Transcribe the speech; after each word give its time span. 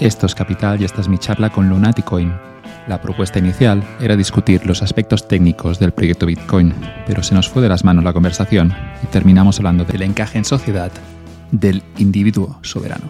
Esto 0.00 0.26
es 0.26 0.34
Capital 0.34 0.80
y 0.80 0.84
esta 0.84 1.00
es 1.00 1.08
mi 1.08 1.18
charla 1.18 1.50
con 1.50 1.68
Lunaticoin. 1.68 2.32
La 2.88 3.00
propuesta 3.00 3.38
inicial 3.38 3.82
era 4.00 4.16
discutir 4.16 4.66
los 4.66 4.82
aspectos 4.82 5.28
técnicos 5.28 5.78
del 5.78 5.92
proyecto 5.92 6.26
Bitcoin, 6.26 6.74
pero 7.06 7.22
se 7.22 7.34
nos 7.34 7.48
fue 7.48 7.62
de 7.62 7.68
las 7.68 7.84
manos 7.84 8.02
la 8.02 8.12
conversación 8.12 8.74
y 9.02 9.06
terminamos 9.06 9.58
hablando 9.58 9.84
del 9.84 10.02
encaje 10.02 10.36
en 10.36 10.44
sociedad 10.44 10.90
del 11.52 11.82
individuo 11.98 12.58
soberano. 12.62 13.04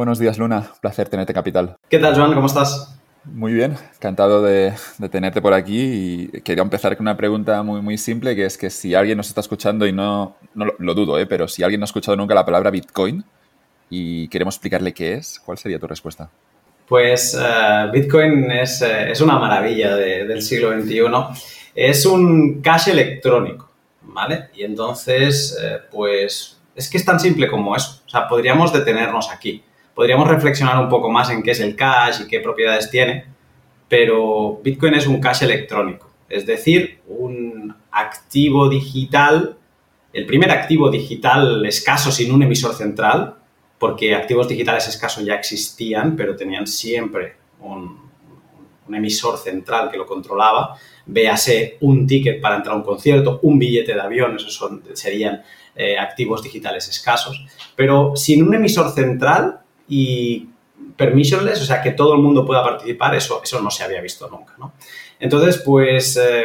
Buenos 0.00 0.18
días, 0.18 0.38
Luna. 0.38 0.72
Placer 0.80 1.10
tenerte 1.10 1.34
Capital. 1.34 1.76
¿Qué 1.90 1.98
tal, 1.98 2.16
Joan? 2.16 2.32
¿Cómo 2.32 2.46
estás? 2.46 2.98
Muy 3.22 3.52
bien, 3.52 3.76
encantado 3.96 4.42
de, 4.42 4.72
tenerte 5.10 5.42
por 5.42 5.52
aquí 5.52 6.30
y 6.32 6.40
quería 6.40 6.62
empezar 6.62 6.96
con 6.96 7.04
una 7.04 7.18
pregunta 7.18 7.62
muy, 7.62 7.82
muy 7.82 7.98
simple, 7.98 8.34
que 8.34 8.46
es 8.46 8.56
que 8.56 8.70
si 8.70 8.94
alguien 8.94 9.18
nos 9.18 9.28
está 9.28 9.42
escuchando 9.42 9.86
y 9.86 9.92
no, 9.92 10.38
no 10.54 10.68
lo, 10.78 10.94
dudo, 10.94 11.18
¿eh? 11.18 11.26
pero 11.26 11.46
si 11.48 11.62
alguien 11.62 11.80
no 11.80 11.84
ha 11.84 11.92
escuchado 11.92 12.16
nunca 12.16 12.34
la 12.34 12.46
palabra 12.46 12.70
Bitcoin 12.70 13.22
y 13.90 14.26
queremos 14.28 14.54
explicarle 14.54 14.94
qué 14.94 15.12
es, 15.16 15.38
¿cuál 15.38 15.58
sería 15.58 15.78
tu 15.78 15.86
respuesta? 15.86 16.30
Pues 16.88 17.38
uh, 17.38 17.92
Bitcoin 17.92 18.50
es, 18.52 18.80
uh, 18.80 19.10
es, 19.10 19.20
una 19.20 19.38
maravilla 19.38 19.96
de, 19.96 20.26
del 20.26 20.40
siglo 20.40 20.72
XXI. 20.80 21.02
Es 21.74 22.06
un 22.06 22.62
cash 22.62 22.88
electrónico, 22.88 23.68
¿vale? 24.00 24.48
Y 24.54 24.62
entonces, 24.62 25.58
uh, 25.62 25.94
pues 25.94 26.58
es 26.74 26.88
que 26.88 26.96
es 26.96 27.04
tan 27.04 27.20
simple 27.20 27.48
como 27.48 27.76
eso. 27.76 28.00
O 28.06 28.08
sea, 28.08 28.26
podríamos 28.26 28.72
detenernos 28.72 29.28
aquí 29.30 29.62
Podríamos 30.00 30.28
reflexionar 30.28 30.82
un 30.82 30.88
poco 30.88 31.10
más 31.10 31.28
en 31.28 31.42
qué 31.42 31.50
es 31.50 31.60
el 31.60 31.76
cash 31.76 32.22
y 32.22 32.26
qué 32.26 32.40
propiedades 32.40 32.88
tiene, 32.88 33.26
pero 33.86 34.58
Bitcoin 34.64 34.94
es 34.94 35.06
un 35.06 35.20
cash 35.20 35.42
electrónico, 35.42 36.10
es 36.26 36.46
decir, 36.46 37.00
un 37.06 37.76
activo 37.90 38.70
digital, 38.70 39.58
el 40.14 40.24
primer 40.24 40.52
activo 40.52 40.88
digital 40.88 41.66
escaso 41.66 42.10
sin 42.10 42.32
un 42.32 42.42
emisor 42.42 42.74
central, 42.74 43.34
porque 43.78 44.14
activos 44.14 44.48
digitales 44.48 44.88
escasos 44.88 45.22
ya 45.22 45.34
existían, 45.34 46.16
pero 46.16 46.34
tenían 46.34 46.66
siempre 46.66 47.34
un, 47.60 48.08
emisor 48.90 49.36
central 49.36 49.90
que 49.90 49.98
lo 49.98 50.06
controlaba, 50.06 50.78
véase 51.04 51.76
un 51.82 52.06
ticket 52.06 52.40
para 52.40 52.56
entrar 52.56 52.74
a 52.74 52.78
un 52.78 52.84
concierto, 52.84 53.38
un 53.42 53.58
billete 53.58 53.92
de 53.92 54.00
avión, 54.00 54.34
esos 54.36 54.54
son, 54.54 54.82
serían 54.94 55.42
eh, 55.76 55.98
activos 55.98 56.42
digitales 56.42 56.88
escasos, 56.88 57.44
pero 57.76 58.16
sin 58.16 58.42
un 58.42 58.54
emisor 58.54 58.90
central 58.92 59.60
y 59.90 60.48
permissionless, 60.96 61.60
o 61.60 61.64
sea, 61.64 61.82
que 61.82 61.90
todo 61.90 62.14
el 62.14 62.20
mundo 62.20 62.46
pueda 62.46 62.62
participar, 62.62 63.14
eso, 63.14 63.40
eso 63.42 63.60
no 63.60 63.70
se 63.70 63.82
había 63.82 64.00
visto 64.00 64.28
nunca, 64.30 64.54
¿no? 64.58 64.72
Entonces, 65.18 65.60
pues 65.64 66.16
eh, 66.16 66.44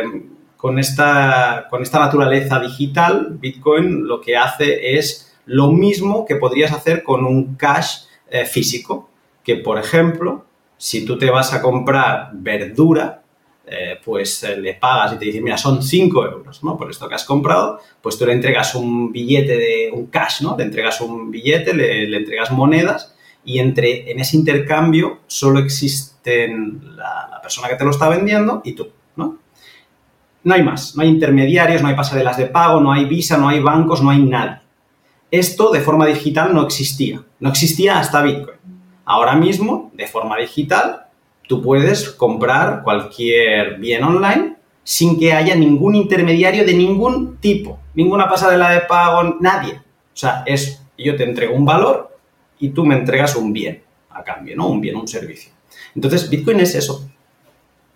con, 0.58 0.80
esta, 0.80 1.68
con 1.70 1.82
esta 1.82 2.00
naturaleza 2.00 2.60
digital, 2.60 3.38
Bitcoin 3.40 4.06
lo 4.08 4.20
que 4.20 4.36
hace 4.36 4.98
es 4.98 5.38
lo 5.46 5.72
mismo 5.72 6.26
que 6.26 6.38
podrías 6.38 6.74
hacer 6.74 7.04
con 7.04 7.24
un 7.24 7.56
cash 7.56 8.06
eh, 8.30 8.46
físico, 8.46 9.10
que 9.44 9.58
por 9.58 9.78
ejemplo, 9.78 10.46
si 10.76 11.06
tú 11.06 11.18
te 11.18 11.30
vas 11.30 11.54
a 11.54 11.62
comprar 11.62 12.32
verdura, 12.34 13.22
eh, 13.68 14.00
pues 14.04 14.44
le 14.58 14.74
pagas 14.74 15.14
y 15.14 15.18
te 15.18 15.26
dicen, 15.26 15.44
mira, 15.44 15.58
son 15.58 15.84
5 15.84 16.26
euros, 16.26 16.64
¿no? 16.64 16.78
Por 16.78 16.90
esto 16.90 17.08
que 17.08 17.16
has 17.16 17.26
comprado, 17.26 17.80
pues 18.02 18.18
tú 18.18 18.26
le 18.26 18.34
entregas 18.34 18.74
un 18.74 19.12
billete 19.12 19.58
de 19.58 19.92
un 19.94 20.08
cash, 20.08 20.42
¿no? 20.42 20.56
Le 20.58 20.64
entregas 20.64 21.00
un 21.02 21.30
billete, 21.30 21.74
le, 21.74 22.08
le 22.08 22.18
entregas 22.18 22.52
monedas 22.52 23.15
y 23.46 23.60
entre, 23.60 24.12
en 24.12 24.20
ese 24.20 24.36
intercambio 24.36 25.20
solo 25.28 25.60
existen 25.60 26.96
la, 26.98 27.40
persona 27.42 27.70
que 27.70 27.76
te 27.76 27.84
lo 27.84 27.92
está 27.92 28.10
vendiendo 28.10 28.62
y 28.66 28.74
tú, 28.74 28.90
¿no? 29.16 29.38
No 30.44 30.54
hay 30.54 30.64
más, 30.64 30.96
no 30.96 31.04
hay 31.04 31.10
intermediarios, 31.10 31.84
no 31.84 31.88
hay 31.88 31.96
pasarelas 31.96 32.38
de 32.38 32.48
pago, 32.48 32.82
no 32.82 32.92
hay 32.92 33.06
visa, 33.06 33.38
no 33.38 33.48
hay 33.48 33.60
bancos, 33.60 34.02
no 34.02 34.10
hay 34.10 34.24
nada. 34.24 34.64
Esto 35.30 35.72
de 35.72 35.82
forma 35.82 36.08
digital 36.08 36.56
no 36.56 36.64
existía, 36.64 37.24
no 37.40 37.50
existía 37.50 38.00
hasta 38.00 38.24
Bitcoin. 38.24 38.58
Ahora 39.06 39.36
mismo, 39.36 39.92
de 39.94 40.08
forma 40.08 40.38
digital, 40.38 41.06
tú 41.48 41.62
puedes 41.62 42.10
comprar 42.10 42.82
cualquier 42.82 43.78
bien 43.78 44.04
online 44.04 44.56
sin 44.84 45.20
que 45.20 45.34
haya 45.34 45.56
ningún 45.56 45.94
intermediario 45.94 46.66
de 46.66 46.74
ningún 46.74 47.38
tipo, 47.38 47.80
ninguna 47.94 48.28
pasarela 48.28 48.72
de 48.72 48.82
pago, 48.82 49.38
nadie. 49.40 49.74
O 49.74 50.18
sea, 50.18 50.44
es 50.48 50.84
yo 50.98 51.16
te 51.16 51.24
entrego 51.24 51.56
un 51.56 51.66
valor 51.66 52.15
y 52.60 52.70
tú 52.70 52.86
me 52.86 52.96
entregas 52.96 53.36
un 53.36 53.54
bien 53.54 53.82
a 54.10 54.24
cambio, 54.24 54.56
¿no? 54.56 54.70
Un 54.70 54.82
bien, 54.82 54.96
un 54.96 55.08
servicio. 55.08 55.52
Entonces, 55.94 56.30
Bitcoin 56.30 56.60
es 56.60 56.76
eso. 56.76 57.10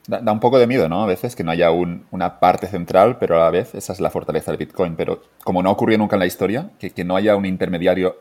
Da, 0.07 0.31
un 0.31 0.39
poco 0.39 0.57
de 0.57 0.67
miedo, 0.67 0.89
¿no? 0.89 1.03
A 1.03 1.05
veces 1.05 1.35
que 1.35 1.43
no 1.43 1.51
haya 1.51 1.69
una 1.71 2.39
parte 2.39 2.67
central, 2.67 3.17
pero 3.19 3.35
a 3.35 3.45
la 3.45 3.51
vez 3.51 3.75
esa 3.75 3.93
es 3.93 3.99
la 3.99 4.09
fortaleza 4.09 4.51
del 4.51 4.57
Bitcoin. 4.57 4.95
Pero 4.95 5.21
como 5.43 5.61
no 5.61 5.71
ocurrió 5.71 5.97
nunca 5.97 6.15
en 6.15 6.21
la 6.21 6.25
historia, 6.25 6.71
que, 6.79 6.89
que 6.89 7.03
no 7.03 7.15
haya 7.15 7.35
un 7.35 7.45
intermediario 7.45 8.17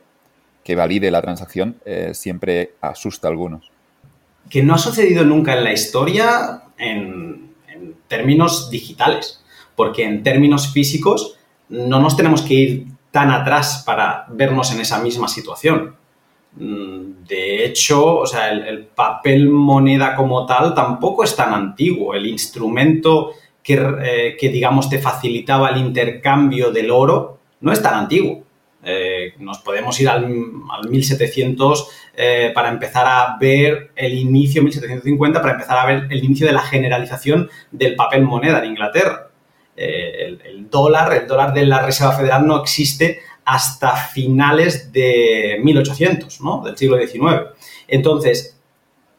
que 0.62 0.76
valide 0.76 1.10
la 1.10 1.22
transacción, 1.22 1.76
eh, 1.86 2.10
siempre 2.12 2.74
asusta 2.82 3.28
a 3.28 3.30
algunos. 3.30 3.70
Que 4.50 4.62
no 4.62 4.74
ha 4.74 4.78
sucedido 4.78 5.24
nunca 5.24 5.56
en 5.56 5.64
la 5.64 5.72
historia 5.72 6.62
en, 6.76 7.54
en 7.68 7.94
términos 8.06 8.68
digitales, 8.70 9.42
porque 9.74 10.04
en 10.04 10.22
términos 10.22 10.72
físicos 10.72 11.38
no 11.70 12.00
nos 12.00 12.16
tenemos 12.16 12.42
que 12.42 12.54
ir 12.54 12.86
tan 13.10 13.30
atrás 13.30 13.82
para 13.86 14.26
vernos 14.28 14.72
en 14.72 14.80
esa 14.80 15.02
misma 15.02 15.28
situación. 15.28 15.96
Mm, 16.58 17.24
de 17.28 17.64
hecho, 17.64 18.16
o 18.18 18.26
sea, 18.26 18.50
el, 18.50 18.86
papel 18.86 19.48
moneda 19.48 20.16
como 20.16 20.44
tal 20.44 20.74
tampoco 20.74 21.22
es 21.22 21.36
tan 21.36 21.54
antiguo. 21.54 22.14
El 22.14 22.26
instrumento 22.26 23.32
que, 23.62 23.74
eh, 24.02 24.48
digamos, 24.48 24.88
te 24.90 24.98
facilitaba 24.98 25.70
el 25.70 25.78
intercambio 25.78 26.72
del 26.72 26.90
oro 26.90 27.38
no 27.60 27.72
es 27.72 27.82
tan 27.82 27.94
antiguo. 27.94 28.42
Eh, 28.82 29.34
nos 29.38 29.58
podemos 29.58 30.00
ir 30.00 30.08
al, 30.08 30.26
1700 30.88 31.88
eh, 32.16 32.52
para 32.54 32.70
empezar 32.70 33.06
a 33.06 33.36
ver 33.38 33.90
el 33.94 34.14
inicio, 34.14 34.62
1750, 34.62 35.40
para 35.40 35.54
empezar 35.54 35.78
a 35.78 35.86
ver 35.86 36.06
el 36.10 36.24
inicio 36.24 36.46
de 36.46 36.52
la 36.52 36.62
generalización 36.62 37.50
del 37.70 37.94
papel 37.94 38.22
moneda 38.22 38.58
en 38.60 38.70
Inglaterra. 38.70 39.30
el, 39.76 40.68
dólar, 40.70 41.12
el 41.14 41.26
dólar 41.28 41.52
de 41.54 41.64
la 41.64 41.82
Reserva 41.82 42.12
Federal 42.16 42.46
no 42.46 42.60
existe 42.60 43.20
hasta 43.48 43.96
finales 43.96 44.92
de 44.92 45.58
1800, 45.62 46.42
¿no? 46.42 46.62
Del 46.62 46.76
siglo 46.76 46.98
XIX. 46.98 47.46
Entonces, 47.88 48.60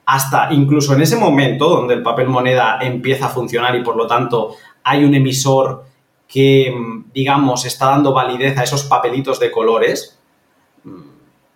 hasta 0.06 0.53
incluso 0.53 0.94
en 0.94 1.01
ese 1.01 1.16
momento 1.16 1.67
donde 1.67 1.95
el 1.95 2.03
papel 2.03 2.28
moneda 2.28 2.78
empieza 2.79 3.25
a 3.25 3.29
funcionar 3.29 3.75
y 3.75 3.81
por 3.81 3.95
lo 3.95 4.06
tanto 4.06 4.56
hay 4.84 5.03
un 5.03 5.16
emisor 5.16 5.84
que, 6.28 6.72
digamos, 7.12 7.66
está 7.66 7.88
dando 7.88 8.13
validez 8.13 8.56
a 8.59 8.63
esos 8.63 8.84
papelitos 8.84 9.40
de 9.40 9.50
colores, 9.50 10.19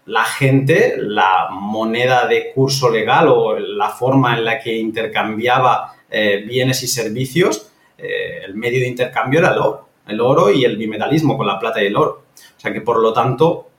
la 0.06 0.24
gente, 0.24 0.96
la 0.98 1.50
moneda 1.52 2.26
de 2.26 2.52
curso 2.56 2.90
legal 2.90 3.28
o 3.28 3.58
la 3.60 3.90
forma 3.90 4.36
en 4.36 4.46
la 4.46 4.60
que 4.60 4.76
intercambiaba 4.76 5.94
eh, 6.10 6.44
bienes 6.48 6.82
y 6.82 6.88
servicios, 6.88 7.72
eh, 8.00 8.42
el 8.46 8.56
medio 8.56 8.80
de 8.80 8.88
intercambio 8.88 9.42
era 9.42 9.52
el 9.52 9.60
oro, 9.60 9.90
el 10.08 10.20
oro 10.20 10.52
y 10.52 10.66
el 10.66 10.76
bimetalismo 10.76 11.38
con 11.38 11.46
la 11.46 11.60
plata 11.60 11.84
y 11.84 11.86
el 11.86 11.96
oro. 11.96 12.23
O 12.58 12.60
sea 12.60 12.74
que, 12.74 12.82
por 12.82 13.00
lo 13.00 13.14
tanto, 13.14 13.70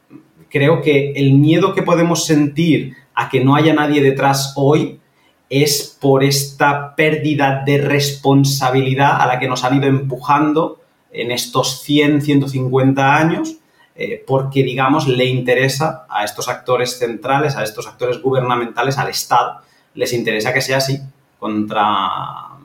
creo 0.49 0.83
que 0.83 1.13
el 1.13 1.33
miedo 1.35 1.75
que 1.75 1.83
podemos 1.83 2.27
sentir 2.27 2.95
a 3.15 3.29
que 3.29 3.43
no 3.43 3.55
haya 3.55 3.75
nadie 3.75 4.03
detrás 4.03 4.53
hoy 4.57 5.01
es 5.49 5.97
por 6.01 6.25
esta 6.25 6.95
pérdida 6.97 7.63
de 7.65 7.79
responsabilidad 7.79 9.21
a 9.21 9.27
la 9.27 9.39
que 9.39 9.49
nos 9.49 9.65
han 9.65 9.77
ido 9.77 9.87
empujando 9.87 10.81
en 11.13 11.31
estos 11.31 11.83
100, 11.83 12.23
150 12.23 13.17
años, 13.17 13.57
eh, 13.95 14.23
porque, 14.27 14.63
digamos, 14.63 15.07
le 15.07 15.27
interesa 15.27 16.07
a 16.09 16.25
estos 16.25 16.49
actores 16.49 16.99
centrales, 16.99 17.57
a 17.57 17.63
estos 17.63 17.87
actores 17.87 18.21
gubernamentales, 18.21 18.99
al 18.99 19.09
Estado, 19.09 19.61
les 19.95 20.13
interesa 20.13 20.53
que 20.53 20.61
sea 20.61 20.79
así. 20.79 21.01
Contra 21.39 21.85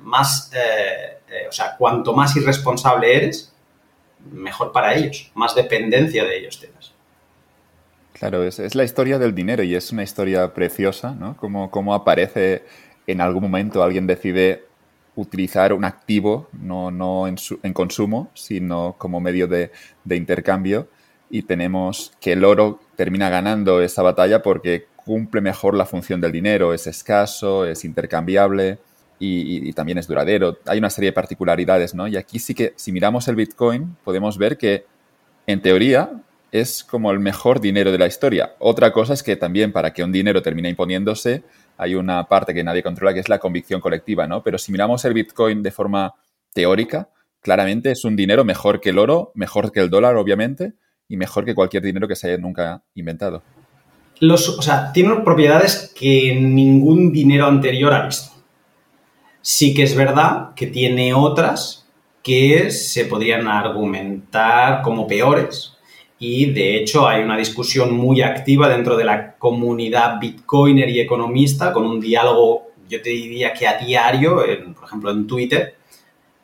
más, 0.03 0.51
eh, 0.53 1.19
eh, 1.29 1.47
o 1.47 1.51
sea, 1.51 1.75
cuanto 1.77 2.13
más 2.13 2.35
irresponsable 2.35 3.15
eres, 3.15 3.53
mejor 4.31 4.71
para 4.71 4.95
ellos, 4.95 5.31
más 5.35 5.55
dependencia 5.55 6.23
de 6.23 6.37
ellos 6.37 6.59
tienes. 6.59 6.91
Claro, 8.13 8.43
es, 8.43 8.75
la 8.75 8.83
historia 8.83 9.17
del 9.17 9.33
dinero 9.33 9.63
y 9.63 9.75
es 9.75 9.91
una 9.91 10.03
historia 10.03 10.53
preciosa, 10.53 11.15
¿no? 11.15 11.37
Como, 11.37 11.93
aparece 11.93 12.63
en 13.07 13.21
algún 13.21 13.43
momento 13.43 13.81
alguien 13.81 14.07
decide 14.07 14.65
utilizar 15.15 15.73
un 15.73 15.85
activo, 15.85 16.49
no, 16.51 17.27
en, 17.27 17.73
consumo, 17.73 18.29
sino 18.33 18.95
como 18.97 19.19
medio 19.21 19.47
de, 19.47 19.71
de, 20.03 20.15
intercambio. 20.17 20.89
Y 21.29 21.43
tenemos 21.43 22.11
que 22.19 22.33
el 22.33 22.43
oro 22.43 22.81
termina 22.97 23.29
ganando 23.29 23.81
esa 23.81 24.01
batalla 24.01 24.41
porque 24.41 24.87
cumple 24.97 25.39
mejor 25.39 25.73
la 25.73 25.85
función 25.85 26.19
del 26.19 26.31
dinero, 26.31 26.73
es 26.73 26.87
escaso, 26.87 27.65
es 27.65 27.85
intercambiable 27.85 28.79
y, 29.19 29.73
también 29.73 29.97
es 29.97 30.07
duradero. 30.07 30.57
Hay 30.65 30.79
una 30.79 30.89
serie 30.89 31.09
de 31.09 31.13
particularidades, 31.13 31.93
¿no? 31.93 32.07
Y 32.07 32.17
aquí 32.17 32.39
sí 32.39 32.55
que, 32.55 32.73
si 32.75 32.91
miramos 32.91 33.27
el 33.27 33.35
Bitcoin, 33.35 33.97
podemos 34.03 34.37
ver 34.37 34.57
que, 34.57 34.85
en 35.45 35.61
teoría, 35.61 36.09
es 36.51 36.83
como 36.83 37.11
el 37.11 37.19
mejor 37.19 37.59
dinero 37.59 37.91
de 37.91 37.97
la 37.97 38.07
historia. 38.07 38.53
Otra 38.59 38.91
cosa 38.91 39.13
es 39.13 39.21
que 39.21 39.35
también 39.35 39.71
para 39.71 39.93
que 39.93 40.03
un 40.03 40.11
dinero 40.11 40.41
termine 40.41 40.69
imponiéndose 40.69 41.43
hay 41.79 41.95
una 41.95 42.27
parte 42.27 42.53
que 42.53 42.61
nadie 42.61 42.83
controla 42.83 43.13
que 43.13 43.21
es 43.21 43.29
la 43.29 43.39
convicción 43.39 43.79
colectiva, 43.79 44.27
¿no? 44.27 44.43
Pero 44.43 44.57
si 44.57 44.69
miramos 44.69 45.05
el 45.05 45.13
Bitcoin 45.13 45.63
de 45.63 45.71
forma 45.71 46.13
teórica, 46.53 47.07
claramente 47.39 47.91
es 47.91 48.03
un 48.03 48.17
dinero 48.17 48.43
mejor 48.43 48.81
que 48.81 48.89
el 48.89 48.99
oro, 48.99 49.31
mejor 49.33 49.71
que 49.71 49.79
el 49.79 49.89
dólar, 49.89 50.17
obviamente, 50.17 50.73
y 51.07 51.15
mejor 51.15 51.45
que 51.45 51.55
cualquier 51.55 51.83
dinero 51.83 52.05
que 52.05 52.17
se 52.17 52.27
haya 52.27 52.37
nunca 52.37 52.83
inventado. 52.95 53.41
Los, 54.19 54.49
o 54.49 54.61
sea, 54.61 54.91
tiene 54.91 55.15
propiedades 55.23 55.93
que 55.97 56.35
ningún 56.35 57.13
dinero 57.13 57.45
anterior 57.45 57.93
ha 57.93 58.05
visto. 58.05 58.28
Sí 59.41 59.73
que 59.73 59.83
es 59.83 59.95
verdad 59.95 60.53
que 60.55 60.67
tiene 60.67 61.13
otras 61.13 61.87
que 62.23 62.71
se 62.71 63.05
podrían 63.05 63.47
argumentar 63.47 64.81
como 64.81 65.07
peores, 65.07 65.77
y 66.19 66.47
de 66.51 66.75
hecho 66.75 67.07
hay 67.07 67.23
una 67.23 67.37
discusión 67.37 67.95
muy 67.95 68.21
activa 68.21 68.67
dentro 68.67 68.97
de 68.97 69.05
la 69.05 69.35
comunidad 69.37 70.19
bitcoiner 70.19 70.89
y 70.89 70.99
economista 70.99 71.71
con 71.71 71.85
un 71.85 71.99
diálogo, 72.01 72.71
yo 72.89 73.01
te 73.01 73.09
diría 73.09 73.53
que 73.53 73.65
a 73.65 73.77
diario, 73.77 74.43
por 74.75 74.85
ejemplo 74.85 75.11
en 75.11 75.25
Twitter, 75.25 75.75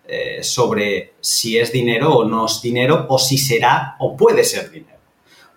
eh, 0.08 0.44
sobre 0.44 1.16
si 1.20 1.58
es 1.58 1.74
dinero 1.74 2.14
o 2.14 2.26
no 2.26 2.46
es 2.46 2.62
dinero 2.62 3.06
o 3.10 3.20
si 3.20 3.38
será 3.38 3.96
o 4.00 4.16
puede 4.16 4.44
ser 4.44 4.72
dinero. 4.72 5.00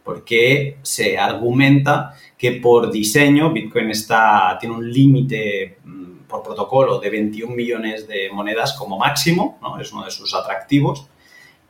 Porque 0.03 0.79
se 0.83 1.17
argumenta 1.19 2.15
que 2.37 2.53
por 2.53 2.91
diseño 2.91 3.53
Bitcoin 3.53 3.91
está, 3.91 4.57
tiene 4.59 4.75
un 4.75 4.91
límite 4.91 5.79
mm, 5.85 6.08
por 6.29 6.43
protocolo 6.43 6.99
de 6.99 7.11
21 7.11 7.55
millones 7.55 8.07
de 8.07 8.31
monedas 8.33 8.75
como 8.75 8.99
máximo, 8.99 9.59
¿no? 9.63 9.81
es 9.81 9.93
uno 9.93 10.05
de 10.05 10.11
sus 10.11 10.35
atractivos 10.35 11.09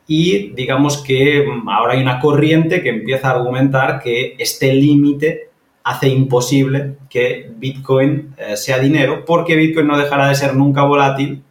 y 0.07 0.49
digamos 0.53 0.97
que 0.97 1.45
mm, 1.47 1.69
ahora 1.69 1.93
hay 1.93 2.01
una 2.01 2.19
corriente 2.19 2.81
que 2.81 2.89
empieza 2.89 3.29
a 3.29 3.35
argumentar 3.35 3.99
que 4.01 4.35
este 4.39 4.73
límite 4.73 5.51
hace 5.83 6.09
imposible 6.09 6.97
que 7.09 7.51
Bitcoin 7.55 8.33
eh, 8.37 8.57
sea 8.57 8.79
dinero 8.79 9.23
porque 9.25 9.55
Bitcoin 9.55 9.87
no 9.87 9.97
dejará 9.97 10.27
de 10.27 10.35
ser 10.35 10.55
nunca 10.55 10.81
volátil 10.81 11.43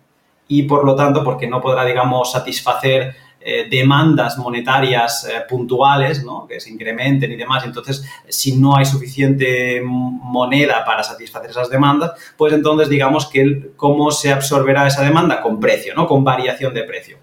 y 0.49 0.65
por 0.65 0.85
lo 0.85 0.97
tanto 0.97 1.23
porque 1.23 1.47
no 1.47 1.61
podrá, 1.61 1.85
digamos, 1.85 2.33
satisfacer 2.33 3.15
eh, 3.41 3.67
demandas 3.71 4.37
monetarias 4.39 5.25
eh, 5.25 5.45
puntuales, 5.49 6.25
que 6.49 6.61
se 6.61 6.71
incrementen 6.71 7.33
y 7.33 7.37
demás. 7.37 7.65
Entonces, 7.65 8.05
si 8.29 8.57
no 8.57 8.77
hay 8.77 8.85
suficiente 8.85 9.81
moneda 9.85 10.85
para 10.85 11.03
satisfacer 11.03 11.51
esas 11.51 11.71
demandas, 11.71 12.13
pues 12.37 12.53
entonces 12.53 12.89
digamos 12.89 13.27
que 13.27 13.71
cómo 13.77 14.11
se 14.11 14.33
absorberá 14.33 14.87
esa 14.87 15.03
demanda 15.03 15.41
con 15.41 15.61
precio, 15.61 15.95
¿no? 15.95 16.07
con 16.07 16.25
variación 16.25 16.75
de 16.75 16.83
precio 16.83 17.19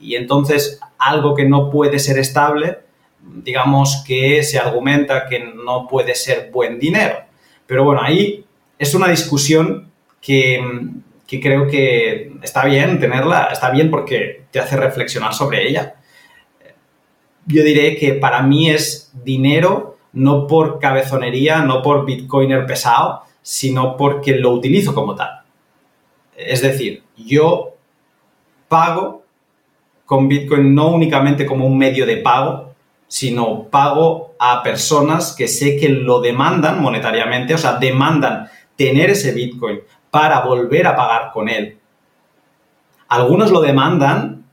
y 0.00 0.16
entonces 0.16 0.80
algo 0.98 1.34
que 1.34 1.44
no 1.44 1.70
puede 1.70 1.98
ser 1.98 2.18
estable, 2.18 2.78
digamos 3.20 4.02
que 4.06 4.42
se 4.42 4.58
argumenta 4.58 5.26
que 5.26 5.38
no 5.40 5.86
puede 5.86 6.14
ser 6.14 6.50
buen 6.50 6.78
dinero. 6.78 7.16
Pero 7.66 7.84
bueno, 7.84 8.00
ahí 8.02 8.44
es 8.78 8.94
una 8.94 9.08
discusión 9.08 9.90
que, 10.20 10.60
creo 11.38 11.68
que 11.68 12.32
está 12.42 12.64
bien 12.64 12.98
tenerla, 12.98 13.50
está 13.52 13.70
bien 13.70 13.90
porque 13.90 14.46
te 14.50 14.58
hace 14.58 14.76
reflexionar 14.76 15.34
sobre 15.34 15.68
ella. 15.68 15.94
Yo 17.46 17.62
diré 17.62 17.96
que 17.96 18.14
para 18.14 18.42
mí 18.42 18.70
es 18.70 19.12
dinero 19.22 19.98
no 20.12 20.46
por 20.46 20.80
cabezonería, 20.80 21.60
no 21.60 21.82
por 21.82 22.04
bitcoiner 22.04 22.66
pesado, 22.66 23.22
sino 23.42 23.96
porque 23.96 24.34
lo 24.36 24.50
utilizo 24.50 24.94
como 24.94 25.14
tal. 25.14 25.42
Es 26.36 26.62
decir, 26.62 27.04
yo 27.16 27.74
pago 28.68 29.24
con 30.06 30.26
Bitcoin 30.26 30.74
no 30.74 30.88
únicamente 30.88 31.46
como 31.46 31.66
un 31.66 31.78
medio 31.78 32.06
de 32.06 32.16
pago, 32.16 32.74
sino 33.06 33.64
pago 33.64 34.34
a 34.38 34.62
personas 34.62 35.34
que 35.36 35.48
sé 35.48 35.76
que 35.76 35.88
lo 35.88 36.20
demandan 36.20 36.80
monetariamente, 36.80 37.54
o 37.54 37.58
sea, 37.58 37.74
demandan 37.74 38.48
tener 38.76 39.10
ese 39.10 39.32
Bitcoin 39.32 39.80
para 40.10 40.40
volver 40.40 40.86
a 40.86 40.96
pagar 40.96 41.30
con 41.32 41.48
él. 41.48 41.78
Algunos 43.08 43.50
lo 43.50 43.60
demandan 43.60 44.44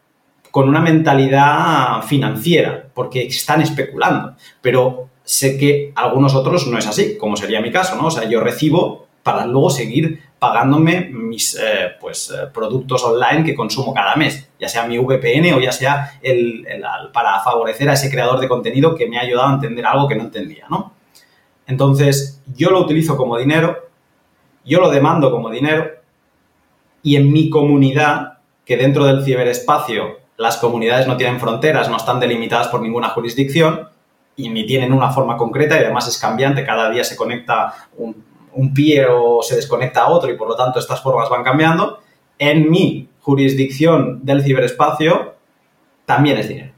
con 0.51 0.69
una 0.69 0.81
mentalidad 0.81 2.01
financiera, 2.03 2.87
porque 2.93 3.27
están 3.27 3.61
especulando, 3.61 4.35
pero 4.61 5.09
sé 5.23 5.57
que 5.57 5.91
algunos 5.95 6.33
otros 6.33 6.67
no 6.67 6.77
es 6.77 6.87
así, 6.87 7.17
como 7.17 7.35
sería 7.35 7.61
mi 7.61 7.71
caso, 7.71 7.95
¿no? 7.95 8.07
O 8.07 8.11
sea, 8.11 8.27
yo 8.27 8.39
recibo 8.39 9.07
para 9.21 9.45
luego 9.45 9.69
seguir 9.69 10.23
pagándome 10.39 11.09
mis 11.11 11.55
eh, 11.55 11.91
pues, 11.99 12.31
eh, 12.31 12.47
productos 12.53 13.03
online 13.03 13.43
que 13.43 13.55
consumo 13.55 13.93
cada 13.93 14.15
mes, 14.15 14.49
ya 14.59 14.69
sea 14.69 14.85
mi 14.85 14.97
VPN 14.97 15.53
o 15.53 15.59
ya 15.59 15.71
sea 15.71 16.17
el, 16.21 16.65
para 17.11 17.39
favorecer 17.41 17.89
a 17.89 17.93
ese 17.93 18.09
creador 18.09 18.39
de 18.39 18.47
contenido 18.47 18.95
que 18.95 19.07
me 19.07 19.17
ha 19.17 19.21
ayudado 19.21 19.49
a 19.49 19.53
entender 19.55 19.85
algo 19.85 20.07
que 20.07 20.15
no 20.15 20.23
entendía, 20.23 20.65
¿no? 20.69 20.93
Entonces, 21.65 22.41
yo 22.55 22.69
lo 22.69 22.79
utilizo 22.79 23.17
como 23.17 23.37
dinero, 23.37 23.86
yo 24.67 24.79
lo 24.79 24.89
demando 24.89 25.31
como 25.31 25.49
dinero 25.49 25.89
y 27.01 27.15
en 27.15 27.31
mi 27.31 27.49
comunidad, 27.49 28.39
que 28.65 28.77
dentro 28.77 29.05
del 29.05 29.23
ciberespacio 29.23 30.19
las 30.35 30.57
comunidades 30.57 31.07
no 31.07 31.17
tienen 31.17 31.39
fronteras, 31.39 31.89
no 31.89 31.97
están 31.97 32.19
delimitadas 32.19 32.67
por 32.67 32.81
ninguna 32.81 33.09
jurisdicción 33.09 33.87
y 34.35 34.49
ni 34.49 34.65
tienen 34.65 34.93
una 34.93 35.09
forma 35.09 35.37
concreta 35.37 35.75
y 35.77 35.83
además 35.83 36.07
es 36.07 36.17
cambiante, 36.17 36.65
cada 36.65 36.91
día 36.91 37.03
se 37.03 37.15
conecta 37.15 37.73
un, 37.97 38.23
un 38.53 38.73
pie 38.73 39.05
o 39.09 39.41
se 39.41 39.55
desconecta 39.55 40.01
a 40.01 40.09
otro 40.09 40.29
y 40.29 40.35
por 40.35 40.49
lo 40.49 40.55
tanto 40.55 40.79
estas 40.79 41.01
formas 41.01 41.29
van 41.29 41.43
cambiando, 41.43 41.99
en 42.37 42.69
mi 42.69 43.09
jurisdicción 43.21 44.23
del 44.23 44.43
ciberespacio 44.43 45.35
también 46.05 46.37
es 46.37 46.47
dinero. 46.49 46.73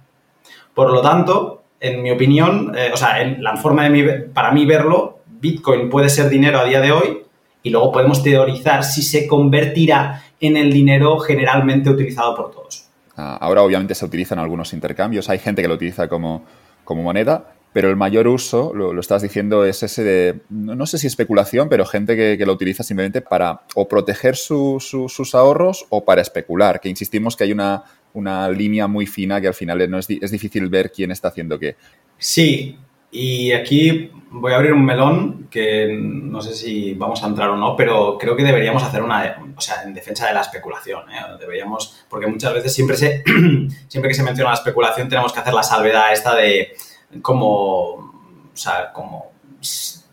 Por 0.74 0.92
lo 0.92 1.02
tanto, 1.02 1.64
en 1.80 2.02
mi 2.02 2.12
opinión, 2.12 2.74
eh, 2.78 2.92
o 2.94 2.98
sea, 2.98 3.22
en 3.22 3.44
la 3.44 3.56
forma 3.58 3.84
de 3.84 3.90
mi, 3.90 4.04
para 4.34 4.52
mí 4.52 4.66
verlo, 4.66 5.20
Bitcoin 5.26 5.90
puede 5.90 6.10
ser 6.10 6.30
dinero 6.30 6.60
a 6.60 6.66
día 6.66 6.82
de 6.82 6.92
hoy 6.92 7.24
y 7.64 7.70
luego 7.70 7.92
podemos 7.92 8.24
teorizar 8.24 8.84
si 8.84 9.02
se 9.02 9.28
convertirá 9.28 10.24
en 10.40 10.58
el 10.58 10.72
dinero 10.72 11.20
generalmente 11.20 11.90
utilizado 11.90 12.36
por 12.36 12.52
todos. 12.52 12.86
Ah, 13.16 13.38
ahora 13.42 13.64
obviamente 13.64 13.96
se 13.96 14.06
utilizan 14.06 14.40
algunos 14.40 14.74
intercambios, 14.74 15.30
hay 15.30 15.40
gente 15.40 15.62
que 15.62 15.68
lo 15.68 15.74
utiliza 15.74 16.08
como, 16.08 16.46
como 16.86 17.04
moneda, 17.04 17.54
pero 17.74 17.90
el 17.90 17.96
mayor 17.96 18.28
uso, 18.28 18.74
lo, 18.74 19.00
estás 19.00 19.22
diciendo, 19.22 19.64
es 19.64 19.84
ese 19.84 20.04
de, 20.04 20.40
no, 20.50 20.86
sé 20.88 20.98
si 20.98 21.06
especulación, 21.06 21.70
pero 21.70 21.86
gente 21.86 22.16
que, 22.16 22.46
lo 22.46 22.54
utiliza 22.54 22.84
simplemente 22.84 23.22
para 23.22 23.62
o 23.76 23.88
proteger 23.88 24.36
sus 24.36 25.36
ahorros 25.36 25.86
o 25.90 26.04
para 26.04 26.22
especular, 26.22 26.80
que 26.80 26.90
insistimos 26.90 27.36
que 27.36 27.44
hay 27.44 27.52
una, 27.52 27.84
una 28.14 28.50
línea 28.50 28.88
muy 28.88 29.06
fina 29.06 29.40
que 29.40 29.48
al 29.48 29.54
final 29.54 29.90
no 29.90 30.00
es, 30.00 30.10
es, 30.10 30.32
difícil 30.32 30.68
ver 30.68 30.92
quién 30.92 31.12
está 31.12 31.28
haciendo 31.28 31.60
qué. 31.60 31.76
Sí, 32.18 32.78
y 33.12 33.52
aquí 33.52 34.12
voy 34.32 34.54
a 34.54 34.58
abrir 34.58 34.74
un 34.74 34.86
melón 34.86 35.48
que 35.50 35.88
no 36.00 36.42
sé 36.42 36.54
si 36.54 36.94
vamos 36.94 37.24
a 37.24 37.28
entrar 37.28 37.50
o 37.50 37.58
no, 37.58 37.76
pero 37.76 38.18
creo 38.18 38.36
que 38.36 38.44
deberíamos 38.44 38.84
hacer 38.84 39.02
una, 39.02 39.44
o 39.56 39.62
sea, 39.62 39.84
en 39.84 39.94
defensa 39.94 40.28
de 40.28 40.34
la 40.34 40.42
especulación. 40.42 41.10
¿eh? 41.10 41.20
Deberíamos, 41.40 42.06
porque 42.08 42.28
muchas 42.28 42.54
veces 42.54 42.74
siempre, 42.74 42.96
se, 42.96 43.24
siempre 43.88 44.10
que 44.10 44.14
se 44.14 44.24
menciona 44.24 44.52
la 44.52 44.56
especulación 44.56 45.10
tenemos 45.10 45.34
que 45.34 45.40
hacer 45.40 45.54
la 45.54 45.64
salvedad 45.64 46.14
esta 46.14 46.36
de 46.36 46.74
como, 47.22 47.94
o 47.94 48.52
sea, 48.54 48.92
como 48.94 49.32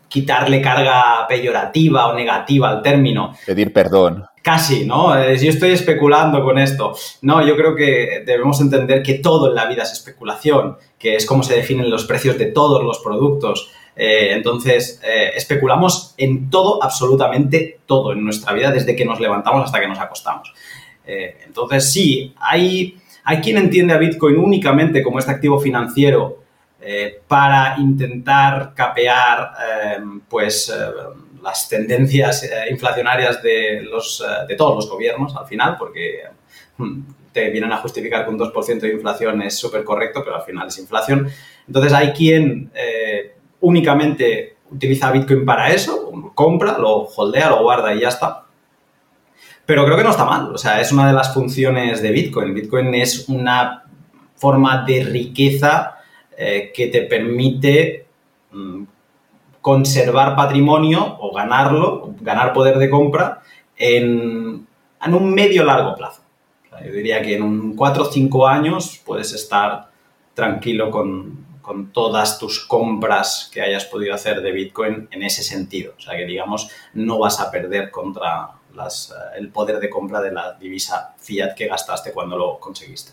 quitarle 0.07 0.61
carga 0.61 1.27
peyorativa 1.27 2.07
o 2.07 2.15
negativa 2.15 2.69
al 2.69 2.81
término. 2.81 3.33
Pedir 3.45 3.71
perdón. 3.71 4.25
Casi, 4.47 4.85
¿no? 4.85 5.13
Yo 5.33 5.49
estoy 5.49 5.71
especulando 5.71 6.41
con 6.41 6.57
esto. 6.57 6.95
No, 7.21 7.45
yo 7.45 7.57
creo 7.57 7.75
que 7.75 8.23
debemos 8.25 8.61
entender 8.61 9.03
que 9.03 9.15
todo 9.15 9.49
en 9.49 9.55
la 9.55 9.65
vida 9.65 9.83
es 9.83 9.91
especulación, 9.91 10.77
que 10.97 11.17
es 11.17 11.25
como 11.25 11.43
se 11.43 11.57
definen 11.57 11.89
los 11.89 12.05
precios 12.05 12.37
de 12.37 12.45
todos 12.45 12.81
los 12.81 12.99
productos. 12.99 13.69
Eh, 13.93 14.29
entonces, 14.31 15.01
eh, 15.03 15.31
especulamos 15.35 16.15
en 16.17 16.49
todo, 16.49 16.81
absolutamente 16.81 17.81
todo 17.85 18.13
en 18.13 18.23
nuestra 18.23 18.53
vida, 18.53 18.71
desde 18.71 18.95
que 18.95 19.03
nos 19.03 19.19
levantamos 19.19 19.65
hasta 19.65 19.81
que 19.81 19.87
nos 19.89 19.99
acostamos. 19.99 20.53
Eh, 21.05 21.39
entonces, 21.45 21.91
sí, 21.91 22.33
hay, 22.39 22.97
hay 23.25 23.41
quien 23.41 23.57
entiende 23.57 23.95
a 23.95 23.97
Bitcoin 23.97 24.37
únicamente 24.37 25.03
como 25.03 25.19
este 25.19 25.31
activo 25.31 25.59
financiero 25.59 26.43
para 27.27 27.75
intentar 27.79 28.71
capear 28.73 29.51
pues, 30.29 30.71
las 31.41 31.69
tendencias 31.69 32.49
inflacionarias 32.69 33.41
de, 33.41 33.81
los, 33.81 34.23
de 34.47 34.55
todos 34.55 34.75
los 34.75 34.89
gobiernos 34.89 35.35
al 35.35 35.45
final, 35.47 35.75
porque 35.77 36.21
hmm, 36.77 37.01
te 37.31 37.49
vienen 37.49 37.71
a 37.71 37.77
justificar 37.77 38.25
que 38.25 38.31
un 38.31 38.39
2% 38.39 38.79
de 38.79 38.93
inflación 38.93 39.41
es 39.41 39.57
súper 39.57 39.83
correcto, 39.83 40.21
pero 40.23 40.37
al 40.37 40.43
final 40.43 40.67
es 40.67 40.77
inflación. 40.79 41.29
Entonces 41.67 41.93
hay 41.93 42.11
quien 42.11 42.71
únicamente 43.61 44.57
utiliza 44.71 45.11
Bitcoin 45.11 45.45
para 45.45 45.71
eso, 45.71 46.11
compra, 46.33 46.77
lo 46.77 47.03
holdea, 47.03 47.49
lo 47.49 47.63
guarda 47.63 47.93
y 47.93 48.01
ya 48.01 48.09
está. 48.09 48.45
Pero 49.65 49.83
creo 49.85 49.97
que 49.97 50.03
no 50.03 50.11
está 50.11 50.25
mal, 50.25 50.53
o 50.53 50.57
sea, 50.57 50.79
es 50.79 50.91
una 50.91 51.07
de 51.07 51.13
las 51.13 51.33
funciones 51.33 52.01
de 52.01 52.11
Bitcoin. 52.11 52.53
Bitcoin 52.53 52.93
es 52.95 53.27
una 53.27 53.83
forma 54.35 54.85
de 54.85 55.03
riqueza 55.03 55.97
eh, 56.37 56.71
que 56.73 56.87
te 56.87 57.01
permite 57.01 58.05
mm, 58.51 58.83
conservar 59.67 60.33
patrimonio 60.33 61.17
o 61.19 61.33
ganarlo, 61.33 62.15
ganar 62.21 62.53
poder 62.53 62.77
de 62.77 62.89
compra 62.89 63.41
en, 63.75 64.65
un 65.05 65.33
medio 65.33 65.65
largo 65.65 65.93
plazo. 65.93 66.21
yo 66.85 66.93
diría 66.93 67.21
que 67.21 67.35
en 67.35 67.43
un 67.43 67.75
4 67.75 68.03
o 68.03 68.05
5 68.05 68.47
años 68.47 69.01
puedes 69.05 69.33
estar 69.33 69.89
tranquilo 70.33 70.89
con, 70.89 71.45
con 71.61 71.91
todas 71.91 72.39
tus 72.39 72.65
compras 72.65 73.49
que 73.53 73.61
hayas 73.61 73.83
podido 73.83 74.15
hacer 74.15 74.39
de 74.41 74.53
Bitcoin 74.53 75.09
en 75.11 75.23
ese 75.23 75.43
sentido. 75.43 75.95
O 75.97 75.99
sea 75.99 76.15
que, 76.15 76.25
digamos, 76.25 76.69
no 76.93 77.19
vas 77.19 77.41
a 77.41 77.51
perder 77.51 77.91
contra 77.91 78.51
eh, 78.73 79.37
el 79.37 79.49
poder 79.49 79.81
de 79.81 79.89
compra 79.89 80.21
de 80.21 80.31
la 80.31 80.53
divisa 80.53 81.13
fiat 81.17 81.55
que 81.55 81.67
gastaste 81.67 82.13
cuando 82.13 82.37
lo 82.37 82.57
conseguiste. 82.57 83.11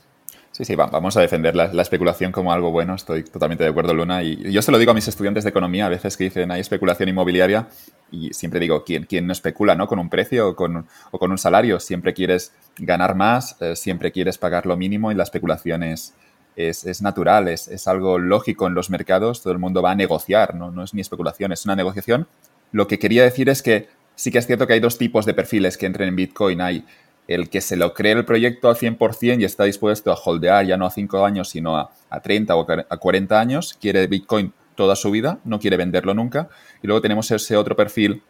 Sí, 0.54 0.64
sí, 0.64 0.76
vamos 0.76 1.16
a 1.16 1.20
defender 1.20 1.56
la, 1.56 1.82
especulación 1.82 2.30
como 2.30 2.52
algo 2.52 2.70
bueno, 2.70 2.94
estoy 2.94 3.24
totalmente 3.24 3.64
de 3.64 3.70
acuerdo, 3.70 3.92
Luna. 3.92 4.22
Y 4.22 4.52
yo 4.52 4.62
se 4.62 4.70
lo 4.70 4.78
digo 4.78 4.92
a 4.92 4.94
mis 4.94 5.08
estudiantes 5.08 5.42
de 5.42 5.50
economía, 5.50 5.86
a 5.86 5.88
veces 5.88 6.16
que 6.16 6.22
dicen 6.22 6.52
hay 6.52 6.60
especulación 6.60 7.08
inmobiliaria, 7.08 7.66
y 8.12 8.32
siempre 8.32 8.60
digo, 8.60 8.84
¿quién, 8.84 9.02
quién 9.02 9.26
no 9.26 9.32
especula 9.32 9.74
¿no? 9.74 9.88
con 9.88 9.98
un 9.98 10.08
precio 10.08 10.50
o 10.50 10.54
con, 10.54 10.86
o 11.10 11.18
con 11.18 11.32
un 11.32 11.38
salario? 11.38 11.80
Siempre 11.80 12.14
quieres 12.14 12.52
ganar 12.78 13.16
más, 13.16 13.56
eh, 13.60 13.74
siempre 13.74 14.12
quieres 14.12 14.38
pagar 14.38 14.64
lo 14.64 14.76
mínimo 14.76 15.10
y 15.10 15.16
la 15.16 15.24
especulación 15.24 15.82
es, 15.82 16.14
es, 16.54 17.02
natural, 17.02 17.48
es, 17.48 17.66
es, 17.66 17.88
algo 17.88 18.20
lógico 18.20 18.68
en 18.68 18.74
los 18.74 18.90
mercados, 18.90 19.42
todo 19.42 19.52
el 19.52 19.58
mundo 19.58 19.82
va 19.82 19.90
a 19.90 19.96
negociar, 19.96 20.54
¿no? 20.54 20.70
no 20.70 20.84
es 20.84 20.94
ni 20.94 21.00
especulación, 21.00 21.50
es 21.50 21.64
una 21.64 21.74
negociación. 21.74 22.28
Lo 22.70 22.86
que 22.86 23.00
quería 23.00 23.24
decir 23.24 23.48
es 23.48 23.60
que 23.60 23.88
sí 24.14 24.30
que 24.30 24.38
es 24.38 24.46
cierto 24.46 24.66
que 24.66 24.74
hay 24.74 24.80
dos 24.80 24.98
tipos 24.98 25.26
de 25.26 25.34
perfiles 25.34 25.76
que 25.76 25.86
entren 25.86 26.08
en 26.08 26.16
Bitcoin. 26.16 26.60
Hay 26.60 26.84
el 27.28 27.48
que 27.48 27.60
se 27.60 27.76
lo 27.76 27.94
cree 27.94 28.12
el 28.12 28.24
proyecto 28.24 28.68
al 28.68 28.76
100% 28.76 29.40
y 29.40 29.44
está 29.44 29.64
dispuesto 29.64 30.12
a 30.12 30.16
holdear 30.16 30.66
ya 30.66 30.76
no 30.76 30.86
a 30.86 30.90
5 30.90 31.24
años, 31.24 31.48
sino 31.48 31.76
a, 31.76 31.90
a 32.10 32.20
30 32.20 32.54
o 32.56 32.66
a 32.70 32.96
40 32.96 33.40
años, 33.40 33.76
quiere 33.80 34.06
Bitcoin 34.06 34.52
toda 34.74 34.96
su 34.96 35.10
vida, 35.10 35.38
no 35.44 35.58
quiere 35.58 35.76
venderlo 35.76 36.14
nunca. 36.14 36.48
Y 36.82 36.86
luego 36.86 37.00
tenemos 37.00 37.30
ese 37.30 37.56
otro 37.56 37.76
perfil 37.76 38.22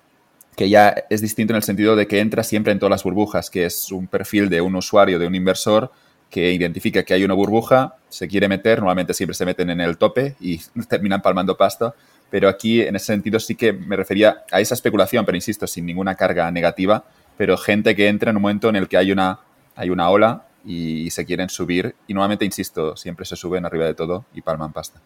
que 0.57 0.69
ya 0.69 0.95
es 1.11 1.21
distinto 1.21 1.53
en 1.53 1.57
el 1.57 1.63
sentido 1.63 1.97
de 1.97 2.07
que 2.07 2.21
entra 2.21 2.43
siempre 2.45 2.73
en 2.73 2.79
todas 2.79 2.91
las 2.91 3.03
burbujas, 3.03 3.51
que 3.51 3.67
es 3.67 3.91
un 3.91 4.07
perfil 4.07 4.49
de 4.49 4.61
un 4.61 4.77
usuario, 4.77 5.19
de 5.19 5.27
un 5.27 5.35
inversor 5.35 5.91
que 6.31 6.53
identifica 6.53 7.05
que 7.05 7.15
hay 7.15 7.25
una 7.25 7.35
burbuja, 7.35 7.97
se 8.09 8.27
quiere 8.29 8.49
meter, 8.49 8.79
normalmente 8.79 9.15
siempre 9.15 9.35
se 9.35 9.45
meten 9.45 9.71
en 9.71 9.81
el 9.81 9.99
tope 9.99 10.37
y 10.41 10.61
terminan 10.89 11.23
palmando 11.23 11.57
pasta, 11.57 11.95
pero 12.31 12.49
aquí 12.49 12.83
en 12.83 12.97
ese 12.97 13.07
sentido 13.07 13.39
sí 13.39 13.55
que 13.55 13.73
me 13.73 13.97
refería 13.97 14.45
a 14.51 14.61
esa 14.61 14.75
especulación, 14.75 15.25
pero 15.25 15.37
insisto, 15.37 15.67
sin 15.67 15.87
ninguna 15.87 16.15
carga 16.15 16.51
negativa, 16.51 17.05
pero 17.37 17.57
gente 17.57 17.95
que 17.95 18.09
entra 18.09 18.31
en 18.31 18.37
un 18.37 18.43
momento 18.43 18.69
en 18.69 18.77
el 18.77 18.89
que 18.89 18.97
hay 18.97 19.13
una, 19.13 19.41
hay 19.77 19.91
una 19.91 20.11
ola 20.11 20.47
y, 20.65 21.11
se 21.11 21.25
quieren 21.25 21.49
subir 21.49 21.95
y 22.07 22.15
nuevamente, 22.15 22.45
insisto, 22.45 22.97
siempre 22.97 23.25
se 23.25 23.37
suben 23.37 23.65
arriba 23.65 23.85
de 23.85 23.95
todo 23.95 24.25
y 24.35 24.41
palman 24.41 24.73
pasta. 24.73 25.01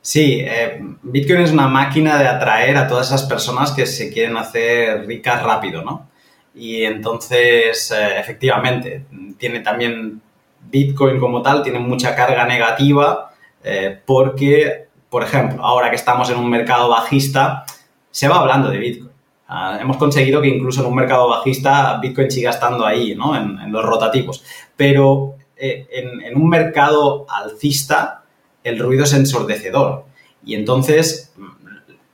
Sí, 0.00 0.40
eh, 0.40 0.80
Bitcoin 1.02 1.40
es 1.40 1.52
una 1.52 1.68
máquina 1.68 2.18
de 2.18 2.26
atraer 2.28 2.76
a 2.76 2.86
todas 2.86 3.08
esas 3.08 3.24
personas 3.24 3.72
que 3.72 3.86
se 3.86 4.12
quieren 4.12 4.36
hacer 4.36 5.06
ricas 5.06 5.42
rápido, 5.42 5.82
¿no? 5.82 6.08
Y 6.54 6.84
entonces, 6.84 7.90
eh, 7.90 8.18
efectivamente, 8.18 9.04
tiene 9.38 9.60
también 9.60 10.20
Bitcoin 10.70 11.18
como 11.18 11.42
tal, 11.42 11.62
tiene 11.62 11.78
mucha 11.78 12.14
carga 12.14 12.44
negativa 12.46 13.32
eh, 13.62 14.00
porque, 14.04 14.87
por 15.10 15.22
ejemplo, 15.22 15.64
ahora 15.64 15.90
que 15.90 15.96
estamos 15.96 16.30
en 16.30 16.38
un 16.38 16.50
mercado 16.50 16.88
bajista, 16.88 17.64
se 18.10 18.28
va 18.28 18.40
hablando 18.40 18.70
de 18.70 18.78
Bitcoin. 18.78 19.10
Ah, 19.50 19.78
hemos 19.80 19.96
conseguido 19.96 20.42
que 20.42 20.48
incluso 20.48 20.82
en 20.82 20.88
un 20.88 20.94
mercado 20.94 21.28
bajista 21.28 21.98
Bitcoin 22.02 22.30
siga 22.30 22.50
estando 22.50 22.84
ahí, 22.84 23.14
¿no? 23.14 23.34
En, 23.34 23.72
los 23.72 23.82
rotativos. 23.82 24.44
Pero 24.76 25.36
eh, 25.56 25.86
en, 25.90 26.36
un 26.36 26.48
mercado 26.48 27.26
alcista 27.28 28.24
el 28.62 28.78
ruido 28.78 29.04
es 29.04 29.14
ensordecedor. 29.14 30.04
Y 30.44 30.54
entonces, 30.54 31.32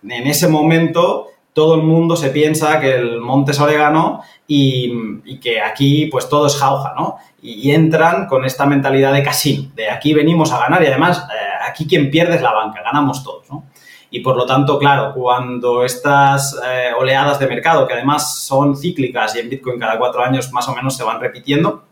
en 0.08 0.26
ese 0.28 0.46
momento, 0.46 1.30
todo 1.54 1.76
el 1.76 1.82
mundo 1.82 2.16
se 2.16 2.30
piensa 2.30 2.78
que 2.80 2.94
el 2.94 3.20
monte 3.20 3.52
es 3.52 3.60
orégano 3.60 4.22
y, 4.46 5.38
que 5.40 5.62
aquí 5.62 6.06
pues 6.06 6.28
todo 6.28 6.46
es 6.46 6.56
jauja, 6.56 6.92
¿no? 6.94 7.16
Y, 7.40 7.70
entran 7.70 8.26
con 8.26 8.44
esta 8.44 8.66
mentalidad 8.66 9.12
de 9.12 9.22
casino, 9.22 9.70
de 9.74 9.88
aquí 9.88 10.12
venimos 10.12 10.52
a 10.52 10.58
ganar 10.58 10.82
y 10.82 10.86
además 10.86 11.26
eh, 11.32 11.66
aquí 11.66 11.86
quien 11.86 12.10
pierde 12.10 12.36
es 12.36 12.42
la 12.42 12.52
banca, 12.52 12.82
ganamos 12.82 13.24
todos, 13.24 13.48
¿no? 13.50 13.64
Y 14.10 14.20
por 14.20 14.36
lo 14.36 14.46
tanto, 14.46 14.78
claro, 14.78 15.12
cuando 15.14 15.84
estas 15.84 16.60
eh, 16.64 16.90
oleadas 16.96 17.38
de 17.38 17.48
mercado, 17.48 17.86
que 17.86 17.94
además 17.94 18.44
son 18.44 18.76
cíclicas 18.76 19.34
y 19.34 19.40
en 19.40 19.48
Bitcoin 19.48 19.78
cada 19.78 19.98
cuatro 19.98 20.22
años 20.22 20.52
más 20.52 20.68
o 20.68 20.74
menos 20.74 20.96
se 20.96 21.02
van 21.02 21.20
repitiendo, 21.20 21.84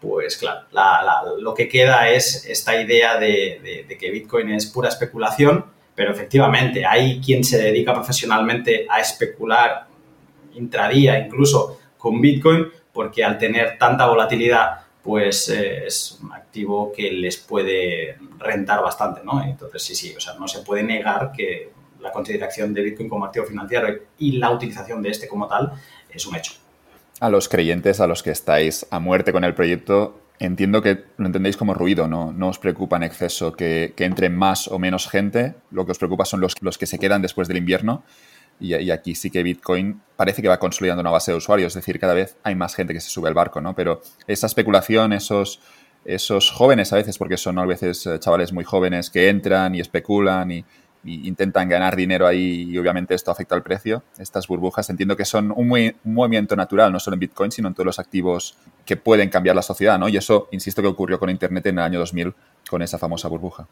pues 0.00 0.36
claro, 0.36 0.66
lo 1.38 1.54
que 1.54 1.68
queda 1.68 2.10
es 2.10 2.44
esta 2.46 2.80
idea 2.80 3.18
de, 3.18 3.86
que 3.98 4.10
Bitcoin 4.10 4.50
es 4.50 4.66
pura 4.66 4.88
especulación, 4.88 5.64
pero 5.94 6.12
efectivamente 6.12 6.84
hay 6.84 7.20
quien 7.20 7.44
se 7.44 7.58
dedica 7.58 7.94
profesionalmente 7.94 8.86
a 8.88 9.00
especular 9.00 9.86
intradía 10.54 11.18
incluso 11.18 11.80
con 11.98 12.20
Bitcoin, 12.20 12.68
porque 12.92 13.24
al 13.24 13.38
tener 13.38 13.78
tanta 13.78 14.06
volatilidad 14.06 14.80
pues 15.02 15.50
eh, 15.50 15.86
es 15.86 16.18
un 16.22 16.32
activo 16.32 16.90
que 16.90 17.10
les 17.10 17.36
puede 17.36 18.16
rentar 18.38 18.80
bastante, 18.82 19.20
¿no? 19.22 19.44
Entonces, 19.44 19.82
sí, 19.82 19.94
sí, 19.94 20.14
o 20.16 20.20
sea, 20.20 20.32
no 20.34 20.48
se 20.48 20.60
puede 20.60 20.82
negar 20.82 21.30
que 21.30 21.70
la 22.00 22.10
consideración 22.10 22.72
de 22.72 22.82
Bitcoin 22.82 23.10
como 23.10 23.26
activo 23.26 23.44
financiero 23.44 23.88
y 24.18 24.32
la 24.32 24.50
utilización 24.50 25.02
de 25.02 25.10
este 25.10 25.28
como 25.28 25.46
tal 25.46 25.72
es 26.08 26.26
un 26.26 26.36
hecho. 26.36 26.54
A 27.20 27.28
los 27.28 27.50
creyentes, 27.50 28.00
a 28.00 28.06
los 28.06 28.22
que 28.22 28.30
estáis 28.30 28.86
a 28.90 28.98
muerte 28.98 29.32
con 29.32 29.44
el 29.44 29.54
proyecto, 29.54 30.18
entiendo 30.38 30.82
que 30.82 31.04
lo 31.16 31.26
entendéis 31.26 31.56
como 31.56 31.74
ruido, 31.74 32.08
¿no? 32.08 32.32
No 32.32 32.48
os 32.48 32.58
preocupa 32.58 32.96
en 32.96 33.04
exceso 33.04 33.52
que, 33.52 33.94
que 33.96 34.04
entre 34.04 34.30
más 34.30 34.68
o 34.68 34.78
menos 34.78 35.08
gente, 35.08 35.54
lo 35.70 35.86
que 35.86 35.92
os 35.92 35.98
preocupa 35.98 36.24
son 36.24 36.40
los, 36.40 36.54
los 36.60 36.78
que 36.78 36.86
se 36.86 36.98
quedan 36.98 37.22
después 37.22 37.48
del 37.48 37.58
invierno 37.58 38.04
y, 38.60 38.90
aquí 38.90 39.14
sí 39.14 39.30
que 39.30 39.42
Bitcoin 39.42 40.00
parece 40.16 40.42
que 40.42 40.48
va 40.48 40.58
consolidando 40.58 41.00
una 41.00 41.10
base 41.10 41.32
de 41.32 41.36
usuarios, 41.36 41.72
es 41.72 41.82
decir, 41.82 41.98
cada 41.98 42.14
vez 42.14 42.36
hay 42.42 42.54
más 42.54 42.74
gente 42.74 42.92
que 42.94 43.00
se 43.00 43.10
sube 43.10 43.28
al 43.28 43.34
barco, 43.34 43.60
¿no? 43.60 43.74
Pero 43.74 44.02
esa 44.26 44.46
especulación, 44.46 45.12
esos, 45.12 45.60
esos 46.04 46.50
jóvenes 46.50 46.92
a 46.92 46.96
veces, 46.96 47.18
porque 47.18 47.36
son 47.36 47.58
a 47.58 47.66
veces 47.66 48.06
eh, 48.06 48.18
chavales 48.18 48.52
muy 48.52 48.64
jóvenes 48.64 49.10
que 49.10 49.28
entran 49.28 49.74
y 49.74 49.80
especulan 49.80 50.50
y, 50.50 50.64
intentan 51.04 51.68
ganar 51.68 51.96
dinero 51.96 52.26
ahí 52.26 52.68
y 52.70 52.78
obviamente 52.78 53.14
esto 53.14 53.30
afecta 53.30 53.54
al 53.54 53.62
precio, 53.62 54.02
estas 54.18 54.46
burbujas 54.46 54.88
entiendo 54.90 55.16
que 55.16 55.24
son 55.24 55.52
un, 55.54 55.94
movimiento 56.04 56.56
natural, 56.56 56.92
no 56.92 57.00
solo 57.00 57.14
en 57.14 57.20
Bitcoin, 57.20 57.50
sino 57.50 57.68
en 57.68 57.74
todos 57.74 57.86
los 57.86 57.98
activos 57.98 58.56
que 58.84 58.96
pueden 58.96 59.28
cambiar 59.28 59.56
la 59.56 59.62
sociedad, 59.62 59.98
¿no? 59.98 60.08
Y 60.08 60.16
eso, 60.16 60.48
insisto, 60.52 60.82
que 60.82 60.88
ocurrió 60.88 61.18
con 61.18 61.30
Internet 61.30 61.66
en 61.66 61.78
el 61.78 61.84
año 61.84 61.98
2000 61.98 62.34
con 62.68 62.82
esa 62.82 62.98
famosa 62.98 63.28
burbuja. 63.28 63.66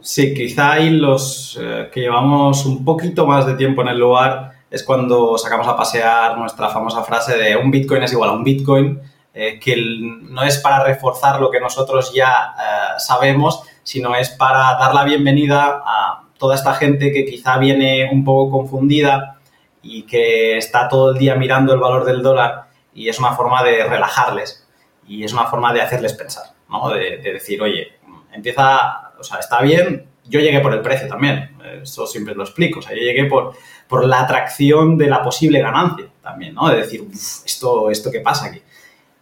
Sí, 0.00 0.34
quizá 0.34 0.72
ahí 0.72 0.90
los 0.90 1.58
eh, 1.60 1.88
que 1.92 2.00
llevamos 2.00 2.66
un 2.66 2.84
poquito 2.84 3.24
más 3.24 3.46
de 3.46 3.54
tiempo 3.54 3.82
en 3.82 3.88
el 3.88 3.98
lugar 3.98 4.52
es 4.68 4.82
cuando 4.82 5.38
sacamos 5.38 5.68
a 5.68 5.76
pasear 5.76 6.36
nuestra 6.38 6.70
famosa 6.70 7.04
frase 7.04 7.36
de 7.36 7.56
un 7.56 7.70
Bitcoin 7.70 8.02
es 8.02 8.12
igual 8.12 8.30
a 8.30 8.32
un 8.32 8.42
Bitcoin, 8.42 9.00
eh, 9.34 9.60
que 9.60 9.76
no 9.76 10.42
es 10.42 10.58
para 10.58 10.82
reforzar 10.82 11.40
lo 11.40 11.50
que 11.50 11.60
nosotros 11.60 12.12
ya 12.12 12.54
eh, 12.58 12.98
sabemos, 12.98 13.62
sino 13.82 14.14
es 14.16 14.30
para 14.30 14.74
dar 14.78 14.94
la 14.94 15.04
bienvenida 15.04 15.82
a 15.84 16.21
toda 16.42 16.56
esta 16.56 16.74
gente 16.74 17.12
que 17.12 17.24
quizá 17.24 17.56
viene 17.56 18.10
un 18.10 18.24
poco 18.24 18.58
confundida 18.58 19.38
y 19.80 20.02
que 20.02 20.56
está 20.56 20.88
todo 20.88 21.12
el 21.12 21.18
día 21.18 21.36
mirando 21.36 21.72
el 21.72 21.78
valor 21.78 22.04
del 22.04 22.20
dólar 22.20 22.64
y 22.92 23.08
es 23.08 23.20
una 23.20 23.32
forma 23.34 23.62
de 23.62 23.84
relajarles 23.84 24.66
y 25.06 25.22
es 25.22 25.32
una 25.32 25.44
forma 25.44 25.72
de 25.72 25.82
hacerles 25.82 26.14
pensar, 26.14 26.46
¿no? 26.68 26.90
de 26.90 27.20
decir, 27.22 27.62
oye, 27.62 27.92
empieza 28.32 29.12
o 29.22 29.24
sea, 29.24 29.38
está 29.38 29.62
bien. 29.62 30.08
Yo 30.24 30.40
llegué 30.40 30.58
por 30.58 30.74
el 30.74 30.80
precio 30.80 31.06
también, 31.06 31.56
eso 31.80 32.06
siempre 32.06 32.34
lo 32.34 32.42
explico. 32.42 32.80
O 32.80 32.82
sea, 32.82 32.92
yo 32.92 33.02
llegué 33.02 33.26
por, 33.26 33.54
por 33.86 34.04
la 34.04 34.20
atracción 34.20 34.98
de 34.98 35.06
la 35.06 35.22
posible 35.22 35.60
ganancia 35.60 36.06
también, 36.20 36.54
¿no? 36.54 36.68
De 36.68 36.78
decir, 36.78 37.06
esto, 37.12 37.90
esto 37.90 38.10
qué 38.10 38.20
pasa 38.20 38.46
aquí. 38.46 38.60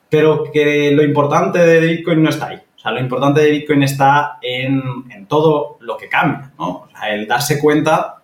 Pero 0.09 0.51
que 0.51 0.91
lo 0.93 1.03
importante 1.03 1.59
de 1.59 1.81
Bitcoin 1.81 2.23
no 2.23 2.31
está 2.31 2.49
ahí. 2.49 2.61
O 2.81 2.83
sea, 2.83 2.93
lo 2.93 3.01
importante 3.01 3.43
de 3.43 3.51
Bitcoin 3.51 3.83
está 3.83 4.39
en, 4.41 4.83
en 5.11 5.27
todo 5.27 5.77
lo 5.81 5.99
que 5.99 6.09
cambia, 6.09 6.51
¿no? 6.59 6.69
O 6.69 6.89
sea, 6.91 7.15
el 7.15 7.27
darse 7.27 7.59
cuenta, 7.61 8.23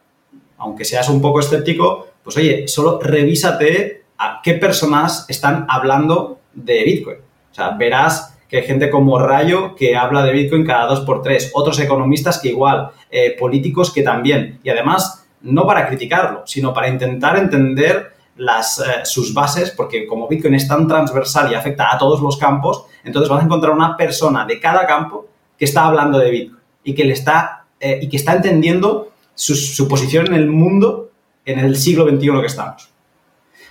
aunque 0.57 0.87
seas 0.87 1.11
un 1.11 1.21
poco 1.21 1.41
escéptico, 1.41 2.07
pues 2.25 2.39
oye, 2.39 2.67
solo 2.67 2.99
revísate 2.99 4.05
a 4.17 4.41
qué 4.43 4.55
personas 4.55 5.27
están 5.29 5.67
hablando 5.69 6.41
de 6.55 6.85
Bitcoin. 6.85 7.19
O 7.51 7.55
sea, 7.55 7.73
verás 7.73 8.39
que 8.49 8.57
hay 8.57 8.63
gente 8.63 8.89
como 8.89 9.19
Rayo 9.19 9.75
que 9.75 9.95
habla 9.95 10.25
de 10.25 10.33
Bitcoin 10.33 10.65
cada 10.65 10.87
dos 10.87 11.01
por 11.01 11.21
tres, 11.21 11.51
otros 11.53 11.79
economistas 11.79 12.39
que 12.41 12.49
igual, 12.49 12.93
eh, 13.11 13.37
políticos 13.39 13.93
que 13.93 14.03
también. 14.03 14.59
Y 14.63 14.71
además, 14.71 15.27
no 15.43 15.67
para 15.67 15.87
criticarlo, 15.87 16.47
sino 16.47 16.73
para 16.73 16.89
intentar 16.89 17.37
entender 17.37 18.16
las, 18.37 18.79
eh, 18.79 19.05
sus 19.05 19.33
bases, 19.33 19.71
porque 19.71 20.07
como 20.07 20.29
Bitcoin 20.29 20.55
es 20.55 20.69
tan 20.69 20.87
transversal 20.87 21.51
y 21.51 21.55
afecta 21.55 21.95
a 21.95 21.99
todos 21.99 22.21
los 22.21 22.37
campos, 22.37 22.85
entonces 23.05 23.29
vas 23.29 23.43
a 23.43 23.45
encontrar 23.45 23.73
una 23.73 23.97
persona 23.97 24.45
de 24.45 24.61
cada 24.61 24.87
campo 24.87 25.27
que 25.59 25.65
está 25.65 25.87
hablando 25.87 26.19
de 26.19 26.31
Bitcoin 26.31 26.61
y 26.85 26.95
que, 26.95 27.05
le 27.05 27.13
está, 27.13 27.65
eh, 27.81 27.99
y 28.03 28.09
que 28.09 28.17
está 28.17 28.35
entendiendo 28.35 29.13
su, 29.35 29.55
su 29.55 29.89
posición 29.89 30.27
en 30.27 30.35
el 30.35 30.49
mundo 30.49 31.11
en 31.45 31.61
el 31.61 31.77
siglo 31.77 32.09
XXI 32.09 32.41
que 32.41 32.47
estamos. 32.47 32.91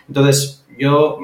Entonces, 0.08 0.66
yo, 0.78 1.18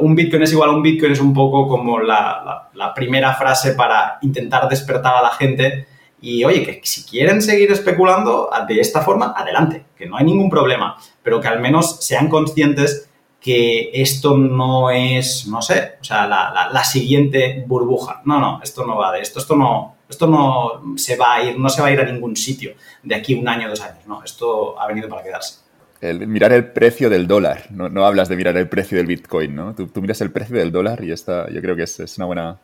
un 0.00 0.14
Bitcoin 0.14 0.42
es 0.42 0.52
igual 0.52 0.70
a 0.70 0.72
un 0.72 0.82
Bitcoin 0.82 1.12
es 1.12 1.20
un 1.20 1.34
poco 1.34 1.68
como 1.68 1.98
la, 1.98 2.70
primera 2.94 3.34
frase 3.34 3.72
para 3.72 4.18
intentar 4.22 4.68
despertar 4.68 5.16
a 5.16 5.22
la 5.22 5.30
gente 5.30 5.86
y, 6.24 6.42
oye, 6.42 6.62
que 6.64 6.80
si 6.84 7.04
quieren 7.04 7.42
seguir 7.42 7.70
especulando 7.70 8.48
de 8.66 8.80
esta 8.80 9.02
forma, 9.02 9.34
adelante, 9.36 9.84
que 9.94 10.06
no 10.06 10.16
hay 10.16 10.24
ningún 10.24 10.48
problema, 10.48 10.96
pero 11.22 11.38
que 11.38 11.48
al 11.48 11.60
menos 11.60 12.04
sean 12.04 12.28
conscientes 12.28 13.10
que 13.44 13.90
esto 13.92 14.38
no 14.38 14.90
es, 14.90 15.46
no 15.46 15.60
sé, 15.60 15.96
o 16.00 16.04
sea, 16.04 16.26
la, 16.26 16.84
siguiente 16.84 17.62
burbuja. 17.66 18.22
No, 18.24 18.40
no, 18.40 18.58
esto 18.62 18.86
no 18.86 18.96
va 18.96 19.12
de 19.12 19.20
esto, 19.20 19.38
esto 19.38 19.54
no, 19.54 19.96
esto 20.08 20.26
no 20.26 20.96
se 20.96 21.16
va 21.16 21.34
a 21.34 21.42
ir, 21.44 21.58
no 21.58 21.68
se 21.68 21.82
va 21.82 21.88
a 21.88 21.90
ir 21.92 22.00
a 22.00 22.04
ningún 22.10 22.34
sitio 22.36 22.72
de 23.02 23.14
aquí 23.14 23.34
un 23.34 23.46
año, 23.46 23.68
dos 23.68 23.82
años, 23.82 24.06
¿no? 24.06 24.24
Esto 24.24 24.80
ha 24.80 24.86
venido 24.86 25.10
para 25.10 25.22
quedarse. 25.22 25.58
Mirar 26.00 26.54
el 26.54 26.72
precio 26.72 27.10
del 27.10 27.26
dólar, 27.26 27.66
no, 27.70 28.06
hablas 28.06 28.30
de 28.30 28.36
mirar 28.36 28.56
el 28.56 28.68
precio 28.70 28.96
del 28.96 29.06
Bitcoin, 29.06 29.54
¿no? 29.54 29.74
Tú, 29.74 29.90
miras 30.00 30.22
el 30.22 30.30
precio 30.30 30.56
del 30.56 30.72
dólar 30.72 31.04
y 31.04 31.12
esta, 31.12 31.50
yo 31.50 31.60
creo 31.60 31.76
que 31.76 31.82
es, 31.82 32.14
una 32.16 32.26
buena, 32.26 32.58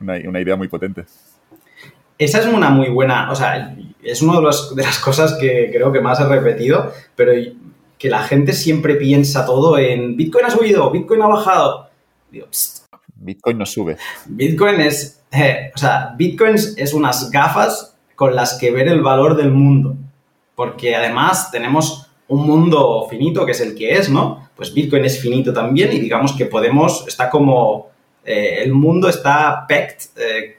una, 0.00 0.40
idea 0.40 0.56
muy 0.56 0.66
potente. 0.66 1.04
Esa 2.18 2.40
es 2.40 2.46
una 2.46 2.70
muy 2.70 2.88
buena, 2.88 3.30
o 3.30 3.34
sea, 3.34 3.76
es 4.02 4.22
una 4.22 4.40
de, 4.40 4.46
de 4.76 4.82
las 4.82 4.98
cosas 4.98 5.34
que 5.34 5.70
creo 5.72 5.92
que 5.92 6.00
más 6.00 6.20
he 6.20 6.26
repetido, 6.26 6.92
pero 7.14 7.32
que 7.98 8.10
la 8.10 8.22
gente 8.22 8.52
siempre 8.52 8.94
piensa 8.94 9.44
todo 9.44 9.78
en 9.78 10.16
Bitcoin 10.16 10.44
ha 10.44 10.50
subido, 10.50 10.90
Bitcoin 10.90 11.22
ha 11.22 11.26
bajado. 11.26 11.88
Bitcoin 13.14 13.58
no 13.58 13.66
sube. 13.66 13.96
Bitcoin 14.26 14.80
es, 14.80 15.22
eh, 15.32 15.72
o 15.74 15.78
sea, 15.78 16.14
Bitcoin 16.16 16.54
es 16.54 16.94
unas 16.94 17.30
gafas 17.30 17.96
con 18.14 18.34
las 18.34 18.54
que 18.54 18.70
ver 18.70 18.88
el 18.88 19.02
valor 19.02 19.36
del 19.36 19.50
mundo. 19.50 19.96
Porque 20.54 20.94
además 20.94 21.50
tenemos 21.50 22.10
un 22.28 22.46
mundo 22.46 23.06
finito 23.08 23.44
que 23.44 23.52
es 23.52 23.60
el 23.60 23.74
que 23.74 23.92
es, 23.92 24.10
¿no? 24.10 24.48
Pues 24.56 24.72
Bitcoin 24.72 25.04
es 25.04 25.20
finito 25.20 25.52
también 25.52 25.92
y 25.92 26.00
digamos 26.00 26.32
que 26.32 26.46
podemos, 26.46 27.04
está 27.06 27.30
como, 27.30 27.90
eh, 28.24 28.62
el 28.62 28.72
mundo 28.72 29.08
está 29.08 29.66
pegged, 29.68 29.98
eh, 30.16 30.55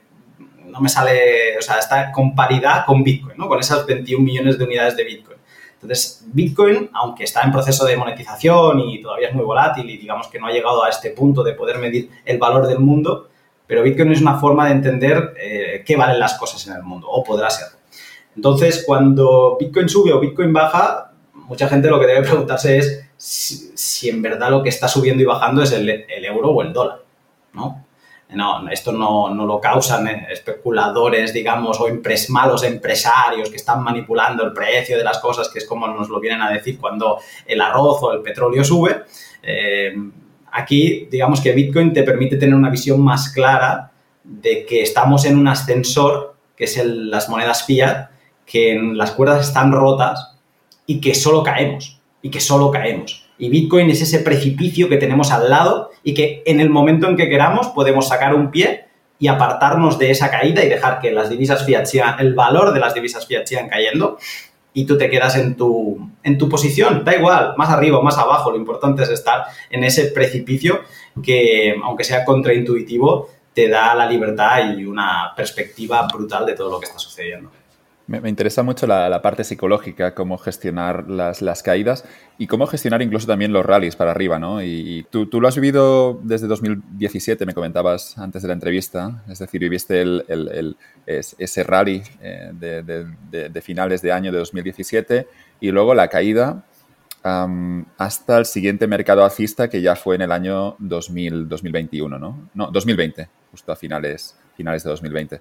no 0.68 0.80
me 0.80 0.88
sale, 0.88 1.56
o 1.58 1.62
sea, 1.62 1.78
está 1.78 2.12
con 2.12 2.34
paridad 2.34 2.84
con 2.86 3.02
Bitcoin, 3.02 3.36
¿no? 3.36 3.48
Con 3.48 3.60
esas 3.60 3.86
21 3.86 4.24
millones 4.24 4.58
de 4.58 4.64
unidades 4.64 4.96
de 4.96 5.04
Bitcoin. 5.04 5.38
Entonces, 5.80 6.24
Bitcoin, 6.26 6.90
aunque 6.92 7.24
está 7.24 7.42
en 7.42 7.52
proceso 7.52 7.84
de 7.86 7.96
monetización 7.96 8.80
y 8.80 9.00
todavía 9.00 9.28
es 9.28 9.34
muy 9.34 9.44
volátil 9.44 9.88
y 9.88 9.96
digamos 9.96 10.26
que 10.26 10.40
no 10.40 10.46
ha 10.46 10.50
llegado 10.50 10.82
a 10.82 10.88
este 10.88 11.10
punto 11.10 11.44
de 11.44 11.52
poder 11.52 11.78
medir 11.78 12.10
el 12.24 12.38
valor 12.38 12.66
del 12.66 12.80
mundo, 12.80 13.28
pero 13.66 13.82
Bitcoin 13.82 14.12
es 14.12 14.20
una 14.20 14.38
forma 14.38 14.66
de 14.66 14.72
entender 14.72 15.34
eh, 15.40 15.82
qué 15.86 15.96
valen 15.96 16.18
las 16.18 16.34
cosas 16.34 16.66
en 16.66 16.74
el 16.74 16.82
mundo, 16.82 17.06
o 17.08 17.22
podrá 17.22 17.48
ser. 17.48 17.68
Entonces, 18.34 18.82
cuando 18.86 19.56
Bitcoin 19.58 19.88
sube 19.88 20.12
o 20.12 20.20
Bitcoin 20.20 20.52
baja, 20.52 21.12
mucha 21.32 21.68
gente 21.68 21.88
lo 21.88 22.00
que 22.00 22.06
debe 22.06 22.22
preguntarse 22.22 22.78
es 22.78 23.04
si, 23.16 24.08
en 24.08 24.22
verdad 24.22 24.50
lo 24.50 24.62
que 24.62 24.68
está 24.68 24.88
subiendo 24.88 25.22
y 25.22 25.26
bajando 25.26 25.62
es 25.62 25.72
el, 25.72 25.88
el 25.88 26.24
euro 26.24 26.50
o 26.50 26.62
el 26.62 26.72
dólar, 26.72 27.02
¿no? 27.52 27.84
No, 28.30 28.68
esto 28.68 28.92
no, 28.92 29.32
lo 29.34 29.58
causan 29.58 30.06
eh, 30.06 30.26
especuladores, 30.30 31.32
digamos, 31.32 31.80
o 31.80 31.88
malos 32.28 32.62
empresarios 32.62 33.48
que 33.48 33.56
están 33.56 33.82
manipulando 33.82 34.44
el 34.44 34.52
precio 34.52 34.98
de 34.98 35.04
las 35.04 35.18
cosas, 35.18 35.48
que 35.48 35.60
es 35.60 35.64
como 35.64 35.88
nos 35.88 36.10
lo 36.10 36.20
vienen 36.20 36.42
a 36.42 36.50
decir 36.50 36.78
cuando 36.78 37.18
el 37.46 37.60
arroz 37.60 38.02
o 38.02 38.12
el 38.12 38.20
petróleo 38.20 38.62
sube. 38.62 39.04
Eh, 39.42 39.94
aquí, 40.52 41.08
digamos 41.10 41.40
que 41.40 41.52
Bitcoin 41.52 41.92
te 41.92 42.02
permite 42.02 42.36
tener 42.36 42.54
una 42.54 42.68
visión 42.68 43.00
más 43.00 43.30
clara 43.30 43.92
de 44.22 44.66
que 44.66 44.82
estamos 44.82 45.24
en 45.24 45.38
un 45.38 45.48
ascensor, 45.48 46.36
que 46.54 46.64
es 46.64 46.84
las 46.84 47.30
monedas 47.30 47.64
fiat, 47.64 48.10
que 48.44 48.78
las 48.92 49.12
cuerdas 49.12 49.48
están 49.48 49.72
rotas 49.72 50.36
y 50.84 51.00
que 51.00 51.14
solo 51.14 51.42
caemos, 51.42 51.98
y 52.20 52.30
que 52.30 52.40
solo 52.40 52.70
caemos. 52.70 53.27
Y 53.38 53.48
Bitcoin 53.48 53.88
es 53.90 54.02
ese 54.02 54.18
precipicio 54.20 54.88
que 54.88 54.96
tenemos 54.96 55.30
al 55.30 55.48
lado 55.48 55.90
y 56.02 56.14
que 56.14 56.42
en 56.44 56.60
el 56.60 56.70
momento 56.70 57.08
en 57.08 57.16
que 57.16 57.28
queramos 57.28 57.68
podemos 57.68 58.08
sacar 58.08 58.34
un 58.34 58.50
pie 58.50 58.86
y 59.18 59.28
apartarnos 59.28 59.98
de 59.98 60.10
esa 60.10 60.30
caída 60.30 60.64
y 60.64 60.68
dejar 60.68 61.00
que 61.00 61.10
las 61.10 61.30
divisas 61.30 61.64
fiat 61.64 61.86
sigan, 61.86 62.20
el 62.20 62.34
valor 62.34 62.72
de 62.72 62.80
las 62.80 62.94
divisas 62.94 63.26
fiat 63.26 63.46
sigan 63.46 63.68
cayendo 63.68 64.18
y 64.72 64.84
tú 64.84 64.96
te 64.96 65.10
quedas 65.10 65.36
en 65.36 65.56
tu, 65.56 66.10
en 66.22 66.38
tu 66.38 66.48
posición. 66.48 67.04
Da 67.04 67.16
igual, 67.16 67.54
más 67.56 67.70
arriba 67.70 68.00
más 68.00 68.18
abajo, 68.18 68.50
lo 68.50 68.56
importante 68.56 69.02
es 69.02 69.10
estar 69.10 69.44
en 69.70 69.82
ese 69.84 70.06
precipicio 70.06 70.82
que, 71.22 71.74
aunque 71.82 72.04
sea 72.04 72.24
contraintuitivo, 72.24 73.28
te 73.52 73.68
da 73.68 73.94
la 73.94 74.08
libertad 74.08 74.76
y 74.76 74.84
una 74.84 75.32
perspectiva 75.36 76.06
brutal 76.06 76.46
de 76.46 76.54
todo 76.54 76.70
lo 76.70 76.78
que 76.78 76.86
está 76.86 76.98
sucediendo. 76.98 77.50
Me, 78.08 78.26
interesa 78.26 78.62
mucho 78.62 78.86
la, 78.86 79.20
parte 79.20 79.44
psicológica, 79.44 80.14
cómo 80.14 80.38
gestionar 80.38 81.10
las, 81.10 81.62
caídas 81.62 82.06
y 82.38 82.46
cómo 82.46 82.66
gestionar 82.66 83.02
incluso 83.02 83.26
también 83.26 83.52
los 83.52 83.66
rallies 83.66 83.96
para 83.96 84.12
arriba, 84.12 84.38
¿no? 84.38 84.62
Y, 84.62 85.06
tú, 85.10 85.28
lo 85.30 85.46
has 85.46 85.56
vivido 85.56 86.18
desde 86.22 86.46
2017, 86.46 87.44
me 87.44 87.52
comentabas 87.52 88.16
antes 88.16 88.40
de 88.40 88.48
la 88.48 88.54
entrevista, 88.54 89.22
es 89.28 89.40
decir, 89.40 89.60
viviste 89.60 90.00
el, 90.00 90.76
ese 91.06 91.62
rally 91.64 92.02
eh, 92.22 92.50
de, 92.54 93.60
finales 93.60 94.00
de 94.00 94.10
año 94.10 94.32
de 94.32 94.38
2017 94.38 95.28
y 95.60 95.70
luego 95.70 95.94
la 95.94 96.08
caída 96.08 96.64
hasta 97.22 98.38
el 98.38 98.46
siguiente 98.46 98.86
mercado 98.86 99.22
alcista 99.22 99.68
que 99.68 99.82
ya 99.82 99.96
fue 99.96 100.14
en 100.14 100.22
el 100.22 100.32
año 100.32 100.76
2021, 100.78 102.18
¿no? 102.18 102.48
No, 102.54 102.70
2020, 102.70 103.28
justo 103.50 103.70
a 103.70 103.76
finales, 103.76 104.34
finales 104.56 104.82
de 104.82 104.88
2020. 104.88 105.40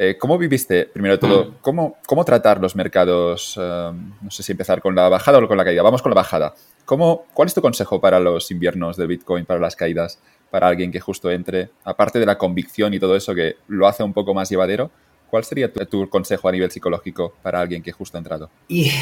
Eh, 0.00 0.16
¿Cómo 0.16 0.38
viviste, 0.38 0.84
primero 0.86 1.16
de 1.16 1.18
todo, 1.18 1.54
cómo, 1.60 1.96
cómo 2.06 2.24
tratar 2.24 2.60
los 2.60 2.76
mercados? 2.76 3.58
Eh, 3.60 3.92
no 4.22 4.30
sé 4.30 4.44
si 4.44 4.52
empezar 4.52 4.80
con 4.80 4.94
la 4.94 5.08
bajada 5.08 5.40
o 5.40 5.48
con 5.48 5.56
la 5.56 5.64
caída. 5.64 5.82
Vamos 5.82 6.02
con 6.02 6.10
la 6.10 6.14
bajada. 6.14 6.54
¿Cómo, 6.84 7.24
¿Cuál 7.34 7.48
es 7.48 7.54
tu 7.54 7.60
consejo 7.60 8.00
para 8.00 8.20
los 8.20 8.52
inviernos 8.52 8.96
del 8.96 9.08
Bitcoin, 9.08 9.44
para 9.44 9.58
las 9.58 9.74
caídas, 9.74 10.20
para 10.52 10.68
alguien 10.68 10.92
que 10.92 11.00
justo 11.00 11.32
entre? 11.32 11.70
Aparte 11.82 12.20
de 12.20 12.26
la 12.26 12.38
convicción 12.38 12.94
y 12.94 13.00
todo 13.00 13.16
eso 13.16 13.34
que 13.34 13.56
lo 13.66 13.88
hace 13.88 14.04
un 14.04 14.12
poco 14.12 14.34
más 14.34 14.48
llevadero, 14.48 14.92
¿cuál 15.28 15.42
sería 15.42 15.72
tu, 15.72 16.08
consejo 16.08 16.48
a 16.48 16.52
nivel 16.52 16.70
psicológico 16.70 17.34
para 17.42 17.60
alguien 17.60 17.82
que 17.82 17.90
justo 17.90 18.16
ha 18.16 18.20
entrado? 18.20 18.50
Y 18.68 18.92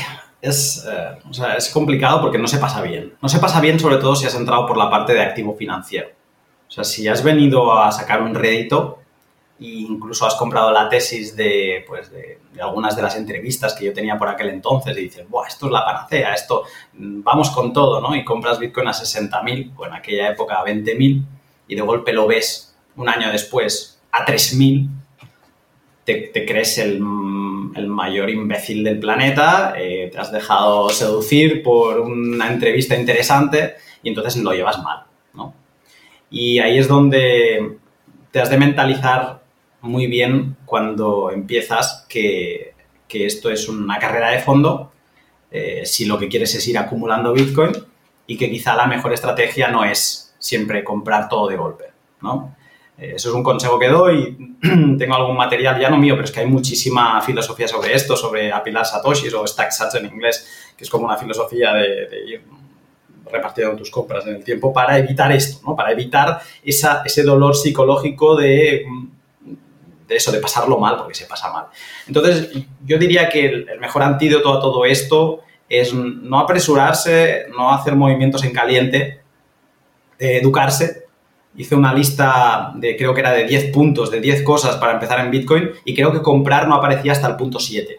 es, 0.41 0.83
eh, 0.91 1.19
es 1.59 1.69
complicado 1.69 2.23
porque 2.23 2.39
no 2.39 2.49
se 2.49 2.57
pasa 2.57 2.81
bien. 2.81 3.13
No 3.21 3.29
se 3.29 3.39
pasa 3.39 3.61
bien 3.61 3.79
sobre 3.79 3.99
todo 3.99 4.17
si 4.17 4.25
has 4.25 4.35
entrado 4.35 4.67
por 4.67 4.79
la 4.79 4.89
parte 4.89 5.13
de 5.13 5.21
activo 5.21 5.55
financiero. 5.57 6.09
O 6.67 6.71
sea, 6.71 6.85
si 6.85 7.07
has 7.07 7.23
venido 7.23 7.79
a 7.79 7.93
sacar 7.93 8.23
un 8.23 8.35
rédito, 8.35 9.03
incluso 9.59 10.27
has 10.27 10.35
comprado 10.35 10.71
la 10.71 10.89
tesis 10.89 11.35
de, 11.35 11.85
pues 11.87 12.11
de, 12.11 12.39
algunas 12.61 12.95
de 12.95 13.03
las 13.03 13.17
entrevistas 13.17 13.75
que 13.75 13.87
yo 13.87 13.93
tenía 13.93 14.19
por 14.19 14.29
aquel 14.29 14.51
entonces 14.51 14.97
y 14.97 15.03
dices, 15.03 15.29
Buah, 15.29 15.49
esto 15.49 15.67
es 15.67 15.73
la 15.73 15.85
panacea, 15.85 16.35
esto, 16.35 16.65
mm, 16.95 17.23
vamos 17.23 17.51
con 17.51 17.73
todo, 17.73 18.01
¿no? 18.01 18.15
Y 18.15 18.25
compras 18.25 18.59
Bitcoin 18.59 18.89
a 18.89 18.93
60.000 18.93 19.73
o 19.77 19.87
en 19.87 19.95
aquella 19.95 20.31
época 20.31 20.57
a 20.57 20.65
20.000 20.65 21.25
y 21.69 21.75
de 21.75 21.83
golpe 21.83 22.13
lo 22.13 22.27
ves 22.27 22.77
un 22.97 23.09
año 23.09 23.31
después 23.33 24.01
a 24.13 24.25
3.000, 24.27 24.89
te, 26.05 26.15
te, 26.33 26.47
crees 26.47 26.79
el, 26.79 27.01
el, 27.75 27.87
mayor 27.89 28.31
imbécil 28.31 28.85
del 28.85 29.01
planeta, 29.01 29.75
eh, 29.77 30.09
te 30.13 30.19
has 30.19 30.31
dejado 30.31 30.89
seducir 30.91 31.63
por 31.63 32.01
una 32.01 32.49
entrevista 32.49 32.95
interesante 32.95 33.75
y 34.03 34.11
entonces 34.11 34.37
lo 34.37 34.53
llevas 34.53 34.81
mal, 34.83 35.05
¿no? 35.35 35.53
Y 36.31 36.59
ahí 36.61 36.79
es 36.79 36.87
donde 36.87 37.79
te 38.31 38.41
has 38.41 38.51
de 38.51 38.59
mentalizar 38.59 39.46
muy 39.87 40.07
bien 40.07 40.57
cuando 40.65 41.31
empiezas 41.31 42.07
que, 42.09 42.75
esto 43.09 43.49
es 43.49 43.67
una 43.71 43.99
carrera 43.99 44.29
de 44.31 44.41
fondo, 44.41 44.93
eh, 45.51 45.87
si 45.87 46.05
lo 46.05 46.19
que 46.19 46.29
quieres 46.29 46.55
es 46.55 46.69
ir 46.69 46.77
acumulando 46.77 47.33
Bitcoin 47.33 47.73
y 48.27 48.37
que 48.37 48.51
quizá 48.51 48.77
la 48.77 48.87
mejor 48.87 49.15
estrategia 49.15 49.69
no 49.69 49.87
es 49.87 50.35
siempre 50.39 50.85
comprar 50.85 51.27
todo 51.27 51.49
de 51.49 51.57
golpe, 51.57 51.85
¿no? 52.21 52.55
Eh, 52.99 53.13
eso 53.17 53.29
es 53.29 53.35
un 53.35 53.43
consejo 53.43 53.79
que 53.79 53.89
doy. 53.89 54.57
Tengo 54.99 55.15
algún 55.15 55.37
material 55.37 55.81
ya 55.81 55.91
no 55.91 55.99
mío, 55.99 56.15
pero 56.15 56.25
es 56.25 56.33
que 56.33 56.41
hay 56.41 56.47
muchísima 56.47 57.21
filosofía 57.21 57.69
sobre 57.69 57.95
esto, 57.95 58.17
sobre 58.17 58.53
apilar 58.53 58.85
satoshis 58.85 59.33
o 59.35 59.47
stack 59.47 59.71
sats 59.71 59.95
en 59.97 60.07
inglés, 60.07 60.73
que 60.77 60.85
es 60.85 60.91
como 60.91 61.07
una 61.07 61.17
filosofía 61.17 61.73
de, 61.75 62.09
ir 62.27 62.43
repartiendo 63.31 63.77
tus 63.77 63.91
compras 63.91 64.25
en 64.27 64.37
el 64.37 64.45
tiempo 64.45 64.73
para 64.73 64.97
evitar 64.99 65.33
esto, 65.33 65.61
¿no? 65.67 65.75
Para 65.75 65.91
evitar 65.93 66.41
esa, 66.63 67.03
ese 67.05 67.23
dolor 67.23 67.57
psicológico 67.57 68.37
de 68.37 68.87
de 70.07 70.17
eso, 70.17 70.33
de 70.33 70.41
pasarlo 70.41 70.79
mal, 70.79 70.97
porque 70.97 71.15
se 71.15 71.27
pasa 71.27 71.53
mal. 71.53 71.67
Entonces, 72.07 72.51
yo 72.85 72.99
diría 72.99 73.29
que 73.29 73.47
el, 73.47 73.81
mejor 73.81 74.03
antídoto 74.03 74.53
a 74.53 74.61
todo 74.61 74.85
esto 74.85 75.41
es 75.69 75.93
no 75.93 76.39
apresurarse, 76.39 77.47
no 77.57 77.73
hacer 77.73 77.97
movimientos 77.97 78.45
en 78.45 78.53
caliente, 78.53 79.21
educarse. 80.19 81.07
Hice 81.57 81.75
una 81.75 81.93
lista 81.93 82.73
de, 82.77 82.97
creo 82.97 83.15
que 83.15 83.21
era 83.21 83.33
de 83.33 83.45
10 83.45 83.73
puntos, 83.73 84.11
de 84.11 84.21
10 84.21 84.43
cosas 84.43 84.77
para 84.77 84.93
empezar 84.93 85.19
en 85.21 85.31
Bitcoin 85.31 85.71
y 85.85 85.95
creo 85.95 86.13
que 86.13 86.23
comprar 86.23 86.69
no 86.69 86.75
aparecía 86.77 87.13
hasta 87.13 87.27
el 87.27 87.37
punto 87.37 87.59
7. 87.59 87.99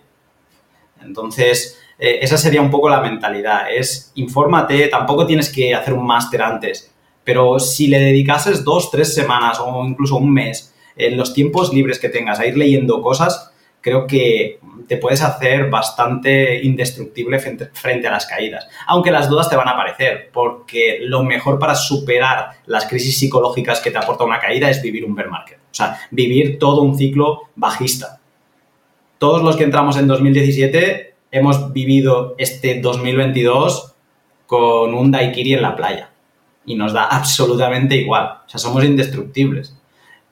Entonces, 1.02 1.80
eh, 2.00 2.20
esa 2.22 2.38
sería 2.38 2.62
un 2.62 2.70
poco 2.70 2.90
la 2.90 3.02
mentalidad, 3.02 3.72
es 3.74 4.12
infórmate, 4.16 4.88
tampoco 4.88 5.26
tienes 5.26 5.52
que 5.52 5.74
hacer 5.74 5.94
un 5.94 6.06
máster 6.06 6.42
antes, 6.42 6.94
pero 7.24 7.60
si 7.60 7.88
le 7.88 8.00
dedicases 8.00 8.64
dos, 8.64 8.92
tres 8.92 9.14
semanas 9.14 9.60
o 9.60 9.84
incluso 9.86 10.18
un 10.18 10.32
mes 10.32 10.74
en 10.98 11.18
los 11.18 11.34
tiempos 11.34 11.74
libres 11.74 12.00
que 12.00 12.10
tengas 12.10 12.40
a 12.40 12.46
ir 12.46 12.58
leyendo 12.58 13.02
cosas, 13.02 13.52
creo 13.82 14.06
que 14.06 14.60
te 14.88 14.98
puedes 14.98 15.22
hacer 15.22 15.70
bastante 15.70 16.64
indestructible 16.64 17.40
frente, 17.40 18.08
a 18.08 18.12
las 18.12 18.26
caídas. 18.26 18.68
Aunque 18.88 19.12
las 19.12 19.30
dudas 19.30 19.50
te 19.50 19.56
van 19.56 19.68
a 19.68 19.72
aparecer, 19.72 20.30
porque 20.34 21.00
lo 21.02 21.24
mejor 21.24 21.60
para 21.60 21.76
superar 21.76 22.52
las 22.66 22.86
crisis 22.86 23.18
psicológicas 23.18 23.80
que 23.80 23.92
te 23.92 23.98
aporta 23.98 24.24
una 24.24 24.40
caída 24.40 24.70
es 24.70 24.82
vivir 24.82 25.06
un 25.06 25.16
bear 25.16 25.30
market. 25.30 25.58
O 25.58 25.76
sea, 25.78 26.00
vivir 26.12 26.58
todo 26.60 26.82
un 26.82 26.98
ciclo 26.98 27.44
bajista. 27.56 28.20
Todos 29.20 29.42
los 29.42 29.56
que 29.56 29.64
entramos 29.64 29.98
en 29.98 30.08
2017 30.08 31.16
hemos 31.32 31.72
vivido 31.74 32.36
este 32.38 32.82
2022 32.82 33.94
con 34.46 34.94
un 34.94 35.12
daiquiri 35.12 35.54
en 35.54 35.62
la 35.62 35.76
playa. 35.76 36.12
Y 36.66 36.76
nos 36.76 36.94
da 36.94 37.06
absolutamente 37.06 37.96
igual. 37.96 38.40
O 38.46 38.50
sea, 38.50 38.60
somos 38.60 38.84
indestructibles. 38.84 39.77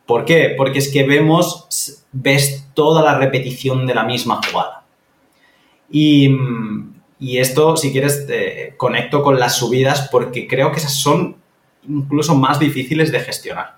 ¿Por 0.06 0.26
qué? 0.26 0.54
Porque 0.56 0.80
es 0.80 0.91
que 0.91 1.04
vemos, 1.04 2.06
ves 2.12 2.68
toda 2.74 3.02
la 3.02 3.18
repetición 3.18 3.88
de 3.88 3.96
la 3.96 4.04
misma 4.04 4.39
jugada. 4.50 4.84
Y, 5.89 6.30
esto, 7.20 7.76
si 7.78 7.91
quieres, 7.91 8.28
conecto 8.78 9.24
con 9.24 9.39
las 9.39 9.58
subidas 9.58 10.10
porque 10.12 10.48
creo 10.48 10.72
que 10.72 10.78
esas 10.78 10.94
son 10.94 11.38
incluso 11.88 12.36
más 12.36 12.60
difíciles 12.60 13.12
de 13.12 13.20
gestionar. 13.20 13.78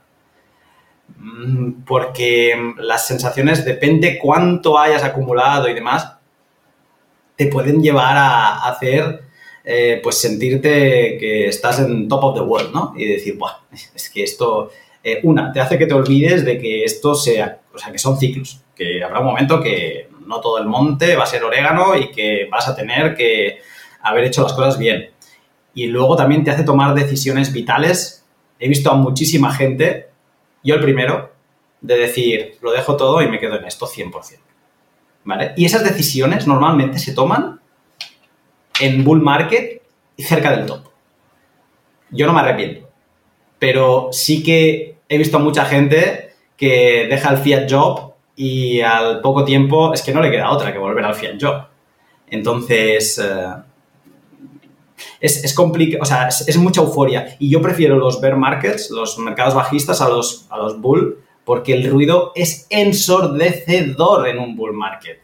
Mm, 1.18 1.84
porque 1.86 2.74
las 2.78 3.08
sensaciones, 3.08 3.63
depende 3.63 4.20
cuánto 4.20 4.78
hayas 4.78 5.04
acumulado 5.04 5.70
y 5.70 5.74
demás, 5.74 6.13
te 7.36 7.48
pueden 7.48 7.82
llevar 7.82 8.18
a 8.18 8.68
hacer, 8.68 9.24
eh, 9.63 10.00
pues 10.04 10.20
sentirte 10.20 11.18
que 11.20 11.48
estás 11.48 11.80
en 11.80 12.08
top 12.08 12.24
of 12.24 12.36
the 12.36 12.42
world, 12.42 12.74
¿no? 12.74 12.94
Y 12.98 13.06
decir, 13.06 13.38
Buah, 13.38 13.60
es 13.72 14.10
que 14.10 14.24
esto, 14.24 14.72
eh, 15.08 15.22
una, 15.24 15.54
te 15.54 15.62
hace 15.62 15.78
que 15.78 15.86
te 15.86 15.93
olvides 15.93 16.43
de 16.43 16.60
que 16.60 16.84
esto 16.84 17.15
sea, 17.15 17.62
o 17.74 17.78
sea, 17.78 17.93
que 17.93 17.98
son 17.98 18.17
ciclos, 18.17 18.62
que 18.76 19.02
habrá 19.02 19.22
un 19.22 19.28
momento 19.28 19.62
que 19.62 20.10
no 20.26 20.41
todo 20.41 20.58
el 20.58 20.65
monte 20.65 21.15
va 21.15 21.24
a 21.24 21.28
ser 21.28 21.46
orégano 21.46 21.96
y 21.96 22.12
que 22.12 22.46
vas 22.52 22.67
a 22.67 22.76
tener 22.76 23.15
que 23.15 23.60
haber 24.02 24.26
hecho 24.26 24.43
las 24.43 24.52
cosas 24.52 24.78
bien. 24.78 25.12
Y 25.74 25.88
luego 25.88 26.17
también 26.17 26.43
te 26.43 26.52
hace 26.52 26.65
tomar 26.65 26.93
decisiones 26.93 27.54
vitales. 27.54 28.26
He 28.60 28.67
visto 28.67 28.91
a 28.91 28.96
muchísima 28.96 29.54
gente, 29.54 30.10
yo 30.62 30.76
el 30.76 30.82
primero, 30.82 31.32
de 31.80 31.98
decir, 31.98 32.58
lo 32.62 32.74
dejo 32.74 32.98
todo 32.98 33.22
y 33.22 33.30
me 33.30 33.39
quedo 33.39 33.56
en 33.56 33.63
esto 33.63 33.88
100%. 33.88 34.39
Y 35.56 35.63
esas 35.63 35.86
decisiones 35.86 36.48
normalmente 36.48 37.00
se 37.00 37.13
toman 37.13 37.62
en 38.82 39.06
bull 39.06 39.22
market 39.22 39.82
y 40.17 40.24
cerca 40.24 40.52
del 40.52 40.65
top. 40.65 40.82
Yo 42.10 42.28
no 42.28 42.34
me 42.34 42.41
arrepiento, 42.41 42.89
pero 43.58 44.10
sí 44.12 44.43
que 44.43 44.97
he 45.10 45.17
visto 45.17 45.39
mucha 45.39 45.65
gente 45.65 46.32
que 46.56 47.08
deja 47.10 47.30
el 47.30 47.38
fiat 47.38 47.70
job 47.70 48.13
y 48.36 48.82
al 48.82 49.22
poco 49.22 49.43
tiempo 49.43 49.93
es 49.93 50.02
que 50.02 50.13
no 50.13 50.22
le 50.22 50.32
queda 50.32 50.52
otra 50.52 50.74
que 50.74 50.80
volver 50.80 51.06
al 51.06 51.15
fiat 51.15 51.36
job. 51.39 51.67
Entonces, 52.30 53.20
eh, 53.20 53.54
es, 55.20 55.43
es 55.43 55.54
complicado, 55.54 56.04
o 56.04 56.06
sea, 56.06 56.28
es, 56.28 56.58
mucha 56.58 56.82
euforia. 56.82 57.36
Y 57.39 57.50
yo 57.50 57.62
prefiero 57.62 57.98
los 57.98 58.20
bear 58.20 58.36
markets, 58.36 58.89
los 58.91 59.17
mercados 59.20 59.54
bajistas, 59.54 60.02
a 60.02 60.10
los, 60.10 60.48
a 60.50 60.58
los 60.58 60.80
bull, 60.80 61.20
porque 61.46 61.74
el 61.74 61.89
ruido 61.89 62.32
es 62.36 62.67
ensordecedor 62.70 64.28
en 64.28 64.39
un 64.39 64.56
bull 64.56 64.74
market. 64.74 65.20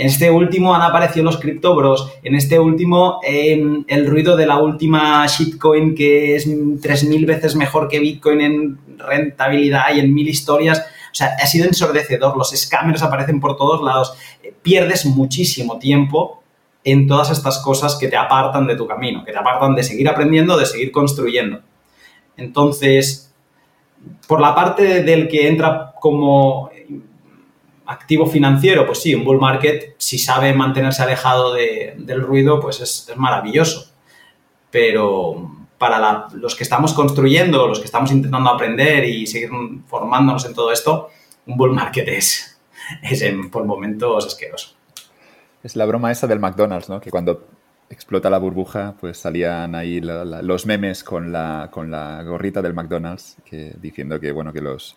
En 0.00 0.06
este 0.06 0.30
último 0.30 0.74
han 0.74 0.80
aparecido 0.80 1.26
los 1.26 1.36
criptobros. 1.36 2.10
En 2.22 2.34
este 2.34 2.58
último, 2.58 3.20
em, 3.22 3.84
el 3.86 4.06
ruido 4.06 4.34
de 4.34 4.46
la 4.46 4.56
última 4.56 5.26
shitcoin 5.26 5.94
que 5.94 6.36
es 6.36 6.46
3.000 6.46 7.26
veces 7.26 7.54
mejor 7.54 7.86
que 7.86 8.00
Bitcoin 8.00 8.40
en 8.40 8.78
rentabilidad 8.96 9.94
y 9.94 10.00
en 10.00 10.14
mil 10.14 10.26
historias. 10.26 10.78
O 10.78 11.14
sea, 11.14 11.36
ha 11.38 11.46
sido 11.46 11.66
ensordecedor. 11.66 12.34
Los 12.34 12.48
scammers 12.48 13.02
aparecen 13.02 13.40
por 13.40 13.58
todos 13.58 13.82
lados. 13.82 14.14
Pierdes 14.62 15.04
muchísimo 15.04 15.78
tiempo 15.78 16.42
en 16.82 17.06
todas 17.06 17.30
estas 17.30 17.58
cosas 17.58 17.96
que 17.96 18.08
te 18.08 18.16
apartan 18.16 18.66
de 18.66 18.76
tu 18.76 18.86
camino, 18.86 19.22
que 19.22 19.32
te 19.32 19.38
apartan 19.38 19.74
de 19.74 19.82
seguir 19.82 20.08
aprendiendo, 20.08 20.56
de 20.56 20.64
seguir 20.64 20.92
construyendo. 20.92 21.60
Entonces, 22.38 23.34
por 24.26 24.40
la 24.40 24.54
parte 24.54 25.02
del 25.02 25.28
que 25.28 25.46
entra 25.46 25.92
como 26.00 26.70
activo 27.90 28.26
financiero, 28.26 28.86
pues 28.86 29.02
sí, 29.02 29.14
un 29.14 29.24
bull 29.24 29.40
market, 29.40 29.96
si 29.98 30.16
sabe 30.16 30.52
mantenerse 30.54 31.02
alejado 31.02 31.54
del 31.54 32.22
ruido, 32.22 32.60
pues 32.60 32.80
es, 32.80 33.12
maravilloso. 33.16 33.90
Pero 34.70 35.50
para 35.76 36.28
los 36.34 36.54
que 36.54 36.62
estamos 36.62 36.92
construyendo, 36.92 37.66
los 37.66 37.80
que 37.80 37.86
estamos 37.86 38.12
intentando 38.12 38.48
aprender 38.50 39.04
y 39.04 39.26
seguir 39.26 39.50
formándonos 39.88 40.44
en 40.46 40.54
todo 40.54 40.70
esto, 40.70 41.08
un 41.46 41.56
bull 41.56 41.72
market 41.72 42.06
es, 42.06 42.60
es 43.02 43.24
por 43.50 43.64
momentos 43.64 44.24
asqueroso. 44.24 44.76
Es 45.62 45.74
la 45.74 45.84
broma 45.84 46.12
esa 46.12 46.28
del 46.28 46.38
McDonald's, 46.38 46.88
¿no? 46.88 47.00
Que 47.00 47.10
cuando 47.10 47.48
explota 47.90 48.30
la 48.30 48.38
burbuja, 48.38 48.94
pues 49.00 49.18
salían 49.18 49.74
ahí 49.74 50.00
los 50.00 50.64
memes 50.64 51.02
con 51.02 51.32
la, 51.32 51.68
con 51.72 51.90
la 51.90 52.22
gorrita 52.22 52.62
del 52.62 52.72
McDonald's, 52.72 53.36
que, 53.44 53.74
diciendo 53.80 54.20
que, 54.20 54.30
bueno, 54.30 54.52
que 54.52 54.60
los, 54.60 54.96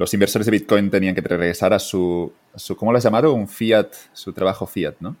los 0.00 0.14
inversores 0.14 0.46
de 0.46 0.52
Bitcoin 0.52 0.88
tenían 0.88 1.14
que 1.14 1.20
regresar 1.20 1.74
a 1.74 1.78
su, 1.78 2.32
su 2.54 2.74
¿cómo 2.74 2.90
lo 2.90 2.96
has 2.96 3.04
llamado? 3.04 3.34
Un 3.34 3.46
fiat, 3.46 3.88
su 4.14 4.32
trabajo 4.32 4.66
fiat, 4.66 4.94
¿no? 4.98 5.14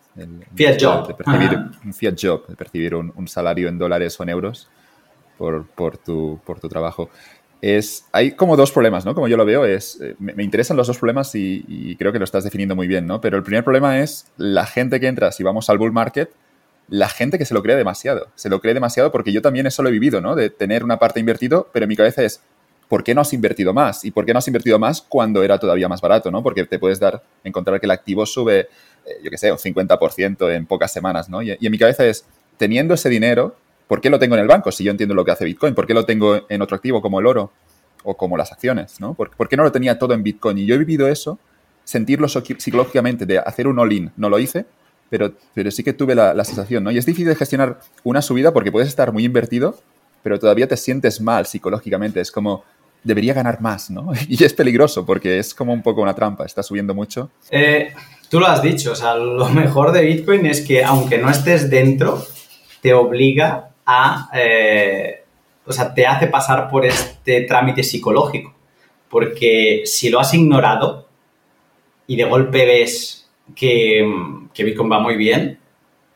fiat 0.54 0.78
job. 0.80 1.14
percibir, 1.14 1.58
un 1.84 1.92
fiat 1.92 2.14
job, 2.18 2.46
de 2.46 2.56
percibir 2.56 2.94
un, 2.94 3.28
salario 3.28 3.68
en 3.68 3.76
dólares 3.76 4.18
o 4.18 4.22
en 4.22 4.30
euros 4.30 4.70
por, 5.36 5.66
por, 5.66 5.98
tu, 5.98 6.40
por 6.46 6.60
tu 6.60 6.70
trabajo. 6.70 7.10
Es, 7.60 8.06
hay 8.10 8.32
como 8.32 8.56
dos 8.56 8.72
problemas, 8.72 9.04
¿no? 9.04 9.14
Como 9.14 9.28
yo 9.28 9.36
lo 9.36 9.44
veo, 9.44 9.66
es, 9.66 10.00
eh, 10.00 10.16
me, 10.18 10.42
interesan 10.42 10.78
los 10.78 10.86
dos 10.86 10.96
problemas 10.96 11.34
y, 11.34 11.62
y, 11.68 11.94
creo 11.96 12.10
que 12.10 12.18
lo 12.18 12.24
estás 12.24 12.44
definiendo 12.44 12.74
muy 12.74 12.86
bien, 12.86 13.06
¿no? 13.06 13.20
Pero 13.20 13.36
el 13.36 13.42
primer 13.42 13.62
problema 13.62 14.00
es 14.00 14.32
la 14.38 14.64
gente 14.64 14.98
que 14.98 15.08
entra, 15.08 15.30
si 15.30 15.42
vamos 15.42 15.68
al 15.68 15.76
bull 15.76 15.92
market, 15.92 16.30
la 16.88 17.10
gente 17.10 17.36
que 17.36 17.44
se 17.44 17.52
lo 17.52 17.62
cree 17.62 17.76
demasiado. 17.76 18.28
Se 18.34 18.48
lo 18.48 18.62
cree 18.62 18.72
demasiado 18.72 19.12
porque 19.12 19.30
yo 19.30 19.42
también 19.42 19.66
eso 19.66 19.82
lo 19.82 19.90
he 19.90 19.92
vivido, 19.92 20.22
¿no? 20.22 20.36
De 20.36 20.48
tener 20.48 20.84
una 20.84 20.98
parte 20.98 21.20
invertido, 21.20 21.68
pero 21.70 21.84
en 21.84 21.90
mi 21.90 21.96
cabeza 21.96 22.22
es, 22.22 22.40
¿por 22.90 23.04
qué 23.04 23.14
no 23.14 23.20
has 23.20 23.32
invertido 23.32 23.72
más? 23.72 24.04
¿Y 24.04 24.10
por 24.10 24.26
qué 24.26 24.32
no 24.32 24.40
has 24.40 24.48
invertido 24.48 24.76
más 24.78 25.00
cuando 25.00 25.42
era 25.44 25.58
todavía 25.58 25.88
más 25.88 26.00
barato, 26.00 26.30
¿no? 26.30 26.42
Porque 26.42 26.64
te 26.64 26.78
puedes 26.78 26.98
dar, 26.98 27.22
encontrar 27.44 27.78
que 27.78 27.86
el 27.86 27.92
activo 27.92 28.26
sube, 28.26 28.58
eh, 28.58 28.68
yo 29.22 29.30
qué 29.30 29.38
sé, 29.38 29.52
un 29.52 29.58
50% 29.58 30.52
en 30.52 30.66
pocas 30.66 30.92
semanas, 30.92 31.28
¿no? 31.28 31.40
Y, 31.40 31.52
en 31.52 31.70
mi 31.70 31.78
cabeza 31.78 32.04
es, 32.04 32.26
teniendo 32.56 32.92
ese 32.94 33.08
dinero, 33.08 33.54
¿por 33.86 34.00
qué 34.00 34.10
lo 34.10 34.18
tengo 34.18 34.34
en 34.34 34.40
el 34.40 34.48
banco 34.48 34.72
si 34.72 34.82
yo 34.82 34.90
entiendo 34.90 35.14
lo 35.14 35.24
que 35.24 35.30
hace 35.30 35.44
Bitcoin? 35.44 35.74
¿Por 35.74 35.86
qué 35.86 35.94
lo 35.94 36.04
tengo 36.04 36.46
en 36.48 36.62
otro 36.62 36.74
activo 36.74 37.00
como 37.00 37.20
el 37.20 37.26
oro 37.26 37.52
o 38.02 38.16
como 38.16 38.36
las 38.36 38.50
acciones, 38.50 39.00
¿no? 39.00 39.14
¿Por, 39.14 39.30
¿por 39.36 39.48
qué 39.48 39.56
no 39.56 39.62
lo 39.62 39.70
tenía 39.70 39.96
todo 39.96 40.12
en 40.12 40.24
Bitcoin? 40.24 40.58
Y 40.58 40.66
yo 40.66 40.74
he 40.74 40.78
vivido 40.78 41.06
eso, 41.06 41.38
sentirlo 41.84 42.26
psicológicamente, 42.28 43.24
de 43.24 43.38
hacer 43.38 43.68
un 43.68 43.78
all-in, 43.78 44.10
no 44.16 44.28
lo 44.28 44.40
hice, 44.40 44.66
pero, 45.10 45.32
pero 45.54 45.70
sí 45.70 45.84
que 45.84 45.92
tuve 45.92 46.14
la, 46.14 46.44
sensación, 46.44 46.82
¿no? 46.82 46.90
Y 46.90 46.98
es 46.98 47.06
difícil 47.06 47.28
de 47.28 47.36
gestionar 47.36 47.80
una 48.02 48.22
subida 48.22 48.52
porque 48.52 48.72
puedes 48.72 48.88
estar 48.88 49.12
muy 49.12 49.24
invertido, 49.24 49.78
pero 50.22 50.38
todavía 50.38 50.68
te 50.68 50.76
sientes 50.76 51.20
mal 51.20 51.46
psicológicamente. 51.46 52.20
Es 52.20 52.30
como, 52.30 52.64
debería 53.02 53.34
ganar 53.34 53.60
más, 53.60 53.90
¿no? 53.90 54.12
Y 54.28 54.42
es 54.42 54.52
peligroso 54.52 55.04
porque 55.04 55.38
es 55.38 55.54
como 55.54 55.72
un 55.72 55.82
poco 55.82 56.02
una 56.02 56.14
trampa, 56.14 56.44
está 56.44 56.62
subiendo 56.62 56.94
mucho. 56.94 57.30
Eh, 57.50 57.92
tú 58.28 58.40
lo 58.40 58.46
has 58.46 58.62
dicho, 58.62 58.92
o 58.92 58.96
sea, 58.96 59.14
lo 59.14 59.48
mejor 59.48 59.92
de 59.92 60.02
Bitcoin 60.02 60.46
es 60.46 60.60
que 60.60 60.84
aunque 60.84 61.18
no 61.18 61.30
estés 61.30 61.70
dentro, 61.70 62.24
te 62.80 62.94
obliga 62.94 63.70
a, 63.86 64.30
eh, 64.34 65.24
o 65.66 65.72
sea, 65.72 65.92
te 65.92 66.06
hace 66.06 66.26
pasar 66.26 66.68
por 66.68 66.84
este 66.84 67.42
trámite 67.42 67.82
psicológico. 67.82 68.54
Porque 69.08 69.82
si 69.86 70.08
lo 70.08 70.20
has 70.20 70.32
ignorado 70.34 71.08
y 72.06 72.16
de 72.16 72.24
golpe 72.24 72.64
ves 72.64 73.28
que, 73.54 74.04
Bitcoin 74.56 74.90
va 74.90 75.00
muy 75.00 75.16
bien, 75.16 75.58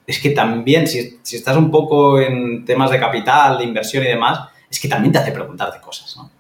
es 0.07 0.21
que 0.21 0.31
también, 0.31 0.87
si, 0.87 1.19
estás 1.33 1.57
un 1.57 1.71
poco 1.71 2.21
en 2.21 2.65
temas 2.65 2.91
de 2.91 3.01
capital, 3.01 3.59
de 3.59 3.65
inversión 3.65 4.05
y 4.05 4.09
demás, 4.09 4.49
es 4.71 4.79
que 4.79 4.89
también 4.89 5.13
te 5.13 5.19
hace 5.19 5.33
preguntarte 5.33 5.81
cosas, 5.81 6.17
¿no? 6.17 6.31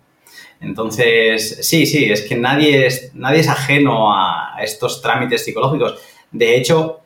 Entonces, 0.60 1.58
sí, 1.62 1.86
sí, 1.86 2.04
es 2.04 2.22
que 2.22 2.36
nadie 2.36 2.86
es, 2.86 3.10
nadie 3.14 3.40
es 3.40 3.48
ajeno 3.48 4.12
a 4.12 4.56
estos 4.60 5.02
trámites 5.02 5.44
psicológicos. 5.44 5.98
De 6.30 6.56
hecho, 6.56 7.00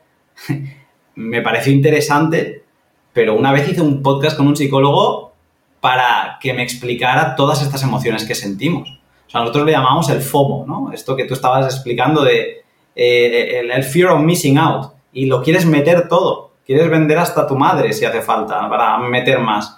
me 1.14 1.42
pareció 1.42 1.72
interesante, 1.72 2.64
pero 3.12 3.34
una 3.34 3.52
vez 3.52 3.68
hice 3.68 3.82
un 3.82 4.02
podcast 4.02 4.36
con 4.36 4.46
un 4.46 4.56
psicólogo 4.56 5.32
para 5.80 6.38
que 6.40 6.52
me 6.52 6.62
explicara 6.62 7.36
todas 7.36 7.62
estas 7.62 7.82
emociones 7.82 8.24
que 8.24 8.34
sentimos. 8.34 8.98
O 9.26 9.30
sea, 9.30 9.40
nosotros 9.40 9.66
le 9.66 9.72
llamamos 9.72 10.08
el 10.10 10.20
FOMO, 10.20 10.64
¿no? 10.66 10.92
Esto 10.92 11.14
que 11.14 11.24
tú 11.24 11.34
estabas 11.34 11.74
explicando 11.74 12.24
de 12.24 12.62
eh, 12.94 13.60
el, 13.60 13.84
fear 13.84 14.10
of 14.10 14.22
missing 14.22 14.58
out 14.58 14.92
y 15.12 15.26
lo 15.26 15.42
quieres 15.42 15.66
meter 15.66 16.08
todo. 16.08 16.52
Quieres 16.66 16.90
vender 16.90 17.18
hasta 17.18 17.46
tu 17.46 17.56
madre 17.56 17.92
si 17.92 18.04
hace 18.04 18.20
falta 18.20 18.68
para 18.68 18.98
meter 18.98 19.38
más. 19.38 19.77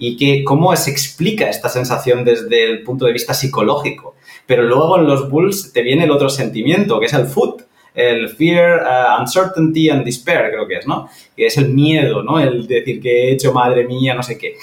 Y 0.00 0.16
que, 0.16 0.42
cómo 0.42 0.74
se 0.74 0.90
explica 0.90 1.48
esta 1.48 1.68
sensación 1.68 2.24
desde 2.24 2.64
el 2.64 2.82
punto 2.82 3.04
de 3.06 3.12
vista 3.12 3.34
psicológico. 3.34 4.16
Pero 4.46 4.64
luego 4.64 4.98
en 4.98 5.06
los 5.06 5.30
bulls 5.30 5.72
te 5.72 5.82
viene 5.82 6.04
el 6.04 6.10
otro 6.10 6.28
sentimiento, 6.28 6.98
que 6.98 7.06
es 7.06 7.12
el 7.12 7.26
food 7.26 7.62
el 7.94 8.28
fear, 8.28 8.82
uh, 8.82 9.20
uncertainty 9.20 9.90
and 9.90 10.04
despair, 10.04 10.50
creo 10.50 10.66
que 10.66 10.76
es, 10.76 10.86
¿no? 10.86 11.08
Que 11.36 11.46
es 11.46 11.56
el 11.58 11.70
miedo, 11.70 12.22
¿no? 12.22 12.38
El 12.38 12.66
decir 12.66 13.00
que 13.00 13.28
he 13.28 13.32
hecho 13.32 13.52
madre 13.52 13.86
mía, 13.86 14.14
no 14.14 14.22
sé 14.22 14.38
qué. 14.38 14.54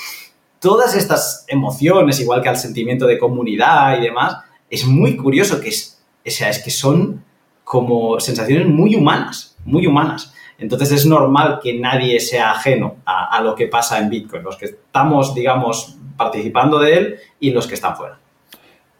Todas 0.59 0.95
estas 0.95 1.45
emociones, 1.47 2.19
igual 2.19 2.41
que 2.41 2.49
el 2.49 2.57
sentimiento 2.57 3.05
de 3.05 3.19
comunidad 3.19 3.97
y 3.99 4.03
demás, 4.03 4.37
es 4.69 4.85
muy 4.85 5.15
curioso 5.15 5.59
que 5.59 5.69
es, 5.69 6.01
o 6.25 6.29
sea, 6.29 6.49
es 6.49 6.59
que 6.59 6.71
son 6.71 7.23
como 7.63 8.19
sensaciones 8.19 8.67
muy 8.67 8.95
humanas, 8.95 9.55
muy 9.65 9.85
humanas. 9.85 10.33
Entonces 10.59 10.91
es 10.91 11.05
normal 11.05 11.59
que 11.61 11.79
nadie 11.79 12.19
sea 12.19 12.51
ajeno 12.51 12.97
a, 13.05 13.39
lo 13.41 13.55
que 13.55 13.67
pasa 13.67 13.99
en 13.99 14.09
Bitcoin, 14.09 14.43
los 14.43 14.57
que 14.57 14.65
estamos, 14.65 15.35
digamos, 15.35 15.97
participando 16.17 16.79
de 16.79 16.97
él 16.97 17.15
y 17.39 17.51
los 17.51 17.67
que 17.67 17.75
están 17.75 17.95
fuera. 17.95 18.19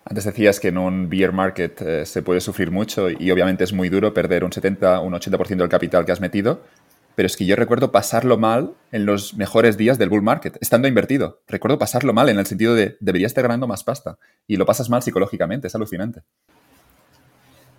Antes 0.06 0.24
decías 0.24 0.60
que 0.60 0.70
en 0.70 0.78
un 0.78 1.10
bear 1.10 1.34
market 1.34 1.82
eh, 1.82 2.06
se 2.06 2.22
puede 2.22 2.40
sufrir 2.40 2.72
mucho 2.72 3.10
y 3.10 3.30
obviamente 3.32 3.64
es 3.64 3.74
muy 3.74 3.90
duro 3.90 4.14
perder 4.14 4.44
un 4.44 4.54
70, 4.54 5.02
un 5.02 5.14
80% 5.14 5.58
del 5.58 5.68
capital 5.68 6.06
que 6.06 6.12
has 6.14 6.22
metido, 6.22 6.62
pero 7.16 7.26
es 7.26 7.36
que 7.36 7.46
yo 7.46 7.56
recuerdo 7.56 7.92
pasarlo 7.92 8.38
mal 8.38 8.74
en 8.92 9.06
los 9.08 9.34
mejores 9.34 9.76
días 9.76 9.98
del 9.98 10.10
bull 10.10 10.22
market, 10.22 10.56
estando 10.62 10.88
invertido. 10.88 11.42
Recuerdo 11.48 11.80
pasarlo 11.80 12.14
mal 12.14 12.30
en 12.30 12.38
el 12.38 12.46
sentido 12.46 12.76
de 12.76 12.96
debería 13.00 13.26
estar 13.26 13.42
ganando 13.42 13.68
más 13.68 13.84
pasta 13.84 14.20
y 14.46 14.56
lo 14.56 14.68
pasas 14.68 14.90
mal 14.90 15.02
psicológicamente, 15.02 15.68
es 15.68 15.76
alucinante. 15.76 16.22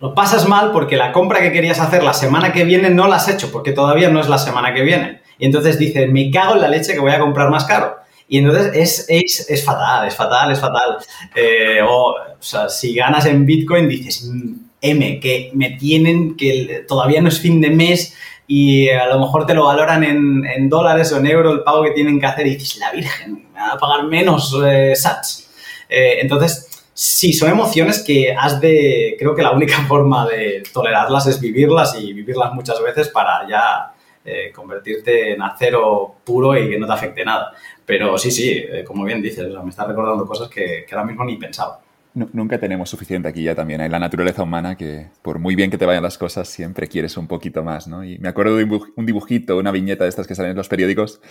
Lo 0.01 0.13
pasas 0.13 0.47
mal 0.47 0.71
porque 0.71 0.95
la 0.95 1.11
compra 1.11 1.41
que 1.41 1.51
querías 1.51 1.79
hacer 1.79 2.03
la 2.03 2.13
semana 2.13 2.53
que 2.53 2.63
viene 2.63 2.89
no 2.89 3.07
la 3.07 3.17
has 3.17 3.27
hecho, 3.27 3.51
porque 3.51 3.71
todavía 3.73 4.09
no 4.09 4.19
es 4.19 4.29
la 4.29 4.37
semana 4.37 4.73
que 4.73 4.81
viene. 4.81 5.21
Y 5.37 5.45
entonces 5.45 5.77
dices, 5.77 6.09
me 6.09 6.31
cago 6.31 6.55
en 6.55 6.61
la 6.61 6.67
leche 6.67 6.93
que 6.93 6.99
voy 6.99 7.11
a 7.11 7.19
comprar 7.19 7.49
más 7.49 7.65
caro. 7.65 7.97
Y 8.27 8.37
entonces 8.37 8.71
es, 8.75 9.05
es, 9.09 9.49
es 9.49 9.65
fatal, 9.65 10.07
es 10.07 10.15
fatal, 10.15 10.51
es 10.51 10.59
fatal. 10.59 10.97
Eh, 11.35 11.79
o, 11.85 12.15
sea, 12.39 12.69
si 12.69 12.93
ganas 12.93 13.25
en 13.25 13.45
Bitcoin 13.45 13.89
dices, 13.89 14.29
mm, 14.31 14.53
M, 14.81 15.19
que 15.19 15.51
me 15.53 15.71
tienen, 15.71 16.37
que 16.37 16.85
todavía 16.87 17.21
no 17.21 17.29
es 17.29 17.39
fin 17.39 17.59
de 17.59 17.71
mes 17.71 18.15
y 18.47 18.89
a 18.89 19.07
lo 19.07 19.19
mejor 19.19 19.45
te 19.45 19.53
lo 19.53 19.65
valoran 19.65 20.03
en, 20.03 20.69
dólares 20.69 21.11
o 21.11 21.17
en 21.17 21.27
euros 21.27 21.53
el 21.53 21.63
pago 21.63 21.83
que 21.83 21.91
tienen 21.91 22.19
que 22.19 22.25
hacer 22.25 22.47
y 22.47 22.55
dices, 22.55 22.77
la 22.77 22.91
Virgen, 22.91 23.47
me 23.53 23.59
va 23.59 23.73
a 23.73 23.77
pagar 23.77 24.05
menos 24.05 24.55
eh, 24.65 24.95
SATs. 24.95 25.49
Eh, 25.89 26.19
entonces, 26.21 26.68
sí, 26.99 27.31
son 27.31 27.49
emociones 27.49 28.03
que 28.03 28.33
has 28.33 28.59
de, 28.59 29.15
creo 29.17 29.33
que 29.33 29.41
la 29.41 29.51
única 29.51 29.77
forma 29.87 30.27
de 30.27 30.63
tolerarlas 30.73 31.27
es 31.27 31.39
vivirlas 31.39 31.95
y 31.97 32.11
vivirlas 32.11 32.53
muchas 32.53 32.81
veces 32.83 33.07
para 33.07 33.47
ya 33.47 33.93
eh, 34.25 34.51
convertirte 34.53 35.31
en 35.31 35.41
acero 35.41 36.15
puro 36.25 36.57
y 36.57 36.69
que 36.69 36.77
no 36.77 36.85
te 36.85 36.93
afecte 36.93 37.23
nada. 37.23 37.53
Pero 37.85 38.17
sí, 38.17 38.31
sí, 38.31 38.49
eh, 38.51 38.83
como 38.85 39.05
bien 39.05 39.21
dices, 39.21 39.47
me 39.63 39.69
está 39.69 39.85
recordando 39.85 40.25
cosas 40.25 40.49
que, 40.49 40.85
que 40.85 40.93
ahora 40.93 41.07
mismo 41.07 41.23
ni 41.23 41.37
pensaba 41.37 41.79
nunca 42.13 42.59
tenemos 42.59 42.89
suficiente 42.89 43.27
aquí 43.27 43.43
ya 43.43 43.55
también. 43.55 43.81
Hay 43.81 43.89
la 43.89 43.99
naturaleza 43.99 44.43
humana 44.43 44.75
que, 44.75 45.07
por 45.21 45.39
muy 45.39 45.55
bien 45.55 45.69
que 45.69 45.77
te 45.77 45.85
vayan 45.85 46.03
las 46.03 46.17
cosas, 46.17 46.47
siempre 46.47 46.87
quieres 46.87 47.17
un 47.17 47.27
poquito 47.27 47.63
más, 47.63 47.87
¿no? 47.87 48.03
Y 48.03 48.17
me 48.19 48.29
acuerdo 48.29 48.57
de 48.57 48.63
un 48.63 49.05
dibujito, 49.05 49.57
una 49.57 49.71
viñeta 49.71 50.03
de 50.03 50.09
estas 50.09 50.27
que 50.27 50.35
salen 50.35 50.51
en 50.51 50.57
los 50.57 50.67
periódicos, 50.67 51.21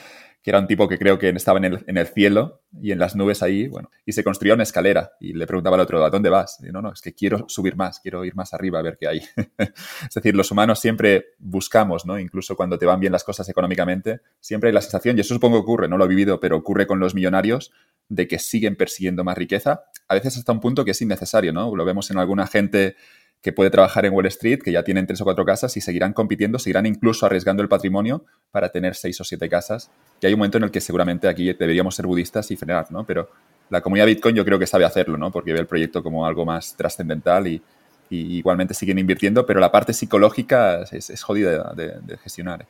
que 0.43 0.51
era 0.51 0.61
un 0.61 0.67
tipo 0.67 0.89
que 0.89 0.99
creo 0.99 1.19
que 1.19 1.29
estaba 1.31 1.59
en 1.59 1.65
el, 1.65 1.85
en 1.87 1.97
el 1.97 2.07
cielo 2.07 2.63
y 2.81 2.93
en 2.93 2.99
las 2.99 3.17
nubes 3.17 3.43
ahí, 3.43 3.67
bueno, 3.69 3.91
y 4.07 4.13
se 4.13 4.23
construía 4.23 4.55
una 4.55 4.63
escalera 4.63 5.13
y 5.21 5.33
le 5.33 5.47
preguntaba 5.47 5.77
al 5.77 5.81
otro, 5.81 6.05
¿a 6.05 6.11
dónde 6.11 6.31
vas? 6.31 6.59
Y 6.63 6.71
no, 6.71 6.81
no, 6.81 6.93
es 6.93 7.01
que 7.01 7.15
quiero 7.15 7.45
subir 7.49 7.77
más, 7.77 8.01
quiero 8.01 8.25
ir 8.25 8.35
más 8.35 8.55
arriba 8.55 8.79
a 8.79 8.83
ver 8.83 8.97
qué 8.99 9.09
hay. 9.09 9.19
es 9.59 10.15
decir, 10.15 10.37
los 10.37 10.51
humanos 10.51 10.79
siempre 10.79 11.27
buscamos, 11.39 12.07
¿no? 12.07 12.19
Incluso 12.19 12.57
cuando 12.57 12.79
te 12.79 12.87
van 12.87 13.01
bien 13.01 13.13
las 13.13 13.25
cosas 13.25 13.49
económicamente, 13.49 14.21
siempre 14.41 14.69
hay 14.69 14.75
la 14.75 14.81
sensación, 14.81 15.17
y 15.17 15.21
eso 15.23 15.35
supongo 15.35 15.59
que 15.59 15.63
ocurre, 15.63 15.89
no 15.89 15.99
lo 15.99 16.05
he 16.05 16.09
vivido, 16.09 16.39
pero 16.41 16.57
ocurre 16.57 16.87
con 16.87 17.01
los 17.01 17.15
millonarios, 17.15 17.73
de 18.09 18.27
que 18.27 18.39
siguen 18.39 18.77
persiguiendo 18.77 19.25
más 19.25 19.37
riqueza, 19.37 19.85
a 20.09 20.15
veces 20.15 20.39
hasta 20.39 20.53
un 20.53 20.61
punto 20.61 20.85
que 20.85 20.93
es 20.93 21.03
innecesario, 21.03 21.53
¿no? 21.53 21.75
Lo 21.75 21.85
vemos 21.85 22.11
en 22.11 22.19
alguna 22.19 22.47
gente 22.47 22.97
que 23.43 23.53
puede 23.53 23.71
trabajar 23.71 24.05
en 24.05 24.13
Wall 24.13 24.27
Street, 24.27 24.61
que 24.63 24.73
ya 24.73 24.83
tienen 24.83 25.07
tres 25.07 25.21
o 25.21 25.25
cuatro 25.25 25.45
casas 25.45 25.77
y 25.77 25.81
seguirán 25.81 26.13
compitiendo, 26.13 26.59
seguirán 26.59 26.87
incluso 26.87 27.25
arriesgando 27.25 27.63
el 27.63 27.69
patrimonio 27.69 28.25
para 28.51 28.71
tener 28.71 28.95
seis 28.95 29.21
o 29.21 29.25
siete 29.25 29.49
casas. 29.49 29.91
Y 30.21 30.27
hay 30.27 30.33
un 30.33 30.41
momento 30.41 30.59
en 30.59 30.65
el 30.65 30.71
que 30.71 30.81
seguramente 30.81 31.29
aquí 31.29 31.53
deberíamos 31.53 31.95
ser 31.95 32.07
budistas 32.07 32.51
y 32.51 32.57
frenar, 32.57 32.91
¿no? 32.91 33.05
Pero 33.05 33.31
la 33.71 33.81
comunidad 33.81 34.07
Bitcoin 34.07 34.35
yo 34.35 34.45
creo 34.45 34.59
que 34.59 34.67
sabe 34.67 34.85
hacerlo, 34.85 35.17
¿no? 35.17 35.31
Porque 35.31 35.53
ve 35.53 35.61
el 35.61 35.67
proyecto 35.67 36.03
como 36.03 36.27
algo 36.27 36.45
más 36.45 36.75
trascendental 36.77 37.47
y, 37.47 37.63
igualmente 38.11 38.73
siguen 38.73 38.99
invirtiendo, 38.99 39.45
pero 39.45 39.61
la 39.61 39.71
parte 39.71 39.93
psicológica 39.93 40.83
es, 40.91 41.23
jodida 41.23 41.75
de, 41.75 42.17
gestionar. 42.23 42.63
¿eh? 42.63 42.67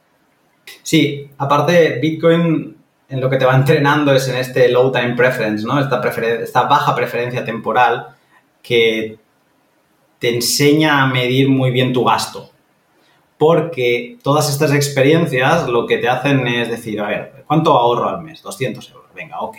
Sí, 0.82 1.30
aparte 1.38 2.00
Bitcoin 2.02 2.76
en 3.08 3.20
lo 3.20 3.30
que 3.30 3.36
te 3.36 3.44
va 3.44 3.54
entrenando 3.54 4.12
es 4.12 4.26
en 4.28 4.36
este 4.36 4.68
low 4.68 4.90
time 4.90 5.14
preference, 5.14 5.64
¿no? 5.64 5.78
Esta, 5.78 6.00
esta 6.42 6.62
baja 6.64 6.92
preferencia 6.94 7.44
temporal 7.44 8.08
que 8.60 9.16
te 10.18 10.34
enseña 10.34 11.02
a 11.02 11.06
medir 11.06 11.48
muy 11.48 11.70
bien 11.70 11.92
tu 11.92 12.04
gasto. 12.04 12.50
Porque 13.36 14.18
todas 14.22 14.50
estas 14.50 14.72
experiencias 14.72 15.68
lo 15.68 15.86
que 15.86 15.98
te 15.98 16.08
hacen 16.08 16.46
es 16.46 16.68
decir, 16.68 17.00
a 17.00 17.08
ver, 17.08 17.44
¿cuánto 17.46 17.72
ahorro 17.72 18.08
al 18.08 18.22
mes? 18.22 18.42
200 18.42 18.90
euros. 18.90 19.06
Venga, 19.14 19.40
ok. 19.40 19.56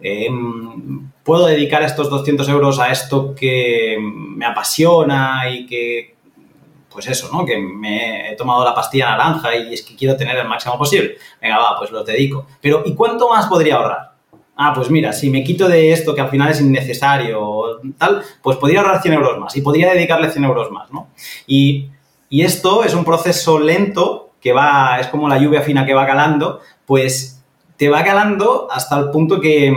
Em, 0.00 1.10
¿Puedo 1.24 1.46
dedicar 1.46 1.82
estos 1.82 2.08
200 2.08 2.48
euros 2.48 2.78
a 2.78 2.92
esto 2.92 3.34
que 3.34 3.96
me 4.00 4.46
apasiona 4.46 5.50
y 5.50 5.66
que 5.66 6.18
pues 6.88 7.06
eso, 7.06 7.28
¿no? 7.32 7.44
Que 7.44 7.58
me 7.58 8.32
he 8.32 8.36
tomado 8.36 8.64
la 8.64 8.74
pastilla 8.74 9.10
naranja 9.10 9.54
y 9.54 9.74
es 9.74 9.82
que 9.82 9.94
quiero 9.94 10.16
tener 10.16 10.36
el 10.36 10.48
máximo 10.48 10.76
posible. 10.76 11.16
Venga, 11.40 11.58
va, 11.58 11.78
pues 11.78 11.90
lo 11.90 12.02
dedico. 12.02 12.46
Pero, 12.60 12.82
¿y 12.84 12.94
cuánto 12.94 13.28
más 13.28 13.46
podría 13.46 13.76
ahorrar? 13.76 14.17
Ah, 14.60 14.72
pues 14.74 14.90
mira, 14.90 15.12
si 15.12 15.30
me 15.30 15.44
quito 15.44 15.68
de 15.68 15.92
esto 15.92 16.16
que 16.16 16.20
al 16.20 16.30
final 16.30 16.50
es 16.50 16.60
innecesario 16.60 17.80
tal, 17.96 18.22
pues 18.42 18.56
podría 18.56 18.80
ahorrar 18.80 19.00
100 19.00 19.14
euros 19.14 19.38
más 19.38 19.56
y 19.56 19.62
podría 19.62 19.92
dedicarle 19.92 20.32
100 20.32 20.44
euros 20.44 20.72
más, 20.72 20.92
¿no? 20.92 21.10
Y, 21.46 21.90
y 22.28 22.42
esto 22.42 22.82
es 22.82 22.92
un 22.92 23.04
proceso 23.04 23.60
lento 23.60 24.32
que 24.40 24.52
va, 24.52 24.98
es 24.98 25.06
como 25.06 25.28
la 25.28 25.38
lluvia 25.38 25.62
fina 25.62 25.86
que 25.86 25.94
va 25.94 26.06
calando, 26.06 26.60
pues 26.86 27.40
te 27.76 27.88
va 27.88 28.02
calando 28.02 28.66
hasta 28.68 28.98
el 28.98 29.10
punto 29.10 29.40
que 29.40 29.72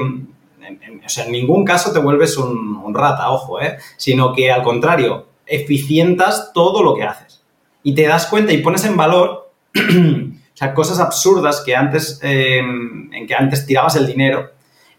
o 1.05 1.09
sea, 1.09 1.25
en 1.25 1.31
ningún 1.31 1.63
caso 1.63 1.91
te 1.91 1.99
vuelves 1.99 2.37
un, 2.37 2.93
rata, 2.93 3.29
ojo, 3.29 3.61
¿eh? 3.61 3.77
sino 3.97 4.33
que 4.33 4.51
al 4.51 4.63
contrario, 4.63 5.27
eficientas 5.45 6.51
todo 6.53 6.83
lo 6.83 6.95
que 6.95 7.03
haces. 7.03 7.43
Y 7.83 7.95
te 7.95 8.07
das 8.07 8.25
cuenta 8.25 8.51
y 8.51 8.57
pones 8.57 8.83
en 8.85 8.97
valor, 8.97 9.51
o 9.75 10.55
sea, 10.55 10.73
cosas 10.73 10.99
absurdas 10.99 11.61
que 11.65 11.75
antes, 11.75 12.19
em, 12.23 13.13
en 13.13 13.27
que 13.27 13.35
antes 13.35 13.65
tirabas 13.65 13.95
el 13.95 14.07
dinero 14.07 14.49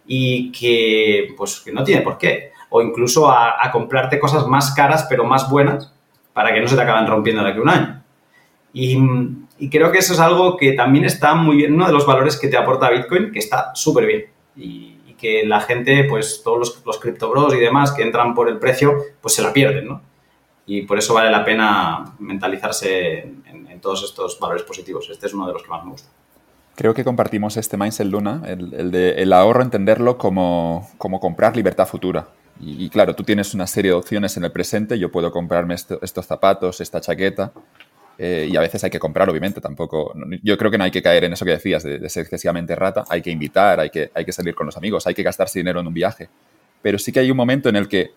y 0.06 0.52
que, 0.52 1.34
pues, 1.36 1.60
que 1.60 1.72
no 1.72 1.84
tiene 1.84 2.02
por 2.02 2.18
qué. 2.18 2.52
O 2.70 2.80
incluso 2.82 3.30
a, 3.30 3.70
comprarte 3.70 4.18
cosas 4.18 4.46
más 4.46 4.74
caras 4.74 5.06
pero 5.08 5.24
más 5.24 5.48
buenas 5.50 5.92
para 6.32 6.52
que 6.52 6.60
no 6.60 6.68
se 6.68 6.76
te 6.76 6.82
acaben 6.82 7.06
rompiendo 7.06 7.42
de 7.42 7.50
aquí 7.50 7.58
a 7.58 7.62
un 7.62 7.68
año. 7.68 8.02
Y, 8.72 9.68
creo 9.70 9.92
que 9.92 9.98
eso 9.98 10.14
es 10.14 10.20
algo 10.20 10.56
que 10.56 10.72
también 10.72 11.04
está 11.04 11.34
muy 11.34 11.56
bien, 11.56 11.74
uno 11.74 11.86
de 11.86 11.92
los 11.92 12.06
valores 12.06 12.38
que 12.38 12.48
te 12.48 12.56
aporta 12.56 12.90
Bitcoin, 12.90 13.30
que 13.30 13.38
está 13.38 13.74
súper 13.74 14.06
bien. 14.06 14.24
Y, 14.56 14.90
que 15.22 15.46
la 15.46 15.60
gente, 15.60 16.02
pues 16.02 16.42
todos 16.42 16.58
los, 16.58 16.82
los 16.84 16.98
criptobros 16.98 17.54
y 17.54 17.60
demás 17.60 17.92
que 17.92 18.02
entran 18.02 18.34
por 18.34 18.48
el 18.48 18.58
precio, 18.58 18.96
pues 19.20 19.32
se 19.34 19.42
la 19.42 19.52
pierden, 19.52 19.86
¿no? 19.86 20.02
y 20.66 20.82
por 20.82 20.98
eso 20.98 21.14
vale 21.14 21.30
la 21.30 21.44
pena 21.44 22.14
mentalizarse 22.18 23.18
en, 23.18 23.80
todos 23.80 24.04
estos 24.04 24.38
valores 24.38 24.62
positivos. 24.62 25.10
Este 25.10 25.26
es 25.26 25.34
uno 25.34 25.44
de 25.48 25.54
los 25.54 25.64
que 25.64 25.68
más 25.68 25.84
me 25.84 25.90
gusta. 25.90 26.08
Creo 26.74 26.94
que 26.94 27.04
compartimos 27.04 27.56
este 27.56 27.76
mindset, 27.76 28.06
Luna, 28.06 28.42
el, 28.46 28.90
de 28.90 29.10
el 29.22 29.32
ahorro, 29.32 29.62
entenderlo 29.62 30.16
como, 30.16 30.88
como 30.98 31.20
comprar 31.20 31.54
libertad 31.56 31.86
futura. 31.86 32.28
Y, 32.60 32.88
claro, 32.90 33.14
tú 33.14 33.24
tienes 33.24 33.54
una 33.54 33.66
serie 33.66 33.90
de 33.90 33.96
opciones 33.96 34.36
en 34.36 34.44
el 34.44 34.52
presente, 34.52 34.98
yo 34.98 35.10
puedo 35.10 35.32
comprarme 35.32 35.74
estos 35.74 36.26
zapatos, 36.26 36.80
esta 36.80 37.00
chaqueta, 37.00 37.52
eh, 38.18 38.48
y 38.50 38.56
a 38.56 38.60
veces 38.60 38.84
hay 38.84 38.90
que 38.90 39.00
comprar, 39.00 39.28
obviamente, 39.28 39.60
tampoco. 39.60 40.14
Yo 40.42 40.56
creo 40.56 40.70
que 40.70 40.78
no 40.78 40.84
hay 40.84 40.90
que 40.90 41.02
caer 41.02 41.24
en 41.24 41.32
eso 41.32 41.44
que 41.44 41.52
decías, 41.52 41.82
de, 41.82 42.08
ser 42.08 42.22
excesivamente 42.22 42.76
rata. 42.76 43.04
Hay 43.08 43.20
que 43.20 43.30
invitar, 43.30 43.80
hay 43.80 43.90
que, 43.90 44.10
hay 44.14 44.24
que 44.24 44.32
salir 44.32 44.54
con 44.54 44.66
los 44.66 44.76
amigos, 44.76 45.06
hay 45.06 45.14
que 45.14 45.22
gastarse 45.22 45.58
dinero 45.58 45.80
en 45.80 45.86
un 45.86 45.94
viaje. 45.94 46.28
Pero 46.82 46.98
sí 46.98 47.10
que 47.10 47.20
hay 47.20 47.30
un 47.30 47.36
momento 47.36 47.68
en 47.68 47.76
el 47.76 47.88
que 47.88 48.12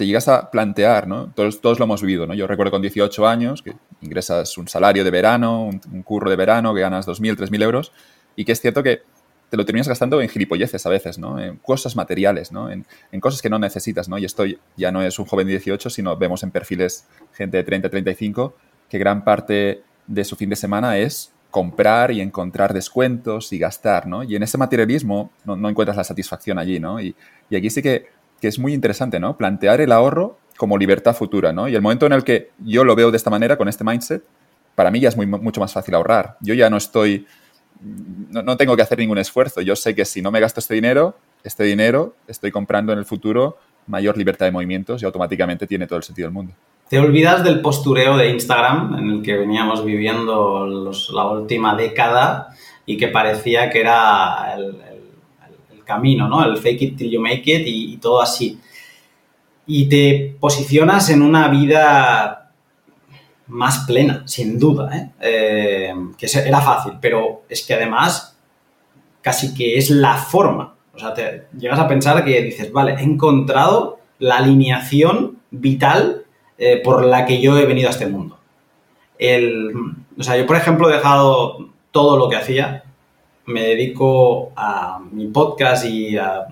te 0.00 0.06
llegas 0.06 0.28
a 0.28 0.50
plantear, 0.50 1.06
¿no? 1.06 1.30
Todos, 1.34 1.60
todos 1.60 1.78
lo 1.78 1.84
hemos 1.84 2.00
vivido, 2.00 2.26
¿no? 2.26 2.32
Yo 2.32 2.46
recuerdo 2.46 2.70
con 2.70 2.80
18 2.80 3.28
años 3.28 3.60
que 3.60 3.74
ingresas 4.00 4.56
un 4.56 4.66
salario 4.66 5.04
de 5.04 5.10
verano, 5.10 5.64
un, 5.64 6.02
curro 6.04 6.30
de 6.30 6.36
verano, 6.36 6.74
que 6.74 6.80
ganas 6.80 7.06
2.000, 7.06 7.36
3.000 7.36 7.62
euros, 7.62 7.92
y 8.34 8.46
que 8.46 8.52
es 8.52 8.62
cierto 8.62 8.82
que 8.82 9.02
te 9.50 9.58
lo 9.58 9.66
terminas 9.66 9.88
gastando 9.88 10.22
en 10.22 10.30
gilipolleces 10.30 10.86
a 10.86 10.88
veces, 10.88 11.18
¿no? 11.18 11.38
En 11.38 11.56
cosas 11.56 11.96
materiales, 11.96 12.50
¿no? 12.50 12.70
En, 12.70 12.86
cosas 13.20 13.42
que 13.42 13.50
no 13.50 13.58
necesitas, 13.58 14.08
¿no? 14.08 14.16
Y 14.16 14.24
esto 14.24 14.44
ya 14.74 14.90
no 14.90 15.02
es 15.02 15.18
un 15.18 15.26
joven 15.26 15.46
de 15.48 15.50
18, 15.50 15.90
sino 15.90 16.16
vemos 16.16 16.42
en 16.44 16.50
perfiles 16.50 17.06
gente 17.34 17.58
de 17.58 17.64
30, 17.64 17.90
35, 17.90 18.56
que 18.88 18.96
gran 18.96 19.22
parte 19.22 19.82
de 20.06 20.24
su 20.24 20.34
fin 20.34 20.48
de 20.48 20.56
semana 20.56 20.96
es 20.96 21.30
comprar 21.50 22.10
y 22.10 22.22
encontrar 22.22 22.72
descuentos 22.72 23.52
y 23.52 23.58
gastar, 23.58 24.06
¿no? 24.06 24.22
Y 24.22 24.34
en 24.34 24.44
ese 24.44 24.56
materialismo 24.56 25.30
no, 25.44 25.56
no 25.56 25.68
encuentras 25.68 25.98
la 25.98 26.04
satisfacción 26.04 26.58
allí, 26.58 26.80
¿no? 26.80 27.02
Y, 27.02 27.14
y 27.50 27.56
aquí 27.56 27.68
sí 27.68 27.82
que 27.82 28.18
que 28.40 28.48
es 28.48 28.58
muy 28.58 28.74
interesante, 28.74 29.20
¿no? 29.20 29.36
Plantear 29.36 29.80
el 29.80 29.92
ahorro 29.92 30.38
como 30.56 30.76
libertad 30.76 31.14
futura, 31.14 31.52
¿no? 31.52 31.68
Y 31.68 31.74
el 31.74 31.82
momento 31.82 32.06
en 32.06 32.12
el 32.12 32.24
que 32.24 32.50
yo 32.58 32.84
lo 32.84 32.94
veo 32.94 33.10
de 33.10 33.16
esta 33.16 33.30
manera, 33.30 33.56
con 33.56 33.68
este 33.68 33.84
mindset, 33.84 34.22
para 34.74 34.90
mí 34.90 35.00
ya 35.00 35.08
es 35.08 35.16
mucho 35.16 35.60
más 35.60 35.72
fácil 35.72 35.94
ahorrar. 35.94 36.36
Yo 36.40 36.54
ya 36.54 36.70
no 36.70 36.76
estoy, 36.76 37.26
no, 37.82 38.56
tengo 38.56 38.76
que 38.76 38.82
hacer 38.82 38.98
ningún 38.98 39.18
esfuerzo. 39.18 39.60
Yo 39.60 39.76
sé 39.76 39.94
que 39.94 40.04
si 40.04 40.22
no 40.22 40.30
me 40.30 40.40
gasto 40.40 40.60
este 40.60 40.74
dinero, 40.74 41.16
este 41.44 41.64
dinero 41.64 42.14
estoy 42.26 42.50
comprando 42.50 42.92
en 42.92 42.98
el 42.98 43.04
futuro 43.04 43.58
mayor 43.86 44.16
libertad 44.16 44.46
de 44.46 44.52
movimientos 44.52 45.02
y 45.02 45.04
automáticamente 45.04 45.66
tiene 45.66 45.86
todo 45.86 45.98
el 45.98 46.02
sentido 46.02 46.26
del 46.26 46.34
mundo. 46.34 46.54
Te 46.88 46.98
olvidas 46.98 47.44
del 47.44 47.60
postureo 47.60 48.16
de 48.16 48.30
Instagram 48.30 48.98
en 48.98 49.10
el 49.10 49.22
que 49.22 49.36
veníamos 49.36 49.84
viviendo 49.84 50.90
la 51.12 51.26
última 51.26 51.74
década 51.74 52.48
y 52.84 52.96
que 52.96 53.08
parecía 53.08 53.70
que 53.70 53.80
era 53.80 54.54
el, 54.56 54.82
camino, 55.90 56.28
¿no? 56.28 56.44
El 56.44 56.56
fake 56.56 56.82
it 56.82 56.96
till 56.96 57.10
you 57.10 57.20
make 57.20 57.42
it 57.44 57.62
y, 57.66 57.96
todo 57.96 58.22
así. 58.22 58.58
Y 59.66 59.88
te 59.88 60.36
posicionas 60.38 61.10
en 61.10 61.22
una 61.22 61.48
vida 61.48 62.52
más 63.48 63.80
plena, 63.80 64.22
sin 64.26 64.58
duda, 64.58 64.96
¿eh? 64.96 65.10
Eh, 65.20 65.94
que 66.16 66.26
era 66.46 66.60
fácil, 66.60 66.94
pero 67.00 67.42
es 67.48 67.62
que 67.66 67.74
además 67.74 68.36
casi 69.20 69.52
que 69.52 69.76
es 69.76 69.90
la 69.90 70.16
forma. 70.16 70.74
O 70.94 70.98
sea, 70.98 71.12
te 71.12 71.46
llegas 71.58 71.78
a 71.78 71.88
pensar 71.88 72.24
que 72.24 72.42
dices, 72.42 72.72
vale, 72.72 72.94
he 72.94 73.02
encontrado 73.02 73.98
la 74.18 74.38
alineación 74.38 75.38
vital 75.50 76.24
eh, 76.58 76.80
por 76.84 77.04
la 77.04 77.26
que 77.26 77.40
yo 77.40 77.58
he 77.58 77.66
venido 77.66 77.88
a 77.88 77.92
este 77.92 78.06
mundo. 78.06 78.38
El, 79.18 79.72
o 80.18 80.22
sea, 80.22 80.36
yo, 80.36 80.46
por 80.46 80.56
ejemplo, 80.56 80.88
he 80.88 80.94
dejado 80.94 81.70
todo 81.90 82.16
lo 82.16 82.28
que 82.28 82.36
hacía 82.36 82.84
me 83.46 83.62
dedico 83.62 84.52
a 84.56 85.00
mi 85.10 85.26
podcast 85.28 85.86
y 85.86 86.16
a 86.16 86.46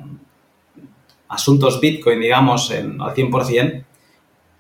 asuntos 1.29 1.81
Bitcoin, 1.81 2.20
digamos, 2.20 2.70
al 2.70 2.98
100%, 2.98 3.85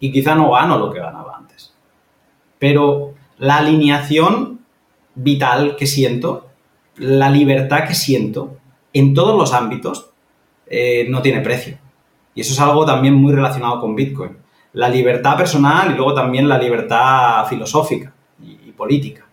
y 0.00 0.12
quizá 0.12 0.34
no 0.34 0.50
gano 0.50 0.78
lo 0.78 0.92
que 0.92 1.00
ganaba 1.00 1.36
antes. 1.36 1.74
Pero 2.58 3.14
la 3.38 3.58
alineación 3.58 4.60
vital 5.14 5.76
que 5.76 5.86
siento, 5.86 6.48
la 6.96 7.30
libertad 7.30 7.86
que 7.86 7.94
siento 7.94 8.56
en 8.92 9.14
todos 9.14 9.36
los 9.36 9.52
ámbitos, 9.52 10.10
eh, 10.66 11.06
no 11.08 11.22
tiene 11.22 11.40
precio. 11.40 11.78
Y 12.34 12.42
eso 12.42 12.52
es 12.52 12.60
algo 12.60 12.84
también 12.84 13.14
muy 13.14 13.32
relacionado 13.32 13.80
con 13.80 13.94
Bitcoin. 13.94 14.36
La 14.74 14.88
libertad 14.88 15.36
personal 15.36 15.90
y 15.90 15.94
luego 15.94 16.14
también 16.14 16.48
la 16.48 16.58
libertad 16.58 17.46
filosófica 17.46 18.12
y, 18.40 18.72
política. 18.72 19.26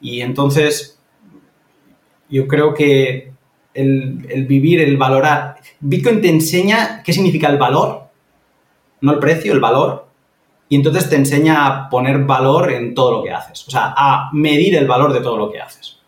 Y 0.00 0.20
entonces, 0.20 0.95
yo 2.28 2.46
creo 2.46 2.74
que 2.74 3.32
el, 3.74 4.46
vivir, 4.48 4.80
el 4.80 4.96
valorar. 4.96 5.56
Bitcoin 5.80 6.20
te 6.20 6.28
enseña 6.28 7.02
qué 7.02 7.12
significa 7.12 7.48
el 7.48 7.58
valor, 7.58 8.04
no 9.00 9.12
el 9.12 9.18
precio, 9.18 9.52
el 9.52 9.60
valor. 9.60 10.06
Y 10.68 10.76
entonces 10.76 11.08
te 11.08 11.16
enseña 11.16 11.66
a 11.66 11.88
poner 11.88 12.24
valor 12.24 12.72
en 12.72 12.94
todo 12.94 13.12
lo 13.12 13.22
que 13.22 13.30
haces. 13.30 13.66
O 13.68 13.70
sea, 13.70 13.94
a 13.96 14.30
medir 14.32 14.74
el 14.74 14.88
valor 14.88 15.12
de 15.12 15.20
todo 15.20 15.36
lo 15.36 15.50
que 15.50 15.60
haces. 15.60 15.98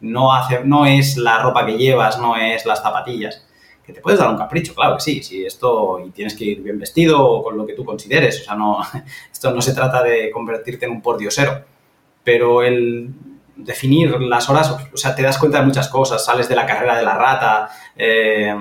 No, 0.00 0.32
hace, 0.32 0.64
no 0.64 0.86
es 0.86 1.16
la 1.16 1.42
ropa 1.42 1.66
que 1.66 1.76
llevas, 1.76 2.18
no 2.18 2.36
es 2.36 2.64
las 2.64 2.80
zapatillas 2.80 3.44
que 3.88 3.94
te 3.94 4.02
puedes 4.02 4.20
dar 4.20 4.28
un 4.28 4.36
capricho, 4.36 4.74
claro 4.74 4.96
que 4.96 5.00
sí, 5.00 5.22
si 5.22 5.46
esto 5.46 5.98
y 6.04 6.10
tienes 6.10 6.34
que 6.34 6.44
ir 6.44 6.60
bien 6.60 6.78
vestido 6.78 7.26
o 7.26 7.42
con 7.42 7.56
lo 7.56 7.64
que 7.64 7.72
tú 7.72 7.86
consideres, 7.86 8.42
o 8.42 8.44
sea, 8.44 8.54
no, 8.54 8.82
esto 9.32 9.50
no 9.50 9.62
se 9.62 9.72
trata 9.72 10.02
de 10.02 10.30
convertirte 10.30 10.84
en 10.84 10.92
un 10.92 11.00
pordiosero, 11.00 11.64
pero 12.22 12.62
el 12.62 13.10
definir 13.58 14.20
las 14.20 14.48
horas, 14.48 14.76
o 14.92 14.96
sea, 14.96 15.14
te 15.14 15.22
das 15.22 15.38
cuenta 15.38 15.58
de 15.60 15.66
muchas 15.66 15.88
cosas, 15.88 16.24
sales 16.24 16.48
de 16.48 16.56
la 16.56 16.64
carrera 16.64 16.96
de 16.96 17.04
la 17.04 17.14
rata, 17.14 17.68
eh, 17.96 18.54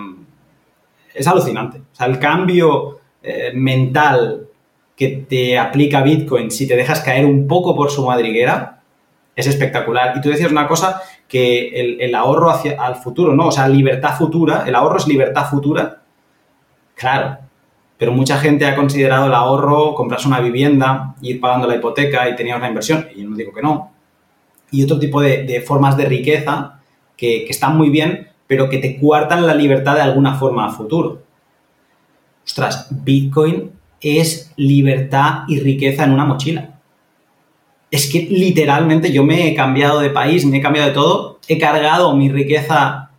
es 1.14 1.28
alucinante, 1.28 1.80
o 1.80 1.96
sea, 1.96 2.08
el 2.08 2.20
cambio 2.20 3.00
eh, 3.22 3.52
mental 3.54 4.48
que 4.96 5.26
te 5.30 5.58
aplica 5.58 6.02
Bitcoin 6.02 6.50
si 6.50 6.68
te 6.68 6.76
dejas 6.76 7.02
caer 7.02 7.26
un 7.26 7.48
poco 7.48 7.76
por 7.76 7.92
su 7.92 8.06
madriguera 8.06 8.78
es 9.36 9.46
espectacular. 9.46 10.18
Y 10.18 10.22
tú 10.22 10.30
decías 10.30 10.52
una 10.52 10.68
cosa 10.68 11.02
que 11.28 11.98
el, 12.00 12.16
ahorro 12.16 12.50
hacia 12.50 12.82
al 12.84 12.96
futuro, 12.96 13.34
¿no? 13.34 13.48
O 13.48 13.52
sea, 13.52 13.70
libertad 13.70 14.18
futura, 14.18 14.64
el 14.66 14.76
ahorro 14.76 14.98
es 14.98 15.08
libertad 15.08 15.48
futura. 15.48 16.02
Claro, 16.96 17.38
pero 17.98 18.12
mucha 18.12 18.38
gente 18.38 18.66
ha 18.66 18.76
considerado 18.76 19.28
el 19.28 19.34
ahorro 19.34 19.94
comprarse 19.94 20.28
una 20.28 20.40
vivienda, 20.40 21.16
ir 21.22 21.40
pagando 21.40 21.68
la 21.68 21.76
hipoteca 21.76 22.28
y 22.28 22.36
tener 22.36 22.56
una 22.56 22.68
inversión, 22.68 23.08
y 23.16 23.22
yo 23.22 23.30
no 23.30 23.36
digo 23.36 23.54
que 23.54 23.62
no. 23.62 23.92
Y 24.72 24.84
otro 24.84 25.00
tipo 25.00 25.22
de, 25.22 25.64
formas 25.66 25.98
de 25.98 26.06
riqueza 26.06 26.80
que, 27.16 27.46
están 27.48 27.78
muy 27.78 27.90
bien, 27.90 28.28
pero 28.48 28.70
que 28.70 28.78
te 28.78 28.98
cuartan 28.98 29.46
la 29.46 29.56
libertad 29.56 29.96
de 29.96 30.02
alguna 30.02 30.36
forma 30.36 30.66
a 30.66 30.72
futuro. 30.72 31.24
Ostras, 32.46 32.88
Bitcoin 32.90 33.72
es 34.00 34.54
libertad 34.56 35.44
y 35.48 35.60
riqueza 35.60 36.04
en 36.04 36.12
una 36.12 36.26
mochila 36.26 36.78
es 37.90 38.12
que 38.12 38.22
literalmente 38.30 39.12
yo 39.12 39.24
me 39.24 39.48
he 39.48 39.56
cambiado 39.56 40.00
de 40.00 40.10
país, 40.10 40.46
me 40.46 40.58
he 40.58 40.62
cambiado 40.62 40.90
de 40.90 40.94
todo, 40.94 41.40
he 41.48 41.58
cargado 41.58 42.16
mi 42.16 42.30
riqueza, 42.30 43.12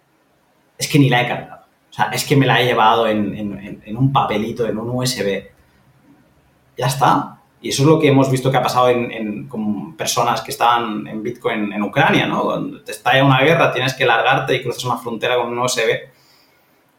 es 0.77 0.89
que 0.89 0.99
ni 0.99 1.09
la 1.09 1.23
he 1.23 1.29
cargado. 1.29 1.63
O 1.91 1.93
sea, 1.93 2.07
es 2.13 2.25
que 2.25 2.37
me 2.37 2.47
la 2.47 2.61
he 2.61 2.67
llevado 2.67 3.07
en, 3.09 3.97
un 3.97 4.13
papelito, 4.13 4.67
en 4.67 4.79
un 4.79 4.91
USB. 4.91 5.45
Ya 6.77 6.87
está. 6.87 7.38
Y 7.61 7.71
eso 7.71 7.83
es 7.83 7.89
lo 7.89 7.99
que 7.99 8.09
hemos 8.09 8.31
visto 8.31 8.51
que 8.51 8.57
ha 8.57 8.63
pasado 8.63 8.89
con 9.49 9.97
personas 9.97 10.43
que 10.43 10.53
estaban 10.53 11.07
en 11.07 11.23
Bitcoin 11.23 11.73
en 11.73 11.83
Ucrania, 11.83 12.27
¿no? 12.27 12.45
Cuando 12.45 12.83
te 12.83 12.93
estalla 12.93 13.25
una 13.25 13.41
guerra, 13.41 13.73
tienes 13.73 13.95
que 13.95 14.07
largarte 14.07 14.55
y 14.55 14.63
cruzas 14.63 14.85
una 14.85 14.97
frontera 14.97 15.37
con 15.37 15.49
un 15.49 15.59
USB. 15.59 16.13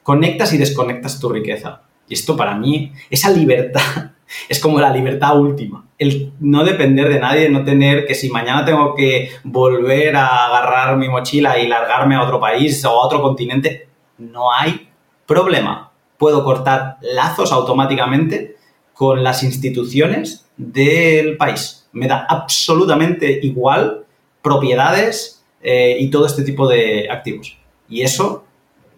Conectas 0.03 0.53
y 0.53 0.57
desconectas 0.57 1.19
tu 1.19 1.29
riqueza. 1.29 1.81
Y 2.09 2.13
esto 2.15 2.35
para 2.35 2.55
mí, 2.55 2.91
esa 3.09 3.29
libertad 3.29 4.11
es 4.49 4.59
como 4.59 4.81
la 4.81 4.91
libertad 4.91 5.39
última. 5.39 5.85
El 5.97 6.33
no 6.41 6.65
depender 6.65 7.07
de 7.07 7.19
nadie, 7.19 7.49
no 7.49 7.63
tener 7.63 8.05
que 8.05 8.15
si 8.15 8.29
mañana 8.29 8.65
tengo 8.65 8.95
que 8.95 9.29
volver 9.43 10.15
a 10.17 10.47
agarrar 10.47 10.97
mi 10.97 11.07
mochila 11.07 11.57
y 11.57 11.67
largarme 11.67 12.15
a 12.15 12.23
otro 12.23 12.39
país 12.39 12.83
o 12.83 12.89
a 12.89 13.05
otro 13.05 13.21
continente, 13.21 13.87
no 14.17 14.51
hay 14.51 14.89
problema. 15.25 15.91
Puedo 16.17 16.43
cortar 16.43 16.97
lazos 17.01 17.53
automáticamente 17.53 18.57
con 18.93 19.23
las 19.23 19.43
instituciones 19.43 20.48
del 20.59 21.37
país. 21.37 21.87
Me 21.93 22.07
da 22.07 22.25
absolutamente 22.29 23.39
igual 23.41 24.05
propiedades 24.43 25.43
eh, 25.61 25.97
y 25.99 26.09
todo 26.11 26.25
este 26.25 26.43
tipo 26.43 26.67
de 26.67 27.09
activos. 27.09 27.57
Y 27.87 28.01
eso 28.01 28.43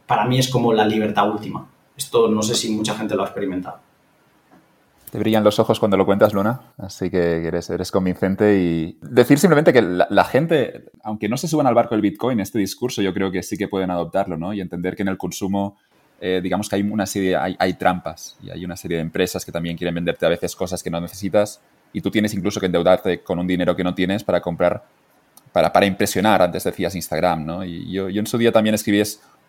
para 0.06 0.26
mí 0.26 0.39
es 0.39 0.50
como 0.50 0.74
la 0.74 0.86
libertad 0.86 1.32
última. 1.32 1.69
Esto 1.95 2.28
no 2.28 2.41
sé 2.41 2.56
si 2.56 2.71
mucha 2.71 2.95
gente 2.95 3.15
lo 3.15 3.21
ha 3.21 3.28
experimentado. 3.28 3.80
Te 5.12 5.19
brillan 5.19 5.43
los 5.43 5.60
ojos 5.60 5.78
cuando 5.80 5.97
lo 5.97 6.06
cuentas, 6.06 6.34
Luna, 6.34 6.62
así 6.78 7.10
que 7.10 7.45
eres, 7.45 7.69
eres 7.69 7.91
convincente 7.91 8.58
y 8.58 8.97
decir 9.02 9.38
simplemente 9.39 9.74
que 9.74 9.82
la, 9.82 10.24
gente, 10.24 10.86
aunque 11.04 11.28
no 11.28 11.36
se 11.36 11.50
suban 11.50 11.67
al 11.67 11.76
barco 11.76 11.95
del 11.95 12.02
Bitcoin, 12.02 12.39
este 12.39 12.60
discurso 12.60 13.02
yo 13.02 13.13
creo 13.13 13.30
que 13.30 13.43
sí 13.43 13.58
que 13.58 13.67
pueden 13.67 13.91
adoptarlo, 13.91 14.38
¿no? 14.38 14.54
Y 14.54 14.62
entender 14.62 14.95
que 14.95 15.02
en 15.02 15.10
el 15.10 15.17
consumo, 15.17 15.78
eh, 16.23 16.39
digamos 16.41 16.69
que 16.69 16.75
hay 16.75 16.84
una 16.84 17.07
serie, 17.07 17.36
hay, 17.36 17.55
hay, 17.57 17.73
trampas 17.73 18.38
y 18.43 18.51
hay 18.51 18.63
una 18.63 18.77
serie 18.77 18.97
de 18.97 19.01
empresas 19.01 19.43
que 19.43 19.51
también 19.51 19.75
quieren 19.75 19.95
venderte 19.95 20.23
a 20.23 20.29
veces 20.29 20.55
cosas 20.55 20.84
que 20.84 20.91
no 20.91 21.01
necesitas 21.01 21.60
y 21.93 22.01
tú 22.01 22.12
tienes 22.12 22.34
incluso 22.36 22.60
que 22.60 22.67
endeudarte 22.67 23.21
con 23.21 23.39
un 23.39 23.47
dinero 23.47 23.75
que 23.75 23.84
no 23.84 23.95
tienes 23.95 24.23
para 24.23 24.39
comprar, 24.39 24.84
para, 25.51 25.73
para 25.73 25.88
impresionar, 25.88 26.43
antes 26.43 26.63
decías 26.63 26.93
Instagram, 26.95 27.43
¿no? 27.43 27.65
Y 27.65 27.91
yo, 27.91 28.07
yo 28.10 28.19
en 28.19 28.27
su 28.27 28.38
día 28.38 28.51
también 28.51 28.75
escribí 28.75 29.01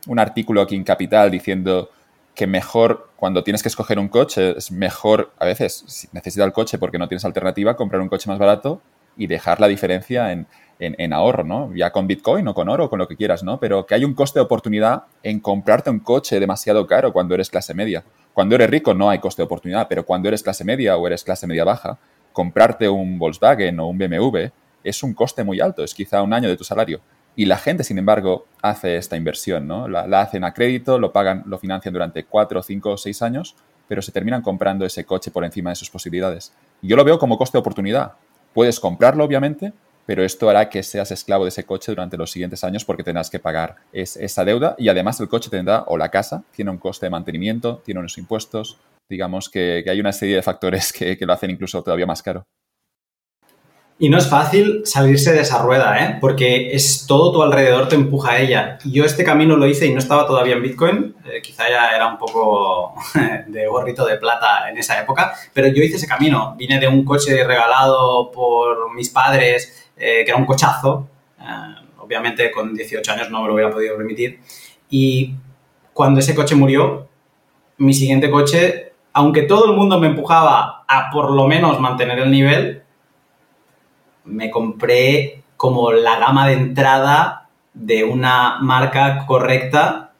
un 0.07 0.19
artículo 0.19 0.63
aquí 0.63 0.75
en 0.75 0.83
Capital 0.83 1.31
diciendo 1.31 1.91
que 2.35 2.47
mejor, 2.47 3.11
cuando 3.17 3.45
tienes 3.45 3.63
que 3.63 3.69
escoger 3.69 3.99
un 3.99 4.09
coche, 4.09 4.57
es 4.57 4.73
mejor, 4.73 5.33
a 5.39 5.45
veces, 5.45 5.85
si 5.87 6.09
necesitas 6.13 6.47
el 6.47 6.53
coche 6.53 6.79
porque 6.79 6.99
no 6.99 7.07
tienes 7.07 7.25
alternativa, 7.27 7.77
comprar 7.77 8.01
un 8.01 8.09
coche 8.09 8.31
más 8.31 8.39
barato 8.39 8.81
y 9.17 9.27
dejar 9.27 9.61
la 9.61 9.69
diferencia 9.69 10.33
en, 10.33 10.47
en, 10.79 11.13
ahorro, 11.13 11.45
¿no? 11.45 11.75
Ya 11.75 11.93
con 11.93 12.07
Bitcoin 12.07 12.49
o 12.49 12.55
con 12.55 12.69
oro, 12.69 12.91
con 12.91 12.99
lo 12.99 13.07
que 13.07 13.17
quieras, 13.17 13.43
¿no? 13.43 13.61
Pero 13.61 13.87
que 13.87 13.95
hay 13.95 14.05
un 14.05 14.15
coste 14.15 14.39
de 14.39 14.45
oportunidad 14.45 15.05
en 15.23 15.41
comprarte 15.41 15.91
un 15.91 16.01
coche 16.01 16.41
demasiado 16.41 16.87
caro 16.87 17.13
cuando 17.13 17.35
eres 17.35 17.51
clase 17.51 17.75
media. 17.75 18.05
Cuando 18.33 18.55
eres 18.55 18.71
rico 18.71 18.95
no 18.95 19.11
hay 19.11 19.19
coste 19.19 19.43
de 19.43 19.47
oportunidad, 19.47 19.87
pero 19.89 20.05
cuando 20.05 20.29
eres 20.29 20.43
clase 20.43 20.65
media 20.65 20.97
o 20.97 21.07
eres 21.07 21.23
clase 21.23 21.47
media 21.47 21.65
baja, 21.65 21.99
comprarte 22.33 22.89
un 22.89 23.19
Volkswagen 23.19 23.79
o 23.81 23.89
un 23.89 23.99
BMW 23.99 24.49
es 24.85 25.03
un 25.03 25.15
coste 25.15 25.45
muy 25.45 25.61
alto, 25.61 25.85
es 25.85 25.95
quizá 25.95 26.23
un 26.23 26.33
año 26.33 26.49
de 26.49 26.57
tu 26.57 26.65
salario. 26.65 27.01
Y 27.35 27.47
la 27.47 27.57
gente, 27.57 27.85
sin 27.85 27.99
embargo, 27.99 28.47
hace 28.61 28.97
esta 28.97 29.17
inversión, 29.17 29.67
¿no? 29.67 29.89
La, 29.89 30.21
hacen 30.21 30.45
a 30.45 30.53
crédito, 30.53 30.99
lo 30.99 31.13
pagan, 31.13 31.45
lo 31.47 31.59
financian 31.59 31.95
durante 31.95 32.25
cuatro, 32.25 32.63
cinco 32.63 32.91
o 32.91 32.97
seis 32.99 33.23
años, 33.23 33.57
pero 33.89 34.03
se 34.03 34.13
terminan 34.13 34.43
comprando 34.43 34.85
ese 34.85 35.05
coche 35.05 35.31
por 35.31 35.45
encima 35.45 35.71
de 35.71 35.77
sus 35.77 35.89
posibilidades. 35.89 36.53
Yo 36.83 36.97
lo 36.97 37.05
veo 37.05 37.19
como 37.19 37.39
coste 37.39 37.57
de 37.57 37.61
oportunidad. 37.61 38.13
Puedes 38.53 38.81
comprarlo, 38.81 39.25
obviamente, 39.25 39.73
pero 40.07 40.25
esto 40.25 40.49
hará 40.49 40.69
que 40.69 40.83
seas 40.83 41.11
esclavo 41.11 41.45
de 41.45 41.49
ese 41.49 41.65
coche 41.65 41.93
durante 41.93 42.17
los 42.17 42.31
siguientes 42.31 42.65
años 42.65 42.85
porque 42.85 43.03
tendrás 43.03 43.31
que 43.31 43.39
pagar 43.39 43.77
esa 43.93 44.45
deuda 44.45 44.75
y 44.79 44.89
además 44.89 45.21
el 45.21 45.29
coche 45.29 45.51
tendrá, 45.51 45.85
o 45.87 45.97
la 45.97 46.11
casa, 46.11 46.45
tiene 46.55 46.71
un 46.71 46.79
coste 46.79 47.07
de 47.07 47.11
mantenimiento, 47.11 47.83
tiene 47.85 48.01
unos 48.01 48.19
impuestos, 48.19 48.79
digamos 49.09 49.49
que, 49.49 49.85
hay 49.87 50.01
una 50.01 50.13
serie 50.13 50.37
de 50.37 50.43
factores 50.43 50.93
que 50.93 51.17
lo 51.21 51.33
hacen 51.33 51.51
incluso 51.51 51.83
todavía 51.83 52.07
más 52.07 52.23
caro. 52.23 52.45
Y 54.03 54.09
no 54.09 54.19
es 54.19 54.29
fácil 54.29 54.83
salirse 54.85 55.33
de 55.33 55.43
esa 55.43 55.63
rueda, 55.63 55.97
¿eh? 56.05 56.19
Porque 56.21 56.75
es 56.75 57.07
todo 57.07 57.31
tu 57.31 57.41
alrededor 57.41 57.89
te 57.89 57.95
empuja 57.95 58.33
a 58.33 58.41
ella. 58.41 58.79
Yo 58.85 59.05
este 59.05 59.23
camino 59.23 59.57
lo 59.57 59.65
hice 59.65 59.87
y 59.87 59.93
no 59.93 60.01
estaba 60.01 60.27
todavía 60.27 60.55
en 60.55 60.63
Bitcoin, 60.63 61.15
eh, 61.25 61.41
quizá 61.41 61.69
ya 61.69 61.95
era 61.95 62.09
un 62.09 62.19
poco 62.19 62.95
de 63.47 63.67
gorrito 63.69 64.05
de 64.05 64.17
plata 64.17 64.69
en 64.69 64.77
esa 64.77 65.01
época, 65.01 65.35
pero 65.53 65.69
yo 65.69 65.85
hice 65.85 65.99
ese 65.99 66.09
camino. 66.09 66.57
Vine 66.59 66.81
de 66.81 66.89
un 66.89 67.05
coche 67.05 67.45
regalado 67.45 68.33
por 68.33 68.93
mis 68.93 69.09
padres, 69.09 69.82
eh, 69.97 70.23
que 70.25 70.31
era 70.31 70.37
un 70.37 70.47
cochazo. 70.47 71.09
Eh, 71.41 71.75
obviamente 71.99 72.51
con 72.51 72.75
18 72.75 73.13
años 73.13 73.31
no 73.31 73.43
me 73.43 73.49
lo 73.49 73.55
hubiera 73.55 73.71
podido 73.71 73.97
permitir. 73.97 74.41
Y 74.91 75.35
cuando 75.93 76.21
ese 76.21 76.35
coche 76.35 76.55
murió, 76.55 77.09
mi 77.79 77.95
siguiente 77.95 78.31
coche, 78.31 78.93
aunque 79.13 79.43
todo 79.43 79.71
el 79.71 79.77
mundo 79.77 79.99
me 79.99 80.09
empujaba 80.09 80.85
a 80.87 81.11
por 81.11 81.31
lo 81.31 81.47
menos 81.47 81.81
mantener 81.81 82.19
el 82.19 82.31
nivel, 82.31 82.83
me 84.25 84.51
compré 84.51 85.43
como 85.57 85.93
la 85.93 86.19
gama 86.19 86.47
de 86.47 86.55
entrada 86.55 87.49
de 87.75 88.05
una 88.05 88.59
marca 88.61 89.25
correcta 89.27 90.13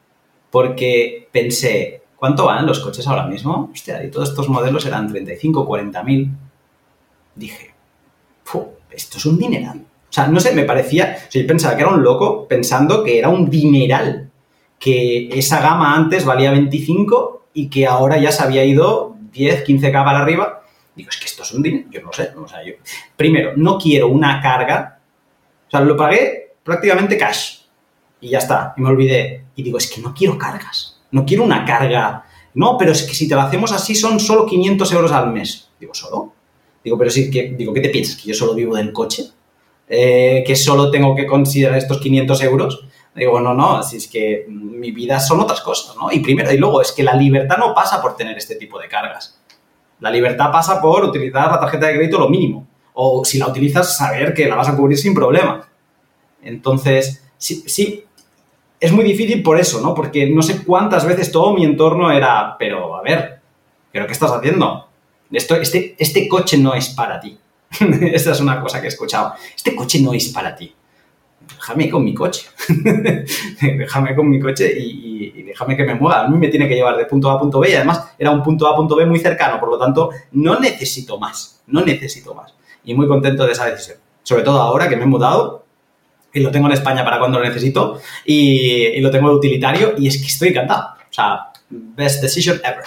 porque 0.51 1.29
pensé, 1.33 2.03
¿cuánto 2.17 2.47
van 2.47 2.67
los 2.67 2.81
coches 2.81 3.07
ahora 3.07 3.27
mismo? 3.27 3.71
Hostia, 3.73 4.05
y 4.05 4.11
todos 4.11 4.31
estos 4.31 4.49
modelos 4.49 4.85
eran 4.87 5.09
35, 5.09 5.67
40 5.67 6.03
mil. 6.03 6.31
Dije, 7.35 7.75
esto 8.95 9.19
es 9.19 9.27
un 9.27 9.39
dineral. 9.39 9.79
O 9.79 10.13
sea, 10.13 10.27
no 10.27 10.41
sé, 10.41 10.53
me 10.53 10.65
parecía, 10.65 11.29
yo 11.31 11.47
pensaba 11.47 11.75
que 11.75 11.83
era 11.83 11.91
un 11.91 12.03
loco 12.03 12.47
pensando 12.47 13.03
que 13.03 13.19
era 13.19 13.29
un 13.29 13.49
dineral, 13.49 14.31
que 14.79 15.29
esa 15.33 15.61
gama 15.61 15.95
antes 15.95 16.25
valía 16.25 16.51
25 16.51 17.47
y 17.55 17.69
que 17.69 17.87
ahora 17.87 18.19
ya 18.19 18.31
se 18.31 18.43
había 18.43 18.65
ido 18.65 19.17
10, 19.33 19.65
15k 19.65 20.05
para 20.05 20.21
arriba 20.21 20.63
Digo, 20.95 21.09
es 21.09 21.17
que 21.17 21.25
esto 21.25 21.43
es 21.43 21.53
un 21.53 21.63
dinero, 21.63 21.89
yo 21.91 22.03
no 22.03 22.13
sé. 22.13 22.33
O 22.37 22.47
sea, 22.47 22.63
yo, 22.65 22.75
primero, 23.17 23.53
no 23.57 23.79
quiero 23.79 24.09
una 24.09 24.41
carga. 24.41 24.99
O 25.67 25.71
sea, 25.71 25.81
lo 25.81 25.97
pagué 25.97 26.55
prácticamente 26.63 27.17
cash. 27.17 27.61
Y 28.21 28.31
ya 28.31 28.39
está, 28.39 28.75
y 28.77 28.83
me 28.83 28.91
olvidé. 28.91 29.47
Y 29.57 29.63
digo, 29.63 29.79
es 29.79 29.91
que 29.91 30.01
no 30.01 30.15
quiero 30.15 30.37
cargas. 30.37 31.01
No 31.11 31.25
quiero 31.25 31.45
una 31.45 31.65
carga. 31.65 32.25
No, 32.55 32.77
pero 32.77 32.93
es 32.93 33.03
que 33.03 33.15
si 33.15 33.27
te 33.27 33.35
lo 33.35 33.41
hacemos 33.41 33.73
así 33.73 33.95
son 33.95 34.21
solo 34.21 34.45
500 34.47 34.93
euros 34.93 35.13
al 35.13 35.33
mes. 35.33 35.71
Digo, 35.81 35.95
¿solo? 35.95 36.35
Digo, 36.85 36.99
pero 36.99 37.11
sí, 37.11 37.31
que, 37.31 37.55
digo, 37.57 37.73
¿qué 37.73 37.81
te 37.81 37.89
piensas? 37.91 38.17
¿Que 38.17 38.29
yo 38.29 38.35
solo 38.35 38.55
vivo 38.55 38.77
del 38.77 38.93
coche? 38.93 39.25
Eh, 39.89 40.43
¿Que 40.47 40.57
solo 40.57 40.91
tengo 40.91 41.15
que 41.15 41.27
considerar 41.27 41.79
estos 41.79 42.01
500 42.01 42.43
euros? 42.43 42.85
Digo, 43.15 43.41
no, 43.41 43.53
no, 43.53 43.83
si 43.83 43.99
es 43.99 44.09
que 44.09 44.47
mi 44.49 44.91
vida 44.91 45.21
son 45.21 45.41
otras 45.41 45.61
cosas, 45.61 45.95
¿no? 45.97 46.11
Y 46.11 46.21
primero, 46.21 46.51
y 46.53 46.57
luego, 46.57 46.81
es 46.81 46.93
que 46.93 47.03
la 47.03 47.15
libertad 47.15 47.59
no 47.59 47.75
pasa 47.75 48.01
por 48.01 48.17
tener 48.17 48.37
este 48.39 48.57
tipo 48.57 48.79
de 48.79 48.89
cargas. 48.89 49.39
La 50.01 50.11
libertad 50.11 50.51
pasa 50.51 50.81
por 50.81 51.05
utilizar 51.05 51.51
la 51.51 51.61
tarjeta 51.61 51.87
de 51.87 51.95
crédito 51.95 52.19
lo 52.19 52.29
mínimo. 52.29 52.67
O 52.95 53.25
si 53.25 53.39
la 53.39 53.49
utilizas, 53.49 53.97
saber 53.97 54.33
que 54.35 54.49
la 54.49 54.57
vas 54.57 54.69
a 54.69 54.77
cubrir 54.77 54.99
sin 54.99 55.15
problema. 55.15 55.69
Entonces, 56.43 57.23
sí, 57.37 57.63
sí, 57.67 58.05
es 58.81 58.91
muy 58.91 59.05
difícil 59.05 59.43
por 59.43 59.61
eso, 59.61 59.81
¿no? 59.81 59.95
Porque 59.95 60.29
no 60.29 60.43
sé 60.43 60.65
cuántas 60.65 61.07
veces 61.07 61.31
todo 61.31 61.55
mi 61.55 61.65
entorno 61.65 62.11
era, 62.11 62.57
pero 62.59 62.97
a 62.97 63.03
ver, 63.03 63.41
¿pero 63.93 64.07
qué 64.07 64.13
estás 64.13 64.33
haciendo? 64.33 64.89
Esto, 65.33 65.57
este, 65.57 65.97
este 65.99 66.29
coche 66.29 66.59
no 66.59 66.75
es 66.75 66.91
para 66.91 67.19
ti. 67.21 67.37
Esa 67.81 68.33
es 68.33 68.41
una 68.41 68.61
cosa 68.61 68.81
que 68.81 68.87
he 68.87 68.89
escuchado. 68.89 69.35
Este 69.55 69.75
coche 69.75 70.01
no 70.01 70.13
es 70.13 70.29
para 70.29 70.55
ti. 70.55 70.73
Déjame 71.55 71.91
con 71.91 72.05
mi 72.05 72.15
coche. 72.15 72.47
déjame 73.61 74.15
con 74.15 74.29
mi 74.29 74.41
coche 74.41 74.73
y, 74.79 75.33
y, 75.35 75.43
déjame 75.43 75.77
que 75.77 75.85
me 75.85 75.95
mueva. 75.95 76.25
A 76.25 76.29
mí 76.29 76.39
me 76.39 76.49
tiene 76.49 76.69
que 76.69 76.75
llevar 76.75 76.97
de 76.97 77.07
punto 77.07 77.31
A 77.31 77.35
a 77.35 77.39
punto 77.39 77.61
B 77.61 77.71
y 77.71 77.75
además 77.75 78.15
era 78.19 78.31
un 78.31 78.43
punto 78.43 78.67
A 78.67 78.73
a 78.73 78.77
punto 78.77 78.97
B 78.97 79.07
muy 79.07 79.19
cercano. 79.19 79.59
Por 79.59 79.71
lo 79.71 79.79
tanto, 79.79 80.11
no 80.33 80.59
necesito 80.61 81.19
más. 81.19 81.63
No 81.67 81.85
necesito 81.85 82.35
más. 82.35 82.55
Y 82.85 82.95
muy 82.95 83.07
contento 83.07 83.47
de 83.47 83.53
esa 83.53 83.67
decisión. 83.67 83.99
Sobre 84.23 84.43
todo 84.43 84.61
ahora 84.61 84.89
que 84.89 84.97
me 84.97 85.05
he 85.05 85.07
mudado 85.07 85.63
y 86.33 86.41
lo 86.41 86.51
tengo 86.51 86.67
en 86.67 86.73
España 86.73 87.05
para 87.05 87.19
cuando 87.19 87.39
lo 87.39 87.45
necesito 87.45 88.01
y, 88.25 89.01
lo 89.01 89.11
tengo 89.11 89.29
de 89.31 89.37
utilitario 89.37 89.95
y 89.99 90.09
es 90.09 90.19
que 90.19 90.27
estoy 90.27 90.49
encantado. 90.49 90.95
O 91.11 91.13
sea, 91.13 91.53
best 91.69 92.23
decision 92.23 92.61
ever. 92.65 92.85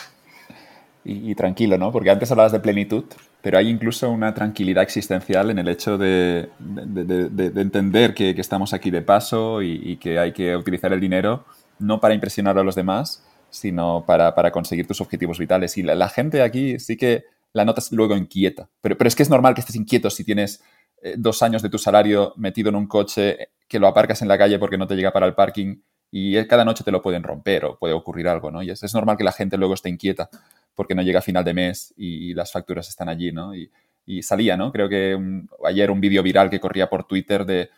Y, 1.08 1.36
tranquilo, 1.36 1.78
¿no? 1.78 1.92
Porque 1.92 2.10
antes 2.10 2.32
hablabas 2.32 2.52
de 2.52 2.60
plenitud, 2.60 3.04
pero 3.44 3.60
hay 3.60 3.70
incluso 3.70 4.10
una 4.10 4.34
tranquilidad 4.34 4.82
existencial 4.82 5.52
en 5.52 5.60
el 5.60 5.68
hecho 5.68 6.00
de, 6.00 6.50
de, 6.58 7.62
entender 7.62 8.16
que, 8.16 8.32
estamos 8.32 8.74
aquí 8.74 8.90
de 8.90 9.04
paso 9.04 9.62
y, 9.62 9.98
que 9.98 10.18
hay 10.18 10.34
que 10.34 10.56
utilizar 10.56 10.92
el 10.94 11.00
dinero 11.00 11.46
no 11.78 12.00
para 12.00 12.16
impresionar 12.16 12.58
a 12.58 12.64
los 12.64 12.74
demás, 12.74 13.24
sino 13.52 14.04
para, 14.08 14.52
conseguir 14.52 14.88
tus 14.88 15.00
objetivos 15.00 15.38
vitales. 15.38 15.78
Y 15.78 15.84
la, 15.84 16.10
gente 16.10 16.42
aquí 16.42 16.80
sí 16.80 16.98
que 16.98 17.26
la 17.54 17.66
notas 17.66 17.92
luego 17.92 18.18
inquieta, 18.18 18.68
pero, 18.82 18.98
es 19.02 19.16
que 19.16 19.22
es 19.22 19.30
normal 19.30 19.54
que 19.54 19.62
estés 19.62 19.76
inquieto 19.76 20.10
si 20.10 20.24
tienes 20.24 20.64
eh, 21.04 21.14
dos 21.20 21.44
años 21.44 21.62
de 21.62 21.70
tu 21.70 21.78
salario 21.78 22.34
metido 22.36 22.70
en 22.70 22.78
un 22.78 22.88
coche 22.88 23.50
que 23.68 23.78
lo 23.78 23.86
aparcas 23.88 24.24
en 24.24 24.28
la 24.28 24.40
calle 24.40 24.58
porque 24.58 24.80
no 24.80 24.88
te 24.88 24.96
llega 24.96 25.14
para 25.14 25.28
el 25.28 25.36
parking 25.36 25.78
y 26.12 26.44
cada 26.48 26.66
noche 26.66 26.84
te 26.84 26.92
lo 26.92 27.02
pueden 27.02 27.24
romper 27.24 27.66
o 27.66 27.78
puede 27.78 27.94
ocurrir 27.94 28.28
algo, 28.28 28.50
¿no? 28.50 28.64
Y 28.64 28.70
es, 28.70 28.94
normal 28.94 29.18
que 29.18 29.24
la 29.24 29.32
gente 29.32 29.58
luego 29.58 29.74
esté 29.74 29.90
inquieta 29.90 30.30
porque 30.76 30.96
no 30.96 31.02
llega 31.02 31.20
a 31.20 31.24
final 31.24 31.44
de 31.44 31.54
mes 31.54 31.94
y, 31.98 32.34
las 32.34 32.52
facturas 32.52 32.88
están 32.90 33.10
allí, 33.10 33.32
¿no? 33.32 33.54
Y, 33.56 33.72
salía, 34.22 34.56
¿no? 34.56 34.72
Creo 34.72 34.88
que 34.88 35.18
ayer 35.66 35.90
un 35.90 36.00
vídeo 36.00 36.22
viral 36.22 36.52
que 36.52 36.60
corría 36.60 36.88
por 36.90 37.06
Twitter 37.06 37.44
de 37.44 37.72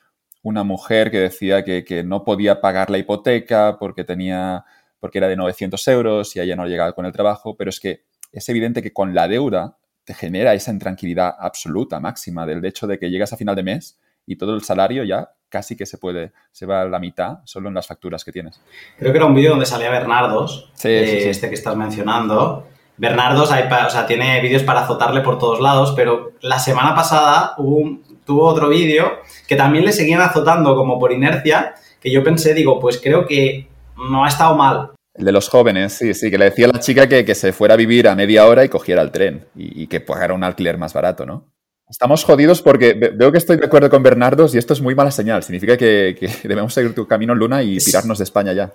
una 0.44 0.64
mujer 0.64 1.10
que 1.10 1.20
decía 1.20 1.64
que, 1.64 1.86
que, 1.86 2.04
no 2.04 2.26
podía 2.26 2.60
pagar 2.60 2.90
la 2.90 2.98
hipoteca 2.98 3.78
porque 3.80 4.04
tenía 4.04 4.66
porque 5.00 5.20
era 5.20 5.28
de 5.28 5.36
900 5.36 5.88
euros 5.88 6.36
y 6.36 6.40
ella 6.40 6.56
no 6.56 6.66
llegaba 6.66 6.94
con 6.94 7.06
el 7.06 7.12
trabajo, 7.12 7.56
pero 7.56 7.70
es 7.70 7.80
que 7.80 8.04
es 8.32 8.50
evidente 8.50 8.82
que 8.82 8.92
con 8.92 9.14
la 9.14 9.28
deuda 9.28 9.78
te 10.04 10.14
genera 10.14 10.54
esa 10.54 10.72
intranquilidad 10.72 11.36
absoluta, 11.38 12.00
máxima, 12.00 12.46
del 12.46 12.64
hecho 12.66 12.88
de 12.88 12.98
que 12.98 13.10
llegas 13.10 13.34
a 13.34 13.38
final 13.38 13.56
de 13.56 13.64
mes 13.64 14.00
y 14.26 14.38
todo 14.38 14.56
el 14.56 14.64
salario 14.64 15.04
ya 15.04 15.32
casi 15.50 15.76
que 15.76 15.86
se 15.86 15.98
puede, 15.98 16.34
se 16.52 16.66
va 16.66 16.82
a 16.82 16.86
la 16.86 17.00
mitad 17.00 17.40
solo 17.46 17.70
en 17.70 17.76
las 17.76 17.88
facturas 17.88 18.24
que 18.24 18.32
tienes. 18.32 18.62
Creo 18.98 19.12
que 19.12 19.18
era 19.18 19.26
un 19.26 19.36
vídeo 19.36 19.52
donde 19.52 19.66
salía 19.66 19.90
Bernardos, 19.90 20.72
eh, 20.84 21.30
este 21.30 21.50
que 21.50 21.56
estás 21.56 21.76
mencionando. 21.76 22.68
Bernardos 22.98 23.52
hay 23.52 23.64
o 23.64 23.90
sea, 23.90 24.06
tiene 24.06 24.42
vídeos 24.42 24.64
para 24.64 24.82
azotarle 24.82 25.22
por 25.22 25.38
todos 25.38 25.60
lados, 25.60 25.94
pero 25.96 26.32
la 26.42 26.60
semana 26.60 26.96
pasada 26.96 27.56
tuvo 27.56 28.46
otro 28.46 28.70
vídeo 28.70 29.20
que 29.48 29.56
también 29.56 29.86
le 29.86 29.94
seguían 29.94 30.22
azotando 30.22 30.76
como 30.76 31.00
por 31.00 31.12
inercia, 31.12 31.76
que 32.02 32.12
yo 32.12 32.24
pensé, 32.24 32.54
digo, 32.54 32.80
pues 32.80 33.00
creo 33.02 33.26
que 33.26 33.68
no 33.98 34.26
ha 34.26 34.28
estado 34.28 34.56
mal, 34.56 34.92
el 35.18 35.26
de 35.26 35.32
los 35.32 35.50
jóvenes, 35.50 35.94
sí, 35.94 36.14
sí, 36.14 36.30
que 36.30 36.38
le 36.38 36.46
decía 36.46 36.68
a 36.68 36.74
la 36.74 36.80
chica 36.80 37.08
que, 37.08 37.34
se 37.34 37.52
fuera 37.52 37.74
a 37.74 37.78
vivir 37.78 38.08
a 38.08 38.16
media 38.16 38.46
hora 38.46 38.64
y 38.64 38.70
cogiera 38.70 39.02
el 39.02 39.12
tren 39.12 39.46
y, 39.56 39.88
que 39.88 40.00
pagara 40.00 40.36
un 40.36 40.44
alquiler 40.44 40.78
más 40.78 40.94
barato, 40.94 41.26
¿no? 41.26 41.52
Estamos 41.90 42.24
jodidos 42.24 42.62
porque 42.62 42.94
veo 42.94 43.32
que 43.32 43.40
estoy 43.40 43.58
de 43.58 43.66
acuerdo 43.66 43.90
con 43.90 44.04
Bernardos 44.04 44.54
y 44.54 44.58
esto 44.60 44.74
es 44.74 44.82
muy 44.82 44.94
mala 44.94 45.10
señal. 45.10 45.42
Significa 45.42 45.76
que, 45.76 46.16
debemos 46.44 46.74
seguir 46.74 46.94
tu 46.94 47.08
camino 47.08 47.34
en 47.34 47.40
Luna 47.40 47.64
y 47.64 47.78
tirarnos 47.78 48.20
de 48.20 48.26
España 48.26 48.54
ya. 48.54 48.72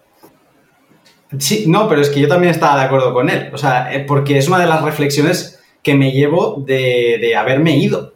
Sí, 1.39 1.65
no, 1.67 1.89
pero 1.89 2.01
es 2.01 2.11
que 2.11 2.21
yo 2.21 2.29
también 2.29 2.53
estaba 2.53 2.81
de 2.81 2.87
acuerdo 2.87 3.15
con 3.15 3.31
él. 3.31 3.51
O 3.53 3.59
sea, 3.59 3.93
eh, 3.93 4.01
porque 4.01 4.39
es 4.39 4.49
una 4.49 4.59
de 4.59 4.67
las 4.67 4.83
reflexiones 4.83 5.61
que 5.83 5.95
me 5.95 6.13
llevo 6.13 6.63
de, 6.67 7.19
de 7.21 7.37
haberme 7.37 7.77
ido. 7.77 8.15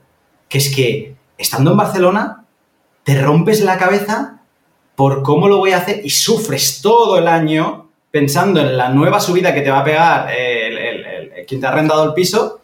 Que 0.49 0.59
es 0.59 0.75
que 0.75 1.17
estando 1.39 1.73
en 1.73 1.77
Barcelona, 1.77 2.45
te 3.05 3.21
rompes 3.21 3.63
la 3.63 3.79
cabeza 3.79 4.41
por 4.95 5.23
cómo 5.23 5.49
lo 5.49 5.59
voy 5.59 5.73
a 5.73 5.79
hacer 5.79 6.01
y 6.05 6.11
sufres 6.11 6.81
todo 6.83 7.19
el 7.19 7.29
año 7.29 7.91
pensando 8.11 8.61
en 8.61 8.77
la 8.77 8.89
nueva 8.89 9.21
subida 9.21 9.53
que 9.53 9.61
te 9.61 9.71
va 9.71 9.81
a 9.81 9.85
pegar 9.85 10.31
el, 10.31 11.45
quien 11.47 11.61
te 11.61 11.67
ha 11.67 11.71
arrendado 11.71 12.05
el 12.05 12.15
piso, 12.15 12.61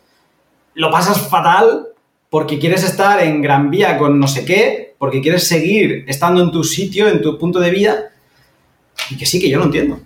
lo 0.74 0.90
pasas 0.90 1.28
fatal 1.28 1.88
porque 2.30 2.58
quieres 2.58 2.82
estar 2.84 3.22
en 3.22 3.42
Gran 3.42 3.70
Vía 3.70 3.98
con 3.98 4.18
no 4.18 4.26
sé 4.26 4.46
qué, 4.46 4.94
porque 4.96 5.20
quieres 5.20 5.46
seguir 5.46 6.04
estando 6.08 6.42
en 6.42 6.50
tu 6.50 6.64
sitio, 6.64 7.06
en 7.06 7.20
tu 7.20 7.38
punto 7.38 7.60
de 7.60 7.70
vida, 7.70 8.12
y 9.10 9.16
que 9.18 9.26
sí, 9.26 9.38
que 9.38 9.50
yo 9.50 9.58
lo 9.58 9.66
entiendo. 9.66 10.00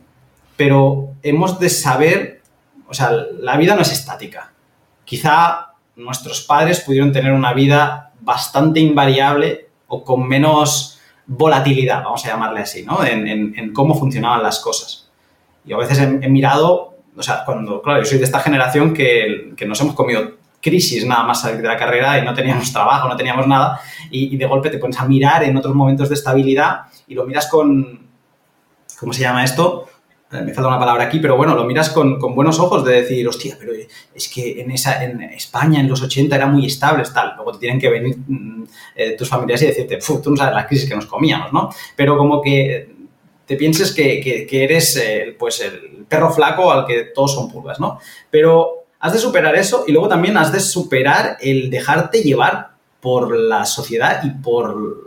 Pero 0.57 1.15
hemos 1.23 1.59
de 1.59 1.69
saber, 1.69 2.43
o 2.89 2.95
sea, 2.95 3.11
la 3.11 3.57
vida 3.57 3.75
no 3.75 3.83
es 3.83 3.93
estática. 3.93 4.53
Quizá 5.05 5.75
nuestros 5.97 6.43
padres 6.43 6.81
pudieron 6.81 7.13
tener 7.13 7.33
una 7.33 7.53
vida 7.53 8.13
bastante 8.21 8.81
invariable 8.81 9.69
o 9.89 10.03
con 10.03 10.27
menos 10.27 10.99
volatilidad, 11.27 12.05
vamos 12.05 12.25
a 12.25 12.29
llamarle 12.29 12.61
así, 12.61 12.85
¿no? 12.85 13.05
en 13.05 13.73
cómo 13.73 13.95
funcionaban 13.95 14.43
las 14.43 14.61
cosas. 14.61 15.07
Y 15.67 15.73
a 15.73 15.77
veces 15.77 15.99
he, 15.99 16.29
mirado, 16.29 16.95
o 17.17 17.23
sea, 17.23 17.45
cuando, 17.45 17.83
claro, 17.83 17.99
yo 18.01 18.07
soy 18.07 18.19
de 18.19 18.25
esta 18.25 18.39
generación 18.39 18.95
que, 18.95 19.53
que, 19.57 19.67
nos 19.67 19.81
hemos 19.81 19.95
comido 19.95 20.37
crisis 20.63 21.05
nada 21.05 21.25
más 21.25 21.41
salir 21.41 21.61
de 21.61 21.67
la 21.67 21.77
carrera 21.77 22.19
y 22.19 22.25
no 22.25 22.33
teníamos 22.35 22.73
trabajo, 22.73 23.09
no 23.09 23.17
teníamos 23.17 23.49
nada, 23.49 23.81
y, 24.11 24.37
de 24.37 24.47
golpe 24.47 24.71
te 24.71 24.79
pones 24.79 24.99
a 25.01 25.07
mirar 25.07 25.43
en 25.43 25.57
otros 25.57 25.75
momentos 25.75 26.09
de 26.09 26.15
estabilidad 26.15 26.83
y 27.09 27.15
lo 27.15 27.27
miras 27.27 27.49
con, 27.49 28.07
¿cómo 29.01 29.13
se 29.13 29.23
llama 29.23 29.43
esto? 29.43 29.89
Eh, 30.33 30.43
me 30.43 30.53
falta 30.53 30.69
una 30.69 30.79
palabra 30.79 31.05
aquí, 31.05 31.21
pero 31.21 31.37
bueno, 31.37 31.55
lo 31.55 31.65
miras 31.65 31.91
con, 31.91 32.19
con, 32.19 32.35
buenos 32.35 32.59
ojos 32.59 32.85
de 32.85 33.03
decir, 33.03 33.27
hostia, 33.29 33.57
pero 33.59 33.73
es 34.15 34.29
que 34.29 34.61
en, 34.61 34.73
esa, 34.73 35.05
en 35.05 35.23
España 35.23 35.79
en 35.79 35.89
los 35.89 36.03
80 36.03 36.35
era 36.35 36.47
muy 36.47 36.67
estable, 36.67 37.05
tal. 37.15 37.35
Luego 37.37 37.53
te 37.53 37.59
tienen 37.59 37.79
que 37.79 37.89
venir 37.89 38.17
mm, 38.27 38.65
eh, 38.97 39.17
tus 39.17 39.29
familiares 39.29 39.63
y 39.63 39.67
decirte, 39.67 39.99
tú 40.23 40.31
no 40.31 40.37
sabes 40.37 40.55
la 40.55 40.67
crisis 40.67 40.89
que 40.89 40.97
nos 40.97 41.07
comíamos, 41.07 41.53
¿no? 41.53 41.71
Pero 41.95 42.19
como 42.19 42.43
que 42.43 42.95
te 43.47 43.57
pienses 43.57 43.93
que, 43.93 44.49
eres 44.51 45.01
pues 45.39 45.61
el 45.61 46.05
perro 46.09 46.33
flaco 46.33 46.73
al 46.73 46.85
que 46.85 47.05
todos 47.15 47.33
son 47.33 47.49
pulgas, 47.49 47.79
¿no? 47.79 48.01
Pero 48.29 48.87
has 48.99 49.13
de 49.13 49.21
superar 49.21 49.55
eso 49.55 49.85
y 49.87 49.93
luego 49.93 50.09
también 50.09 50.37
has 50.37 50.53
de 50.53 50.59
superar 50.59 51.37
el 51.41 51.71
dejarte 51.71 52.23
llevar 52.23 52.71
por 53.01 53.37
la 53.37 53.65
sociedad 53.65 54.25
y 54.25 54.31
por 54.31 55.06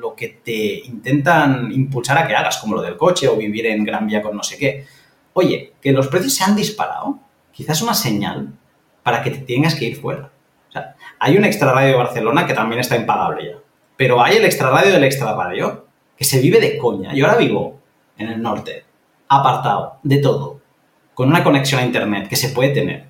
lo 0.00 0.14
que 0.14 0.28
te 0.28 0.80
intentan 0.84 1.72
impulsar 1.72 2.18
a 2.18 2.26
que 2.26 2.34
hagas, 2.34 2.58
como 2.58 2.76
lo 2.76 2.82
del 2.82 2.96
coche 2.96 3.28
o 3.28 3.36
vivir 3.36 3.66
en 3.66 3.84
Gran 3.84 4.06
Vía 4.06 4.22
con 4.22 4.36
no 4.36 4.42
sé 4.42 4.58
qué. 4.58 4.86
Oye, 5.32 5.74
que 5.80 5.92
los 5.92 6.08
precios 6.08 6.34
se 6.34 6.44
han 6.44 6.56
disparado, 6.56 7.18
quizás 7.52 7.82
una 7.82 7.94
señal 7.94 8.52
para 9.02 9.22
que 9.22 9.30
te 9.30 9.38
tengas 9.38 9.74
que 9.74 9.86
ir 9.86 9.96
fuera. 9.96 10.30
O 10.68 10.72
sea, 10.72 10.96
hay 11.18 11.36
un 11.36 11.44
extrarradio 11.44 11.90
de 11.90 11.96
Barcelona 11.96 12.46
que 12.46 12.54
también 12.54 12.80
está 12.80 12.96
impagable 12.96 13.46
ya, 13.46 13.58
pero 13.96 14.22
hay 14.22 14.36
el 14.36 14.44
extrarradio 14.44 14.92
del 14.92 15.04
extrarradio 15.04 15.86
que 16.16 16.24
se 16.24 16.40
vive 16.40 16.60
de 16.60 16.78
coña. 16.78 17.14
Yo 17.14 17.26
ahora 17.26 17.38
vivo 17.38 17.80
en 18.18 18.28
el 18.28 18.42
norte, 18.42 18.84
apartado 19.28 19.98
de 20.02 20.18
todo, 20.18 20.60
con 21.14 21.28
una 21.28 21.44
conexión 21.44 21.80
a 21.80 21.84
Internet 21.84 22.28
que 22.28 22.36
se 22.36 22.50
puede 22.50 22.70
tener, 22.70 23.08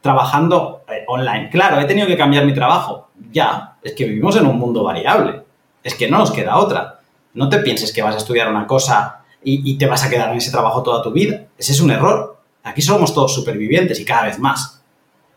trabajando 0.00 0.84
eh, 0.88 1.04
online. 1.06 1.48
Claro, 1.50 1.80
he 1.80 1.84
tenido 1.84 2.06
que 2.06 2.16
cambiar 2.16 2.44
mi 2.44 2.54
trabajo. 2.54 3.10
Ya, 3.30 3.76
es 3.82 3.92
que 3.92 4.04
vivimos 4.04 4.36
en 4.36 4.46
un 4.46 4.58
mundo 4.58 4.84
variable. 4.84 5.45
Es 5.86 5.94
que 5.94 6.10
no 6.10 6.18
nos 6.18 6.32
queda 6.32 6.56
otra. 6.56 7.00
No 7.34 7.48
te 7.48 7.58
pienses 7.58 7.92
que 7.92 8.02
vas 8.02 8.14
a 8.14 8.18
estudiar 8.18 8.48
una 8.48 8.66
cosa 8.66 9.22
y, 9.42 9.78
te 9.78 9.86
vas 9.86 10.02
a 10.02 10.10
quedar 10.10 10.30
en 10.32 10.38
ese 10.38 10.50
trabajo 10.50 10.82
toda 10.82 11.02
tu 11.02 11.12
vida. 11.12 11.46
Ese 11.56 11.72
es 11.72 11.80
un 11.80 11.92
error. 11.92 12.38
Aquí 12.64 12.82
somos 12.82 13.14
todos 13.14 13.32
supervivientes 13.32 14.00
y 14.00 14.04
cada 14.04 14.24
vez 14.24 14.38
más. 14.40 14.82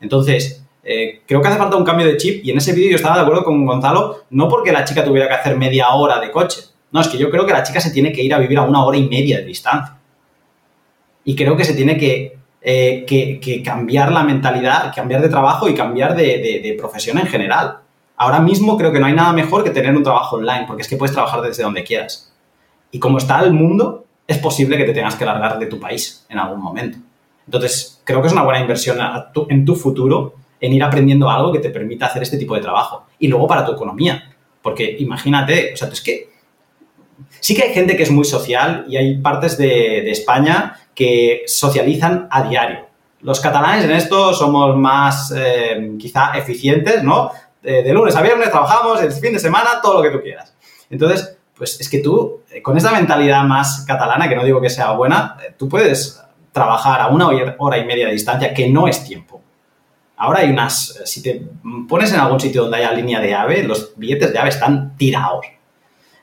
Entonces, 0.01 0.65
eh, 0.83 1.21
creo 1.27 1.41
que 1.41 1.49
hace 1.49 1.57
falta 1.57 1.75
un 1.75 1.83
cambio 1.83 2.07
de 2.07 2.17
chip 2.17 2.43
y 2.43 2.49
en 2.49 2.57
ese 2.57 2.73
vídeo 2.73 2.89
yo 2.89 2.95
estaba 2.95 3.17
de 3.17 3.21
acuerdo 3.21 3.43
con 3.43 3.63
Gonzalo, 3.63 4.23
no 4.31 4.49
porque 4.49 4.71
la 4.71 4.83
chica 4.85 5.03
tuviera 5.03 5.27
que 5.27 5.35
hacer 5.35 5.55
media 5.55 5.89
hora 5.89 6.19
de 6.19 6.31
coche, 6.31 6.61
no, 6.91 7.01
es 7.01 7.07
que 7.07 7.19
yo 7.19 7.29
creo 7.29 7.45
que 7.45 7.53
la 7.53 7.61
chica 7.61 7.79
se 7.79 7.91
tiene 7.91 8.11
que 8.11 8.23
ir 8.23 8.33
a 8.33 8.39
vivir 8.39 8.57
a 8.57 8.63
una 8.63 8.83
hora 8.83 8.97
y 8.97 9.07
media 9.07 9.37
de 9.37 9.45
distancia. 9.45 9.97
Y 11.23 11.35
creo 11.35 11.55
que 11.55 11.63
se 11.63 11.75
tiene 11.75 11.97
que, 11.97 12.39
eh, 12.61 13.61
cambiar 13.63 14.11
la 14.11 14.23
mentalidad, 14.23 14.91
cambiar 14.95 15.21
de 15.21 15.29
trabajo 15.29 15.69
y 15.69 15.75
cambiar 15.75 16.15
de, 16.15 16.75
profesión 16.79 17.19
en 17.19 17.27
general. 17.27 17.81
Ahora 18.21 18.41
mismo 18.41 18.77
creo 18.77 18.91
que 18.91 18.99
no 18.99 19.05
hay 19.05 19.13
nada 19.13 19.31
mejor 19.31 19.63
que 19.63 19.69
tener 19.69 19.95
un 19.95 20.03
trabajo 20.03 20.35
online, 20.35 20.65
porque 20.67 20.81
es 20.81 20.89
que 20.89 20.97
puedes 20.97 21.13
trabajar 21.13 21.41
desde 21.41 21.63
donde 21.63 21.85
quieras. 21.85 22.33
Y 22.91 22.99
como 22.99 23.17
está 23.17 23.39
el 23.39 23.53
mundo, 23.53 24.05
es 24.27 24.37
posible 24.39 24.75
que 24.75 24.83
te 24.83 24.91
tengas 24.91 25.15
que 25.15 25.23
largar 25.23 25.57
de 25.57 25.67
tu 25.67 25.79
país 25.79 26.25
en 26.27 26.37
algún 26.37 26.59
momento. 26.59 26.97
Entonces, 27.45 28.01
creo 28.03 28.21
que 28.21 28.27
es 28.27 28.33
una 28.33 28.43
buena 28.43 28.59
inversión 28.59 28.97
en 29.47 29.63
tu 29.63 29.73
futuro 29.73 30.33
en 30.59 30.73
ir 30.73 30.83
aprendiendo 30.83 31.29
algo 31.29 31.53
que 31.53 31.59
te 31.59 31.69
permita 31.69 32.07
hacer 32.07 32.21
este 32.21 32.37
tipo 32.37 32.55
de 32.55 32.61
trabajo. 32.61 33.05
Y 33.19 33.29
luego 33.29 33.47
para 33.47 33.65
tu 33.65 33.71
economía. 33.71 34.35
Porque 34.61 34.97
imagínate, 34.99 35.71
o 35.73 35.77
sea, 35.77 35.87
es 35.87 36.01
que 36.01 36.29
sí 37.39 37.55
que 37.55 37.63
hay 37.63 37.73
gente 37.73 37.95
que 37.95 38.03
es 38.03 38.11
muy 38.11 38.25
social 38.25 38.85
y 38.89 38.97
hay 38.97 39.17
partes 39.19 39.57
de, 39.57 40.11
España 40.11 40.75
que 40.93 41.43
socializan 41.47 42.27
a 42.29 42.43
diario. 42.43 42.89
Los 43.21 43.39
catalanes 43.39 43.85
en 43.85 43.91
esto 43.91 44.33
somos 44.33 44.75
más 44.75 45.33
eh, 45.35 45.93
quizá 45.97 46.37
eficientes, 46.37 47.01
¿no? 47.01 47.31
De, 47.61 47.91
lunes 47.93 48.15
a 48.15 48.21
viernes 48.21 48.49
trabajamos, 48.49 49.01
el 49.01 49.11
fin 49.11 49.33
de 49.33 49.39
semana, 49.39 49.81
todo 49.81 50.01
lo 50.01 50.01
que 50.01 50.17
tú 50.17 50.23
quieras. 50.23 50.53
Entonces, 50.89 51.37
pues 51.55 51.79
es 51.79 51.89
que 51.89 51.99
tú, 51.99 52.41
eh, 52.51 52.61
con 52.61 52.77
esta 52.77 52.91
mentalidad 52.91 53.43
más 53.43 53.83
catalana, 53.85 54.29
que 54.29 54.35
no 54.35 54.43
digo 54.43 54.61
que 54.61 54.69
sea 54.69 54.91
buena, 54.91 55.37
eh, 55.45 55.53
tú 55.57 55.67
puedes 55.67 56.23
trabajar 56.53 57.01
a 57.01 57.07
una 57.07 57.27
hora 57.57 57.77
y 57.77 57.85
media 57.85 58.07
de 58.07 58.13
distancia, 58.13 58.53
que 58.53 58.69
no 58.69 58.87
es 58.87 59.03
tiempo. 59.03 59.41
Ahora 60.17 60.39
hay 60.39 60.49
unas, 60.49 61.01
si 61.05 61.21
te 61.21 61.41
pones 61.87 62.11
en 62.13 62.19
algún 62.19 62.39
sitio 62.39 62.63
donde 62.63 62.77
haya 62.77 62.91
línea 62.91 63.19
de 63.19 63.33
AVE, 63.33 63.63
los 63.63 63.93
billetes 63.95 64.33
de 64.33 64.39
AVE 64.39 64.49
están 64.49 64.97
tirados. 64.97 65.45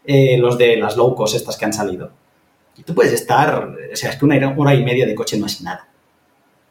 Eh, 0.05 0.39
los 0.39 0.57
de 0.57 0.77
las 0.77 0.97
low 0.97 1.15
cost 1.15 1.35
estas 1.35 1.57
que 1.57 1.65
han 1.65 1.73
salido. 1.73 2.11
Y 2.77 2.83
tú 2.83 2.95
puedes 2.95 3.13
estar, 3.13 3.75
o 3.93 3.97
sea, 3.97 4.11
es 4.11 4.17
que 4.17 4.25
una 4.25 4.55
hora 4.57 4.75
y 4.75 4.85
media 4.85 5.07
de 5.07 5.15
coche 5.15 5.39
no 5.39 5.47
es 5.47 5.61
nada. 5.63 5.89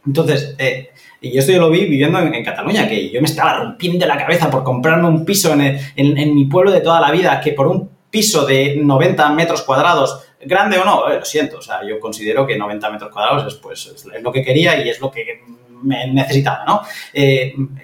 Entonces, 0.05 0.55
eh, 0.57 0.91
y 1.21 1.37
esto 1.37 1.51
yo 1.51 1.59
lo 1.59 1.69
vi 1.69 1.85
viviendo 1.85 2.19
en, 2.19 2.43
Cataluña, 2.43 2.87
que 2.87 3.09
yo 3.09 3.21
me 3.21 3.27
estaba 3.27 3.59
rompiendo 3.59 4.05
la 4.05 4.17
cabeza 4.17 4.49
por 4.49 4.63
comprarme 4.63 5.07
un 5.07 5.25
piso 5.25 5.53
en, 5.53 5.79
en, 5.95 6.35
mi 6.35 6.45
pueblo 6.45 6.71
de 6.71 6.81
toda 6.81 7.01
la 7.01 7.11
vida, 7.11 7.41
que 7.41 7.53
por 7.53 7.67
un 7.67 7.89
piso 8.09 8.45
de 8.45 8.75
90 8.77 9.29
metros 9.29 9.63
cuadrados, 9.63 10.23
grande 10.41 10.77
o 10.77 10.85
no, 10.85 11.09
eh, 11.09 11.19
lo 11.19 11.25
siento, 11.25 11.57
o 11.57 11.61
sea, 11.61 11.81
yo 11.87 11.99
considero 11.99 12.45
que 12.45 12.57
90 12.57 12.89
metros 12.91 13.11
cuadrados 13.11 13.53
es, 13.53 13.59
pues, 13.59 13.87
es 13.87 14.21
lo 14.21 14.31
que 14.31 14.43
quería 14.43 14.83
y 14.83 14.89
es 14.89 14.99
lo 14.99 15.09
que 15.09 15.41
me 15.81 16.07
necesitaba, 16.07 16.63
¿no? 16.65 16.81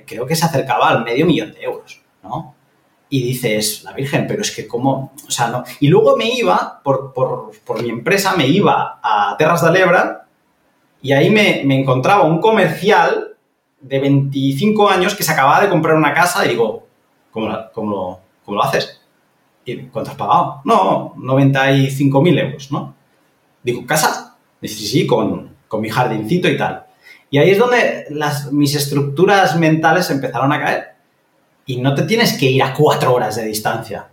creo 0.05 0.25
que 0.25 0.35
se 0.35 0.45
acercaba 0.45 0.89
al 0.89 1.03
medio 1.03 1.25
millón 1.25 1.53
de 1.53 1.63
euros, 1.63 2.01
¿no? 2.23 2.55
y 3.13 3.21
dices, 3.23 3.83
la 3.83 3.91
Virgen, 3.91 4.25
pero 4.25 4.41
es 4.41 4.51
que 4.51 4.65
cómo, 4.65 5.13
o 5.27 5.29
sea, 5.31 5.49
no. 5.49 5.65
Y 5.81 5.89
luego 5.89 6.15
me 6.15 6.33
iba, 6.33 6.81
por, 6.81 7.51
mi 7.83 7.89
empresa, 7.89 8.37
me 8.37 8.47
iba 8.47 9.01
a 9.03 9.35
Terras 9.37 9.61
de 9.61 9.71
Lebra 9.71 10.20
y 11.01 11.11
ahí 11.13 11.29
me, 11.29 11.61
encontraba 11.61 12.23
un 12.23 12.39
comercial 12.39 13.35
de 13.79 13.99
25 13.99 14.89
años 14.89 15.15
que 15.15 15.23
se 15.23 15.31
acababa 15.31 15.61
de 15.61 15.69
comprar 15.69 15.95
una 15.95 16.13
casa 16.13 16.45
y 16.45 16.49
digo, 16.49 16.87
¿cómo, 17.31 17.57
cómo, 17.73 18.21
cómo 18.45 18.57
lo 18.57 18.63
haces? 18.63 19.01
¿Y 19.65 19.77
cuánto 19.85 20.11
has 20.11 20.17
pagado? 20.17 20.61
No, 20.63 21.15
95.000 21.15 22.39
euros, 22.39 22.71
¿no? 22.71 22.95
Digo, 23.63 23.85
¿casa? 23.85 24.37
Dice, 24.61 24.75
sí, 24.75 24.87
sí, 24.87 25.07
con, 25.07 25.55
con 25.67 25.81
mi 25.81 25.89
jardincito 25.89 26.47
y 26.47 26.57
tal. 26.57 26.85
Y 27.29 27.37
ahí 27.37 27.51
es 27.51 27.57
donde 27.57 28.05
las, 28.09 28.51
mis 28.51 28.75
estructuras 28.75 29.57
mentales 29.57 30.09
empezaron 30.09 30.51
a 30.51 30.59
caer 30.59 30.87
y 31.65 31.77
no 31.77 31.95
te 31.95 32.03
tienes 32.03 32.33
que 32.33 32.47
ir 32.47 32.61
a 32.61 32.73
cuatro 32.73 33.13
horas 33.13 33.35
de 33.37 33.45
distancia. 33.45 34.07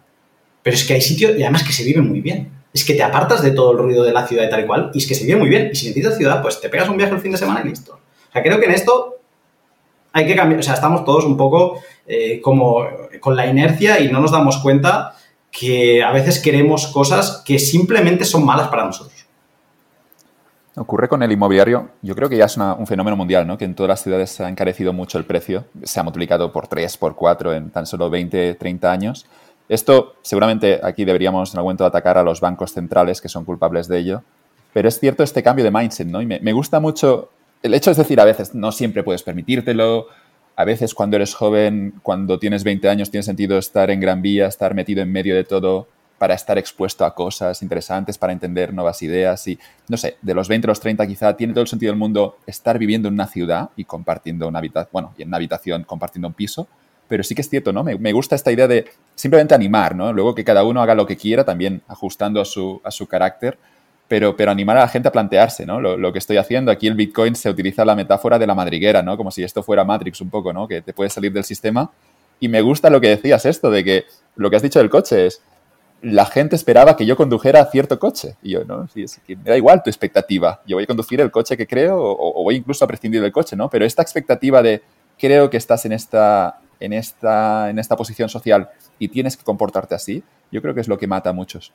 Pero 0.63 0.77
es 0.77 0.85
que 0.85 0.95
hay 0.95 1.01
sitios, 1.01 1.33
y 1.37 1.43
además 1.43 1.65
que 1.65 1.73
se 1.73 1.85
vive 1.85 2.01
muy 2.01 2.21
bien. 2.21 2.58
Es 2.73 2.85
que 2.85 2.95
te 2.95 3.03
apartas 3.03 3.43
de 3.43 3.51
todo 3.51 3.73
el 3.73 3.79
ruido 3.79 4.05
de 4.05 4.13
la 4.13 4.27
ciudad 4.27 4.45
y 4.45 4.51
tal 4.51 4.65
y 4.65 4.67
cual, 4.67 4.91
y 4.95 4.99
es 4.99 5.07
que 5.07 5.15
se 5.15 5.25
vive 5.25 5.39
muy 5.39 5.49
bien. 5.49 5.71
Y 5.73 5.77
si 5.77 5.89
necesitas 5.89 6.17
ciudad, 6.17 6.43
pues 6.43 6.61
te 6.61 6.69
pegas 6.69 6.89
un 6.89 6.97
viaje 6.97 7.15
el 7.15 7.21
fin 7.21 7.33
de 7.33 7.39
semana 7.39 7.63
y 7.65 7.69
listo. 7.69 7.93
O 7.93 8.33
sea, 8.33 8.43
creo 8.43 8.59
que 8.59 8.67
en 8.67 8.73
esto 8.73 9.17
hay 10.13 10.27
que 10.27 10.37
cambiar, 10.37 10.61
o 10.61 10.63
sea, 10.63 10.75
estamos 10.75 11.05
todos 11.05 11.25
un 11.25 11.37
poco 11.37 11.81
eh, 12.07 12.41
como 12.41 12.87
con 13.21 13.37
la 13.37 13.47
inercia 13.47 14.01
y 14.01 14.11
no 14.11 14.21
nos 14.21 14.33
damos 14.33 14.59
cuenta 14.59 15.15
que 15.51 16.03
a 16.03 16.13
veces 16.13 16.41
queremos 16.41 16.89
cosas 16.89 17.43
que 17.45 17.59
simplemente 17.59 18.25
son 18.25 18.45
malas 18.45 18.69
para 18.69 18.85
nosotros. 18.85 19.27
Ocurre 20.77 21.09
con 21.09 21.23
el 21.25 21.33
inmobiliario, 21.33 21.89
yo 22.03 22.15
creo 22.15 22.29
que 22.29 22.37
ya 22.37 22.45
es 22.45 22.57
un 22.57 22.87
fenómeno 22.87 23.17
mundial, 23.17 23.47
¿no? 23.47 23.59
que 23.59 23.65
en 23.65 23.75
todas 23.75 23.89
las 23.89 24.03
ciudades 24.03 24.31
se 24.31 24.45
ha 24.45 24.49
encarecido 24.49 24.93
mucho 24.93 25.19
el 25.19 25.25
precio, 25.25 25.65
se 25.83 25.99
ha 25.99 26.05
multiplicado 26.05 26.53
por 26.53 26.69
3, 26.69 26.97
por 26.99 27.17
4 27.17 27.55
en 27.55 27.71
tan 27.71 27.85
solo 27.85 28.09
20, 28.09 28.55
30 28.55 28.93
años. 28.93 29.27
Esto 29.69 30.17
seguramente 30.23 30.81
aquí 30.83 31.05
deberíamos 31.05 31.53
en 31.53 31.59
algún 31.59 31.69
momento 31.69 31.85
atacar 31.85 32.17
a 32.19 32.23
los 32.23 32.41
bancos 32.41 32.73
centrales 32.73 33.21
que 33.21 33.29
son 33.29 33.45
culpables 33.45 33.89
de 33.89 33.99
ello, 33.99 34.23
pero 34.73 34.89
es 34.89 34.99
cierto 34.99 35.23
este 35.23 35.43
cambio 35.43 35.65
de 35.65 35.71
mindset, 35.71 36.09
¿no? 36.09 36.23
Y 36.23 36.27
me, 36.27 36.41
me 36.41 36.53
gusta 36.53 36.81
mucho, 36.81 37.31
el 37.63 37.75
hecho 37.75 37.91
es 37.91 37.97
decir, 37.97 38.21
a 38.21 38.25
veces 38.25 38.55
no 38.55 38.73
siempre 38.73 39.03
puedes 39.03 39.23
permitírtelo, 39.23 40.07
a 40.59 40.65
veces 40.65 40.93
cuando 40.93 41.17
eres 41.17 41.35
joven, 41.35 41.95
cuando 42.03 42.39
tienes 42.41 42.65
20 42.65 42.89
años, 42.89 43.13
tiene 43.13 43.23
sentido 43.23 43.59
estar 43.59 43.91
en 43.93 44.01
Gran 44.01 44.23
Vía, 44.23 44.49
estar 44.49 44.75
metido 44.75 45.03
en 45.03 45.13
medio 45.13 45.37
de 45.37 45.45
todo 45.45 45.87
para 46.19 46.35
estar 46.35 46.59
expuesto 46.59 47.05
a 47.05 47.15
cosas 47.15 47.63
interesantes, 47.63 48.19
para 48.19 48.33
entender 48.33 48.75
nuevas 48.75 49.01
ideas 49.03 49.47
y, 49.47 49.57
no 49.87 49.97
sé, 49.97 50.17
de 50.21 50.35
los 50.35 50.49
20 50.49 50.67
a 50.67 50.71
los 50.71 50.81
30 50.81 51.07
quizá 51.07 51.37
tiene 51.37 51.53
todo 51.53 51.63
el 51.63 51.69
sentido 51.69 51.93
del 51.93 51.99
mundo 51.99 52.39
estar 52.45 52.77
viviendo 52.77 53.07
en 53.07 53.15
una 53.15 53.29
ciudad 53.29 53.71
y 53.77 53.85
compartiendo 53.85 54.49
una 54.49 54.59
habitación, 54.59 54.91
bueno, 54.93 55.15
y 55.17 55.23
en 55.23 55.29
una 55.29 55.37
habitación 55.37 55.85
compartiendo 55.85 56.27
un 56.27 56.35
piso, 56.35 56.67
pero 57.09 57.25
sí 57.25 57.35
que 57.35 57.41
es 57.41 57.49
cierto, 57.49 57.73
¿no? 57.73 57.83
Me, 57.83 58.13
gusta 58.13 58.37
esta 58.37 58.53
idea 58.53 58.69
de 58.69 58.87
simplemente 59.15 59.55
animar, 59.55 59.97
¿no? 59.97 60.13
Luego 60.13 60.35
que 60.35 60.45
cada 60.45 60.63
uno 60.63 60.83
haga 60.83 60.95
lo 60.95 61.07
que 61.07 61.17
quiera, 61.17 61.45
también 61.45 61.83
ajustando 61.89 62.41
a 62.41 62.45
su, 62.45 62.81
a 62.85 62.91
su 62.91 63.07
carácter, 63.07 63.59
pero, 64.07 64.37
pero 64.37 64.51
animar 64.51 64.77
a 64.77 64.81
la 64.81 64.89
gente 64.89 65.09
a 65.09 65.13
plantearse, 65.13 65.67
¿no? 65.67 65.81
Lo, 65.81 66.13
que 66.13 66.19
estoy 66.19 66.37
haciendo, 66.37 66.71
aquí 66.71 66.87
el 66.87 66.95
Bitcoin 66.95 67.35
se 67.35 67.51
utiliza 67.51 67.85
la 67.85 67.95
metáfora 67.95 68.39
de 68.39 68.47
la 68.47 68.55
madriguera, 68.55 69.03
¿no? 69.03 69.17
Como 69.17 69.31
si 69.31 69.43
esto 69.43 69.63
fuera 69.63 69.85
Matrix 69.85 70.21
un 70.21 70.31
poco, 70.31 70.53
¿no? 70.53 70.69
Que 70.69 70.83
te 70.83 70.93
puedes 70.93 71.13
salir 71.13 71.33
del 71.33 71.45
sistema. 71.45 71.91
Y 72.41 72.49
me 72.49 72.61
gusta 72.61 72.89
lo 72.91 73.01
que 73.01 73.09
decías 73.09 73.45
esto, 73.47 73.71
de 73.71 73.85
que 73.85 74.05
lo 74.37 74.49
que 74.49 74.57
has 74.57 74.63
dicho 74.63 74.79
del 74.79 74.91
coche 74.91 75.27
es, 75.27 75.43
la 76.01 76.27
gente 76.27 76.55
esperaba 76.57 76.97
que 76.97 77.05
yo 77.05 77.17
condujera 77.17 77.65
cierto 77.67 77.99
coche. 77.99 78.37
Y 78.43 78.53
yo, 78.53 78.65
no, 78.65 78.87
sí, 78.89 79.05
que 79.27 79.37
me 79.37 79.51
da 79.51 79.57
igual 79.57 79.83
tu 79.83 79.91
expectativa. 79.91 80.63
Yo 80.67 80.77
voy 80.77 80.85
a 80.85 80.87
conducir 80.87 81.21
el 81.21 81.31
coche 81.31 81.57
que 81.57 81.67
creo 81.67 81.99
o, 81.99 82.43
voy 82.45 82.57
incluso 82.57 82.85
a 82.85 82.89
prescindir 82.89 83.21
del 83.21 83.33
coche, 83.33 83.57
¿no? 83.57 83.69
Pero 83.69 83.85
esta 83.85 84.03
expectativa 84.03 84.63
de 84.63 84.83
creo 85.19 85.51
que 85.51 85.57
estás 85.57 85.85
en 85.85 85.93
esta, 85.93 86.61
en, 86.81 86.93
esta, 86.93 87.71
en 87.71 87.79
esta 87.79 87.97
posición 87.97 88.29
social 88.29 88.71
y 88.99 89.09
tienes 89.09 89.37
que 89.37 89.45
comportarte 89.45 89.95
así, 89.95 90.23
yo 90.51 90.63
creo 90.63 90.75
que 90.75 90.81
es 90.81 90.89
lo 90.89 90.99
que 90.99 91.07
mata 91.07 91.31
a 91.31 91.33
muchos. 91.33 91.73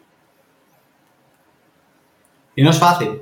Y 2.55 2.63
no 2.63 2.69
es 2.69 2.79
fácil, 2.79 3.21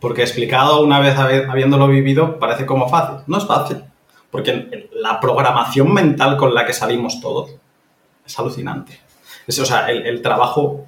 porque 0.00 0.22
explicado 0.22 0.82
una 0.82 1.00
vez 1.00 1.16
habiéndolo 1.16 1.86
vivido 1.88 2.38
parece 2.38 2.66
como 2.66 2.88
fácil. 2.88 3.24
No 3.26 3.38
es 3.38 3.46
fácil, 3.46 3.84
porque 4.30 4.88
la 4.94 5.20
programación 5.20 5.92
mental 5.92 6.36
con 6.36 6.54
la 6.54 6.66
que 6.66 6.72
salimos 6.72 7.20
todos 7.20 7.54
es 8.26 8.38
alucinante. 8.38 8.98
Es, 9.46 9.58
o 9.58 9.64
sea, 9.64 9.90
el, 9.90 10.22
trabajo 10.22 10.86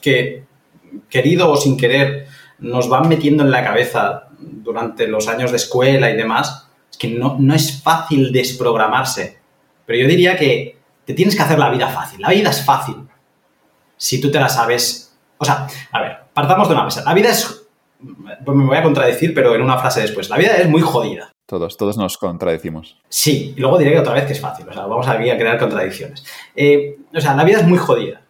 que, 0.00 0.44
querido 1.08 1.50
o 1.50 1.56
sin 1.56 1.76
querer, 1.76 2.26
nos 2.58 2.88
van 2.88 3.08
metiendo 3.08 3.42
en 3.42 3.50
la 3.50 3.64
cabeza 3.64 4.28
durante 4.38 5.06
los 5.06 5.28
años 5.28 5.50
de 5.50 5.56
escuela 5.56 6.10
y 6.10 6.16
demás, 6.16 6.68
que 6.96 7.08
no, 7.08 7.36
no 7.38 7.54
es 7.54 7.82
fácil 7.82 8.32
desprogramarse. 8.32 9.38
Pero 9.86 9.98
yo 9.98 10.08
diría 10.08 10.36
que 10.36 10.78
te 11.04 11.14
tienes 11.14 11.36
que 11.36 11.42
hacer 11.42 11.58
la 11.58 11.70
vida 11.70 11.88
fácil. 11.88 12.20
La 12.20 12.30
vida 12.30 12.50
es 12.50 12.64
fácil 12.64 12.96
si 13.96 14.20
tú 14.20 14.30
te 14.30 14.40
la 14.40 14.48
sabes. 14.48 15.16
O 15.38 15.44
sea, 15.44 15.66
a 15.92 16.00
ver, 16.00 16.18
partamos 16.32 16.68
de 16.68 16.74
una 16.74 16.84
base. 16.84 17.02
La 17.04 17.14
vida 17.14 17.30
es. 17.30 17.62
Pues 18.44 18.56
me 18.56 18.66
voy 18.66 18.76
a 18.76 18.82
contradecir, 18.82 19.32
pero 19.34 19.54
en 19.54 19.62
una 19.62 19.78
frase 19.78 20.02
después. 20.02 20.28
La 20.28 20.36
vida 20.36 20.56
es 20.56 20.68
muy 20.68 20.82
jodida. 20.82 21.32
Todos, 21.46 21.76
todos 21.76 21.96
nos 21.96 22.18
contradecimos. 22.18 22.98
Sí, 23.08 23.54
y 23.56 23.60
luego 23.60 23.78
diré 23.78 23.92
que 23.92 24.00
otra 24.00 24.14
vez 24.14 24.24
que 24.24 24.32
es 24.32 24.40
fácil. 24.40 24.68
O 24.68 24.72
sea, 24.72 24.86
vamos 24.86 25.06
aquí 25.06 25.30
a 25.30 25.38
crear 25.38 25.58
contradicciones. 25.58 26.24
Eh, 26.54 26.96
o 27.14 27.20
sea, 27.20 27.34
la 27.34 27.44
vida 27.44 27.58
es 27.58 27.66
muy 27.66 27.78
jodida. 27.78 28.22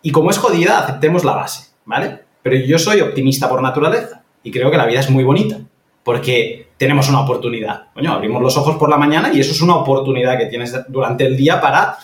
Y 0.00 0.10
como 0.10 0.30
es 0.30 0.38
jodida, 0.38 0.78
aceptemos 0.80 1.24
la 1.24 1.34
base, 1.34 1.70
¿vale? 1.84 2.20
Pero 2.42 2.56
yo 2.56 2.78
soy 2.78 3.00
optimista 3.00 3.48
por 3.48 3.62
naturaleza 3.62 4.22
y 4.42 4.50
creo 4.50 4.70
que 4.70 4.76
la 4.76 4.86
vida 4.86 5.00
es 5.00 5.10
muy 5.10 5.22
bonita 5.22 5.60
porque 6.02 6.70
tenemos 6.76 7.08
una 7.08 7.20
oportunidad. 7.20 7.92
Coño, 7.94 8.12
abrimos 8.12 8.42
los 8.42 8.56
ojos 8.56 8.76
por 8.76 8.88
la 8.88 8.96
mañana 8.96 9.32
y 9.32 9.40
eso 9.40 9.52
es 9.52 9.60
una 9.60 9.76
oportunidad 9.76 10.38
que 10.38 10.46
tienes 10.46 10.74
durante 10.88 11.24
el 11.24 11.36
día 11.36 11.60
para, 11.60 11.96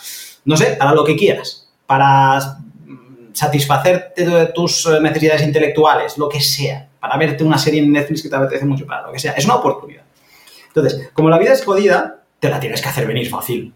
no 0.45 0.55
sé, 0.55 0.77
para 0.77 0.93
lo 0.93 1.03
que 1.03 1.15
quieras, 1.15 1.69
para 1.85 2.57
satisfacerte 3.33 4.25
de 4.25 4.45
tus 4.47 4.87
necesidades 5.01 5.43
intelectuales, 5.43 6.17
lo 6.17 6.29
que 6.29 6.39
sea 6.39 6.89
para 6.99 7.17
verte 7.17 7.43
una 7.43 7.57
serie 7.57 7.81
en 7.81 7.91
Netflix 7.91 8.21
que 8.21 8.29
te 8.29 8.35
apetece 8.35 8.65
mucho, 8.65 8.85
para 8.85 9.07
lo 9.07 9.13
que 9.13 9.19
sea. 9.19 9.31
Es 9.33 9.45
una 9.45 9.55
oportunidad. 9.55 10.03
Entonces, 10.67 11.09
como 11.13 11.29
la 11.29 11.39
vida 11.39 11.53
es 11.53 11.63
jodida, 11.63 12.23
te 12.39 12.49
la 12.49 12.59
tienes 12.59 12.81
que 12.81 12.89
hacer 12.89 13.07
venir 13.07 13.29
fácil. 13.29 13.73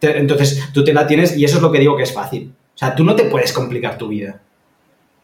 entonces, 0.00 0.70
tú 0.72 0.82
te 0.82 0.92
la 0.92 1.06
tienes, 1.06 1.36
y 1.36 1.44
eso 1.44 1.56
es 1.56 1.62
lo 1.62 1.70
que 1.70 1.78
digo 1.78 1.96
que 1.96 2.04
es 2.04 2.12
fácil. 2.12 2.52
O 2.74 2.78
sea, 2.78 2.94
tú 2.94 3.04
no 3.04 3.14
te 3.14 3.24
puedes 3.24 3.52
complicar 3.52 3.98
tu 3.98 4.08
vida. 4.08 4.40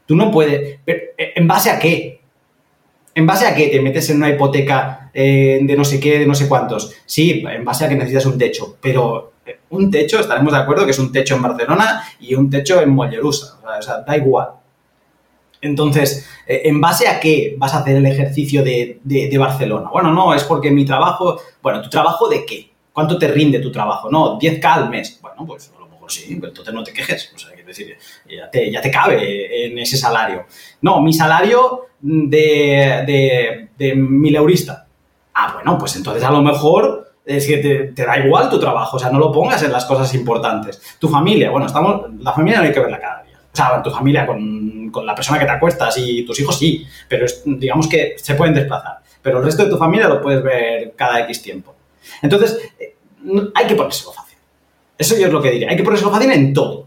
Tú 0.05 0.15
no 0.15 0.31
puedes. 0.31 0.81
Eh, 0.87 1.15
¿En 1.35 1.49
base 1.49 1.71
a 1.71 1.79
qué? 1.79 2.16
¿En 3.17 3.27
base 3.27 3.47
a 3.47 3.55
qué 3.55 3.69
te 3.69 3.81
metes 3.81 4.11
en 4.11 4.19
una 4.19 4.29
hipoteca 4.29 5.11
eh, 5.15 5.61
de 5.63 5.75
no 5.75 5.87
sé 5.87 5.99
qué, 5.99 6.19
de 6.19 6.27
no 6.27 6.35
sé 6.35 6.47
cuántos? 6.47 6.93
Sí, 7.07 7.43
en 7.49 7.65
base 7.65 7.87
a 7.87 7.89
que 7.89 7.95
necesitas 7.95 8.27
un 8.27 8.37
techo, 8.37 8.77
pero 8.79 9.33
eh, 9.47 9.61
un 9.71 9.91
techo, 9.91 10.21
estaremos 10.21 10.53
de 10.53 10.59
acuerdo 10.59 10.85
que 10.85 10.91
es 10.91 10.99
un 10.99 11.11
techo 11.11 11.35
en 11.35 11.41
Barcelona 11.41 12.03
y 12.21 12.35
un 12.35 12.51
techo 12.51 12.79
en 12.79 12.91
Mollerusa. 12.91 13.59
O 13.79 13.83
sea, 13.83 14.03
da 14.03 14.17
igual. 14.19 14.49
Entonces, 15.63 16.29
eh, 16.47 16.61
¿en 16.67 16.79
base 16.79 17.09
a 17.09 17.19
qué 17.19 17.55
vas 17.57 17.73
a 17.73 17.79
hacer 17.79 17.97
el 17.97 18.05
ejercicio 18.05 18.63
de, 18.63 19.35
Barcelona? 19.39 19.89
Bueno, 19.91 20.13
no, 20.13 20.35
es 20.35 20.45
porque 20.45 20.71
mi 20.71 20.85
trabajo, 20.85 21.41
bueno, 21.63 21.81
¿tu 21.81 21.89
trabajo 21.89 22.29
de 22.29 22.45
qué? 22.45 22.71
¿Cuánto 22.93 23.17
te 23.17 23.29
rinde 23.29 23.61
tu 23.61 23.73
trabajo? 23.73 24.11
No, 24.11 24.39
10K 24.39 24.65
al 24.67 24.91
mes. 24.91 25.19
Bueno, 25.23 25.47
pues 25.47 25.73
a 25.75 25.81
lo 25.81 25.89
mejor 25.89 26.13
sí, 26.13 26.37
pero 26.39 26.49
entonces 26.49 26.75
no 26.75 26.85
te 26.85 26.93
quejes. 26.93 27.33
O 27.35 27.39
sea, 27.39 27.56
es 27.69 27.77
decir, 27.77 27.97
ya 28.29 28.51
te, 28.51 28.71
ya 28.71 28.81
te 28.81 28.91
cabe 28.91 29.67
en 29.67 29.79
ese 29.79 29.97
salario. 29.97 30.47
No, 30.83 31.01
mi 31.01 31.13
salario 31.13 31.87
de, 32.01 33.03
de, 33.07 33.69
de 33.77 33.95
mil 33.95 34.35
eurista. 34.37 34.87
Ah, 35.35 35.53
bueno, 35.55 35.77
pues 35.79 35.97
entonces 35.97 36.23
a 36.23 36.31
lo 36.31 36.43
mejor 36.43 37.13
es 37.25 37.47
que 37.47 37.59
te, 37.59 38.05
da 38.05 38.19
igual 38.19 38.49
tu 38.49 38.61
trabajo, 38.61 38.97
o 38.97 39.01
sea, 39.01 39.11
no 39.11 39.19
lo 39.19 39.33
pongas 39.33 39.63
en 39.63 39.73
las 39.73 39.85
cosas 39.85 40.15
importantes. 40.15 40.81
Tu 40.99 41.09
familia, 41.09 41.51
bueno, 41.51 41.67
estamos, 41.67 42.07
la 42.21 42.33
familia 42.33 42.61
no 42.61 42.67
hay 42.67 42.73
que 42.73 42.81
verla 42.81 43.01
cada 43.01 43.25
día. 43.25 43.37
O 43.53 43.57
sea, 43.57 43.83
tu 43.83 43.91
familia 43.91 44.27
con, 44.27 44.91
con 44.91 45.05
la 45.05 45.15
persona 45.15 45.39
que 45.39 45.45
te 45.45 45.51
acuestas 45.51 45.97
y 45.99 46.25
tus 46.25 46.39
hijos 46.39 46.57
sí, 46.59 46.87
pero 47.09 47.27
digamos 47.45 47.89
que 47.89 48.15
se 48.17 48.35
pueden 48.35 48.55
desplazar. 48.55 48.99
Pero 49.21 49.39
el 49.39 49.45
resto 49.45 49.65
de 49.65 49.71
tu 49.71 49.77
familia 49.77 50.09
lo 50.09 50.21
puedes 50.21 50.43
ver 50.43 50.95
cada 50.95 51.21
X 51.21 51.43
tiempo. 51.43 51.75
Entonces, 52.23 52.59
eh, 52.79 52.95
hay 53.55 53.67
que 53.67 53.75
ponérselo 53.75 54.13
fácil. 54.13 54.39
Eso 54.97 55.17
yo 55.17 55.27
es 55.27 55.33
lo 55.33 55.43
que 55.43 55.51
diría. 55.51 55.69
Hay 55.69 55.77
que 55.77 55.83
ponérselo 55.83 56.13
fácil 56.13 56.31
en 56.31 56.55
todo. 56.55 56.87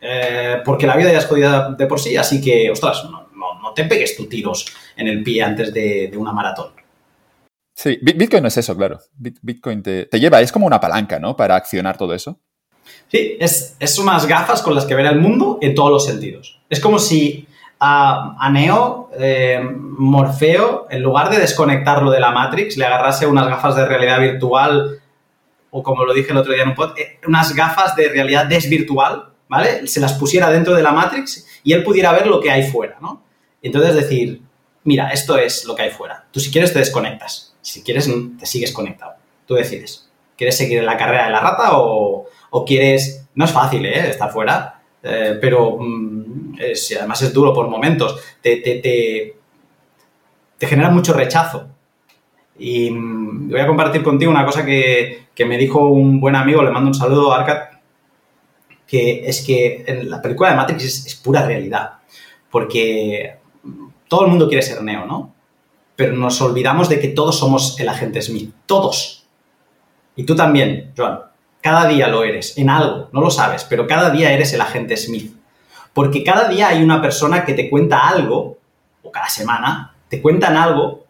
Eh, 0.00 0.60
porque 0.64 0.86
la 0.86 0.96
vida 0.96 1.12
ya 1.12 1.18
es 1.18 1.26
jodida 1.26 1.70
de 1.70 1.86
por 1.86 2.00
sí, 2.00 2.16
así 2.16 2.40
que, 2.40 2.70
ostras, 2.70 3.04
no, 3.10 3.28
no, 3.34 3.72
te 3.74 3.84
pegues 3.84 4.16
tus 4.16 4.28
tiros 4.28 4.66
en 4.96 5.08
el 5.08 5.22
pie 5.22 5.42
antes 5.42 5.72
de, 5.72 6.10
una 6.16 6.32
maratón. 6.32 6.72
Sí, 7.74 7.98
Bitcoin 8.02 8.42
no 8.42 8.48
es 8.48 8.56
eso, 8.56 8.76
claro. 8.76 8.98
Bitcoin 9.16 9.82
te, 9.82 10.08
lleva, 10.12 10.40
es 10.40 10.50
como 10.50 10.66
una 10.66 10.80
palanca, 10.80 11.18
¿no? 11.18 11.36
Para 11.36 11.54
accionar 11.54 11.96
todo 11.96 12.12
eso. 12.12 12.40
Sí, 13.08 13.36
es, 13.38 13.76
es 13.78 13.98
unas 13.98 14.26
gafas 14.26 14.62
con 14.62 14.74
las 14.74 14.84
que 14.84 14.94
ver 14.94 15.06
el 15.06 15.20
mundo 15.20 15.58
en 15.60 15.74
todos 15.74 15.90
los 15.90 16.04
sentidos. 16.04 16.60
Es 16.68 16.80
como 16.80 16.98
si 16.98 17.46
a, 17.80 18.50
Neo, 18.52 19.10
eh, 19.16 19.60
Morfeo, 19.62 20.86
en 20.90 21.02
lugar 21.02 21.30
de 21.30 21.38
desconectarlo 21.38 22.10
de 22.10 22.20
la 22.20 22.32
Matrix, 22.32 22.76
le 22.76 22.86
agarrase 22.86 23.26
unas 23.26 23.46
gafas 23.46 23.76
de 23.76 23.86
realidad 23.86 24.20
virtual, 24.20 25.00
o 25.70 25.82
como 25.82 26.04
lo 26.04 26.14
dije 26.14 26.32
el 26.32 26.38
otro 26.38 26.52
día 26.52 26.62
en 26.62 26.70
un 26.70 26.74
pod, 26.74 26.98
eh, 26.98 27.20
unas 27.26 27.54
gafas 27.54 27.94
de 27.94 28.08
realidad 28.08 28.46
desvirtual, 28.46 29.27
¿vale? 29.48 29.86
Se 29.86 30.00
las 30.00 30.14
pusiera 30.14 30.50
dentro 30.50 30.74
de 30.74 30.82
la 30.82 30.92
Matrix 30.92 31.46
y 31.64 31.72
él 31.72 31.82
pudiera 31.82 32.12
ver 32.12 32.26
lo 32.26 32.40
que 32.40 32.50
hay 32.50 32.70
fuera, 32.70 32.98
¿no? 33.00 33.22
Entonces 33.62 33.94
decir, 33.94 34.42
mira, 34.84 35.10
esto 35.10 35.36
es 35.38 35.64
lo 35.64 35.74
que 35.74 35.82
hay 35.82 35.90
fuera. 35.90 36.26
Tú 36.30 36.40
si 36.40 36.50
quieres 36.50 36.72
te 36.72 36.78
desconectas, 36.78 37.54
si 37.60 37.82
quieres 37.82 38.10
te 38.38 38.46
sigues 38.46 38.72
conectado. 38.72 39.14
Tú 39.46 39.54
decides. 39.54 40.08
¿Quieres 40.36 40.56
seguir 40.56 40.84
la 40.84 40.96
carrera 40.96 41.26
de 41.26 41.32
la 41.32 41.40
rata 41.40 41.78
o, 41.78 42.26
o 42.50 42.64
quieres... 42.64 43.26
No 43.34 43.44
es 43.44 43.52
fácil, 43.52 43.86
¿eh? 43.86 44.10
Estar 44.10 44.32
fuera, 44.32 44.78
eh, 45.02 45.38
pero 45.40 45.76
mm, 45.78 46.56
además 46.98 47.22
es 47.22 47.32
duro 47.32 47.52
por 47.52 47.68
momentos, 47.68 48.20
te, 48.42 48.56
te, 48.56 49.34
te, 50.58 50.66
genera 50.66 50.90
mucho 50.90 51.12
rechazo. 51.12 51.68
Y 52.58 52.90
mm, 52.90 53.50
voy 53.50 53.60
a 53.60 53.66
compartir 53.66 54.02
contigo 54.02 54.30
una 54.30 54.44
cosa 54.44 54.64
que, 54.64 55.28
me 55.46 55.56
dijo 55.56 55.86
un 55.88 56.20
buen 56.20 56.34
amigo, 56.34 56.62
le 56.62 56.70
mando 56.70 56.88
un 56.88 56.94
saludo 56.94 57.32
a 57.32 57.40
Arcad, 57.40 57.77
que 58.88 59.28
es 59.28 59.42
que 59.42 59.84
en 59.86 60.10
la 60.10 60.20
película 60.22 60.50
de 60.50 60.56
Matrix 60.56 61.06
es, 61.06 61.14
pura 61.14 61.46
realidad, 61.46 61.98
porque 62.50 63.36
todo 64.08 64.24
el 64.24 64.30
mundo 64.30 64.48
quiere 64.48 64.62
ser 64.62 64.82
Neo, 64.82 65.04
¿no? 65.04 65.34
Pero 65.94 66.14
nos 66.14 66.40
olvidamos 66.40 66.88
de 66.88 66.98
que 66.98 67.08
todos 67.08 67.38
somos 67.38 67.78
el 67.78 67.88
agente 67.88 68.22
Smith, 68.22 68.52
todos. 68.66 69.26
Y 70.16 70.24
tú 70.24 70.34
también, 70.34 70.92
Joan. 70.96 71.20
Cada 71.60 71.86
día 71.88 72.06
lo 72.08 72.22
eres, 72.22 72.56
en 72.56 72.70
algo, 72.70 73.08
no 73.12 73.20
lo 73.20 73.30
sabes, 73.30 73.64
pero 73.64 73.86
cada 73.86 74.10
día 74.10 74.32
eres 74.32 74.52
el 74.52 74.60
agente 74.60 74.96
Smith. 74.96 75.34
Porque 75.92 76.22
cada 76.22 76.48
día 76.48 76.68
hay 76.68 76.82
una 76.82 77.02
persona 77.02 77.44
que 77.44 77.52
te 77.52 77.68
cuenta 77.68 78.08
algo, 78.08 78.58
o 79.02 79.10
cada 79.10 79.28
semana, 79.28 79.94
te 80.08 80.22
cuentan 80.22 80.56
algo. 80.56 81.04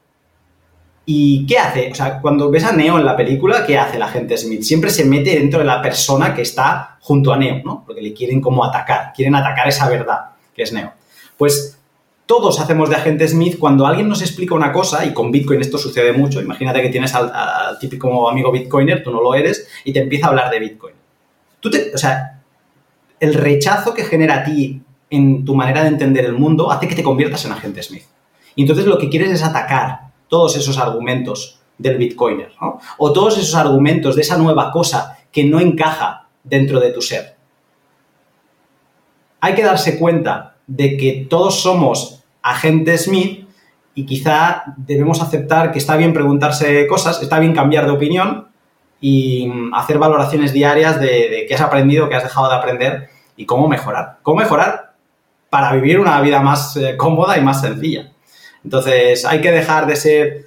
¿Y 1.10 1.46
qué 1.46 1.58
hace? 1.58 1.90
O 1.90 1.94
sea, 1.94 2.20
cuando 2.20 2.50
ves 2.50 2.64
a 2.64 2.72
Neo 2.72 2.98
en 2.98 3.06
la 3.06 3.16
película, 3.16 3.64
¿qué 3.64 3.78
hace 3.78 3.96
el 3.96 4.02
agente 4.02 4.36
Smith? 4.36 4.60
Siempre 4.60 4.90
se 4.90 5.06
mete 5.06 5.30
dentro 5.38 5.60
de 5.60 5.64
la 5.64 5.80
persona 5.80 6.34
que 6.34 6.42
está 6.42 6.98
junto 7.00 7.32
a 7.32 7.38
Neo, 7.38 7.62
¿no? 7.64 7.82
Porque 7.86 8.02
le 8.02 8.12
quieren 8.12 8.42
como 8.42 8.62
atacar, 8.62 9.14
quieren 9.16 9.34
atacar 9.34 9.66
esa 9.66 9.88
verdad 9.88 10.18
que 10.54 10.64
es 10.64 10.72
Neo. 10.74 10.92
Pues 11.38 11.78
todos 12.26 12.60
hacemos 12.60 12.90
de 12.90 12.96
agente 12.96 13.26
Smith 13.26 13.58
cuando 13.58 13.86
alguien 13.86 14.06
nos 14.06 14.20
explica 14.20 14.54
una 14.54 14.70
cosa, 14.70 15.06
y 15.06 15.14
con 15.14 15.32
Bitcoin 15.32 15.62
esto 15.62 15.78
sucede 15.78 16.12
mucho, 16.12 16.42
imagínate 16.42 16.82
que 16.82 16.90
tienes 16.90 17.14
al, 17.14 17.32
típico 17.80 18.28
amigo 18.28 18.52
Bitcoiner, 18.52 19.02
tú 19.02 19.10
no 19.10 19.22
lo 19.22 19.34
eres, 19.34 19.66
y 19.84 19.94
te 19.94 20.00
empieza 20.00 20.26
a 20.26 20.28
hablar 20.28 20.50
de 20.50 20.58
Bitcoin. 20.58 20.94
Tú 21.58 21.70
te, 21.70 21.90
o 21.94 21.96
sea, 21.96 22.42
el 23.18 23.32
rechazo 23.32 23.94
que 23.94 24.04
genera 24.04 24.40
a 24.40 24.44
ti 24.44 24.82
en 25.08 25.46
tu 25.46 25.54
manera 25.54 25.84
de 25.84 25.88
entender 25.88 26.26
el 26.26 26.34
mundo 26.34 26.70
hace 26.70 26.86
que 26.86 26.94
te 26.94 27.02
conviertas 27.02 27.46
en 27.46 27.52
agente 27.52 27.82
Smith. 27.82 28.04
Y 28.56 28.60
entonces 28.60 28.84
lo 28.84 28.98
que 28.98 29.08
quieres 29.08 29.30
es 29.30 29.42
atacar 29.42 30.07
todos 30.28 30.56
esos 30.56 30.78
argumentos 30.78 31.60
del 31.78 31.96
Bitcoiner, 31.96 32.52
¿no? 32.60 32.80
O 32.98 33.12
todos 33.12 33.38
esos 33.38 33.54
argumentos 33.54 34.16
de 34.16 34.22
esa 34.22 34.36
nueva 34.36 34.70
cosa 34.70 35.18
que 35.32 35.44
no 35.44 35.60
encaja 35.60 36.26
dentro 36.42 36.80
de 36.80 36.90
tu 36.90 37.02
ser. 37.02 37.36
Hay 39.40 39.54
que 39.54 39.62
darse 39.62 39.98
cuenta 39.98 40.56
de 40.66 40.96
que 40.96 41.26
todos 41.28 41.62
somos 41.62 42.24
agente 42.42 42.96
Smith 42.98 43.48
y 43.94 44.06
quizá 44.06 44.64
debemos 44.76 45.20
aceptar 45.20 45.72
que 45.72 45.78
está 45.78 45.96
bien 45.96 46.12
preguntarse 46.12 46.86
cosas, 46.86 47.22
está 47.22 47.38
bien 47.38 47.54
cambiar 47.54 47.86
de 47.86 47.92
opinión 47.92 48.48
y 49.00 49.50
hacer 49.72 49.98
valoraciones 49.98 50.52
diarias 50.52 51.00
de, 51.00 51.46
qué 51.48 51.54
has 51.54 51.60
aprendido, 51.60 52.08
qué 52.08 52.16
has 52.16 52.24
dejado 52.24 52.48
de 52.48 52.54
aprender 52.54 53.08
y 53.36 53.46
cómo 53.46 53.68
mejorar. 53.68 54.18
¿Cómo 54.22 54.38
mejorar? 54.38 54.94
Para 55.50 55.72
vivir 55.72 56.00
una 56.00 56.20
vida 56.20 56.40
más 56.40 56.76
eh, 56.76 56.96
cómoda 56.96 57.38
y 57.38 57.40
más 57.40 57.60
sencilla. 57.60 58.12
Entonces, 58.64 59.24
hay 59.24 59.40
que 59.40 59.50
dejar 59.50 59.86
de 59.86 59.96
ser 59.96 60.46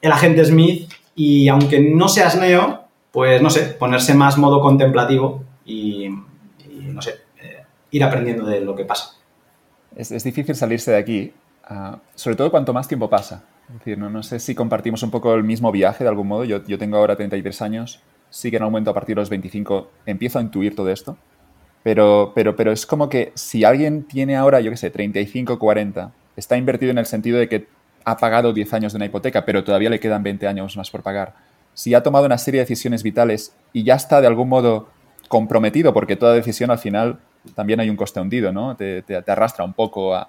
el 0.00 0.12
agente 0.12 0.44
Smith 0.44 0.90
y 1.14 1.48
aunque 1.48 1.80
no 1.80 2.08
seas 2.08 2.36
neo, 2.36 2.84
pues 3.10 3.42
no 3.42 3.50
sé, 3.50 3.62
ponerse 3.62 4.14
más 4.14 4.38
modo 4.38 4.60
contemplativo 4.60 5.44
y, 5.64 6.08
no 6.68 7.02
sé, 7.02 7.16
eh, 7.40 7.64
ir 7.90 8.04
aprendiendo 8.04 8.46
de 8.46 8.60
lo 8.60 8.74
que 8.74 8.84
pasa 8.84 9.16
es, 9.96 10.24
difícil 10.24 10.54
salirse 10.54 10.90
de 10.92 10.96
aquí, 10.96 11.32
ah, 11.64 11.98
sobre 12.14 12.36
todo 12.36 12.50
cuanto 12.50 12.72
más 12.72 12.88
tiempo 12.88 13.08
pasa. 13.08 13.44
Es 13.68 13.78
decir, 13.78 13.98
no, 13.98 14.22
sé 14.22 14.38
si 14.38 14.54
compartimos 14.54 15.02
un 15.02 15.10
poco 15.10 15.34
el 15.34 15.44
mismo 15.44 15.72
viaje 15.72 16.04
de 16.04 16.10
algún 16.10 16.28
modo. 16.28 16.44
Yo, 16.44 16.78
tengo 16.78 16.96
ahora 16.96 17.16
33 17.16 17.62
años, 17.62 18.00
sí 18.28 18.50
que 18.50 18.56
en 18.56 18.64
un 18.64 18.70
momento 18.70 18.90
a 18.90 18.94
partir 18.94 19.14
de 19.14 19.22
los 19.22 19.30
25 19.30 19.90
empiezo 20.06 20.38
a 20.38 20.42
intuir 20.42 20.74
todo 20.76 20.90
esto. 20.90 21.16
Pero, 21.82 22.32
pero, 22.34 22.54
pero 22.54 22.70
es 22.70 22.86
como 22.86 23.08
que 23.08 23.32
si 23.34 23.64
alguien 23.64 24.04
tiene 24.04 24.36
ahora, 24.36 24.60
yo 24.60 24.70
qué 24.70 24.76
sé, 24.76 24.90
35, 24.90 25.58
40, 25.58 26.12
está 26.36 26.56
invertido 26.56 26.90
en 26.90 26.98
el 26.98 27.06
sentido 27.06 27.38
de 27.38 27.48
que 27.48 27.68
ha 28.04 28.16
pagado 28.16 28.52
10 28.52 28.72
años 28.74 28.92
de 28.92 28.96
una 28.96 29.06
hipoteca, 29.06 29.44
pero 29.44 29.64
todavía 29.64 29.90
le 29.90 30.00
quedan 30.00 30.22
20 30.22 30.46
años 30.46 30.76
más 30.76 30.90
por 30.90 31.02
pagar. 31.02 31.34
Si 31.74 31.94
ha 31.94 32.02
tomado 32.02 32.26
una 32.26 32.38
serie 32.38 32.60
de 32.60 32.64
decisiones 32.64 33.02
vitales 33.02 33.54
y 33.72 33.84
ya 33.84 33.94
está 33.94 34.20
de 34.20 34.26
algún 34.26 34.48
modo 34.48 34.88
comprometido, 35.28 35.94
porque 35.94 36.16
toda 36.16 36.34
decisión 36.34 36.70
al 36.70 36.78
final 36.78 37.18
también 37.54 37.80
hay 37.80 37.88
un 37.88 37.96
coste 37.96 38.20
hundido, 38.20 38.52
¿no? 38.52 38.76
Te, 38.76 39.04
arrastra 39.26 39.64
un 39.64 39.72
poco 39.72 40.14
a, 40.14 40.28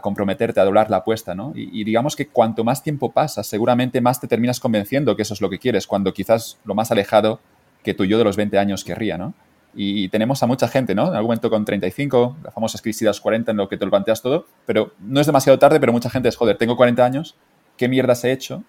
comprometerte, 0.00 0.60
a 0.60 0.64
doblar 0.64 0.90
la 0.90 0.98
apuesta, 0.98 1.34
¿no? 1.34 1.52
Y, 1.54 1.84
digamos 1.84 2.16
que 2.16 2.26
cuanto 2.28 2.64
más 2.64 2.82
tiempo 2.82 3.12
pasa, 3.12 3.42
seguramente 3.42 4.00
más 4.00 4.20
te 4.20 4.26
terminas 4.26 4.60
convenciendo 4.60 5.16
que 5.16 5.22
eso 5.22 5.34
es 5.34 5.40
lo 5.40 5.48
que 5.48 5.58
quieres, 5.58 5.86
cuando 5.86 6.12
quizás 6.12 6.58
lo 6.64 6.74
más 6.74 6.90
alejado 6.90 7.40
que 7.82 7.94
tú 7.94 8.04
yo 8.04 8.18
de 8.18 8.24
los 8.24 8.36
20 8.36 8.58
años 8.58 8.84
querría, 8.84 9.16
¿no? 9.16 9.34
Y, 9.74 10.08
tenemos 10.10 10.42
a 10.42 10.46
mucha 10.46 10.68
gente, 10.68 10.94
¿no? 10.94 11.08
En 11.08 11.14
algún 11.14 11.28
momento 11.28 11.48
con 11.48 11.64
35, 11.64 12.36
la 12.44 12.50
famosa 12.50 12.78
crisis 12.78 13.00
de 13.00 13.06
los 13.06 13.20
40 13.20 13.52
en 13.52 13.56
lo 13.56 13.68
que 13.68 13.78
te 13.78 13.84
lo 13.84 13.90
planteas 13.90 14.20
todo, 14.20 14.46
pero 14.66 14.92
no 15.00 15.20
es 15.20 15.26
demasiado 15.26 15.58
tarde, 15.58 15.80
pero 15.80 15.92
mucha 15.92 16.10
gente 16.10 16.28
es, 16.28 16.36
joder, 16.36 16.58
tengo 16.58 16.76
40 16.76 17.04
años, 17.04 17.36
¿qué 17.78 17.88
mierdas 17.88 18.22
he 18.24 18.32
hecho? 18.32 18.62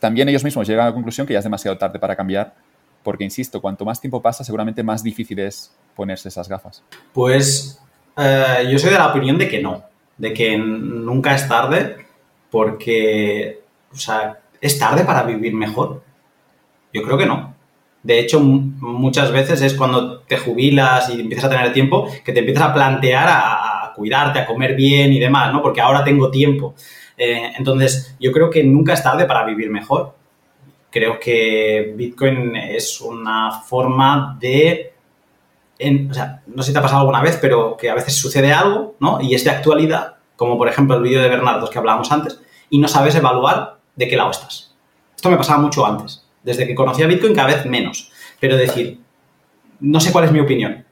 También 0.00 0.28
ellos 0.28 0.44
mismos 0.44 0.68
llegan 0.68 0.84
a 0.84 0.88
la 0.88 0.94
conclusión 0.94 1.26
que 1.26 1.32
ya 1.32 1.38
es 1.38 1.44
demasiado 1.44 1.78
tarde 1.78 1.98
para 1.98 2.14
cambiar, 2.14 2.54
porque, 3.02 3.24
insisto, 3.24 3.60
cuanto 3.62 3.84
más 3.84 4.00
tiempo 4.00 4.20
pasa, 4.20 4.44
seguramente 4.44 4.82
más 4.82 5.02
difícil 5.02 5.38
es 5.38 5.74
ponerse 5.94 6.28
esas 6.28 6.48
gafas? 6.48 6.82
Pues 7.12 7.80
eh, 8.16 8.68
yo 8.70 8.78
soy 8.78 8.90
de 8.90 8.98
la 8.98 9.08
opinión 9.08 9.38
de 9.38 9.48
que 9.48 9.62
no, 9.62 9.82
de 10.18 10.34
que 10.34 10.58
nunca 10.58 11.34
es 11.34 11.48
tarde 11.48 12.06
porque, 12.50 13.62
o 13.92 13.96
sea, 13.96 14.38
¿es 14.60 14.78
tarde 14.78 15.04
para 15.04 15.22
vivir 15.22 15.54
mejor? 15.54 16.02
Yo 16.92 17.02
creo 17.02 17.16
que 17.16 17.26
no. 17.26 17.54
De 18.02 18.18
hecho, 18.18 18.40
muchas 18.40 19.30
veces 19.30 19.60
es 19.62 19.74
cuando 19.74 20.20
te 20.20 20.38
jubilas 20.38 21.10
y 21.10 21.20
empiezas 21.20 21.46
a 21.46 21.50
tener 21.50 21.72
tiempo 21.72 22.08
que 22.24 22.32
te 22.32 22.40
empiezas 22.40 22.64
a 22.64 22.74
plantear 22.74 23.28
a, 23.28 23.92
cuidarte, 23.94 24.38
a 24.38 24.46
comer 24.46 24.74
bien 24.74 25.12
y 25.12 25.18
demás, 25.18 25.52
¿no? 25.52 25.60
Porque 25.60 25.80
ahora 25.80 26.02
tengo 26.02 26.30
tiempo. 26.30 26.74
Eh, 27.18 27.52
entonces, 27.58 28.16
yo 28.18 28.32
creo 28.32 28.48
que 28.48 28.64
nunca 28.64 28.94
es 28.94 29.02
tarde 29.02 29.26
para 29.26 29.44
vivir 29.44 29.68
mejor. 29.68 30.14
Creo 30.90 31.20
que 31.20 31.92
Bitcoin 31.96 32.56
es 32.56 33.00
una 33.00 33.50
forma 33.50 34.38
de 34.40 34.90
o 36.10 36.14
sea, 36.14 36.42
no 36.46 36.62
sé 36.62 36.68
si 36.68 36.72
te 36.72 36.78
ha 36.78 36.82
pasado 36.82 37.00
alguna 37.00 37.22
vez, 37.22 37.38
pero 37.40 37.76
que 37.76 37.88
a 37.88 37.94
veces 37.94 38.14
sucede 38.14 38.52
algo, 38.52 38.96
¿no? 39.00 39.20
Y 39.20 39.34
es 39.34 39.44
de 39.44 39.50
actualidad, 39.50 40.16
como 40.36 40.58
por 40.58 40.68
ejemplo 40.68 40.96
el 40.96 41.02
vídeo 41.02 41.22
de 41.22 41.28
Bernardo 41.28 41.70
que 41.70 41.78
hablábamos 41.78 42.12
antes, 42.12 42.40
y 42.68 42.78
no 42.78 42.88
sabes 42.88 43.14
evaluar 43.14 43.78
de 43.96 44.08
qué 44.08 44.16
lado 44.16 44.30
estás. 44.30 44.74
Esto 45.16 45.30
me 45.30 45.36
pasaba 45.36 45.60
mucho 45.60 45.86
antes. 45.86 46.19
Desde 46.42 46.66
que 46.66 46.74
conocía 46.74 47.06
Bitcoin 47.06 47.34
cada 47.34 47.48
vez 47.48 47.66
menos. 47.66 48.10
Pero 48.38 48.56
decir, 48.56 48.98
no 49.80 50.00
sé 50.00 50.12
cuál 50.12 50.24
es 50.24 50.32
mi 50.32 50.40
opinión. 50.40 50.84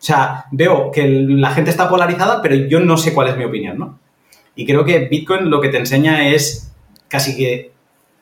O 0.00 0.04
sea, 0.04 0.46
veo 0.52 0.90
que 0.90 1.08
la 1.08 1.50
gente 1.50 1.70
está 1.70 1.88
polarizada, 1.88 2.40
pero 2.40 2.54
yo 2.54 2.80
no 2.80 2.96
sé 2.96 3.12
cuál 3.12 3.28
es 3.28 3.36
mi 3.36 3.44
opinión, 3.44 3.78
¿no? 3.78 3.98
Y 4.54 4.66
creo 4.66 4.84
que 4.84 5.06
Bitcoin 5.06 5.50
lo 5.50 5.60
que 5.60 5.68
te 5.68 5.78
enseña 5.78 6.28
es 6.28 6.72
casi 7.08 7.36
que, 7.36 7.72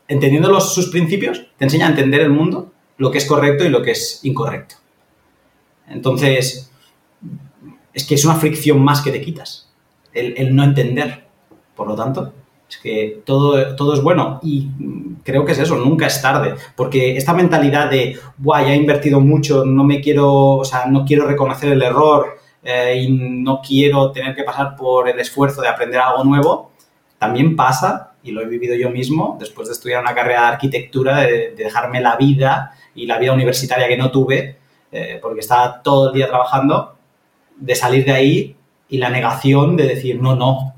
entendiendo 0.08 0.60
sus 0.60 0.88
principios, 0.88 1.46
te 1.56 1.64
enseña 1.64 1.86
a 1.86 1.90
entender 1.90 2.20
el 2.20 2.30
mundo, 2.30 2.72
lo 2.98 3.10
que 3.10 3.18
es 3.18 3.26
correcto 3.26 3.64
y 3.64 3.68
lo 3.68 3.82
que 3.82 3.92
es 3.92 4.20
incorrecto. 4.22 4.76
Entonces, 5.88 6.70
es 7.92 8.04
que 8.04 8.14
es 8.14 8.24
una 8.24 8.34
fricción 8.34 8.82
más 8.82 9.00
que 9.00 9.10
te 9.10 9.20
quitas, 9.20 9.70
el, 10.12 10.54
no 10.54 10.64
entender. 10.64 11.24
Por 11.74 11.88
lo 11.88 11.94
tanto, 11.94 12.32
Es 12.68 12.78
que 12.78 13.22
todo, 13.24 13.76
todo 13.76 13.94
es 13.94 14.02
bueno 14.02 14.40
y 14.42 14.68
creo 15.22 15.44
que 15.44 15.52
es 15.52 15.58
eso, 15.58 15.76
nunca 15.76 16.06
es 16.06 16.20
tarde, 16.20 16.54
porque 16.74 17.16
esta 17.16 17.32
mentalidad 17.32 17.90
de, 17.90 18.18
guay, 18.38 18.66
ya 18.66 18.72
he 18.72 18.76
invertido 18.76 19.20
mucho, 19.20 19.64
no 19.64 19.84
me 19.84 20.00
quiero, 20.00 20.32
o 20.56 20.64
sea, 20.64 20.86
no 20.86 21.04
quiero 21.04 21.26
reconocer 21.26 21.72
el 21.72 21.82
error 21.82 22.38
eh, 22.62 23.02
y 23.02 23.12
no 23.12 23.60
quiero 23.60 24.10
tener 24.10 24.34
que 24.34 24.42
pasar 24.42 24.74
por 24.76 25.08
el 25.08 25.18
esfuerzo 25.20 25.62
de 25.62 25.68
aprender 25.68 26.00
algo 26.00 26.24
nuevo, 26.24 26.72
también 27.18 27.56
pasa, 27.56 28.14
y 28.22 28.32
lo 28.32 28.42
he 28.42 28.46
vivido 28.46 28.74
yo 28.74 28.90
mismo, 28.90 29.36
después 29.38 29.68
de 29.68 29.74
estudiar 29.74 30.02
una 30.02 30.14
carrera 30.14 30.42
de 30.42 30.46
arquitectura, 30.48 31.20
de, 31.20 31.54
dejarme 31.56 32.00
la 32.00 32.16
vida 32.16 32.72
y 32.94 33.06
la 33.06 33.18
vida 33.18 33.32
universitaria 33.32 33.88
que 33.88 33.96
no 33.96 34.10
tuve, 34.10 34.58
eh, 34.90 35.18
porque 35.22 35.40
estaba 35.40 35.82
todo 35.82 36.08
el 36.08 36.14
día 36.14 36.28
trabajando, 36.28 36.96
de 37.56 37.74
salir 37.74 38.04
de 38.04 38.12
ahí 38.12 38.56
y 38.88 38.98
la 38.98 39.10
negación 39.10 39.76
de 39.76 39.86
decir, 39.86 40.20
no, 40.20 40.36
no, 40.36 40.75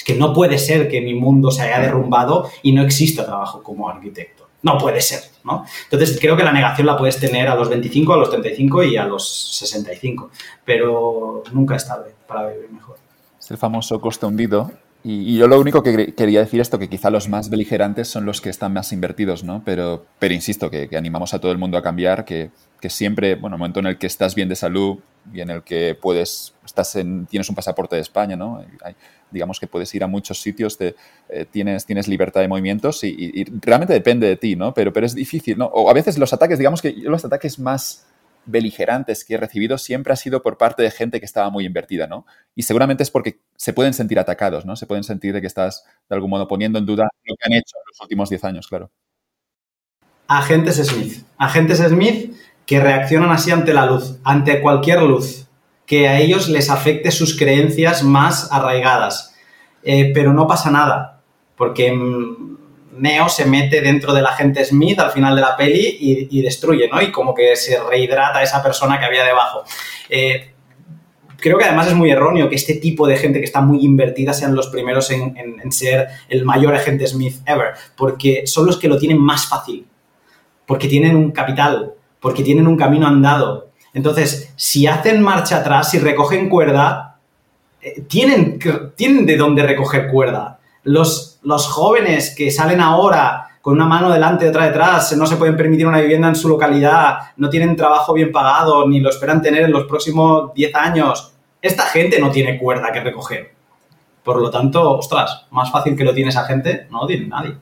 es 0.00 0.04
que 0.04 0.14
no 0.14 0.32
puede 0.32 0.58
ser 0.58 0.88
que 0.88 1.02
mi 1.02 1.12
mundo 1.12 1.50
se 1.50 1.60
haya 1.60 1.78
derrumbado 1.78 2.48
y 2.62 2.72
no 2.72 2.82
exista 2.82 3.26
trabajo 3.26 3.62
como 3.62 3.86
arquitecto. 3.86 4.48
No 4.62 4.78
puede 4.78 5.02
ser, 5.02 5.20
¿no? 5.44 5.66
Entonces 5.84 6.18
creo 6.18 6.38
que 6.38 6.42
la 6.42 6.52
negación 6.52 6.86
la 6.86 6.96
puedes 6.96 7.18
tener 7.18 7.48
a 7.48 7.54
los 7.54 7.68
25, 7.68 8.14
a 8.14 8.16
los 8.16 8.30
35 8.30 8.82
y 8.84 8.96
a 8.96 9.04
los 9.04 9.56
65, 9.58 10.30
pero 10.64 11.42
nunca 11.52 11.76
es 11.76 11.86
tarde 11.86 12.14
para 12.26 12.48
vivir 12.48 12.70
mejor. 12.70 12.96
Es 13.38 13.50
el 13.50 13.58
famoso 13.58 14.00
coste 14.00 14.24
hundido. 14.24 14.70
Y, 15.02 15.38
yo 15.38 15.48
lo 15.48 15.58
único 15.58 15.82
que 15.82 16.14
quería 16.14 16.40
decir 16.40 16.60
esto, 16.60 16.78
que 16.78 16.88
quizá 16.88 17.10
los 17.10 17.28
más 17.28 17.48
beligerantes 17.48 18.08
son 18.08 18.26
los 18.26 18.40
que 18.40 18.50
están 18.50 18.72
más 18.72 18.92
invertidos, 18.92 19.44
¿no? 19.44 19.62
Pero, 19.64 20.04
pero 20.18 20.34
insisto, 20.34 20.70
que, 20.70 20.88
animamos 20.96 21.32
a 21.32 21.38
todo 21.38 21.52
el 21.52 21.58
mundo 21.58 21.78
a 21.78 21.82
cambiar, 21.82 22.24
que, 22.24 22.50
que 22.80 22.90
siempre, 22.90 23.34
bueno, 23.34 23.56
el 23.56 23.60
momento 23.60 23.80
en 23.80 23.86
el 23.86 23.98
que 23.98 24.06
estás 24.06 24.34
bien 24.34 24.48
de 24.48 24.56
salud 24.56 24.98
y 25.32 25.40
en 25.40 25.50
el 25.50 25.62
que 25.62 25.94
puedes, 25.94 26.54
estás 26.64 26.96
en, 26.96 27.26
tienes 27.26 27.48
un 27.48 27.54
pasaporte 27.54 27.96
de 27.96 28.02
España, 28.02 28.36
¿no? 28.36 28.62
Hay, 28.82 28.94
digamos 29.30 29.58
que 29.58 29.66
puedes 29.66 29.94
ir 29.94 30.04
a 30.04 30.06
muchos 30.06 30.40
sitios, 30.40 30.76
eh, 30.80 30.94
tienes, 31.50 31.86
tienes 31.86 32.08
libertad 32.08 32.40
de 32.40 32.48
movimientos 32.48 33.02
y, 33.04 33.44
realmente 33.62 33.94
depende 33.94 34.26
de 34.26 34.36
ti, 34.36 34.56
¿no? 34.56 34.74
Pero, 34.74 34.92
pero 34.92 35.06
es 35.06 35.14
difícil, 35.14 35.56
¿no? 35.56 35.66
O 35.66 35.88
a 35.88 35.94
veces 35.94 36.18
los 36.18 36.32
ataques, 36.32 36.58
digamos 36.58 36.82
que 36.82 36.92
los 36.92 37.24
ataques 37.24 37.58
más 37.58 38.06
beligerantes 38.46 39.24
que 39.24 39.34
he 39.34 39.36
recibido 39.36 39.78
siempre 39.78 40.12
ha 40.12 40.16
sido 40.16 40.42
por 40.42 40.56
parte 40.56 40.82
de 40.82 40.90
gente 40.90 41.20
que 41.20 41.26
estaba 41.26 41.50
muy 41.50 41.64
invertida, 41.66 42.06
¿no? 42.06 42.26
Y 42.54 42.62
seguramente 42.62 43.02
es 43.02 43.10
porque 43.10 43.40
se 43.56 43.72
pueden 43.72 43.94
sentir 43.94 44.18
atacados, 44.18 44.64
¿no? 44.64 44.76
Se 44.76 44.86
pueden 44.86 45.04
sentir 45.04 45.32
de 45.32 45.40
que 45.40 45.46
estás 45.46 45.84
de 46.08 46.14
algún 46.14 46.30
modo 46.30 46.48
poniendo 46.48 46.78
en 46.78 46.86
duda 46.86 47.08
lo 47.24 47.34
que 47.36 47.46
han 47.46 47.52
hecho 47.52 47.76
en 47.76 47.82
los 47.90 48.00
últimos 48.00 48.28
10 48.30 48.44
años, 48.44 48.66
claro. 48.66 48.90
Agentes 50.26 50.76
Smith. 50.76 51.24
Agentes 51.38 51.78
Smith 51.78 52.34
que 52.66 52.78
reaccionan 52.78 53.30
así 53.30 53.50
ante 53.50 53.74
la 53.74 53.86
luz, 53.86 54.18
ante 54.22 54.60
cualquier 54.60 55.02
luz 55.02 55.48
que 55.86 56.06
a 56.08 56.20
ellos 56.20 56.48
les 56.48 56.70
afecte 56.70 57.10
sus 57.10 57.36
creencias 57.36 58.04
más 58.04 58.52
arraigadas. 58.52 59.34
Eh, 59.82 60.12
pero 60.14 60.32
no 60.32 60.46
pasa 60.46 60.70
nada, 60.70 61.20
porque 61.56 61.90
mm, 61.90 62.58
Neo 62.92 63.28
se 63.28 63.44
mete 63.44 63.80
dentro 63.80 64.12
del 64.12 64.26
agente 64.26 64.64
Smith 64.64 64.98
al 64.98 65.10
final 65.10 65.34
de 65.34 65.42
la 65.42 65.56
peli 65.56 65.96
y, 66.30 66.42
destruye, 66.42 66.88
¿no? 66.88 67.00
Y 67.00 67.10
como 67.10 67.34
que 67.34 67.56
se 67.56 67.78
rehidrata 67.82 68.40
a 68.40 68.42
esa 68.42 68.62
persona 68.62 68.98
que 68.98 69.04
había 69.04 69.24
debajo. 69.24 69.62
Eh, 70.08 70.52
creo 71.36 71.56
que 71.56 71.64
además 71.64 71.86
es 71.86 71.94
muy 71.94 72.10
erróneo 72.10 72.48
que 72.48 72.56
este 72.56 72.74
tipo 72.74 73.06
de 73.06 73.16
gente 73.16 73.38
que 73.38 73.44
está 73.44 73.60
muy 73.60 73.84
invertida 73.84 74.32
sean 74.32 74.54
los 74.54 74.68
primeros 74.68 75.10
en, 75.10 75.72
ser 75.72 76.08
el 76.28 76.44
mayor 76.44 76.74
agente 76.74 77.06
Smith 77.06 77.36
ever, 77.46 77.74
porque 77.96 78.46
son 78.46 78.66
los 78.66 78.76
que 78.76 78.88
lo 78.88 78.98
tienen 78.98 79.18
más 79.18 79.46
fácil, 79.46 79.86
porque 80.66 80.88
tienen 80.88 81.16
un 81.16 81.30
capital, 81.30 81.94
porque 82.18 82.42
tienen 82.42 82.66
un 82.66 82.76
camino 82.76 83.06
andado, 83.06 83.70
entonces, 83.92 84.52
si 84.56 84.86
hacen 84.86 85.22
marcha 85.22 85.58
atrás, 85.58 85.90
si 85.90 85.98
recogen 85.98 86.48
cuerda, 86.48 87.18
eh, 87.82 88.02
tienen, 88.02 88.58
tienen 88.96 89.26
de 89.26 89.36
dónde 89.36 89.62
recoger 89.62 90.08
cuerda. 90.08 90.60
Los, 90.84 91.29
los 91.42 91.66
jóvenes 91.66 92.34
que 92.36 92.50
salen 92.50 92.80
ahora 92.80 93.46
con 93.60 93.74
una 93.74 93.86
mano 93.86 94.10
delante 94.10 94.46
y 94.46 94.48
otra 94.48 94.66
detrás, 94.66 95.14
no 95.16 95.26
se 95.26 95.36
pueden 95.36 95.56
permitir 95.56 95.86
una 95.86 96.00
vivienda 96.00 96.28
en 96.28 96.34
su 96.34 96.48
localidad, 96.48 97.18
no 97.36 97.50
tienen 97.50 97.76
trabajo 97.76 98.14
bien 98.14 98.32
pagado, 98.32 98.88
ni 98.88 99.00
lo 99.00 99.10
esperan 99.10 99.42
tener 99.42 99.64
en 99.64 99.72
los 99.72 99.84
próximos 99.84 100.54
10 100.54 100.74
años. 100.74 101.34
Esta 101.60 101.82
gente 101.84 102.18
no 102.18 102.30
tiene 102.30 102.58
cuerda 102.58 102.90
que 102.90 103.00
recoger. 103.00 103.52
Por 104.22 104.40
lo 104.40 104.50
tanto, 104.50 104.96
ostras, 104.96 105.46
más 105.50 105.70
fácil 105.70 105.94
que 105.96 106.04
lo 106.04 106.14
tiene 106.14 106.30
esa 106.30 106.44
gente, 106.44 106.86
no 106.90 107.02
lo 107.02 107.06
tiene 107.06 107.26
nadie. 107.26 107.54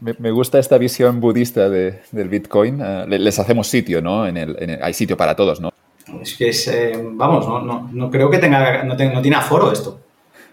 Me, 0.00 0.30
gusta 0.30 0.58
esta 0.58 0.78
visión 0.78 1.20
budista 1.20 1.68
del 1.68 2.28
Bitcoin. 2.28 2.80
Eh, 2.80 3.06
les 3.06 3.38
hacemos 3.38 3.68
sitio, 3.68 4.00
¿no? 4.00 4.26
En 4.26 4.36
el, 4.36 4.78
hay 4.82 4.94
sitio 4.94 5.16
para 5.16 5.36
todos, 5.36 5.60
¿no? 5.60 5.70
Es 6.22 6.34
que 6.36 6.48
es, 6.48 6.66
eh, 6.68 6.92
vamos, 7.12 7.46
no, 7.92 8.10
creo 8.10 8.30
que 8.30 8.38
tenga, 8.38 8.84
no, 8.84 8.96
tiene 8.96 9.36
aforo 9.36 9.70
esto. 9.70 10.00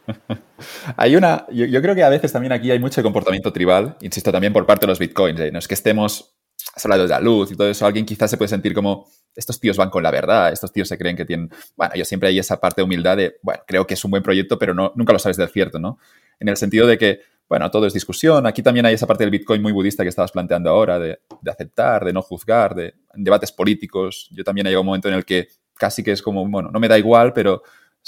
hay 0.97 1.16
una, 1.16 1.45
yo, 1.51 1.82
creo 1.82 1.95
que 1.95 2.03
a 2.03 2.09
veces 2.09 2.32
también 2.32 2.51
aquí 2.51 2.72
hay 2.72 2.80
mucho 2.80 3.01
comportamiento 3.03 3.51
tribal, 3.51 3.97
insisto, 4.01 4.32
también 4.32 4.53
por 4.53 4.66
parte 4.66 4.86
de 4.86 4.91
los 4.91 4.99
bitcoins. 4.99 5.39
¿eh? 5.39 5.51
No 5.51 5.59
es 5.59 5.68
que 5.68 5.74
estemos 5.74 6.36
hablando 6.84 7.03
de 7.03 7.09
la 7.09 7.20
luz 7.20 7.51
y 7.51 7.55
todo 7.55 7.70
eso, 7.70 7.86
alguien 7.86 8.05
quizás 8.05 8.30
se 8.30 8.38
puede 8.38 8.49
sentir 8.49 8.74
como, 8.74 9.07
estos 9.36 9.59
tíos 9.59 9.78
van 9.78 9.89
con 9.89 10.03
la 10.03 10.11
verdad, 10.11 10.51
estos 10.51 10.72
tíos 10.72 10.88
se 10.88 10.97
creen 10.97 11.16
que 11.16 11.26
tienen, 11.26 11.49
bueno, 11.76 11.95
yo 11.95 12.05
siempre 12.05 12.30
hay 12.30 12.39
esa 12.39 12.59
parte 12.59 12.82
de 12.82 12.86
humildad 12.86 13.18
de, 13.18 13.38
bueno, 13.41 13.61
creo 13.68 13.86
que 13.86 13.95
es 13.95 14.05
un 14.05 14.11
buen 14.11 14.24
proyecto, 14.24 14.57
pero 14.59 14.74
no, 14.74 14.91
nunca 14.95 15.11
lo 15.14 15.20
sabes 15.20 15.38
del 15.38 15.49
cierto, 15.49 15.80
¿no? 15.80 15.97
En 16.39 16.49
el 16.49 16.57
sentido 16.57 16.88
de 16.88 16.97
que 16.97 17.22
bueno, 17.49 17.70
todo 17.70 17.86
es 17.86 17.93
discusión. 17.93 18.47
Aquí 18.47 18.64
también 18.64 18.86
hay 18.86 18.95
esa 18.95 19.05
parte 19.05 19.24
del 19.24 19.32
Bitcoin 19.32 19.61
muy 19.61 19.72
budista 19.72 20.03
que 20.03 20.09
estabas 20.09 20.32
planteando 20.32 20.70
ahora, 20.70 20.97
de, 20.97 21.20
aceptar, 21.47 22.03
de 22.03 22.14
no 22.14 22.22
juzgar, 22.22 22.74
de 22.74 22.95
debates 23.14 23.51
políticos. 23.51 24.28
Yo 24.32 24.43
también 24.43 24.66
he 24.66 24.70
llegado 24.70 24.82
un 24.82 24.88
momento 24.88 25.07
en 25.07 25.16
el 25.16 25.26
que 25.26 25.49
casi 25.76 26.03
que 26.03 26.11
es 26.14 26.22
como, 26.22 26.47
bueno, 26.47 26.72
no 26.72 26.80
me 26.80 26.88
da 26.88 26.97
igual, 26.97 27.34
pero 27.34 27.61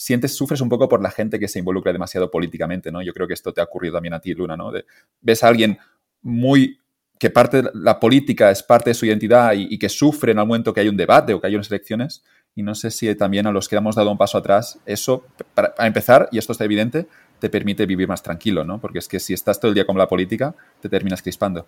sientes, 0.06 0.36
sufres 0.36 0.62
un 0.62 0.70
poco 0.70 0.88
por 0.88 1.02
la 1.02 1.10
gente 1.10 1.40
que 1.40 1.48
se 1.48 1.58
involucra 1.58 1.92
demasiado 1.92 2.30
políticamente, 2.30 2.92
¿no? 2.92 3.02
Yo 3.02 3.12
creo 3.12 3.28
que 3.28 3.34
esto 3.34 3.52
te 3.52 3.60
ha 3.60 3.64
ocurrido 3.64 3.96
también 3.96 4.14
a 4.14 4.20
ti, 4.20 4.36
Luna, 4.36 4.56
¿no? 4.56 4.72
ves 5.20 5.44
a 5.44 5.48
alguien 5.48 5.80
muy 6.22 6.80
que 7.18 7.32
parte 7.32 7.64
de 7.64 7.72
la 7.74 8.00
política 8.00 8.52
es 8.52 8.62
parte 8.62 8.92
de 8.92 8.94
su 8.94 9.08
identidad 9.08 9.54
y, 9.56 9.80
que 9.80 9.90
sufre 9.90 10.34
en 10.34 10.38
el 10.38 10.46
momento 10.46 10.74
que 10.74 10.82
hay 10.82 10.90
un 10.90 10.98
debate 10.98 11.34
o 11.34 11.42
que 11.42 11.48
hay 11.48 11.56
unas 11.56 11.72
elecciones. 11.72 12.24
Y 12.54 12.62
no 12.62 12.76
sé 12.76 12.92
si 12.92 13.14
también 13.16 13.48
a 13.48 13.52
los 13.52 13.68
que 13.68 13.78
hemos 13.78 13.96
dado 13.96 14.12
un 14.12 14.18
paso 14.18 14.38
atrás, 14.38 14.78
eso, 14.86 15.26
para 15.56 15.74
empezar, 15.80 16.30
y 16.32 16.38
esto 16.38 16.52
está 16.52 16.66
evidente, 16.66 17.08
te 17.40 17.50
permite 17.50 17.88
vivir 17.88 18.08
más 18.08 18.22
tranquilo, 18.22 18.64
¿no? 18.64 18.80
Porque 18.80 19.00
es 19.00 19.08
que 19.08 19.20
si 19.20 19.34
estás 19.34 19.60
todo 19.60 19.70
el 19.70 19.76
día 19.76 19.88
con 19.88 19.98
la 19.98 20.08
política, 20.08 20.54
te 20.82 20.88
terminas 20.88 21.24
crispando. 21.24 21.66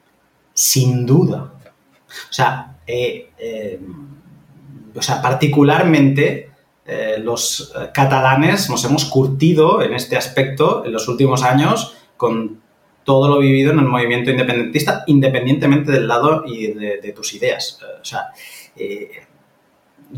Sin 0.53 1.07
duda. 1.07 1.53
O 2.29 2.33
sea, 2.33 2.77
eh, 2.85 3.31
eh, 3.39 3.79
o 4.93 5.01
sea 5.01 5.21
particularmente 5.23 6.51
eh, 6.87 7.17
los 7.19 7.73
catalanes 7.93 8.69
nos 8.69 8.83
hemos 8.85 9.05
curtido 9.05 9.81
en 9.81 9.93
este 9.93 10.15
aspecto 10.15 10.85
en 10.85 10.93
los 10.93 11.07
últimos 11.07 11.43
años 11.43 11.95
con 12.15 12.61
todo 13.03 13.27
lo 13.27 13.39
vivido 13.39 13.71
en 13.71 13.79
el 13.79 13.85
movimiento 13.85 14.31
independentista, 14.31 15.03
independientemente 15.07 15.91
del 15.91 16.07
lado 16.07 16.43
y 16.45 16.67
de, 16.67 17.13
tus 17.15 17.33
ideas. 17.33 17.79
O 18.01 18.03
sea, 18.03 18.27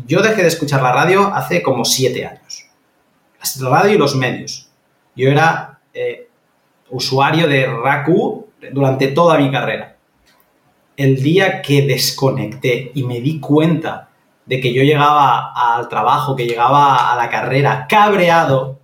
yo 0.06 0.22
dejé 0.22 0.42
de 0.42 0.48
escuchar 0.48 0.82
la 0.82 0.92
radio 0.92 1.32
hace 1.34 1.62
como 1.62 1.84
siete 1.84 2.26
años. 2.26 2.66
La 3.60 3.68
radio 3.68 3.94
y 3.94 3.98
los 3.98 4.16
medios 4.16 4.70
yo 5.20 5.28
era 5.28 5.80
eh, 5.92 6.28
usuario 6.90 7.48
de 7.48 7.66
Raku 7.66 8.48
durante 8.72 9.08
toda 9.08 9.38
mi 9.38 9.50
carrera. 9.50 9.96
El 10.96 11.22
día 11.22 11.62
que 11.62 11.82
desconecté 11.82 12.92
y 12.94 13.04
me 13.04 13.20
di 13.20 13.40
cuenta 13.40 14.09
de 14.50 14.60
que 14.60 14.74
yo 14.74 14.82
llegaba 14.82 15.52
al 15.54 15.88
trabajo, 15.88 16.34
que 16.34 16.44
llegaba 16.44 17.12
a 17.12 17.16
la 17.16 17.30
carrera 17.30 17.86
cabreado 17.88 18.80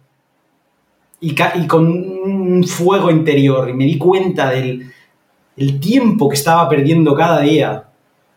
y, 1.19 1.35
con 1.67 1.89
un 1.89 2.62
fuego 2.62 3.11
interior 3.11 3.69
y 3.69 3.73
me 3.73 3.85
di 3.85 3.99
cuenta 3.99 4.51
del 4.51 4.93
el 5.57 5.81
tiempo 5.81 6.29
que 6.29 6.37
estaba 6.37 6.69
perdiendo 6.69 7.17
cada 7.17 7.41
día 7.41 7.89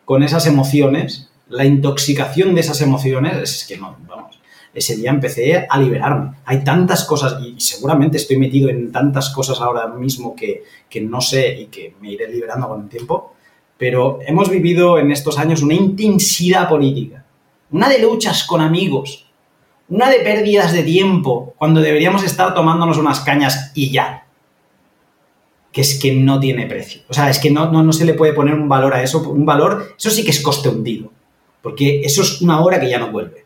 con 0.06 0.24
esas 0.24 0.48
emociones, 0.48 1.30
la 1.50 1.66
intoxicación 1.66 2.56
de 2.56 2.62
esas 2.62 2.82
emociones, 2.82 3.38
es 3.38 3.68
que 3.68 3.78
no, 3.78 3.96
vamos, 4.08 4.40
ese 4.74 4.96
día 4.96 5.12
empecé 5.12 5.68
a 5.70 5.80
liberarme. 5.80 6.32
Hay 6.46 6.64
tantas 6.64 7.04
cosas, 7.04 7.44
y 7.44 7.60
seguramente 7.60 8.18
estoy 8.18 8.38
metido 8.38 8.70
en 8.70 8.92
tantas 8.92 9.30
cosas 9.30 9.62
ahora 9.62 9.86
mismo 9.88 10.36
que, 10.36 10.64
no 11.02 11.22
sé 11.22 11.62
y 11.62 11.66
que 11.68 11.94
me 12.02 12.12
iré 12.12 12.28
liberando 12.28 12.70
con 12.70 12.82
el 12.82 12.90
tiempo, 12.90 13.36
pero 13.78 14.18
hemos 14.26 14.50
vivido 14.50 14.98
en 14.98 15.12
estos 15.12 15.38
años 15.38 15.62
una 15.62 15.76
intensidad 15.76 16.68
política, 16.68 17.19
una 17.72 17.90
de 17.90 18.00
luchas 18.00 18.44
con 18.44 18.62
amigos, 18.62 19.26
una 19.90 20.10
de 20.10 20.20
pérdidas 20.20 20.72
de 20.74 20.84
tiempo, 20.84 21.54
cuando 21.58 21.82
deberíamos 21.82 22.24
estar 22.24 22.54
tomándonos 22.54 22.98
unas 22.98 23.22
cañas 23.22 23.72
y 23.74 23.92
ya. 23.92 24.26
Que 25.72 25.82
es 25.82 26.00
que 26.00 26.14
no 26.14 26.40
tiene 26.40 26.66
precio. 26.66 27.02
O 27.10 27.14
sea, 27.14 27.30
es 27.30 27.40
que 27.40 27.52
no, 27.52 27.72
no, 27.72 27.84
no 27.84 27.94
se 27.94 28.06
le 28.06 28.14
puede 28.14 28.34
poner 28.34 28.56
un 28.56 28.70
valor 28.70 28.94
a 28.94 29.04
eso. 29.04 29.22
Un 29.30 29.46
valor, 29.46 29.96
eso 29.98 30.10
sí 30.10 30.24
que 30.24 30.32
es 30.32 30.42
coste 30.42 30.70
hundido. 30.70 31.12
Porque 31.62 32.02
eso 32.02 32.22
es 32.22 32.42
una 32.42 32.62
hora 32.62 32.80
que 32.80 32.90
ya 32.90 33.00
no 33.00 33.12
vuelve. 33.12 33.46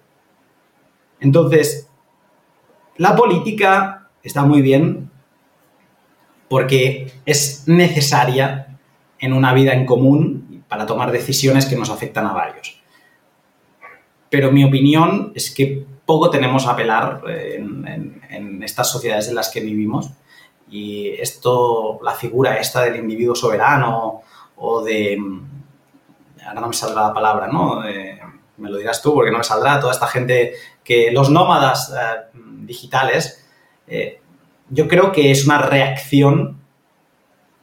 Entonces, 1.20 1.88
la 2.98 3.16
política 3.16 4.10
está 4.22 4.44
muy 4.44 4.62
bien 4.62 5.10
porque 6.50 7.12
es 7.26 7.64
necesaria 7.68 8.78
en 9.20 9.34
una 9.34 9.54
vida 9.54 9.74
en 9.74 9.86
común 9.86 10.64
para 10.68 10.86
tomar 10.86 11.12
decisiones 11.12 11.66
que 11.66 11.76
nos 11.76 11.90
afectan 11.90 12.26
a 12.28 12.34
varios. 12.34 12.83
Pero 14.34 14.52
mi 14.52 14.64
opinión 14.64 15.32
es 15.36 15.54
que 15.54 15.86
poco 16.08 16.32
tenemos 16.32 16.66
a 16.66 16.72
apelar 16.72 17.22
en, 17.28 18.64
estas 18.64 18.90
sociedades 18.90 19.28
en 19.28 19.36
las 19.36 19.52
que 19.52 19.60
vivimos 19.60 20.10
Y 20.72 21.10
esto, 21.10 22.00
la 22.02 22.14
figura 22.14 22.58
esta 22.58 22.82
del 22.82 22.96
individuo 22.96 23.36
soberano 23.36 24.24
o 24.56 24.82
de... 24.82 25.20
Ahora 26.48 26.62
no 26.62 26.68
me 26.70 26.74
saldrá 26.74 27.04
la 27.04 27.14
palabra, 27.14 27.48
¿no? 27.48 27.82
me 28.58 28.70
lo 28.72 28.78
dirás 28.78 29.04
tú 29.04 29.14
porque 29.14 29.30
no 29.30 29.38
me 29.38 29.44
saldrá. 29.44 29.80
Toda 29.80 29.94
esta 29.94 30.08
gente 30.08 30.56
que... 30.84 31.12
Los 31.12 31.30
nómadas 31.30 31.94
eh, 31.96 32.40
digitales, 32.62 33.48
eh, 33.86 34.20
yo 34.72 34.88
creo 34.88 35.12
que 35.12 35.30
es 35.30 35.46
una 35.46 35.60
reacción 35.60 36.63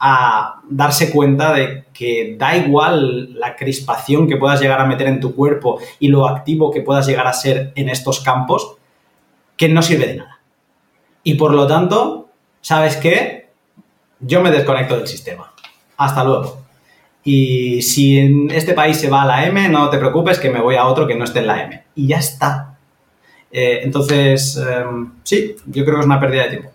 a 0.01 0.62
darse 0.68 1.11
cuenta 1.11 1.53
de 1.53 1.84
que 1.92 2.34
da 2.38 2.57
igual 2.57 3.34
la 3.38 3.55
crispación 3.55 4.26
que 4.26 4.38
puedas 4.38 4.59
llegar 4.59 4.80
a 4.80 4.86
meter 4.86 5.07
en 5.07 5.20
tu 5.20 5.34
cuerpo 5.34 5.78
y 5.98 6.09
lo 6.09 6.26
activo 6.26 6.70
que 6.70 6.80
puedas 6.80 7.07
llegar 7.07 7.26
a 7.26 7.34
ser 7.34 7.72
en 7.74 7.90
estos 7.90 8.20
campos, 8.20 8.76
que 9.59 9.68
no 9.68 9.82
sirve 9.82 10.07
de 10.07 10.16
nada. 10.16 10.40
Y 11.22 11.34
por 11.34 11.53
lo 11.53 11.66
tanto, 11.66 12.30
¿sabes 12.62 12.96
qué? 12.96 13.51
Yo 14.20 14.40
me 14.40 14.51
desconecto 14.51 14.96
del 14.96 15.07
sistema. 15.07 15.53
Hasta 15.98 16.24
luego. 16.24 16.62
Y 17.22 17.82
si 17.82 18.18
en 18.18 18.51
este 18.51 18.72
país 18.72 18.96
se 18.96 19.11
va 19.11 19.22
a 19.22 19.26
la 19.26 19.46
M, 19.46 19.68
no 19.68 19.90
te 19.90 19.98
preocupes 19.98 20.38
que 20.38 20.48
me 20.48 20.62
voy 20.62 20.76
a 20.76 20.86
otro 20.86 21.07
que 21.07 21.14
no 21.14 21.24
esté 21.24 21.40
en 21.40 21.46
la 21.46 21.62
M. 21.62 21.84
Y 21.94 22.07
ya 22.07 22.16
está. 22.16 22.78
Eh, 23.53 23.80
entonces, 23.82 24.57
em, 24.57 25.12
sí, 25.24 25.57
yo 25.66 25.84
creo 25.84 25.96
que 25.96 26.01
es 26.01 26.07
una 26.07 26.20
pérdida 26.20 26.44
de 26.44 26.48
tiempo. 26.48 26.70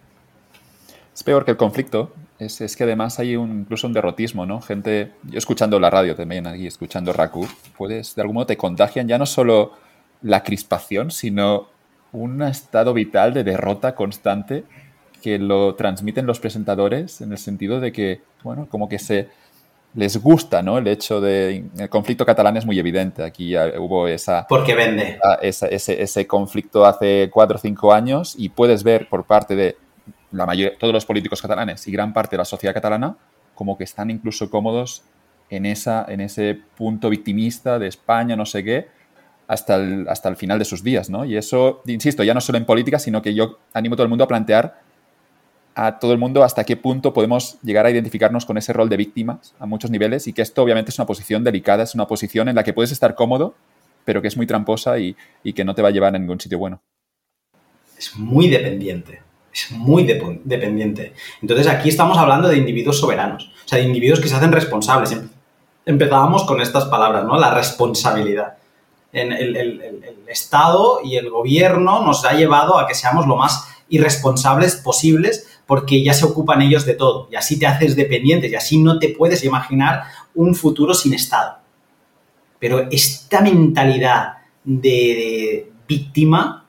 Es 1.11 1.23
peor 1.23 1.43
que 1.43 1.51
el 1.51 1.57
conflicto, 1.57 2.11
es, 2.39 2.75
que 2.75 2.83
además 2.83 3.19
hay 3.19 3.35
un, 3.35 3.61
incluso 3.61 3.87
un 3.87 3.93
derrotismo, 3.93 4.45
¿no? 4.45 4.61
Gente, 4.61 5.11
yo 5.23 5.37
escuchando 5.37 5.79
la 5.79 5.89
radio 5.89 6.15
también, 6.15 6.47
aquí 6.47 6.67
escuchando 6.67 7.13
Raku, 7.13 7.47
puedes, 7.77 8.15
de 8.15 8.21
algún 8.21 8.35
modo 8.35 8.45
te 8.47 8.57
contagian 8.57 9.07
ya 9.07 9.17
no 9.17 9.25
solo 9.25 9.73
la 10.21 10.43
crispación, 10.43 11.11
sino 11.11 11.67
un 12.11 12.41
estado 12.43 12.93
vital 12.93 13.33
de 13.33 13.43
derrota 13.43 13.95
constante 13.95 14.63
que 15.21 15.39
lo 15.39 15.75
transmiten 15.75 16.25
los 16.25 16.39
presentadores 16.39 17.21
en 17.21 17.31
el 17.31 17.37
sentido 17.37 17.79
de 17.79 17.91
que, 17.91 18.21
bueno, 18.43 18.67
como 18.69 18.87
que 18.87 18.99
se 18.99 19.29
les 19.95 20.17
gusta, 20.17 20.61
¿no? 20.61 20.77
El 20.77 20.87
hecho 20.87 21.21
de... 21.21 21.65
El 21.77 21.89
conflicto 21.89 22.25
catalán 22.25 22.57
es 22.57 22.65
muy 22.65 22.77
evidente. 22.77 23.23
Aquí 23.23 23.55
hubo 23.57 24.07
esa... 24.07 24.45
Porque 24.47 24.75
vende. 24.75 25.17
ese, 25.41 26.03
ese 26.03 26.27
conflicto 26.27 26.85
hace 26.85 27.29
cuatro 27.31 27.55
o 27.55 27.59
cinco 27.59 27.93
años 27.93 28.35
y 28.37 28.49
puedes 28.49 28.83
ver 28.83 29.07
por 29.07 29.23
parte 29.23 29.55
de 29.55 29.77
la 30.35 30.45
mayoría, 30.45 30.77
todos 30.77 30.93
los 30.93 31.05
políticos 31.05 31.41
catalanes 31.41 31.87
y 31.87 31.91
gran 31.91 32.13
parte 32.13 32.35
de 32.35 32.39
la 32.39 32.45
sociedad 32.45 32.73
catalana 32.73 33.17
como 33.55 33.77
que 33.77 33.85
están 33.85 34.11
incluso 34.11 34.49
cómodos 34.49 35.03
en, 35.49 35.65
esa, 35.65 36.05
en 36.07 36.21
ese 36.21 36.59
punto 36.77 37.09
victimista 37.09 37.79
de 37.79 37.87
España, 37.87 38.35
no 38.35 38.45
sé 38.45 38.63
qué, 38.63 38.87
hasta 39.47 39.75
el, 39.75 40.07
hasta 40.09 40.29
el 40.29 40.35
final 40.35 40.59
de 40.59 40.65
sus 40.65 40.83
días, 40.83 41.09
¿no? 41.09 41.25
Y 41.25 41.37
eso, 41.37 41.81
insisto, 41.85 42.23
ya 42.23 42.33
no 42.33 42.41
solo 42.41 42.57
en 42.57 42.65
política, 42.65 42.99
sino 42.99 43.21
que 43.21 43.33
yo 43.33 43.59
animo 43.73 43.93
a 43.93 43.97
todo 43.97 44.03
el 44.03 44.09
mundo 44.09 44.23
a 44.23 44.27
plantear 44.27 44.81
a 45.77 45.99
todo 45.99 46.13
el 46.13 46.17
mundo 46.17 46.41
hasta 46.43 46.63
qué 46.63 46.77
punto 46.77 47.13
podemos 47.13 47.59
llegar 47.61 47.85
a 47.85 47.91
identificarnos 47.91 48.45
con 48.45 48.57
ese 48.57 48.71
rol 48.71 48.87
de 48.87 48.95
víctimas 48.95 49.53
a 49.59 49.65
muchos 49.65 49.91
niveles 49.91 50.25
y 50.25 50.31
que 50.31 50.41
esto 50.41 50.63
obviamente 50.63 50.89
es 50.89 50.97
una 50.97 51.05
posición 51.05 51.43
delicada, 51.43 51.83
es 51.83 51.95
una 51.95 52.07
posición 52.07 52.47
en 52.47 52.55
la 52.55 52.63
que 52.63 52.71
puedes 52.71 52.93
estar 52.93 53.13
cómodo, 53.13 53.55
pero 54.05 54.21
que 54.21 54.29
es 54.29 54.37
muy 54.37 54.47
tramposa 54.47 54.97
y, 54.99 55.17
y 55.43 55.51
que 55.51 55.65
no 55.65 55.75
te 55.75 55.81
va 55.81 55.89
a 55.89 55.91
llevar 55.91 56.15
a 56.15 56.17
ningún 56.17 56.39
sitio 56.39 56.57
bueno. 56.59 56.81
Es 57.97 58.15
muy 58.15 58.47
dependiente 58.47 59.19
es 59.55 59.71
muy 59.71 60.03
dependiente. 60.03 61.13
Entonces 61.41 61.67
aquí 61.67 61.87
estamos 61.87 62.17
hablando 62.17 62.49
de 62.49 62.57
individuos 62.57 62.99
soberanos, 62.99 63.51
o 63.65 63.67
sea, 63.67 63.79
de 63.79 63.85
individuos 63.85 64.19
que 64.19 64.27
se 64.27 64.35
hacen 64.35 64.51
responsables. 64.51 65.13
Em, 65.13 65.29
empezábamos 65.85 66.43
con 66.43 66.59
estas 66.59 66.85
palabras, 66.85 67.23
¿no? 67.23 67.39
La 67.39 67.51
responsabilidad. 67.53 68.57
En 69.13 69.31
el, 69.31 70.03
Estado 70.27 70.99
y 71.03 71.15
el 71.15 71.29
gobierno 71.29 72.03
nos 72.03 72.25
ha 72.25 72.33
llevado 72.33 72.77
a 72.77 72.87
que 72.87 72.95
seamos 72.95 73.25
lo 73.27 73.37
más 73.37 73.69
irresponsables 73.87 74.75
posibles 74.75 75.47
porque 75.65 76.03
ya 76.03 76.13
se 76.13 76.25
ocupan 76.25 76.61
ellos 76.61 76.85
de 76.85 76.95
todo 76.95 77.29
y 77.31 77.35
así 77.35 77.57
te 77.57 77.67
haces 77.67 77.95
dependiente 77.95 78.47
y 78.47 78.55
así 78.55 78.79
no 78.79 78.99
te 78.99 79.09
puedes 79.09 79.45
imaginar 79.45 80.03
un 80.33 80.55
futuro 80.55 80.93
sin 80.93 81.13
Estado. 81.13 81.59
Pero 82.59 82.87
esta 82.91 83.39
mentalidad 83.39 84.39
de 84.65 85.71
víctima 85.87 86.65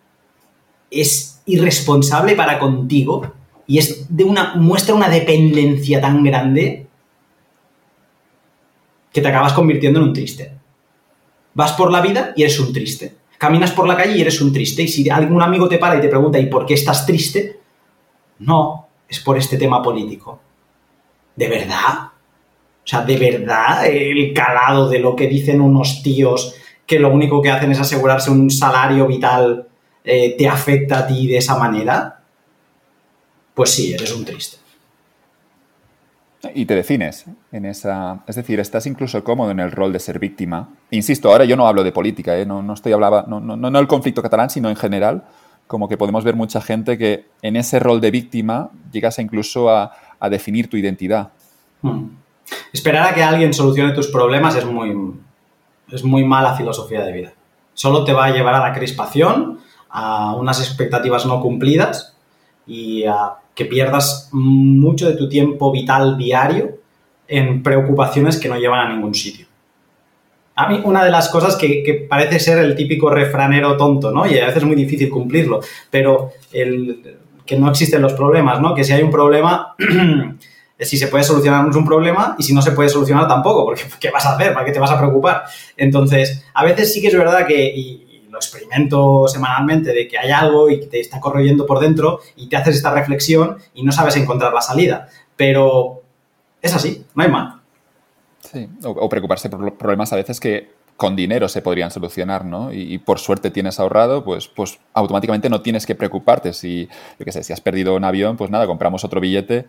es 0.90 1.35
irresponsable 1.46 2.34
para 2.34 2.58
contigo 2.58 3.32
y 3.66 3.78
es 3.78 4.14
de 4.14 4.24
una, 4.24 4.54
muestra 4.54 4.94
una 4.94 5.08
dependencia 5.08 6.00
tan 6.00 6.22
grande 6.22 6.86
que 9.12 9.20
te 9.20 9.28
acabas 9.28 9.54
convirtiendo 9.54 10.00
en 10.00 10.06
un 10.06 10.12
triste. 10.12 10.52
Vas 11.54 11.72
por 11.72 11.90
la 11.90 12.02
vida 12.02 12.32
y 12.36 12.42
eres 12.42 12.60
un 12.60 12.72
triste. 12.72 13.16
Caminas 13.38 13.72
por 13.72 13.88
la 13.88 13.96
calle 13.96 14.16
y 14.16 14.20
eres 14.20 14.40
un 14.40 14.52
triste. 14.52 14.82
Y 14.82 14.88
si 14.88 15.08
algún 15.08 15.42
amigo 15.42 15.68
te 15.68 15.78
para 15.78 15.96
y 15.96 16.00
te 16.00 16.08
pregunta, 16.08 16.38
¿y 16.38 16.46
por 16.46 16.66
qué 16.66 16.74
estás 16.74 17.06
triste? 17.06 17.60
No, 18.40 18.88
es 19.08 19.20
por 19.20 19.38
este 19.38 19.56
tema 19.56 19.82
político. 19.82 20.40
¿De 21.34 21.48
verdad? 21.48 22.08
O 22.08 22.88
sea, 22.88 23.02
¿de 23.02 23.16
verdad 23.16 23.86
el 23.86 24.32
calado 24.32 24.88
de 24.88 24.98
lo 24.98 25.16
que 25.16 25.26
dicen 25.26 25.60
unos 25.60 26.02
tíos 26.02 26.54
que 26.86 26.98
lo 26.98 27.10
único 27.10 27.42
que 27.42 27.50
hacen 27.50 27.72
es 27.72 27.80
asegurarse 27.80 28.30
un 28.30 28.50
salario 28.50 29.06
vital 29.06 29.66
eh, 30.06 30.36
te 30.38 30.48
afecta 30.48 31.00
a 31.00 31.06
ti 31.06 31.26
de 31.26 31.38
esa 31.38 31.58
manera, 31.58 32.20
pues 33.54 33.70
sí, 33.70 33.92
eres 33.92 34.14
un 34.14 34.24
triste. 34.24 34.58
Y 36.54 36.64
te 36.64 36.76
defines 36.76 37.24
en 37.50 37.64
esa. 37.64 38.20
Es 38.28 38.36
decir, 38.36 38.60
estás 38.60 38.86
incluso 38.86 39.24
cómodo 39.24 39.50
en 39.50 39.58
el 39.58 39.72
rol 39.72 39.92
de 39.92 39.98
ser 39.98 40.20
víctima. 40.20 40.68
Insisto, 40.92 41.32
ahora 41.32 41.44
yo 41.44 41.56
no 41.56 41.66
hablo 41.66 41.82
de 41.82 41.90
política, 41.90 42.38
¿eh? 42.38 42.46
no, 42.46 42.62
no, 42.62 42.74
estoy 42.74 42.92
hablaba, 42.92 43.24
no, 43.26 43.40
no, 43.40 43.56
no 43.56 43.78
el 43.78 43.88
conflicto 43.88 44.22
catalán, 44.22 44.48
sino 44.48 44.70
en 44.70 44.76
general. 44.76 45.24
Como 45.66 45.88
que 45.88 45.96
podemos 45.96 46.22
ver 46.22 46.36
mucha 46.36 46.60
gente 46.60 46.96
que 46.96 47.26
en 47.42 47.56
ese 47.56 47.80
rol 47.80 48.00
de 48.00 48.12
víctima 48.12 48.70
llegas 48.92 49.18
a 49.18 49.22
incluso 49.22 49.70
a, 49.70 49.92
definir 50.30 50.70
tu 50.70 50.76
identidad. 50.76 51.30
Hmm. 51.82 52.10
Esperar 52.72 53.08
a 53.08 53.14
que 53.14 53.24
alguien 53.24 53.52
solucione 53.52 53.92
tus 53.92 54.06
problemas 54.06 54.54
es 54.54 54.64
muy, 54.64 55.14
es 55.90 56.04
muy 56.04 56.24
mala 56.24 56.54
filosofía 56.54 57.02
de 57.02 57.12
vida. 57.12 57.32
Solo 57.74 58.04
te 58.04 58.12
va 58.12 58.26
a 58.26 58.30
llevar 58.30 58.54
a 58.54 58.60
la 58.60 58.72
crispación 58.72 59.58
a 59.98 60.36
unas 60.36 60.60
expectativas 60.60 61.24
no 61.24 61.40
cumplidas 61.40 62.14
y 62.66 63.04
a 63.06 63.32
que 63.54 63.64
pierdas 63.64 64.28
mucho 64.30 65.08
de 65.08 65.16
tu 65.16 65.26
tiempo 65.26 65.72
vital 65.72 66.18
diario 66.18 66.76
en 67.26 67.62
preocupaciones 67.62 68.38
que 68.38 68.50
no 68.50 68.58
llevan 68.58 68.86
a 68.86 68.92
ningún 68.92 69.14
sitio. 69.14 69.46
A 70.54 70.68
mí 70.68 70.82
una 70.84 71.02
de 71.02 71.10
las 71.10 71.30
cosas 71.30 71.56
que, 71.56 72.06
parece 72.08 72.38
ser 72.40 72.58
el 72.58 72.76
típico 72.76 73.08
refranero 73.08 73.74
tonto, 73.78 74.10
¿no? 74.10 74.26
Y 74.26 74.38
a 74.38 74.46
veces 74.46 74.58
es 74.58 74.64
muy 74.64 74.76
difícil 74.76 75.08
cumplirlo, 75.08 75.60
pero 75.90 76.32
el, 76.52 77.16
que 77.46 77.56
no 77.56 77.70
existen 77.70 78.02
los 78.02 78.12
problemas, 78.12 78.60
¿no? 78.60 78.74
Que 78.74 78.84
si 78.84 78.92
hay 78.92 79.02
un 79.02 79.10
problema, 79.10 79.74
si 80.78 80.98
se 80.98 81.08
puede 81.08 81.24
solucionar 81.24 81.66
es 81.70 81.76
un 81.76 81.86
problema 81.86 82.36
y 82.38 82.42
si 82.42 82.52
no 82.52 82.60
se 82.60 82.72
puede 82.72 82.90
solucionar 82.90 83.26
tampoco, 83.26 83.64
porque 83.64 83.84
¿qué 83.98 84.10
vas 84.10 84.26
a 84.26 84.34
hacer? 84.34 84.52
¿Para 84.52 84.66
qué 84.66 84.72
te 84.72 84.78
vas 84.78 84.90
a 84.90 84.98
preocupar? 84.98 85.44
Entonces, 85.74 86.44
a 86.52 86.64
veces 86.64 86.92
sí 86.92 87.00
que 87.00 87.08
es 87.08 87.16
verdad 87.16 87.46
que, 87.46 88.04
experimento 88.36 89.28
semanalmente 89.28 89.92
de 89.92 90.08
que 90.08 90.18
hay 90.18 90.30
algo 90.30 90.70
y 90.70 90.86
te 90.86 91.00
está 91.00 91.20
corroyendo 91.20 91.66
por 91.66 91.80
dentro 91.80 92.20
y 92.36 92.48
te 92.48 92.56
haces 92.56 92.76
esta 92.76 92.92
reflexión 92.92 93.58
y 93.74 93.82
no 93.82 93.92
sabes 93.92 94.16
encontrar 94.16 94.52
la 94.52 94.60
salida. 94.60 95.08
Pero 95.36 96.02
es 96.62 96.74
así, 96.74 97.04
no 97.14 97.22
hay 97.22 97.30
más. 97.30 97.56
Sí, 98.40 98.68
o, 98.84 99.08
preocuparse 99.08 99.50
por 99.50 99.74
problemas 99.74 100.12
a 100.12 100.16
veces 100.16 100.40
que 100.40 100.70
con 100.96 101.14
dinero 101.14 101.48
se 101.48 101.60
podrían 101.60 101.90
solucionar, 101.90 102.44
¿no? 102.44 102.72
Y, 102.72 102.98
por 102.98 103.18
suerte 103.18 103.50
tienes 103.50 103.78
ahorrado, 103.78 104.24
pues, 104.24 104.48
pues 104.48 104.78
automáticamente 104.94 105.50
no 105.50 105.60
tienes 105.60 105.84
que 105.84 105.94
preocuparte. 105.94 106.52
Si, 106.52 106.88
yo 107.18 107.24
qué 107.24 107.32
sé, 107.32 107.42
si 107.42 107.52
has 107.52 107.60
perdido 107.60 107.94
un 107.94 108.04
avión, 108.04 108.36
pues 108.36 108.50
nada, 108.50 108.66
compramos 108.66 109.04
otro 109.04 109.20
billete 109.20 109.66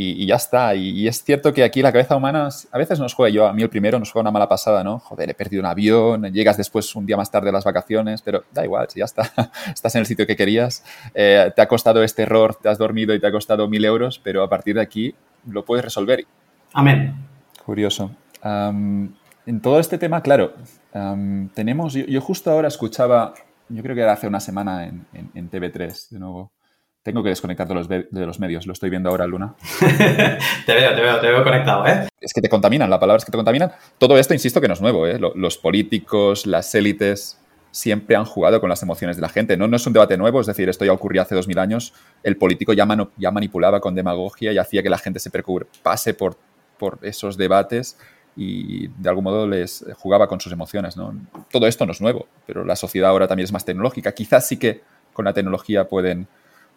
y, 0.00 0.26
ya 0.26 0.36
está. 0.36 0.76
Y, 0.76 1.08
es 1.08 1.24
cierto 1.24 1.52
que 1.52 1.64
aquí 1.64 1.82
la 1.82 1.90
cabeza 1.90 2.14
humana 2.14 2.48
a 2.70 2.78
veces 2.78 3.00
nos 3.00 3.14
juega, 3.14 3.34
yo 3.34 3.46
a 3.48 3.52
mí 3.52 3.62
el 3.62 3.68
primero 3.68 3.98
nos 3.98 4.12
juega 4.12 4.22
una 4.22 4.30
mala 4.30 4.48
pasada, 4.48 4.84
¿no? 4.84 5.00
Joder, 5.00 5.30
he 5.30 5.34
perdido 5.34 5.60
un 5.60 5.66
avión, 5.66 6.22
llegas 6.32 6.56
después 6.56 6.94
un 6.94 7.04
día 7.04 7.16
más 7.16 7.32
tarde 7.32 7.48
a 7.48 7.52
las 7.52 7.64
vacaciones, 7.64 8.22
pero 8.22 8.44
da 8.52 8.64
igual, 8.64 8.88
si 8.88 9.00
ya 9.00 9.06
está, 9.06 9.28
estás 9.74 9.96
en 9.96 10.00
el 10.00 10.06
sitio 10.06 10.24
que 10.24 10.36
querías, 10.36 10.84
eh, 11.14 11.50
te 11.54 11.62
ha 11.62 11.66
costado 11.66 12.04
este 12.04 12.22
error, 12.22 12.54
te 12.54 12.68
has 12.68 12.78
dormido 12.78 13.12
y 13.12 13.18
te 13.18 13.26
ha 13.26 13.32
costado 13.32 13.66
mil 13.68 13.84
euros, 13.84 14.20
pero 14.22 14.44
a 14.44 14.48
partir 14.48 14.76
de 14.76 14.82
aquí 14.82 15.16
lo 15.48 15.64
puedes 15.64 15.84
resolver. 15.84 16.24
Amén. 16.74 17.16
Curioso. 17.66 18.12
en 18.44 19.60
todo 19.60 19.80
este 19.80 19.98
tema, 19.98 20.22
claro, 20.22 20.54
tenemos, 21.54 21.94
yo, 21.94 22.20
justo 22.20 22.52
ahora 22.52 22.68
escuchaba, 22.68 23.34
yo 23.68 23.82
creo 23.82 23.96
que 23.96 24.02
era 24.02 24.12
hace 24.12 24.28
una 24.28 24.38
semana 24.38 24.86
en, 24.86 25.06
en 25.12 25.50
TV3, 25.50 26.10
de 26.10 26.18
nuevo, 26.20 26.52
tengo 27.08 27.22
que 27.22 27.30
desconectar 27.30 27.66
de 27.66 27.74
los, 27.74 27.88
de 27.88 28.06
los 28.10 28.38
medios, 28.38 28.66
lo 28.66 28.74
estoy 28.74 28.90
viendo 28.90 29.08
ahora, 29.08 29.26
Luna. 29.26 29.54
te 30.66 30.74
veo, 30.74 30.94
te 30.94 31.00
veo, 31.00 31.20
te 31.20 31.26
veo 31.28 31.42
conectado, 31.42 31.86
¿eh? 31.86 32.06
Es 32.20 32.34
que 32.34 32.42
te 32.42 32.50
contaminan, 32.50 32.90
la 32.90 33.00
palabra 33.00 33.16
es 33.16 33.24
que 33.24 33.32
te 33.32 33.38
contaminan. 33.38 33.72
Todo 33.96 34.18
esto, 34.18 34.34
insisto, 34.34 34.60
que 34.60 34.68
no 34.68 34.74
es 34.74 34.82
nuevo, 34.82 35.06
¿eh? 35.06 35.18
Los 35.34 35.56
políticos, 35.56 36.46
las 36.46 36.74
élites, 36.74 37.40
siempre 37.70 38.14
han 38.14 38.26
jugado 38.26 38.60
con 38.60 38.68
las 38.68 38.82
emociones 38.82 39.16
de 39.16 39.22
la 39.22 39.30
gente. 39.30 39.56
No, 39.56 39.68
no 39.68 39.76
es 39.76 39.86
un 39.86 39.94
debate 39.94 40.18
nuevo, 40.18 40.38
es 40.42 40.46
decir, 40.46 40.68
esto 40.68 40.84
ya 40.84 40.92
ocurrió 40.92 41.22
hace 41.22 41.34
dos 41.34 41.48
mil 41.48 41.58
años. 41.58 41.94
El 42.22 42.36
político 42.36 42.74
ya, 42.74 42.86
ya 43.16 43.30
manipulaba 43.30 43.80
con 43.80 43.94
demagogia 43.94 44.52
y 44.52 44.58
hacía 44.58 44.82
que 44.82 44.90
la 44.90 44.98
gente 44.98 45.18
se 45.18 45.30
preocupase 45.30 46.12
por, 46.12 46.36
por 46.78 46.98
esos 47.00 47.38
debates 47.38 47.98
y 48.36 48.88
de 48.88 49.08
algún 49.08 49.24
modo 49.24 49.46
les 49.46 49.82
jugaba 49.96 50.28
con 50.28 50.40
sus 50.40 50.52
emociones. 50.52 50.94
¿no? 50.98 51.14
Todo 51.50 51.66
esto 51.66 51.86
no 51.86 51.92
es 51.92 52.02
nuevo, 52.02 52.26
pero 52.46 52.66
la 52.66 52.76
sociedad 52.76 53.08
ahora 53.08 53.26
también 53.26 53.44
es 53.44 53.52
más 53.52 53.64
tecnológica. 53.64 54.12
Quizás 54.12 54.46
sí 54.46 54.58
que 54.58 54.82
con 55.12 55.24
la 55.24 55.32
tecnología 55.32 55.88
pueden 55.88 56.28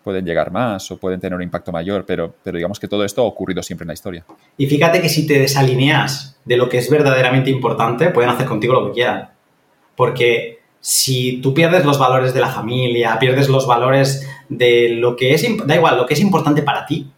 pueden 0.04 0.26
llegar 0.26 0.52
más 0.52 0.89
o 0.91 0.97
pueden 0.97 1.20
tener 1.20 1.36
un 1.36 1.41
impacto 1.41 1.72
mayor, 1.72 2.06
pero, 2.06 2.34
pero 2.43 2.58
digamos 2.58 2.80
que 2.80 2.88
todo 2.88 3.06
esto 3.06 3.22
ha 3.22 3.26
ocurrido 3.26 3.62
siempre 3.64 3.84
en 3.84 3.89
la 3.89 3.93
historia. 3.93 4.26
Y 4.58 4.68
fíjate 4.68 5.02
que 5.02 5.10
si 5.10 5.28
te 5.28 5.39
desalineas 5.39 6.38
de 6.45 6.58
lo 6.58 6.70
que 6.70 6.78
es 6.78 6.89
verdaderamente 6.89 7.49
importante, 7.49 8.10
pueden 8.10 8.30
hacer 8.30 8.47
contigo 8.47 8.74
lo 8.74 8.88
que 8.88 8.93
quieran. 8.93 9.30
Porque 9.95 10.60
si 10.80 11.41
tú 11.41 11.54
pierdes 11.54 11.86
los 11.86 11.99
valores 11.99 12.34
de 12.34 12.41
la 12.41 12.49
familia, 12.49 13.20
pierdes 13.20 13.47
los 13.47 13.68
valores 13.68 14.28
de 14.49 14.89
lo 14.89 15.16
que 15.16 15.34
es, 15.34 15.45
da 15.66 15.76
igual, 15.76 15.97
lo 15.97 16.06
que 16.06 16.16
es 16.16 16.20
importante 16.20 16.64
para 16.64 16.86
ti, 16.86 17.12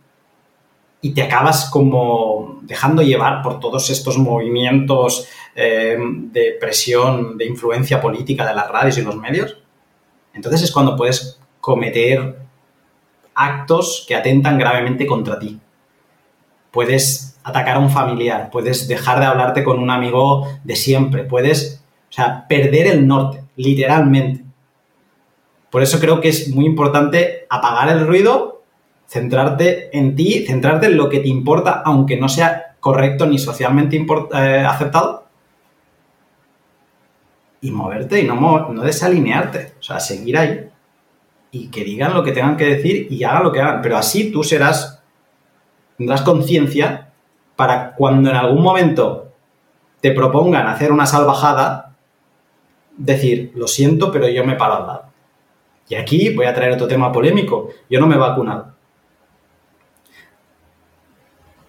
y 1.02 1.14
te 1.14 1.22
acabas 1.22 1.70
como 1.70 2.60
dejando 2.62 3.02
llevar 3.02 3.42
por 3.42 3.60
todos 3.60 3.90
estos 3.90 4.18
movimientos 4.18 5.28
eh, 5.56 5.98
de 6.00 6.58
presión, 6.60 7.38
de 7.38 7.46
influencia 7.46 8.00
política 8.00 8.48
de 8.48 8.56
las 8.56 8.70
radios 8.70 8.98
y 8.98 9.02
los 9.02 9.18
medios, 9.18 9.58
entonces 10.34 10.64
es 10.64 10.72
cuando 10.72 10.96
puedes 10.96 11.40
cometer 11.60 12.38
actos 13.36 14.06
que 14.08 14.16
atentan 14.16 14.58
gravemente 14.58 15.06
contra 15.06 15.40
ti. 15.40 15.60
Puedes 16.72 17.40
atacar 17.44 17.76
a 17.76 17.80
un 17.80 17.90
familiar, 17.90 18.50
puedes 18.52 18.88
dejar 18.88 19.20
de 19.20 19.26
hablarte 19.26 19.64
con 19.64 19.80
un 19.80 19.90
amigo 19.90 20.48
de 20.64 20.76
siempre, 20.76 21.24
puedes, 21.24 21.84
o 22.10 22.14
sea, 22.14 22.48
perder 22.48 22.88
el 22.88 23.08
norte, 23.08 23.44
literalmente. 23.56 24.44
Por 25.70 25.84
eso 25.84 26.00
creo 26.00 26.22
que 26.22 26.30
es 26.30 26.50
muy 26.50 26.66
importante 26.66 27.46
apagar 27.50 27.90
el 27.90 28.08
ruido, 28.08 28.64
centrarte 29.08 29.96
en 29.98 30.16
ti, 30.16 30.46
centrarte 30.46 30.88
en 30.88 30.98
lo 30.98 31.10
que 31.10 31.20
te 31.20 31.28
importa, 31.28 31.82
aunque 31.86 32.18
no 32.18 32.30
sea 32.30 32.76
correcto 32.80 33.26
ni 33.26 33.38
socialmente 33.38 33.98
eh, 33.98 34.66
aceptado, 34.68 35.28
y 37.62 37.72
moverte 37.72 38.20
y 38.20 38.28
no, 38.28 38.36
no 38.70 38.82
desalinearte, 38.82 39.74
o 39.80 39.84
sea, 39.84 40.00
seguir 40.00 40.38
ahí 40.38 40.73
y 41.54 41.68
que 41.68 41.84
digan 41.84 42.16
lo 42.16 42.24
que 42.24 42.32
tengan 42.32 42.58
que 42.58 42.66
decir 42.66 43.08
y 43.12 43.24
hagan 43.24 43.44
lo 43.44 43.52
que 43.52 43.62
hagan. 43.62 43.82
Pero 43.84 43.96
así 43.96 44.32
tú 44.32 44.44
serás, 44.44 45.04
tendrás 45.98 46.24
conciencia 46.24 47.14
para 47.56 47.94
cuando 47.94 48.32
en 48.32 48.36
algún 48.36 48.64
momento 48.64 49.32
te 50.02 50.12
propongan 50.12 50.68
hacer 50.68 50.92
una 50.92 51.06
salvajada, 51.06 51.96
decir, 52.98 53.52
lo 53.56 53.68
siento, 53.68 54.12
pero 54.12 54.28
yo 54.28 54.44
me 54.44 54.56
paro 54.56 54.74
al 54.78 54.88
lado. 54.88 55.04
Y 55.88 55.94
aquí 55.94 56.34
voy 56.34 56.48
a 56.48 56.56
traer 56.56 56.74
otro 56.74 56.88
tema 56.88 57.12
polémico. 57.12 57.70
Yo 57.88 58.00
no 58.00 58.08
me 58.08 58.16
he 58.16 58.18
vacunado. 58.18 58.74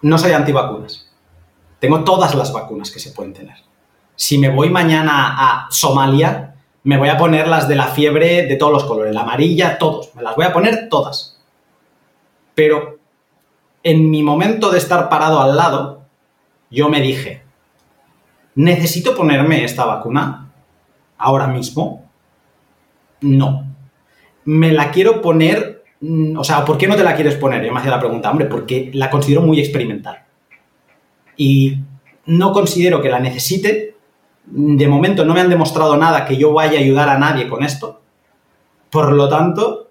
No 0.01 0.17
soy 0.17 0.31
antivacunas. 0.31 1.11
Tengo 1.77 2.03
todas 2.03 2.33
las 2.33 2.51
vacunas 2.51 2.89
que 2.89 2.99
se 2.99 3.11
pueden 3.11 3.33
tener. 3.33 3.57
Si 4.15 4.39
me 4.39 4.49
voy 4.49 4.71
mañana 4.71 5.35
a 5.37 5.67
Somalia, 5.69 6.54
me 6.85 6.97
voy 6.97 7.09
a 7.09 7.17
poner 7.17 7.47
las 7.47 7.67
de 7.67 7.75
la 7.75 7.87
fiebre 7.87 8.45
de 8.45 8.55
todos 8.57 8.71
los 8.71 8.83
colores, 8.83 9.13
la 9.13 9.21
amarilla, 9.21 9.79
todos, 9.79 10.13
me 10.15 10.21
las 10.21 10.35
voy 10.35 10.45
a 10.45 10.53
poner 10.53 10.87
todas. 10.87 11.41
Pero 12.53 12.99
en 13.81 14.11
mi 14.11 14.21
momento 14.21 14.69
de 14.69 14.77
estar 14.77 15.09
parado 15.09 15.41
al 15.41 15.57
lado, 15.57 16.03
yo 16.69 16.87
me 16.87 17.01
dije, 17.01 17.41
¿necesito 18.53 19.15
ponerme 19.15 19.63
esta 19.63 19.83
vacuna 19.85 20.51
ahora 21.17 21.47
mismo? 21.47 22.07
No. 23.21 23.65
Me 24.43 24.71
la 24.71 24.91
quiero 24.91 25.23
poner, 25.23 25.83
mm, 26.01 26.37
o 26.37 26.43
sea, 26.43 26.63
¿por 26.63 26.77
qué 26.77 26.87
no 26.87 26.95
te 26.95 27.03
la 27.03 27.15
quieres 27.15 27.33
poner? 27.33 27.65
Yo 27.65 27.73
me 27.73 27.79
hacía 27.79 27.91
la 27.91 27.99
pregunta, 27.99 28.29
hombre, 28.29 28.45
porque 28.45 28.91
la 28.93 29.09
considero 29.09 29.41
muy 29.41 29.59
experimental. 29.59 30.23
Y 31.35 31.79
no 32.27 32.53
considero 32.53 33.01
que 33.01 33.09
la 33.09 33.19
necesite 33.19 33.94
de 34.47 34.87
momento 34.87 35.25
no 35.25 35.33
me 35.33 35.41
han 35.41 35.49
demostrado 35.49 35.97
nada 35.97 36.25
que 36.25 36.37
yo 36.37 36.53
vaya 36.53 36.77
a 36.77 36.81
ayudar 36.81 37.09
a 37.09 37.17
nadie 37.17 37.49
con 37.49 37.63
esto. 37.63 38.01
Por 38.89 39.11
lo 39.11 39.27
tanto, 39.27 39.89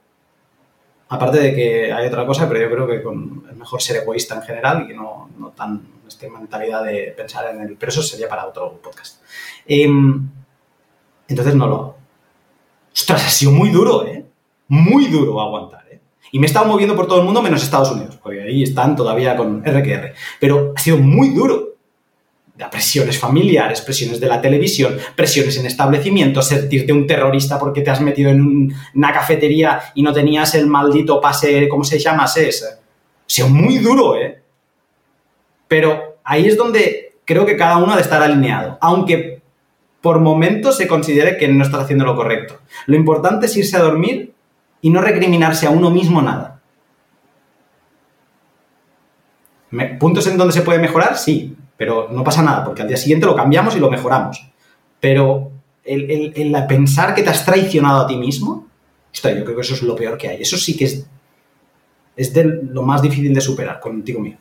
aparte 1.09 1.39
de 1.39 1.55
que 1.55 1.93
hay 1.93 2.07
otra 2.07 2.27
cosa, 2.27 2.49
pero 2.49 2.61
yo 2.61 2.71
creo 2.71 2.87
que 2.87 3.51
es 3.51 3.57
mejor 3.57 3.83
ser 3.83 3.97
egoísta 3.97 4.37
en 4.37 4.43
general 4.43 4.89
y 4.91 4.95
no, 4.95 5.31
no 5.39 5.51
tan 5.51 5.95
esta 6.07 6.29
mentalidad 6.29 6.85
de 6.85 7.15
pensar 7.17 7.55
en 7.55 7.63
el... 7.63 7.77
Pero 7.77 7.91
eso 7.91 8.03
sería 8.03 8.29
para 8.29 8.47
otro 8.47 8.81
podcast. 8.83 9.23
Em, 9.67 10.29
entonces 11.29 11.55
no 11.55 11.67
lo. 11.67 11.97
Ostras, 12.93 13.27
ha 13.27 13.31
sido 13.31 13.53
muy 13.53 13.71
duro, 13.71 14.07
¿eh? 14.07 14.25
Muy 14.69 15.07
duro 15.07 15.41
aguantar, 15.41 15.87
¿eh? 15.91 16.01
Y 16.31 16.39
me 16.39 16.47
he 16.47 16.49
estado 16.49 16.67
moviendo 16.67 16.95
por 16.95 17.07
todo 17.07 17.19
el 17.19 17.25
mundo 17.25 17.43
menos 17.43 17.63
Estados 17.63 17.91
Unidos, 17.91 18.19
porque 18.23 18.43
ahí 18.43 18.63
están 18.63 18.95
todavía 18.97 19.37
con 19.37 19.65
RQR. 19.65 20.15
Pero 20.41 20.73
ha 20.77 20.81
sido 20.81 20.99
muy 20.99 21.31
duro 21.35 21.74
presiones 22.71 23.19
familiares, 23.19 23.81
presiones 23.81 24.21
de 24.21 24.29
la 24.29 24.41
televisión, 24.41 24.97
presiones 25.17 25.57
en 25.59 25.67
establecimientos, 25.67 26.49
sentirte 26.49 26.93
un 26.93 27.07
terrorista 27.07 27.59
porque 27.59 27.81
te 27.81 27.91
has 27.91 28.01
metido 28.01 28.31
en 28.31 28.73
una 28.95 29.13
cafetería 29.13 29.81
y 29.95 30.03
no 30.03 30.13
tenías 30.13 30.55
el 30.55 30.67
maldito 30.67 31.21
pase, 31.21 31.69
¿cómo 31.69 31.83
se 31.83 31.99
llama? 31.99 32.27
ese? 32.37 32.65
O 33.43 33.49
muy 33.49 33.79
duro, 33.79 34.17
¿eh? 34.17 34.41
Pero 35.67 36.19
ahí 36.23 36.47
es 36.47 36.57
donde 36.57 37.17
creo 37.25 37.45
que 37.45 37.57
cada 37.57 37.79
uno 37.79 37.93
ha 37.93 37.97
de 37.97 38.03
estar 38.03 38.23
alineado, 38.23 38.79
aunque 38.81 39.43
por 40.01 40.21
momentos 40.21 40.77
se 40.77 40.87
considere 40.87 41.37
que 41.37 41.49
no 41.49 41.65
estás 41.65 41.85
haciendo 41.85 42.05
lo 42.05 42.15
correcto. 42.15 42.61
Lo 42.87 42.95
importante 42.95 43.47
es 43.47 43.57
irse 43.57 43.77
a 43.77 43.81
dormir 43.81 44.35
y 44.81 44.91
no 44.91 45.01
recriminarse 45.01 45.67
a 45.67 45.71
uno 45.71 45.91
mismo 45.91 46.23
nada. 46.23 46.61
¿Puntos 49.99 50.27
en 50.29 50.37
donde 50.37 50.53
se 50.53 50.63
puede 50.63 50.79
mejorar? 50.79 51.17
Sí, 51.17 51.57
pero 51.85 52.09
no 52.11 52.24
pasa 52.24 52.43
nada, 52.43 52.64
porque 52.64 52.80
al 52.80 52.89
día 52.89 52.97
siguiente 52.97 53.26
lo 53.26 53.37
cambiamos 53.37 53.76
y 53.76 53.78
lo 53.78 53.91
mejoramos. 53.91 54.43
Pero 55.01 55.53
el, 55.85 56.32
pensar 56.66 57.14
que 57.14 57.22
te 57.22 57.28
has 57.28 57.45
traicionado 57.45 58.01
a 58.01 58.07
ti 58.07 58.16
mismo, 58.16 58.66
yo 59.12 59.20
creo 59.20 59.55
que 59.55 59.61
eso 59.61 59.74
es 59.74 59.82
lo 59.82 59.95
peor 59.95 60.16
que 60.16 60.30
hay. 60.30 60.41
Eso 60.41 60.57
sí 60.57 60.78
que 60.78 60.87
es, 60.87 61.07
es 62.16 62.32
de 62.32 62.45
lo 62.45 62.85
más 62.85 63.03
difícil 63.03 63.35
de 63.35 63.41
superar 63.43 63.80
contigo 63.80 64.18
mismo. 64.18 64.39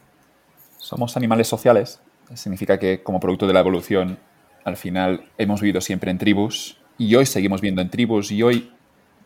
Somos 0.77 1.17
animales 1.17 1.49
sociales. 1.49 1.99
Significa 2.33 2.79
que 2.79 3.03
como 3.03 3.19
producto 3.19 3.45
de 3.45 3.51
la 3.51 3.59
evolución, 3.59 4.17
al 4.63 4.77
final 4.77 5.25
hemos 5.37 5.59
vivido 5.59 5.81
siempre 5.81 6.11
en 6.11 6.17
tribus 6.17 6.77
y 6.97 7.13
hoy 7.13 7.25
seguimos 7.25 7.59
viviendo 7.59 7.81
en 7.81 7.89
tribus 7.89 8.31
y 8.31 8.41
hoy 8.41 8.71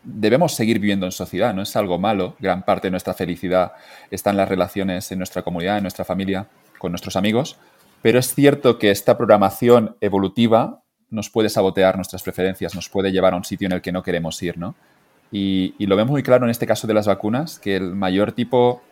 debemos 0.02 0.56
seguir 0.56 0.80
viviendo 0.80 1.06
en 1.06 1.12
sociedad. 1.12 1.54
No 1.54 1.62
es 1.62 1.76
algo 1.76 2.00
malo. 2.00 2.34
Gran 2.40 2.64
parte 2.64 2.88
de 2.88 2.90
nuestra 2.90 3.14
felicidad 3.14 3.74
está 4.10 4.30
en 4.30 4.38
las 4.38 4.48
relaciones 4.48 5.12
en 5.12 5.18
nuestra 5.18 5.42
comunidad, 5.42 5.76
en 5.76 5.84
nuestra 5.84 6.04
familia, 6.04 6.48
con 6.80 6.90
nuestros 6.90 7.14
amigos. 7.14 7.60
Pero 8.02 8.18
es 8.18 8.34
cierto 8.34 8.78
que 8.78 8.90
esta 8.90 9.16
programación 9.16 9.96
evolutiva 10.00 10.82
nos 11.10 11.30
puede 11.30 11.48
sabotear 11.48 11.96
nuestras 11.96 12.22
preferencias, 12.22 12.74
nos 12.74 12.88
puede 12.88 13.10
llevar 13.10 13.32
a 13.32 13.36
un 13.36 13.44
sitio 13.44 13.66
en 13.66 13.72
el 13.72 13.82
que 13.82 13.92
no 13.92 14.02
queremos 14.02 14.42
ir, 14.42 14.58
¿no? 14.58 14.74
Y, 15.30 15.74
lo 15.86 15.96
vemos 15.96 16.10
muy 16.10 16.22
claro 16.22 16.44
en 16.44 16.50
este 16.50 16.66
caso 16.66 16.86
de 16.86 16.94
las 16.94 17.06
vacunas, 17.06 17.58
que 17.58 17.76
el 17.76 17.94
mayor 17.94 18.32
tipo, 18.32 18.82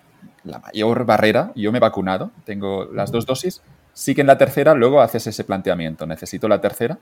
la 0.44 0.58
mayor 0.58 1.06
barrera, 1.06 1.52
yo 1.54 1.72
me 1.72 1.78
he 1.78 1.80
vacunado, 1.80 2.30
tengo 2.44 2.86
las 2.86 3.10
dos 3.10 3.26
dosis, 3.26 3.62
sí 3.92 4.14
que 4.14 4.20
en 4.20 4.26
la 4.26 4.36
tercera 4.36 4.74
luego 4.74 5.00
haces 5.00 5.26
ese 5.26 5.44
planteamiento, 5.44 6.06
necesito 6.06 6.48
la 6.48 6.60
tercera, 6.60 6.98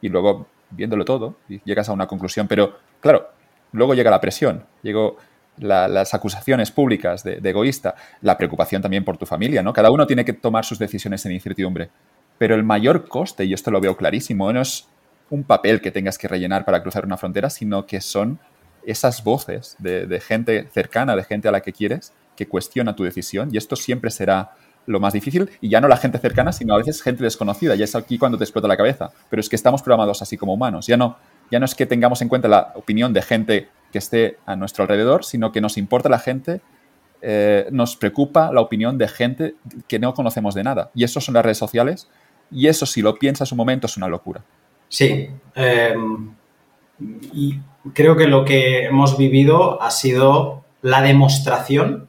y 0.00 0.08
luego 0.08 0.46
viéndolo 0.70 1.04
todo, 1.04 1.36
llegas 1.64 1.88
a 1.88 1.92
una 1.92 2.06
conclusión, 2.06 2.46
pero 2.46 2.76
claro, 3.00 3.30
luego 3.72 3.94
llega 3.94 4.10
la 4.10 4.20
presión, 4.20 4.64
llego, 4.82 5.16
las 5.58 6.14
acusaciones 6.14 6.70
públicas 6.70 7.22
de, 7.24 7.40
egoísta, 7.42 7.94
la 8.20 8.36
preocupación 8.36 8.82
también 8.82 9.04
por 9.04 9.16
tu 9.16 9.26
familia, 9.26 9.62
¿no? 9.62 9.72
Cada 9.72 9.90
uno 9.90 10.06
tiene 10.06 10.24
que 10.24 10.32
tomar 10.32 10.64
sus 10.64 10.78
decisiones 10.78 11.24
en 11.26 11.32
incertidumbre. 11.32 11.90
Pero 12.38 12.54
el 12.54 12.64
mayor 12.64 13.08
coste, 13.08 13.44
y 13.44 13.54
esto 13.54 13.70
lo 13.70 13.80
veo 13.80 13.96
clarísimo, 13.96 14.52
no 14.52 14.60
es 14.60 14.86
un 15.30 15.44
papel 15.44 15.80
que 15.80 15.90
tengas 15.90 16.18
que 16.18 16.28
rellenar 16.28 16.64
para 16.64 16.82
cruzar 16.82 17.04
una 17.04 17.16
frontera, 17.16 17.50
sino 17.50 17.86
que 17.86 18.00
son 18.00 18.38
esas 18.84 19.24
voces 19.24 19.76
de, 19.78 20.20
gente 20.20 20.68
cercana, 20.72 21.16
de 21.16 21.24
gente 21.24 21.48
a 21.48 21.52
la 21.52 21.60
que 21.60 21.72
quieres, 21.72 22.12
que 22.36 22.46
cuestiona 22.46 22.94
tu 22.94 23.04
decisión, 23.04 23.48
y 23.52 23.56
esto 23.56 23.74
siempre 23.74 24.10
será 24.10 24.52
lo 24.86 25.00
más 25.00 25.14
difícil, 25.14 25.50
y 25.60 25.68
ya 25.68 25.80
no 25.80 25.88
la 25.88 25.96
gente 25.96 26.18
cercana, 26.18 26.52
sino 26.52 26.74
a 26.74 26.78
veces 26.78 27.02
gente 27.02 27.24
desconocida, 27.24 27.74
y 27.74 27.82
es 27.82 27.96
aquí 27.96 28.18
cuando 28.18 28.38
te 28.38 28.44
explota 28.44 28.68
la 28.68 28.76
cabeza. 28.76 29.10
Pero 29.28 29.40
es 29.40 29.48
que 29.48 29.56
estamos 29.56 29.82
programados 29.82 30.22
así 30.22 30.36
como 30.36 30.54
humanos, 30.54 30.86
ya 30.86 30.96
no, 30.96 31.16
ya 31.50 31.58
no 31.58 31.64
es 31.64 31.74
que 31.74 31.86
tengamos 31.86 32.22
en 32.22 32.28
cuenta 32.28 32.48
la 32.48 32.72
opinión 32.74 33.12
de 33.12 33.22
gente 33.22 33.68
que 33.92 33.98
esté 33.98 34.38
a 34.46 34.56
nuestro 34.56 34.82
alrededor, 34.82 35.24
sino 35.24 35.52
que 35.52 35.60
nos 35.60 35.76
importa 35.76 36.08
la 36.08 36.18
gente, 36.18 36.60
eh, 37.22 37.66
nos 37.70 37.96
preocupa 37.96 38.52
la 38.52 38.60
opinión 38.60 38.98
de 38.98 39.08
gente 39.08 39.54
que 39.88 39.98
no 39.98 40.14
conocemos 40.14 40.54
de 40.54 40.64
nada. 40.64 40.90
Y 40.94 41.04
eso 41.04 41.20
son 41.20 41.34
las 41.34 41.44
redes 41.44 41.58
sociales. 41.58 42.08
Y 42.50 42.68
eso, 42.68 42.86
si 42.86 43.02
lo 43.02 43.16
piensas 43.16 43.50
un 43.52 43.58
momento, 43.58 43.86
es 43.86 43.96
una 43.96 44.08
locura. 44.08 44.44
Sí. 44.88 45.28
Em, 45.54 46.34
y 47.32 47.58
creo 47.92 48.16
que 48.16 48.26
lo 48.26 48.44
que 48.44 48.84
hemos 48.86 49.18
vivido 49.18 49.80
ha 49.82 49.90
sido 49.90 50.64
la 50.82 51.02
demostración 51.02 52.08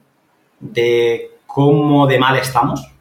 de 0.60 1.30
cómo 1.46 2.06
de 2.06 2.18
mal 2.18 2.36
estamos, 2.36 2.92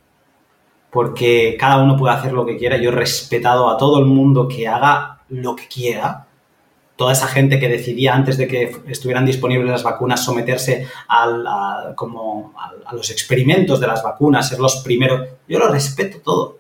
porque 0.90 1.56
cada 1.60 1.78
uno 1.78 1.98
puede 1.98 2.16
hacer 2.16 2.34
lo 2.34 2.46
que 2.46 2.58
quiera. 2.58 2.78
Yo 2.78 2.90
he 2.90 2.94
respetado 2.96 3.70
a 3.70 3.78
todo 3.78 4.00
el 4.00 4.06
mundo 4.06 4.48
que 4.48 4.68
haga 4.68 5.20
lo 5.30 5.56
que 5.56 5.68
quiera, 5.68 6.27
toda 6.98 7.14
esa 7.14 7.28
gente 7.28 7.60
que 7.60 7.70
decidía 7.70 8.16
antes 8.16 8.38
de 8.38 8.48
que 8.48 8.76
estuvieran 8.88 9.26
disponibles 9.26 9.70
las 9.70 9.84
vacunas 9.84 10.26
someterse 10.26 10.88
a, 11.08 11.94
como 11.96 12.54
a, 12.58 12.94
los 12.94 13.12
experimentos 13.12 13.80
de 13.80 13.88
las 13.88 14.04
vacunas, 14.04 14.50
ser 14.50 14.60
los 14.60 14.78
primeros. 14.78 15.30
Yo 15.48 15.60
lo 15.60 15.70
respeto 15.70 16.18
todo. 16.20 16.58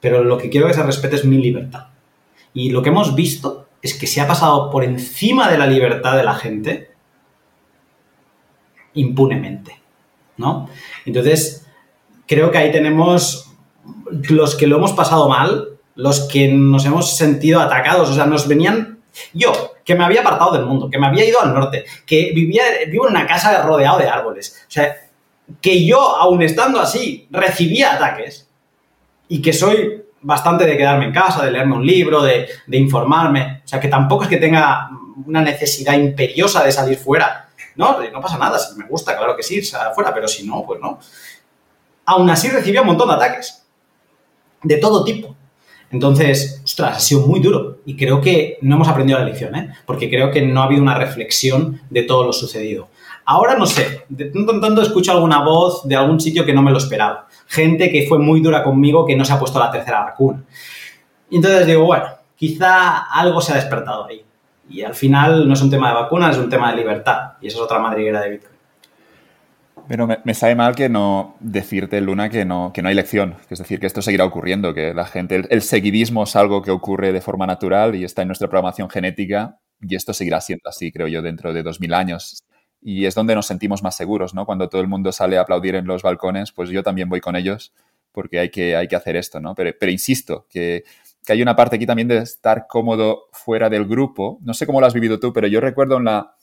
Pero 0.00 0.24
lo 0.24 0.38
que 0.38 0.48
quiero 0.48 0.66
que 0.66 0.74
se 0.74 0.82
respete 0.82 1.16
es 1.16 1.24
mi 1.26 1.36
libertad. 1.36 1.88
Y 2.54 2.70
lo 2.70 2.82
que 2.82 2.88
hemos 2.88 3.14
visto 3.14 3.68
es 3.82 3.94
que 3.94 4.06
se 4.06 4.22
ha 4.22 4.26
pasado 4.26 4.70
por 4.70 4.82
encima 4.82 5.50
de 5.50 5.58
la 5.58 5.66
libertad 5.66 6.16
de 6.16 6.24
la 6.24 6.34
gente 6.34 6.90
impunemente, 8.94 9.78
¿no? 10.38 10.70
Entonces, 11.04 11.66
creo 12.26 12.50
que 12.50 12.58
ahí 12.58 12.72
tenemos 12.72 13.52
los 14.10 14.54
que 14.56 14.66
lo 14.66 14.76
hemos 14.76 14.92
pasado 14.92 15.28
mal, 15.28 15.75
los 15.96 16.20
que 16.28 16.48
nos 16.48 16.84
hemos 16.84 17.16
sentido 17.16 17.60
atacados, 17.60 18.10
o 18.10 18.14
sea, 18.14 18.26
nos 18.26 18.46
venían... 18.46 19.00
Yo, 19.32 19.72
que 19.82 19.94
me 19.94 20.04
había 20.04 20.20
apartado 20.20 20.52
del 20.52 20.66
mundo, 20.66 20.90
que 20.90 20.98
me 20.98 21.06
había 21.06 21.24
ido 21.24 21.40
al 21.40 21.54
norte, 21.54 21.86
que 22.04 22.32
vivía, 22.34 22.62
vivo 22.88 23.06
en 23.06 23.12
una 23.12 23.26
casa 23.26 23.62
rodeado 23.62 23.98
de 23.98 24.06
árboles, 24.06 24.62
o 24.68 24.70
sea, 24.70 24.94
que 25.60 25.86
yo, 25.86 25.98
aún 25.98 26.42
estando 26.42 26.80
así, 26.80 27.26
recibía 27.30 27.94
ataques 27.94 28.48
y 29.28 29.40
que 29.40 29.52
soy 29.52 30.04
bastante 30.20 30.66
de 30.66 30.76
quedarme 30.76 31.06
en 31.06 31.12
casa, 31.12 31.44
de 31.44 31.52
leerme 31.52 31.76
un 31.76 31.86
libro, 31.86 32.22
de, 32.22 32.48
informarme. 32.72 33.62
O 33.64 33.68
sea, 33.68 33.78
que 33.78 33.88
tampoco 33.88 34.24
es 34.24 34.28
que 34.28 34.38
tenga 34.38 34.88
una 35.24 35.40
necesidad 35.40 35.94
imperiosa 35.94 36.64
de 36.64 36.72
salir 36.72 36.98
fuera. 36.98 37.48
No, 37.76 38.00
no 38.02 38.20
pasa 38.20 38.38
nada. 38.38 38.58
Si 38.58 38.76
me 38.76 38.86
gusta, 38.86 39.16
claro 39.16 39.36
que 39.36 39.42
sí, 39.42 39.62
salir 39.62 39.94
fuera, 39.94 40.12
pero 40.12 40.26
si 40.26 40.46
no, 40.46 40.64
pues 40.66 40.80
no. 40.80 40.98
Aún 42.06 42.28
así 42.28 42.48
recibía 42.48 42.80
un 42.80 42.88
montón 42.88 43.08
de 43.08 43.14
ataques. 43.14 43.64
De 44.62 44.78
todo 44.78 45.04
tipo. 45.04 45.36
Entonces, 45.90 46.60
ostras, 46.64 46.96
ha 46.96 47.00
sido 47.00 47.26
muy 47.26 47.40
duro. 47.40 47.78
Y 47.86 47.96
creo 47.96 48.20
que 48.20 48.58
no 48.62 48.76
hemos 48.76 48.88
aprendido 48.88 49.18
la 49.18 49.24
lección, 49.24 49.54
¿eh? 49.54 49.72
Porque 49.86 50.10
creo 50.10 50.30
que 50.30 50.42
no 50.42 50.60
ha 50.60 50.64
habido 50.64 50.82
una 50.82 50.96
reflexión 50.96 51.80
de 51.90 52.02
todo 52.02 52.24
lo 52.24 52.32
sucedido. 52.32 52.88
Ahora 53.24 53.56
no 53.56 53.66
sé, 53.66 54.04
de 54.08 54.26
tanto 54.26 54.52
en 54.52 54.60
tanto 54.60 54.82
escucho 54.82 55.10
alguna 55.10 55.42
voz 55.42 55.86
de 55.88 55.96
algún 55.96 56.20
sitio 56.20 56.44
que 56.44 56.52
no 56.52 56.62
me 56.62 56.70
lo 56.70 56.78
esperaba. 56.78 57.26
Gente 57.48 57.90
que 57.90 58.06
fue 58.06 58.18
muy 58.18 58.40
dura 58.40 58.62
conmigo 58.62 59.04
que 59.04 59.16
no 59.16 59.24
se 59.24 59.32
ha 59.32 59.38
puesto 59.38 59.58
la 59.58 59.70
tercera 59.70 60.04
vacuna. 60.04 60.44
Y 61.30 61.36
entonces 61.36 61.66
digo, 61.66 61.84
bueno, 61.84 62.06
quizá 62.36 62.98
algo 63.12 63.40
se 63.40 63.52
ha 63.52 63.56
despertado 63.56 64.06
ahí. 64.06 64.24
Y 64.68 64.82
al 64.82 64.94
final 64.94 65.46
no 65.46 65.54
es 65.54 65.62
un 65.62 65.70
tema 65.70 65.88
de 65.88 65.94
vacunas, 65.94 66.36
es 66.36 66.42
un 66.42 66.50
tema 66.50 66.70
de 66.70 66.76
libertad. 66.76 67.32
Y 67.40 67.48
esa 67.48 67.58
es 67.58 67.62
otra 67.62 67.78
madriguera 67.78 68.20
de 68.20 68.30
Bitcoin. 68.30 68.55
Pero 69.88 70.06
me, 70.06 70.34
sabe 70.34 70.54
mal 70.54 70.74
que 70.74 70.88
no 70.88 71.36
decirte, 71.40 72.00
Luna, 72.00 72.28
que 72.28 72.44
no, 72.44 72.72
que 72.72 72.82
no 72.82 72.88
hay 72.88 72.94
lección. 72.94 73.36
Es 73.50 73.58
decir, 73.58 73.78
que 73.78 73.86
esto 73.86 74.02
seguirá 74.02 74.24
ocurriendo, 74.24 74.74
que 74.74 74.92
la 74.94 75.06
gente, 75.06 75.36
el, 75.36 75.46
el, 75.50 75.62
seguidismo 75.62 76.24
es 76.24 76.34
algo 76.34 76.62
que 76.62 76.72
ocurre 76.72 77.12
de 77.12 77.20
forma 77.20 77.46
natural 77.46 77.94
y 77.94 78.04
está 78.04 78.22
en 78.22 78.28
nuestra 78.28 78.48
programación 78.48 78.90
genética 78.90 79.60
y 79.80 79.94
esto 79.94 80.12
seguirá 80.12 80.40
siendo 80.40 80.68
así, 80.68 80.90
creo 80.90 81.06
yo, 81.06 81.22
dentro 81.22 81.52
de 81.52 81.62
2000 81.62 81.94
años 81.94 82.44
y 82.88 83.06
es 83.06 83.16
donde 83.16 83.34
nos 83.34 83.46
sentimos 83.46 83.82
más 83.82 83.96
seguros, 83.96 84.32
¿no? 84.32 84.46
Cuando 84.46 84.68
todo 84.68 84.80
el 84.80 84.86
mundo 84.86 85.10
sale 85.10 85.38
a 85.38 85.40
aplaudir 85.40 85.74
en 85.74 85.86
los 85.86 86.02
balcones, 86.02 86.52
pues 86.52 86.70
yo 86.70 86.84
también 86.84 87.08
voy 87.08 87.20
con 87.20 87.34
ellos 87.34 87.72
porque 88.12 88.38
hay 88.38 88.50
que, 88.50 88.76
hay 88.76 88.86
que 88.86 88.94
hacer 88.94 89.16
esto, 89.16 89.40
¿no? 89.40 89.56
Pero, 89.56 89.72
pero 89.78 89.90
insisto, 89.90 90.46
que, 90.48 90.84
que, 91.24 91.32
hay 91.32 91.42
una 91.42 91.56
parte 91.56 91.74
aquí 91.74 91.84
también 91.84 92.06
de 92.06 92.18
estar 92.18 92.68
cómodo 92.68 93.24
fuera 93.32 93.68
del 93.68 93.86
grupo. 93.86 94.38
No 94.40 94.54
sé 94.54 94.66
cómo 94.66 94.80
lo 94.80 94.86
has 94.86 94.94
vivido 94.94 95.18
tú, 95.18 95.32
pero 95.32 95.48
yo 95.48 95.60
recuerdo 95.60 95.96
en 95.96 96.04
la... 96.04 96.36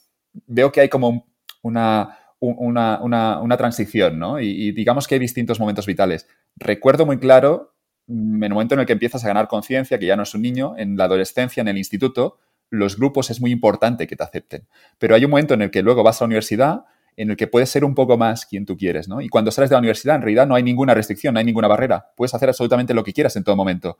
Veo 0.46 0.70
que 0.70 0.82
hay 0.82 0.90
como 0.90 1.26
una, 1.62 2.18
una, 2.40 3.00
una, 3.00 3.56
transición, 3.56 4.18
¿no? 4.18 4.40
Y, 4.40 4.72
digamos 4.72 5.06
que 5.06 5.14
hay 5.14 5.18
distintos 5.18 5.60
momentos 5.60 5.86
vitales. 5.86 6.28
Recuerdo 6.56 7.06
muy 7.06 7.18
claro 7.18 7.74
en 8.06 8.42
el 8.42 8.52
momento 8.52 8.74
en 8.74 8.80
el 8.80 8.86
que 8.86 8.92
empiezas 8.92 9.24
a 9.24 9.28
ganar 9.28 9.48
conciencia, 9.48 9.98
que 9.98 10.06
ya 10.06 10.16
no 10.16 10.24
es 10.24 10.34
un 10.34 10.42
niño, 10.42 10.74
en 10.76 10.96
la 10.96 11.04
adolescencia, 11.04 11.62
en 11.62 11.68
el 11.68 11.78
instituto, 11.78 12.38
los 12.70 12.96
grupos 12.98 13.30
es 13.30 13.40
muy 13.40 13.50
importante 13.50 14.06
que 14.06 14.16
te 14.16 14.22
acepten. 14.22 14.68
Pero 14.98 15.14
hay 15.14 15.24
un 15.24 15.30
momento 15.30 15.54
en 15.54 15.62
el 15.62 15.70
que 15.70 15.82
luego 15.82 16.02
vas 16.02 16.20
a 16.20 16.24
la 16.24 16.26
universidad 16.26 16.84
en 17.16 17.30
el 17.30 17.36
que 17.36 17.46
puedes 17.46 17.70
ser 17.70 17.84
un 17.84 17.94
poco 17.94 18.16
más 18.16 18.44
quien 18.44 18.66
tú 18.66 18.76
quieres, 18.76 19.08
¿no? 19.08 19.20
Y 19.20 19.28
cuando 19.28 19.50
sales 19.50 19.70
de 19.70 19.74
la 19.74 19.78
universidad, 19.78 20.16
en 20.16 20.22
realidad 20.22 20.46
no 20.46 20.56
hay 20.56 20.62
ninguna 20.62 20.94
restricción, 20.94 21.34
no 21.34 21.38
hay 21.38 21.46
ninguna 21.46 21.68
barrera. 21.68 22.12
Puedes 22.16 22.34
hacer 22.34 22.48
absolutamente 22.48 22.92
lo 22.92 23.04
que 23.04 23.12
quieras 23.12 23.36
en 23.36 23.44
todo 23.44 23.56
momento. 23.56 23.98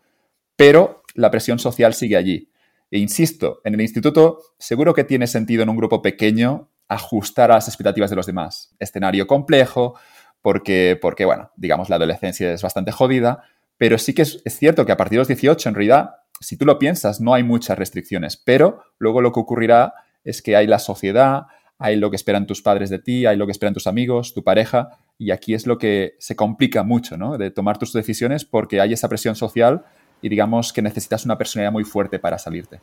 Pero 0.57 1.03
la 1.15 1.31
presión 1.31 1.59
social 1.59 1.95
sigue 1.95 2.17
allí. 2.17 2.51
E 2.91 2.99
insisto, 2.99 3.61
en 3.65 3.75
el 3.75 3.81
instituto 3.81 4.41
seguro 4.59 4.95
que 4.95 5.05
tiene 5.05 5.27
sentido 5.27 5.63
en 5.63 5.69
un 5.69 5.77
grupo 5.77 6.03
pequeño 6.03 6.71
ajustar 6.95 7.51
a 7.51 7.55
las 7.55 7.69
expectativas 7.69 8.11
de 8.11 8.17
los 8.17 8.27
demás. 8.27 8.75
Escenario 8.79 9.27
complejo, 9.27 9.95
porque, 10.43 10.99
porque 11.01 11.25
bueno, 11.25 11.51
digamos, 11.57 11.89
la 11.89 11.97
adolescencia 11.97 12.53
es 12.53 12.63
bastante 12.63 12.93
jodida, 12.93 13.45
pero 13.79 13.99
sí 13.99 14.15
que 14.15 14.23
es, 14.23 14.43
es 14.45 14.59
cierto 14.59 14.87
que 14.87 14.93
a 14.93 14.97
partir 14.97 15.17
de 15.17 15.21
los 15.21 15.29
18, 15.29 15.69
en 15.69 15.75
realidad, 15.75 16.17
si 16.41 16.57
tú 16.57 16.67
lo 16.67 16.79
piensas, 16.79 17.21
no 17.21 17.35
hay 17.35 17.43
muchas 17.43 17.79
restricciones, 17.79 18.37
pero 18.37 18.83
luego 18.99 19.21
lo 19.21 19.33
que 19.33 19.41
ocurrirá 19.41 19.95
es 20.25 20.43
que 20.43 20.57
hay 20.57 20.67
la 20.67 20.79
sociedad, 20.79 21.47
hay 21.79 21.97
lo 21.97 22.11
que 22.11 22.17
esperan 22.17 22.47
tus 22.47 22.63
padres 22.63 22.91
de 22.91 22.99
ti, 22.99 23.27
hay 23.27 23.37
lo 23.37 23.47
que 23.47 23.53
esperan 23.53 23.75
tus 23.75 23.87
amigos, 23.87 24.35
tu 24.35 24.45
pareja, 24.45 24.99
y 25.19 25.31
aquí 25.31 25.55
es 25.55 25.67
lo 25.67 25.79
que 25.79 26.15
se 26.19 26.37
complica 26.37 26.83
mucho, 26.83 27.17
¿no? 27.17 27.37
De 27.37 27.51
tomar 27.51 27.79
tus 27.79 27.93
decisiones 27.93 28.45
porque 28.45 28.81
hay 28.81 28.93
esa 28.93 29.09
presión 29.09 29.37
social 29.37 29.85
y 30.23 30.29
digamos 30.29 30.73
que 30.73 30.83
necesitas 30.83 31.25
una 31.25 31.37
personalidad 31.37 31.73
muy 31.73 31.85
fuerte 31.85 32.19
para 32.19 32.39
salirte. 32.39 32.81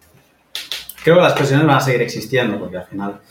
Creo 1.04 1.16
que 1.16 1.22
las 1.22 1.34
presiones 1.34 1.66
van 1.66 1.78
a 1.78 1.82
seguir 1.82 2.02
existiendo 2.02 2.60
porque 2.60 2.78
al 2.78 2.86
final 2.86 3.22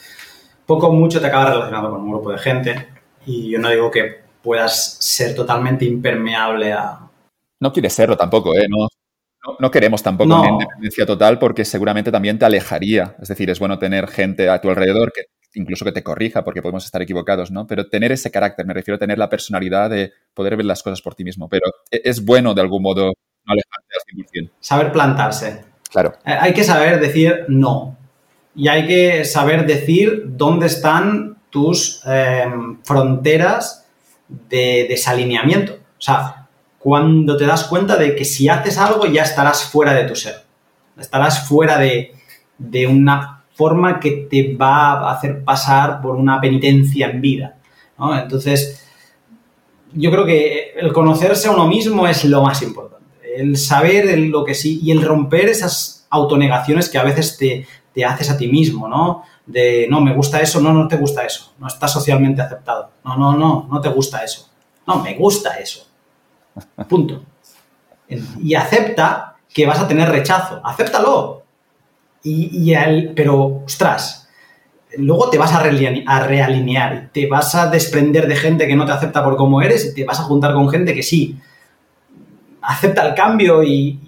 poco 0.71 0.87
o 0.87 0.93
mucho 0.93 1.21
te 1.21 1.27
acabas 1.27 1.51
relacionado 1.51 1.91
con 1.91 2.03
un 2.03 2.11
grupo 2.13 2.31
de 2.31 2.39
gente 2.39 2.87
y 3.27 3.51
yo 3.51 3.59
no 3.59 3.71
digo 3.71 3.91
que 3.91 4.21
puedas 4.41 4.99
ser 5.01 5.35
totalmente 5.35 5.85
impermeable 5.85 6.73
a... 6.73 7.11
No 7.59 7.73
quieres 7.73 7.93
serlo 7.93 8.17
tampoco, 8.17 8.55
¿eh? 8.55 8.69
No, 8.69 8.87
no, 9.59 9.69
queremos 9.69 10.01
tampoco 10.01 10.33
una 10.33 10.49
independencia 10.49 11.05
total 11.05 11.41
porque 11.41 11.65
seguramente 11.65 12.13
también 12.13 12.39
te 12.39 12.45
alejaría. 12.45 13.17
Es 13.21 13.29
decir, 13.29 13.51
es 13.51 13.59
bueno 13.59 13.81
tener 13.81 14.07
gente 14.07 14.49
a 14.49 14.61
tu 14.61 14.71
alrededor 14.71 15.13
que 15.13 15.23
incluso 15.55 15.85
que 15.85 15.91
te 15.91 16.05
corrija 16.05 16.45
porque 16.45 16.63
podemos 16.63 16.85
estar 16.85 17.03
equivocados, 17.03 17.51
¿no? 17.51 17.67
Pero 17.67 17.89
tener 17.89 18.13
ese 18.13 18.31
carácter, 18.31 18.65
me 18.65 18.73
refiero 18.73 18.95
a 18.95 19.01
tener 19.01 19.19
la 19.19 19.29
personalidad 19.29 19.91
de 19.91 20.13
poder 20.35 20.57
ver 20.57 20.67
las 20.67 20.85
cosas 20.85 21.03
por 21.03 21.17
ti 21.17 21.25
mismo. 21.25 21.49
Pero 21.49 21.67
e, 21.91 22.01
es 22.05 22.25
bueno 22.25 22.55
de 22.55 22.61
algún 22.61 22.83
modo 22.83 23.07
no 23.07 23.53
alejarte 23.53 23.89
al 23.97 24.45
100%. 24.47 24.51
Saber 24.61 24.93
plantarse. 24.93 25.65
Claro. 25.91 26.13
Eh, 26.25 26.37
hay 26.41 26.55
que 26.55 26.63
saber 26.63 27.01
decir 27.01 27.47
no. 27.49 27.97
Y 28.61 28.69
hay 28.69 28.87
que 28.87 29.25
saber 29.25 29.67
decir 29.67 30.25
dónde 30.27 30.67
están 30.67 31.39
tus 31.49 32.03
em, 32.05 32.77
fronteras 32.83 33.87
de 34.29 34.85
desalineamiento. 34.87 35.73
O 35.73 36.03
sea, 36.03 36.47
cuando 36.79 37.39
te 37.39 37.47
das 37.47 37.65
cuenta 37.65 37.97
de 37.97 38.15
que 38.15 38.27
si 38.27 38.51
haces 38.51 38.77
algo 38.77 39.07
ya 39.07 39.23
estarás 39.23 39.65
fuera 39.65 39.95
de 39.95 40.05
tu 40.05 40.15
ser. 40.15 40.43
Estarás 40.99 41.49
fuera 41.49 41.79
de, 41.79 42.13
una 42.87 43.45
forma 43.55 43.99
que 43.99 44.29
te 44.31 44.55
va 44.55 45.09
a 45.09 45.13
hacer 45.13 45.43
pasar 45.43 46.03
por 46.03 46.17
una 46.17 46.39
penitencia 46.39 47.09
en 47.09 47.23
vida. 47.23 47.57
Entonces, 47.99 48.87
yo 49.95 50.11
creo 50.11 50.27
que 50.27 50.75
el 50.77 50.93
conocerse 50.93 51.49
a 51.49 51.53
uno 51.53 51.67
mismo 51.67 52.07
es 52.07 52.27
lo 52.27 52.43
más 52.43 52.61
importante. 52.61 53.07
El 53.35 53.57
saber 53.57 54.19
lo 54.19 54.45
que 54.45 54.55
sí 54.55 54.81
y 54.83 54.91
el 54.91 55.01
romper 55.01 55.49
esas 55.49 56.07
autonegaciones 56.11 56.91
que 56.91 56.99
a 56.99 57.05
veces 57.05 57.39
te, 57.39 57.67
te 57.93 58.05
haces 58.05 58.31
a 58.31 58.39
ti 58.39 58.49
mismo, 58.49 58.89
¿no? 58.89 59.25
De, 59.47 59.87
no, 59.91 60.01
me 60.01 60.15
gusta 60.15 60.41
eso, 60.41 60.61
no, 60.61 60.73
no 60.73 60.87
te 60.87 60.97
gusta 60.97 61.25
eso, 61.25 61.53
no 61.59 61.67
está 61.67 61.89
socialmente 61.89 62.41
aceptado, 62.41 62.91
no, 63.05 63.17
no, 63.17 63.37
no, 63.37 63.69
no 63.71 63.81
te 63.81 63.89
gusta 63.89 64.23
eso, 64.23 64.49
no, 64.87 65.03
me 65.03 65.15
gusta 65.15 65.55
eso, 65.55 65.91
Punto. 66.89 67.23
Y 68.43 68.55
acepta 68.55 69.37
que 69.53 69.67
vas 69.67 69.81
a 69.81 69.89
tener 69.89 70.09
rechazo. 70.09 70.61
Acéptalo. 70.65 71.43
Y, 72.23 72.75
pero, 73.15 73.63
ostras, 73.65 74.29
luego 74.99 75.31
te 75.31 75.39
vas 75.39 75.53
a, 75.53 75.63
realinear, 75.63 77.09
te 77.13 77.27
vas 77.27 77.55
a 77.55 77.69
desprender 77.69 78.27
de 78.27 78.37
gente 78.37 78.67
que 78.67 78.77
no 78.77 78.85
te 78.85 78.93
acepta 78.93 79.25
por 79.25 79.37
cómo 79.37 79.63
eres 79.63 79.87
y 79.87 79.95
te 79.95 80.05
vas 80.05 80.21
a 80.21 80.25
juntar 80.25 80.53
con 80.53 80.69
gente 80.69 80.95
que 80.95 81.03
sí 81.03 81.39
acepta 82.61 83.09
el 83.09 83.15
cambio 83.15 83.63
y, 83.63 83.99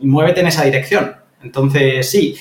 y 0.00 0.06
muévete 0.06 0.40
en 0.40 0.48
esa 0.48 0.64
dirección. 0.64 1.14
Entonces, 1.42 2.10
sí, 2.10 2.36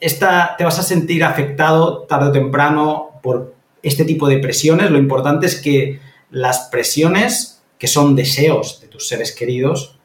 esta, 0.00 0.54
te 0.56 0.64
vas 0.64 0.78
a 0.78 0.82
sentir 0.82 1.24
afectado 1.24 2.02
tarde 2.02 2.28
o 2.28 2.32
temprano 2.32 3.20
por 3.22 3.54
este 3.82 4.04
tipo 4.04 4.28
de 4.28 4.38
presiones. 4.38 4.90
Lo 4.90 4.98
importante 4.98 5.46
es 5.46 5.60
que 5.60 6.00
las 6.30 6.68
presiones 6.70 7.54
que 7.78 7.86
son 7.86 8.16
deseos 8.16 8.80
de 8.80 8.88
tus 8.88 9.08
seres 9.08 9.32
queridos, 9.32 9.98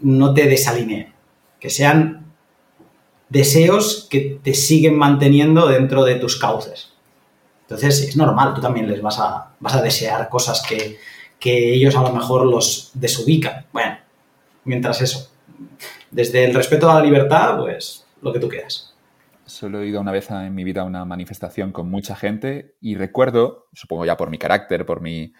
no 0.00 0.34
te 0.34 0.46
desalineen, 0.46 1.14
que 1.60 1.70
sean 1.70 2.26
deseos 3.28 4.08
que 4.10 4.38
te 4.42 4.52
siguen 4.52 4.98
manteniendo 4.98 5.68
dentro 5.68 6.04
de 6.04 6.16
tus 6.16 6.36
cauces. 6.36 6.92
Entonces 7.62 8.00
es 8.02 8.16
normal, 8.16 8.52
tú 8.54 8.60
también 8.60 8.90
les 8.90 9.00
vas 9.00 9.18
a, 9.18 9.54
vas 9.58 9.74
a 9.74 9.80
desear 9.80 10.28
cosas 10.28 10.62
que, 10.68 10.98
que 11.38 11.72
ellos 11.72 11.96
a 11.96 12.02
lo 12.02 12.12
mejor 12.12 12.44
los 12.44 12.90
desubican. 12.94 13.64
Bueno, 13.72 13.96
mientras 14.64 15.00
eso. 15.00 15.30
Desde 16.12 16.44
el 16.44 16.54
respeto 16.54 16.90
a 16.90 16.94
la 16.96 17.02
libertad, 17.02 17.58
pues 17.58 18.06
lo 18.20 18.32
que 18.32 18.38
tú 18.38 18.48
quieras. 18.48 18.94
Solo 19.46 19.80
he 19.80 19.88
ido 19.88 20.00
una 20.00 20.12
vez 20.12 20.30
en 20.30 20.54
mi 20.54 20.62
vida 20.62 20.82
a 20.82 20.84
una 20.84 21.04
manifestación 21.04 21.72
con 21.72 21.90
mucha 21.90 22.14
gente 22.14 22.76
y 22.80 22.94
recuerdo, 22.94 23.66
supongo 23.72 24.04
ya 24.04 24.16
por 24.16 24.30
mi 24.30 24.38
carácter, 24.38 24.86
por 24.86 25.00
mi, 25.00 25.32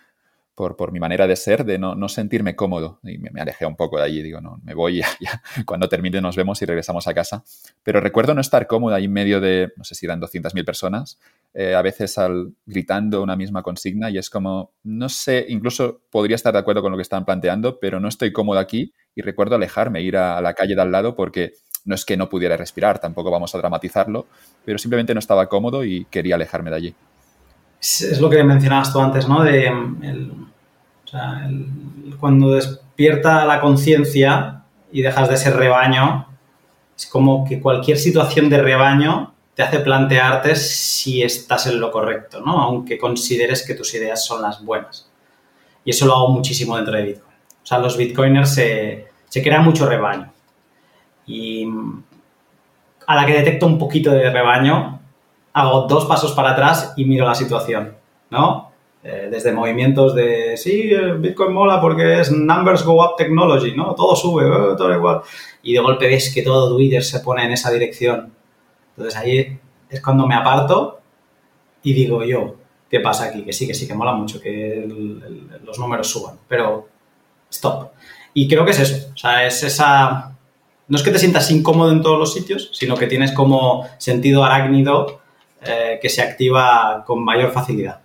por, 0.55 0.93
mi 0.93 1.01
manera 1.01 1.27
de 1.27 1.35
ser, 1.37 1.65
de 1.65 1.79
no, 1.79 1.95
no 1.95 2.09
sentirme 2.09 2.55
cómodo. 2.55 3.01
Y 3.03 3.19
me, 3.19 3.41
alejé 3.41 3.67
un 3.67 3.77
poco 3.77 3.99
de 3.99 4.05
allí, 4.05 4.23
digo, 4.23 4.41
no, 4.41 4.61
me 4.63 4.75
voy 4.75 4.99
ya, 5.21 5.43
cuando 5.65 5.89
termine 5.89 6.21
nos 6.21 6.37
vemos 6.37 6.61
y 6.63 6.67
regresamos 6.67 7.09
a 7.09 7.15
casa. 7.15 7.45
Pero 7.83 8.01
recuerdo 8.01 8.35
no 8.35 8.41
estar 8.41 8.67
cómodo 8.67 8.95
ahí 8.95 9.07
en 9.07 9.13
medio 9.13 9.41
de, 9.41 9.73
no 9.77 9.85
sé 9.85 9.95
si 9.95 10.07
eran 10.07 10.21
200.000 10.21 10.65
personas, 10.65 11.19
eh, 11.55 11.75
a 11.75 11.83
veces 11.83 12.19
al, 12.19 12.53
gritando 12.67 13.23
una 13.23 13.37
misma 13.37 13.63
consigna 13.63 14.11
y 14.11 14.19
es 14.19 14.31
como, 14.31 14.73
no 14.85 15.09
sé, 15.09 15.47
incluso 15.49 16.03
podría 16.11 16.37
estar 16.37 16.53
de 16.53 16.59
acuerdo 16.59 16.83
con 16.83 16.93
lo 16.93 16.99
que 16.99 17.03
estaban 17.03 17.25
planteando, 17.25 17.79
pero 17.81 18.01
no 18.01 18.09
estoy 18.09 18.33
cómodo 18.33 18.59
aquí 18.59 18.93
y 19.15 19.23
recuerdo 19.23 19.57
alejarme, 19.57 20.03
ir 20.03 20.17
a, 20.17 20.39
a 20.39 20.43
la 20.43 20.55
calle 20.55 20.75
de 20.75 20.83
al 20.83 20.93
lado 20.93 21.15
porque 21.15 21.55
no 21.85 21.95
es 21.95 22.05
que 22.05 22.17
no 22.17 22.29
pudiera 22.29 22.57
respirar, 22.57 23.01
tampoco 23.01 23.31
vamos 23.31 23.55
a 23.55 23.59
dramatizarlo, 23.59 24.27
pero 24.65 24.79
simplemente 24.79 25.15
no 25.15 25.19
estaba 25.19 25.49
cómodo 25.49 25.85
y 25.85 26.05
quería 26.07 26.37
alejarme 26.37 26.71
de 26.71 26.77
allí. 26.77 26.95
Es, 27.83 28.21
lo 28.21 28.31
que 28.31 28.43
mencionabas 28.45 28.93
tú 28.93 29.01
antes, 29.01 29.29
¿no? 29.29 29.43
De 29.43 29.71
cuando 32.19 32.53
despierta 32.53 33.45
la 33.45 33.61
conciencia 33.61 34.63
y 34.93 35.03
dejas 35.03 35.29
de 35.29 35.37
ser 35.37 35.57
rebaño, 35.57 36.29
es 36.97 37.07
como 37.07 37.45
que 37.45 37.61
cualquier 37.61 37.99
situación 37.99 38.49
de 38.49 38.63
rebaño 38.63 39.35
te 39.55 39.63
hace 39.63 39.81
plantearte 39.81 40.55
si 40.55 41.23
estás 41.23 41.67
en 41.67 41.81
lo 41.81 41.91
correcto, 41.91 42.41
¿no? 42.41 42.61
Aunque 42.63 42.97
consideres 42.97 43.67
que 43.67 43.75
tus 43.75 43.93
ideas 43.95 44.25
son 44.25 44.41
las 44.41 44.65
buenas. 44.65 45.11
Y 45.85 45.91
eso 45.91 46.07
lo 46.07 46.15
hago 46.15 46.29
muchísimo 46.29 46.77
dentro 46.77 46.97
de 46.97 47.03
Bitcoin. 47.03 47.35
O 47.63 47.67
sea, 47.67 47.79
los 47.79 47.97
bitcoiners 47.97 48.55
se, 48.55 49.09
se 49.29 49.43
crea 49.43 49.61
mucho 49.61 49.87
rebaño. 49.87 50.33
Y 51.27 51.67
a 53.07 53.15
la 53.17 53.27
que 53.27 53.35
detecto 53.35 53.67
un 53.67 53.79
poquito 53.79 54.13
de 54.13 54.31
rebaño, 54.31 55.02
hago 55.53 55.87
dos 55.87 56.07
pasos 56.07 56.33
para 56.33 56.53
atrás 56.53 56.95
y 56.97 57.05
miro 57.05 57.27
la 57.27 57.35
situación, 57.35 57.97
¿no? 58.31 58.73
Eh, 59.05 59.29
desde 59.31 59.51
movimientos 59.53 60.15
de, 60.15 60.57
sí, 60.57 60.93
Bitcoin 61.19 61.53
mola 61.53 61.81
porque 61.81 62.21
es 62.21 62.31
numbers 62.31 62.85
go 62.85 63.05
up 63.05 63.17
technology, 63.17 63.75
¿no? 63.75 63.95
Todo 63.95 64.15
sube, 64.15 64.45
eh, 64.45 64.77
todo 64.77 64.93
igual. 64.93 65.23
Y 65.63 65.73
de 65.73 65.81
golpe 65.81 66.07
ves 66.07 66.33
que 66.33 66.43
todo 66.43 66.75
Twitter 66.75 67.03
se 67.03 67.21
pone 67.21 67.45
en 67.45 67.53
esa 67.53 67.73
dirección. 67.73 68.33
Entonces 68.97 69.19
ahí 69.19 69.59
es 69.91 70.01
cuando 70.01 70.27
me 70.27 70.37
aparto 70.37 71.01
y 71.83 71.93
digo 71.95 72.25
yo, 72.25 72.55
¿qué 72.89 73.01
pasa 73.01 73.25
aquí? 73.25 73.43
Que 73.43 73.53
sí, 73.53 73.67
que 73.67 73.75
sí, 73.75 73.89
que 73.89 73.95
mola 73.95 74.13
mucho 74.13 74.41
que 74.41 74.87
los 75.65 75.79
números 75.79 76.09
suban, 76.09 76.39
pero 76.47 76.89
stop. 77.51 77.91
Y 78.35 78.49
creo 78.49 78.65
que 78.65 78.71
es 78.71 78.81
eso, 78.81 79.11
o 79.13 79.17
sea, 79.17 79.47
es 79.47 79.63
esa... 79.63 80.37
No 80.89 80.97
es 80.97 81.03
que 81.03 81.11
te 81.11 81.19
sientas 81.19 81.51
incómodo 81.51 81.91
en 81.91 82.03
todos 82.03 82.19
los 82.19 82.33
sitios, 82.33 82.71
sino 82.73 82.97
que 82.97 83.07
tienes 83.07 83.33
como 83.33 83.89
sentido 83.99 84.45
arácnido 84.45 85.22
eh, 85.65 85.99
que 86.01 86.09
se 86.09 86.23
activa 86.23 87.05
con 87.07 87.25
mayor 87.25 87.53
facilidad. 87.53 88.01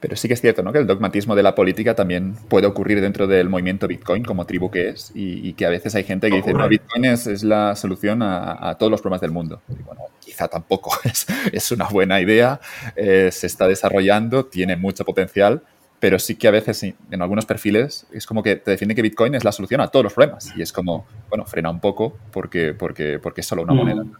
Pero 0.00 0.16
sí 0.16 0.28
que 0.28 0.34
es 0.34 0.40
cierto, 0.40 0.62
¿no? 0.62 0.72
Que 0.72 0.78
el 0.78 0.86
dogmatismo 0.86 1.36
de 1.36 1.42
la 1.42 1.54
política 1.54 1.94
también 1.94 2.34
puede 2.48 2.66
ocurrir 2.66 3.02
dentro 3.02 3.26
del 3.26 3.50
movimiento 3.50 3.86
Bitcoin 3.86 4.24
como 4.24 4.46
tribu 4.46 4.70
que 4.70 4.88
es 4.88 5.12
y, 5.14 5.52
que 5.52 5.66
a 5.66 5.68
veces 5.68 5.94
hay 5.94 6.04
gente 6.04 6.30
que 6.30 6.36
dice, 6.36 6.54
no, 6.54 6.66
Bitcoin 6.66 7.04
es, 7.04 7.44
la 7.44 7.76
solución 7.76 8.22
a, 8.22 8.74
todos 8.78 8.90
los 8.90 9.02
problemas 9.02 9.20
del 9.20 9.30
mundo. 9.30 9.60
Y 9.68 9.82
bueno, 9.82 10.00
quizá 10.18 10.48
tampoco 10.48 10.98
es, 11.04 11.26
es 11.52 11.70
una 11.70 11.86
buena 11.86 12.18
idea, 12.20 12.60
eh, 12.96 13.28
se 13.30 13.46
está 13.46 13.68
desarrollando, 13.68 14.46
tiene 14.46 14.74
mucho 14.74 15.04
potencial, 15.04 15.62
pero 16.00 16.18
sí 16.18 16.34
que 16.36 16.48
a 16.48 16.50
veces 16.50 16.82
en 16.82 17.22
algunos 17.22 17.44
perfiles 17.44 18.06
es 18.10 18.26
como 18.26 18.42
que 18.42 18.56
te 18.56 18.70
defiende 18.70 18.94
que 18.94 19.02
Bitcoin 19.02 19.34
es 19.34 19.44
la 19.44 19.52
solución 19.52 19.82
a 19.82 19.88
todos 19.88 20.02
los 20.02 20.14
problemas 20.14 20.50
y 20.56 20.62
es 20.62 20.72
como, 20.72 21.06
bueno, 21.28 21.44
frena 21.44 21.68
un 21.68 21.78
poco 21.78 22.16
porque, 22.32 22.72
porque, 22.72 23.18
porque 23.18 23.42
es 23.42 23.46
solo 23.46 23.62
una 23.62 23.74
moneda. 23.74 24.02
Mm 24.02 24.14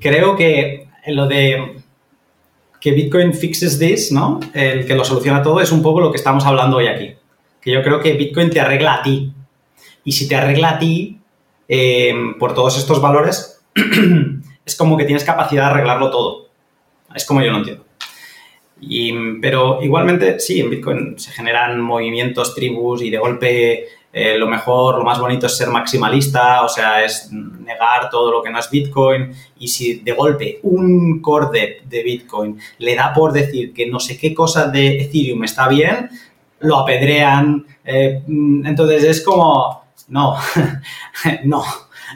creo 0.00 0.36
que 0.36 0.88
lo 1.06 1.26
de 1.26 1.82
que 2.84 2.92
Bitcoin 2.92 3.32
fixes 3.32 3.78
this, 3.78 4.12
¿no? 4.12 4.40
El 4.52 4.86
que 4.86 4.94
lo 4.94 5.06
soluciona 5.06 5.42
todo 5.42 5.60
es 5.62 5.72
un 5.72 5.82
poco 5.82 6.00
lo 6.00 6.10
que 6.10 6.18
estamos 6.18 6.44
hablando 6.44 6.76
hoy 6.76 6.86
aquí. 6.86 7.14
Que 7.62 7.72
yo 7.72 7.82
creo 7.82 7.98
que 7.98 8.12
Bitcoin 8.12 8.50
te 8.50 8.60
arregla 8.60 8.96
a 8.96 9.02
ti. 9.02 9.32
Y 10.04 10.12
si 10.12 10.28
te 10.28 10.36
arregla 10.36 10.72
a 10.72 10.78
ti 10.78 11.18
em, 11.66 12.38
por 12.38 12.52
todos 12.54 12.76
estos 12.76 13.00
valores, 13.00 13.62
es 14.66 14.76
como 14.76 14.98
que 14.98 15.06
tienes 15.06 15.24
capacidad 15.24 15.64
de 15.64 15.70
arreglarlo 15.70 16.10
todo. 16.10 16.48
Es 17.14 17.24
como 17.24 17.40
yo 17.40 17.52
lo 17.52 17.58
entiendo. 17.58 17.86
pero 19.40 19.82
igualmente, 19.82 20.38
sí, 20.38 20.60
en 20.60 20.68
Bitcoin 20.68 21.18
se 21.18 21.30
generan 21.30 21.80
movimientos, 21.80 22.54
tribus 22.54 23.00
y 23.00 23.08
de 23.08 23.16
golpe 23.16 23.88
eh, 24.16 24.38
lo 24.38 24.46
mejor, 24.46 24.96
lo 24.98 25.02
más 25.02 25.18
bonito 25.18 25.46
es 25.46 25.56
ser 25.56 25.70
maximalista, 25.70 26.62
o 26.62 26.68
sea, 26.68 27.04
es 27.04 27.32
negar 27.32 28.08
todo 28.10 28.30
lo 28.30 28.44
que 28.44 28.50
no 28.50 28.60
es 28.60 28.70
Bitcoin. 28.70 29.32
Y 29.58 29.66
si 29.66 29.94
de 29.94 30.12
golpe 30.12 30.60
un 30.62 31.20
core 31.20 31.82
de, 31.84 32.02
Bitcoin 32.04 32.56
le 32.78 32.94
da 32.94 33.12
por 33.12 33.32
decir 33.32 33.74
que 33.74 33.86
no 33.88 33.98
sé 33.98 34.16
qué 34.16 34.32
cosa 34.32 34.68
de 34.68 35.02
Ethereum 35.02 35.42
está 35.42 35.66
bien, 35.66 36.10
lo 36.60 36.78
apedrean. 36.78 37.66
Eh, 37.84 38.22
entonces 38.28 39.02
es 39.02 39.20
como, 39.20 39.82
no, 40.06 40.36
no, 41.44 41.64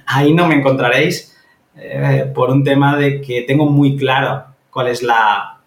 ahí 0.07 0.33
no 0.33 0.47
me 0.47 0.55
encontraréis 0.55 1.37
eh, 1.75 2.31
por 2.33 2.51
un 2.51 2.63
tema 2.63 2.97
de 2.97 3.21
que 3.21 3.43
tengo 3.43 3.67
muy 3.67 3.97
claro 3.97 4.45
cuál 4.71 4.87
es 4.87 5.03
la, 5.03 5.59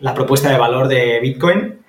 la 0.00 0.12
propuesta 0.12 0.50
de 0.50 0.58
valor 0.58 0.86
de 0.86 1.18
Bitcoin 1.20 1.79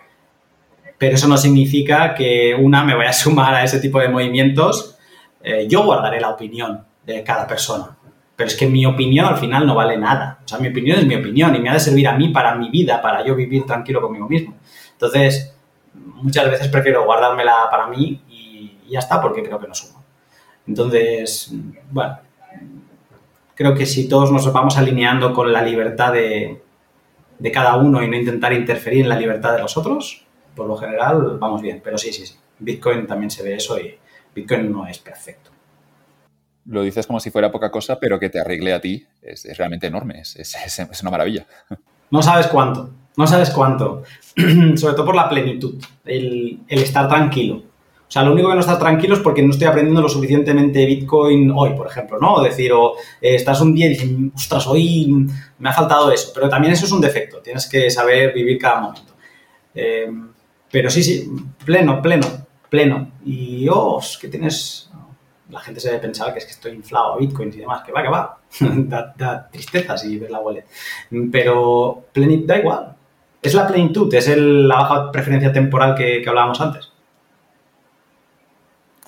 pero 1.02 1.16
eso 1.16 1.28
no 1.28 1.36
significa 1.36 2.14
que 2.14 2.54
una 2.54 2.84
me 2.84 2.94
vaya 2.94 3.10
a 3.10 3.14
sumar 3.14 3.56
a 3.56 3.64
ese 3.64 3.80
tipo 3.80 4.00
de 4.00 4.08
movimientos. 4.08 5.00
Eh, 5.42 5.66
yo 5.68 5.84
guardaré 5.84 6.22
la 6.22 6.30
opinión 6.30 6.86
de 7.04 7.24
cada 7.24 7.48
persona, 7.48 7.98
pero 8.36 8.48
es 8.48 8.56
que 8.56 8.68
mi 8.68 8.86
opinión 8.86 9.26
al 9.26 9.38
final 9.38 9.66
no 9.66 9.74
vale 9.74 9.98
nada. 9.98 10.42
O 10.46 10.48
sea, 10.48 10.60
mi 10.60 10.68
opinión 10.68 11.00
es 11.00 11.08
mi 11.08 11.16
opinión 11.16 11.56
y 11.56 11.60
me 11.60 11.70
ha 11.70 11.74
de 11.74 11.80
servir 11.80 12.08
a 12.08 12.16
mí 12.16 12.28
para 12.28 12.54
mi 12.54 12.70
vida, 12.70 13.02
para 13.02 13.26
yo 13.26 13.34
vivir 13.34 13.66
tranquilo 13.66 14.00
conmigo 14.00 14.30
mismo. 14.30 14.54
Entonces, 14.92 15.56
muchas 15.96 16.52
veces 16.52 16.68
prefiero 16.68 17.04
guardármela 17.04 17.68
para 17.72 17.88
mí 17.88 18.22
y, 18.30 18.78
ya 18.88 19.00
está, 19.00 19.20
porque 19.20 19.42
creo 19.42 19.60
que 19.60 19.70
no 19.70 19.74
suma. 19.74 20.04
Entonces, 20.68 21.52
bueno, 21.90 22.20
creo 23.56 23.74
que 23.74 23.88
si 23.88 24.08
todos 24.08 24.32
nos 24.32 24.54
vamos 24.54 24.78
alineando 24.78 25.34
con 25.34 25.52
la 25.52 25.64
libertad 25.64 26.14
de, 26.14 26.62
de 27.40 27.52
cada 27.52 27.78
uno 27.78 28.04
y 28.04 28.08
no 28.08 28.16
intentar 28.16 28.54
interferir 28.54 29.02
en 29.02 29.10
la 29.10 29.18
libertad 29.18 29.54
de 29.54 29.62
los 29.62 29.76
otros, 29.78 30.28
por 30.56 30.68
lo 30.68 30.76
general 30.78 31.38
vamos 31.40 31.62
bien, 31.62 31.82
pero 31.84 31.98
sí, 31.98 32.12
sí, 32.12 32.26
sí. 32.26 32.36
Bitcoin 32.60 33.08
también 33.08 33.32
se 33.32 33.44
ve 33.44 33.56
eso 33.56 33.80
y 33.80 33.98
Bitcoin 34.34 34.72
no 34.72 34.88
es 34.88 35.00
perfecto. 35.00 35.52
Lo 36.66 36.84
dices 36.84 37.08
como 37.08 37.20
si 37.20 37.32
fuera 37.32 37.52
poca 37.52 37.72
cosa, 37.72 38.00
pero 38.00 38.20
que 38.20 38.30
te 38.30 38.40
arregle 38.40 38.74
a 38.74 38.80
ti 38.80 39.06
es, 39.22 39.46
realmente 39.58 39.88
enorme, 39.88 40.22
es, 40.22 40.36
es, 40.36 41.02
una 41.02 41.12
maravilla. 41.12 41.46
No 42.12 42.22
sabes 42.22 42.48
cuánto, 42.48 42.92
no 43.18 43.26
sabes 43.26 43.50
cuánto. 43.50 44.04
Sobre 44.76 44.94
todo 44.94 45.06
por 45.06 45.16
la 45.16 45.28
plenitud, 45.28 45.84
el, 46.06 46.60
estar 46.68 47.08
tranquilo. 47.08 47.56
O 47.56 48.14
sea, 48.14 48.24
lo 48.24 48.34
único 48.34 48.50
que 48.50 48.56
no 48.56 48.60
estás 48.60 48.78
tranquilo 48.78 49.16
es 49.16 49.22
porque 49.22 49.42
no 49.42 49.52
estoy 49.52 49.68
aprendiendo 49.68 50.02
lo 50.02 50.10
suficientemente 50.10 50.86
Bitcoin 50.86 51.50
hoy, 51.56 51.74
por 51.74 51.88
ejemplo, 51.88 52.20
¿no? 52.20 52.34
O 52.34 52.44
decir, 52.44 52.74
o 52.74 52.96
eh, 53.22 53.36
estás 53.36 53.62
un 53.62 53.74
día 53.74 53.86
y 53.86 53.90
dices, 53.90 54.10
ostras, 54.36 54.68
hoy 54.68 55.28
me 55.58 55.70
ha 55.70 55.74
faltado 55.74 56.12
eso. 56.12 56.32
Pero 56.34 56.50
también 56.50 56.74
eso 56.74 56.86
es 56.86 56.92
un 56.92 57.00
defecto, 57.00 57.40
tienes 57.40 57.68
que 57.68 57.90
saber 57.90 58.34
vivir 58.34 58.60
cada 58.60 58.82
momento. 58.82 59.14
Eh, 59.74 60.12
pero 60.72 60.90
sí, 60.90 61.04
sí, 61.04 61.30
pleno, 61.66 62.02
pleno, 62.02 62.28
pleno. 62.70 63.12
Y, 63.26 63.68
oh, 63.70 64.02
que 64.20 64.28
tienes... 64.30 64.90
La 65.50 65.60
gente 65.60 65.82
se 65.82 65.90
debe 65.90 66.00
pensar 66.00 66.32
que 66.32 66.40
es 66.40 66.46
que 66.46 66.52
estoy 66.52 66.72
inflado 66.72 67.14
a 67.14 67.18
bitcoins 67.18 67.58
y 67.58 67.60
demás, 67.60 67.84
que 67.84 67.92
va, 67.92 68.02
que 68.02 68.10
va. 68.10 68.40
da, 69.18 69.50
tristeza 69.52 69.98
si 69.98 70.18
ves 70.18 70.32
la 70.32 70.40
wallet. 70.40 70.66
Pero 71.30 72.06
plenitud 72.14 72.48
da 72.48 72.58
igual. 72.58 72.96
Es 73.42 73.54
la 73.54 73.68
plenitud, 73.68 74.14
es 74.14 74.30
la 74.38 74.76
baja 74.76 75.12
preferencia 75.12 75.52
temporal 75.52 75.96
que, 75.96 76.24
hablábamos 76.26 76.62
antes. 76.62 76.92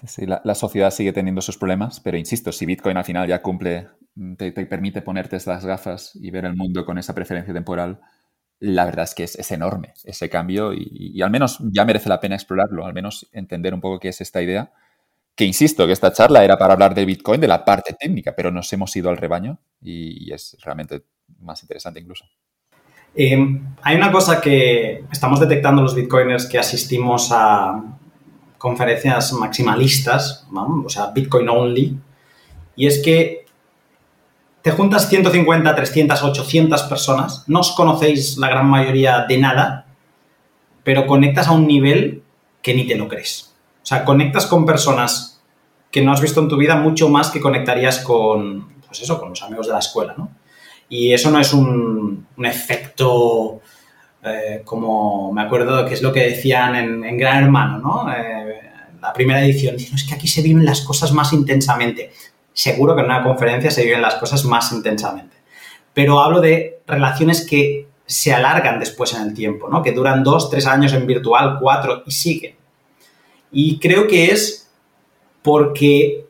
Sí, 0.06 0.26
la, 0.26 0.56
sociedad 0.56 0.92
sigue 0.92 1.14
teniendo 1.14 1.42
sus 1.42 1.58
problemas, 1.58 2.02
pero 2.02 2.18
insisto, 2.18 2.52
si 2.52 2.66
Bitcoin 2.66 2.98
al 2.98 3.06
final 3.06 3.26
ya 3.26 3.42
cumple, 3.42 3.88
te, 4.36 4.52
te 4.52 4.66
permite 4.66 5.02
ponerte 5.02 5.38
las 5.46 5.66
gafas 5.66 6.14
y 6.16 6.30
ver 6.30 6.44
el 6.44 6.58
mundo 6.58 6.84
con 6.86 6.98
esa 6.98 7.16
preferencia 7.16 7.54
temporal, 7.54 8.02
la 8.60 8.86
verdad 8.86 9.04
es 9.04 9.16
que 9.16 9.24
es, 9.24 9.52
enorme 9.52 9.94
ese 10.04 10.30
cambio 10.30 10.72
y, 10.74 11.22
al 11.22 11.30
menos 11.30 11.60
ya 11.60 11.86
merece 11.86 12.10
la 12.10 12.20
pena 12.20 12.36
explorarlo, 12.36 12.86
al 12.86 12.94
menos 12.94 13.28
entender 13.32 13.74
un 13.74 13.82
poco 13.82 14.00
qué 14.00 14.10
es 14.10 14.22
esta 14.22 14.42
idea. 14.42 14.72
Que 15.36 15.46
insisto, 15.46 15.88
que 15.88 15.94
esta 15.94 16.14
charla 16.14 16.44
era 16.44 16.58
para 16.58 16.74
hablar 16.74 16.94
de 16.94 17.06
Bitcoin, 17.06 17.42
de 17.42 17.48
la 17.48 17.66
parte 17.66 17.96
técnica, 18.00 18.36
pero 18.36 18.52
nos 18.52 18.72
hemos 18.72 18.96
ido 18.96 19.10
al 19.10 19.18
rebaño 19.18 19.60
y, 19.82 20.32
es 20.32 20.56
realmente 20.64 21.04
más 21.40 21.62
interesante 21.64 22.00
incluso. 22.00 22.26
Em, 23.16 23.76
hay 23.82 23.96
una 23.96 24.12
cosa 24.12 24.40
que 24.40 25.06
estamos 25.12 25.40
detectando 25.40 25.82
los 25.82 25.96
bitcoiners 25.96 26.48
que 26.48 26.58
asistimos 26.58 27.30
a 27.32 27.82
conferencias 28.58 29.34
maximalistas, 29.34 30.48
o 30.52 30.88
sea, 30.88 31.08
Bitcoin 31.08 31.50
only, 31.50 32.00
y 32.78 32.88
es 32.88 33.04
que 33.04 33.43
te 34.64 34.72
juntas 34.72 35.10
150, 35.10 35.76
300, 35.76 36.24
800 36.24 36.84
personas, 36.84 37.44
no 37.48 37.60
os 37.60 37.74
conocéis 37.74 38.38
la 38.38 38.48
gran 38.48 38.66
mayoría 38.66 39.26
de 39.28 39.38
nada, 39.38 39.88
pero 40.86 41.06
conectas 41.06 41.50
a 41.50 41.52
un 41.52 41.68
nivel 41.68 42.24
que 42.62 42.74
ni 42.74 42.88
te 42.88 42.96
lo 42.96 43.10
crees. 43.10 43.54
O 43.84 43.86
sea, 43.86 44.06
conectas 44.06 44.46
con 44.46 44.66
personas 44.66 45.42
que 45.92 46.02
no 46.02 46.14
has 46.14 46.22
visto 46.22 46.40
en 46.40 46.48
tu 46.48 46.56
vida 46.56 46.78
mucho 46.78 47.10
más 47.10 47.30
que 47.30 47.42
conectarías 47.42 48.00
con, 48.00 48.70
pues 48.88 49.02
eso, 49.02 49.20
con 49.20 49.30
los 49.30 49.44
amigos 49.44 49.68
de 49.68 49.74
la 49.74 49.80
escuela, 49.80 50.16
¿no? 50.18 50.32
Y 50.88 51.12
eso 51.12 51.30
no 51.30 51.40
es 51.40 51.52
un, 51.54 52.28
efecto 52.42 53.60
eh, 54.24 54.62
como, 54.64 55.34
me 55.34 55.42
acuerdo 55.42 55.86
que 55.86 55.94
es 55.94 56.02
lo 56.02 56.14
que 56.14 56.30
decían 56.30 56.76
en, 56.76 57.18
Gran 57.18 57.44
Hermano, 57.44 57.80
¿no? 57.80 58.14
Eh, 58.14 58.62
la 59.02 59.12
primera 59.12 59.44
edición, 59.44 59.76
es 59.76 60.06
que 60.08 60.16
aquí 60.16 60.30
se 60.30 60.42
viven 60.42 60.64
las 60.64 60.82
cosas 60.82 61.12
más 61.12 61.34
intensamente 61.34 62.14
seguro 62.54 62.96
que 62.96 63.02
en 63.02 63.08
una 63.08 63.24
conferencia 63.24 63.72
se 63.72 63.84
viven 63.84 64.02
las 64.02 64.16
cosas 64.16 64.46
más 64.46 64.72
intensamente. 64.72 65.36
Pero 65.94 66.20
hablo 66.20 66.42
de 66.42 66.82
relaciones 66.88 67.46
que 67.46 67.88
se 68.06 68.34
alargan 68.34 68.80
después 68.80 69.14
en 69.14 69.24
el 69.24 69.34
tiempo, 69.34 69.70
¿no? 69.70 69.82
Que 69.82 69.92
duran 69.92 70.24
dos, 70.24 70.50
tres 70.50 70.66
años 70.68 70.94
en 70.94 71.08
virtual, 71.08 71.58
cuatro 71.60 72.04
y 72.06 72.12
siguen. 72.12 72.56
Y 73.52 73.80
creo 73.80 74.08
que 74.08 74.32
es 74.32 74.70
porque 75.42 76.26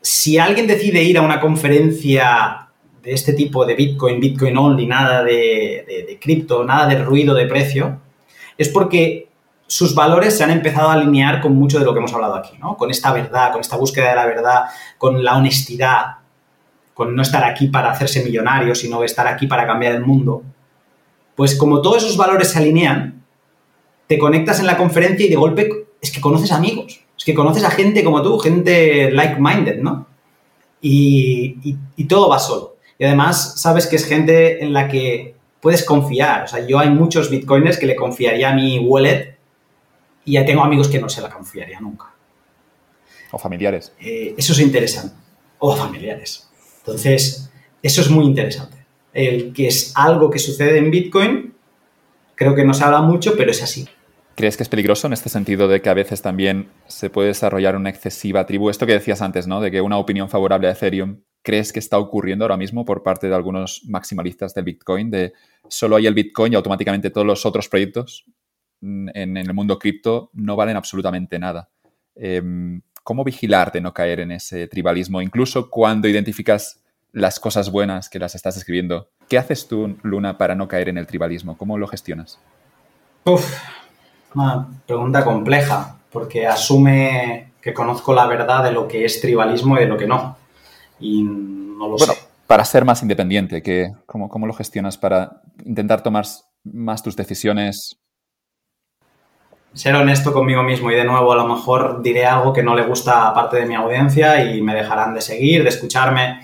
si 0.00 0.38
alguien 0.38 0.66
decide 0.66 1.02
ir 1.02 1.18
a 1.18 1.22
una 1.22 1.40
conferencia 1.40 2.68
este 3.04 3.32
tipo 3.32 3.64
de 3.64 3.74
Bitcoin, 3.74 4.20
Bitcoin 4.20 4.56
only, 4.56 4.86
nada 4.86 5.22
de, 5.22 6.18
cripto, 6.20 6.64
nada 6.64 6.86
de 6.86 7.02
ruido 7.02 7.34
de 7.34 7.46
precio, 7.46 8.00
es 8.56 8.68
porque 8.68 9.27
sus 9.68 9.94
valores 9.94 10.36
se 10.36 10.42
han 10.42 10.50
empezado 10.50 10.88
a 10.88 10.94
alinear 10.94 11.42
con 11.42 11.54
mucho 11.54 11.78
de 11.78 11.84
lo 11.84 11.92
que 11.92 11.98
hemos 11.98 12.14
hablado 12.14 12.34
aquí, 12.34 12.56
¿no? 12.58 12.76
Con 12.78 12.90
esta 12.90 13.12
verdad, 13.12 13.52
con 13.52 13.60
esta 13.60 13.76
búsqueda 13.76 14.08
de 14.08 14.16
la 14.16 14.24
verdad, 14.24 14.64
con 14.96 15.22
la 15.22 15.36
honestidad, 15.36 16.16
con 16.94 17.14
no 17.14 17.20
estar 17.20 17.44
aquí 17.44 17.68
para 17.68 17.90
hacerse 17.90 18.24
millonario, 18.24 18.74
sino 18.74 19.04
estar 19.04 19.28
aquí 19.28 19.46
para 19.46 19.66
cambiar 19.66 19.94
el 19.94 20.00
mundo. 20.00 20.42
Pues 21.36 21.54
como 21.54 21.82
todos 21.82 21.98
esos 21.98 22.16
valores 22.16 22.48
se 22.48 22.58
alinean, 22.58 23.22
te 24.06 24.18
conectas 24.18 24.58
en 24.58 24.66
la 24.66 24.78
conferencia 24.78 25.26
y 25.26 25.28
de 25.28 25.36
golpe 25.36 25.86
es 26.00 26.10
que 26.10 26.20
conoces 26.22 26.50
amigos, 26.50 27.04
es 27.16 27.24
que 27.24 27.34
conoces 27.34 27.62
a 27.62 27.70
gente 27.70 28.02
como 28.02 28.22
tú, 28.22 28.38
gente 28.38 29.10
like-minded, 29.10 29.80
¿no? 29.82 30.06
Y, 30.80 31.76
todo 32.08 32.30
va 32.30 32.38
solo. 32.38 32.76
Y 32.98 33.04
además 33.04 33.60
sabes 33.60 33.86
que 33.86 33.96
es 33.96 34.06
gente 34.06 34.64
en 34.64 34.72
la 34.72 34.88
que 34.88 35.36
puedes 35.60 35.84
confiar. 35.84 36.44
O 36.44 36.48
sea, 36.48 36.66
yo 36.66 36.78
hay 36.78 36.88
muchos 36.88 37.28
bitcoiners 37.28 37.76
que 37.76 37.86
le 37.86 37.96
confiaría 37.96 38.50
a 38.50 38.54
mi 38.54 38.78
wallet 38.78 39.37
y 40.28 40.32
ya 40.32 40.44
tengo 40.44 40.62
amigos 40.62 40.88
que 40.88 41.00
no 41.00 41.08
se 41.08 41.22
la 41.22 41.30
confiaría 41.30 41.80
nunca. 41.80 42.12
O 43.30 43.38
familiares. 43.38 43.94
Eh, 43.98 44.34
eso 44.36 44.52
es 44.52 44.60
interesante. 44.60 45.14
O 45.58 45.74
familiares. 45.74 46.50
Entonces, 46.80 47.50
eso 47.82 48.02
es 48.02 48.10
muy 48.10 48.26
interesante. 48.26 48.76
El 49.14 49.54
que 49.54 49.68
es 49.68 49.90
algo 49.96 50.28
que 50.28 50.38
sucede 50.38 50.76
en 50.76 50.90
Bitcoin, 50.90 51.54
creo 52.34 52.54
que 52.54 52.62
no 52.62 52.74
se 52.74 52.84
habla 52.84 53.00
mucho, 53.00 53.34
pero 53.38 53.50
es 53.50 53.62
así. 53.62 53.88
¿Crees 54.34 54.58
que 54.58 54.64
es 54.64 54.68
peligroso 54.68 55.06
en 55.06 55.14
este 55.14 55.30
sentido 55.30 55.66
de 55.66 55.80
que 55.80 55.88
a 55.88 55.94
veces 55.94 56.20
también 56.20 56.68
se 56.86 57.08
puede 57.08 57.28
desarrollar 57.28 57.74
una 57.74 57.88
excesiva 57.88 58.44
tribu? 58.44 58.68
Esto 58.68 58.84
que 58.84 58.92
decías 58.92 59.22
antes, 59.22 59.46
¿no? 59.46 59.62
De 59.62 59.70
que 59.70 59.80
una 59.80 59.96
opinión 59.96 60.28
favorable 60.28 60.68
a 60.68 60.72
Ethereum, 60.72 61.22
¿crees 61.42 61.72
que 61.72 61.78
está 61.78 61.98
ocurriendo 61.98 62.44
ahora 62.44 62.58
mismo 62.58 62.84
por 62.84 63.02
parte 63.02 63.28
de 63.28 63.34
algunos 63.34 63.80
maximalistas 63.86 64.52
del 64.52 64.64
Bitcoin? 64.64 65.10
De 65.10 65.32
solo 65.68 65.96
hay 65.96 66.06
el 66.06 66.12
Bitcoin 66.12 66.52
y 66.52 66.56
automáticamente 66.56 67.08
todos 67.08 67.26
los 67.26 67.46
otros 67.46 67.66
proyectos 67.70 68.26
en, 68.80 69.36
el 69.36 69.54
mundo 69.54 69.78
cripto 69.78 70.30
no 70.32 70.56
valen 70.56 70.76
absolutamente 70.76 71.38
nada. 71.38 71.68
Em, 72.14 72.80
¿Cómo 73.02 73.24
vigilar 73.24 73.72
de 73.72 73.80
no 73.80 73.94
caer 73.94 74.20
en 74.20 74.32
ese 74.32 74.68
tribalismo? 74.68 75.22
Incluso 75.22 75.70
cuando 75.70 76.08
identificas 76.08 76.82
las 77.12 77.40
cosas 77.40 77.70
buenas 77.70 78.08
que 78.08 78.18
las 78.18 78.34
estás 78.34 78.56
escribiendo. 78.56 79.08
¿Qué 79.28 79.38
haces 79.38 79.66
tú, 79.66 79.96
Luna, 80.02 80.38
para 80.38 80.54
no 80.54 80.68
caer 80.68 80.88
en 80.88 80.98
el 80.98 81.06
tribalismo? 81.06 81.56
¿Cómo 81.56 81.78
lo 81.78 81.86
gestionas? 81.86 82.38
Uf, 83.24 83.58
una 84.34 84.68
pregunta 84.86 85.24
compleja, 85.24 85.96
porque 86.10 86.46
asume 86.46 87.52
que 87.60 87.74
conozco 87.74 88.14
la 88.14 88.26
verdad 88.26 88.64
de 88.64 88.72
lo 88.72 88.86
que 88.86 89.04
es 89.04 89.20
tribalismo 89.20 89.76
y 89.76 89.80
de 89.80 89.86
lo 89.86 89.96
que 89.96 90.06
no. 90.06 90.36
Y 91.00 91.22
no 91.22 91.88
lo 91.88 91.96
bueno, 91.96 92.14
Para 92.46 92.64
ser 92.64 92.84
más 92.84 93.02
independiente, 93.02 93.62
que, 93.62 93.92
¿cómo, 94.06 94.28
¿cómo 94.28 94.46
lo 94.46 94.52
gestionas 94.52 94.96
para 94.96 95.42
intentar 95.64 96.02
tomar 96.02 96.26
más 96.64 97.02
tus 97.02 97.16
decisiones? 97.16 97.97
Ser 99.74 99.94
honesto 99.94 100.32
conmigo 100.32 100.62
mismo 100.62 100.90
y 100.90 100.94
de 100.94 101.04
nuevo 101.04 101.32
a 101.32 101.36
lo 101.36 101.46
mejor 101.46 102.02
diré 102.02 102.26
algo 102.26 102.52
que 102.52 102.62
no 102.62 102.74
le 102.74 102.82
gusta 102.84 103.28
a 103.28 103.34
parte 103.34 103.58
de 103.58 103.66
mi 103.66 103.74
audiencia 103.74 104.42
y 104.44 104.60
me 104.62 104.74
dejarán 104.74 105.14
de 105.14 105.20
seguir, 105.20 105.62
de 105.62 105.68
escucharme. 105.68 106.40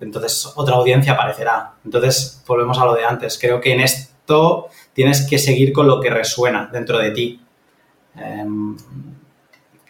Entonces 0.00 0.52
otra 0.56 0.76
audiencia 0.76 1.12
aparecerá. 1.12 1.74
Entonces 1.84 2.42
volvemos 2.46 2.78
a 2.78 2.86
lo 2.86 2.94
de 2.94 3.04
antes. 3.04 3.38
Creo 3.38 3.60
que 3.60 3.72
en 3.72 3.80
esto 3.80 4.68
tienes 4.92 5.26
que 5.28 5.38
seguir 5.38 5.72
con 5.72 5.86
lo 5.86 6.00
que 6.00 6.10
resuena 6.10 6.68
dentro 6.72 6.98
de 6.98 7.10
ti. 7.10 7.40
Em, 8.16 8.76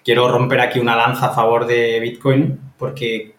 quiero 0.04 0.28
romper 0.28 0.60
aquí 0.60 0.78
una 0.78 0.96
lanza 0.96 1.26
a 1.26 1.34
favor 1.34 1.66
de 1.66 2.00
Bitcoin 2.00 2.72
porque, 2.78 3.34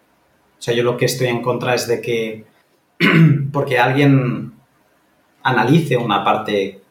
o 0.58 0.62
sea, 0.62 0.74
yo 0.74 0.82
lo 0.82 0.96
que 0.96 1.04
estoy 1.06 1.28
en 1.28 1.42
contra 1.42 1.74
es 1.74 1.86
de 1.86 2.00
que, 2.00 2.46
porque 3.52 3.78
alguien 3.78 4.54
analice 5.42 5.96
una 5.96 6.24
parte 6.24 6.82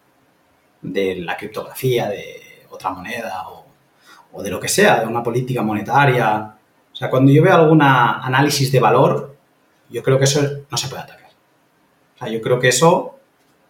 de 0.92 1.16
la 1.18 1.36
criptografía, 1.38 2.10
de 2.10 2.66
otra 2.70 2.90
moneda 2.90 3.48
o, 3.50 3.66
o 4.34 4.44
de 4.44 4.50
lo 4.50 4.60
que 4.60 4.68
sea, 4.68 5.02
de 5.02 5.08
una 5.08 5.24
política 5.24 5.62
monetaria. 5.62 6.56
O 6.92 6.96
sea, 6.96 7.10
cuando 7.10 7.32
yo 7.32 7.44
veo 7.44 7.56
algún 7.56 7.82
análisis 7.82 8.72
de 8.72 8.80
valor, 8.80 9.36
yo 9.90 10.02
creo 10.02 10.18
que 10.18 10.26
eso 10.26 10.42
no 10.70 10.78
se 10.78 10.88
puede 10.88 11.04
atacar. 11.04 11.30
O 12.16 12.18
sea, 12.20 12.30
yo 12.30 12.42
creo 12.42 12.60
que 12.60 12.70
eso 12.70 13.16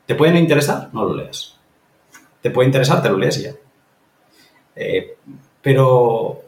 ¿Te 0.06 0.16
puede 0.16 0.38
interesar? 0.38 0.90
No 0.94 1.06
lo 1.06 1.16
leas. 1.16 1.58
¿Te 2.42 2.52
puede 2.52 2.68
interesar? 2.68 3.02
Te 3.02 3.10
lo 3.10 3.18
lees 3.18 3.42
ya. 3.42 3.52
Eh, 4.76 5.18
pero 5.62 6.42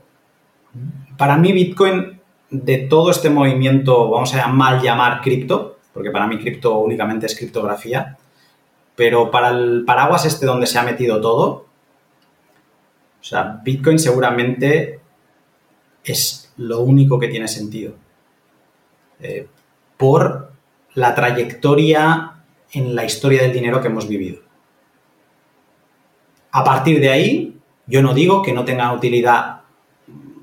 para 1.17 1.37
mí 1.37 1.51
Bitcoin, 1.51 2.19
de 2.49 2.77
todo 2.79 3.11
este 3.11 3.29
movimiento, 3.29 4.09
vamos 4.09 4.33
a 4.35 4.47
mal 4.47 4.81
llamar 4.81 5.21
cripto, 5.21 5.77
porque 5.91 6.11
para 6.11 6.27
mí 6.27 6.37
cripto 6.37 6.77
únicamente 6.79 7.25
es 7.25 7.35
criptografía, 7.35 8.17
pero 8.97 9.29
para 9.29 9.49
el 9.49 9.85
paraguas 9.85 10.25
este 10.25 10.47
donde 10.47 10.65
se 10.65 10.79
ha 10.79 10.83
metido 10.83 11.21
todo, 11.21 11.67
o 13.21 13.23
sea, 13.23 13.61
Bitcoin 13.63 13.99
seguramente 13.99 14.99
es 16.03 16.51
lo 16.57 16.81
único 16.81 17.19
que 17.19 17.27
tiene 17.27 17.47
sentido. 17.47 17.93
Eh, 19.19 19.47
por 19.97 20.51
la 20.95 21.13
trayectoria 21.13 22.33
en 22.71 22.95
la 22.95 23.05
historia 23.05 23.43
del 23.43 23.53
dinero 23.53 23.81
que 23.81 23.87
hemos 23.87 24.07
vivido. 24.07 24.39
A 26.51 26.63
partir 26.63 26.99
de 26.99 27.11
ahí, 27.11 27.55
yo 27.85 28.01
no 28.01 28.15
digo 28.15 28.41
que 28.41 28.51
no 28.51 28.65
tengan 28.65 28.95
utilidad 28.95 29.61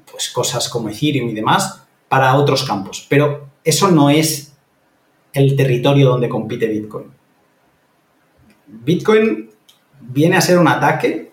pues, 0.08 0.30
cosas 0.30 0.68
como 0.68 0.90
Ethereum 0.90 1.28
y 1.28 1.34
demás 1.34 1.82
para 2.08 2.36
otros 2.36 2.62
campos, 2.62 3.04
pero 3.08 3.48
eso 3.64 3.90
no 3.90 4.10
es 4.10 4.54
el 5.32 5.56
territorio 5.56 6.10
donde 6.10 6.28
compite 6.28 6.68
Bitcoin. 6.68 7.23
Bitcoin 8.82 9.50
viene 10.00 10.36
a 10.36 10.40
ser 10.40 10.58
un 10.58 10.68
ataque 10.68 11.32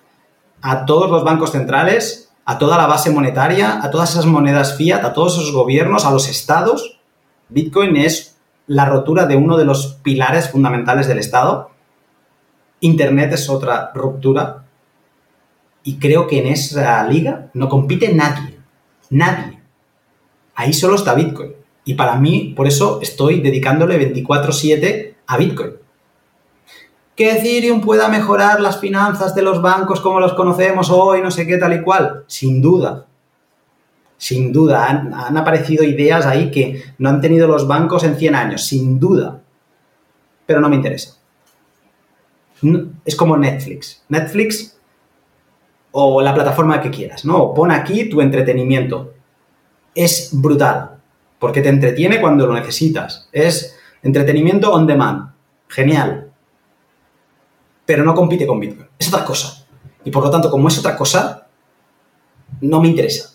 a 0.61 0.85
todos 0.85 1.09
los 1.09 1.23
bancos 1.23 1.51
centrales, 1.51 2.31
a 2.45 2.57
toda 2.57 2.77
la 2.77 2.88
base 2.88 3.09
monetaria, 3.09 3.84
a 3.84 3.89
todas 3.89 4.11
esas 4.11 4.26
monedas 4.26 4.76
fiat, 4.77 5.03
a 5.03 5.13
todos 5.13 5.38
esos 5.38 5.51
gobiernos, 5.51 6.05
a 6.05 6.11
los 6.11 6.30
estados. 6.30 6.99
Bitcoin 7.49 7.97
es 7.97 8.38
la 8.68 8.85
rotura 8.85 9.26
de 9.26 9.35
uno 9.35 9.57
de 9.57 9.65
los 9.65 9.99
pilares 10.03 10.49
fundamentales 10.49 11.07
del 11.07 11.19
Estado. 11.19 11.72
Internet 12.80 13.34
es 13.34 13.49
otra 13.49 13.91
ruptura. 13.93 14.65
Y 15.84 15.97
creo 15.97 16.27
que 16.27 16.39
en 16.39 16.47
esa 16.47 17.03
liga 17.07 17.49
no 17.53 17.68
compite 17.68 18.13
nadie. 18.13 18.59
Nadie. 19.09 19.61
Ahí 20.55 20.73
solo 20.73 20.95
está 20.95 21.15
Bitcoin. 21.15 21.53
Y 21.84 21.95
para 21.95 22.15
mí, 22.15 22.53
por 22.55 22.68
eso 22.68 22.99
estoy 23.01 23.41
dedicándole 23.41 23.97
24/7 23.97 25.18
a 25.26 25.38
Bitcoin. 25.38 25.80
Que 27.22 27.38
Ethereum 27.38 27.81
pueda 27.81 28.07
mejorar 28.07 28.60
las 28.60 28.80
finanzas 28.80 29.35
de 29.35 29.43
los 29.43 29.61
bancos 29.61 30.02
como 30.02 30.19
los 30.19 30.34
conocemos 30.34 30.89
hoy, 30.89 31.22
no 31.22 31.30
sé 31.30 31.45
qué, 31.45 31.57
tal 31.57 31.73
y 31.73 31.84
cual. 31.84 32.23
Sin 32.26 32.60
duda 32.60 33.06
sin 34.22 34.53
duda. 34.53 34.88
Han, 34.88 35.35
aparecido 35.35 35.84
ideas 35.84 36.27
ahí 36.27 36.52
que 36.52 36.84
no 36.99 37.10
han 37.10 37.22
tenido 37.22 37.48
los 37.48 37.68
bancos 37.68 38.03
en 38.03 38.15
100 38.15 38.35
años, 38.35 38.64
sin 38.64 38.99
duda. 38.99 39.41
Pero 40.45 40.61
no 40.61 40.69
me 40.69 40.76
interesa. 40.76 41.18
es 43.03 43.15
como 43.15 43.35
Netflix. 43.35 44.03
Netflix 44.10 44.77
o 45.89 46.22
la 46.22 46.35
plataforma 46.35 46.80
que 46.81 46.91
quieras, 46.91 47.26
¿no? 47.26 47.52
Pon 47.52 47.72
aquí 47.72 48.10
tu 48.10 48.22
entretenimiento. 48.22 49.11
Es 49.95 50.30
brutal, 50.31 50.98
porque 51.39 51.61
te 51.61 51.69
entretiene 51.69 52.22
cuando 52.22 52.45
lo 52.45 52.53
necesitas. 52.53 53.27
Es 53.31 53.76
entretenimiento 54.03 54.72
on 54.72 54.85
demand. 54.85 55.31
Genial. 55.68 56.30
Pero 57.85 58.03
no 58.03 58.15
compite 58.15 58.47
con 58.47 58.59
Bitcoin. 58.59 58.87
Es 58.97 59.07
otra 59.07 59.25
cosa. 59.25 59.65
Y 60.03 60.11
por 60.11 60.23
lo 60.23 60.31
tanto, 60.31 60.49
como 60.49 60.67
es 60.67 60.79
otra 60.79 60.95
cosa, 60.95 61.47
no 62.61 62.81
me 62.81 62.87
interesa 62.87 63.31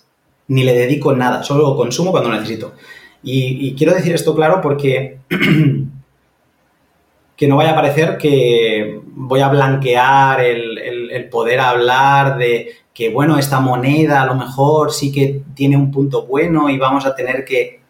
ni 0.49 0.65
le 0.65 0.75
dedico 0.75 1.15
nada, 1.15 1.43
solo 1.43 1.71
lo 1.71 1.77
consumo 1.77 2.11
cuando 2.11 2.31
necesito. 2.31 2.75
Y, 3.23 3.75
quiero 3.75 3.93
decir 3.93 4.15
esto 4.15 4.37
claro 4.37 4.61
porque 4.61 5.19
que 7.37 7.49
no 7.49 7.57
vaya 7.57 7.73
a 7.73 7.75
parecer 7.75 8.19
que 8.19 9.01
voy 9.05 9.41
a 9.41 9.49
blanquear 9.49 10.43
el, 10.43 11.29
poder 11.29 11.59
hablar 11.59 12.39
de 12.39 12.71
que, 12.95 13.11
bueno, 13.11 13.37
esta 13.37 13.59
moneda 13.59 14.23
a 14.23 14.27
lo 14.27 14.37
mejor 14.37 14.93
sí 14.93 15.11
que 15.11 15.43
tiene 15.55 15.77
un 15.77 15.91
punto 15.91 16.27
bueno 16.27 16.71
y 16.71 16.79
vamos 16.79 17.05
a 17.05 17.17
tener 17.17 17.45
que, 17.45 17.81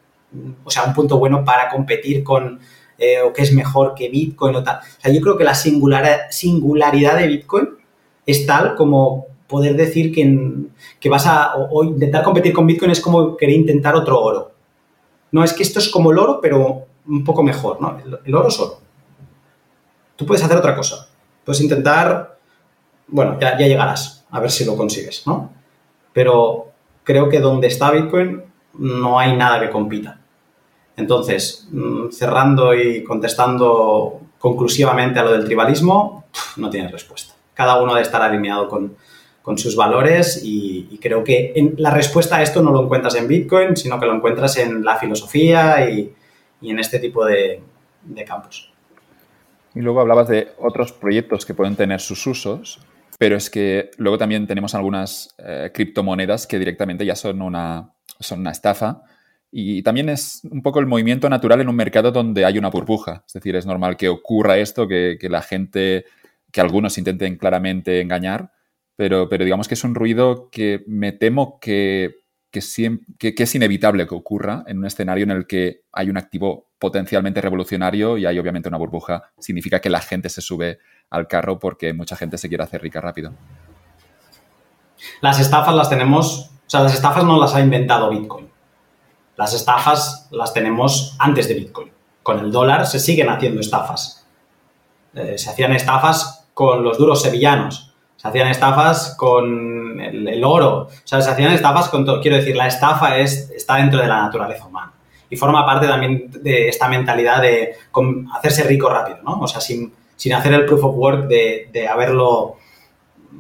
o 0.65 0.71
sea, 0.71 0.85
un 0.85 0.95
punto 0.95 1.19
bueno 1.19 1.45
para 1.45 1.69
competir 1.69 2.25
con, 2.25 2.59
eh, 2.99 3.21
o 3.21 3.33
que 3.33 3.43
es 3.43 3.53
mejor 3.53 3.95
que 3.95 4.09
Bitcoin 4.09 4.57
o 4.57 4.63
tal. 4.63 4.79
O 4.79 5.01
sea, 5.01 5.13
yo 5.13 5.21
creo 5.21 5.37
que 5.37 5.45
la 5.45 5.55
singularidad 5.55 7.19
de 7.19 7.27
Bitcoin 7.27 7.69
es 8.25 8.47
tal 8.47 8.75
como 8.75 9.27
poder 9.47 9.77
decir 9.77 10.13
que, 10.13 11.09
vas 11.09 11.27
a 11.27 11.55
o, 11.57 11.85
intentar 11.85 12.25
competir 12.25 12.53
con 12.53 12.67
Bitcoin 12.67 12.91
es 12.91 13.01
como 13.01 13.37
querer 13.37 13.57
intentar 13.57 13.95
otro 13.95 14.21
oro. 14.21 14.53
No, 15.31 15.45
es 15.45 15.53
que 15.53 15.63
esto 15.63 15.79
es 15.79 15.89
como 15.89 16.11
el 16.11 16.19
oro, 16.19 16.41
pero 16.41 16.87
un 17.07 17.25
poco 17.25 17.43
mejor, 17.43 17.81
¿no? 17.81 17.99
El, 18.25 18.35
oro 18.35 18.49
es 18.49 18.59
oro. 18.59 18.81
Tú 20.17 20.27
puedes 20.27 20.43
hacer 20.43 20.57
otra 20.57 20.75
cosa. 20.75 21.09
Puedes 21.45 21.61
intentar, 21.61 22.39
bueno, 23.09 23.39
ya, 23.41 23.59
ya 23.59 23.67
llegarás 23.67 24.25
a 24.31 24.41
ver 24.41 24.51
si 24.51 24.65
lo 24.65 24.77
consigues, 24.77 25.27
¿no? 25.27 25.53
Pero 26.13 26.73
creo 27.05 27.29
que 27.29 27.41
donde 27.41 27.69
está 27.69 27.91
Bitcoin 27.91 28.43
no 28.79 29.19
hay 29.19 29.37
nada 29.37 29.61
que 29.61 29.71
compita. 29.71 30.21
Entonces, 30.97 31.69
mm, 31.71 32.11
cerrando 32.11 32.75
y 32.75 33.05
contestando 33.05 34.21
conclusivamente 34.39 35.19
a 35.19 35.25
lo 35.25 35.33
del 35.33 35.45
tribalismo, 35.45 36.25
no 36.57 36.71
tiene 36.71 36.89
respuesta. 36.89 37.35
Cada 37.55 37.81
uno 37.83 37.95
debe 37.95 38.03
estar 38.03 38.23
alineado 38.23 38.69
con, 38.69 38.97
sus 39.57 39.77
valores 39.77 40.41
y, 40.43 40.99
creo 41.01 41.23
que 41.23 41.55
la 41.77 41.91
respuesta 41.91 42.37
a 42.37 42.43
esto 42.43 42.63
no 42.63 42.73
lo 42.73 42.83
encuentras 42.83 43.15
en 43.15 43.29
Bitcoin, 43.29 43.77
sino 43.77 44.01
que 44.01 44.07
lo 44.07 44.15
encuentras 44.15 44.57
en 44.57 44.85
la 44.85 44.97
filosofía 44.97 45.89
y, 45.89 46.13
en 46.63 46.79
este 46.81 46.99
tipo 46.99 47.25
de, 47.25 47.63
campos. 48.27 48.73
Y 49.75 49.81
luego 49.81 50.01
hablabas 50.01 50.27
de 50.27 50.49
otros 50.59 50.93
proyectos 50.93 51.47
que 51.47 51.55
pueden 51.55 51.77
tener 51.77 52.01
sus 52.01 52.27
usos, 52.27 52.81
pero 53.19 53.37
es 53.37 53.49
que 53.49 53.91
luego 53.99 54.19
también 54.19 54.49
tenemos 54.49 54.75
algunas 54.75 55.35
eh, 55.39 55.71
criptomonedas 55.73 56.49
que 56.49 56.59
directamente 56.59 57.07
ya 57.07 57.15
son 57.15 57.41
una, 57.41 57.93
son 58.19 58.41
una 58.41 58.51
estafa 58.51 59.03
y 59.59 59.83
también 59.83 60.11
es 60.11 60.43
un 60.51 60.61
poco 60.61 60.81
el 60.81 60.87
movimiento 60.87 61.31
natural 61.31 61.63
en 61.63 61.71
un 61.71 61.77
mercado 61.77 62.13
donde 62.13 62.45
hay 62.45 62.59
una 62.59 62.69
burbuja. 62.69 63.25
Es 63.27 63.33
decir, 63.33 63.57
es 63.57 63.65
normal 63.65 63.97
que 63.97 64.11
ocurra 64.11 64.59
esto, 64.59 64.87
que, 64.87 65.17
la 65.31 65.41
gente, 65.41 66.05
que 66.53 66.61
algunos 66.61 66.99
intenten 66.99 67.39
claramente 67.39 68.03
engañar, 68.03 68.53
pero, 68.97 69.31
pero, 69.31 69.45
digamos 69.45 69.67
que 69.67 69.73
es 69.73 69.83
un 69.83 69.95
ruido 69.95 70.51
que 70.51 70.85
me 70.87 71.13
temo 71.13 71.59
que, 71.59 72.17
que, 72.51 72.59
es 72.59 73.55
inevitable 73.55 74.07
que 74.07 74.15
ocurra 74.15 74.63
en 74.67 74.77
un 74.77 74.85
escenario 74.85 75.25
en 75.25 75.31
el 75.31 75.47
que 75.47 75.85
hay 75.91 76.11
un 76.11 76.19
activo 76.19 76.69
potencialmente 76.79 77.41
revolucionario 77.41 78.19
y 78.19 78.27
hay 78.27 78.39
obviamente 78.39 78.69
una 78.69 78.77
burbuja. 78.77 79.31
Significa 79.39 79.81
que 79.81 79.89
la 79.89 80.03
gente 80.03 80.29
se 80.29 80.43
sube 80.43 80.81
al 81.09 81.29
carro 81.29 81.59
porque 81.59 81.95
mucha 81.95 82.15
gente 82.15 82.37
se 82.37 82.49
quiere 82.51 82.65
hacer 82.65 82.83
rica 82.83 83.01
rápido. 83.01 83.33
Las 85.23 85.41
estafas 85.41 85.75
las 85.75 85.89
tenemos, 85.89 86.51
o 86.67 86.69
sea, 86.71 86.83
las 86.83 86.93
estafas 86.93 87.25
no 87.25 87.41
las 87.41 87.55
ha 87.55 87.63
inventado 87.63 88.11
Bitcoin. 88.11 88.55
Las 89.37 89.53
estafas 89.53 90.29
las 90.31 90.55
tenemos 90.55 91.15
antes 91.19 91.49
de 91.49 91.55
Bitcoin. 91.55 91.93
Con 92.23 92.39
el 92.39 92.51
dólar 92.51 92.87
se 92.87 92.99
siguen 92.99 93.29
haciendo 93.29 93.61
estafas. 93.61 94.27
Eh, 95.15 95.37
se 95.37 95.51
hacían 95.51 95.73
estafas 95.73 96.47
con 96.55 96.83
los 96.83 96.97
duros 96.97 97.21
sevillanos. 97.23 97.95
Se 98.17 98.29
hacían 98.29 98.49
estafas 98.49 99.15
con 99.17 100.01
el, 100.01 100.43
oro. 100.43 100.85
O 100.85 100.91
sea, 101.05 101.21
se 101.21 101.31
hacían 101.31 101.53
estafas 101.53 101.89
con 101.89 102.05
todo. 102.07 102.21
Quiero 102.21 102.39
decir, 102.39 102.57
la 102.57 102.67
estafa 102.67 103.19
es, 103.19 103.51
está 103.51 103.77
dentro 103.77 104.01
de 104.01 104.09
la 104.09 104.23
naturaleza 104.23 104.67
humana. 104.67 104.93
Y 105.29 105.37
forma 105.37 105.67
parte 105.67 105.87
también 105.87 106.31
de 106.31 106.69
esta 106.69 106.89
mentalidad 106.89 107.43
de 107.43 107.75
hacerse 108.33 108.65
rico 108.65 108.89
rápido, 108.89 109.19
¿no? 109.23 109.41
O 109.41 109.47
sea, 109.49 109.61
sin, 109.61 109.93
hacer 110.35 110.55
el 110.55 110.65
proof 110.65 110.85
of 110.85 110.97
work 110.97 111.27
de, 111.27 111.69
de 111.73 111.89
haberlo, 111.89 112.57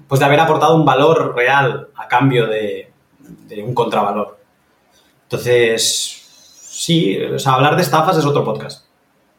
pues 0.06 0.18
de 0.18 0.27
haber 0.27 0.40
aportado 0.40 0.77
un 0.77 0.85
valor 0.85 1.35
real 1.35 1.89
a 1.97 2.06
cambio 2.06 2.47
de 2.47 2.93
un 3.64 3.73
contravalor. 3.73 4.36
Entonces, 5.27 6.23
sí, 6.70 7.19
o 7.19 7.39
sea, 7.39 7.55
hablar 7.55 7.74
de 7.74 7.82
estafas 7.82 8.16
es 8.16 8.24
otro 8.24 8.44
podcast. 8.44 8.86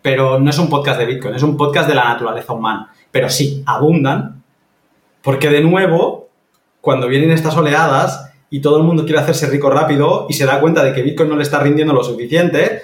Pero 0.02 0.40
no 0.40 0.50
es 0.50 0.60
un 0.60 0.70
podcast 0.70 1.00
de 1.00 1.06
Bitcoin, 1.06 1.36
es 1.36 1.44
un 1.44 1.56
podcast 1.56 1.88
de 1.88 1.96
la 1.96 2.04
naturaleza 2.04 2.54
humana. 2.54 2.94
Pero 3.10 3.30
sí, 3.30 3.64
abundan, 3.66 4.44
porque 5.22 5.50
de 5.50 5.62
nuevo, 5.62 6.30
cuando 6.82 7.08
vienen 7.08 7.32
estas 7.32 7.56
oleadas 7.56 8.32
y 8.50 8.62
todo 8.62 8.78
el 8.78 8.84
mundo 8.84 9.06
quiere 9.06 9.20
hacerse 9.20 9.48
rico 9.48 9.70
rápido 9.70 10.26
y 10.30 10.34
se 10.34 10.46
da 10.46 10.60
cuenta 10.60 10.84
de 10.84 10.94
que 10.94 11.02
Bitcoin 11.02 11.30
no 11.30 11.36
le 11.36 11.44
está 11.44 11.60
rindiendo 11.60 11.94
lo 11.94 12.04
suficiente, 12.04 12.82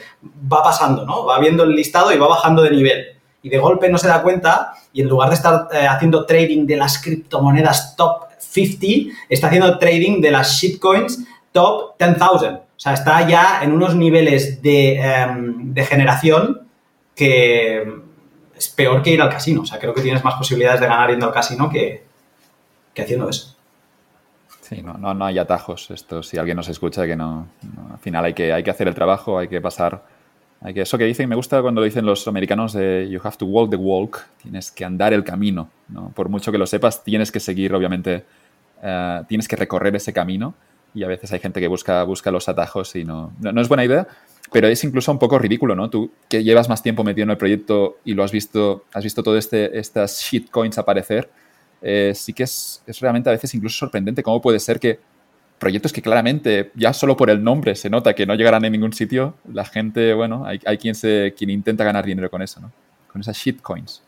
va 0.51 0.63
pasando, 0.63 1.05
¿no? 1.05 1.25
Va 1.25 1.39
viendo 1.39 1.63
el 1.63 1.71
listado 1.71 2.11
y 2.11 2.17
va 2.17 2.27
bajando 2.27 2.61
de 2.61 2.71
nivel. 2.71 3.05
Y 3.41 3.49
de 3.49 3.57
golpe 3.57 3.89
no 3.89 3.97
se 3.97 4.07
da 4.07 4.21
cuenta 4.21 4.73
y 4.93 5.01
en 5.01 5.09
lugar 5.09 5.29
de 5.29 5.35
estar 5.35 5.67
eh, 5.73 5.87
haciendo 5.87 6.25
trading 6.25 6.65
de 6.65 6.77
las 6.77 7.01
criptomonedas 7.01 7.95
top 7.95 8.23
50, 8.37 9.13
está 9.29 9.47
haciendo 9.47 9.77
trading 9.77 10.21
de 10.21 10.31
las 10.31 10.53
shitcoins 10.53 11.25
top 11.51 11.97
10,000. 11.97 12.62
O 12.75 12.79
sea, 12.79 12.93
está 12.93 13.27
ya 13.27 13.63
en 13.63 13.71
unos 13.71 13.95
niveles 13.95 14.59
em, 14.63 15.73
de, 15.73 15.85
generación 15.85 16.67
que 17.15 17.83
es 18.55 18.67
peor 18.69 19.01
que 19.01 19.11
ir 19.11 19.21
al 19.21 19.29
casino. 19.29 19.61
O 19.61 19.65
sea, 19.65 19.79
creo 19.79 19.93
que 19.93 20.01
tienes 20.01 20.23
más 20.23 20.35
posibilidades 20.35 20.81
de 20.81 20.87
ganar 20.87 21.09
yendo 21.09 21.27
al 21.27 21.33
casino 21.33 21.69
que, 21.69 22.03
haciendo 22.97 23.29
eso. 23.29 23.55
Sí, 24.61 24.81
no, 24.81 24.93
no, 24.93 25.13
no, 25.13 25.25
hay 25.25 25.37
atajos. 25.37 25.91
Esto, 25.91 26.23
si 26.23 26.37
alguien 26.37 26.57
nos 26.57 26.67
escucha, 26.67 27.05
que 27.05 27.15
no, 27.15 27.47
al 27.91 27.99
final 27.99 28.25
hay 28.25 28.33
que, 28.33 28.51
hay 28.51 28.63
que 28.63 28.71
hacer 28.71 28.87
el 28.87 28.95
trabajo, 28.95 29.37
hay 29.37 29.47
que 29.47 29.61
pasar. 29.61 30.03
Hay 30.61 30.73
que, 30.73 30.81
eso 30.81 30.97
que 30.97 31.03
dicen, 31.03 31.27
me 31.29 31.35
gusta 31.35 31.61
cuando 31.61 31.81
lo 31.81 31.85
dicen 31.85 32.05
los 32.05 32.27
americanos 32.27 32.73
de 32.73 33.07
you 33.09 33.19
have 33.23 33.35
to 33.37 33.45
walk 33.45 33.69
the 33.69 33.75
walk, 33.75 34.25
tienes 34.41 34.71
que 34.71 34.85
andar 34.85 35.13
el 35.13 35.23
camino. 35.23 35.69
¿no? 35.89 36.09
Por 36.15 36.29
mucho 36.29 36.51
que 36.51 36.57
lo 36.57 36.65
sepas, 36.65 37.03
tienes 37.03 37.31
que 37.31 37.39
seguir, 37.39 37.73
obviamente, 37.75 38.25
eh, 38.81 39.21
tienes 39.27 39.47
que 39.47 39.57
recorrer 39.57 39.95
ese 39.95 40.13
camino 40.13 40.53
y 40.93 41.03
a 41.03 41.07
veces 41.07 41.31
hay 41.31 41.39
gente 41.39 41.59
que 41.59 41.67
busca, 41.67 42.03
busca 42.03 42.31
los 42.31 42.47
atajos 42.49 42.95
y 42.95 43.03
no, 43.03 43.33
no, 43.39 43.61
es 43.61 43.67
buena 43.67 43.85
idea, 43.85 44.07
pero 44.51 44.67
es 44.67 44.83
incluso 44.83 45.11
un 45.11 45.19
poco 45.19 45.39
ridículo, 45.39 45.75
¿no? 45.75 45.89
Tú 45.89 46.11
que 46.29 46.43
llevas 46.43 46.69
más 46.69 46.83
tiempo 46.83 47.03
metido 47.03 47.23
en 47.23 47.31
el 47.31 47.37
proyecto 47.37 47.97
y 48.05 48.13
lo 48.13 48.23
has 48.23 48.31
visto, 48.31 48.85
has 48.93 49.03
visto 49.03 49.23
todo 49.23 49.37
este, 49.37 49.77
estas 49.77 50.21
shitcoins 50.21 50.77
aparecer, 50.77 51.29
eh, 51.81 52.13
sí 52.15 52.33
que 52.33 52.43
es, 52.43 52.83
es, 52.87 52.99
realmente 52.99 53.29
a 53.29 53.33
veces 53.33 53.53
incluso 53.53 53.77
sorprendente 53.77 54.23
cómo 54.23 54.41
puede 54.41 54.59
ser 54.59 54.79
que 54.79 54.99
proyectos 55.59 55.93
que 55.93 56.01
claramente 56.01 56.71
ya 56.75 56.93
solo 56.93 57.15
por 57.15 57.29
el 57.29 57.43
nombre 57.43 57.75
se 57.75 57.89
nota 57.89 58.13
que 58.13 58.25
no 58.25 58.35
llegarán 58.35 58.65
a 58.65 58.69
ningún 58.69 58.93
sitio, 58.93 59.35
la 59.51 59.65
gente, 59.65 60.13
bueno, 60.13 60.45
hay, 60.45 60.59
hay 60.65 60.77
quien, 60.77 60.95
se, 60.95 61.33
quien 61.37 61.49
intenta 61.49 61.83
ganar 61.83 62.05
dinero 62.05 62.29
con 62.29 62.41
eso, 62.41 62.59
¿no? 62.59 62.71
Con 63.11 63.21
esas 63.21 63.37
shitcoins. 63.37 64.01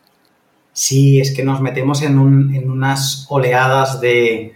Sí, 0.72 1.20
es 1.20 1.34
que 1.34 1.42
nos 1.42 1.62
metemos 1.62 2.02
en, 2.02 2.18
un, 2.18 2.54
en 2.54 2.70
unas 2.70 3.24
oleadas 3.30 3.98
de, 4.02 4.55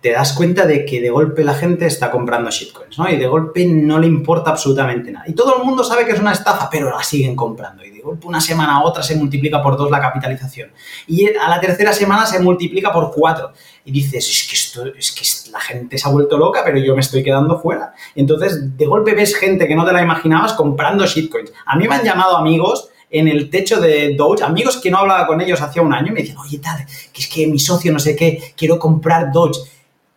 te 0.00 0.12
das 0.12 0.32
cuenta 0.32 0.66
de 0.66 0.86
que 0.86 1.00
de 1.00 1.10
golpe 1.10 1.44
la 1.44 1.52
gente 1.52 1.84
está 1.84 2.10
comprando 2.10 2.50
shitcoins, 2.50 2.98
¿no? 2.98 3.08
Y 3.10 3.16
de 3.16 3.26
golpe 3.26 3.66
no 3.66 3.98
le 3.98 4.06
importa 4.06 4.50
absolutamente 4.50 5.12
nada. 5.12 5.26
Y 5.28 5.34
todo 5.34 5.58
el 5.58 5.64
mundo 5.64 5.84
sabe 5.84 6.06
que 6.06 6.12
es 6.12 6.20
una 6.20 6.32
estafa, 6.32 6.70
pero 6.70 6.90
la 6.90 7.02
siguen 7.02 7.36
comprando. 7.36 7.84
Y 7.84 7.90
de 7.90 8.00
golpe 8.00 8.26
una 8.26 8.40
semana 8.40 8.76
a 8.76 8.82
otra 8.82 9.02
se 9.02 9.14
multiplica 9.14 9.62
por 9.62 9.76
dos 9.76 9.90
la 9.90 10.00
capitalización. 10.00 10.70
Y 11.06 11.26
a 11.36 11.48
la 11.50 11.60
tercera 11.60 11.92
semana 11.92 12.24
se 12.24 12.40
multiplica 12.40 12.90
por 12.90 13.12
cuatro. 13.12 13.52
Y 13.84 13.92
dices, 13.92 14.26
es 14.26 14.48
que, 14.48 14.56
esto, 14.56 14.86
es 14.86 15.12
que 15.12 15.50
la 15.50 15.60
gente 15.60 15.98
se 15.98 16.08
ha 16.08 16.12
vuelto 16.12 16.38
loca, 16.38 16.62
pero 16.64 16.78
yo 16.78 16.94
me 16.94 17.02
estoy 17.02 17.22
quedando 17.22 17.60
fuera. 17.60 17.92
entonces, 18.14 18.76
de 18.78 18.86
golpe 18.86 19.14
ves 19.14 19.36
gente 19.36 19.68
que 19.68 19.76
no 19.76 19.84
te 19.84 19.92
la 19.92 20.00
imaginabas 20.00 20.54
comprando 20.54 21.04
shitcoins. 21.04 21.52
A 21.66 21.76
mí 21.76 21.86
me 21.86 21.96
han 21.96 22.04
llamado 22.04 22.38
amigos 22.38 22.88
en 23.10 23.28
el 23.28 23.50
techo 23.50 23.80
de 23.80 24.14
Doge, 24.16 24.42
amigos 24.42 24.78
que 24.78 24.90
no 24.90 24.98
hablaba 24.98 25.26
con 25.26 25.40
ellos 25.40 25.60
hacía 25.60 25.82
un 25.82 25.92
año, 25.92 26.08
y 26.08 26.12
me 26.12 26.20
decían, 26.20 26.38
oye, 26.38 26.58
tal, 26.58 26.84
que 27.12 27.20
es 27.20 27.28
que 27.28 27.46
mi 27.46 27.60
socio 27.60 27.92
no 27.92 28.00
sé 28.00 28.16
qué, 28.16 28.54
quiero 28.56 28.78
comprar 28.78 29.30
Doge 29.30 29.60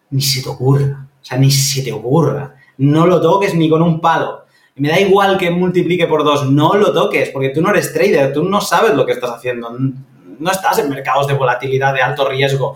ni 0.10 0.22
se 0.22 0.42
te 0.42 0.50
ocurra. 0.50 1.08
O 1.22 1.26
sea, 1.26 1.38
ni 1.38 1.52
se 1.52 1.82
te 1.82 1.92
ocurra. 1.92 2.56
No 2.78 3.06
lo 3.06 3.22
toques 3.22 3.54
ni 3.56 3.70
con 3.70 3.82
un 3.82 4.00
palo. 4.00 4.46
Me 4.76 4.90
da 4.90 5.00
igual 5.00 5.38
que 5.38 5.50
multiplique 5.50 6.06
por 6.06 6.24
dos, 6.24 6.50
no 6.52 6.76
lo 6.76 6.94
toques, 6.94 7.30
porque 7.30 7.50
tú 7.50 7.62
no 7.62 7.72
eres 7.72 7.92
trader, 7.94 8.32
tú 8.32 8.44
no 8.44 8.62
sabes 8.62 8.94
lo 8.94 9.06
que 9.06 9.14
estás 9.14 9.32
haciendo. 9.32 9.76
No 10.40 10.52
estás 10.52 10.78
en 10.80 10.90
mercados 10.90 11.28
de 11.28 11.34
volatilidad 11.34 11.94
de 11.94 12.02
alto 12.02 12.30
riesgo. 12.30 12.76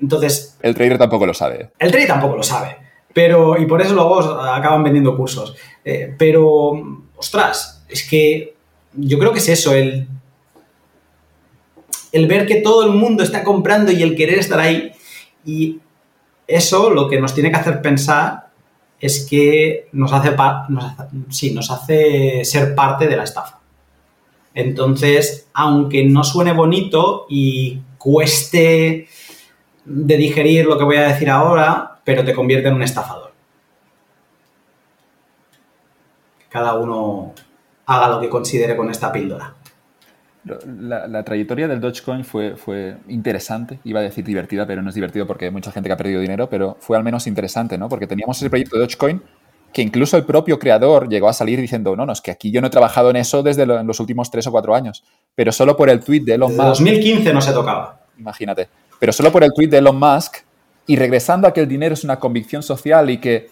Entonces. 0.00 0.56
El 0.62 0.74
trader 0.74 0.98
tampoco 0.98 1.26
lo 1.26 1.34
sabe. 1.34 1.70
El 1.78 1.90
trader 1.90 2.08
tampoco 2.08 2.36
lo 2.36 2.42
sabe. 2.42 2.76
Pero, 3.12 3.60
y 3.60 3.66
por 3.66 3.82
eso 3.82 3.94
luego 3.94 4.20
acaban 4.20 4.84
vendiendo 4.84 5.16
cursos. 5.16 5.56
Eh, 5.84 6.14
pero, 6.16 7.04
ostras, 7.16 7.84
es 7.88 8.08
que 8.08 8.54
yo 8.94 9.18
creo 9.18 9.32
que 9.32 9.38
es 9.38 9.48
eso, 9.48 9.74
el, 9.74 10.06
el 12.12 12.26
ver 12.26 12.46
que 12.46 12.56
todo 12.56 12.84
el 12.84 12.92
mundo 12.92 13.22
está 13.22 13.42
comprando 13.42 13.90
y 13.90 14.02
el 14.02 14.14
querer 14.14 14.38
estar 14.38 14.60
ahí. 14.60 14.92
Y 15.44 15.80
eso 16.50 16.90
lo 16.90 17.08
que 17.08 17.20
nos 17.20 17.34
tiene 17.34 17.50
que 17.50 17.56
hacer 17.56 17.80
pensar 17.80 18.48
es 18.98 19.26
que 19.28 19.88
nos 19.92 20.12
hace, 20.12 20.34
nos 21.54 21.70
hace 21.70 22.44
ser 22.44 22.74
parte 22.74 23.06
de 23.06 23.16
la 23.16 23.24
estafa. 23.24 23.60
Entonces, 24.52 25.48
aunque 25.54 26.04
no 26.04 26.24
suene 26.24 26.52
bonito 26.52 27.26
y 27.28 27.78
cueste 27.98 29.08
de 29.84 30.16
digerir 30.16 30.66
lo 30.66 30.76
que 30.76 30.84
voy 30.84 30.96
a 30.96 31.08
decir 31.08 31.30
ahora, 31.30 32.00
pero 32.04 32.24
te 32.24 32.34
convierte 32.34 32.68
en 32.68 32.74
un 32.74 32.82
estafador. 32.82 33.32
Cada 36.48 36.74
uno 36.74 37.32
haga 37.86 38.08
lo 38.08 38.20
que 38.20 38.28
considere 38.28 38.76
con 38.76 38.90
esta 38.90 39.12
píldora. 39.12 39.54
La, 40.44 41.22
trayectoria 41.22 41.68
del 41.68 41.80
Dogecoin 41.80 42.24
fue, 42.24 42.56
fue 42.56 42.96
interesante, 43.08 43.78
iba 43.84 44.00
a 44.00 44.02
decir 44.02 44.24
divertida, 44.24 44.66
pero 44.66 44.80
no 44.80 44.88
es 44.88 44.94
divertido 44.94 45.26
porque 45.26 45.46
hay 45.46 45.50
mucha 45.50 45.70
gente 45.70 45.88
que 45.88 45.92
ha 45.92 45.96
perdido 45.98 46.20
dinero, 46.20 46.48
pero 46.48 46.76
fue 46.80 46.96
al 46.96 47.04
menos 47.04 47.26
interesante, 47.26 47.76
¿no? 47.76 47.88
Porque 47.88 48.06
teníamos 48.06 48.38
ese 48.38 48.48
proyecto 48.48 48.76
de 48.76 48.82
Dogecoin 48.82 49.22
que 49.72 49.82
incluso 49.82 50.16
el 50.16 50.24
propio 50.24 50.58
creador 50.58 51.08
llegó 51.08 51.28
a 51.28 51.32
salir 51.32 51.60
diciendo, 51.60 51.94
no, 51.94 52.04
no, 52.04 52.12
es 52.12 52.20
que 52.20 52.30
aquí 52.30 52.50
yo 52.50 52.60
no 52.60 52.66
he 52.66 52.70
trabajado 52.70 53.10
en 53.10 53.16
eso 53.16 53.42
desde 53.42 53.66
los 53.66 54.00
últimos 54.00 54.30
tres 54.30 54.46
o 54.46 54.50
cuatro 54.50 54.74
años, 54.74 55.04
pero 55.34 55.52
solo 55.52 55.76
por 55.76 55.90
el 55.90 56.00
tweet 56.00 56.22
de 56.22 56.34
Elon 56.34 56.56
Musk. 56.56 56.80
2015 56.80 57.32
no 57.32 57.40
se 57.40 57.52
tocaba. 57.52 58.00
Imagínate. 58.18 58.68
Pero 58.98 59.12
solo 59.12 59.30
por 59.30 59.44
el 59.44 59.52
tweet 59.54 59.68
de 59.68 59.78
Elon 59.78 59.98
Musk 59.98 60.38
y 60.86 60.96
regresando 60.96 61.46
a 61.46 61.52
que 61.52 61.60
el 61.60 61.68
dinero 61.68 61.94
es 61.94 62.02
una 62.02 62.18
convicción 62.18 62.62
social 62.62 63.10
y 63.10 63.18
que 63.18 63.50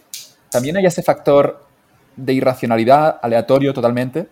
también 0.51 0.77
hay 0.77 0.87
ese 0.87 1.03
factor 1.03 1.65
de 2.17 2.33
irracionalidad 2.33 3.21
aleatorio 3.23 3.73
totalmente, 3.73 4.29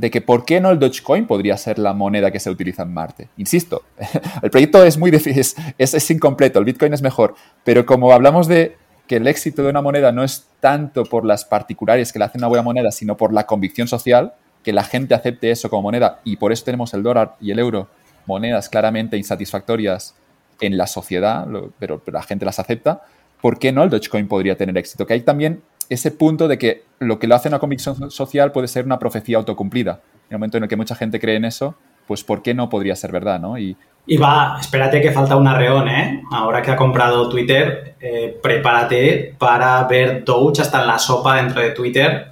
de 0.00 0.10
que 0.10 0.22
por 0.22 0.46
qué 0.46 0.62
no 0.62 0.70
el 0.70 0.78
Dogecoin 0.78 1.26
podría 1.26 1.58
ser 1.58 1.78
la 1.78 1.92
moneda 1.92 2.30
que 2.30 2.40
se 2.40 2.48
utiliza 2.48 2.84
en 2.84 2.94
Marte. 2.94 3.28
Insisto, 3.36 3.82
el 4.42 4.50
proyecto 4.50 4.82
es 4.82 4.96
muy 4.96 5.10
es, 5.10 5.54
es, 5.76 6.10
incompleto, 6.10 6.58
el 6.58 6.64
Bitcoin 6.64 6.94
es 6.94 7.02
mejor, 7.02 7.34
pero 7.64 7.84
como 7.84 8.10
hablamos 8.10 8.48
de 8.48 8.78
que 9.06 9.16
el 9.16 9.26
éxito 9.26 9.62
de 9.62 9.68
una 9.68 9.82
moneda 9.82 10.10
no 10.10 10.24
es 10.24 10.46
tanto 10.58 11.04
por 11.04 11.26
las 11.26 11.44
particulares 11.44 12.14
que 12.14 12.18
le 12.18 12.24
hacen 12.24 12.40
una 12.40 12.46
buena 12.46 12.62
moneda, 12.62 12.90
sino 12.92 13.18
por 13.18 13.34
la 13.34 13.44
convicción 13.44 13.88
social, 13.88 14.32
que 14.62 14.72
la 14.72 14.84
gente 14.84 15.14
acepte 15.14 15.50
eso 15.50 15.68
como 15.68 15.82
moneda 15.82 16.20
y 16.24 16.36
por 16.36 16.50
eso 16.50 16.64
tenemos 16.64 16.94
el 16.94 17.02
dólar 17.02 17.36
y 17.38 17.50
el 17.50 17.58
euro, 17.58 17.88
monedas 18.24 18.70
claramente 18.70 19.18
insatisfactorias 19.18 20.14
en 20.62 20.78
la 20.78 20.86
sociedad, 20.86 21.46
pero, 21.78 22.00
la 22.06 22.22
gente 22.22 22.46
las 22.46 22.58
acepta, 22.58 23.02
¿por 23.42 23.58
qué 23.58 23.70
no 23.70 23.82
el 23.82 23.90
Dogecoin 23.90 24.28
podría 24.28 24.56
tener 24.56 24.78
éxito? 24.78 25.06
Que 25.06 25.12
hay 25.12 25.20
también 25.20 25.62
ese 25.90 26.10
punto 26.12 26.48
de 26.48 26.56
que 26.56 26.84
lo 27.00 27.18
que 27.18 27.26
lo 27.26 27.34
hace 27.34 27.48
una 27.48 27.58
convicción 27.58 28.10
social 28.10 28.52
puede 28.52 28.68
ser 28.68 28.86
una 28.86 28.98
profecía 28.98 29.36
autocumplida. 29.36 30.00
En 30.28 30.34
el 30.34 30.38
momento 30.38 30.56
en 30.56 30.62
el 30.62 30.68
que 30.68 30.76
mucha 30.76 30.94
gente 30.94 31.20
cree 31.20 31.36
en 31.36 31.44
eso, 31.44 31.74
pues 32.06 32.24
¿por 32.24 32.42
qué 32.42 32.54
no 32.54 32.70
podría 32.70 32.96
ser 32.96 33.12
verdad? 33.12 33.40
¿no? 33.40 33.58
Y, 33.58 33.76
y 34.06 34.16
va, 34.16 34.56
espérate 34.60 35.00
que 35.00 35.10
falta 35.10 35.36
un 35.36 35.46
arreón, 35.46 35.88
¿eh? 35.88 36.22
Ahora 36.30 36.62
que 36.62 36.70
ha 36.70 36.76
comprado 36.76 37.28
Twitter, 37.28 37.96
eh, 38.00 38.38
prepárate 38.42 39.34
para 39.36 39.82
ver 39.84 40.24
Doge 40.24 40.62
hasta 40.62 40.80
en 40.80 40.86
la 40.86 40.98
sopa 40.98 41.36
dentro 41.36 41.60
de 41.60 41.70
Twitter. 41.70 42.28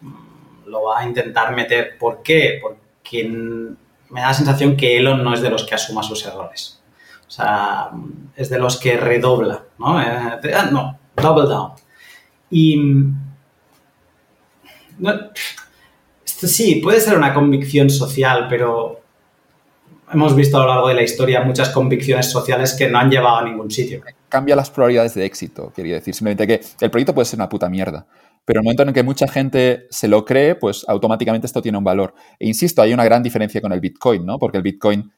Mm, 0.00 0.68
lo 0.68 0.84
va 0.84 1.00
a 1.00 1.06
intentar 1.06 1.54
meter. 1.54 1.96
¿Por 1.98 2.22
qué? 2.22 2.58
Porque 2.60 3.24
me 4.10 4.20
da 4.20 4.28
la 4.28 4.34
sensación 4.34 4.76
que 4.76 4.98
Elon 4.98 5.22
no 5.22 5.32
es 5.32 5.40
de 5.40 5.50
los 5.50 5.64
que 5.64 5.74
asuma 5.74 6.02
sus 6.02 6.26
errores. 6.26 6.82
O 7.26 7.30
sea, 7.30 7.90
es 8.36 8.50
de 8.50 8.58
los 8.58 8.78
que 8.78 8.96
redobla, 8.96 9.62
¿no? 9.78 10.00
Eh, 10.00 10.06
ah, 10.54 10.68
no, 10.70 10.98
double 11.16 11.48
down. 11.48 11.72
Y... 12.50 13.04
esto 16.24 16.46
sí, 16.46 16.76
puede 16.76 17.00
ser 17.00 17.16
una 17.16 17.34
convicción 17.34 17.90
social, 17.90 18.46
pero 18.48 19.00
hemos 20.12 20.36
visto 20.36 20.56
a 20.56 20.60
lo 20.60 20.66
largo 20.68 20.88
de 20.88 20.94
la 20.94 21.02
historia 21.02 21.42
muchas 21.42 21.70
convicciones 21.70 22.30
sociales 22.30 22.74
que 22.74 22.88
no 22.88 22.98
han 22.98 23.10
llevado 23.10 23.38
a 23.38 23.44
ningún 23.44 23.70
sitio. 23.70 24.02
Cambia 24.28 24.56
las 24.56 24.70
probabilidades 24.70 25.14
de 25.14 25.24
éxito, 25.24 25.72
quería 25.74 25.94
decir. 25.94 26.14
Simplemente 26.14 26.46
que 26.46 26.60
el 26.80 26.90
proyecto 26.90 27.14
puede 27.14 27.26
ser 27.26 27.38
una 27.38 27.48
puta 27.48 27.68
mierda. 27.68 28.06
Pero 28.44 28.60
en 28.60 28.62
el 28.62 28.64
momento 28.64 28.82
en 28.82 28.88
el 28.88 28.94
que 28.94 29.02
mucha 29.02 29.26
gente 29.26 29.86
se 29.90 30.06
lo 30.06 30.24
cree, 30.24 30.54
pues 30.54 30.84
automáticamente 30.86 31.46
esto 31.46 31.60
tiene 31.60 31.78
un 31.78 31.84
valor. 31.84 32.14
E 32.38 32.46
insisto, 32.46 32.80
hay 32.80 32.94
una 32.94 33.04
gran 33.04 33.22
diferencia 33.22 33.60
con 33.60 33.72
el 33.72 33.80
Bitcoin, 33.80 34.24
¿no? 34.24 34.38
Porque 34.38 34.58
el 34.58 34.62
Bitcoin 34.62 35.10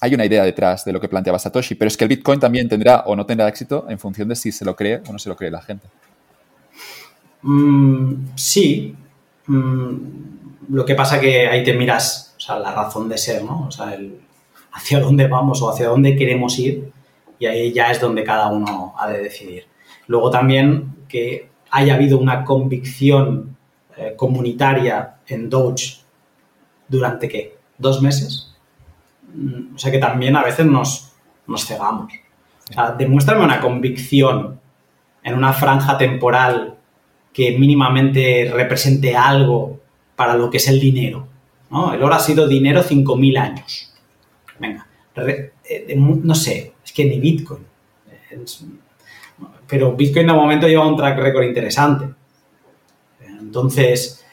hay 0.00 0.12
una 0.12 0.26
idea 0.26 0.42
detrás 0.42 0.84
de 0.84 0.92
lo 0.92 1.00
que 1.00 1.08
planteaba 1.08 1.38
Satoshi, 1.38 1.76
pero 1.76 1.86
es 1.88 1.96
que 1.96 2.04
el 2.04 2.08
Bitcoin 2.08 2.40
también 2.40 2.68
tendrá 2.68 3.04
o 3.06 3.14
no 3.14 3.24
tendrá 3.26 3.46
éxito 3.48 3.86
en 3.88 3.98
función 4.00 4.28
de 4.28 4.34
si 4.34 4.50
se 4.50 4.64
lo 4.64 4.74
cree 4.74 5.00
o 5.08 5.12
no 5.12 5.20
se 5.20 5.28
lo 5.28 5.36
cree 5.36 5.52
la 5.52 5.62
gente. 5.62 5.86
Mm, 7.44 8.28
sí. 8.34 8.96
Mm, 9.46 9.94
lo 10.70 10.84
que 10.84 10.94
pasa 10.94 11.20
que 11.20 11.46
ahí 11.46 11.62
te 11.62 11.74
miras, 11.74 12.34
o 12.38 12.40
sea, 12.40 12.58
la 12.58 12.74
razón 12.74 13.08
de 13.08 13.18
ser, 13.18 13.44
¿no? 13.44 13.66
O 13.68 13.70
sea, 13.70 13.94
el, 13.94 14.18
hacia 14.72 14.98
dónde 15.00 15.28
vamos 15.28 15.60
o 15.62 15.70
hacia 15.70 15.88
dónde 15.88 16.16
queremos 16.16 16.58
ir 16.58 16.90
y 17.38 17.46
ahí 17.46 17.72
ya 17.72 17.90
es 17.90 18.00
donde 18.00 18.24
cada 18.24 18.48
uno 18.48 18.94
ha 18.98 19.08
de 19.08 19.22
decidir. 19.22 19.64
Luego 20.06 20.30
también 20.30 20.96
que 21.08 21.50
haya 21.70 21.94
habido 21.94 22.18
una 22.18 22.44
convicción 22.44 23.56
eh, 23.96 24.14
comunitaria 24.16 25.16
en 25.26 25.50
Doge 25.50 25.98
durante 26.88 27.28
qué? 27.28 27.58
¿Dos 27.76 28.00
meses? 28.00 28.54
Mm, 29.34 29.74
o 29.74 29.78
sea 29.78 29.92
que 29.92 29.98
también 29.98 30.34
a 30.36 30.42
veces 30.42 30.64
nos, 30.64 31.12
nos 31.46 31.66
cegamos. 31.66 32.12
Demuéstrame 32.96 33.44
una 33.44 33.60
convicción 33.60 34.58
en 35.22 35.34
una 35.34 35.52
franja 35.52 35.98
temporal 35.98 36.73
que 37.34 37.58
mínimamente 37.58 38.50
represente 38.54 39.16
algo 39.16 39.80
para 40.14 40.36
lo 40.36 40.48
que 40.48 40.58
es 40.58 40.68
el 40.68 40.80
dinero. 40.80 41.26
¿no? 41.70 41.92
El 41.92 42.02
oro 42.02 42.14
ha 42.14 42.20
sido 42.20 42.46
dinero 42.46 42.82
5.000 42.82 43.38
años. 43.38 43.92
Venga, 44.58 44.86
eh, 45.16 45.96
no 45.96 46.34
sé, 46.34 46.74
es 46.84 46.92
que 46.92 47.04
ni 47.04 47.18
Bitcoin. 47.18 47.66
pero 49.66 49.96
Bitcoin 49.96 50.28
de 50.28 50.32
momento 50.32 50.68
lleva 50.68 50.86
un 50.86 50.96
track 50.96 51.18
record 51.18 51.44
interesante. 51.44 52.14
Entonces, 53.20 54.24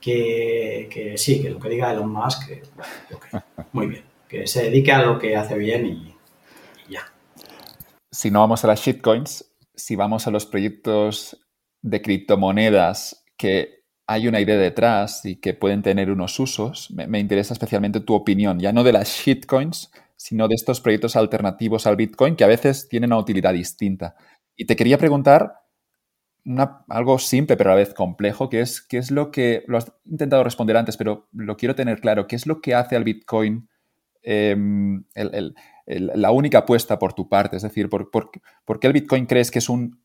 que, 0.00 1.14
sí, 1.16 1.40
que 1.40 1.50
lo 1.50 1.60
que 1.60 1.68
diga 1.68 1.92
Elon 1.92 2.10
Musk, 2.10 2.48
que, 2.48 2.62
muy 3.72 3.86
bien, 3.86 4.04
que 4.28 4.48
se 4.48 4.64
dedique 4.64 4.90
a 4.90 5.02
lo 5.02 5.18
que 5.18 5.36
hace 5.36 5.56
bien 5.56 5.86
y 5.86 6.16
ya. 6.88 7.12
Si 8.10 8.30
no 8.32 8.40
vamos 8.40 8.64
a 8.64 8.66
las 8.66 8.80
shitcoins, 8.80 9.44
si 9.76 9.94
vamos 9.94 10.26
a 10.26 10.30
los 10.30 10.46
proyectos 10.46 11.39
de 11.82 12.02
criptomonedas 12.02 13.24
que 13.36 13.80
hay 14.06 14.26
una 14.26 14.40
idea 14.40 14.56
detrás 14.56 15.24
y 15.24 15.36
que 15.36 15.54
pueden 15.54 15.82
tener 15.82 16.10
unos 16.10 16.38
usos, 16.40 16.90
me, 16.90 17.20
interesa 17.20 17.54
especialmente 17.54 18.00
tu 18.00 18.14
opinión, 18.14 18.58
ya 18.58 18.72
no 18.72 18.82
de 18.82 18.92
las 18.92 19.08
shitcoins, 19.08 19.92
sino 20.16 20.48
de 20.48 20.56
estos 20.56 20.80
proyectos 20.80 21.14
alternativos 21.14 21.86
al 21.86 21.94
Bitcoin 21.94 22.34
que 22.34 22.42
a 22.42 22.48
veces 22.48 22.88
tienen 22.88 23.12
una 23.12 23.20
utilidad 23.20 23.52
distinta. 23.52 24.16
Y 24.56 24.66
te 24.66 24.74
quería 24.74 24.98
preguntar 24.98 25.60
algo 26.88 27.18
simple 27.18 27.56
pero 27.56 27.70
a 27.70 27.74
la 27.74 27.78
vez 27.78 27.94
complejo, 27.94 28.48
que 28.48 28.60
es 28.60 28.80
qué 28.80 28.98
es 28.98 29.10
lo 29.10 29.30
que, 29.30 29.62
lo 29.68 29.78
has 29.78 29.92
intentado 30.04 30.42
responder 30.42 30.76
antes, 30.76 30.96
pero 30.96 31.28
lo 31.32 31.56
quiero 31.56 31.74
tener 31.74 32.00
claro, 32.00 32.26
¿qué 32.26 32.34
es 32.34 32.46
lo 32.46 32.60
que 32.60 32.74
hace 32.74 32.96
al 32.96 33.04
Bitcoin 33.04 33.68
em, 34.22 35.04
la 35.86 36.30
única 36.32 36.58
apuesta 36.58 36.98
por 36.98 37.12
tu 37.12 37.28
parte? 37.28 37.56
Es 37.56 37.62
decir, 37.62 37.88
¿por, 37.88 38.10
por, 38.10 38.80
qué 38.80 38.86
el 38.88 38.92
Bitcoin 38.92 39.26
crees 39.26 39.50
que 39.50 39.60
es 39.60 39.68
un 39.68 40.02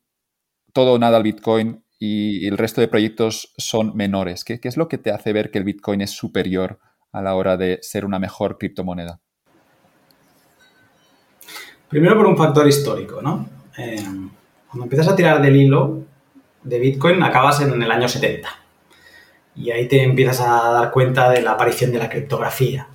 todo 0.76 0.92
o 0.92 1.00
nada 1.00 1.16
al 1.16 1.24
Bitcoin 1.24 1.86
y 2.00 2.46
el 2.46 2.58
resto 2.58 2.82
de 2.82 2.90
proyectos 2.90 3.54
son 3.58 3.96
menores? 3.96 4.44
¿Qué, 4.44 4.60
es 4.62 4.76
lo 4.76 4.90
que 4.90 4.98
te 4.98 5.10
hace 5.10 5.32
ver 5.32 5.50
que 5.50 5.58
el 5.58 5.64
Bitcoin 5.64 6.02
es 6.02 6.12
superior 6.12 6.80
a 7.14 7.22
la 7.22 7.34
hora 7.36 7.56
de 7.56 7.80
ser 7.82 8.04
una 8.04 8.20
mejor 8.20 8.58
criptomoneda? 8.58 9.22
Primero 11.88 12.18
por 12.18 12.28
un 12.28 12.36
factor 12.36 12.68
histórico, 12.68 13.22
¿no? 13.22 13.48
Eh, 13.78 14.04
cuando 14.68 14.84
empiezas 14.84 15.08
a 15.08 15.16
tirar 15.16 15.42
del 15.42 15.56
hilo 15.56 16.04
de 16.62 16.78
Bitcoin 16.78 17.24
acabas 17.24 17.62
en 17.62 17.82
el 17.82 17.90
año 17.90 18.10
70 18.10 18.50
y 19.56 19.72
ahí 19.72 19.88
te 19.88 20.04
empiezas 20.04 20.42
a 20.42 20.72
dar 20.72 20.92
cuenta 20.92 21.30
de 21.30 21.42
la 21.42 21.52
aparición 21.52 21.94
de 21.94 22.00
la 22.00 22.10
criptografía 22.10 22.90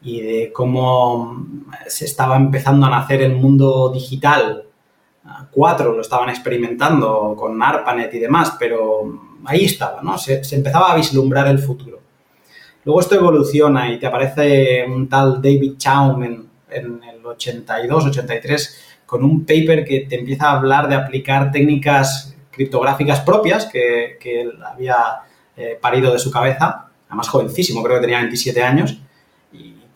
y 0.00 0.20
de 0.20 0.52
cómo 0.52 1.44
se 1.88 2.04
estaba 2.04 2.36
empezando 2.36 2.86
a 2.86 2.90
nacer 2.90 3.22
el 3.22 3.34
mundo 3.34 3.90
digital 3.92 4.67
cuatro 5.50 5.92
lo 5.92 6.00
estaban 6.00 6.28
experimentando 6.28 7.34
con 7.36 7.60
ARPANET 7.62 8.14
y 8.14 8.18
demás, 8.18 8.56
pero 8.58 9.38
ahí 9.44 9.64
estaba, 9.64 10.02
¿no? 10.02 10.18
Se, 10.18 10.42
empezaba 10.52 10.92
a 10.92 10.96
vislumbrar 10.96 11.48
el 11.48 11.58
futuro. 11.58 12.00
Luego 12.84 13.00
esto 13.00 13.14
evoluciona 13.16 13.90
y 13.90 13.98
te 13.98 14.06
aparece 14.06 14.84
un 14.86 15.08
tal 15.08 15.42
David 15.42 15.76
Chaum 15.76 16.22
en, 16.22 16.48
el 16.70 17.24
82, 17.24 18.06
83, 18.06 18.84
con 19.06 19.24
un 19.24 19.40
paper 19.44 19.84
que 19.84 20.00
te 20.00 20.18
empieza 20.18 20.50
a 20.50 20.58
hablar 20.58 20.88
de 20.88 20.94
aplicar 20.94 21.50
técnicas 21.50 22.36
criptográficas 22.50 23.20
propias 23.20 23.66
que, 23.66 24.18
él 24.22 24.52
había 24.64 24.96
eh, 25.56 25.78
parido 25.80 26.12
de 26.12 26.18
su 26.18 26.30
cabeza, 26.30 26.88
además 27.08 27.28
jovencísimo, 27.28 27.82
creo 27.82 27.96
que 27.96 28.02
tenía 28.02 28.18
27 28.18 28.62
años, 28.62 29.00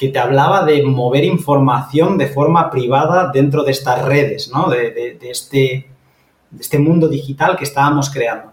que 0.02 0.08
te 0.08 0.18
hablaba 0.18 0.64
de 0.64 0.82
mover 0.82 1.22
información 1.22 2.18
de 2.18 2.26
forma 2.26 2.70
privada 2.70 3.30
dentro 3.32 3.62
de 3.62 3.70
estas 3.70 4.04
redes, 4.04 4.50
¿no? 4.52 4.68
de, 4.68 5.16
este, 5.22 5.88
este 6.58 6.78
mundo 6.80 7.06
digital 7.06 7.56
que 7.56 7.62
estábamos 7.62 8.10
creando. 8.10 8.52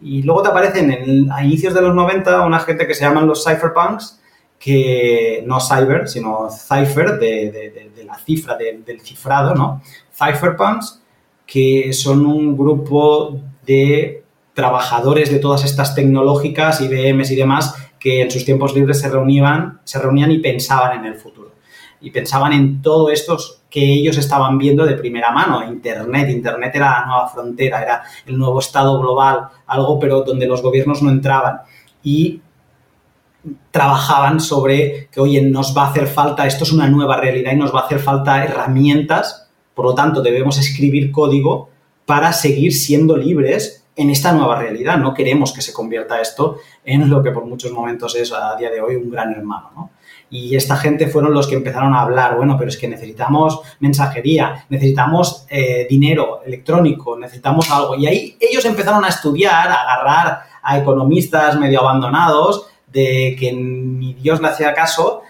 Y 0.00 0.22
luego 0.22 0.40
te 0.40 0.48
aparecen 0.48 0.90
en, 0.90 1.30
a 1.30 1.44
inicios 1.44 1.74
de 1.74 1.82
los 1.82 1.94
90 1.94 2.46
una 2.46 2.60
gente 2.60 2.86
que 2.86 2.94
se 2.94 3.04
llaman 3.04 3.26
los 3.26 3.44
cypherpunks, 3.44 4.22
que 4.58 5.44
no 5.46 5.60
cyber, 5.60 6.08
sino 6.08 6.48
cipher, 6.48 7.18
de, 7.18 7.92
la 8.06 8.16
cifra, 8.16 8.56
del 8.56 9.00
cifrado, 9.02 9.54
¿no? 9.54 9.82
Cypherpunks, 10.14 11.02
que 11.44 11.92
son 11.92 12.24
un 12.24 12.56
grupo 12.56 13.38
de 13.66 14.24
trabajadores 14.54 15.30
de 15.30 15.40
todas 15.40 15.62
estas 15.66 15.94
tecnológicas, 15.94 16.80
IBMs 16.80 17.30
y 17.32 17.36
demás, 17.36 17.74
que 18.06 18.22
en 18.22 18.30
sus 18.30 18.44
tiempos 18.44 18.72
libres 18.72 19.00
se 19.00 19.08
reunían, 19.08 19.80
se 19.82 19.98
reunían 19.98 20.30
y 20.30 20.38
pensaban 20.38 21.00
en 21.00 21.06
el 21.06 21.16
futuro. 21.16 21.50
Y 22.00 22.12
pensaban 22.12 22.52
en 22.52 22.80
todo 22.80 23.10
esto 23.10 23.36
que 23.68 23.82
ellos 23.82 24.16
estaban 24.16 24.58
viendo 24.58 24.86
de 24.86 24.94
primera 24.94 25.32
mano. 25.32 25.64
Internet, 25.64 26.30
Internet 26.30 26.70
era 26.76 27.00
la 27.00 27.06
nueva 27.06 27.28
frontera, 27.28 27.82
era 27.82 28.02
el 28.24 28.38
nuevo 28.38 28.60
estado 28.60 29.00
global, 29.00 29.48
algo 29.66 29.98
pero 29.98 30.22
donde 30.22 30.46
los 30.46 30.62
gobiernos 30.62 31.02
no 31.02 31.10
entraban. 31.10 31.62
Y 32.04 32.40
trabajaban 33.72 34.38
sobre 34.38 35.08
que, 35.10 35.18
oye, 35.18 35.42
nos 35.42 35.76
va 35.76 35.86
a 35.86 35.90
hacer 35.90 36.06
falta, 36.06 36.46
esto 36.46 36.62
es 36.62 36.70
una 36.70 36.86
nueva 36.86 37.16
realidad 37.16 37.54
y 37.54 37.56
nos 37.56 37.74
va 37.74 37.80
a 37.80 37.84
hacer 37.86 37.98
falta 37.98 38.44
herramientas, 38.44 39.50
por 39.74 39.84
lo 39.84 39.96
tanto 39.96 40.22
debemos 40.22 40.58
escribir 40.58 41.10
código 41.10 41.70
para 42.04 42.32
seguir 42.32 42.72
siendo 42.72 43.16
libres 43.16 43.84
en 43.96 44.10
esta 44.10 44.32
nueva 44.32 44.60
realidad. 44.60 44.98
No 44.98 45.14
queremos 45.14 45.52
que 45.52 45.62
se 45.62 45.72
convierta 45.72 46.20
esto 46.20 46.58
en 46.84 47.08
lo 47.08 47.22
que 47.22 47.30
por 47.30 47.46
muchos 47.46 47.72
momentos 47.72 48.14
es 48.14 48.32
a 48.32 48.54
día 48.56 48.70
de 48.70 48.80
hoy 48.80 48.96
un 48.96 49.10
gran 49.10 49.32
hermano. 49.32 49.90
Y 50.28 50.56
esta 50.56 50.76
gente 50.76 51.06
fueron 51.06 51.32
los 51.32 51.46
que 51.46 51.54
empezaron 51.54 51.94
a 51.94 52.02
hablar, 52.02 52.36
bueno, 52.36 52.56
pero 52.58 52.68
es 52.68 52.76
que 52.76 52.88
necesitamos 52.88 53.60
mensajería, 53.78 54.66
necesitamos 54.68 55.46
eh, 55.48 55.86
dinero 55.88 56.40
electrónico, 56.44 57.16
necesitamos 57.16 57.70
algo. 57.70 57.94
Y 57.94 58.06
ahí 58.06 58.36
ellos 58.40 58.64
empezaron 58.64 59.04
a 59.04 59.08
estudiar, 59.08 59.68
a 59.68 59.82
agarrar 59.82 60.40
a 60.62 60.78
economistas 60.78 61.58
medio 61.58 61.80
abandonados, 61.80 62.66
de 62.92 63.36
que 63.38 63.52
ni 63.52 64.14
Dios 64.14 64.40
le 64.40 64.48
hacía 64.48 64.74
caso, 64.74 65.22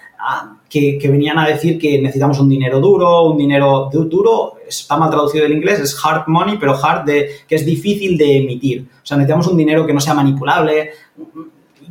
que, 0.69 0.99
venían 1.11 1.39
a 1.39 1.47
decir 1.47 1.79
que 1.79 2.01
necesitamos 2.01 2.39
un 2.41 2.49
dinero 2.49 2.81
duro, 2.81 3.25
un 3.25 3.39
dinero 3.39 3.89
duro, 3.93 4.56
está 4.69 4.97
mal 4.97 5.11
traducido 5.11 5.45
del 5.45 5.55
inglés, 5.55 5.81
es 5.81 5.97
hard 6.05 6.27
money, 6.27 6.59
pero 6.59 6.75
hard 6.75 7.05
de 7.05 7.31
que 7.49 7.55
es 7.55 7.65
difícil 7.65 8.17
de 8.19 8.39
emitir. 8.39 8.87
O 9.03 9.07
sea, 9.07 9.17
necesitamos 9.17 9.47
un 9.47 9.57
dinero 9.57 9.87
que 9.87 9.93
no 9.93 10.01
sea 10.01 10.15
manipulable, 10.15 10.91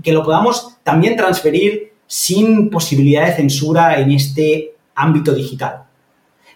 que 0.02 0.11
lo 0.11 0.23
podamos 0.23 0.77
también 0.84 1.15
transferir 1.15 1.93
sin 2.07 2.69
posibilidad 2.69 3.26
de 3.26 3.34
censura 3.34 3.99
en 3.99 4.11
este 4.11 4.76
ámbito 4.95 5.34
digital. 5.34 5.84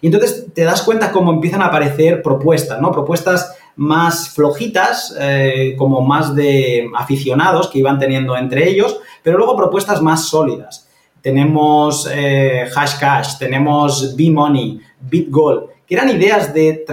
Y 0.00 0.06
entonces 0.06 0.46
te 0.54 0.64
das 0.64 0.82
cuenta 0.82 1.12
cómo 1.12 1.32
empiezan 1.32 1.62
a 1.62 1.66
aparecer 1.66 2.22
propuestas, 2.22 2.80
¿no? 2.80 2.90
Propuestas 2.90 3.54
más 3.76 4.30
flojitas, 4.30 5.14
eh, 5.18 5.74
como 5.76 6.00
más 6.00 6.34
de 6.34 6.90
aficionados 6.94 7.68
que 7.68 7.78
iban 7.78 7.98
teniendo 7.98 8.36
entre 8.36 8.68
ellos, 8.68 8.98
pero 9.22 9.38
luego 9.38 9.56
propuestas 9.56 10.00
más 10.00 10.28
sólidas. 10.28 10.88
Tenemos 11.20 12.08
eh, 12.10 12.66
Hashcash, 12.72 13.38
tenemos 13.38 14.16
B-Money, 14.16 14.80
BitGold, 15.00 15.64
eran 15.94 16.08
ideas 16.10 16.54
de, 16.54 16.84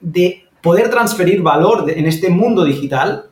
de 0.00 0.46
poder 0.60 0.90
transferir 0.90 1.42
valor 1.42 1.90
en 1.90 2.06
este 2.06 2.30
mundo 2.30 2.64
digital, 2.64 3.26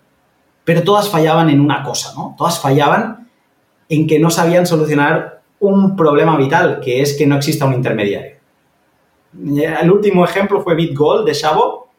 pero 0.65 0.83
todas 0.83 1.09
fallaban 1.09 1.49
en 1.51 1.61
una 1.61 1.83
cosa, 1.83 2.13
¿no? 2.17 2.35
Todas 2.37 2.61
fallaban 2.61 3.29
en 3.89 4.07
que 4.07 4.19
no 4.19 4.31
sabían 4.31 4.67
solucionar 4.67 5.43
un 5.61 5.95
problema 5.95 6.37
vital, 6.37 6.81
que 6.81 7.03
es 7.03 7.17
que 7.17 7.27
no 7.27 7.37
exista 7.37 7.67
un 7.67 7.75
intermediario. 7.75 8.37
El 9.33 9.91
último 9.91 10.25
ejemplo 10.25 10.63
fue 10.63 10.75
BitGold 10.75 11.27
de 11.27 11.35
Shabo, 11.35 11.91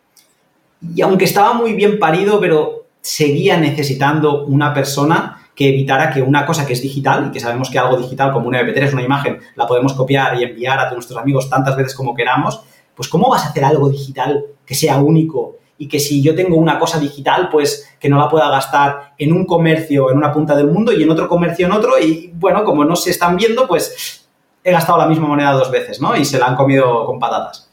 y 0.96 1.02
aunque 1.02 1.26
estaba 1.26 1.54
muy 1.54 1.74
bien 1.74 2.00
parido, 2.00 2.40
pero 2.40 2.86
seguía 3.02 3.58
necesitando 3.58 4.46
una 4.46 4.74
persona 4.74 5.38
que 5.56 5.70
evitara 5.70 6.12
que 6.12 6.22
una 6.22 6.46
cosa 6.46 6.66
que 6.66 6.74
es 6.74 6.82
digital, 6.82 7.28
y 7.28 7.32
que 7.32 7.40
sabemos 7.40 7.70
que 7.70 7.78
algo 7.78 7.98
digital 7.98 8.32
como 8.32 8.48
un 8.48 8.56
MP3 8.56 8.84
es 8.84 8.94
una 8.94 9.04
imagen, 9.04 9.40
la 9.56 9.68
podemos 9.68 9.94
copiar 9.94 10.40
y 10.40 10.44
enviar 10.44 10.80
a 10.80 10.92
nuestros 10.92 11.20
amigos 11.20 11.50
tantas 11.50 11.76
veces 11.76 11.94
como 11.94 12.16
queramos, 12.16 12.64
pues 13.02 13.10
¿cómo 13.10 13.32
vas 13.32 13.46
a 13.46 13.50
hacer 13.50 13.66
algo 13.66 13.90
digital 13.90 14.46
que 14.64 14.76
sea 14.76 15.00
único 15.00 15.56
y 15.80 15.88
que 15.88 16.00
si 16.00 16.22
yo 16.22 16.36
tengo 16.36 16.56
una 16.56 16.78
cosa 16.78 17.00
digital, 17.00 17.50
pues 17.50 17.96
que 18.00 18.10
no 18.10 18.20
la 18.20 18.30
pueda 18.30 18.48
gastar 18.52 19.16
en 19.18 19.34
un 19.34 19.48
comercio 19.48 20.12
en 20.12 20.18
una 20.18 20.32
punta 20.32 20.56
del 20.56 20.68
mundo 20.68 20.94
y 20.94 21.02
en 21.02 21.10
otro 21.10 21.28
comercio 21.28 21.66
en 21.66 21.72
otro 21.72 21.98
y 21.98 22.32
bueno, 22.36 22.64
como 22.64 22.86
no 22.86 22.96
se 22.96 23.10
están 23.10 23.38
viendo, 23.38 23.68
pues 23.68 24.30
he 24.64 24.72
gastado 24.72 25.00
la 25.00 25.08
misma 25.08 25.28
moneda 25.28 25.54
dos 25.54 25.72
veces, 25.72 26.00
¿no? 26.00 26.16
Y 26.16 26.24
se 26.24 26.38
la 26.38 26.46
han 26.46 26.56
comido 26.56 27.04
con 27.08 27.18
patatas. 27.18 27.72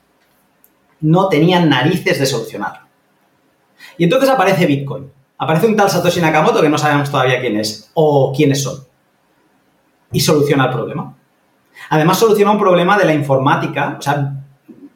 No 1.02 1.28
tenían 1.28 1.68
narices 1.68 2.18
de 2.18 2.24
solucionarlo. 2.24 2.86
Y 3.98 4.04
entonces 4.04 4.30
aparece 4.30 4.64
Bitcoin. 4.64 5.12
Aparece 5.36 5.66
un 5.66 5.76
tal 5.76 5.90
Satoshi 5.90 6.22
Nakamoto 6.22 6.62
que 6.62 6.70
no 6.70 6.78
sabemos 6.78 7.10
todavía 7.10 7.38
quién 7.38 7.58
es 7.58 7.90
o 7.92 8.32
quiénes 8.34 8.62
son. 8.62 8.78
Y 10.10 10.20
soluciona 10.20 10.64
el 10.64 10.72
problema. 10.72 11.14
Además, 11.90 12.18
soluciona 12.18 12.52
un 12.52 12.58
problema 12.58 12.96
de 12.96 13.04
la 13.04 13.12
informática. 13.12 13.96
O 13.98 14.00
sea, 14.00 14.37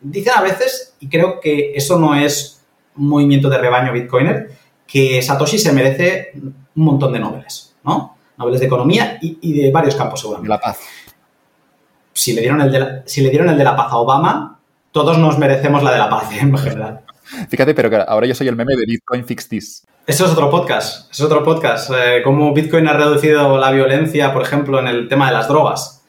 dicen 0.03 0.33
a 0.37 0.43
veces, 0.43 0.95
y 1.01 1.09
creo 1.09 1.41
que 1.41 1.73
eso 1.75 1.99
no 1.99 2.15
es 2.15 2.63
un 2.97 3.09
movimiento 3.09 3.49
de 3.49 3.59
rebaño 3.59 3.93
bitcoiner, 3.93 4.51
que 4.87 5.23
Satoshi 5.23 5.59
se 5.59 5.73
merece 5.73 6.33
un 6.35 6.55
montón 6.75 7.13
de 7.13 7.19
noveles, 7.19 7.75
¿no? 7.85 8.17
Noveles 8.37 8.61
de 8.61 8.67
economía 8.67 9.19
y, 9.21 9.53
de 9.53 9.71
varios 9.71 9.95
campos, 9.95 10.21
seguramente. 10.21 10.49
La 10.49 10.61
paz. 10.61 10.81
Si 12.13 12.33
le, 12.33 12.41
dieron 12.41 12.61
el 12.61 12.71
de 12.71 12.79
la, 12.79 13.03
si 13.07 13.23
le 13.23 13.31
dieron 13.31 13.49
el 13.49 13.57
de 13.57 13.65
la 13.65 13.77
paz 13.77 13.93
a 13.93 13.97
Obama, 13.97 14.59
todos 14.91 15.17
nos 15.19 15.39
merecemos 15.39 15.83
la 15.83 15.93
de 15.93 15.99
la 15.99 16.11
paz, 16.11 16.31
en 16.33 16.57
general. 16.57 17.01
Fíjate, 17.49 17.75
pero 17.75 18.05
ahora 18.07 18.27
yo 18.27 18.35
soy 18.35 18.49
el 18.49 18.57
meme 18.57 18.77
de 18.77 18.85
Bitcoin 18.87 19.25
Fix 19.25 19.49
This. 19.49 19.87
Eso 20.07 20.27
es 20.27 20.33
otro 20.33 20.51
podcast. 20.51 21.11
es 21.11 21.21
otro 21.21 21.45
podcast. 21.45 21.91
Eh, 21.95 22.23
cómo 22.25 22.53
Bitcoin 22.53 22.89
ha 22.89 22.93
reducido 22.93 23.57
la 23.59 23.71
violencia, 23.71 24.33
por 24.33 24.43
ejemplo, 24.43 24.81
en 24.81 24.89
el 24.89 25.09
tema 25.09 25.29
de 25.29 25.33
las 25.33 25.49
drogas. 25.49 26.02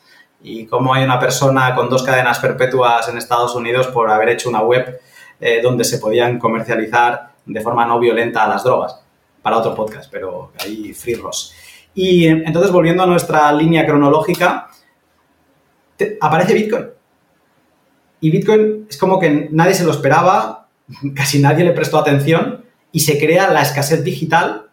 Y 0.44 0.66
cómo 0.68 0.94
hay 0.94 1.06
una 1.06 1.20
persona 1.20 1.74
con 1.74 1.90
dos 1.90 2.04
cadenas 2.04 2.38
perpetuas 2.40 3.08
en 3.08 3.18
Estados 3.18 3.56
Unidos 3.56 3.88
por 3.88 4.12
haber 4.12 4.30
hecho 4.30 4.50
una 4.50 4.62
web 4.62 5.00
eh, 5.40 5.62
donde 5.62 5.86
se 5.86 5.98
podían 5.98 6.38
comercializar 6.38 7.32
de 7.46 7.62
forma 7.62 7.86
no 7.86 8.00
violenta 8.00 8.48
las 8.48 8.64
drogas. 8.64 9.00
Para 9.42 9.58
otro 9.58 9.76
podcast, 9.76 10.10
pero 10.12 10.52
ahí 10.60 10.94
free 10.94 11.20
Y 11.94 12.28
entonces, 12.28 12.72
volviendo 12.72 13.04
a 13.04 13.06
nuestra 13.06 13.52
línea 13.52 13.86
cronológica, 13.86 14.70
aparece 16.22 16.54
Bitcoin. 16.54 16.88
Y 18.22 18.32
Bitcoin 18.32 18.88
es 18.90 18.98
como 18.98 19.20
que 19.20 19.50
nadie 19.52 19.74
se 19.74 19.84
lo 19.84 19.92
esperaba, 19.92 20.68
casi 21.16 21.40
nadie 21.40 21.66
le 21.66 21.72
prestó 21.72 21.98
atención 21.98 22.64
y 22.92 23.02
se 23.02 23.20
crea 23.20 23.50
la 23.50 23.62
escasez 23.62 24.04
digital 24.04 24.70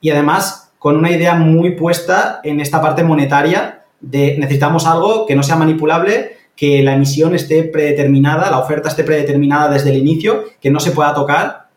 y 0.00 0.10
además 0.10 0.72
con 0.78 0.96
una 0.96 1.10
idea 1.10 1.34
muy 1.34 1.76
puesta 1.76 2.40
en 2.42 2.60
esta 2.60 2.80
parte 2.80 3.04
monetaria 3.04 3.84
de 4.00 4.36
necesitamos 4.38 4.86
algo 4.86 5.26
que 5.26 5.34
no 5.34 5.42
sea 5.42 5.56
manipulable, 5.56 6.36
que 6.56 6.82
la 6.82 6.94
emisión 6.94 7.34
esté 7.34 7.64
predeterminada, 7.64 8.50
la 8.50 8.58
oferta 8.58 8.88
esté 8.88 9.04
predeterminada 9.04 9.68
desde 9.68 9.90
el 9.90 9.96
inicio, 9.96 10.44
que 10.60 10.70
no 10.70 10.80
se 10.80 10.90
pueda 10.90 11.14
tocar 11.14 11.68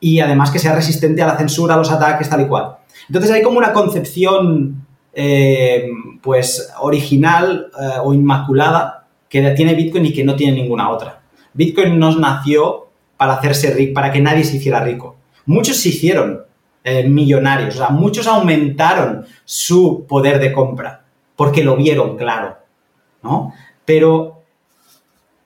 y 0.00 0.20
además 0.20 0.50
que 0.50 0.58
sea 0.58 0.74
resistente 0.74 1.22
a 1.22 1.26
la 1.26 1.36
censura, 1.36 1.74
a 1.74 1.76
los 1.78 1.90
ataques, 1.90 2.28
tal 2.28 2.42
y 2.42 2.46
cual. 2.46 2.76
Entonces 3.08 3.30
hay 3.30 3.42
como 3.42 3.58
una 3.58 3.72
concepción 3.72 4.86
eh, 5.12 5.88
pues 6.22 6.72
original 6.80 7.70
eh, 7.80 7.98
o 8.02 8.14
inmaculada 8.14 9.06
que 9.28 9.42
tiene 9.50 9.74
Bitcoin 9.74 10.06
y 10.06 10.12
que 10.12 10.24
no 10.24 10.36
tiene 10.36 10.52
ninguna 10.52 10.90
otra. 10.90 11.22
Bitcoin 11.52 11.98
nos 11.98 12.18
nació 12.18 12.88
para 13.16 13.34
hacerse 13.34 13.72
rico, 13.72 13.94
para 13.94 14.12
que 14.12 14.20
nadie 14.20 14.44
se 14.44 14.58
hiciera 14.58 14.80
rico. 14.80 15.16
Muchos 15.46 15.78
se 15.78 15.88
hicieron 15.88 16.42
eh, 16.88 17.08
millonarios, 17.08 17.74
o 17.74 17.78
sea, 17.78 17.90
muchos 17.90 18.26
aumentaron 18.26 19.26
su 19.44 20.06
poder 20.06 20.38
de 20.38 20.52
compra 20.52 21.04
porque 21.36 21.62
lo 21.62 21.76
vieron 21.76 22.16
claro, 22.16 22.58
¿no? 23.22 23.52
Pero 23.84 24.42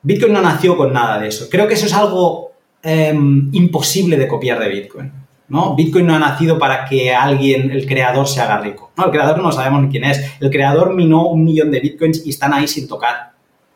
Bitcoin 0.02 0.32
no 0.32 0.42
nació 0.42 0.76
con 0.76 0.92
nada 0.92 1.20
de 1.20 1.28
eso. 1.28 1.48
Creo 1.50 1.68
que 1.68 1.74
eso 1.74 1.86
es 1.86 1.92
algo 1.92 2.52
em, 2.82 3.48
imposible 3.52 4.16
de 4.16 4.26
copiar 4.26 4.58
de 4.58 4.68
Bitcoin. 4.68 5.12
¿no? 5.48 5.76
Bitcoin 5.76 6.06
no 6.06 6.14
ha 6.14 6.18
nacido 6.18 6.58
para 6.58 6.86
que 6.86 7.14
alguien, 7.14 7.70
el 7.70 7.86
creador, 7.86 8.26
se 8.26 8.40
haga 8.40 8.58
rico. 8.58 8.90
No, 8.96 9.04
el 9.04 9.10
creador 9.10 9.42
no 9.42 9.52
sabemos 9.52 9.82
ni 9.82 9.90
quién 9.90 10.04
es. 10.04 10.40
El 10.40 10.50
creador 10.50 10.94
minó 10.94 11.28
un 11.28 11.44
millón 11.44 11.70
de 11.70 11.80
Bitcoins 11.80 12.26
y 12.26 12.30
están 12.30 12.52
ahí 12.52 12.66
sin 12.66 12.88
tocar. 12.88 13.32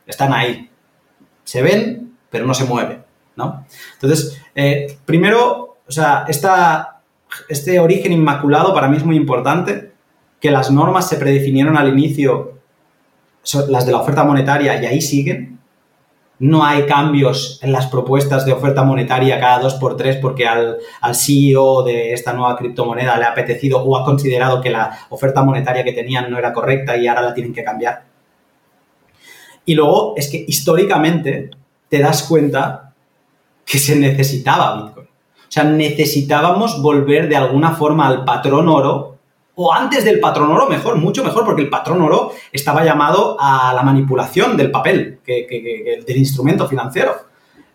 Están 0.06 0.32
ahí. 0.32 0.70
Se 1.44 1.62
ven, 1.62 2.16
pero 2.30 2.46
no 2.46 2.54
se 2.54 2.64
mueven. 2.64 3.04
¿no? 3.36 3.66
Entonces, 3.92 4.40
eh, 4.54 4.98
primero, 5.04 5.76
o 5.86 5.92
sea, 5.92 6.24
este 7.48 7.78
origen 7.80 8.12
inmaculado 8.12 8.74
para 8.74 8.88
mí 8.88 8.96
es 8.96 9.04
muy 9.04 9.16
importante, 9.16 9.92
que 10.40 10.50
las 10.50 10.70
normas 10.70 11.08
se 11.08 11.16
predefinieron 11.16 11.76
al 11.76 11.88
inicio, 11.88 12.58
las 13.68 13.86
de 13.86 13.92
la 13.92 13.98
oferta 13.98 14.24
monetaria, 14.24 14.80
y 14.80 14.86
ahí 14.86 15.00
siguen. 15.00 15.58
No 16.38 16.64
hay 16.64 16.84
cambios 16.84 17.58
en 17.62 17.72
las 17.72 17.86
propuestas 17.86 18.44
de 18.44 18.52
oferta 18.52 18.82
monetaria 18.82 19.40
cada 19.40 19.58
dos 19.58 19.74
por 19.74 19.96
tres 19.96 20.16
porque 20.16 20.46
al, 20.46 20.76
al 21.00 21.14
CEO 21.14 21.82
de 21.82 22.12
esta 22.12 22.34
nueva 22.34 22.58
criptomoneda 22.58 23.16
le 23.16 23.24
ha 23.24 23.30
apetecido 23.30 23.82
o 23.82 23.96
ha 23.96 24.04
considerado 24.04 24.60
que 24.60 24.68
la 24.68 24.98
oferta 25.08 25.42
monetaria 25.42 25.82
que 25.82 25.92
tenían 25.94 26.30
no 26.30 26.36
era 26.36 26.52
correcta 26.52 26.94
y 26.94 27.06
ahora 27.06 27.22
la 27.22 27.32
tienen 27.32 27.54
que 27.54 27.64
cambiar. 27.64 28.04
Y 29.64 29.74
luego 29.74 30.12
es 30.16 30.28
que 30.28 30.44
históricamente 30.46 31.50
te 31.88 31.98
das 32.00 32.22
cuenta 32.24 32.92
que 33.64 33.78
se 33.78 33.96
necesitaba 33.96 34.84
Bitcoin. 34.84 35.08
O 35.56 35.58
sea, 35.58 35.64
necesitábamos 35.64 36.82
volver 36.82 37.30
de 37.30 37.36
alguna 37.36 37.70
forma 37.70 38.06
al 38.06 38.26
patrón 38.26 38.68
oro, 38.68 39.16
o 39.54 39.72
antes 39.72 40.04
del 40.04 40.20
patrón 40.20 40.50
oro, 40.50 40.68
mejor, 40.68 40.96
mucho 40.96 41.24
mejor, 41.24 41.46
porque 41.46 41.62
el 41.62 41.70
patrón 41.70 42.02
oro 42.02 42.32
estaba 42.52 42.84
llamado 42.84 43.38
a 43.40 43.72
la 43.72 43.82
manipulación 43.82 44.58
del 44.58 44.70
papel, 44.70 45.20
que, 45.24 46.02
del 46.06 46.16
instrumento 46.18 46.68
financiero. 46.68 47.14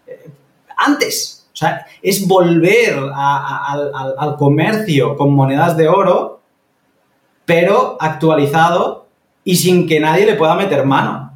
Eh, 0.06 0.30
antes, 0.78 1.48
o 1.52 1.56
sea, 1.56 1.88
es 2.04 2.28
volver 2.28 3.00
al 3.16 4.36
comercio 4.38 5.18
con 5.18 5.34
monedas 5.34 5.76
de 5.76 5.88
oro, 5.88 6.40
pero 7.46 7.98
actualizado 8.00 9.08
y 9.44 9.56
sin 9.56 9.88
que 9.88 10.00
nadie 10.00 10.28
le 10.28 10.36
pueda 10.36 10.54
meter 10.54 10.86
mano 10.86 11.34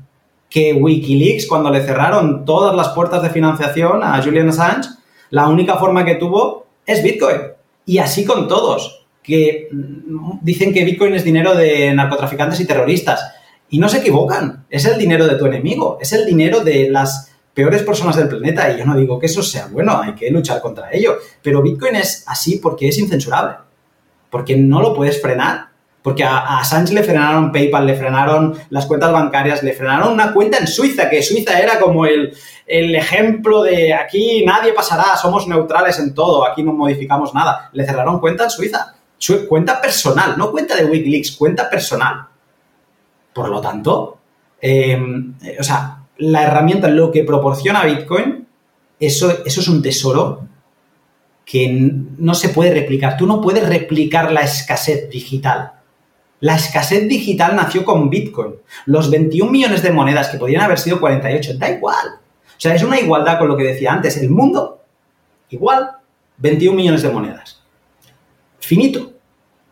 que 0.48 0.74
Wikileaks, 0.74 1.48
cuando 1.48 1.72
le 1.72 1.82
cerraron 1.82 2.46
todas 2.46 2.76
las 2.76 2.90
puertas 2.90 3.24
de 3.24 3.32
financiación 3.32 4.04
a 4.04 4.22
Julian 4.22 4.50
Assange, 4.50 4.90
la 5.36 5.49
única 5.49 5.76
forma 5.76 6.06
que 6.06 6.16
tuvo 6.16 6.66
es 6.86 7.03
Bitcoin. 7.03 7.41
Y 7.86 7.98
así 7.98 8.24
con 8.24 8.48
todos, 8.48 9.06
que 9.22 9.68
mm, 9.70 10.38
dicen 10.41 10.74
que 10.74 10.86
Bitcoin 10.86 11.14
es 11.14 11.26
dinero 11.26 11.53
de 11.56 11.94
narcotraficantes 11.94 12.62
y 12.62 12.66
terroristas. 12.66 13.34
Y 13.70 13.78
no 13.80 13.90
se 13.90 13.98
equivocan, 13.98 14.66
es 14.70 14.86
el 14.86 14.98
dinero 14.98 15.28
de 15.28 15.36
tu 15.36 15.45
enemigo, 15.45 15.98
es 15.99 16.14
el 16.14 16.26
dinero 16.26 16.62
de 16.62 16.90
las 16.90 17.34
peores 17.53 17.84
personas 17.84 18.16
del 18.16 18.30
planeta. 18.30 18.72
Y 18.72 18.80
yo 18.80 18.86
no 18.86 18.95
digo 18.95 19.20
que 19.20 19.26
eso 19.26 19.44
sea 19.44 19.68
bueno, 19.68 20.02
hay 20.02 20.16
que 20.16 20.32
luchar 20.32 20.62
contra 20.62 20.90
ello. 20.94 21.18
Pero 21.41 21.62
Bitcoin 21.62 21.98
es 21.98 22.24
así 22.28 22.60
porque 22.60 22.88
es 22.88 22.98
incensurable, 22.98 23.57
porque 24.30 24.56
no 24.56 24.82
lo 24.82 24.94
puedes 24.95 25.22
frenar 25.22 25.76
porque 26.06 26.24
a, 26.24 26.64
Sánchez 26.64 26.94
le 26.94 27.02
frenaron 27.02 27.52
PayPal, 27.52 27.88
le 27.88 27.95
frenaron 27.95 28.53
las 28.70 28.86
cuentas 28.86 29.12
bancarias, 29.12 29.64
le 29.64 29.74
frenaron 29.74 30.14
una 30.14 30.34
cuenta 30.34 30.60
en 30.60 30.68
Suiza, 30.68 31.10
que 31.10 31.24
Suiza 31.24 31.60
era 31.60 31.80
como 31.80 32.06
el, 32.06 32.32
ejemplo 32.68 33.64
de 33.64 33.94
aquí 33.94 34.44
nadie 34.46 34.74
pasará, 34.74 35.16
somos 35.18 35.48
neutrales 35.48 36.00
en 36.00 36.14
todo, 36.14 36.46
aquí 36.46 36.64
no 36.64 36.74
modificamos 36.74 37.34
nada. 37.34 37.70
Le 37.74 37.86
cerraron 37.86 38.20
cuenta 38.20 38.46
en 38.46 38.50
Suiza. 38.50 38.96
cuenta 39.48 39.80
personal, 39.82 40.38
no 40.38 40.52
cuenta 40.52 40.76
de 40.76 40.86
Wikileaks, 40.86 41.32
cuenta 41.32 41.70
personal. 41.70 42.28
Por 43.34 43.50
lo 43.50 43.62
tanto, 43.62 44.18
em, 44.62 45.36
o 45.60 45.64
sea, 45.64 46.00
la 46.18 46.44
herramienta, 46.44 46.88
lo 46.88 47.12
que 47.12 47.24
proporciona 47.24 47.84
Bitcoin, 47.84 48.48
eso, 49.00 49.46
eso 49.46 49.62
es 49.62 49.68
un 49.68 49.82
tesoro 49.82 50.48
que 51.46 51.70
no 52.18 52.34
se 52.34 52.50
puede 52.50 52.74
replicar. 52.74 53.18
Tú 53.18 53.28
no 53.28 53.42
puedes 53.42 53.68
replicar 53.68 54.32
la 54.32 54.42
escasez 54.42 55.10
digital. 55.10 55.74
La 56.40 56.56
escasez 56.56 57.08
digital 57.08 57.56
nació 57.56 57.86
con 57.86 58.10
Bitcoin. 58.10 58.56
Los 58.86 59.10
21 59.10 59.52
millones 59.52 59.84
de 59.84 59.92
monedas 59.92 60.30
que 60.30 60.38
podrían 60.38 60.64
haber 60.64 60.80
sido 60.80 61.00
48, 61.00 61.58
da 61.58 61.70
igual. 61.70 62.20
O 62.57 62.60
sea, 62.60 62.73
es 62.76 62.84
una 62.84 62.99
igualdad 62.99 63.38
con 63.38 63.48
lo 63.48 63.57
que 63.57 63.64
decía 63.64 63.91
antes. 63.91 64.18
El 64.18 64.30
mundo, 64.30 64.82
igual, 65.49 65.91
21 66.38 66.76
millones 66.76 67.02
de 67.02 67.10
monedas. 67.10 67.61
Finito. 68.60 69.11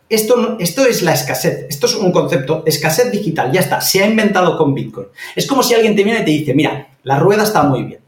Esto, 0.08 0.56
esto 0.60 0.84
es 0.86 1.02
la 1.02 1.14
escasez. 1.14 1.66
Esto 1.68 1.86
es 1.86 1.94
un 1.94 2.12
concepto, 2.12 2.62
escasez 2.66 3.10
digital, 3.10 3.50
ya 3.50 3.60
está. 3.60 3.80
Se 3.80 4.02
ha 4.02 4.06
inventado 4.06 4.56
con 4.56 4.74
Bitcoin. 4.74 5.08
Es 5.34 5.46
como 5.46 5.62
si 5.62 5.74
alguien 5.74 5.96
te 5.96 6.04
viene 6.04 6.20
y 6.20 6.24
te 6.24 6.30
dice, 6.30 6.54
mira, 6.54 6.88
la 7.02 7.18
rueda 7.18 7.42
está 7.42 7.62
muy 7.62 7.84
bien, 7.84 8.00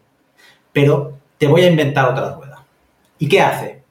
pero 0.73 1.19
te 1.39 1.47
voy 1.47 1.63
a 1.63 1.71
inventar 1.71 2.09
otra 2.09 2.35
rueda. 2.35 2.65
¿Y 3.19 3.29
qué 3.29 3.41
hace? 3.41 3.83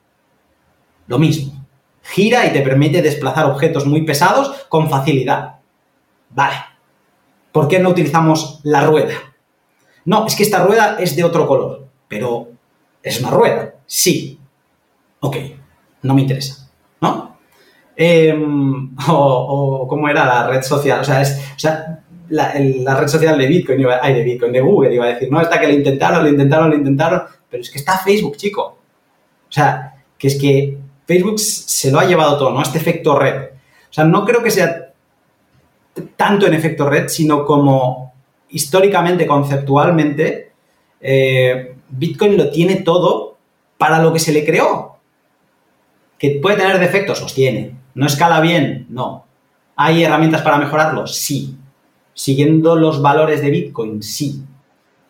Lo 1.07 1.19
mismo. 1.19 1.65
Gira 2.03 2.45
y 2.45 2.53
te 2.53 2.61
permite 2.61 3.01
desplazar 3.01 3.45
objetos 3.45 3.85
muy 3.85 4.03
pesados 4.03 4.65
con 4.69 4.89
facilidad. 4.89 5.55
Vale. 6.29 6.55
¿Por 7.51 7.67
qué 7.67 7.79
no 7.79 7.89
utilizamos 7.89 8.59
la 8.63 8.81
rueda? 8.81 9.13
No, 10.06 10.26
es 10.27 10.36
que 10.36 10.44
esta 10.44 10.64
rueda 10.64 10.98
es 10.99 11.15
de 11.15 11.23
otro 11.23 11.48
color, 11.48 11.88
pero 12.07 12.49
es 13.02 13.19
una 13.19 13.32
rueda. 13.32 13.76
Sí. 13.86 14.40
Ok, 15.19 15.38
no 16.03 16.14
me 16.14 16.22
interesa. 16.22 16.69
¿No? 17.02 17.38
Em, 17.95 18.95
o, 19.10 19.88
cómo 19.88 20.07
era 20.07 20.26
la 20.26 20.48
red 20.48 20.61
social. 20.61 21.02
O 21.02 21.03
sea, 21.03 21.22
es, 21.22 21.40
la, 22.30 22.95
red 22.95 23.07
social 23.07 23.38
de 23.38 23.48
Bitcoin, 23.48 23.86
ay, 24.02 24.14
de 24.14 24.23
Bitcoin, 24.23 24.52
de 24.52 24.61
Google, 24.61 24.94
iba 24.94 25.06
a 25.06 25.10
decir, 25.10 25.32
no, 25.32 25.41
esta 25.41 25.60
que 25.60 25.68
lo 25.68 25.73
intentaron, 25.73 26.23
lo 26.23 26.30
intentaron, 26.30 26.69
lo 26.69 26.76
intentaron, 26.76 27.23
pero 27.49 27.61
es 27.61 27.69
que 27.69 27.80
está 27.80 27.98
Facebook, 27.99 28.38
chico. 28.38 28.77
O 29.48 29.52
sea, 29.52 29.95
que 30.18 30.27
es 30.27 30.36
que 30.36 30.77
Facebook 31.06 31.40
se 31.40 31.91
lo 31.91 31.99
ha 31.99 32.06
llevado 32.06 32.38
todo, 32.38 32.52
¿no? 32.52 32.61
Este 32.61 32.77
efecto 32.77 33.18
red. 33.18 33.49
O 33.90 33.94
sea, 33.94 34.03
no 34.03 34.26
creo 34.26 34.44
que 34.44 34.52
sea 34.52 34.94
tanto 36.15 36.48
en 36.48 36.53
efecto 36.53 36.90
red, 36.90 37.07
sino 37.07 37.45
como 37.45 38.05
históricamente, 38.49 39.27
conceptualmente, 39.27 40.51
eh, 41.01 41.76
Bitcoin 41.89 42.38
lo 42.38 42.49
tiene 42.49 42.77
todo 42.77 43.38
para 43.77 44.01
lo 44.01 44.11
que 44.13 44.19
se 44.19 44.34
le 44.34 44.45
creó. 44.45 44.97
¿Que 46.17 46.39
puede 46.41 46.57
tener 46.57 46.80
defectos? 46.80 47.22
Los 47.22 47.34
tiene. 47.34 47.76
¿No 47.93 48.05
escala 48.05 48.39
bien? 48.41 48.88
No. 48.89 49.26
¿Hay 49.76 50.03
herramientas 50.03 50.41
para 50.41 50.57
mejorarlo? 50.57 51.07
Sí. 51.07 51.57
¿Siguiendo 52.13 52.76
los 52.76 53.01
valores 53.01 53.41
de 53.41 53.49
Bitcoin? 53.49 54.01
Sí. 54.01 54.43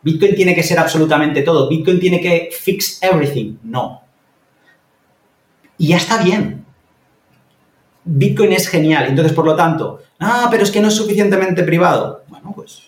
¿Bitcoin 0.02 0.36
tiene 0.36 0.56
que 0.56 0.64
ser 0.64 0.80
absolutamente 0.80 1.42
todo? 1.42 1.70
¿Bitcoin 1.70 2.00
tiene 2.00 2.20
que 2.20 2.50
fix 2.52 3.02
everything? 3.02 3.58
No. 3.64 4.02
Y 5.78 5.90
ya 5.90 5.98
está 5.98 6.22
bien. 6.24 6.66
Bitcoin 8.04 8.54
es 8.54 8.68
genial. 8.68 9.06
Entonces, 9.08 9.34
por 9.34 9.46
lo 9.46 9.56
tanto, 9.56 10.00
ah, 10.20 10.48
pero 10.50 10.64
es 10.64 10.72
que 10.72 10.80
no 10.80 10.88
es 10.88 10.96
suficientemente 10.96 11.64
privado. 11.64 12.24
Bueno, 12.28 12.52
pues 12.56 12.85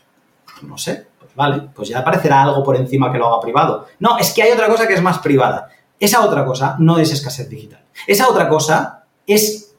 no 0.64 0.78
sé. 0.78 1.08
Pues 1.20 1.34
vale, 1.36 1.70
pues 1.74 1.90
ya 1.90 2.00
aparecerá 2.00 2.44
algo 2.44 2.64
por 2.64 2.76
encima 2.76 3.12
que 3.12 3.18
lo 3.18 3.28
haga 3.28 3.42
privado. 3.42 3.88
No, 4.00 4.18
es 4.18 4.34
que 4.34 4.44
hay 4.44 4.52
otra 4.52 4.68
cosa 4.68 4.88
que 4.88 4.94
es 4.94 5.02
más 5.02 5.20
privada. 5.20 5.70
Esa 6.00 6.22
otra 6.22 6.46
cosa 6.46 6.76
no 6.80 6.98
es 7.00 7.12
escasez 7.12 7.50
digital. 7.50 7.84
Esa 8.06 8.30
otra 8.30 8.48
cosa 8.48 9.06
es 9.26 9.76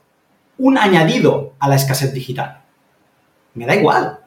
un 0.58 0.76
añadido 0.76 1.54
a 1.58 1.68
la 1.68 1.76
escasez 1.76 2.12
digital. 2.12 2.62
Me 3.54 3.66
da 3.66 3.76
igual. 3.76 4.20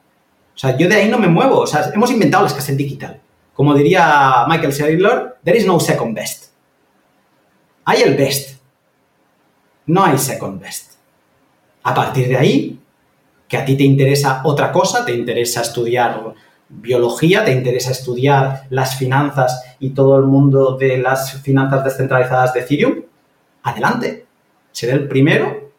O 0.55 0.57
sea, 0.57 0.77
yo 0.77 0.87
de 0.87 0.95
ahí 0.95 1.09
no 1.09 1.17
me 1.17 1.27
muevo. 1.27 1.59
O 1.59 1.67
sea, 1.67 1.91
hemos 1.93 2.11
inventado 2.11 2.43
la 2.43 2.49
escasez 2.49 2.77
digital. 2.77 3.21
Como 3.53 3.73
diría 3.73 4.45
Michael 4.47 4.73
Saylor, 4.73 5.37
there 5.43 5.57
is 5.57 5.65
no 5.65 5.79
second 5.79 6.15
best. 6.15 6.51
Hay 7.85 8.01
el 8.01 8.15
best 8.15 8.61
no 9.85 10.05
hay 10.05 10.17
second 10.17 10.61
best. 10.61 10.93
A 11.83 11.93
partir 11.93 12.27
de 12.27 12.37
ahí, 12.37 12.79
que 13.51 13.57
a 13.57 13.65
ti 13.65 13.75
te 13.75 13.83
interesa 13.83 14.39
otra 14.45 14.71
cosa, 14.71 15.03
te 15.03 15.13
interesa 15.13 15.59
estudiar 15.59 16.35
biología, 16.69 17.43
te 17.43 17.51
interesa 17.51 17.91
estudiar 17.91 18.65
las 18.69 18.95
finanzas 18.95 19.75
y 19.77 19.89
todo 19.89 20.17
el 20.17 20.23
mundo 20.23 20.77
de 20.77 20.97
las 20.97 21.33
finanzas 21.41 21.83
descentralizadas 21.83 22.53
de 22.53 22.61
Ethereum, 22.61 23.01
adelante. 23.63 24.25
Seré 24.71 24.93
el 24.93 25.09
primero. 25.09 25.69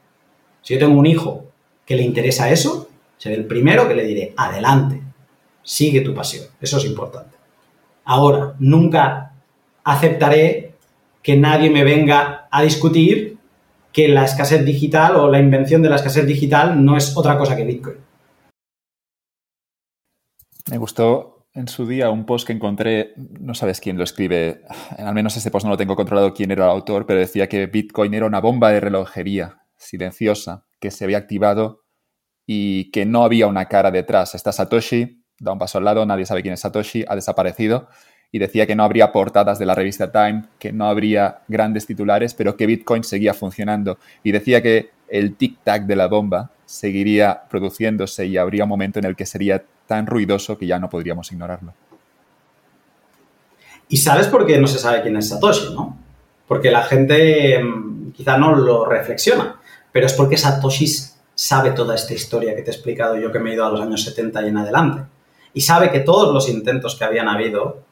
Si 0.61 0.74
yo 0.74 0.81
tengo 0.81 1.01
un 1.01 1.07
hijo 1.07 1.47
que 1.86 1.97
le 1.97 2.03
interesa 2.03 2.51
eso, 2.51 2.90
seré 3.16 3.36
el 3.36 3.47
primero 3.47 3.89
que 3.89 3.94
le 3.94 4.05
diré, 4.05 4.35
adelante, 4.36 5.01
sigue 5.62 6.03
tu 6.03 6.12
pasión. 6.12 6.44
Eso 6.61 6.77
es 6.77 6.85
importante. 6.85 7.39
Ahora, 8.05 8.55
nunca 8.59 9.32
aceptaré 9.82 10.74
que 11.23 11.39
nadie 11.39 11.70
me 11.70 11.85
venga 11.85 12.49
a 12.51 12.62
discutir 12.62 13.31
que 13.93 14.09
la 14.09 14.24
escasez 14.24 14.64
digital 14.64 15.16
o 15.16 15.31
la 15.31 15.39
invención 15.39 15.82
de 15.82 15.90
la 15.90 15.97
escasez 15.97 16.27
digital 16.27 16.82
no 16.85 16.97
es 16.97 17.16
otra 17.16 17.36
cosa 17.36 17.56
que 17.56 17.64
Bitcoin. 17.64 17.97
Me 20.70 20.78
gustó 20.78 21.47
en 21.55 21.69
su 21.69 21.86
día 21.86 22.10
un 22.10 22.24
post 22.24 22.47
que 22.47 22.55
encontré, 22.55 23.12
no 23.16 23.55
sabes 23.55 23.81
quién 23.81 23.98
lo 23.98 24.05
escribe, 24.05 24.62
al 24.97 25.14
menos 25.14 25.36
este 25.36 25.51
post 25.51 25.64
no 25.64 25.70
lo 25.70 25.77
tengo 25.77 25.97
controlado 25.97 26.32
quién 26.32 26.51
era 26.51 26.64
el 26.64 26.70
autor, 26.70 27.05
pero 27.05 27.20
decía 27.20 27.48
que 27.48 27.66
Bitcoin 27.66 28.14
era 28.14 28.27
una 28.27 28.40
bomba 28.40 28.70
de 28.70 28.81
relojería 28.81 29.62
silenciosa 29.77 30.64
que 30.81 30.90
se 30.90 31.05
había 31.05 31.19
activado 31.19 31.82
y 32.47 32.90
que 32.90 33.05
no 33.05 33.24
había 33.24 33.47
una 33.47 33.66
cara 33.66 33.90
detrás. 33.90 34.35
Está 34.35 34.52
Satoshi, 34.52 35.24
da 35.39 35.52
un 35.52 35.59
paso 35.59 35.78
al 35.78 35.85
lado, 35.85 36.06
nadie 36.06 36.24
sabe 36.24 36.43
quién 36.43 36.55
es 36.55 36.60
Satoshi, 36.60 37.05
ha 37.06 37.14
desaparecido 37.14 37.89
y 38.32 38.38
decía 38.38 38.66
que 38.66 38.74
no 38.74 38.82
habría 38.82 39.12
portadas 39.12 39.59
de 39.59 39.66
la 39.66 39.74
revista 39.74 40.10
Time, 40.10 40.44
que 40.59 40.72
no 40.72 40.86
habría 40.86 41.40
grandes 41.48 41.86
titulares, 41.86 42.32
pero 42.32 42.56
que 42.56 42.64
Bitcoin 42.64 43.04
seguía 43.04 43.34
funcionando. 43.34 43.98
Y 44.24 44.32
decía 44.32 44.62
que 44.62 44.90
el 45.09 45.36
tic-tac 45.36 45.84
de 45.84 45.96
la 45.96 46.09
bomba 46.09 46.50
seguiría 46.64 47.42
produciéndose 47.50 48.24
y 48.24 48.38
habría 48.38 48.64
un 48.64 48.70
momento 48.70 48.98
en 48.98 49.04
el 49.04 49.14
que 49.14 49.26
sería 49.26 49.62
tan 49.86 50.06
ruidoso 50.06 50.56
que 50.56 50.66
ya 50.66 50.78
no 50.78 50.88
podríamos 50.88 51.30
ignorarlo. 51.30 51.74
¿Y 53.88 53.98
sabes 53.98 54.28
por 54.28 54.46
qué 54.46 54.59
no 54.59 54.66
se 54.66 54.78
sabe 54.78 55.02
quién 55.02 55.18
es 55.18 55.28
Satoshi, 55.28 55.74
no? 55.74 55.98
Porque 56.48 56.70
la 56.70 56.82
gente 56.84 57.62
mm, 57.62 58.12
quizá 58.12 58.38
no 58.38 58.56
lo 58.56 58.86
reflexiona, 58.86 59.60
pero 59.92 60.06
es 60.06 60.14
porque 60.14 60.38
Satoshi 60.38 60.86
sabe 61.34 61.72
toda 61.72 61.94
esta 61.94 62.14
historia 62.14 62.56
que 62.56 62.62
te 62.62 62.70
he 62.70 62.74
explicado 62.74 63.18
yo 63.18 63.30
que 63.30 63.38
me 63.38 63.50
he 63.50 63.54
ido 63.54 63.66
a 63.66 63.70
los 63.70 63.82
años 63.82 64.02
70 64.02 64.40
y 64.42 64.48
en 64.48 64.56
adelante. 64.56 65.02
Y 65.52 65.60
sabe 65.60 65.90
que 65.90 66.00
todos 66.00 66.32
los 66.32 66.48
intentos 66.48 66.94
que 66.94 67.04
habían 67.04 67.28
habido 67.28 67.91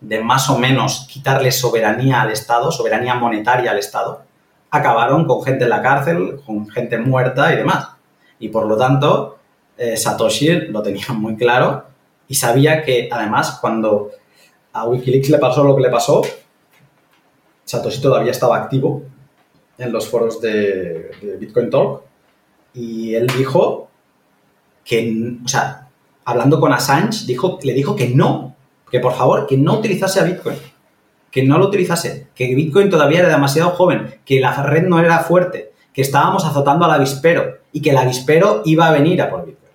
de 0.00 0.22
más 0.22 0.48
o 0.48 0.58
menos 0.58 1.06
quitarle 1.10 1.52
soberanía 1.52 2.22
al 2.22 2.30
Estado, 2.30 2.70
soberanía 2.72 3.14
monetaria 3.14 3.70
al 3.70 3.78
Estado, 3.78 4.22
acabaron 4.70 5.26
con 5.26 5.42
gente 5.42 5.64
en 5.64 5.70
la 5.70 5.82
cárcel, 5.82 6.40
con 6.44 6.68
gente 6.68 6.98
muerta 6.98 7.52
y 7.52 7.56
demás. 7.56 7.90
Y 8.38 8.48
por 8.48 8.66
lo 8.66 8.76
tanto, 8.76 9.38
eh, 9.76 9.96
Satoshi 9.96 10.68
lo 10.68 10.82
tenía 10.82 11.08
muy 11.14 11.36
claro 11.36 11.84
y 12.28 12.34
sabía 12.34 12.82
que 12.82 13.08
además 13.10 13.58
cuando 13.60 14.10
a 14.72 14.86
Wikileaks 14.86 15.30
le 15.30 15.38
pasó 15.38 15.64
lo 15.64 15.74
que 15.76 15.82
le 15.82 15.90
pasó, 15.90 16.22
Satoshi 17.64 18.00
todavía 18.00 18.30
estaba 18.30 18.56
activo 18.56 19.02
en 19.78 19.92
los 19.92 20.08
foros 20.08 20.40
de, 20.40 21.10
de 21.20 21.36
Bitcoin 21.38 21.70
Talk 21.70 22.02
y 22.74 23.14
él 23.14 23.26
dijo 23.26 23.88
que, 24.84 25.36
o 25.44 25.48
sea, 25.48 25.88
hablando 26.24 26.60
con 26.60 26.72
Assange, 26.72 27.26
dijo, 27.26 27.58
le 27.62 27.72
dijo 27.72 27.96
que 27.96 28.08
no, 28.08 28.49
que 28.90 29.00
por 29.00 29.14
favor, 29.14 29.46
que 29.46 29.56
no 29.56 29.74
utilizase 29.74 30.20
a 30.20 30.24
Bitcoin, 30.24 30.56
que 31.30 31.44
no 31.44 31.58
lo 31.58 31.68
utilizase, 31.68 32.28
que 32.34 32.54
Bitcoin 32.54 32.90
todavía 32.90 33.20
era 33.20 33.28
demasiado 33.28 33.70
joven, 33.70 34.20
que 34.24 34.40
la 34.40 34.62
red 34.62 34.86
no 34.86 34.98
era 34.98 35.20
fuerte, 35.20 35.72
que 35.92 36.02
estábamos 36.02 36.44
azotando 36.44 36.84
al 36.84 36.92
avispero 36.92 37.58
y 37.72 37.80
que 37.82 37.90
el 37.90 37.98
avispero 37.98 38.62
iba 38.64 38.88
a 38.88 38.92
venir 38.92 39.22
a 39.22 39.30
por 39.30 39.46
Bitcoin. 39.46 39.72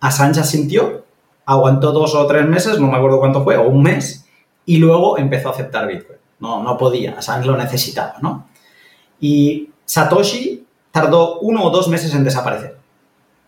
Assange 0.00 0.42
sintió, 0.44 1.04
aguantó 1.46 1.92
dos 1.92 2.14
o 2.14 2.26
tres 2.26 2.46
meses, 2.46 2.80
no 2.80 2.88
me 2.88 2.96
acuerdo 2.96 3.18
cuánto 3.18 3.44
fue, 3.44 3.56
o 3.56 3.68
un 3.68 3.82
mes, 3.82 4.26
y 4.64 4.78
luego 4.78 5.18
empezó 5.18 5.48
a 5.48 5.52
aceptar 5.52 5.86
Bitcoin. 5.86 6.18
No, 6.40 6.62
no 6.62 6.76
podía, 6.76 7.18
Assange 7.18 7.46
lo 7.46 7.56
necesitaba, 7.56 8.14
¿no? 8.20 8.48
Y 9.20 9.70
Satoshi 9.84 10.66
tardó 10.90 11.38
uno 11.40 11.64
o 11.64 11.70
dos 11.70 11.88
meses 11.88 12.14
en 12.14 12.24
desaparecer. 12.24 12.81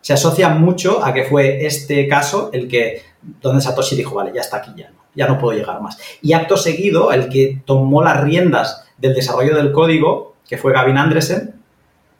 Se 0.05 0.13
asocia 0.13 0.51
mucho 0.51 1.03
a 1.03 1.15
que 1.15 1.25
fue 1.25 1.65
este 1.65 2.07
caso 2.07 2.51
el 2.53 2.69
que 2.69 3.01
donde 3.41 3.63
Satoshi 3.63 3.97
dijo, 3.97 4.15
vale, 4.15 4.33
ya 4.35 4.43
está 4.43 4.59
aquí, 4.59 4.71
ya 4.77 4.91
no, 4.91 4.99
ya 5.15 5.27
no 5.27 5.39
puedo 5.39 5.57
llegar 5.57 5.81
más. 5.81 5.97
Y 6.21 6.35
acto 6.35 6.59
seguido, 6.59 7.11
el 7.11 7.31
que 7.31 7.63
tomó 7.65 8.03
las 8.03 8.23
riendas 8.23 8.85
del 8.99 9.15
desarrollo 9.15 9.57
del 9.57 9.73
código, 9.73 10.35
que 10.47 10.59
fue 10.59 10.75
Gavin 10.75 10.99
Andresen, 10.99 11.55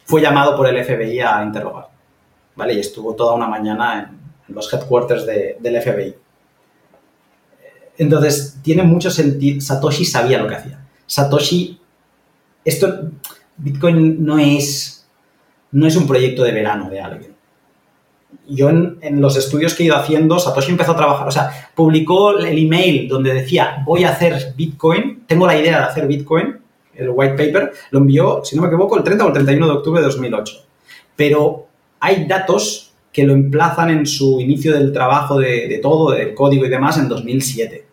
fue 0.03 0.19
llamado 0.19 0.57
por 0.57 0.67
el 0.67 0.83
FBI 0.83 1.19
a 1.19 1.43
interrogar. 1.43 1.89
¿Vale? 2.55 2.73
Y 2.73 2.79
estuvo 2.79 3.13
toda 3.13 3.35
una 3.35 3.45
mañana 3.45 4.15
en, 4.47 4.55
los 4.55 4.73
headquarters 4.73 5.27
del 5.27 5.79
FBI. 5.79 6.15
Entonces, 7.99 8.57
tiene 8.63 8.81
mucho 8.81 9.11
sentido. 9.11 9.61
Satoshi 9.61 10.05
sabía 10.05 10.39
lo 10.39 10.47
que 10.47 10.55
hacía. 10.55 10.83
Satoshi, 11.05 11.79
esto, 12.63 13.11
Bitcoin 13.57 14.25
no 14.25 14.39
es, 14.39 15.07
no 15.71 15.85
es 15.85 15.95
un 15.95 16.07
proyecto 16.07 16.43
de 16.43 16.51
verano 16.51 16.89
de 16.89 16.99
alguien. 16.99 17.34
Yo 18.47 18.69
en, 18.69 19.21
los 19.21 19.37
estudios 19.37 19.73
que 19.73 19.83
he 19.83 19.85
ido 19.87 19.95
haciendo, 19.95 20.39
Satoshi 20.39 20.71
empezó 20.71 20.91
a 20.91 20.97
trabajar, 20.97 21.27
o 21.27 21.31
sea, 21.31 21.69
publicó 21.73 22.37
el 22.37 22.57
email 22.57 23.07
donde 23.07 23.33
decía, 23.33 23.83
voy 23.85 24.03
a 24.03 24.09
hacer 24.09 24.53
Bitcoin, 24.55 25.23
tengo 25.27 25.47
la 25.47 25.57
idea 25.57 25.79
de 25.79 25.83
hacer 25.85 26.07
Bitcoin, 26.07 26.57
el 26.93 27.09
white 27.09 27.33
paper, 27.33 27.71
lo 27.91 27.99
envió, 27.99 28.41
si 28.43 28.55
no 28.55 28.61
me 28.61 28.67
equivoco, 28.67 28.97
el 28.97 29.03
30 29.03 29.23
o 29.23 29.27
el 29.27 29.33
31 29.33 29.67
de 29.67 29.73
octubre 29.73 30.01
de 30.01 30.07
2008. 30.07 30.65
Pero 31.15 31.67
hay 31.99 32.25
datos 32.25 32.93
que 33.11 33.23
lo 33.23 33.33
emplazan 33.33 33.89
en 33.89 34.05
su 34.05 34.39
inicio 34.39 34.73
del 34.73 34.91
trabajo 34.91 35.39
de, 35.39 35.67
de 35.67 35.77
todo, 35.79 36.11
del 36.11 36.33
código 36.33 36.65
y 36.65 36.69
demás, 36.69 36.97
en 36.97 37.09
2007. 37.09 37.85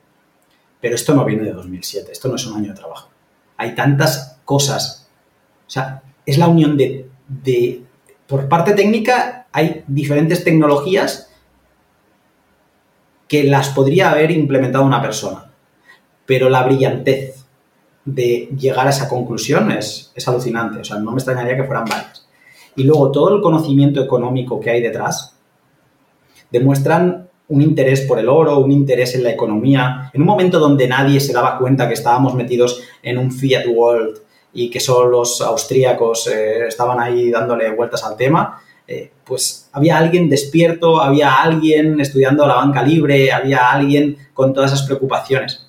Pero 0.80 0.94
esto 0.94 1.14
no 1.14 1.24
viene 1.24 1.44
de 1.44 1.52
2007, 1.52 2.12
esto 2.12 2.28
no 2.28 2.36
es 2.36 2.46
un 2.46 2.56
año 2.56 2.70
de 2.70 2.78
trabajo. 2.78 3.08
Hay 3.56 3.74
tantas 3.74 4.40
cosas. 4.44 5.08
O 5.66 5.70
sea, 5.70 6.02
es 6.26 6.38
la 6.38 6.48
unión 6.48 6.76
de, 6.76 7.06
de 7.28 7.82
por 8.26 8.48
parte 8.48 8.72
técnica, 8.74 9.41
hay 9.52 9.84
diferentes 9.86 10.44
tecnologías 10.44 11.30
que 13.28 13.44
las 13.44 13.70
podría 13.70 14.10
haber 14.10 14.30
implementado 14.30 14.84
una 14.84 15.00
persona. 15.00 15.50
Pero 16.26 16.48
la 16.48 16.62
brillantez 16.62 17.44
de 18.04 18.48
llegar 18.58 18.86
a 18.86 18.90
esa 18.90 19.08
conclusión 19.08 19.70
es, 19.70 20.12
es 20.14 20.26
alucinante. 20.28 20.80
O 20.80 20.84
sea, 20.84 20.98
no 20.98 21.10
me 21.12 21.18
extrañaría 21.18 21.56
que 21.56 21.64
fueran 21.64 21.84
varias. 21.84 22.26
Y 22.76 22.84
luego 22.84 23.10
todo 23.10 23.36
el 23.36 23.42
conocimiento 23.42 24.02
económico 24.02 24.58
que 24.60 24.70
hay 24.70 24.82
detrás 24.82 25.36
demuestran 26.50 27.28
un 27.48 27.60
interés 27.60 28.02
por 28.02 28.18
el 28.18 28.28
oro, 28.28 28.58
un 28.60 28.72
interés 28.72 29.14
en 29.14 29.24
la 29.24 29.30
economía, 29.30 30.10
en 30.12 30.22
un 30.22 30.26
momento 30.26 30.58
donde 30.58 30.86
nadie 30.88 31.20
se 31.20 31.32
daba 31.32 31.58
cuenta 31.58 31.86
que 31.86 31.94
estábamos 31.94 32.34
metidos 32.34 32.82
en 33.02 33.18
un 33.18 33.30
fiat 33.30 33.66
world 33.66 34.18
y 34.54 34.70
que 34.70 34.80
solo 34.80 35.10
los 35.10 35.40
austríacos 35.40 36.28
eh, 36.28 36.66
estaban 36.66 37.00
ahí 37.00 37.30
dándole 37.30 37.74
vueltas 37.74 38.04
al 38.04 38.16
tema, 38.16 38.60
eh, 38.86 39.12
pues 39.24 39.68
había 39.72 39.98
alguien 39.98 40.28
despierto, 40.28 41.00
había 41.00 41.34
alguien 41.34 42.00
estudiando 42.00 42.46
la 42.46 42.54
banca 42.54 42.82
libre, 42.82 43.32
había 43.32 43.70
alguien 43.70 44.16
con 44.34 44.52
todas 44.52 44.72
esas 44.72 44.86
preocupaciones. 44.86 45.66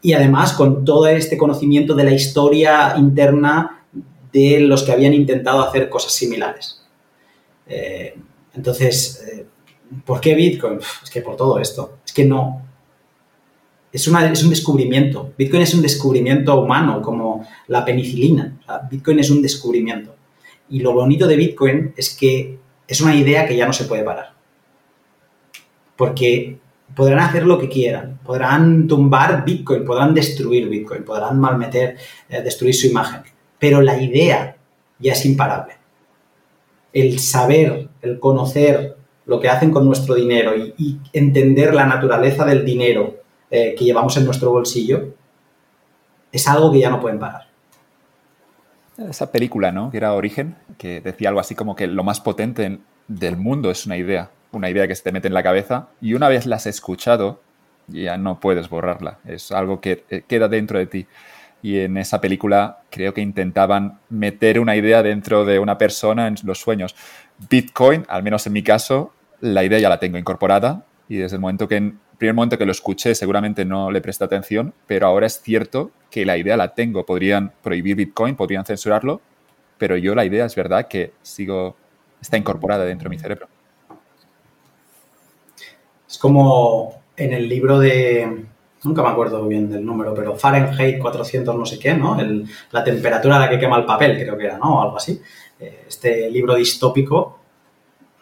Y 0.00 0.14
además 0.14 0.52
con 0.52 0.84
todo 0.84 1.06
este 1.06 1.36
conocimiento 1.36 1.94
de 1.94 2.04
la 2.04 2.12
historia 2.12 2.94
interna 2.96 3.84
de 4.32 4.60
los 4.60 4.82
que 4.82 4.92
habían 4.92 5.14
intentado 5.14 5.62
hacer 5.62 5.88
cosas 5.88 6.12
similares. 6.12 6.82
Eh, 7.68 8.14
entonces, 8.54 9.24
¿por 10.04 10.20
qué 10.20 10.34
Bitcoin? 10.34 10.78
Es 11.02 11.10
que 11.10 11.20
por 11.20 11.36
todo 11.36 11.58
esto. 11.60 11.98
Es 12.04 12.12
que 12.12 12.24
no, 12.24 12.62
es, 13.92 14.08
es 14.08 14.42
un 14.42 14.50
descubrimiento. 14.50 15.32
Bitcoin 15.36 15.62
es 15.62 15.74
un 15.74 15.82
descubrimiento 15.82 16.58
humano, 16.58 17.02
como 17.02 17.46
la 17.68 17.84
penicilina. 17.84 18.58
Bitcoin 18.90 19.18
es 19.18 19.30
un 19.30 19.42
descubrimiento. 19.42 20.14
Y 20.72 20.80
lo 20.80 20.94
bonito 20.94 21.26
de 21.26 21.36
Bitcoin 21.36 21.92
es 21.98 22.16
que 22.16 22.58
es 22.88 23.00
una 23.02 23.14
idea 23.14 23.46
que 23.46 23.54
ya 23.54 23.66
no 23.66 23.74
se 23.74 23.84
puede 23.84 24.04
parar. 24.04 24.32
Porque 25.96 26.56
podrán 26.96 27.18
hacer 27.18 27.44
lo 27.44 27.58
que 27.58 27.68
quieran, 27.68 28.18
podrán 28.24 28.88
tumbar 28.88 29.44
Bitcoin, 29.44 29.84
podrán 29.84 30.14
destruir 30.14 30.70
Bitcoin, 30.70 31.04
podrán 31.04 31.38
malmeter, 31.38 31.98
eh, 32.26 32.40
destruir 32.40 32.74
su 32.74 32.86
imagen. 32.86 33.20
Pero 33.58 33.82
la 33.82 34.00
idea 34.02 34.56
ya 34.98 35.12
es 35.12 35.26
imparable. 35.26 35.74
El 36.94 37.18
saber, 37.18 37.90
el 38.00 38.18
conocer 38.18 38.96
lo 39.26 39.40
que 39.40 39.50
hacen 39.50 39.70
con 39.72 39.84
nuestro 39.84 40.14
dinero 40.14 40.54
y 40.56 40.98
entender 41.12 41.74
la 41.74 41.84
naturaleza 41.84 42.46
del 42.46 42.64
dinero 42.64 43.18
eh, 43.50 43.74
que 43.76 43.84
llevamos 43.84 44.16
en 44.16 44.24
nuestro 44.24 44.50
bolsillo, 44.50 45.12
es 46.32 46.48
algo 46.48 46.72
que 46.72 46.80
ya 46.80 46.88
no 46.88 46.98
pueden 46.98 47.18
parar. 47.18 47.51
Esa 48.98 49.32
película, 49.32 49.72
¿no? 49.72 49.90
Que 49.90 49.96
era 49.96 50.12
Origen, 50.12 50.56
que 50.76 51.00
decía 51.00 51.28
algo 51.28 51.40
así 51.40 51.54
como 51.54 51.74
que 51.74 51.86
lo 51.86 52.04
más 52.04 52.20
potente 52.20 52.78
del 53.08 53.36
mundo 53.36 53.70
es 53.70 53.86
una 53.86 53.96
idea, 53.96 54.30
una 54.52 54.68
idea 54.68 54.86
que 54.86 54.94
se 54.94 55.02
te 55.02 55.12
mete 55.12 55.28
en 55.28 55.34
la 55.34 55.42
cabeza 55.42 55.88
y 56.00 56.14
una 56.14 56.28
vez 56.28 56.46
la 56.46 56.56
has 56.56 56.66
escuchado, 56.66 57.40
ya 57.88 58.16
no 58.18 58.38
puedes 58.38 58.68
borrarla, 58.68 59.18
es 59.24 59.50
algo 59.50 59.80
que 59.80 60.04
eh, 60.10 60.22
queda 60.26 60.48
dentro 60.48 60.78
de 60.78 60.86
ti. 60.86 61.06
Y 61.62 61.78
en 61.78 61.96
esa 61.96 62.20
película 62.20 62.82
creo 62.90 63.14
que 63.14 63.20
intentaban 63.20 64.00
meter 64.08 64.58
una 64.58 64.74
idea 64.74 65.02
dentro 65.02 65.44
de 65.44 65.60
una 65.60 65.78
persona 65.78 66.26
en 66.26 66.34
los 66.42 66.58
sueños. 66.58 66.96
Bitcoin, 67.48 68.04
al 68.08 68.24
menos 68.24 68.46
en 68.46 68.52
mi 68.52 68.62
caso, 68.64 69.12
la 69.40 69.62
idea 69.64 69.78
ya 69.78 69.88
la 69.88 70.00
tengo 70.00 70.18
incorporada 70.18 70.84
y 71.08 71.16
desde 71.16 71.36
el 71.36 71.40
momento 71.40 71.68
que 71.68 71.92
primer 72.22 72.36
momento 72.36 72.56
que 72.56 72.66
lo 72.66 72.70
escuché 72.70 73.16
seguramente 73.16 73.64
no 73.64 73.90
le 73.90 74.00
presté 74.00 74.22
atención, 74.22 74.72
pero 74.86 75.08
ahora 75.08 75.26
es 75.26 75.40
cierto 75.42 75.90
que 76.08 76.24
la 76.24 76.38
idea 76.38 76.56
la 76.56 76.72
tengo. 76.72 77.04
Podrían 77.04 77.52
prohibir 77.64 77.96
Bitcoin, 77.96 78.36
podrían 78.36 78.64
censurarlo, 78.64 79.20
pero 79.76 79.96
yo 79.96 80.14
la 80.14 80.24
idea 80.24 80.44
es 80.44 80.54
verdad 80.54 80.86
que 80.86 81.14
sigo, 81.22 81.74
está 82.20 82.36
incorporada 82.36 82.84
dentro 82.84 83.08
de 83.08 83.16
mi 83.16 83.20
cerebro. 83.20 83.48
Es 86.08 86.16
como 86.16 87.02
en 87.16 87.32
el 87.32 87.48
libro 87.48 87.80
de, 87.80 88.44
nunca 88.84 89.02
me 89.02 89.08
acuerdo 89.08 89.48
bien 89.48 89.68
del 89.68 89.84
número, 89.84 90.14
pero 90.14 90.36
Fahrenheit 90.36 91.00
400 91.00 91.56
no 91.56 91.66
sé 91.66 91.80
qué, 91.80 91.92
¿no? 91.94 92.16
la 92.70 92.84
temperatura 92.84 93.34
a 93.34 93.40
la 93.40 93.50
que 93.50 93.58
quema 93.58 93.78
el 93.78 93.84
papel, 93.84 94.16
creo 94.16 94.38
que 94.38 94.44
era, 94.44 94.58
¿no? 94.58 94.78
O 94.78 94.82
algo 94.82 94.96
así. 94.96 95.20
Eh, 95.58 95.86
este 95.88 96.30
libro 96.30 96.54
distópico, 96.54 97.40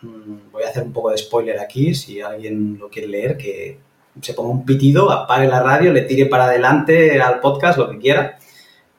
mm, 0.00 0.52
voy 0.52 0.62
a 0.62 0.68
hacer 0.68 0.84
un 0.84 0.92
poco 0.94 1.10
de 1.10 1.18
spoiler 1.18 1.58
aquí, 1.58 1.94
si 1.94 2.22
alguien 2.22 2.78
lo 2.78 2.88
quiere 2.88 3.06
leer, 3.08 3.36
que 3.36 3.89
se 4.20 4.34
ponga 4.34 4.50
un 4.50 4.64
pitido, 4.64 5.10
apague 5.10 5.48
la 5.48 5.62
radio, 5.62 5.92
le 5.92 6.02
tire 6.02 6.26
para 6.26 6.44
adelante 6.44 7.20
al 7.20 7.40
podcast, 7.40 7.78
lo 7.78 7.90
que 7.90 7.98
quiera. 7.98 8.38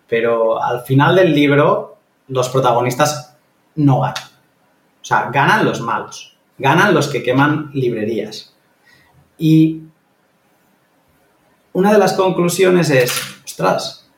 Pero 0.08 0.62
al 0.62 0.82
final 0.82 1.16
del 1.16 1.34
libro, 1.34 1.98
los 2.28 2.50
protagonistas 2.50 3.38
no 3.76 4.02
ganan. 4.02 4.24
O 5.02 5.06
sea, 5.06 5.30
ganan 5.32 5.66
los 5.66 5.82
malos. 5.82 6.38
Ganan 6.58 6.94
los 6.94 7.08
que 7.08 7.24
queman 7.24 7.72
librerías. 7.74 8.54
Y 9.38 9.82
una 11.74 11.92
de 11.92 11.98
las 11.98 12.14
conclusiones 12.14 12.90
es, 12.90 13.12
ostras, 13.44 14.10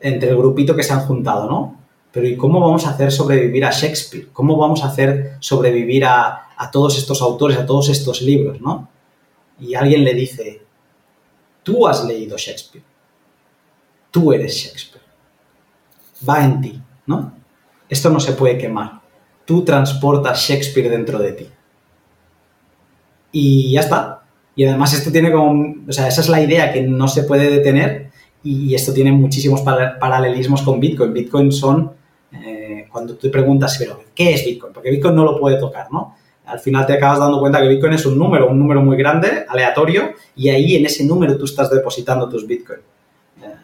entre 0.00 0.30
el 0.30 0.36
grupito 0.36 0.76
que 0.76 0.82
se 0.82 0.92
han 0.92 1.00
juntado, 1.00 1.48
¿no? 1.48 1.80
Pero 2.12 2.28
¿y 2.28 2.36
cómo 2.36 2.60
vamos 2.60 2.86
a 2.86 2.90
hacer 2.90 3.12
sobrevivir 3.12 3.64
a 3.64 3.70
Shakespeare? 3.70 4.28
¿Cómo 4.32 4.56
vamos 4.56 4.82
a 4.82 4.88
hacer 4.88 5.36
sobrevivir 5.40 6.04
a, 6.04 6.48
a 6.56 6.70
todos 6.70 6.96
estos 6.96 7.20
autores, 7.20 7.58
a 7.58 7.66
todos 7.66 7.88
estos 7.88 8.22
libros, 8.22 8.60
¿no? 8.60 8.88
Y 9.58 9.74
alguien 9.74 10.04
le 10.04 10.14
dice, 10.14 10.62
tú 11.62 11.86
has 11.86 12.04
leído 12.04 12.36
Shakespeare, 12.36 12.84
tú 14.10 14.32
eres 14.32 14.54
Shakespeare, 14.54 15.04
va 16.28 16.44
en 16.44 16.60
ti, 16.60 16.82
¿no? 17.06 17.32
Esto 17.88 18.10
no 18.10 18.20
se 18.20 18.32
puede 18.32 18.58
quemar, 18.58 19.00
tú 19.44 19.64
transportas 19.64 20.48
Shakespeare 20.48 20.90
dentro 20.90 21.18
de 21.18 21.32
ti. 21.32 21.46
Y 23.32 23.72
ya 23.72 23.80
está. 23.80 24.22
Y 24.54 24.64
además 24.64 24.94
esto 24.94 25.12
tiene 25.12 25.30
como, 25.30 25.74
o 25.86 25.92
sea, 25.92 26.08
esa 26.08 26.22
es 26.22 26.28
la 26.28 26.40
idea 26.40 26.72
que 26.72 26.82
no 26.82 27.06
se 27.06 27.24
puede 27.24 27.50
detener 27.50 28.10
y 28.42 28.74
esto 28.74 28.92
tiene 28.92 29.12
muchísimos 29.12 29.60
paralelismos 29.60 30.62
con 30.62 30.80
Bitcoin. 30.80 31.12
Bitcoin 31.12 31.52
son, 31.52 31.92
eh, 32.32 32.86
cuando 32.90 33.14
tú 33.14 33.20
te 33.20 33.28
preguntas, 33.28 33.76
pero 33.78 34.00
¿qué 34.14 34.32
es 34.32 34.44
Bitcoin? 34.44 34.72
Porque 34.72 34.90
Bitcoin 34.90 35.14
no 35.14 35.24
lo 35.24 35.38
puede 35.38 35.58
tocar, 35.58 35.92
¿no? 35.92 36.15
Al 36.46 36.60
final 36.60 36.86
te 36.86 36.94
acabas 36.94 37.18
dando 37.18 37.40
cuenta 37.40 37.60
que 37.60 37.68
Bitcoin 37.68 37.94
es 37.94 38.06
un 38.06 38.16
número, 38.16 38.48
un 38.48 38.58
número 38.58 38.80
muy 38.80 38.96
grande, 38.96 39.44
aleatorio, 39.48 40.12
y 40.36 40.48
ahí 40.48 40.76
en 40.76 40.86
ese 40.86 41.04
número 41.04 41.36
tú 41.36 41.44
estás 41.44 41.68
depositando 41.70 42.28
tus 42.28 42.46
Bitcoin. 42.46 42.78
Eh, 43.42 43.54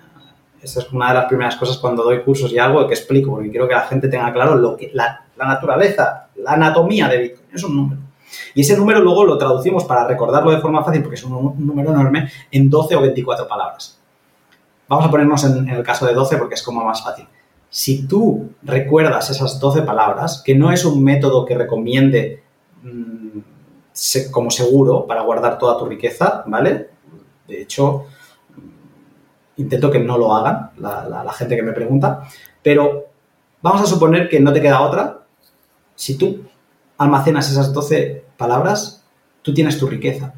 esa 0.61 0.81
es 0.81 0.93
una 0.93 1.09
de 1.09 1.15
las 1.15 1.27
primeras 1.27 1.55
cosas 1.57 1.79
cuando 1.79 2.03
doy 2.03 2.23
cursos 2.23 2.53
y 2.53 2.59
algo 2.59 2.87
que 2.89 2.95
explico, 2.95 3.31
porque 3.31 3.51
quiero 3.51 3.69
que 3.69 3.75
la 3.75 3.83
gente 3.83 4.09
tenga 4.09 4.33
claro 4.33 4.57
lo 4.57 4.77
que, 4.77 4.91
la, 4.93 5.25
naturaleza, 5.37 6.29
la 6.37 6.53
anatomía 6.53 7.09
de 7.09 7.19
Bitcoin. 7.19 7.47
Es 7.55 7.63
un 7.63 7.77
número. 7.77 8.01
Y 8.55 8.63
ese 8.63 8.77
número 8.77 9.01
luego 9.01 9.25
lo 9.25 9.39
traducimos 9.39 9.85
para 9.85 10.07
recordarlo 10.07 10.51
de 10.51 10.61
forma 10.61 10.83
fácil, 10.83 11.03
porque 11.03 11.17
es 11.17 11.25
un, 11.25 11.55
número 11.65 11.91
enorme, 11.91 12.31
en 12.51 12.69
12 12.69 12.97
o 12.97 13.01
24 13.01 13.47
palabras. 13.47 13.99
Vamos 14.89 15.07
a 15.07 15.11
ponernos 15.11 15.45
en, 15.45 15.69
el 15.69 15.83
caso 15.85 16.07
de 16.07 16.15
12 16.15 16.37
porque 16.37 16.55
es 16.55 16.63
como 16.63 16.85
más 16.85 17.03
fácil. 17.03 17.27
Si 17.71 18.07
tú 18.07 18.51
recuerdas 18.63 19.31
esas 19.31 19.59
12 19.59 19.83
palabras, 19.83 20.43
que 20.45 20.55
no 20.55 20.71
es 20.73 20.85
un 20.85 21.03
método 21.03 21.47
que 21.47 21.57
recomiende 21.57 22.42
como 24.31 24.51
seguro 24.51 25.07
para 25.07 25.23
guardar 25.23 25.59
toda 25.59 25.79
tu 25.79 25.87
riqueza, 25.87 26.45
¿vale? 26.47 26.91
De 27.47 27.63
hecho, 27.63 28.07
intento 29.57 29.91
que 29.91 29.99
no 29.99 30.19
lo 30.19 30.35
hagan 30.35 30.71
la, 30.79 31.33
gente 31.37 31.57
que 31.57 31.63
me 31.63 31.73
pregunta, 31.73 32.27
pero 32.63 33.07
vamos 33.61 33.83
a 33.83 33.87
suponer 33.87 34.29
que 34.29 34.41
no 34.41 34.53
te 34.53 34.61
queda 34.61 34.81
otra. 34.81 35.23
Si 35.95 36.17
tú 36.17 36.43
almacenas 36.99 37.51
esas 37.51 37.73
12 37.73 38.25
palabras, 38.37 39.05
tú 39.43 39.53
tienes 39.53 39.79
tu 39.79 39.87
riqueza. 39.87 40.35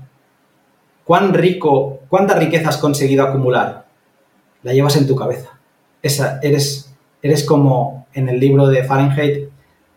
¿Cuán 1.05 1.35
rico, 1.35 2.01
cuánta 2.09 2.35
riqueza 2.35 2.71
has 2.71 2.79
conseguido 2.79 3.25
acumular? 3.25 3.87
La 4.63 4.73
llevas 4.73 4.97
en 4.97 5.07
tu 5.07 5.15
cabeza. 5.15 5.59
Esa, 6.03 6.41
eres, 6.43 6.95
eres 7.23 7.45
como 7.45 8.07
en 8.15 8.29
el 8.29 8.41
libro 8.41 8.67
de 8.69 8.85
Fahrenheit, 8.85 9.51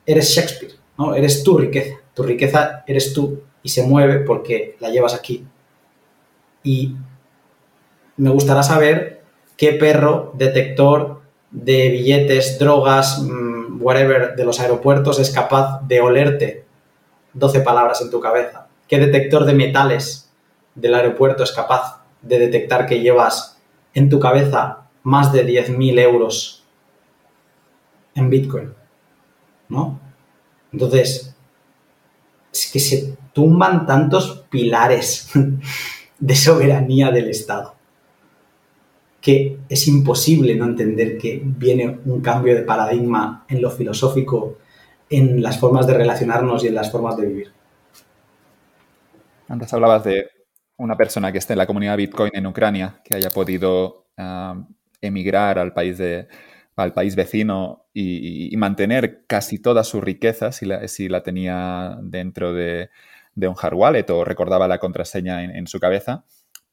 eres 0.06 0.30
Shakespeare, 0.30 0.74
¿no? 0.98 1.16
Eres 1.16 1.44
tu 1.44 1.58
riqueza. 1.58 1.96
Tu 2.18 2.24
riqueza 2.24 2.84
eres 2.88 3.14
tú 3.14 3.44
y 3.62 3.70
se 3.70 3.84
mueve 3.84 4.22
porque 4.22 4.76
la 4.80 4.90
llevas 4.90 5.14
aquí. 5.14 5.46
Y 6.64 6.96
me 8.16 8.32
gustará 8.32 8.64
saber 8.64 9.22
qué 9.56 9.74
perro 9.74 10.32
detector 10.34 11.22
de 11.52 11.90
billetes, 11.90 12.58
drogas, 12.58 13.22
mm, 13.22 13.80
whatever, 13.80 14.36
de 14.36 14.46
los 14.46 14.60
aeropuertos 14.60 15.20
es 15.20 15.30
capaz 15.30 15.82
de 15.88 16.02
olerte 16.02 16.66
12 17.34 17.60
palabras 17.60 18.02
en 18.02 18.10
tu 18.10 18.20
cabeza? 18.20 18.68
¿Qué 18.88 18.98
detector 18.98 19.46
de 19.46 19.54
metales 19.54 20.34
del 20.74 20.96
aeropuerto 20.96 21.44
es 21.44 21.52
capaz 21.52 22.04
de 22.24 22.40
detectar 22.40 22.88
que 22.88 23.00
llevas 23.00 23.60
en 23.94 24.10
tu 24.10 24.20
cabeza 24.20 24.88
más 25.04 25.32
de 25.32 25.46
10.000 25.46 26.00
euros 26.00 26.64
en 28.16 28.32
Bitcoin? 28.32 28.74
¿No? 29.70 30.00
Entonces, 30.74 31.37
es 32.58 32.72
que 32.72 32.80
se 32.80 33.16
tumban 33.34 33.86
tantos 33.86 34.46
pilares 34.50 35.30
de 36.20 36.36
soberanía 36.36 37.12
del 37.12 37.30
Estado 37.30 37.78
que 39.28 39.60
es 39.68 39.88
imposible 39.90 40.56
no 40.56 40.64
entender 40.64 41.18
que 41.18 41.42
viene 41.44 42.00
un 42.06 42.22
cambio 42.22 42.56
de 42.56 42.62
paradigma 42.62 43.46
en 43.50 43.62
lo 43.62 43.70
filosófico, 43.70 44.58
en 45.10 45.42
las 45.42 45.60
formas 45.60 45.86
de 45.86 45.96
relacionarnos 45.96 46.64
y 46.64 46.68
en 46.68 46.76
las 46.76 46.90
formas 46.90 47.18
de 47.18 47.26
vivir. 47.26 47.52
Antes 49.50 49.74
hablabas 49.74 50.06
de 50.06 50.30
una 50.78 50.96
persona 50.96 51.30
que 51.34 51.40
esté 51.40 51.54
en 51.54 51.58
la 51.58 51.68
comunidad 51.68 51.98
Bitcoin 51.98 52.32
en 52.34 52.48
Ucrania, 52.48 53.02
que 53.04 53.16
haya 53.16 53.30
podido 53.30 54.06
ah, 54.16 54.64
emigrar 55.02 55.60
al 55.60 55.74
país, 55.74 55.98
de, 55.98 56.30
al 56.78 56.94
país 56.94 57.16
vecino 57.16 57.88
y, 57.94 58.56
mantener 58.58 59.26
casi 59.28 59.60
toda 59.60 59.84
su 59.84 60.00
riqueza 60.00 60.52
si 60.52 60.66
la, 61.10 61.24
tenía 61.24 61.98
dentro 62.02 62.54
de, 62.54 62.90
un 63.36 63.56
hard 63.62 63.74
wallet 63.74 64.10
o 64.10 64.24
recordaba 64.24 64.68
la 64.68 64.80
contraseña 64.80 65.44
en 65.44 65.68
su 65.68 65.80
cabeza. 65.80 66.24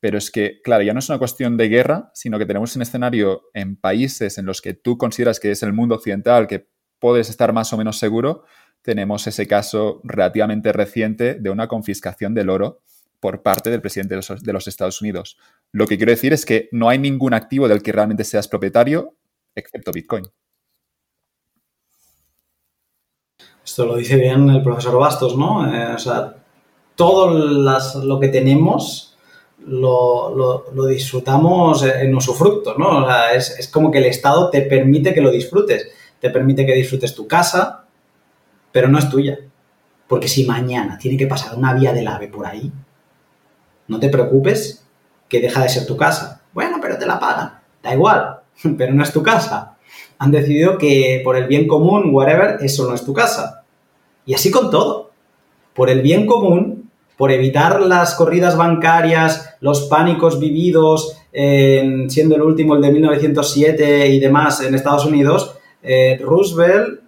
Pero 0.05 0.19
es 0.19 0.31
que, 0.31 0.61
claro, 0.61 0.83
ya 0.83 0.93
no 0.93 0.99
es 0.99 1.09
una 1.09 1.19
cuestión 1.19 1.57
de 1.57 1.71
guerra, 1.71 2.11
sino 2.13 2.39
que 2.39 2.45
tenemos 2.45 2.77
un 2.77 2.83
escenario 2.83 3.45
en 3.55 3.75
países 3.75 4.37
en 4.37 4.45
los 4.45 4.61
que 4.61 4.75
tú 4.75 4.99
consideras 4.99 5.41
que 5.41 5.51
es 5.51 5.63
el 5.63 5.73
mundo 5.73 5.95
occidental, 5.95 6.47
que 6.47 6.69
puedes 6.99 7.31
estar 7.31 7.55
más 7.55 7.73
o 7.73 7.79
menos 7.79 7.99
seguro. 7.99 8.45
Tenemos 8.83 9.27
ese 9.27 9.47
caso 9.47 10.03
relativamente 10.05 10.75
reciente 10.75 11.37
de 11.37 11.49
una 11.49 11.69
confiscación 11.69 12.35
del 12.35 12.51
oro 12.51 12.83
por 13.19 13.43
parte 13.43 13.71
del 13.71 13.81
presidente 13.81 14.15
de 14.15 14.53
los, 14.53 14.69
Estados 14.69 15.01
Unidos. 15.01 15.39
Lo 15.73 15.87
que 15.87 15.97
quiero 15.97 16.13
decir 16.13 16.35
es 16.35 16.45
que 16.45 16.69
no 16.71 16.91
hay 16.91 16.99
ningún 16.99 17.33
activo 17.33 17.67
del 17.67 17.83
que 17.83 17.93
realmente 17.93 18.25
seas 18.25 18.47
propietario, 18.47 19.17
excepto 19.55 19.93
Bitcoin. 19.93 20.25
Esto 23.65 23.87
lo 23.87 23.97
dice 23.97 24.17
bien 24.17 24.49
el 24.51 24.63
profesor 24.63 24.99
Bastos, 24.99 25.37
¿no? 25.37 25.67
Eh, 25.75 25.95
o 25.95 25.99
sea, 25.99 26.35
todo 26.95 27.31
lo 28.05 28.21
que 28.21 28.29
tenemos 28.29 29.17
lo, 29.67 30.87
disfrutamos 30.89 31.83
en 31.83 32.15
usufructo, 32.15 32.77
¿no? 32.77 33.05
O 33.05 33.07
sea, 33.07 33.35
es, 33.35 33.69
como 33.73 33.91
que 33.91 33.99
el 33.99 34.05
Estado 34.05 34.51
te 34.51 34.63
permite 34.63 35.15
que 35.15 35.21
lo 35.21 35.31
disfrutes, 35.31 35.89
te 36.21 36.31
permite 36.31 36.67
que 36.67 36.75
disfrutes 36.75 37.15
tu 37.15 37.27
casa, 37.27 37.87
pero 38.71 38.89
no 38.89 38.99
es 38.99 39.09
tuya. 39.09 39.39
Porque 40.07 40.29
si 40.29 40.45
mañana 40.45 40.99
tiene 40.99 41.17
que 41.17 41.27
pasar 41.27 41.57
una 41.57 41.73
vía 41.73 41.93
del 41.93 42.09
ave 42.09 42.29
por 42.29 42.47
ahí, 42.47 42.71
no 43.89 43.99
te 43.99 44.11
preocupes 44.11 44.85
que 45.29 45.41
deja 45.41 45.63
de 45.63 45.69
ser 45.71 45.87
tu 45.87 45.97
casa. 45.97 46.43
Bueno, 46.53 46.79
pero 46.81 46.99
te 46.99 47.07
la 47.07 47.19
pagan. 47.19 47.59
Da 47.83 47.95
igual, 47.95 48.41
pero 48.79 48.93
no 48.93 49.03
es 49.03 49.13
tu 49.13 49.23
casa. 49.23 49.77
Han 50.19 50.31
decidido 50.31 50.79
que 50.79 51.21
por 51.25 51.37
el 51.37 51.47
bien 51.47 51.67
común, 51.67 52.15
whatever, 52.15 52.59
eso 52.61 52.89
no 52.89 52.95
es 52.95 53.05
tu 53.05 53.13
casa. 53.13 53.65
Y 54.27 54.35
así 54.35 54.51
con 54.51 54.71
todo. 54.71 55.11
Por 55.75 55.91
el 55.91 56.03
bien 56.03 56.27
común, 56.27 56.91
por 57.17 57.31
evitar 57.31 57.81
las 57.81 58.15
corridas 58.15 58.57
bancarias, 58.57 59.57
los 59.61 59.83
pánicos 59.83 60.39
vividos, 60.41 61.19
siendo 61.33 62.37
el 62.37 62.43
último 62.43 62.77
el 62.77 62.83
de 62.83 62.93
1907 62.93 64.09
y 64.09 64.21
demás 64.21 64.61
en 64.61 64.75
Estados 64.75 65.05
Unidos, 65.05 65.57
eh, 65.83 66.19
Roosevelt 66.23 67.01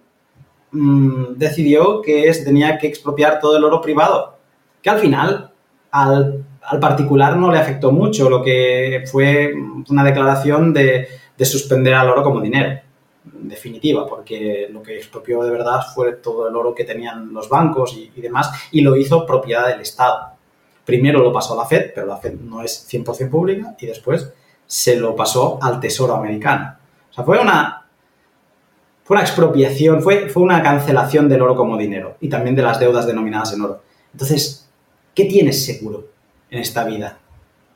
mm, 0.71 1.33
decidió 1.35 2.01
que 2.01 2.33
se 2.33 2.45
tenía 2.45 2.77
que 2.77 2.87
expropiar 2.87 3.39
todo 3.39 3.57
el 3.57 3.63
oro 3.63 3.81
privado, 3.81 4.37
que 4.81 4.89
al 4.89 4.99
final 4.99 5.51
al, 5.91 6.43
particular 6.79 7.37
no 7.37 7.51
le 7.51 7.59
afectó 7.59 7.91
mucho, 7.91 8.29
lo 8.29 8.43
que 8.43 9.03
fue 9.09 9.53
una 9.89 10.03
declaración 10.03 10.73
de, 10.73 11.07
de 11.37 11.45
suspender 11.45 11.93
al 11.93 12.09
oro 12.09 12.23
como 12.23 12.41
dinero 12.41 12.79
definitiva, 13.33 14.05
porque 14.05 14.67
lo 14.71 14.81
que 14.81 14.97
expropió 14.97 15.43
de 15.43 15.51
verdad 15.51 15.81
fue 15.93 16.13
todo 16.13 16.47
el 16.47 16.55
oro 16.55 16.73
que 16.73 16.83
tenían 16.83 17.33
los 17.33 17.49
bancos 17.49 17.95
y, 17.95 18.21
demás, 18.21 18.51
y 18.71 18.81
lo 18.81 18.95
hizo 18.95 19.25
propiedad 19.25 19.67
del 19.67 19.81
Estado. 19.81 20.31
Primero 20.85 21.19
lo 21.19 21.33
pasó 21.33 21.53
a 21.53 21.63
la 21.63 21.65
Fed, 21.65 21.91
pero 21.93 22.07
la 22.07 22.17
Fed 22.17 22.33
no 22.33 22.61
es 22.61 22.87
100% 22.91 23.29
pública, 23.29 23.75
y 23.79 23.85
después 23.85 24.31
se 24.65 24.95
lo 24.97 25.15
pasó 25.15 25.59
al 25.61 25.79
Tesoro 25.79 26.15
americano. 26.15 26.75
O 27.09 27.13
sea, 27.13 27.23
fue 27.23 27.39
una, 27.39 27.85
fue 29.03 29.15
una 29.15 29.23
expropiación, 29.23 30.01
fue, 30.01 30.29
fue 30.29 30.43
una 30.43 30.61
cancelación 30.61 31.27
del 31.29 31.41
oro 31.41 31.55
como 31.55 31.77
dinero 31.77 32.17
y 32.19 32.29
también 32.29 32.55
de 32.55 32.61
las 32.61 32.79
deudas 32.79 33.05
denominadas 33.05 33.53
en 33.53 33.61
oro. 33.61 33.81
Entonces, 34.11 34.69
¿qué 35.13 35.25
tienes 35.25 35.65
seguro 35.65 36.07
en 36.49 36.59
esta 36.59 36.83
vida? 36.83 37.19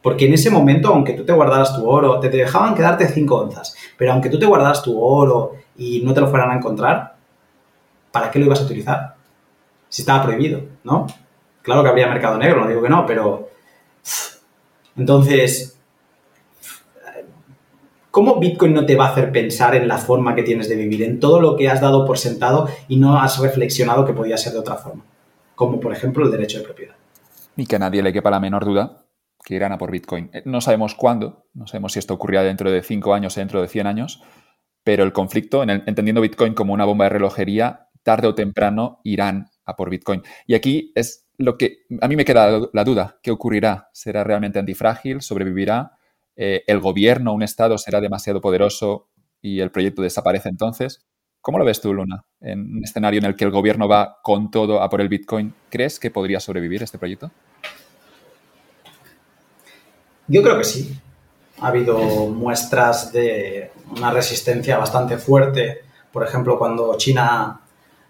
Porque 0.02 0.26
en 0.26 0.34
ese 0.34 0.50
momento, 0.50 0.90
aunque 0.90 1.14
tú 1.14 1.24
te 1.24 1.34
guardaras 1.34 1.76
tu 1.76 1.88
oro, 1.88 2.20
te 2.20 2.30
dejaban 2.30 2.74
quedarte 2.74 3.08
5 3.08 3.36
onzas, 3.36 3.76
pero 3.98 4.14
aunque 4.14 4.30
tú 4.30 4.40
te 4.40 4.48
guardaras 4.48 4.82
tu 4.82 5.00
oro 5.00 5.54
y 5.78 6.02
no 6.02 6.14
te 6.14 6.22
lo 6.22 6.28
fueran 6.28 6.50
a 6.50 6.56
encontrar, 6.56 7.16
¿para 8.12 8.32
qué 8.32 8.40
lo 8.40 8.46
ibas 8.46 8.62
a 8.62 8.64
utilizar? 8.66 9.16
Si 9.90 10.02
estaba 10.02 10.24
prohibido, 10.24 10.62
¿no? 10.84 11.06
Claro 11.62 11.84
que 11.84 11.90
habría 11.90 12.08
mercado 12.08 12.38
negro, 12.38 12.62
no 12.62 12.68
digo 12.68 12.82
que 12.82 12.90
no, 12.90 13.06
pero... 13.06 13.50
Entonces, 14.98 15.78
¿cómo 18.10 18.40
Bitcoin 18.40 18.74
no 18.74 18.86
te 18.86 18.96
va 18.96 19.06
a 19.06 19.12
hacer 19.12 19.32
pensar 19.32 19.76
en 19.76 19.88
la 19.88 19.98
forma 19.98 20.34
que 20.34 20.44
tienes 20.44 20.68
de 20.68 20.76
vivir, 20.76 21.04
en 21.04 21.20
todo 21.20 21.40
lo 21.40 21.56
que 21.56 21.70
has 21.70 21.80
dado 21.80 22.06
por 22.06 22.18
sentado 22.18 22.68
y 22.88 22.98
no 22.98 23.20
has 23.20 23.38
reflexionado 23.40 24.04
que 24.06 24.14
podía 24.14 24.38
ser 24.38 24.54
de 24.54 24.60
otra 24.60 24.76
forma? 24.76 25.04
Como 25.54 25.80
por 25.80 25.94
ejemplo 25.94 26.26
el 26.26 26.32
derecho 26.32 26.58
de 26.58 26.64
propiedad. 26.64 26.96
Y 27.56 27.68
que 27.68 27.76
a 27.76 27.80
nadie 27.80 28.02
le 28.02 28.12
quepa 28.12 28.32
la 28.32 28.40
menor 28.40 28.66
duda 28.66 29.01
que 29.44 29.56
irán 29.56 29.72
a 29.72 29.78
por 29.78 29.92
Bitcoin. 29.92 30.30
Eh, 30.34 30.44
no 30.46 30.62
sabemos 30.62 30.96
cuándo, 30.96 31.48
no 31.54 31.68
sabemos 31.68 31.94
si 31.94 32.00
esto 32.00 32.14
ocurrirá 32.14 32.44
dentro 32.44 32.72
de 32.72 32.82
5 32.82 33.14
años 33.14 33.38
o 33.38 33.40
dentro 33.40 33.62
de 33.62 33.68
100 33.68 33.88
años, 33.88 34.22
pero 34.84 35.04
el 35.04 35.14
conflicto, 35.14 35.64
entendiendo 35.64 36.22
Bitcoin 36.22 36.54
como 36.54 36.74
una 36.74 36.86
bomba 36.86 37.06
de 37.06 37.10
relojería, 37.10 37.90
tarde 38.04 38.28
o 38.28 38.36
temprano 38.36 39.00
irán 39.04 39.50
a 39.66 39.76
por 39.76 39.90
Bitcoin. 39.90 40.24
Y 40.48 40.56
aquí 40.56 40.92
es 40.96 41.28
lo 41.38 41.58
que 41.58 41.86
a 42.02 42.08
mí 42.08 42.16
me 42.16 42.26
queda 42.26 42.70
la 42.74 42.84
duda, 42.84 43.20
¿qué 43.22 43.32
ocurrirá? 43.32 43.90
¿Será 43.94 44.24
realmente 44.24 44.60
antifrágil? 44.60 45.22
¿Sobrevivirá? 45.22 45.98
Eh, 46.36 46.64
¿El 46.68 46.80
gobierno, 46.80 47.34
un 47.34 47.44
Estado 47.44 47.78
será 47.78 48.02
demasiado 48.02 48.42
poderoso 48.42 49.10
y 49.42 49.60
el 49.60 49.72
proyecto 49.72 50.02
desaparece 50.02 50.50
entonces? 50.50 51.06
¿Cómo 51.42 51.58
lo 51.58 51.66
ves 51.66 51.82
tú, 51.82 51.94
Luna? 51.94 52.24
En 52.40 52.78
un 52.78 52.84
escenario 52.84 53.20
en 53.20 53.26
el 53.26 53.36
que 53.36 53.46
el 53.46 53.52
gobierno 53.52 53.88
va 53.88 54.20
con 54.24 54.52
todo 54.52 54.82
a 54.82 54.90
por 54.90 55.02
el 55.02 55.10
Bitcoin, 55.10 55.54
¿crees 55.70 56.00
que 56.00 56.12
podría 56.12 56.40
sobrevivir 56.40 56.84
este 56.84 57.00
proyecto? 57.00 57.32
Yo 60.28 60.42
creo 60.42 60.58
que 60.58 60.64
sí. 60.64 60.98
Ha 61.60 61.68
habido 61.68 61.98
muestras 61.98 63.12
de 63.12 63.72
una 63.96 64.12
resistencia 64.12 64.78
bastante 64.78 65.18
fuerte. 65.18 65.82
Por 66.12 66.24
ejemplo, 66.24 66.58
cuando 66.58 66.96
China 66.98 67.62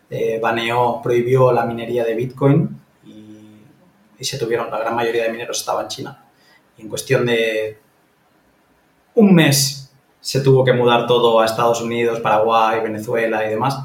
eh, 0.09 0.39
baneó, 0.41 1.01
prohibió 1.01 1.51
la 1.51 1.65
minería 1.65 2.03
de 2.03 2.15
Bitcoin 2.15 2.69
y, 3.05 4.23
se 4.23 4.37
tuvieron, 4.37 4.69
la 4.69 4.77
gran 4.77 4.95
mayoría 4.95 5.23
de 5.23 5.31
mineros 5.31 5.59
estaba 5.59 5.81
en 5.81 5.87
China. 5.87 6.23
Y 6.77 6.83
en 6.83 6.89
cuestión 6.89 7.25
de 7.25 7.77
un 9.15 9.33
mes 9.33 9.91
se 10.19 10.41
tuvo 10.41 10.63
que 10.63 10.73
mudar 10.73 11.07
todo 11.07 11.39
a 11.39 11.45
Estados 11.45 11.81
Unidos, 11.81 12.19
Paraguay, 12.19 12.81
Venezuela 12.81 13.45
y 13.45 13.49
demás. 13.49 13.79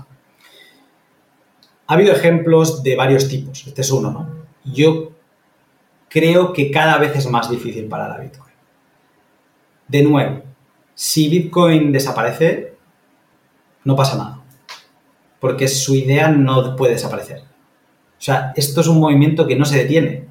Ha 1.88 1.94
habido 1.94 2.12
ejemplos 2.12 2.82
de 2.82 2.96
varios 2.96 3.28
tipos. 3.28 3.66
Este 3.66 3.80
es 3.80 3.90
uno, 3.90 4.10
¿no? 4.10 4.28
Yo 4.64 5.12
creo 6.16 6.54
que 6.54 6.70
cada 6.70 6.96
vez 6.96 7.14
es 7.14 7.30
más 7.30 7.50
difícil 7.50 7.84
para 7.88 8.08
la 8.08 8.16
Bitcoin. 8.16 8.54
De 9.86 10.02
nuevo, 10.02 10.42
si 10.94 11.28
Bitcoin 11.28 11.92
desaparece, 11.92 12.72
no 13.84 13.94
pasa 13.94 14.16
nada, 14.16 14.40
porque 15.40 15.68
su 15.68 15.94
idea 15.94 16.30
no 16.30 16.74
puede 16.74 16.94
desaparecer. 16.94 17.40
O 17.40 18.22
sea, 18.22 18.54
esto 18.56 18.80
es 18.80 18.86
un 18.86 18.98
movimiento 18.98 19.46
que 19.46 19.56
no 19.56 19.66
se 19.66 19.76
detiene. 19.76 20.26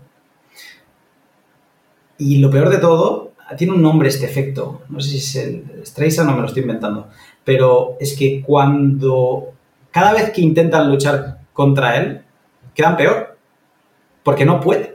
Y 2.17 2.39
lo 2.39 2.49
peor 2.49 2.71
de 2.71 2.79
todo, 2.79 3.33
tiene 3.55 3.73
un 3.73 3.83
nombre 3.83 4.09
este 4.09 4.25
efecto, 4.25 4.81
no 4.89 4.99
sé 4.99 5.09
si 5.11 5.17
es 5.17 5.35
el 5.35 5.85
Streisand 5.85 6.31
o 6.31 6.33
me 6.33 6.41
lo 6.41 6.47
estoy 6.47 6.63
inventando, 6.63 7.09
pero 7.43 7.95
es 7.99 8.17
que 8.17 8.41
cuando 8.41 9.53
cada 9.91 10.13
vez 10.13 10.31
que 10.31 10.41
intentan 10.41 10.89
luchar 10.89 11.41
contra 11.53 11.95
él, 11.97 12.23
quedan 12.73 12.97
peor, 12.97 13.37
porque 14.23 14.45
no 14.45 14.59
puede. 14.59 14.94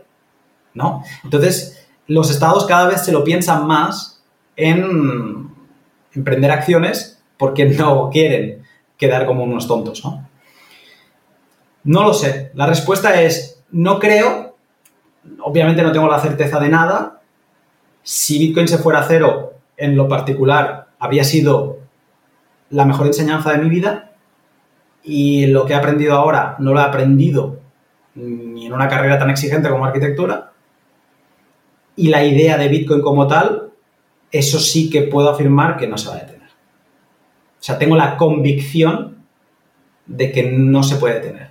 ¿No? 0.75 1.03
Entonces, 1.25 1.89
los 2.07 2.31
estados 2.31 2.67
cada 2.67 2.89
vez 2.89 3.05
se 3.05 3.13
lo 3.13 3.25
piensan 3.25 3.67
más 3.67 4.23
en 4.57 5.51
emprender 6.13 6.51
acciones 6.51 7.23
porque 7.37 7.65
no 7.67 8.11
quieren 8.11 8.63
quedar 8.97 9.27
como 9.27 9.45
unos 9.45 9.67
tontos, 9.67 10.05
¿no? 10.05 10.29
No 11.85 12.03
lo 12.03 12.13
sé. 12.13 12.51
La 12.55 12.67
respuesta 12.67 13.23
es 13.23 13.63
no 13.71 13.99
creo. 13.99 14.57
Obviamente 15.43 15.83
no 15.83 15.93
tengo 15.93 16.09
la 16.09 16.21
certeza 16.21 16.61
de 16.61 16.69
nada. 16.69 17.23
Si 18.03 18.39
Bitcoin 18.39 18.69
se 18.69 18.79
fuera 18.79 19.01
a 19.01 19.05
cero, 19.05 19.55
en 19.77 19.97
lo 19.97 20.09
particular, 20.09 20.89
habría 20.99 21.25
sido 21.25 21.79
la 22.69 22.85
mejor 22.85 23.07
enseñanza 23.07 23.53
de 23.53 23.59
mi 23.59 23.71
vida. 23.71 24.13
Y 25.03 25.47
lo 25.47 25.65
que 25.65 25.73
he 25.73 25.77
aprendido 25.77 26.15
ahora 26.15 26.57
no 26.59 26.75
lo 26.75 26.81
he 26.81 26.85
aprendido 26.85 27.61
ni 28.15 28.67
en 28.67 28.73
una 28.73 28.89
carrera 28.89 29.19
tan 29.19 29.31
exigente 29.31 29.71
como 29.71 29.87
arquitectura. 29.87 30.50
Y 31.97 32.09
la 32.09 32.25
idea 32.25 32.57
de 32.57 32.69
Bitcoin 32.69 33.03
como 33.03 33.27
tal, 33.27 33.71
eso 34.31 34.59
sí 34.59 34.91
que 34.91 35.03
puedo 35.03 35.31
afirmar 35.31 35.77
que 35.77 35.87
no 35.87 35.99
se 35.99 36.09
va 36.09 36.17
a 36.17 36.21
detener. 36.21 36.49
O 36.49 37.63
sea, 37.63 37.79
tengo 37.79 37.97
la 37.97 38.17
convicción 38.17 39.25
de 40.07 40.33
que 40.33 40.45
no 40.51 40.83
se 40.83 40.97
puede 40.97 41.21
detener. 41.21 41.51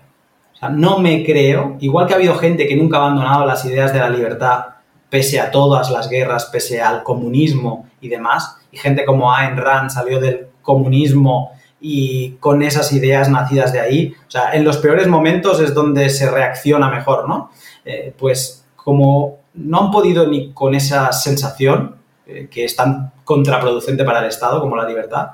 O 0.54 0.58
sea, 0.58 0.70
no 0.70 1.00
me 1.00 1.24
creo, 1.24 1.78
igual 1.80 2.08
que 2.08 2.14
ha 2.14 2.18
habido 2.18 2.36
gente 2.36 2.68
que 2.68 2.76
nunca 2.76 2.98
ha 2.98 3.02
abandonado 3.02 3.46
las 3.46 3.64
ideas 3.66 3.94
de 3.94 4.00
la 4.00 4.10
libertad 4.10 4.66
pese 5.10 5.40
a 5.40 5.52
todas 5.52 5.90
las 5.90 6.10
guerras, 6.10 6.46
pese 6.46 6.82
al 6.82 7.04
comunismo 7.04 7.88
y 8.00 8.10
demás, 8.10 8.58
y 8.72 8.78
gente 8.78 9.06
como 9.06 9.34
Ayn 9.34 9.58
Rand 9.58 9.90
salió 9.90 10.20
del 10.20 10.48
comunismo 10.62 11.52
y 11.82 12.32
con 12.40 12.62
esas 12.62 12.92
ideas 12.94 13.30
nacidas 13.30 13.74
de 13.74 13.80
ahí, 13.80 14.14
o 14.28 14.32
sea, 14.32 14.54
en 14.54 14.64
los 14.64 14.78
peores 14.78 15.08
momentos 15.08 15.60
es 15.62 15.74
donde 15.74 16.10
se 16.10 16.30
reacciona 16.30 16.90
mejor, 16.90 17.28
¿no? 17.28 17.52
Eh, 17.86 18.14
pues 18.18 18.66
como 18.76 19.39
no 19.60 19.86
han 19.86 19.92
podido 19.92 20.28
ni 20.28 20.52
con 20.54 20.74
esa 20.74 21.12
sensación, 21.12 21.96
eh, 22.26 22.48
que 22.50 22.66
es 22.66 22.76
tan 22.76 23.12
contraproducente 23.24 24.04
para 24.04 24.20
el 24.20 24.26
Estado 24.26 24.62
como 24.62 24.76
la 24.76 24.88
libertad, 24.88 25.32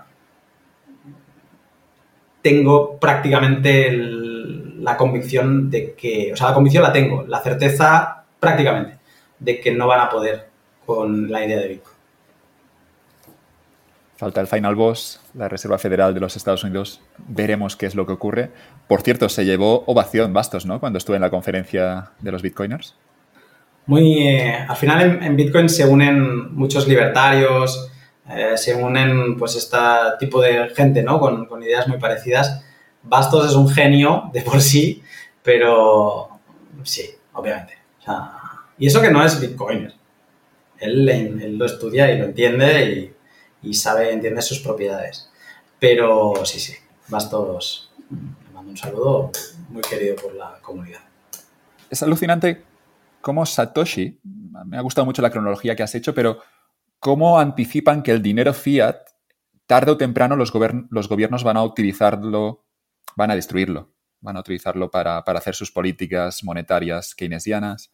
tengo 2.41 2.97
prácticamente 2.99 3.91
la 3.91 4.97
convicción 4.97 5.69
de 5.69 5.95
que, 5.95 6.31
o 6.34 6.35
sea, 6.35 6.49
la 6.49 6.53
convicción 6.53 6.84
la 6.84 6.93
tengo, 6.93 7.26
la 7.27 7.39
certeza 7.39 8.23
prácticamente 8.39 8.99
de 9.39 9.60
que 9.60 9.72
no 9.72 9.88
van 9.88 10.02
a 10.02 10.10
poder 10.10 10.49
con 10.85 11.31
la 11.31 11.43
idea 11.43 11.57
de 11.57 11.68
Bitcoin. 11.68 11.95
Falta 14.18 14.39
el 14.39 14.47
final 14.47 14.76
boss, 14.76 15.19
la 15.34 15.49
Reserva 15.49 15.77
Federal 15.77 16.14
de 16.14 16.22
los 16.22 16.38
Estados 16.38 16.64
Unidos. 16.64 17.02
Veremos 17.18 17.76
qué 17.76 17.85
es 17.85 17.95
lo 17.95 18.06
que 18.06 18.14
ocurre. 18.14 18.52
Por 18.88 19.02
cierto, 19.02 19.27
se 19.27 19.43
llevó 19.43 19.84
ovación 19.88 20.31
Bastos, 20.31 20.65
¿no? 20.65 20.80
Cuando 20.80 20.97
estuve 20.97 21.18
en 21.18 21.22
la 21.22 21.30
conferencia 21.30 22.11
de 22.22 22.31
los 22.31 22.41
Bitcoiners. 22.41 22.95
Muy, 23.87 24.27
eh, 24.27 24.65
al 24.67 24.75
final 24.75 25.19
en, 25.21 25.35
Bitcoin 25.35 25.69
se 25.69 25.85
unen 25.85 26.55
muchos 26.55 26.87
libertarios, 26.87 27.91
eh, 28.29 28.57
se 28.57 28.73
unen 28.73 29.37
pues 29.37 29.55
este 29.55 29.77
tipo 30.19 30.41
de 30.41 30.69
gente, 30.69 31.03
¿no? 31.03 31.19
Con, 31.19 31.63
ideas 31.63 31.87
muy 31.87 31.99
parecidas. 31.99 32.63
Bastos 33.03 33.49
es 33.49 33.55
un 33.55 33.69
genio 33.69 34.29
de 34.33 34.41
por 34.41 34.61
sí, 34.61 35.03
pero 35.43 36.29
sí, 36.83 37.09
obviamente. 37.33 37.77
y 38.77 38.87
eso 38.87 39.01
que 39.01 39.11
no 39.11 39.23
es 39.23 39.39
Bitcoiner. 39.39 39.93
Él, 40.79 41.07
él, 41.07 41.57
lo 41.57 41.65
estudia 41.65 42.11
y 42.11 42.17
lo 42.17 42.25
entiende 42.25 42.85
y 42.85 43.15
y 43.65 43.73
sabe, 43.73 44.13
entiende 44.13 44.41
sus 44.41 44.59
propiedades. 44.59 45.29
Pero 45.79 46.33
sí, 46.45 46.59
sí, 46.59 46.73
Bastos, 47.07 47.91
le 48.09 48.53
mando 48.53 48.71
un 48.71 48.77
saludo 48.77 49.31
muy 49.69 49.81
querido 49.81 50.15
por 50.15 50.33
la 50.35 50.59
comunidad. 50.61 51.01
Es 51.89 52.01
alucinante 52.03 52.63
cómo 53.26 53.43
Satoshi, 53.43 54.19
me 54.68 54.77
ha 54.77 54.81
gustado 54.81 55.03
mucho 55.03 55.23
la 55.23 55.31
cronología 55.31 55.76
que 55.76 55.81
has 55.81 55.95
hecho, 55.95 56.14
pero 56.14 56.41
cómo 56.99 57.39
anticipan 57.39 58.03
que 58.03 58.11
el 58.11 58.22
dinero 58.22 58.53
fiat, 58.53 58.97
tarde 59.65 59.93
o 59.93 59.97
temprano 59.97 60.35
los, 60.35 60.53
los 60.91 61.10
gobiernos 61.10 61.43
van 61.43 61.57
a 61.57 61.64
utilizarlo, 61.64 62.68
van 63.15 63.31
a 63.31 63.35
destruirlo, 63.35 63.95
van 64.22 64.38
a 64.38 64.41
utilizarlo 64.41 64.91
para, 64.91 65.18
hacer 65.18 65.56
sus 65.56 65.72
políticas 65.72 66.43
monetarias 66.43 67.15
keynesianas 67.15 67.91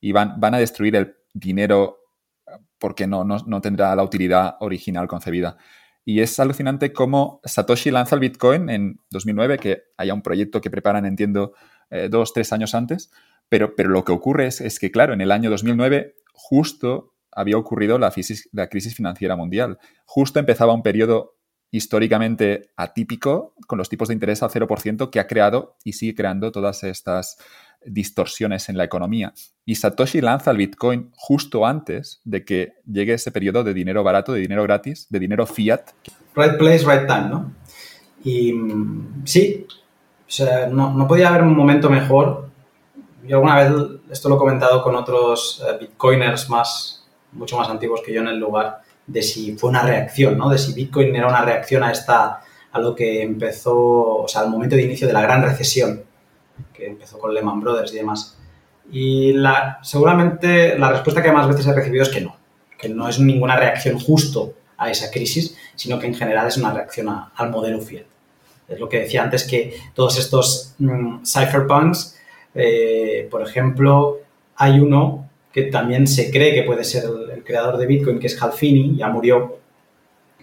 y 0.00 0.10
van, 0.10 0.40
van 0.40 0.54
a 0.54 0.58
destruir 0.58 0.96
el 0.96 1.14
dinero 1.32 2.00
porque 2.80 3.06
no, 3.06 3.22
no, 3.22 3.60
tendrá 3.60 3.94
la 3.94 4.02
utilidad 4.02 4.56
original 4.58 5.06
concebida. 5.06 5.58
Y 6.04 6.22
es 6.22 6.40
alucinante 6.40 6.92
cómo 6.92 7.40
Satoshi 7.44 7.92
lanza 7.92 8.16
el 8.16 8.20
Bitcoin 8.20 8.68
en 8.68 8.98
2009, 9.12 9.58
que 9.58 9.82
haya 9.96 10.12
un 10.12 10.22
proyecto 10.22 10.60
que 10.60 10.70
preparan, 10.70 11.06
entiendo, 11.06 11.52
eh, 11.88 12.08
dos, 12.10 12.32
tres 12.32 12.52
años 12.52 12.74
antes, 12.74 13.12
pero, 13.52 13.76
pero 13.76 13.90
lo 13.90 14.02
que 14.02 14.12
ocurre 14.12 14.46
es, 14.46 14.78
que, 14.78 14.90
claro, 14.90 15.12
en 15.12 15.20
el 15.20 15.30
año 15.30 15.50
2009 15.50 16.14
justo 16.32 17.12
había 17.30 17.58
ocurrido 17.58 17.98
la, 17.98 18.10
crisis 18.10 18.94
financiera 18.96 19.36
mundial. 19.36 19.78
Justo 20.06 20.38
empezaba 20.38 20.72
un 20.72 20.82
periodo 20.82 21.34
históricamente 21.70 22.70
atípico, 22.78 23.54
con 23.66 23.76
los 23.76 23.90
tipos 23.90 24.08
de 24.08 24.14
interés 24.14 24.42
al 24.42 24.48
0%, 24.48 25.10
que 25.10 25.20
ha 25.20 25.26
creado 25.26 25.76
y 25.84 25.92
sigue 25.92 26.14
creando 26.14 26.50
todas 26.50 26.82
estas 26.82 27.36
distorsiones 27.84 28.70
en 28.70 28.78
la 28.78 28.84
economía. 28.84 29.34
Y 29.66 29.74
Satoshi 29.74 30.22
lanza 30.22 30.50
el 30.50 30.56
Bitcoin 30.56 31.10
justo 31.14 31.66
antes 31.66 32.22
de 32.24 32.46
que 32.46 32.76
llegue 32.90 33.12
ese 33.12 33.32
periodo 33.32 33.64
de 33.64 33.74
dinero 33.74 34.02
barato, 34.02 34.32
de 34.32 34.40
dinero 34.40 34.62
gratis, 34.62 35.08
de 35.10 35.18
dinero 35.18 35.44
fiat. 35.44 35.90
Right 36.34 36.56
place, 36.56 36.86
right 36.86 37.06
time, 37.06 37.28
¿no? 37.28 37.52
Y 38.24 38.54
mm, 38.54 39.26
sí, 39.26 39.66
o 39.68 40.34
sea, 40.34 40.66
no, 40.68 41.06
podía 41.06 41.28
haber 41.28 41.42
un 41.42 41.54
momento 41.54 41.90
mejor. 41.90 42.51
Yo 43.24 43.36
alguna 43.36 43.56
vez, 43.56 43.72
esto 44.10 44.28
lo 44.28 44.36
he 44.36 44.38
comentado 44.38 44.82
con 44.82 44.94
otros 44.96 45.62
eh, 45.66 45.76
Bitcoiners 45.78 46.48
más, 46.50 47.06
mucho 47.32 47.56
más 47.56 47.68
antiguos 47.68 48.00
que 48.04 48.12
yo 48.12 48.20
en 48.20 48.28
el 48.28 48.38
lugar, 48.38 48.82
de 49.06 49.22
si 49.22 49.56
fue 49.56 49.70
una 49.70 49.82
reacción, 49.82 50.36
¿no? 50.36 50.48
De 50.48 50.58
si 50.58 50.72
Bitcoin 50.72 51.14
era 51.14 51.28
una 51.28 51.42
reacción 51.42 51.82
a 51.82 51.92
esta, 51.92 52.40
a 52.72 52.78
lo 52.78 52.94
que 52.94 53.22
empezó, 53.22 53.76
o 53.76 54.28
sea, 54.28 54.42
al 54.42 54.50
momento 54.50 54.76
de 54.76 54.82
inicio 54.82 55.06
de 55.06 55.12
la 55.12 55.22
gran 55.22 55.42
recesión 55.42 56.02
que 56.72 56.86
empezó 56.86 57.18
con 57.18 57.32
Lehman 57.34 57.60
Brothers 57.60 57.92
y 57.92 57.96
demás. 57.96 58.38
Y 58.90 59.34
seguramente 59.82 60.78
la 60.78 60.90
respuesta 60.90 61.22
que 61.22 61.32
más 61.32 61.48
veces 61.48 61.66
he 61.66 61.74
recibido 61.74 62.02
es 62.02 62.08
que 62.08 62.20
no, 62.20 62.36
que 62.78 62.88
no 62.88 63.08
es 63.08 63.18
ninguna 63.18 63.56
reacción 63.56 63.98
justo 63.98 64.54
a 64.76 64.90
esa 64.90 65.10
crisis, 65.10 65.56
sino 65.76 65.98
que 65.98 66.06
en 66.06 66.14
general 66.14 66.48
es 66.48 66.56
una 66.56 66.72
reacción 66.72 67.08
al 67.08 67.50
modelo 67.50 67.80
fiat. 67.80 68.04
Es 68.68 68.80
lo 68.80 68.88
que 68.88 69.00
decía 69.00 69.22
antes, 69.22 69.44
que 69.44 69.78
todos 69.94 70.18
estos 70.18 70.74
mm, 70.78 71.24
cypherpunks, 71.24 72.16
eh, 72.54 73.28
por 73.30 73.42
ejemplo, 73.42 74.20
hay 74.56 74.80
uno 74.80 75.28
que 75.52 75.64
también 75.64 76.06
se 76.06 76.30
cree 76.30 76.54
que 76.54 76.62
puede 76.62 76.84
ser 76.84 77.04
el, 77.04 77.42
creador 77.44 77.76
de 77.76 77.86
Bitcoin, 77.86 78.18
que 78.18 78.28
es 78.28 78.40
Halfini, 78.40 78.96
ya 78.96 79.08
murió, 79.08 79.58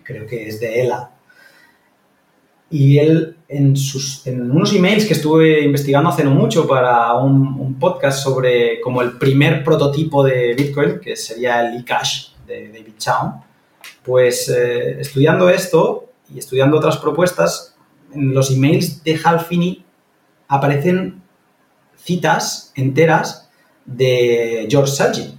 creo 0.03 0.25
que 0.27 0.47
es 0.47 0.59
de 0.59 0.81
ELA, 0.81 1.11
y 2.69 2.99
él 2.99 3.37
en, 3.47 3.75
sus, 3.75 4.25
en 4.27 4.51
unos 4.51 4.73
emails 4.73 5.05
que 5.05 5.13
estuve 5.13 5.63
investigando 5.63 6.09
hace 6.09 6.23
no 6.23 6.31
mucho 6.31 6.67
para 6.67 7.15
un, 7.15 7.59
podcast 7.79 8.21
sobre 8.21 8.81
como 8.81 9.01
el 9.01 9.17
primer 9.17 9.63
prototipo 9.63 10.23
de 10.23 10.53
Bitcoin, 10.53 10.99
que 10.99 11.15
sería 11.15 11.61
el 11.61 11.79
eCash 11.79 12.31
de 12.45 12.67
David 12.67 12.97
Chow, 12.97 13.41
pues 14.03 14.49
eh, 14.49 14.99
estudiando 14.99 15.49
esto 15.49 16.09
y 16.33 16.39
estudiando 16.39 16.77
otras 16.77 16.97
propuestas, 16.97 17.77
en 18.13 18.33
los 18.33 18.51
emails 18.51 19.01
de 19.03 19.17
Halfini 19.23 19.85
aparecen 20.49 21.21
citas 22.01 22.71
enteras 22.75 23.49
de 23.85 24.67
George 24.69 24.91
Sergi, 24.91 25.37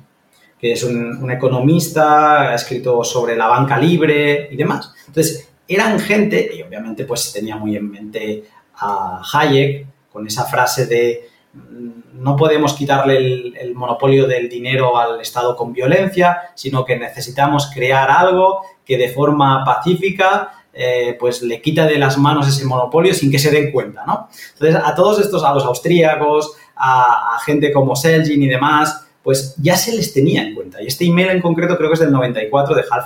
que 0.58 0.72
es 0.72 0.84
un, 0.84 1.22
un, 1.22 1.30
economista, 1.30 2.50
ha 2.50 2.54
escrito 2.54 3.02
sobre 3.04 3.36
la 3.36 3.46
banca 3.46 3.78
libre 3.78 4.48
y 4.50 4.56
demás. 4.56 4.92
Entonces, 5.06 5.50
eran 5.70 6.00
gente, 6.00 6.50
y 6.52 6.62
obviamente 6.62 7.04
pues 7.04 7.32
tenía 7.32 7.56
muy 7.56 7.76
en 7.76 7.90
mente 7.90 8.44
a 8.74 9.22
Hayek 9.32 9.86
con 10.12 10.26
esa 10.26 10.44
frase 10.44 10.86
de 10.86 11.28
mm, 11.52 12.00
no 12.14 12.36
podemos 12.36 12.74
quitarle 12.74 13.16
el, 13.16 13.74
monopolio 13.74 14.26
del 14.26 14.48
dinero 14.48 14.98
al 14.98 15.20
Estado 15.20 15.56
con 15.56 15.72
violencia, 15.72 16.50
sino 16.54 16.84
que 16.84 16.98
necesitamos 16.98 17.70
crear 17.72 18.10
algo 18.10 18.62
que 18.84 18.98
de 18.98 19.08
forma 19.08 19.64
pacífica 19.64 20.59
eh, 20.72 21.16
pues 21.18 21.42
le 21.42 21.60
quita 21.60 21.86
de 21.86 21.98
las 21.98 22.16
manos 22.16 22.48
ese 22.48 22.64
monopolio 22.64 23.12
sin 23.12 23.30
que 23.30 23.38
se 23.38 23.50
den 23.50 23.72
cuenta, 23.72 24.04
¿no? 24.06 24.28
Entonces, 24.52 24.80
a 24.84 24.94
todos 24.94 25.20
estos, 25.20 25.42
a 25.42 25.52
los 25.52 25.64
austríacos, 25.64 26.52
a, 26.76 27.38
gente 27.44 27.72
como 27.72 27.96
Selgin 27.96 28.42
y 28.42 28.48
demás, 28.48 29.06
pues 29.22 29.54
ya 29.56 29.76
se 29.76 29.94
les 29.96 30.12
tenía 30.12 30.42
en 30.42 30.54
cuenta. 30.54 30.82
Y 30.82 30.86
este 30.86 31.04
email 31.04 31.30
en 31.30 31.42
concreto 31.42 31.76
creo 31.76 31.88
que 31.88 31.94
es 31.94 32.00
del 32.00 32.12
94 32.12 32.74
de 32.74 32.84
Hal 32.90 33.04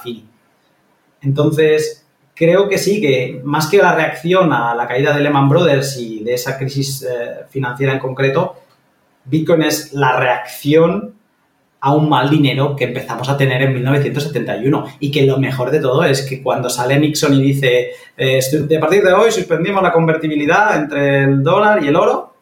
Entonces, 1.22 2.04
creo 2.34 2.68
que 2.68 2.78
sí, 2.78 3.00
que 3.00 3.40
más 3.44 3.66
que 3.66 3.78
la 3.78 3.94
reacción 3.94 4.52
a 4.52 4.74
la 4.74 4.86
caída 4.86 5.14
de 5.14 5.22
Lehman 5.22 5.48
Brothers 5.48 5.96
y 5.96 6.22
de 6.22 6.34
esa 6.34 6.58
crisis 6.58 7.02
eh, 7.02 7.44
financiera 7.48 7.92
en 7.92 7.98
concreto, 7.98 8.56
Bitcoin 9.24 9.62
es 9.62 9.92
la 9.92 10.18
reacción 10.18 11.14
a 11.84 11.92
un 11.92 12.08
mal 12.08 12.30
dinero 12.30 12.74
que 12.74 12.84
empezamos 12.84 13.28
a 13.28 13.36
tener 13.36 13.60
en 13.60 13.74
1971 13.74 14.86
y 15.00 15.10
que 15.10 15.26
lo 15.26 15.36
mejor 15.36 15.70
de 15.70 15.80
todo 15.80 16.02
es 16.02 16.22
que 16.22 16.42
cuando 16.42 16.70
sale 16.70 16.98
Nixon 16.98 17.34
y 17.34 17.42
dice 17.42 17.90
eh, 18.16 18.40
a 18.74 18.80
partir 18.80 19.04
de 19.04 19.12
hoy 19.12 19.30
suspendimos 19.30 19.82
la 19.82 19.92
convertibilidad 19.92 20.76
entre 20.76 21.24
el 21.24 21.42
dólar 21.42 21.84
y 21.84 21.88
el 21.88 21.96
oro, 21.96 22.36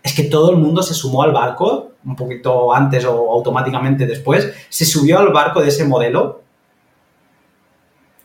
es 0.00 0.14
que 0.14 0.22
todo 0.22 0.52
el 0.52 0.58
mundo 0.58 0.84
se 0.84 0.94
sumó 0.94 1.24
al 1.24 1.32
barco, 1.32 1.94
un 2.04 2.14
poquito 2.14 2.72
antes 2.72 3.04
o 3.06 3.32
automáticamente 3.32 4.06
después, 4.06 4.54
se 4.68 4.84
subió 4.84 5.18
al 5.18 5.32
barco 5.32 5.60
de 5.60 5.70
ese 5.70 5.84
modelo 5.84 6.42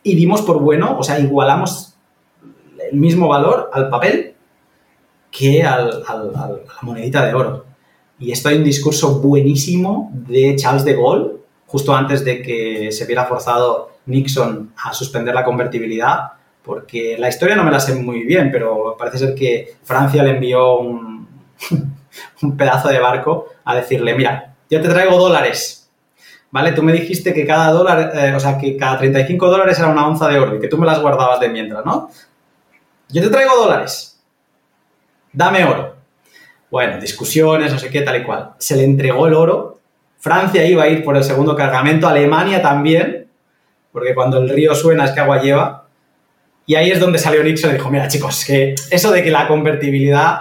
y 0.04 0.14
dimos 0.14 0.44
por 0.44 0.60
bueno, 0.60 0.96
o 0.96 1.04
sea, 1.04 1.18
igualamos 1.18 1.96
el 2.92 3.00
mismo 3.00 3.30
valor 3.30 3.72
al 3.74 3.90
papel 3.90 4.36
que 5.32 5.64
al, 5.64 6.04
a 6.06 6.16
la 6.16 6.52
monedita 6.84 7.26
de 7.26 7.34
oro. 7.34 7.73
Y 8.24 8.32
esto 8.32 8.48
hay 8.48 8.56
un 8.56 8.64
discurso 8.64 9.20
buenísimo 9.20 10.10
de 10.14 10.56
Charles 10.56 10.86
de 10.86 10.96
Gaulle, 10.96 11.32
justo 11.68 11.94
antes 11.94 12.24
de 12.24 12.42
que 12.42 12.90
se 12.94 13.06
viera 13.06 13.26
forzado 13.26 13.98
Nixon 14.06 14.72
a 14.82 14.94
suspender 14.94 15.36
la 15.36 15.44
convertibilidad, 15.44 16.32
porque 16.64 17.18
la 17.20 17.28
historia 17.28 17.58
no 17.58 17.66
me 17.66 17.72
la 17.72 17.82
sé 17.82 17.96
muy 17.96 18.24
bien, 18.24 18.50
pero 18.50 18.96
parece 18.98 19.18
ser 19.18 19.36
que 19.36 19.76
Francia 19.84 20.24
le 20.24 20.30
envió 20.30 20.78
un, 20.78 21.28
un 22.44 22.56
pedazo 22.56 22.88
de 22.88 23.00
barco 23.00 23.48
a 23.66 23.76
decirle, 23.76 24.16
mira, 24.16 24.56
yo 24.70 24.82
te 24.82 24.88
traigo 24.88 25.18
dólares, 25.18 25.92
¿vale? 26.50 26.72
Tú 26.72 26.82
me 26.82 26.94
dijiste 26.94 27.34
que 27.34 27.46
cada 27.46 27.72
dólar, 27.74 28.14
eh, 28.16 28.34
o 28.34 28.40
sea, 28.40 28.58
que 28.58 28.78
cada 28.78 28.98
35 29.00 29.50
dólares 29.50 29.78
era 29.80 29.90
una 29.90 30.08
onza 30.08 30.30
de 30.30 30.40
oro 30.40 30.56
y 30.56 30.62
que 30.62 30.70
tú 30.70 30.78
me 30.78 30.86
las 30.86 31.02
guardabas 31.02 31.42
de 31.42 31.50
mientras, 31.50 31.84
¿no? 31.84 32.10
Yo 33.10 33.22
te 33.22 33.30
traigo 33.30 33.58
dólares, 33.58 34.18
dame 35.34 35.66
oro. 35.66 35.93
Bueno, 36.74 37.00
discusiones, 37.00 37.72
no 37.72 37.78
sé 37.78 37.92
qué, 37.92 38.02
tal 38.02 38.20
y 38.20 38.24
cual. 38.24 38.54
Se 38.58 38.76
le 38.76 38.84
entregó 38.84 39.28
el 39.28 39.36
oro, 39.36 39.80
Francia 40.18 40.66
iba 40.66 40.82
a 40.82 40.88
ir 40.88 41.04
por 41.04 41.16
el 41.16 41.24
segundo 41.24 41.56
cargamento, 41.56 42.08
Alemania 42.08 42.64
también, 42.64 43.28
porque 43.92 44.16
cuando 44.16 44.40
el 44.40 44.50
río 44.50 44.74
suena 44.74 45.06
es 45.06 45.12
que 45.12 45.20
agua 45.20 45.40
lleva. 45.40 45.86
Y 46.66 46.74
ahí 46.74 46.90
es 46.90 47.00
donde 47.00 47.20
salió 47.20 47.44
Nixon 47.44 47.70
y 47.70 47.74
dijo, 47.74 47.92
mira 47.92 48.08
chicos, 48.08 48.44
que 48.44 48.74
eso 48.90 49.12
de 49.12 49.24
que 49.24 49.30
la 49.30 49.48
convertibilidad, 49.48 50.40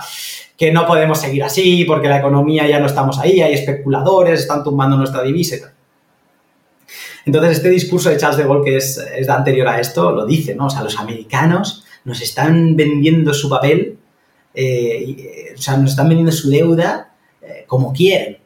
que 0.56 0.72
no 0.72 0.86
podemos 0.86 1.20
seguir 1.20 1.44
así, 1.44 1.84
porque 1.84 2.08
la 2.08 2.20
economía 2.20 2.66
ya 2.66 2.80
no 2.80 2.86
estamos 2.86 3.18
ahí, 3.18 3.42
hay 3.42 3.52
especuladores, 3.52 4.40
están 4.40 4.64
tumbando 4.64 4.96
nuestra 4.96 5.22
divisa 5.22 5.56
y 5.56 5.60
tal. 5.60 5.72
Entonces, 7.26 7.58
este 7.58 7.68
discurso 7.68 8.08
de 8.08 8.16
Charles 8.16 8.38
de 8.38 8.44
Gaulle, 8.44 8.64
que 8.64 8.76
es, 8.78 8.96
es 8.96 9.28
anterior 9.28 9.68
a 9.68 9.78
esto, 9.78 10.12
lo 10.12 10.24
dice, 10.24 10.54
¿no? 10.54 10.68
O 10.68 10.70
sea, 10.70 10.82
los 10.82 10.98
americanos 10.98 11.84
nos 12.06 12.22
están 12.22 12.74
vendiendo 12.74 13.34
su 13.34 13.50
papel, 13.50 13.98
eh, 14.54 15.16
eh, 15.18 15.54
o 15.54 15.60
sea, 15.60 15.76
nos 15.76 15.90
están 15.90 16.08
vendiendo 16.08 16.32
su 16.32 16.50
deuda 16.50 17.14
eh, 17.40 17.64
como 17.66 17.92
quieren. 17.92 18.38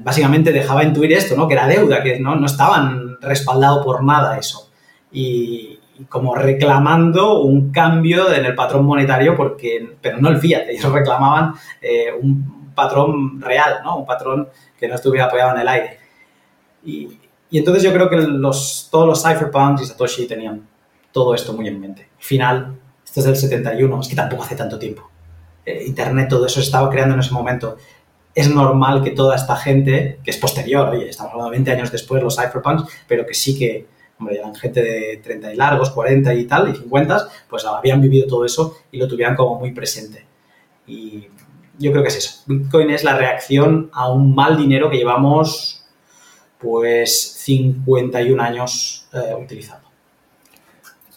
básicamente 0.00 0.52
dejaba 0.52 0.84
intuir 0.84 1.12
esto, 1.12 1.36
¿no? 1.36 1.46
Que 1.46 1.54
era 1.54 1.66
deuda, 1.66 2.02
que 2.02 2.18
no, 2.20 2.36
no 2.36 2.46
estaban 2.46 3.20
respaldado 3.20 3.82
por 3.82 4.02
nada 4.04 4.38
eso. 4.38 4.70
Y, 5.12 5.78
como 6.08 6.34
reclamando 6.34 7.42
un 7.42 7.70
cambio 7.70 8.32
en 8.32 8.44
el 8.44 8.56
patrón 8.56 8.84
monetario, 8.84 9.36
porque, 9.36 9.96
pero 10.00 10.18
no 10.18 10.30
el 10.30 10.38
fiat, 10.38 10.68
ellos 10.68 10.92
reclamaban 10.92 11.54
un 12.20 12.72
patrón 12.74 13.40
real, 13.40 13.80
¿no? 13.84 13.98
Un 13.98 14.06
patrón 14.06 14.48
que 14.78 14.88
no 14.88 14.96
estuviera 14.96 15.26
apoyado 15.26 15.54
en 15.54 15.60
el 15.60 15.68
aire. 15.68 15.98
Y, 16.84 17.18
entonces 17.52 17.82
yo 17.82 17.92
creo 17.92 18.08
que 18.08 18.16
los, 18.16 18.88
todos 18.90 19.06
los 19.06 19.22
cypherpunks 19.22 19.82
y 19.82 19.86
Satoshi 19.86 20.26
tenían 20.26 20.66
todo 21.12 21.34
esto 21.34 21.52
muy 21.52 21.68
en 21.68 21.80
mente. 21.80 22.08
Al 22.16 22.24
final, 22.24 22.80
esto 23.04 23.20
es 23.20 23.26
del 23.26 23.36
71, 23.36 24.00
es 24.00 24.08
que 24.08 24.16
tampoco 24.16 24.42
hace 24.42 24.56
tanto 24.56 24.78
tiempo. 24.78 25.11
Eh, 25.64 25.84
Internet, 25.86 26.28
todo 26.28 26.46
eso 26.46 26.60
se 26.60 26.66
estaba 26.66 26.90
creando 26.90 27.14
en 27.14 27.20
ese 27.20 27.32
momento. 27.32 27.76
Es 28.34 28.48
normal 28.48 29.02
que 29.02 29.10
toda 29.10 29.36
esta 29.36 29.56
gente, 29.56 30.18
que 30.24 30.30
es 30.30 30.36
posterior, 30.38 30.88
oye, 30.88 31.08
estamos 31.08 31.32
hablando 31.32 31.50
de 31.50 31.58
20 31.58 31.70
años 31.72 31.92
después, 31.92 32.22
los 32.22 32.36
cypherpunks, 32.36 32.84
pero 33.06 33.26
que 33.26 33.34
sí 33.34 33.58
que, 33.58 33.86
hombre, 34.18 34.38
eran 34.38 34.54
gente 34.54 34.82
de 34.82 35.20
30 35.22 35.52
y 35.52 35.56
largos, 35.56 35.90
40 35.90 36.32
y 36.34 36.44
tal, 36.46 36.70
y 36.70 36.76
50, 36.76 37.28
pues 37.48 37.64
habían 37.66 38.00
vivido 38.00 38.26
todo 38.26 38.44
eso 38.44 38.78
y 38.90 38.98
lo 38.98 39.06
tuvieran 39.06 39.36
como 39.36 39.58
muy 39.58 39.72
presente. 39.72 40.24
Y 40.86 41.28
yo 41.78 41.92
creo 41.92 42.02
que 42.02 42.08
es 42.08 42.16
eso. 42.16 42.42
Bitcoin 42.46 42.90
es 42.90 43.04
la 43.04 43.16
reacción 43.16 43.90
a 43.92 44.10
un 44.10 44.34
mal 44.34 44.56
dinero 44.56 44.88
que 44.90 44.96
llevamos, 44.96 45.84
pues, 46.58 47.34
51 47.38 48.42
años 48.42 49.08
eh, 49.12 49.34
utilizando 49.34 49.92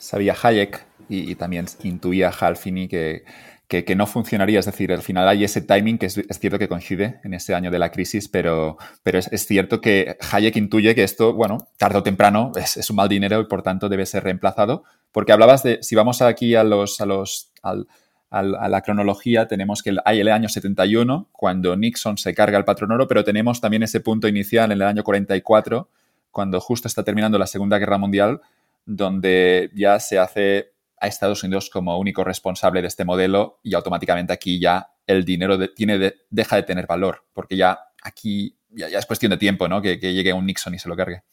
sabía 0.06 0.36
Hayek 0.42 0.86
y, 1.10 1.36
también 1.36 1.66
intuía 1.84 2.30
Halfini 2.30 2.88
que, 2.88 3.24
que, 3.68 3.96
no 3.96 4.06
funcionaría. 4.06 4.60
Es 4.60 4.66
decir, 4.66 4.92
al 4.92 5.02
final 5.02 5.28
hay 5.28 5.44
ese 5.44 5.62
timing 5.62 5.98
que 5.98 6.08
es, 6.08 6.22
cierto 6.40 6.60
que 6.60 6.68
coincide 6.68 7.20
en 7.24 7.34
ese 7.34 7.56
año 7.56 7.72
de 7.72 7.80
la 7.80 7.92
crisis, 7.92 8.28
pero, 8.28 8.78
pero 9.04 9.20
es, 9.20 9.46
cierto 9.46 9.82
que 9.82 10.18
Hayek 10.32 10.56
intuye 10.56 10.96
que 10.96 11.04
esto, 11.04 11.34
bueno, 11.34 11.68
tarde 11.78 12.00
o 12.00 12.04
temprano 12.04 12.52
es, 12.56 12.90
un 12.90 12.96
mal 12.96 13.10
dinero 13.10 13.40
y 13.42 13.46
por 13.46 13.64
tanto 13.64 13.90
debe 13.90 14.06
ser 14.06 14.24
reemplazado. 14.24 14.84
Porque 15.12 15.32
hablabas 15.32 15.64
de, 15.64 15.80
si 15.82 15.96
vamos 15.96 16.22
aquí 16.22 16.56
a 16.56 16.64
los, 16.64 17.02
a 17.02 17.06
los, 17.06 17.52
a 17.62 18.68
la 18.70 18.82
cronología, 18.82 19.48
tenemos 19.48 19.82
que 19.82 19.96
hay 20.04 20.20
el 20.20 20.28
año 20.28 20.50
71, 20.50 21.30
cuando 21.32 21.76
Nixon 21.76 22.18
se 22.18 22.34
carga 22.34 22.58
el 22.58 22.66
patrón 22.66 22.92
oro, 22.92 23.08
pero 23.08 23.24
tenemos 23.24 23.62
también 23.62 23.84
ese 23.84 24.02
punto 24.02 24.28
inicial 24.28 24.72
en 24.72 24.82
el 24.82 24.82
año 24.84 25.04
44, 25.04 25.90
cuando 26.32 26.60
justo 26.60 26.88
está 26.88 27.04
terminando 27.04 27.40
la 27.40 27.48
Segunda 27.48 27.78
Guerra 27.78 27.98
Mundial, 27.98 28.42
donde 28.86 29.72
ya 29.74 30.00
se 30.00 30.20
hace 30.20 30.75
a 31.00 31.08
Estados 31.08 31.44
Unidos 31.44 31.70
como 31.70 31.98
único 32.00 32.24
responsable 32.24 32.82
de 32.82 32.88
este 32.88 33.06
modelo 33.06 33.60
y 33.64 33.76
automáticamente 33.76 34.34
aquí 34.34 34.60
ya 34.60 34.90
el 35.08 35.24
dinero 35.24 35.58
tiene 35.72 36.16
deja 36.30 36.56
de 36.56 36.64
tener 36.64 36.88
valor, 36.88 37.26
porque 37.34 37.58
ya 37.58 37.80
aquí 38.02 38.58
ya, 38.70 38.88
es 38.88 39.06
cuestión 39.06 39.30
de 39.30 39.38
tiempo, 39.38 39.68
¿no? 39.68 39.82
Que, 39.82 39.98
llegue 39.98 40.34
un 40.34 40.46
Nixon 40.46 40.74
y 40.74 40.80
se 40.80 40.90
lo 40.90 40.96
cargue. 40.96 41.24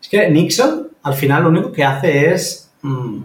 Es 0.00 0.08
que 0.08 0.28
Nixon 0.30 0.90
al 1.02 1.14
final 1.14 1.42
lo 1.42 1.48
único 1.48 1.72
que 1.72 1.84
hace 1.84 2.32
es 2.32 2.72
mm, 2.82 3.22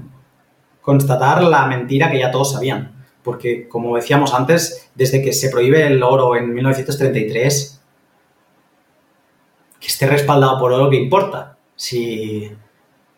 constatar 0.82 1.44
la 1.44 1.68
mentira 1.68 2.12
que 2.12 2.20
ya 2.20 2.32
todos 2.32 2.54
sabían. 2.54 2.96
Porque, 3.24 3.68
como 3.68 3.96
decíamos 3.96 4.34
antes, 4.34 4.90
desde 4.96 5.22
que 5.22 5.34
se 5.34 5.50
prohíbe 5.50 5.86
el 5.86 6.02
oro 6.02 6.36
en 6.36 6.54
1933, 6.54 7.82
que 9.80 9.88
esté 9.88 10.08
respaldado 10.08 10.58
por 10.60 10.72
oro, 10.72 10.90
¿qué 10.90 10.96
importa? 10.96 11.58
si, 11.80 12.52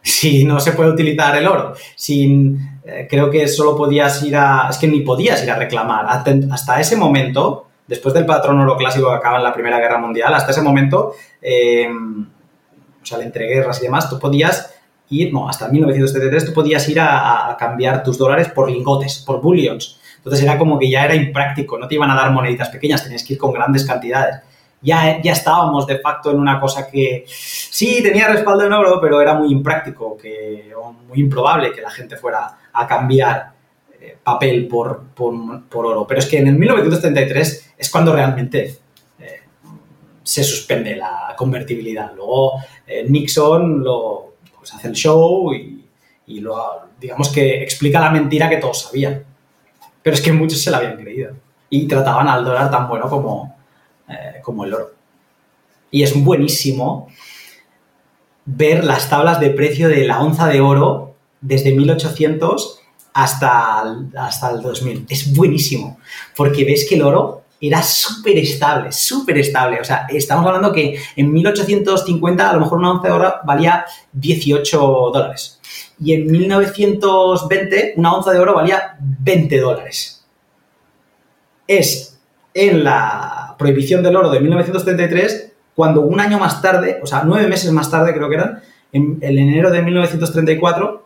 si 0.02 0.44
no 0.44 0.60
se 0.60 0.74
puede 0.74 0.92
utilizar 0.92 1.36
el 1.36 1.48
oro. 1.48 1.74
Sin, 1.96 2.80
eh, 2.84 3.08
creo 3.10 3.30
que 3.30 3.48
solo 3.48 3.76
podías 3.76 4.22
ir 4.24 4.36
a... 4.36 4.68
Es 4.70 4.78
que 4.78 4.88
ni 4.88 5.02
podías 5.02 5.44
ir 5.44 5.52
a 5.52 5.56
reclamar. 5.56 6.06
Hasta, 6.08 6.80
ese 6.80 6.96
momento, 6.96 7.68
después 7.88 8.14
del 8.14 8.26
patrón 8.26 8.60
oro 8.60 8.78
clásico 8.78 9.10
que 9.10 9.16
acaba 9.16 9.38
en 9.38 9.44
la 9.44 9.54
Primera 9.54 9.80
Guerra 9.80 9.98
Mundial, 9.98 10.34
hasta 10.34 10.52
ese 10.52 10.62
momento, 10.62 11.14
em, 11.42 12.24
o 13.02 13.06
sea, 13.06 13.20
entre 13.20 13.48
guerras 13.48 13.80
y 13.80 13.84
demás, 13.84 14.10
tú 14.10 14.20
podías 14.20 14.74
ir, 15.10 15.34
no, 15.34 15.48
hasta 15.48 15.68
1973 15.68 16.46
tú 16.46 16.54
podías 16.54 16.88
ir 16.90 17.00
a, 17.00 17.52
a, 17.52 17.58
cambiar 17.58 18.04
tus 18.04 18.18
dólares 18.18 18.50
por 18.50 18.70
lingotes, 18.72 19.20
por 19.20 19.42
bullions. 19.42 20.00
Entonces 20.18 20.44
era 20.44 20.58
como 20.58 20.80
que 20.80 20.90
ya 20.90 21.04
era 21.04 21.16
impráctico, 21.16 21.78
no 21.78 21.88
te 21.88 21.96
iban 21.96 22.10
a 22.12 22.16
dar 22.16 22.32
moneditas 22.32 22.70
pequeñas, 22.70 23.04
tenías 23.04 23.24
que 23.24 23.34
ir 23.34 23.40
con 23.40 23.52
grandes 23.52 23.86
cantidades 23.86 24.42
ya, 24.82 25.22
ya 25.22 25.34
estábamos 25.34 25.86
de 25.86 26.00
facto 26.00 26.32
en 26.32 26.40
una 26.40 26.60
cosa 26.60 26.90
que 26.90 27.24
sí 27.28 28.02
tenía 28.02 28.28
respaldo 28.28 28.66
en 28.66 28.74
oro, 28.74 29.00
pero 29.00 29.22
era 29.22 29.34
muy 29.34 29.52
impráctico 29.52 30.18
que, 30.18 30.74
o 30.76 30.92
muy 30.92 31.20
improbable 31.20 31.72
que 31.72 31.82
la 31.82 31.92
gente 31.92 32.18
fuera 32.18 32.58
a 32.74 32.88
cambiar 32.88 33.52
eh, 34.00 34.18
papel 34.24 34.68
por, 34.68 35.04
por, 35.14 35.86
oro. 35.86 36.08
Pero 36.08 36.20
es 36.20 36.26
que 36.26 36.40
en 36.40 36.48
el 36.48 36.56
1933 36.58 37.74
es 37.78 37.90
cuando 37.90 38.14
realmente 38.14 38.78
eh, 39.20 39.42
se 40.24 40.44
suspende 40.44 40.96
la 40.96 41.36
convertibilidad. 41.38 42.12
Luego 42.16 42.54
eh, 42.88 43.06
Nixon 43.08 43.84
lo, 43.84 44.34
pues, 44.58 44.74
hace 44.74 44.88
el 44.88 44.94
show 44.94 45.54
y, 45.54 45.86
y 46.26 46.40
lo, 46.40 46.90
digamos 47.00 47.30
que 47.30 47.62
explica 47.62 48.00
la 48.00 48.10
mentira 48.10 48.50
que 48.50 48.58
todos 48.58 48.82
sabían. 48.82 49.24
Pero 50.02 50.16
es 50.16 50.22
que 50.22 50.34
muchos 50.34 50.60
se 50.60 50.72
la 50.72 50.78
habían 50.78 50.98
creído. 50.98 51.34
Y 51.70 51.88
trataban 51.88 52.28
al 52.28 52.44
dólar 52.44 52.72
tan 52.72 52.90
bueno 52.90 53.08
como, 53.08 53.61
eh, 54.12 54.42
como 54.42 54.66
el 54.66 54.74
oro. 54.74 54.92
Y 55.90 56.04
es 56.04 56.22
buenísimo 56.24 57.08
ver 58.46 58.84
las 58.84 59.10
tablas 59.10 59.40
de 59.40 59.52
precio 59.52 59.88
de 59.88 60.06
la 60.06 60.22
onza 60.22 60.48
de 60.48 60.62
oro 60.62 61.16
desde 61.42 61.74
1800 61.74 62.80
hasta, 63.14 63.84
hasta 64.18 64.52
el 64.52 64.62
2000. 64.62 65.06
Es 65.10 65.34
buenísimo, 65.36 66.00
porque 66.36 66.64
ves 66.66 66.86
que 66.88 66.96
el 66.96 67.04
oro 67.04 67.42
era 67.60 67.84
súper 67.84 68.38
estable, 68.40 68.92
súper 68.92 69.38
estable. 69.38 69.80
O 69.80 69.84
sea, 69.84 70.08
estamos 70.10 70.46
hablando 70.46 70.74
que 70.74 71.00
en 71.16 71.32
1850 71.32 72.50
a 72.50 72.54
lo 72.54 72.62
mejor 72.62 72.80
una 72.80 72.92
onza 72.92 73.08
de 73.08 73.14
oro 73.14 73.34
valía 73.46 73.86
18 74.14 74.80
dólares. 75.14 75.60
Y 76.00 76.14
en 76.14 76.32
1920 76.32 77.94
una 77.98 78.14
onza 78.14 78.32
de 78.32 78.40
oro 78.40 78.56
valía 78.56 78.98
20 79.00 79.60
dólares. 79.60 80.26
Es 81.68 82.11
en 82.54 82.84
la 82.84 83.56
prohibición 83.58 84.04
del 84.04 84.16
oro 84.16 84.30
de 84.30 84.40
1933, 84.40 85.54
cuando 85.76 86.02
un 86.02 86.20
año 86.20 86.38
más 86.38 86.62
tarde, 86.62 87.00
o 87.02 87.06
sea, 87.06 87.24
nueve 87.26 87.48
meses 87.48 87.72
más 87.72 87.90
tarde 87.90 88.14
creo 88.14 88.30
que 88.30 88.36
eran, 88.36 88.62
en 88.92 89.18
el 89.22 89.38
enero 89.38 89.72
de 89.72 89.82
1934, 89.82 91.06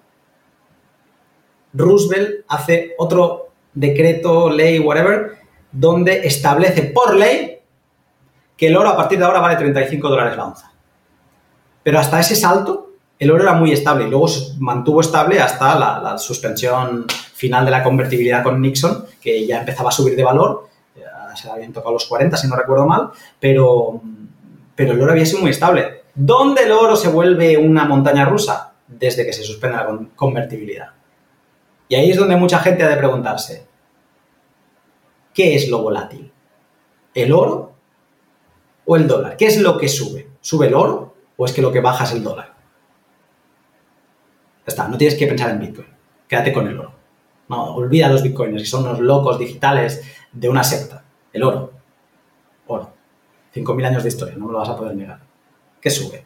Roosevelt 1.73 2.45
hace 2.47 2.93
otro 2.97 3.49
decreto, 3.73 4.49
ley, 4.49 4.80
whatever, 4.80 5.34
donde 5.72 6.26
establece 6.26 6.84
por 6.84 7.15
ley 7.15 7.59
que 8.57 8.67
el 8.67 8.77
oro 8.77 8.89
a 8.89 8.97
partir 8.97 9.19
de 9.19 9.26
ahora 9.26 9.41
vale 9.41 9.57
35 9.57 10.09
dólares 10.09 10.38
la 10.38 10.45
onza. 10.45 10.72
Pero 11.84 11.99
hasta 11.99 12.19
ese 12.19 12.35
salto, 12.35 12.93
el 13.19 13.30
oro 13.30 13.43
era 13.43 13.53
muy 13.53 13.72
estable 13.72 14.05
y 14.05 14.09
luego 14.09 14.27
se 14.27 14.55
mantuvo 14.59 15.01
estable 15.01 15.39
hasta 15.39 15.77
la, 15.77 15.99
la 15.99 16.17
suspensión 16.17 17.05
final 17.34 17.65
de 17.65 17.72
la 17.72 17.84
convertibilidad 17.84 18.41
con 18.41 18.61
Nixon, 18.61 19.05
que 19.22 19.45
ya 19.45 19.59
empezaba 19.59 19.89
a 19.89 19.91
subir 19.91 20.15
de 20.15 20.23
valor 20.23 20.69
se 21.35 21.49
habían 21.49 21.73
tocado 21.73 21.93
los 21.93 22.05
40, 22.05 22.37
si 22.37 22.47
no 22.47 22.55
recuerdo 22.55 22.85
mal, 22.85 23.09
pero, 23.39 24.01
pero 24.75 24.93
el 24.93 25.01
oro 25.01 25.11
había 25.11 25.25
sido 25.25 25.41
muy 25.41 25.51
estable. 25.51 26.03
¿Dónde 26.13 26.63
el 26.63 26.71
oro 26.71 26.95
se 26.95 27.09
vuelve 27.09 27.57
una 27.57 27.85
montaña 27.85 28.25
rusa? 28.25 28.73
Desde 28.87 29.25
que 29.25 29.33
se 29.33 29.43
suspende 29.43 29.77
la 29.77 29.99
convertibilidad. 30.15 30.91
Y 31.87 31.95
ahí 31.95 32.11
es 32.11 32.17
donde 32.17 32.35
mucha 32.35 32.59
gente 32.59 32.83
ha 32.83 32.89
de 32.89 32.97
preguntarse, 32.97 33.67
¿qué 35.33 35.55
es 35.55 35.69
lo 35.69 35.81
volátil? 35.81 36.31
¿El 37.13 37.31
oro 37.31 37.73
o 38.85 38.95
el 38.95 39.07
dólar? 39.07 39.37
¿Qué 39.37 39.47
es 39.47 39.59
lo 39.59 39.77
que 39.77 39.87
sube? 39.87 40.29
¿Sube 40.41 40.67
el 40.67 40.75
oro 40.75 41.15
o 41.37 41.45
es 41.45 41.51
que 41.51 41.61
lo 41.61 41.71
que 41.71 41.81
baja 41.81 42.03
es 42.03 42.11
el 42.11 42.23
dólar? 42.23 42.53
Ya 44.59 44.67
está, 44.67 44.87
no 44.87 44.97
tienes 44.97 45.17
que 45.17 45.27
pensar 45.27 45.51
en 45.51 45.59
Bitcoin, 45.59 45.87
quédate 46.27 46.53
con 46.53 46.67
el 46.67 46.79
oro. 46.79 46.95
No, 47.47 47.75
olvida 47.75 48.09
los 48.09 48.23
bitcoins, 48.23 48.61
que 48.61 48.67
son 48.67 48.85
unos 48.85 48.99
locos 48.99 49.37
digitales 49.37 50.03
de 50.31 50.49
una 50.49 50.63
secta. 50.63 51.05
El 51.35 51.43
oro. 51.43 51.69
Oro. 52.67 52.93
5.000 53.53 53.85
años 53.85 54.03
de 54.03 54.09
historia, 54.09 54.35
no 54.37 54.45
me 54.45 54.53
lo 54.53 54.59
vas 54.59 54.69
a 54.69 54.77
poder 54.77 54.95
negar. 54.95 55.19
¿Qué 55.81 55.89
sube? 55.89 56.25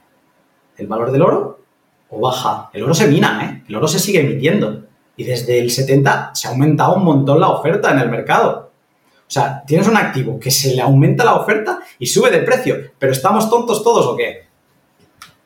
¿El 0.78 0.86
valor 0.86 1.12
del 1.12 1.24
oro 1.24 1.62
o 2.10 2.22
baja? 2.22 2.70
El 2.72 2.84
oro 2.84 2.94
se 2.94 3.08
mina, 3.08 3.44
¿eh? 3.44 3.64
El 3.68 3.76
oro 3.76 3.88
se 3.88 3.98
sigue 3.98 4.22
emitiendo. 4.22 4.84
Y 5.18 5.24
desde 5.24 5.58
el 5.58 5.72
70 5.72 6.36
se 6.36 6.48
ha 6.48 6.52
aumentado 6.52 6.94
un 6.94 7.04
montón 7.04 7.40
la 7.40 7.50
oferta 7.50 7.92
en 7.92 7.98
el 7.98 8.10
mercado. 8.10 8.70
O 9.18 9.32
sea, 9.32 9.64
tienes 9.66 9.88
un 9.88 9.98
activo 9.98 10.40
que 10.40 10.52
se 10.52 10.76
le 10.76 10.82
aumenta 10.84 11.26
la 11.26 11.34
oferta 11.34 11.80
y 11.98 12.06
sube 12.06 12.30
de 12.30 12.44
precio. 12.44 12.76
¿Pero 13.00 13.12
estamos 13.12 13.50
tontos 13.50 13.84
todos 13.84 14.06
o 14.06 14.16
qué? 14.16 14.46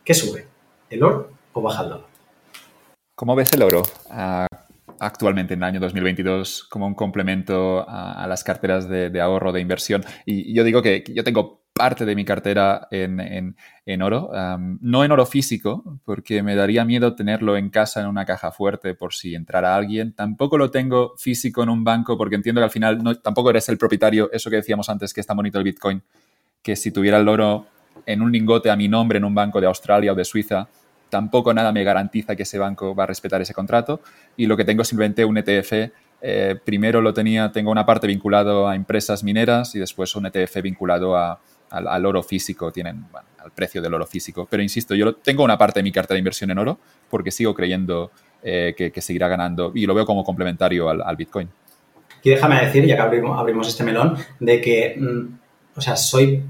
¿Qué 0.04 0.14
sube? 0.14 0.46
¿El 0.90 1.02
oro 1.04 1.30
o 1.54 1.62
baja 1.62 1.84
el 1.84 1.90
dólar? 1.90 2.08
¿Cómo 3.16 3.34
ves 3.34 3.54
el 3.54 3.64
oro 3.64 3.82
ah, 4.10 4.46
actualmente 5.06 5.54
en 5.54 5.62
el 5.62 5.64
año 5.64 5.80
2022 5.80 6.66
como 6.70 6.88
un 6.88 6.96
complemento 6.96 7.86
a, 7.88 8.26
las 8.28 8.44
carteras 8.44 8.88
de, 8.88 9.22
ahorro, 9.22 9.52
de 9.52 9.62
inversión? 9.62 10.04
Y 10.26 10.54
yo 10.54 10.64
digo 10.64 10.82
que 10.82 11.04
yo 11.14 11.24
tengo 11.24 11.64
parte 11.74 12.06
de 12.06 12.16
mi 12.16 12.24
cartera 12.24 12.88
en, 12.92 13.56
oro. 14.02 14.32
no 14.82 15.04
en 15.04 15.12
oro 15.12 15.26
físico, 15.26 16.00
porque 16.06 16.44
me 16.44 16.56
daría 16.56 16.86
miedo 16.86 17.16
tenerlo 17.16 17.58
en 17.58 17.70
casa 17.70 18.02
en 18.02 18.08
una 18.08 18.26
caja 18.26 18.52
fuerte 18.52 18.94
por 18.94 19.14
si 19.14 19.36
entrara 19.36 19.76
alguien. 19.76 20.14
Tampoco 20.14 20.58
lo 20.58 20.70
tengo 20.70 21.16
físico 21.18 21.64
en 21.64 21.70
un 21.70 21.84
banco, 21.84 22.18
porque 22.18 22.36
entiendo 22.36 22.62
que 22.62 22.66
al 22.66 22.72
final 22.72 23.20
tampoco 23.22 23.50
eres 23.50 23.68
el 23.70 23.78
propietario, 23.78 24.32
eso 24.32 24.50
que 24.50 24.58
decíamos 24.58 24.88
antes, 24.90 25.14
que 25.14 25.22
está 25.22 25.34
bonito 25.34 25.58
el 25.58 25.64
Bitcoin, 25.64 26.02
que 26.62 26.76
si 26.76 26.92
tuviera 26.92 27.18
el 27.18 27.28
oro 27.28 27.66
en 28.06 28.22
un 28.22 28.32
lingote 28.32 28.70
a 28.70 28.76
mi 28.76 28.88
nombre 28.88 29.18
en 29.18 29.26
un 29.26 29.34
banco 29.34 29.60
de 29.60 29.68
Australia 29.68 30.12
o 30.12 30.16
de 30.16 30.26
Suiza, 30.26 30.68
tampoco 31.14 31.54
nada 31.54 31.72
me 31.72 31.84
garantiza 31.84 32.36
que 32.36 32.42
ese 32.42 32.58
banco 32.58 32.96
va 32.96 33.04
a 33.04 33.06
respetar 33.06 33.40
ese 33.40 33.54
contrato. 33.54 34.02
Y 34.36 34.48
lo 34.48 34.58
que 34.58 34.66
tengo 34.66 34.82
es 34.82 34.88
simplemente 34.88 35.24
un 35.24 35.38
ETF 35.38 35.92
eh, 36.24 36.56
primero 36.66 37.02
lo 37.02 37.14
tenía, 37.14 37.52
tengo 37.52 37.70
una 37.70 37.86
parte 37.86 38.08
vinculado 38.08 38.68
a 38.68 38.76
empresas 38.76 39.24
mineras 39.24 39.76
y 39.76 39.80
después 39.80 40.16
un 40.16 40.26
ETF 40.26 40.60
vinculado 40.64 41.16
a, 41.16 41.40
al, 41.70 42.06
oro 42.08 42.24
físico, 42.24 42.72
tienen 42.72 43.06
al 43.38 43.52
precio 43.52 43.80
del 43.80 43.94
oro 43.94 44.08
físico. 44.08 44.48
Pero 44.50 44.64
insisto, 44.64 44.96
yo 44.96 45.14
tengo 45.18 45.44
una 45.44 45.56
parte 45.56 45.82
de 45.82 45.84
mi 45.84 45.92
carta 45.92 46.16
de 46.16 46.20
inversión 46.20 46.50
en 46.50 46.58
oro 46.58 46.80
porque 47.12 47.30
sigo 47.30 47.54
creyendo 47.54 48.10
eh, 48.42 48.74
que, 48.76 49.02
seguirá 49.02 49.28
ganando 49.28 49.72
y 49.76 49.86
lo 49.86 49.94
veo 49.94 50.08
como 50.08 50.24
complementario 50.24 50.90
al, 50.90 51.16
Bitcoin. 51.16 51.48
Y 52.24 52.32
déjame 52.32 52.60
decir, 52.60 52.88
ya 52.88 52.96
que 52.96 53.02
abrimos, 53.04 53.40
abrimos 53.40 53.68
este 53.68 53.84
melón, 53.84 54.18
de 54.40 54.62
que, 54.62 54.96
mm, 54.98 55.78
o 55.78 55.82
sea, 55.82 55.96
soy 55.96 56.42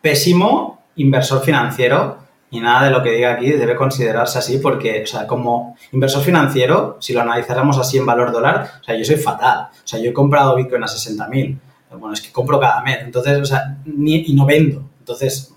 pésimo 0.00 0.84
inversor 0.94 1.42
financiero 1.42 2.22
y 2.52 2.60
nada 2.60 2.84
de 2.84 2.90
lo 2.92 3.02
que 3.02 3.10
diga 3.10 3.32
aquí 3.32 3.50
debe 3.50 3.74
considerarse 3.74 4.38
así 4.38 4.58
porque, 4.58 5.02
o 5.02 5.06
sea, 5.06 5.26
como 5.26 5.76
inversor 5.90 6.22
financiero, 6.22 6.98
si 7.00 7.12
lo 7.12 7.20
analizáramos 7.20 7.78
así 7.78 7.98
en 7.98 8.06
valor 8.06 8.30
dólar, 8.30 8.70
o 8.80 8.84
sea, 8.84 8.94
yo 8.94 9.04
soy 9.04 9.16
fatal. 9.16 9.70
O 9.72 9.86
sea, 9.86 9.98
yo 9.98 10.10
he 10.10 10.12
comprado 10.12 10.54
Bitcoin 10.54 10.84
a 10.84 10.86
60.000 10.86 11.58
bueno, 11.98 12.14
es 12.14 12.22
que 12.22 12.32
compro 12.32 12.58
cada 12.58 12.82
mes, 12.82 12.98
entonces, 13.02 13.40
o 13.40 13.44
sea, 13.44 13.78
y 13.86 14.34
no 14.34 14.46
vendo. 14.46 14.82
Entonces, 14.98 15.54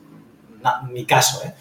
mi 0.92 1.06
caso, 1.06 1.46
¿eh? 1.46 1.54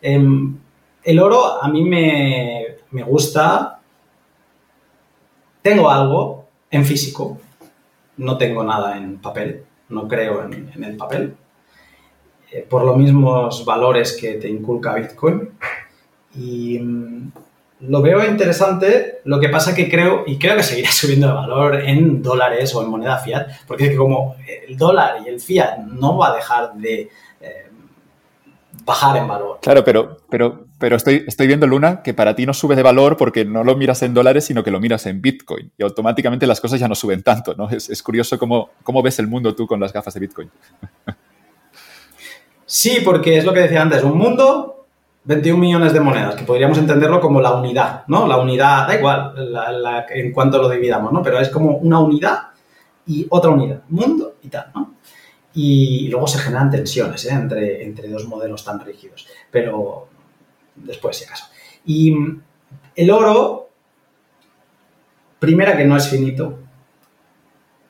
Em, 0.00 0.56
el 1.04 1.18
oro 1.18 1.62
a 1.62 1.68
mí 1.68 1.84
me, 1.84 2.78
gusta. 3.04 3.80
Tengo 5.60 5.90
algo 5.90 6.48
en 6.70 6.84
físico, 6.84 7.38
no 8.16 8.36
tengo 8.36 8.64
nada 8.64 8.96
en 8.96 9.18
papel, 9.18 9.64
no 9.90 10.08
creo 10.08 10.44
en, 10.44 10.82
el 10.82 10.96
papel, 10.96 11.36
eh, 12.52 12.66
por 12.68 12.84
los 12.84 12.98
mismos 12.98 13.64
valores 13.64 14.12
que 14.12 14.34
te 14.34 14.46
inculca 14.46 14.94
Bitcoin. 14.94 15.48
Y 16.34 16.78
mm, 16.78 17.32
lo 17.88 18.02
veo 18.02 18.24
interesante, 18.26 19.20
lo 19.24 19.40
que 19.40 19.48
pasa 19.48 19.74
que 19.74 19.90
creo, 19.90 20.24
y 20.26 20.38
creo 20.38 20.56
que 20.56 20.62
seguirá 20.62 20.90
subiendo 20.92 21.28
de 21.28 21.32
valor 21.32 21.76
en 21.76 22.22
dólares 22.22 22.74
o 22.74 22.82
en 22.82 22.90
moneda 22.90 23.18
fiat, 23.18 23.46
porque 23.66 23.84
es 23.84 23.90
que 23.90 23.96
como 23.96 24.36
el 24.68 24.76
dólar 24.76 25.22
y 25.24 25.30
el 25.30 25.40
fiat 25.40 25.78
no 25.78 26.18
va 26.18 26.28
a 26.28 26.36
dejar 26.36 26.74
de 26.74 27.08
eh, 27.40 27.70
bajar 28.84 29.16
en 29.16 29.28
valor. 29.28 29.58
Claro, 29.62 29.82
pero, 29.82 30.18
pero, 30.28 30.66
pero 30.78 30.96
estoy, 30.96 31.24
estoy 31.26 31.46
viendo, 31.46 31.66
Luna, 31.66 32.02
que 32.02 32.12
para 32.12 32.36
ti 32.36 32.44
no 32.44 32.52
sube 32.52 32.76
de 32.76 32.82
valor 32.82 33.16
porque 33.16 33.46
no 33.46 33.64
lo 33.64 33.76
miras 33.76 34.02
en 34.02 34.12
dólares, 34.12 34.44
sino 34.44 34.62
que 34.62 34.70
lo 34.70 34.78
miras 34.78 35.06
en 35.06 35.22
Bitcoin. 35.22 35.72
Y 35.78 35.82
automáticamente 35.82 36.46
las 36.46 36.60
cosas 36.60 36.80
ya 36.80 36.88
no 36.88 36.94
suben 36.94 37.22
tanto, 37.22 37.54
¿no? 37.54 37.70
Es, 37.70 37.88
es 37.88 38.02
curioso 38.02 38.38
cómo, 38.38 38.72
cómo 38.82 39.02
ves 39.02 39.18
el 39.18 39.26
mundo 39.26 39.54
tú 39.54 39.66
con 39.66 39.80
las 39.80 39.90
gafas 39.90 40.12
de 40.12 40.20
Bitcoin. 40.20 40.50
Sí, 42.74 43.02
porque 43.04 43.36
es 43.36 43.44
lo 43.44 43.52
que 43.52 43.60
decía 43.60 43.82
antes, 43.82 44.02
un 44.02 44.16
mundo 44.16 44.86
21 45.24 45.60
millones 45.60 45.92
de 45.92 46.00
monedas, 46.00 46.36
que 46.36 46.44
podríamos 46.44 46.78
entenderlo 46.78 47.20
como 47.20 47.38
la 47.38 47.54
unidad, 47.54 48.04
¿no? 48.06 48.26
La 48.26 48.38
unidad, 48.38 48.88
da 48.88 48.96
igual 48.96 49.34
en 50.08 50.32
cuanto 50.32 50.56
lo 50.56 50.70
dividamos, 50.70 51.12
¿no? 51.12 51.22
Pero 51.22 51.38
es 51.38 51.50
como 51.50 51.76
una 51.76 51.98
unidad 51.98 52.44
y 53.06 53.26
otra 53.28 53.50
unidad, 53.50 53.82
mundo 53.90 54.36
y 54.42 54.48
tal, 54.48 54.70
¿no? 54.74 54.94
Y 55.52 56.08
luego 56.08 56.26
se 56.26 56.38
generan 56.38 56.70
tensiones 56.70 57.26
¿eh? 57.26 57.34
entre, 57.34 57.84
entre 57.84 58.08
dos 58.08 58.26
modelos 58.26 58.64
tan 58.64 58.80
rígidos, 58.80 59.28
pero 59.50 60.08
después, 60.74 61.18
si 61.18 61.24
acaso. 61.26 61.44
Y 61.84 62.16
el 62.96 63.10
oro, 63.10 63.68
primera 65.38 65.76
que 65.76 65.84
no 65.84 65.94
es 65.94 66.08
finito, 66.08 66.58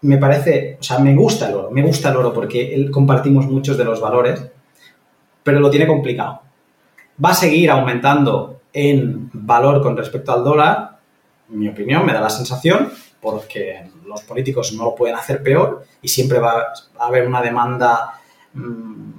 me 0.01 0.19
parece, 0.19 0.79
o 0.81 0.83
sea, 0.83 0.99
me 0.99 1.15
gusta 1.15 1.49
el 1.49 1.55
oro, 1.55 1.71
me 1.71 1.83
gusta 1.83 2.11
el 2.11 2.17
oro 2.17 2.33
porque 2.33 2.91
compartimos 2.91 3.47
muchos 3.47 3.79
de 3.79 3.85
los 3.85 4.01
valores, 4.01 4.51
pero 5.43 5.61
lo 5.61 5.71
tiene 5.71 5.87
complicado 5.87 6.43
va 7.23 7.31
a 7.31 7.35
seguir 7.35 7.71
aumentando 7.71 8.61
en 8.73 9.31
valor 9.33 9.83
con 9.83 9.97
respecto 9.97 10.33
al 10.33 10.45
dólar, 10.45 10.99
en 11.51 11.59
mi 11.59 11.69
opinión, 11.69 12.05
me 12.07 12.13
da 12.13 12.21
la 12.21 12.31
sensación, 12.31 12.91
porque 13.21 13.91
los 14.07 14.23
políticos 14.23 14.73
no 14.73 14.85
lo 14.85 14.95
pueden 14.95 15.17
hacer 15.17 15.43
peor 15.43 15.85
y 16.01 16.09
siempre 16.09 16.39
va 16.39 16.73
a 16.99 17.07
haber 17.07 17.27
una 17.27 17.43
demanda 17.43 18.21
mm, 18.55 19.11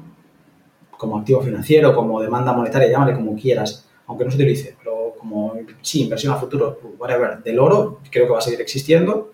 como 0.92 1.20
activo 1.20 1.42
financiero, 1.42 1.96
como 1.96 2.22
demanda 2.22 2.54
monetaria, 2.54 2.90
llámale 2.90 3.14
como 3.14 3.36
quieras, 3.36 3.88
aunque 4.08 4.26
no 4.26 4.32
se 4.32 4.38
utilice, 4.38 4.76
pero 4.78 5.14
como, 5.18 5.54
sí, 5.82 6.04
inversión 6.04 6.34
a 6.34 6.38
futuro, 6.38 6.80
whatever, 6.98 7.42
del 7.44 7.60
oro, 7.60 8.00
creo 8.10 8.26
que 8.26 8.34
va 8.34 8.40
a 8.40 8.42
seguir 8.42 8.62
existiendo, 8.62 9.32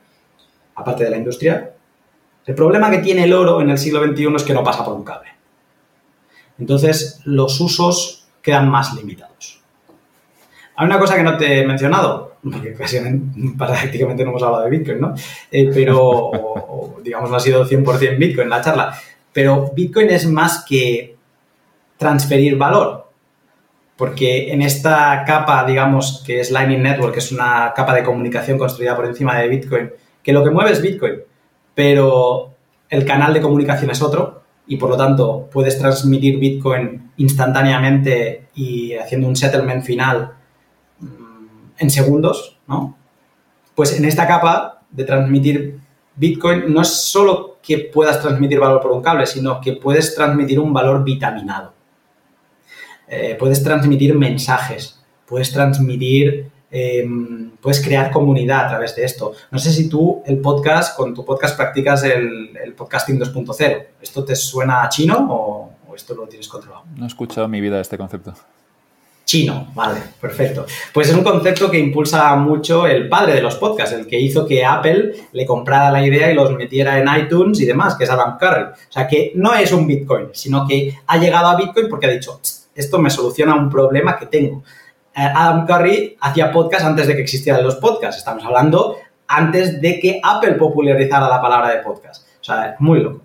aparte 0.76 1.06
de 1.06 1.10
la 1.10 1.18
industria. 1.18 1.74
El 2.45 2.56
problema 2.56 2.91
que 2.91 2.99
tiene 2.99 3.24
el 3.24 3.34
oro 3.34 3.61
en 3.61 3.70
el 3.70 3.78
siglo 3.78 4.03
XXI 4.03 4.36
es 4.36 4.44
que 4.44 4.53
no 4.53 4.64
pasa 4.64 4.84
por 4.84 4.94
un 4.94 5.03
cable. 5.03 5.39
Entonces, 6.60 7.22
los 7.26 7.60
usos 7.61 8.27
quedan 8.41 8.69
más 8.69 8.94
limitados. 8.95 9.61
Hay 10.76 10.86
una 10.86 10.99
cosa 10.99 11.15
que 11.15 11.23
no 11.23 11.38
te 11.38 11.60
he 11.60 11.68
mencionado, 11.68 12.38
porque 12.44 12.69
prácticamente 13.57 14.23
no 14.23 14.31
hemos 14.31 14.44
hablado 14.44 14.64
de 14.64 14.69
Bitcoin, 14.69 15.02
¿no? 15.02 15.14
Eh, 15.52 15.69
pero, 15.73 16.31
digamos, 17.03 17.30
no 17.30 17.36
ha 17.36 17.40
sido 17.40 17.68
100% 17.68 18.18
Bitcoin 18.18 18.49
la 18.49 18.61
charla, 18.61 18.98
pero 19.34 19.72
Bitcoin 19.76 20.10
es 20.10 20.26
más 20.27 20.65
que 20.68 21.15
transferir 21.98 22.57
valor, 22.57 23.10
porque 23.98 24.53
en 24.53 24.61
esta 24.61 25.23
capa, 25.26 25.65
digamos, 25.65 26.23
que 26.26 26.40
es 26.40 26.52
Lightning 26.52 26.81
Network, 26.81 27.14
que 27.14 27.19
es 27.19 27.31
una 27.34 27.73
capa 27.76 27.94
de 27.94 28.03
comunicación 28.03 28.57
construida 28.57 28.95
por 28.95 29.06
encima 29.06 29.38
de 29.38 29.49
Bitcoin, 29.49 29.91
que 30.23 30.31
lo 30.31 30.44
que 30.44 30.49
mueve 30.49 30.72
es 30.72 30.81
Bitcoin, 30.81 31.15
pero 31.76 32.53
el 32.90 33.06
canal 33.06 33.34
de 33.34 33.41
comunicación 33.41 33.91
es 33.91 34.02
otro, 34.02 34.39
y 34.70 34.78
por 34.78 34.91
lo 34.91 34.96
tanto 34.96 35.50
puedes 35.52 35.80
transmitir 35.80 36.38
Bitcoin 36.38 37.12
instantáneamente 37.18 38.50
y 38.54 38.94
haciendo 38.94 39.28
un 39.28 39.36
settlement 39.36 39.84
final 39.84 40.34
mm, 41.00 41.72
en 41.80 41.90
segundos, 41.90 42.60
¿no? 42.68 42.96
Pues 43.74 43.98
en 43.98 44.06
esta 44.06 44.28
capa 44.28 44.84
de 44.91 45.04
transmitir 45.04 45.80
Bitcoin 46.16 46.72
no 46.72 46.82
es 46.82 46.90
solo 46.90 47.58
que 47.64 47.80
puedas 47.80 48.22
transmitir 48.22 48.60
valor 48.60 48.80
por 48.80 48.91
un 48.91 49.02
cable, 49.02 49.26
sino 49.26 49.60
que 49.60 49.74
puedes 49.74 50.14
transmitir 50.14 50.60
un 50.60 50.72
valor 50.72 51.04
vitaminado. 51.04 51.74
Eh, 53.08 53.36
puedes 53.40 53.64
transmitir 53.64 54.16
mensajes, 54.16 55.02
puedes 55.26 55.52
transmitir 55.52 56.52
Em, 56.72 57.52
puedes 57.60 57.82
crear 57.82 58.12
comunidad 58.12 58.66
a 58.66 58.70
través 58.70 58.96
de 58.96 59.04
esto. 59.04 59.34
No 59.50 59.58
sé 59.58 59.72
si 59.72 59.90
tú 59.90 60.22
el 60.26 60.40
podcast, 60.40 60.96
con 60.96 61.16
tu 61.16 61.26
podcast 61.26 61.58
practicas 61.58 62.04
el, 62.04 62.74
podcasting 62.78 63.20
2.0. 63.20 63.86
¿Esto 64.02 64.24
te 64.24 64.36
suena 64.36 64.84
a 64.84 64.90
chino 64.90 65.28
o, 65.30 65.96
esto 65.96 66.14
lo 66.14 66.28
tienes 66.28 66.48
controlado? 66.48 66.86
No 66.96 67.04
he 67.04 67.08
escuchado 67.08 67.46
en 67.46 67.52
mi 67.52 67.60
vida 67.60 67.82
este 67.82 67.98
concepto. 67.98 68.34
Chino, 69.26 69.68
vale, 69.76 70.02
perfecto. 70.20 70.66
Pues 70.91 71.10
es 71.10 71.16
un 71.16 71.24
concepto 71.24 71.70
que 71.70 71.78
impulsa 71.78 72.36
mucho 72.36 72.88
el 72.88 73.08
padre 73.08 73.36
de 73.36 73.41
los 73.41 73.56
podcasts, 73.56 73.94
el 73.94 74.08
que 74.08 74.20
hizo 74.20 74.46
que 74.46 74.66
Apple 74.66 75.14
le 75.32 75.46
comprara 75.46 75.91
la 75.91 76.04
idea 76.04 76.32
y 76.32 76.34
los 76.34 76.52
metiera 76.56 76.98
en 76.98 77.08
iTunes 77.16 77.60
y 77.60 77.66
demás, 77.66 77.96
que 77.96 78.06
es 78.06 78.10
Adam 78.10 78.38
Curry. 78.40 78.64
O 78.64 78.91
sea 78.91 79.08
que 79.08 79.32
no 79.36 79.54
es 79.54 79.72
un 79.72 79.86
Bitcoin, 79.86 80.30
sino 80.32 80.66
que 80.66 80.98
ha 81.06 81.18
llegado 81.18 81.48
a 81.48 81.58
Bitcoin 81.58 81.90
porque 81.90 82.08
ha 82.08 82.10
dicho, 82.10 82.40
esto 82.74 82.98
me 82.98 83.12
soluciona 83.12 83.54
un 83.54 83.70
problema 83.70 84.18
que 84.18 84.26
tengo. 84.26 84.64
Eh, 85.20 85.30
Adam 85.36 85.66
Curry 85.66 86.16
hacía 86.22 86.50
podcast 86.50 86.86
antes 86.86 87.06
de 87.06 87.14
que 87.14 87.24
existieran 87.24 87.62
los 87.62 87.76
podcasts. 87.76 88.20
Estamos 88.20 88.46
hablando 88.46 88.96
antes 89.28 89.82
de 89.82 90.00
que 90.00 90.22
Apple 90.24 90.54
popularizara 90.54 91.28
la 91.28 91.41
palabra 91.41 91.76
de 91.76 91.84
podcast. 91.84 92.26
O 92.40 92.44
sea, 92.44 92.78
muy 92.80 93.02
loco. 93.02 93.24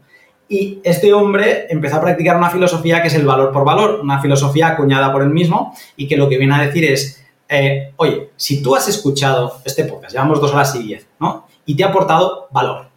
Y 0.48 0.80
este 0.82 1.12
hombre 1.12 1.68
empezó 1.70 1.96
a 1.96 2.00
practicar 2.00 2.36
una 2.36 2.50
filosofía 2.50 3.00
que 3.00 3.06
es 3.06 3.14
el 3.14 3.24
valor 3.24 3.52
por 3.52 3.64
valor, 3.64 4.00
una 4.02 4.20
filosofía 4.20 4.68
acuñada 4.68 5.12
por 5.12 5.22
él 5.22 5.30
mismo 5.30 5.72
y 5.96 6.08
que 6.08 6.16
lo 6.16 6.28
que 6.28 6.36
viene 6.36 6.56
a 6.56 6.62
decir 6.62 6.84
es, 6.84 7.24
eh, 7.48 7.92
oye, 7.94 8.32
si 8.34 8.60
tú 8.60 8.74
has 8.74 8.88
escuchado 8.88 9.60
este 9.64 9.84
podcast, 9.84 10.12
llevamos 10.12 10.40
dos 10.40 10.52
horas 10.52 10.74
y 10.74 10.82
diez, 10.82 11.06
¿no? 11.20 11.46
Y 11.64 11.76
te 11.76 11.84
ha 11.84 11.88
aportado 11.88 12.48
valor, 12.50 12.88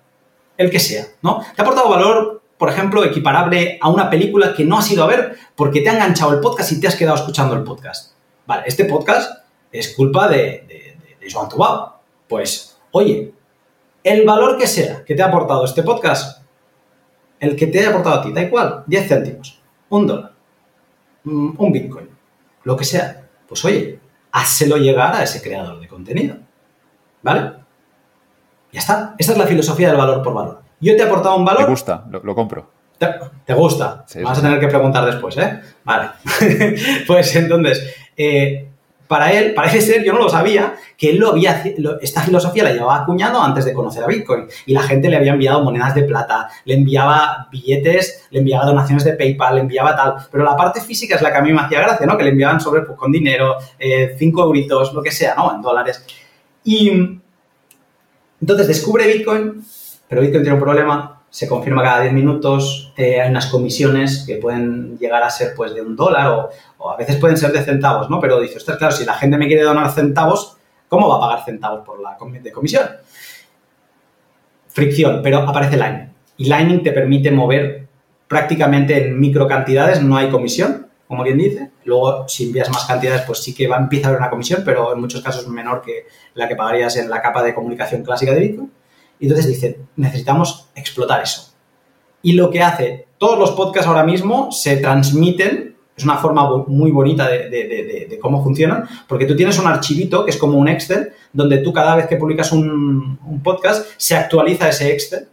el 0.57 0.71
que 0.71 0.79
sea, 0.79 1.05
¿no? 1.21 1.45
Te 1.55 1.61
ha 1.61 1.63
aportado 1.63 1.87
valor, 1.87 2.41
por 2.57 2.69
ejemplo, 2.69 3.03
equiparable 3.03 3.77
a 3.79 3.89
una 3.89 4.09
película 4.09 4.55
que 4.55 4.65
no 4.65 4.79
has 4.79 4.91
ido 4.91 5.03
a 5.03 5.07
ver 5.07 5.37
porque 5.55 5.81
te 5.81 5.89
ha 5.89 5.93
enganchado 5.93 6.33
el 6.33 6.39
podcast 6.39 6.71
y 6.71 6.81
te 6.81 6.87
has 6.87 6.95
quedado 6.95 7.15
escuchando 7.15 7.55
el 7.55 7.63
podcast. 7.63 8.16
Vale, 8.47 8.63
este 8.65 8.85
podcast 8.85 9.43
es 9.71 9.93
culpa 9.93 10.27
de, 10.27 10.65
de, 10.67 10.97
de 11.19 11.31
Joan. 11.31 11.49
Pues, 12.27 12.79
oye, 12.91 13.33
el 14.03 14.25
valor 14.25 14.57
que 14.57 14.65
sea 14.65 15.03
que 15.05 15.13
te 15.13 15.21
ha 15.21 15.27
aportado 15.27 15.65
este 15.65 15.83
podcast, 15.83 16.41
el 17.39 17.55
que 17.55 17.67
te 17.67 17.79
haya 17.79 17.89
aportado 17.89 18.19
a 18.19 18.21
ti, 18.23 18.31
da 18.31 18.41
igual, 18.41 18.83
10 18.87 19.07
céntimos, 19.07 19.61
un 19.89 20.07
dólar, 20.07 20.31
un 21.25 21.71
bitcoin, 21.71 22.09
lo 22.63 22.75
que 22.75 22.85
sea, 22.85 23.27
pues 23.47 23.63
oye, 23.65 23.99
házelo 24.31 24.77
llegar 24.77 25.13
a 25.15 25.23
ese 25.23 25.41
creador 25.41 25.79
de 25.79 25.87
contenido. 25.87 26.37
¿Vale? 27.21 27.53
Ya 28.71 28.79
está. 28.79 29.15
Esta 29.17 29.33
es 29.33 29.37
la 29.37 29.47
filosofía 29.47 29.89
del 29.89 29.97
valor 29.97 30.21
por 30.21 30.33
valor. 30.33 30.61
Yo 30.79 30.95
te 30.95 31.01
he 31.01 31.05
aportado 31.05 31.35
un 31.35 31.45
valor. 31.45 31.63
Me 31.63 31.69
gusta, 31.69 32.05
lo, 32.09 32.35
compro. 32.35 32.69
Te, 32.97 33.53
gusta. 33.53 34.03
Sí, 34.07 34.21
Vas 34.23 34.37
a 34.37 34.41
tener 34.41 34.59
que 34.59 34.67
preguntar 34.67 35.05
después, 35.05 35.37
¿eh? 35.37 35.61
Vale. 35.83 36.09
pues 37.07 37.35
entonces, 37.35 38.06
eh, 38.17 38.67
para 39.07 39.31
él, 39.31 39.53
parece 39.53 39.81
ser, 39.81 40.03
yo 40.03 40.11
no 40.11 40.19
lo 40.19 40.29
sabía, 40.29 40.75
que 40.97 41.11
él 41.11 41.17
lo 41.17 41.29
había, 41.29 41.63
esta 42.01 42.21
filosofía 42.21 42.63
la 42.63 42.73
llevaba 42.73 42.97
acuñado 42.97 43.41
antes 43.41 43.63
de 43.63 43.73
conocer 43.73 44.03
a 44.03 44.07
Bitcoin. 44.07 44.47
Y 44.65 44.73
la 44.73 44.83
gente 44.83 45.07
le 45.07 45.15
había 45.15 45.31
enviado 45.31 45.63
monedas 45.63 45.95
de 45.95 46.03
plata, 46.03 46.49
le 46.65 46.73
enviaba 46.73 47.47
billetes, 47.49 48.27
le 48.31 48.39
enviaba 48.39 48.65
donaciones 48.65 49.05
de 49.05 49.13
PayPal, 49.13 49.55
le 49.55 49.61
enviaba 49.61 49.95
tal. 49.95 50.15
Pero 50.29 50.43
la 50.43 50.57
parte 50.57 50.81
física 50.81 51.15
es 51.15 51.21
la 51.21 51.31
que 51.31 51.37
a 51.37 51.41
mí 51.41 51.53
me 51.53 51.61
hacía 51.61 51.79
gracia, 51.79 52.05
¿no? 52.05 52.17
Que 52.17 52.23
le 52.23 52.31
enviaban 52.31 52.59
sobre 52.59 52.81
pues, 52.81 52.97
con 52.97 53.11
dinero, 53.11 53.55
eh, 53.79 54.15
cinco 54.17 54.43
euritos, 54.43 54.93
lo 54.93 55.01
que 55.01 55.11
sea, 55.11 55.35
¿no? 55.35 55.55
En 55.55 55.61
dólares. 55.61 56.03
Y 56.65 56.91
entonces 58.41 58.67
descubre 58.67 59.07
Bitcoin, 59.07 59.63
pero 60.09 60.21
Bitcoin 60.21 60.43
tiene 60.43 60.55
un 60.55 60.63
problema, 60.63 61.16
se 61.29 61.47
confirma 61.47 61.83
cada 61.83 62.01
10 62.01 62.13
minutos, 62.13 62.93
eh, 62.97 63.21
hay 63.21 63.29
unas 63.29 63.47
comisiones 63.47 64.23
que 64.25 64.37
pueden 64.37 64.97
llegar 64.97 65.23
a 65.23 65.29
ser 65.29 65.53
pues 65.55 65.73
de 65.73 65.81
un 65.81 65.95
dólar 65.95 66.49
o, 66.79 66.89
a 66.89 66.95
veces 66.95 67.17
pueden 67.17 67.37
ser 67.37 67.51
de 67.51 67.63
centavos, 67.63 68.09
¿no? 68.09 68.19
Pero 68.19 68.39
dice, 68.39 68.57
ostras, 68.57 68.77
claro, 68.77 68.95
si 68.95 69.05
la 69.05 69.13
gente 69.13 69.37
me 69.37 69.47
quiere 69.47 69.63
donar 69.63 69.91
centavos, 69.91 70.57
¿cómo 70.87 71.09
va 71.09 71.17
a 71.17 71.19
pagar 71.19 71.45
centavos 71.45 71.85
por 71.85 71.99
la 71.99 72.17
de 72.41 72.51
comisión? 72.51 72.87
Fricción, 74.69 75.21
pero 75.21 75.39
aparece 75.39 75.75
Lightning. 75.75 76.13
Y 76.37 76.45
Lightning 76.45 76.83
te 76.83 76.91
permite 76.91 77.31
mover 77.31 77.87
prácticamente 78.27 79.07
en 79.07 79.19
micro 79.19 79.47
cantidades, 79.47 80.01
no 80.01 80.17
hay 80.17 80.29
comisión, 80.29 80.87
como 81.07 81.23
bien 81.23 81.37
dice. 81.37 81.71
Luego, 81.85 82.27
si 82.27 82.45
envías 82.45 82.69
más 82.69 82.85
cantidades, 82.85 83.21
pues 83.21 83.39
sí 83.39 83.55
que 83.55 83.67
va 83.67 83.77
a 83.77 83.79
empezar 83.79 84.05
a 84.05 84.09
haber 84.09 84.21
una 84.21 84.29
comisión, 84.29 84.61
pero 84.63 84.93
en 84.93 84.99
muchos 84.99 85.21
casos 85.21 85.47
menor 85.47 85.81
que 85.81 86.05
la 86.35 86.47
que 86.47 86.55
pagarías 86.55 86.95
en 86.97 87.09
la 87.09 87.21
capa 87.21 87.43
de 87.43 87.53
comunicación 87.53 88.03
clásica 88.03 88.33
de 88.33 88.39
Bitcoin. 88.39 88.71
Y 89.19 89.25
entonces 89.25 89.47
dicen, 89.47 89.87
necesitamos 89.95 90.69
explotar 90.75 91.23
eso. 91.23 91.53
Y 92.21 92.33
lo 92.33 92.49
que 92.49 92.61
hace, 92.61 93.07
todos 93.17 93.37
los 93.37 93.51
podcasts 93.51 93.87
ahora 93.87 94.03
mismo 94.03 94.51
se 94.51 94.77
transmiten, 94.77 95.75
es 95.95 96.03
una 96.03 96.17
forma 96.17 96.65
muy 96.67 96.91
bonita 96.91 97.27
de, 97.27 98.19
cómo 98.21 98.43
funcionan, 98.43 98.87
porque 99.07 99.25
tú 99.25 99.35
tienes 99.35 99.57
un 99.57 99.67
archivito 99.67 100.23
que 100.23 100.31
es 100.31 100.37
como 100.37 100.57
un 100.57 100.67
Excel, 100.67 101.13
donde 101.33 101.59
tú 101.59 101.73
cada 101.73 101.95
vez 101.95 102.07
que 102.07 102.17
publicas 102.17 102.51
un, 102.51 103.41
podcast 103.43 103.87
se 103.97 104.15
actualiza 104.15 104.69
ese 104.69 104.91
Excel. 104.91 105.27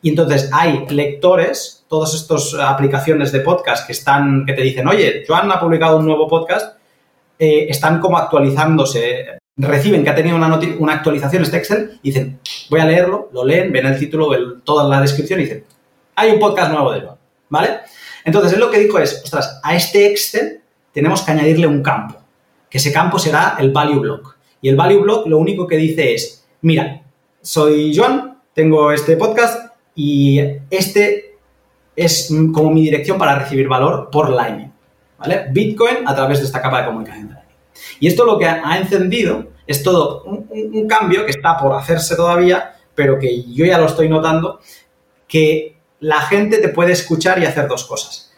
Y 0.00 0.10
entonces 0.10 0.50
hay 0.52 0.86
lectores, 0.88 1.84
todas 1.88 2.14
estas 2.14 2.54
aplicaciones 2.54 3.30
de 3.30 3.40
podcast 3.40 3.86
que 3.86 3.92
están, 3.92 4.44
que 4.46 4.52
te 4.52 4.62
dicen, 4.62 4.88
oye, 4.88 5.24
Joan 5.26 5.50
ha 5.52 5.60
publicado 5.60 5.98
un 5.98 6.06
nuevo 6.06 6.26
podcast, 6.26 6.76
eh, 7.38 7.66
están 7.68 8.00
como 8.00 8.18
actualizándose 8.18 9.41
reciben 9.56 10.02
que 10.02 10.10
ha 10.10 10.14
tenido 10.14 10.36
una, 10.36 10.58
una, 10.78 10.94
actualización 10.94 11.42
este 11.42 11.58
Excel 11.58 11.98
y 12.02 12.10
dicen, 12.10 12.40
voy 12.70 12.80
a 12.80 12.86
leerlo, 12.86 13.28
lo 13.32 13.44
leen, 13.44 13.72
ven 13.72 13.86
el 13.86 13.98
título, 13.98 14.60
toda 14.64 14.88
la 14.88 15.00
descripción 15.00 15.40
y 15.40 15.44
dicen, 15.44 15.64
hay 16.16 16.30
un 16.30 16.38
podcast 16.38 16.72
nuevo 16.72 16.92
de 16.92 17.00
Joan, 17.00 17.16
¿vale? 17.48 17.80
Entonces, 18.24 18.52
él 18.52 18.60
lo 18.60 18.70
que 18.70 18.78
dijo 18.78 18.98
es, 18.98 19.20
ostras, 19.22 19.60
a 19.62 19.74
este 19.74 20.06
Excel 20.06 20.60
tenemos 20.92 21.22
que 21.22 21.32
añadirle 21.32 21.66
un 21.66 21.82
campo, 21.82 22.16
que 22.70 22.78
ese 22.78 22.92
campo 22.92 23.18
será 23.18 23.56
el 23.58 23.72
value 23.72 24.00
block. 24.00 24.36
Y 24.60 24.68
el 24.68 24.76
value 24.76 25.00
block 25.00 25.26
lo 25.26 25.38
único 25.38 25.66
que 25.66 25.76
dice 25.76 26.14
es, 26.14 26.46
mira, 26.60 27.02
soy 27.40 27.94
Joan, 27.94 28.38
tengo 28.54 28.92
este 28.92 29.16
podcast 29.16 29.72
y 29.94 30.40
este 30.70 31.36
es 31.96 32.32
como 32.54 32.70
mi 32.70 32.82
dirección 32.82 33.18
para 33.18 33.38
recibir 33.38 33.68
valor 33.68 34.08
por 34.10 34.30
Lightning, 34.30 34.72
¿vale? 35.18 35.46
Bitcoin 35.50 36.06
a 36.06 36.14
través 36.14 36.38
de 36.38 36.46
esta 36.46 36.62
capa 36.62 36.80
de 36.80 36.86
comunicación 36.86 37.41
y 38.00 38.08
esto 38.08 38.24
lo 38.24 38.38
que 38.38 38.46
ha 38.46 38.78
encendido 38.78 39.52
es 39.66 39.82
todo 39.82 40.24
un, 40.24 40.86
cambio 40.88 41.24
que 41.24 41.30
está 41.30 41.56
por 41.56 41.74
hacerse 41.74 42.16
todavía, 42.16 42.76
pero 42.94 43.18
que 43.18 43.44
yo 43.52 43.64
ya 43.64 43.78
lo 43.78 43.86
estoy 43.86 44.08
notando, 44.08 44.60
que 45.26 45.76
la 46.00 46.20
gente 46.20 46.58
te 46.58 46.68
puede 46.68 46.92
escuchar 46.92 47.38
y 47.38 47.46
hacer 47.46 47.68
dos 47.68 47.84
cosas. 47.84 48.32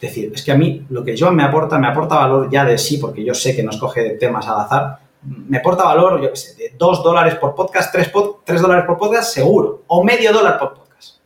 Es 0.00 0.08
decir, 0.08 0.32
es 0.34 0.42
que 0.42 0.52
a 0.52 0.56
mí 0.56 0.86
lo 0.88 1.04
que 1.04 1.16
yo 1.16 1.30
me 1.30 1.42
aporta, 1.42 1.78
me 1.78 1.86
aporta 1.86 2.16
valor 2.16 2.50
ya 2.50 2.64
de 2.64 2.78
sí, 2.78 2.98
porque 2.98 3.24
yo 3.24 3.34
sé 3.34 3.54
que 3.54 3.62
no 3.62 3.70
escoge 3.70 4.10
temas 4.10 4.46
al 4.48 4.60
azar, 4.60 4.98
me 5.22 5.58
aporta 5.58 5.84
valor, 5.84 6.20
yo 6.22 6.30
qué 6.30 6.36
sé, 6.36 6.54
de 6.54 6.74
dos 6.76 7.02
dólares 7.02 7.34
por 7.34 7.54
podcast, 7.54 7.92
tres, 7.92 8.10
tres 8.44 8.60
dólares 8.60 8.84
por 8.86 8.98
podcast, 8.98 9.32
seguro, 9.32 9.84
o 9.86 10.02
medio 10.02 10.32
dólar 10.32 10.58
por 10.58 10.74
podcast. 10.74 11.18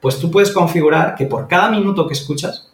Pues 0.00 0.18
tú 0.18 0.30
puedes 0.30 0.50
configurar 0.50 1.14
que 1.14 1.26
por 1.26 1.48
cada 1.48 1.68
minuto 1.68 2.06
que 2.06 2.14
escuchas 2.14 2.72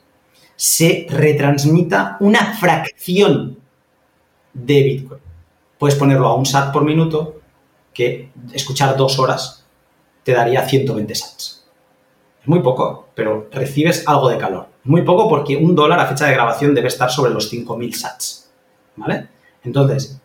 se 0.55 1.07
retransmita 1.09 2.17
una 2.21 2.55
fracción 2.55 3.59
de 4.65 4.83
Bitcoin. 4.83 5.21
Puedes 5.79 5.97
ponerlo 5.97 6.27
a 6.29 6.35
un 6.35 6.47
SAT 6.47 6.73
por 6.73 6.85
minuto, 6.85 7.41
que 7.93 8.31
escuchar 8.53 8.97
dos 8.97 9.19
horas 9.19 9.65
te 10.23 10.33
daría 10.33 10.67
120 10.67 11.15
SATs. 11.15 11.65
Es 12.43 12.49
muy 12.49 12.61
poco, 12.61 13.09
pero 13.15 13.49
recibes 13.51 14.07
algo 14.07 14.29
de 14.29 14.39
calor. 14.39 14.67
Muy 14.85 15.03
poco 15.03 15.29
porque 15.29 15.57
un 15.57 15.75
dólar 15.75 16.01
a 16.01 16.07
fecha 16.07 16.27
de 16.27 16.35
grabación 16.35 16.75
debe 16.75 16.89
estar 16.89 17.11
sobre 17.11 17.33
los 17.33 17.53
5.000 17.53 17.93
SATs. 17.93 18.51
¿Vale? 18.97 19.29
Entonces, 19.65 20.21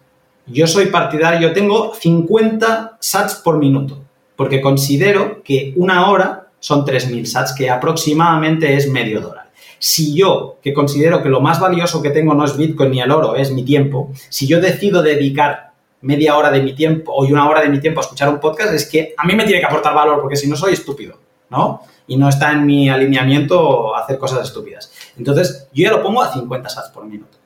yo 0.46 0.68
soy 0.68 0.88
partidario, 0.88 1.48
yo 1.48 1.54
tengo 1.54 1.94
50 1.94 2.98
SATs 3.00 3.36
por 3.36 3.58
minuto, 3.58 4.04
porque 4.36 4.62
considero 4.62 5.42
que 5.42 5.74
una 5.78 6.10
hora 6.10 6.48
son 6.60 6.86
3.000 6.86 7.26
SATs, 7.26 7.56
que 7.56 7.70
aproximadamente 7.70 8.76
es 8.76 8.90
medio 8.90 9.22
dólar. 9.22 9.43
Si 9.86 10.16
yo, 10.16 10.60
que 10.64 10.74
considero 10.74 11.22
que 11.22 11.28
lo 11.28 11.42
más 11.42 11.60
valioso 11.60 12.02
que 12.02 12.10
tengo 12.10 12.34
no 12.34 12.46
es 12.46 12.56
Bitcoin 12.56 12.90
ni 12.90 13.02
el 13.02 13.12
oro, 13.12 13.36
es 13.36 13.52
mi 13.52 13.66
tiempo, 13.66 14.14
si 14.30 14.48
yo 14.48 14.62
decido 14.62 15.04
dedicar 15.04 15.74
media 16.00 16.38
hora 16.38 16.52
de 16.52 16.62
mi 16.62 16.72
tiempo 16.72 17.12
o 17.12 17.26
una 17.26 17.50
hora 17.50 17.60
de 17.60 17.68
mi 17.68 17.82
tiempo 17.82 18.00
a 18.00 18.04
escuchar 18.04 18.30
un 18.30 18.40
podcast, 18.40 18.74
es 18.74 18.90
que 18.90 19.14
a 19.18 19.28
mí 19.28 19.36
me 19.36 19.44
tiene 19.44 19.60
que 19.60 19.66
aportar 19.66 19.94
valor, 19.94 20.22
porque 20.22 20.38
si 20.38 20.48
no 20.48 20.56
soy 20.56 20.72
estúpido, 20.72 21.18
¿no? 21.50 21.82
Y 22.08 22.16
no 22.16 22.30
está 22.30 22.54
en 22.54 22.66
mi 22.66 22.88
alineamiento 22.88 23.94
hacer 23.94 24.18
cosas 24.18 24.48
estúpidas. 24.48 24.90
Entonces, 25.18 25.68
yo 25.74 25.84
ya 25.84 25.92
lo 25.92 26.02
pongo 26.02 26.22
a 26.22 26.32
50 26.32 26.70
sats 26.70 26.90
por 26.92 27.06
minuto. 27.06 27.38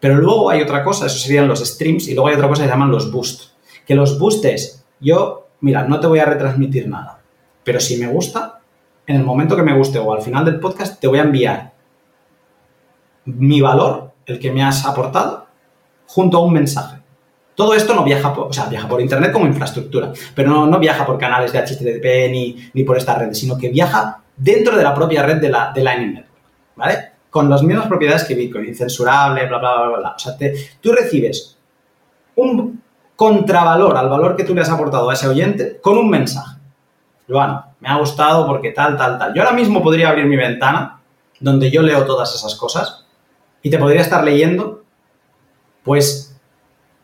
Pero 0.00 0.16
luego 0.16 0.50
hay 0.50 0.60
otra 0.60 0.82
cosa, 0.82 1.06
eso 1.06 1.18
serían 1.18 1.46
los 1.46 1.60
streams, 1.60 2.08
y 2.08 2.14
luego 2.14 2.30
hay 2.30 2.34
otra 2.34 2.48
cosa 2.48 2.62
que 2.62 2.66
se 2.66 2.72
llaman 2.72 2.90
los 2.90 3.12
boosts. 3.12 3.54
Que 3.86 3.94
los 3.94 4.18
boosts, 4.18 4.84
yo, 4.98 5.46
mira, 5.60 5.84
no 5.84 6.00
te 6.00 6.08
voy 6.08 6.18
a 6.18 6.24
retransmitir 6.24 6.88
nada, 6.88 7.20
pero 7.62 7.78
si 7.78 7.96
me 7.96 8.08
gusta, 8.08 8.57
en 9.08 9.16
el 9.16 9.24
momento 9.24 9.56
que 9.56 9.62
me 9.62 9.74
guste 9.74 9.98
o 9.98 10.12
al 10.12 10.22
final 10.22 10.44
del 10.44 10.60
podcast, 10.60 11.00
te 11.00 11.08
voy 11.08 11.18
a 11.18 11.22
enviar 11.22 11.72
mi 13.24 13.60
valor, 13.60 14.12
el 14.26 14.38
que 14.38 14.52
me 14.52 14.62
has 14.62 14.84
aportado, 14.84 15.46
junto 16.06 16.36
a 16.36 16.40
un 16.40 16.52
mensaje. 16.52 16.98
Todo 17.54 17.74
esto 17.74 17.94
no 17.94 18.04
viaja 18.04 18.34
por, 18.34 18.48
o 18.48 18.52
sea, 18.52 18.66
viaja 18.66 18.86
por 18.86 19.00
internet 19.00 19.32
como 19.32 19.46
infraestructura, 19.46 20.12
pero 20.34 20.66
no, 20.66 20.78
viaja 20.78 21.06
por 21.06 21.18
canales 21.18 21.52
de 21.52 21.58
HTTP 21.58 22.30
ni, 22.30 22.70
ni, 22.74 22.84
por 22.84 22.98
esta 22.98 23.18
red, 23.18 23.32
sino 23.32 23.56
que 23.56 23.70
viaja 23.70 24.22
dentro 24.36 24.76
de 24.76 24.84
la 24.84 24.94
propia 24.94 25.22
red 25.22 25.38
de 25.38 25.48
la 25.48 25.72
de 25.72 25.82
Lightning 25.82 26.14
Network, 26.14 26.42
¿vale? 26.76 26.98
Con 27.30 27.48
las 27.48 27.62
mismas 27.62 27.86
propiedades 27.86 28.24
que 28.24 28.34
Bitcoin, 28.34 28.66
incensurable, 28.66 29.46
bla, 29.46 29.58
bla, 29.58 29.86
bla, 29.88 29.98
bla. 29.98 30.14
O 30.16 30.18
sea, 30.18 30.34
tú 30.80 30.92
recibes 30.92 31.56
un 32.36 32.82
contravalor 33.16 33.96
al 33.96 34.08
valor 34.10 34.36
que 34.36 34.44
tú 34.44 34.54
le 34.54 34.60
has 34.60 34.70
aportado 34.70 35.08
a 35.08 35.14
ese 35.14 35.26
oyente 35.26 35.78
con 35.80 35.96
un 35.96 36.10
mensaje. 36.10 36.57
Joan, 37.28 37.60
me 37.80 37.88
ha 37.88 37.96
gustado 37.96 38.46
porque 38.46 38.70
tal, 38.72 38.96
tal, 38.96 39.18
tal. 39.18 39.34
Yo 39.34 39.42
ahora 39.42 39.54
mismo 39.54 39.82
podría 39.82 40.08
abrir 40.08 40.26
mi 40.26 40.36
ventana 40.36 41.00
donde 41.40 41.70
yo 41.70 41.82
leo 41.82 42.04
todas 42.04 42.34
esas 42.34 42.54
cosas 42.54 43.06
y 43.62 43.70
te 43.70 43.78
podría 43.78 44.00
estar 44.00 44.24
leyendo, 44.24 44.82
pues, 45.84 46.36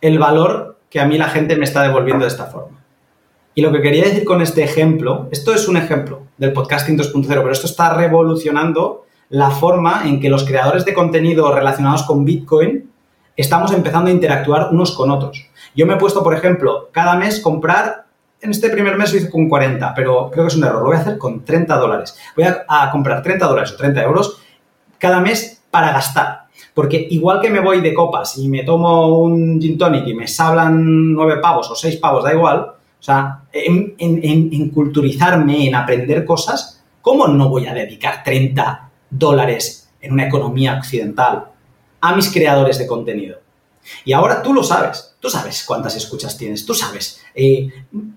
el 0.01 0.19
valor 0.19 0.79
que 0.91 1.01
a 1.01 1.07
mí 1.07 1.19
la 1.19 1.29
gente 1.29 1.57
me 1.57 1.65
está 1.65 1.83
devolviendo 1.83 2.25
de 2.25 2.31
esta 2.31 2.47
forma. 2.47 2.79
Y 3.55 3.63
lo 3.63 3.71
que 3.71 3.81
quería 3.81 4.05
decir 4.05 4.25
con 4.25 4.43
este 4.43 4.65
ejemplo, 4.65 5.29
esto 5.31 5.55
es 5.55 5.69
un 5.69 5.77
ejemplo 5.77 6.23
del 6.39 6.53
podcasting 6.53 6.99
2.0, 6.99 7.27
pero 7.27 7.53
esto 7.53 7.67
está 7.67 7.95
revolucionando 7.95 9.05
la 9.29 9.51
forma 9.51 10.03
en 10.07 10.21
que 10.21 10.29
los 10.29 10.45
creadores 10.45 10.85
de 10.85 10.95
contenido 10.95 11.53
relacionados 11.53 12.03
con 12.03 12.25
Bitcoin 12.25 12.91
estamos 13.37 13.73
empezando 13.73 14.11
a 14.11 14.13
interactuar 14.13 14.69
unos 14.71 14.93
con 14.93 15.11
otros. 15.11 15.49
Yo 15.75 15.87
me 15.87 15.95
he 15.95 15.99
puesto, 15.99 16.23
por 16.23 16.35
ejemplo, 16.35 16.89
cada 16.93 17.17
mes 17.17 17.41
comprar 17.41 18.04
en 18.45 18.51
este 18.51 18.69
primer 18.69 18.97
mes 18.99 19.11
lo 19.11 19.19
hice 19.19 19.31
con 19.31 19.49
40, 19.49 19.95
pero 19.95 20.31
creo 20.31 20.45
que 20.45 20.49
es 20.49 20.57
un 20.57 20.65
error. 20.65 20.83
Lo 20.83 20.89
voy 20.89 20.97
a 20.97 21.01
hacer 21.01 21.17
con 21.17 21.45
30 21.45 21.77
dólares. 21.77 22.17
Voy 22.37 22.45
a, 22.45 22.91
comprar 22.93 23.23
30 23.23 23.47
dólares 23.47 23.73
o 23.73 23.77
30 23.77 24.03
euros 24.03 24.39
cada 24.99 25.21
mes 25.21 25.63
para 25.71 25.93
gastar. 25.93 26.45
Porque 26.75 27.07
igual 27.11 27.41
que 27.41 27.49
me 27.49 27.61
voy 27.61 27.81
de 27.81 27.95
copas 27.95 28.37
y 28.37 28.49
me 28.49 28.63
tomo 28.63 29.19
un 29.19 29.61
gin 29.61 29.79
tonic 29.79 30.07
y 30.07 30.15
me 30.15 30.29
sablan 30.29 31.15
nueve 31.15 31.39
pavos 31.39 31.71
o 31.71 31.75
seis 31.75 31.97
pavos, 31.97 32.23
da 32.23 32.35
igual, 32.35 32.61
o 32.61 33.03
sea, 33.03 33.41
en, 33.51 33.95
en 33.99 34.71
culturizarme, 34.71 35.67
en 35.67 35.75
aprender 35.75 36.25
cosas, 36.25 36.83
¿cómo 37.01 37.27
no 37.29 37.49
voy 37.49 37.67
a 37.67 37.75
dedicar 37.75 38.23
30 38.23 38.91
dólares 39.09 39.89
en 40.01 40.13
una 40.13 40.27
economía 40.27 40.77
occidental 40.77 41.47
a 42.01 42.15
mis 42.15 42.31
creadores 42.31 42.79
de 42.79 42.87
contenido? 42.87 43.39
Y 44.05 44.13
ahora 44.13 44.43
tú 44.43 44.53
lo 44.53 44.63
sabes, 44.63 45.14
tú 45.25 45.31
sabes 45.31 45.65
cuántas 45.65 45.97
escuchas 45.97 46.37
tienes, 46.37 46.67
tú 46.67 46.75
sabes. 46.75 47.25
Eh, 47.35 47.67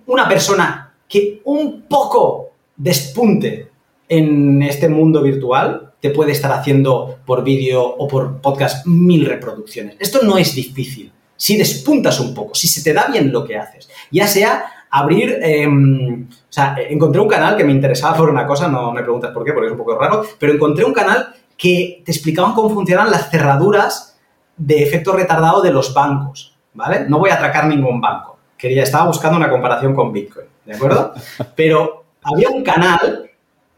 una 0.07 0.27
persona 0.27 0.93
que 1.07 1.39
un 1.45 1.83
poco 1.83 2.49
despunte 2.75 3.69
en 4.09 4.61
este 4.61 4.89
mundo 4.89 5.21
virtual 5.21 5.93
te 6.01 6.09
puede 6.09 6.33
estar 6.33 6.51
haciendo 6.51 7.19
por 7.25 7.45
vídeo 7.45 7.81
o 7.81 8.09
por 8.09 8.41
podcast 8.41 8.85
mil 8.85 9.25
reproducciones. 9.25 9.95
Esto 9.99 10.19
no 10.21 10.37
es 10.37 10.53
difícil. 10.53 11.09
Si 11.37 11.55
despuntas 11.55 12.19
un 12.19 12.33
poco, 12.33 12.53
si 12.53 12.67
se 12.67 12.83
te 12.83 12.91
da 12.91 13.07
bien 13.07 13.31
lo 13.31 13.45
que 13.45 13.55
haces, 13.55 13.87
ya 14.11 14.27
sea 14.27 14.65
abrir, 14.89 15.39
em, 15.41 16.27
o 16.27 16.51
sea, 16.51 16.75
encontré 16.89 17.21
un 17.21 17.29
canal 17.29 17.55
que 17.55 17.63
me 17.63 17.71
interesaba 17.71 18.17
por 18.17 18.29
una 18.29 18.45
cosa, 18.45 18.67
no 18.67 18.91
me 18.91 19.01
preguntas 19.01 19.31
por 19.31 19.45
qué, 19.45 19.53
porque 19.53 19.67
es 19.67 19.71
un 19.71 19.77
poco 19.77 19.97
raro, 19.97 20.25
pero 20.37 20.51
encontré 20.51 20.83
un 20.83 20.93
canal 20.93 21.33
que 21.55 22.01
te 22.03 22.11
explicaban 22.11 22.53
cómo 22.53 22.69
funcionan 22.69 23.09
las 23.09 23.29
cerraduras 23.29 24.19
de 24.57 24.83
efecto 24.83 25.13
retardado 25.13 25.61
de 25.61 25.71
los 25.71 25.93
bancos, 25.93 26.56
¿vale? 26.77 27.05
No 27.09 27.19
voy 27.19 27.31
a 27.31 27.33
atracar 27.33 27.65
ningún 27.67 27.99
banco. 27.99 28.37
Quería, 28.57 28.83
estaba 28.83 29.07
buscando 29.07 29.37
una 29.37 29.49
comparación 29.49 29.93
con 29.93 30.13
Bitcoin, 30.13 30.47
¿de 30.65 30.75
acuerdo? 30.75 31.13
Pero 31.55 32.05
había 32.21 32.49
un 32.49 32.63
canal 32.63 33.29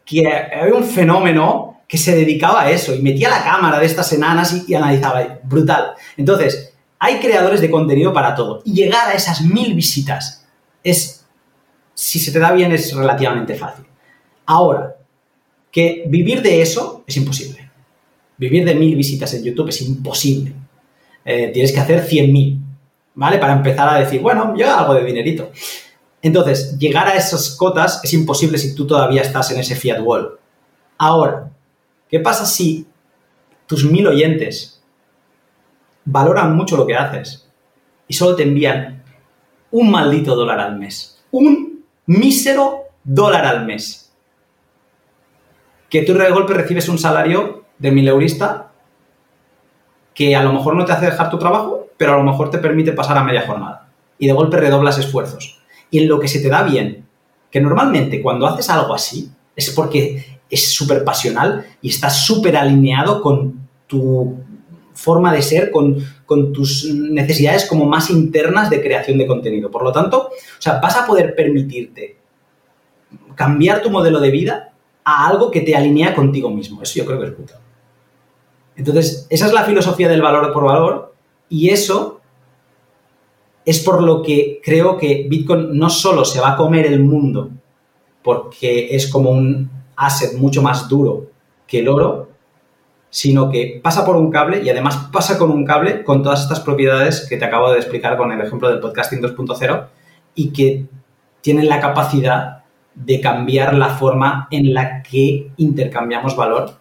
que 0.05 0.27
había 0.27 0.76
un 0.76 0.84
fenómeno 0.84 1.81
que 1.88 1.97
se 1.97 2.15
dedicaba 2.15 2.61
a 2.61 2.71
eso 2.71 2.93
y 2.93 3.01
metía 3.01 3.30
la 3.30 3.43
cámara 3.43 3.80
de 3.80 3.85
estas 3.85 4.11
enanas 4.13 4.65
y, 4.67 4.76
analizaba. 4.76 5.39
Brutal. 5.43 5.93
Entonces, 6.17 6.73
hay 6.99 7.19
creadores 7.19 7.61
de 7.61 7.71
contenido 7.71 8.13
para 8.13 8.35
todo. 8.35 8.61
Y 8.65 8.73
llegar 8.73 9.07
a 9.07 9.13
esas 9.13 9.41
mil 9.41 9.73
visitas 9.73 10.45
es, 10.84 11.26
si 11.93 12.19
se 12.19 12.31
te 12.31 12.39
da 12.39 12.51
bien, 12.51 12.71
es 12.71 12.93
relativamente 12.93 13.55
fácil. 13.55 13.85
Ahora, 14.45 14.97
que 15.71 16.03
vivir 16.07 16.41
de 16.41 16.61
eso 16.61 17.03
es 17.07 17.17
imposible. 17.17 17.69
Vivir 18.38 18.65
de 18.65 18.76
mil 18.76 18.95
visitas 18.95 19.34
en 19.34 19.43
YouTube 19.43 19.69
es 19.69 19.81
imposible. 19.81 20.53
Eh, 21.26 21.51
tienes 21.53 21.71
que 21.71 21.80
hacer 21.80 22.07
100.000, 22.07 22.59
¿vale? 23.19 23.37
Para 23.37 23.51
empezar 23.51 23.89
a 23.89 23.99
decir, 23.99 24.21
bueno, 24.21 24.55
yo 24.55 24.71
hago 24.71 24.93
de 24.93 25.03
dinerito. 25.03 25.51
Entonces, 26.21 26.77
llegar 26.79 27.05
a 27.05 27.15
esas 27.15 27.49
cotas 27.57 27.99
es 28.01 28.13
imposible 28.13 28.57
si 28.57 28.73
tú 28.73 28.87
todavía 28.87 29.21
estás 29.21 29.51
en 29.51 29.59
ese 29.59 29.75
fiat 29.75 29.99
wall. 30.01 30.39
Ahora, 30.97 31.49
¿qué 32.07 32.21
pasa 32.21 32.45
si 32.45 32.87
tus 33.67 33.83
mil 33.83 34.07
oyentes 34.07 34.81
valoran 36.05 36.55
mucho 36.55 36.77
lo 36.77 36.87
que 36.87 36.95
haces 36.95 37.45
y 38.07 38.13
solo 38.13 38.37
te 38.37 38.43
envían 38.43 39.03
un 39.71 39.91
maldito 39.91 40.33
dólar 40.33 40.61
al 40.61 40.79
mes? 40.79 41.21
Un 41.31 41.83
mísero 42.05 42.83
dólar 43.03 43.45
al 43.45 43.65
mes. 43.65 44.13
Que 45.89 46.03
tú 46.03 46.13
de 46.13 46.31
golpe 46.31 46.53
recibes 46.53 46.87
un 46.87 46.97
salario 46.97 47.65
de 47.79 47.91
mil 47.91 48.07
eurista 48.07 48.68
que 50.19 50.35
a 50.35 50.43
lo 50.43 50.51
mejor 50.51 50.75
no 50.75 50.83
te 50.83 50.91
hace 50.91 51.05
dejar 51.05 51.29
tu 51.29 51.39
trabajo, 51.39 51.87
pero 51.95 52.13
a 52.13 52.17
lo 52.17 52.23
mejor 52.25 52.51
te 52.51 52.57
permite 52.57 52.91
pasar 52.91 53.17
a 53.17 53.23
media 53.23 53.47
jornada. 53.47 53.87
Y 54.17 54.27
de 54.27 54.33
golpe 54.33 54.57
redoblas 54.57 54.97
esfuerzos. 54.97 55.61
Y 55.89 55.99
en 55.99 56.09
lo 56.09 56.19
que 56.19 56.27
se 56.27 56.41
te 56.41 56.49
da 56.49 56.63
bien, 56.63 57.05
que 57.49 57.61
normalmente 57.61 58.21
cuando 58.21 58.45
haces 58.45 58.69
algo 58.69 58.93
así, 58.93 59.31
es 59.55 59.69
porque 59.69 60.41
es 60.49 60.73
súper 60.73 61.05
pasional 61.05 61.65
y 61.81 61.87
estás 61.87 62.25
súper 62.25 62.57
alineado 62.57 63.21
con 63.21 63.61
tu 63.87 64.35
forma 64.93 65.31
de 65.31 65.41
ser, 65.41 65.71
con, 65.71 65.95
con, 66.25 66.51
tus 66.51 66.93
necesidades 66.93 67.63
como 67.63 67.85
más 67.85 68.09
internas 68.09 68.69
de 68.69 68.81
creación 68.81 69.17
de 69.19 69.25
contenido. 69.25 69.71
Por 69.71 69.85
lo 69.85 69.93
tanto, 69.93 70.31
o 70.31 70.61
sea, 70.61 70.81
vas 70.81 70.97
a 70.97 71.07
poder 71.07 71.33
permitirte 71.33 72.17
cambiar 73.35 73.81
tu 73.81 73.89
modelo 73.89 74.19
de 74.19 74.31
vida 74.31 74.73
a 75.05 75.29
algo 75.29 75.49
que 75.49 75.61
te 75.61 75.77
alinea 75.77 76.13
contigo 76.13 76.49
mismo. 76.49 76.83
Eso 76.83 76.99
yo 76.99 77.05
creo 77.05 77.19
que 77.21 77.25
es 77.27 77.37
brutal. 77.37 77.68
Entonces, 78.80 79.27
esa 79.30 79.45
es 79.45 79.53
la 79.53 79.65
filosofía 79.65 80.07
del 80.07 80.22
valor 80.22 80.53
por 80.53 80.64
valor 80.64 81.14
y 81.49 81.69
eso 81.69 82.22
es 83.65 83.80
por 83.80 84.01
lo 84.01 84.23
que 84.23 84.61
creo 84.64 84.97
que 84.97 85.27
Bitcoin 85.30 85.77
no 85.77 85.89
solo 85.89 86.23
se 86.23 86.39
va 86.39 86.53
a 86.53 86.56
comer 86.56 86.85
el 86.85 87.01
mundo 87.01 87.49
porque 88.23 88.95
es 88.95 89.11
como 89.11 89.31
un 89.31 89.69
asset 89.97 90.38
mucho 90.38 90.61
más 90.61 90.88
duro 90.88 91.27
que 91.68 91.80
el 91.80 91.89
oro, 91.89 92.30
sino 93.10 93.49
que 93.49 93.81
pasa 93.84 94.06
por 94.06 94.15
un 94.15 94.31
cable 94.31 94.64
y 94.64 94.69
además 94.69 95.10
pasa 95.11 95.38
con 95.38 95.51
un 95.51 95.65
cable 95.65 96.06
con 96.06 96.23
todas 96.23 96.43
estas 96.43 96.61
propiedades 96.61 97.27
que 97.27 97.35
te 97.35 97.43
acabo 97.43 97.72
de 97.72 97.80
explicar 97.80 98.15
con 98.15 98.31
el 98.31 98.39
ejemplo 98.39 98.69
del 98.69 98.80
podcasting 98.80 99.22
2.0 99.22 99.88
y 100.35 100.53
que 100.53 100.85
tienen 101.41 101.68
la 101.68 101.81
capacidad 101.81 102.64
de 102.95 103.19
cambiar 103.19 103.73
la 103.73 103.89
forma 103.89 104.47
en 104.51 104.73
la 104.73 105.03
que 105.03 105.51
intercambiamos 105.57 106.38
valor 106.38 106.80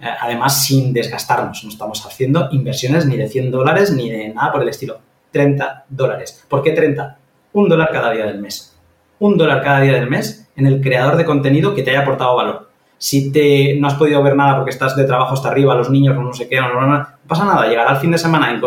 además 0.00 0.64
sin 0.64 0.92
desgastarnos. 0.92 1.62
No 1.64 1.70
estamos 1.70 2.04
haciendo 2.06 2.48
inversiones 2.52 3.06
ni 3.06 3.16
de 3.16 3.28
100 3.28 3.50
dólares 3.50 3.92
ni 3.92 4.10
de 4.10 4.28
nada 4.30 4.52
por 4.52 4.62
el 4.62 4.68
estilo. 4.68 4.98
30 5.30 5.86
dólares. 5.88 6.44
¿Por 6.48 6.62
qué 6.62 6.72
30? 6.72 7.18
Un 7.52 7.68
dólar 7.68 7.90
cada 7.92 8.10
día 8.12 8.26
del 8.26 8.40
mes. 8.40 8.76
Un 9.18 9.36
dólar 9.36 9.62
cada 9.62 9.80
día 9.80 9.94
del 9.94 10.08
mes 10.08 10.48
en 10.56 10.66
el 10.66 10.80
creador 10.80 11.16
de 11.16 11.24
contenido 11.24 11.74
que 11.74 11.82
te 11.82 11.90
haya 11.90 12.02
aportado 12.02 12.36
valor. 12.36 12.70
Si 12.98 13.32
te, 13.32 13.76
no 13.78 13.88
has 13.88 13.94
podido 13.94 14.22
ver 14.22 14.36
nada 14.36 14.56
porque 14.56 14.70
estás 14.70 14.94
de 14.94 15.04
trabajo 15.04 15.34
hasta 15.34 15.48
arriba, 15.48 15.74
los 15.74 15.88
niños, 15.88 16.16
no 16.16 16.32
sé 16.34 16.48
qué, 16.48 16.60
no, 16.60 16.68
no, 16.68 16.86
no, 16.86 17.06
pasa 17.26 17.46
nada. 17.46 17.66
Llegará 17.66 17.92
el 17.92 17.96
fin 17.96 18.10
de 18.10 18.18
semana, 18.18 18.60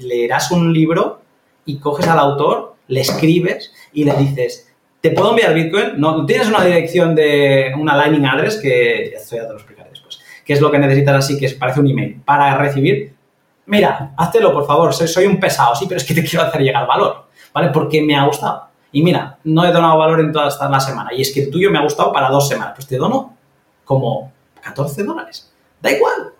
leerás 0.00 0.50
un 0.50 0.72
libro 0.72 1.22
y 1.64 1.78
coges 1.78 2.06
al 2.06 2.18
autor, 2.18 2.74
le 2.88 3.00
escribes 3.00 3.72
y 3.92 4.04
le 4.04 4.12
dices, 4.14 4.74
¿te 5.00 5.10
puedo 5.10 5.30
enviar 5.30 5.54
Bitcoin? 5.54 5.92
No, 5.98 6.26
tienes 6.26 6.48
una 6.48 6.64
dirección 6.64 7.14
de 7.14 7.72
una 7.78 7.96
Lightning 7.96 8.26
Address 8.26 8.58
que 8.60 9.14
esto 9.14 9.36
ya 9.36 9.42
te 9.42 9.48
lo 9.48 9.56
explicaré 9.56 9.77
después. 9.77 9.77
¿Qué 10.48 10.54
es 10.54 10.62
lo 10.62 10.70
que 10.70 10.78
necesitas 10.78 11.14
así? 11.14 11.38
Que 11.38 11.50
parece 11.50 11.78
un 11.78 11.88
email. 11.88 12.22
Para 12.24 12.56
recibir, 12.56 13.14
mira, 13.66 14.14
háztelo 14.16 14.50
por 14.50 14.66
favor, 14.66 14.94
soy, 14.94 15.06
soy 15.06 15.26
un 15.26 15.38
pesado, 15.38 15.74
sí, 15.74 15.84
pero 15.86 15.98
es 15.98 16.04
que 16.04 16.14
te 16.14 16.24
quiero 16.28 16.46
hacer 16.46 16.62
llegar 16.62 16.86
valor, 16.86 17.26
¿vale? 17.52 17.68
Porque 17.68 18.00
me 18.00 18.16
ha 18.16 18.24
gustado. 18.24 18.66
Y 18.90 19.02
mira, 19.02 19.36
no 19.44 19.62
he 19.66 19.70
donado 19.70 19.98
valor 19.98 20.20
en 20.20 20.32
toda 20.32 20.48
esta 20.48 20.80
semana. 20.80 21.10
Y 21.12 21.20
es 21.20 21.34
que 21.34 21.42
el 21.42 21.50
tuyo 21.50 21.70
me 21.70 21.76
ha 21.76 21.82
gustado 21.82 22.10
para 22.14 22.30
dos 22.30 22.48
semanas. 22.48 22.72
Pues 22.74 22.86
te 22.86 22.96
dono 22.96 23.36
como 23.84 24.32
14 24.62 25.04
dólares. 25.04 25.52
Da 25.82 25.92
igual. 25.92 26.32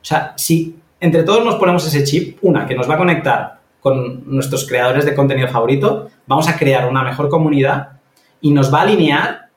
O 0.00 0.04
sea, 0.04 0.34
si 0.36 0.78
entre 1.00 1.24
todos 1.24 1.44
nos 1.44 1.56
ponemos 1.56 1.84
ese 1.84 2.04
chip, 2.04 2.38
una, 2.42 2.64
que 2.64 2.76
nos 2.76 2.88
va 2.88 2.94
a 2.94 2.98
conectar 2.98 3.58
con 3.80 4.22
nuestros 4.32 4.68
creadores 4.68 5.04
de 5.04 5.16
contenido 5.16 5.48
favorito, 5.48 6.08
vamos 6.28 6.48
a 6.48 6.56
crear 6.56 6.88
una 6.88 7.02
mejor 7.02 7.28
comunidad 7.28 7.88
y 8.40 8.52
nos 8.52 8.72
va 8.72 8.78
a 8.78 8.82
alinear 8.82 9.48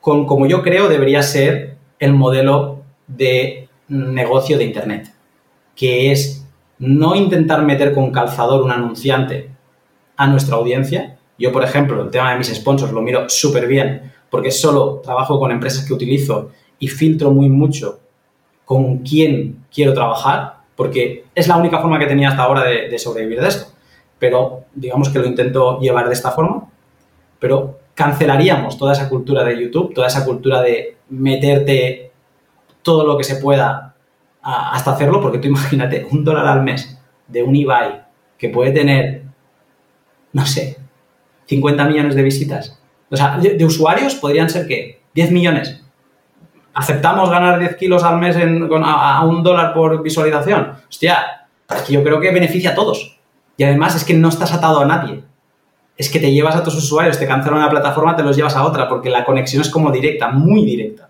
con 0.00 0.26
como 0.26 0.46
yo 0.46 0.62
creo 0.62 0.88
debería 0.88 1.22
ser 1.22 1.71
el 2.02 2.14
modelo 2.14 2.82
de 3.06 3.68
negocio 3.86 4.58
de 4.58 4.64
Internet, 4.64 5.14
que 5.76 6.10
es 6.10 6.44
no 6.80 7.14
intentar 7.14 7.62
meter 7.62 7.94
con 7.94 8.10
calzador 8.10 8.62
un 8.62 8.72
anunciante 8.72 9.50
a 10.16 10.26
nuestra 10.26 10.56
audiencia. 10.56 11.16
Yo, 11.38 11.52
por 11.52 11.62
ejemplo, 11.62 12.02
el 12.02 12.10
tema 12.10 12.32
de 12.32 12.38
mis 12.38 12.52
sponsors 12.52 12.92
lo 12.92 13.02
miro 13.02 13.28
súper 13.28 13.68
bien 13.68 14.12
porque 14.30 14.50
solo 14.50 15.00
trabajo 15.04 15.38
con 15.38 15.52
empresas 15.52 15.86
que 15.86 15.94
utilizo 15.94 16.50
y 16.80 16.88
filtro 16.88 17.30
muy 17.30 17.48
mucho 17.48 18.00
con 18.64 18.98
quién 18.98 19.64
quiero 19.72 19.94
trabajar, 19.94 20.56
porque 20.74 21.26
es 21.36 21.46
la 21.46 21.56
única 21.56 21.78
forma 21.78 22.00
que 22.00 22.06
tenía 22.06 22.30
hasta 22.30 22.42
ahora 22.42 22.64
de, 22.64 22.88
de 22.88 22.98
sobrevivir 22.98 23.40
de 23.40 23.46
esto. 23.46 23.70
Pero 24.18 24.64
digamos 24.74 25.08
que 25.08 25.20
lo 25.20 25.26
intento 25.26 25.78
llevar 25.78 26.08
de 26.08 26.14
esta 26.14 26.32
forma, 26.32 26.68
pero 27.38 27.78
cancelaríamos 27.94 28.78
toda 28.78 28.92
esa 28.92 29.08
cultura 29.08 29.44
de 29.44 29.60
YouTube, 29.60 29.94
toda 29.94 30.06
esa 30.06 30.24
cultura 30.24 30.60
de 30.62 30.96
meterte 31.10 32.12
todo 32.82 33.06
lo 33.06 33.16
que 33.16 33.24
se 33.24 33.36
pueda 33.36 33.94
hasta 34.42 34.92
hacerlo, 34.92 35.20
porque 35.20 35.38
tú 35.38 35.48
imagínate, 35.48 36.06
un 36.10 36.24
dólar 36.24 36.46
al 36.46 36.62
mes 36.62 36.98
de 37.28 37.42
un 37.42 37.54
eBay 37.54 38.02
que 38.36 38.48
puede 38.48 38.72
tener, 38.72 39.22
no 40.32 40.44
sé, 40.46 40.78
50 41.46 41.84
millones 41.84 42.14
de 42.16 42.22
visitas. 42.22 42.78
O 43.08 43.16
sea, 43.16 43.38
de, 43.38 43.64
usuarios 43.64 44.14
podrían 44.16 44.50
ser 44.50 44.66
que 44.66 45.02
10 45.14 45.30
millones. 45.30 45.80
¿Aceptamos 46.74 47.30
ganar 47.30 47.58
10 47.58 47.76
kilos 47.76 48.02
al 48.02 48.18
mes 48.18 48.36
a, 48.36 49.18
a, 49.18 49.24
un 49.24 49.42
dólar 49.42 49.74
por 49.74 50.02
visualización? 50.02 50.72
Hostia, 50.88 51.46
yo 51.88 52.02
creo 52.02 52.18
que 52.18 52.32
beneficia 52.32 52.70
a 52.70 52.74
todos. 52.74 53.18
Y 53.58 53.64
además 53.64 53.94
es 53.94 54.04
que 54.04 54.14
no 54.14 54.30
estás 54.30 54.52
atado 54.52 54.80
a 54.80 54.86
nadie 54.86 55.22
es 55.96 56.10
que 56.10 56.18
te 56.18 56.32
llevas 56.32 56.56
a 56.56 56.64
tus 56.64 56.74
usuarios, 56.74 57.18
te 57.18 57.26
cancelan 57.26 57.58
una 57.58 57.70
plataforma, 57.70 58.16
te 58.16 58.22
los 58.22 58.36
llevas 58.36 58.56
a 58.56 58.64
otra, 58.64 58.88
porque 58.88 59.10
la 59.10 59.24
conexión 59.24 59.62
es 59.62 59.70
como 59.70 59.90
directa, 59.90 60.28
muy 60.28 60.64
directa. 60.64 61.08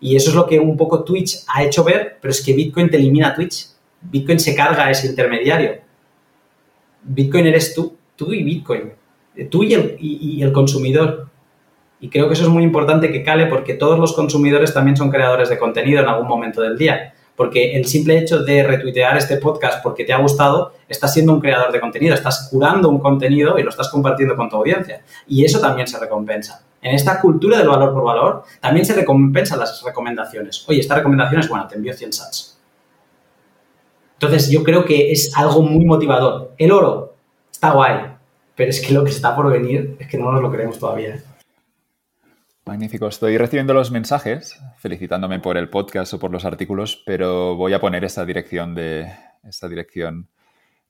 Y 0.00 0.14
eso 0.14 0.30
es 0.30 0.36
lo 0.36 0.46
que 0.46 0.58
un 0.58 0.76
poco 0.76 1.04
Twitch 1.04 1.38
ha 1.48 1.62
hecho 1.64 1.82
ver, 1.82 2.18
pero 2.20 2.30
es 2.30 2.42
que 2.44 2.52
Bitcoin 2.52 2.90
te 2.90 2.96
elimina 2.96 3.34
Twitch. 3.34 3.66
Bitcoin 4.00 4.38
se 4.38 4.54
carga 4.54 4.86
a 4.86 4.90
ese 4.90 5.08
intermediario. 5.08 5.78
Bitcoin 7.02 7.46
eres 7.46 7.74
tú, 7.74 7.96
tú 8.14 8.32
y 8.32 8.42
Bitcoin. 8.42 8.92
Tú 9.50 9.64
y 9.64 9.74
el, 9.74 9.96
y 9.98 10.42
el 10.42 10.52
consumidor. 10.52 11.28
Y 12.00 12.08
creo 12.08 12.28
que 12.28 12.34
eso 12.34 12.44
es 12.44 12.48
muy 12.48 12.62
importante 12.62 13.10
que 13.10 13.22
cale 13.22 13.46
porque 13.46 13.74
todos 13.74 13.98
los 13.98 14.12
consumidores 14.12 14.72
también 14.72 14.96
son 14.96 15.10
creadores 15.10 15.48
de 15.48 15.58
contenido 15.58 16.00
en 16.00 16.08
algún 16.08 16.28
momento 16.28 16.60
del 16.60 16.76
día. 16.76 17.14
Porque 17.36 17.76
el 17.76 17.86
simple 17.86 18.18
hecho 18.18 18.42
de 18.42 18.62
retuitear 18.62 19.16
este 19.16 19.36
podcast 19.36 19.82
porque 19.82 20.04
te 20.04 20.12
ha 20.12 20.18
gustado, 20.18 20.72
estás 20.88 21.12
siendo 21.12 21.32
un 21.32 21.40
creador 21.40 21.70
de 21.70 21.80
contenido, 21.80 22.14
estás 22.14 22.48
curando 22.50 22.88
un 22.88 22.98
contenido 22.98 23.58
y 23.58 23.62
lo 23.62 23.70
estás 23.70 23.88
compartiendo 23.88 24.34
con 24.34 24.48
tu 24.48 24.56
audiencia. 24.56 25.02
Y 25.28 25.44
eso 25.44 25.60
también 25.60 25.86
se 25.86 25.98
recompensa. 26.00 26.64
En 26.80 26.94
esta 26.94 27.20
cultura 27.20 27.58
del 27.58 27.68
valor 27.68 27.92
por 27.92 28.04
valor, 28.04 28.44
también 28.60 28.86
se 28.86 28.94
recompensan 28.94 29.58
las 29.58 29.82
recomendaciones. 29.82 30.64
Oye, 30.68 30.80
esta 30.80 30.94
recomendación 30.94 31.40
es 31.40 31.48
buena, 31.48 31.68
te 31.68 31.76
envío 31.76 31.92
100 31.92 32.12
sats. 32.12 32.58
Entonces, 34.14 34.48
yo 34.50 34.64
creo 34.64 34.84
que 34.84 35.12
es 35.12 35.36
algo 35.36 35.62
muy 35.62 35.84
motivador. 35.84 36.52
El 36.56 36.72
oro 36.72 37.16
está 37.52 37.72
guay, 37.72 38.12
pero 38.54 38.70
es 38.70 38.80
que 38.80 38.94
lo 38.94 39.04
que 39.04 39.10
está 39.10 39.36
por 39.36 39.50
venir 39.50 39.96
es 39.98 40.06
que 40.08 40.16
no 40.16 40.32
nos 40.32 40.40
lo 40.40 40.50
creemos 40.50 40.78
todavía. 40.78 41.22
Magnífico. 42.66 43.06
Estoy 43.06 43.38
recibiendo 43.38 43.74
los 43.74 43.92
mensajes 43.92 44.60
felicitándome 44.78 45.38
por 45.38 45.56
el 45.56 45.68
podcast 45.70 46.12
o 46.14 46.18
por 46.18 46.32
los 46.32 46.44
artículos, 46.44 47.00
pero 47.06 47.54
voy 47.54 47.72
a 47.74 47.80
poner 47.80 48.04
esta 48.04 48.24
dirección 48.24 48.74
de 48.74 49.08
esta 49.44 49.68
dirección 49.68 50.28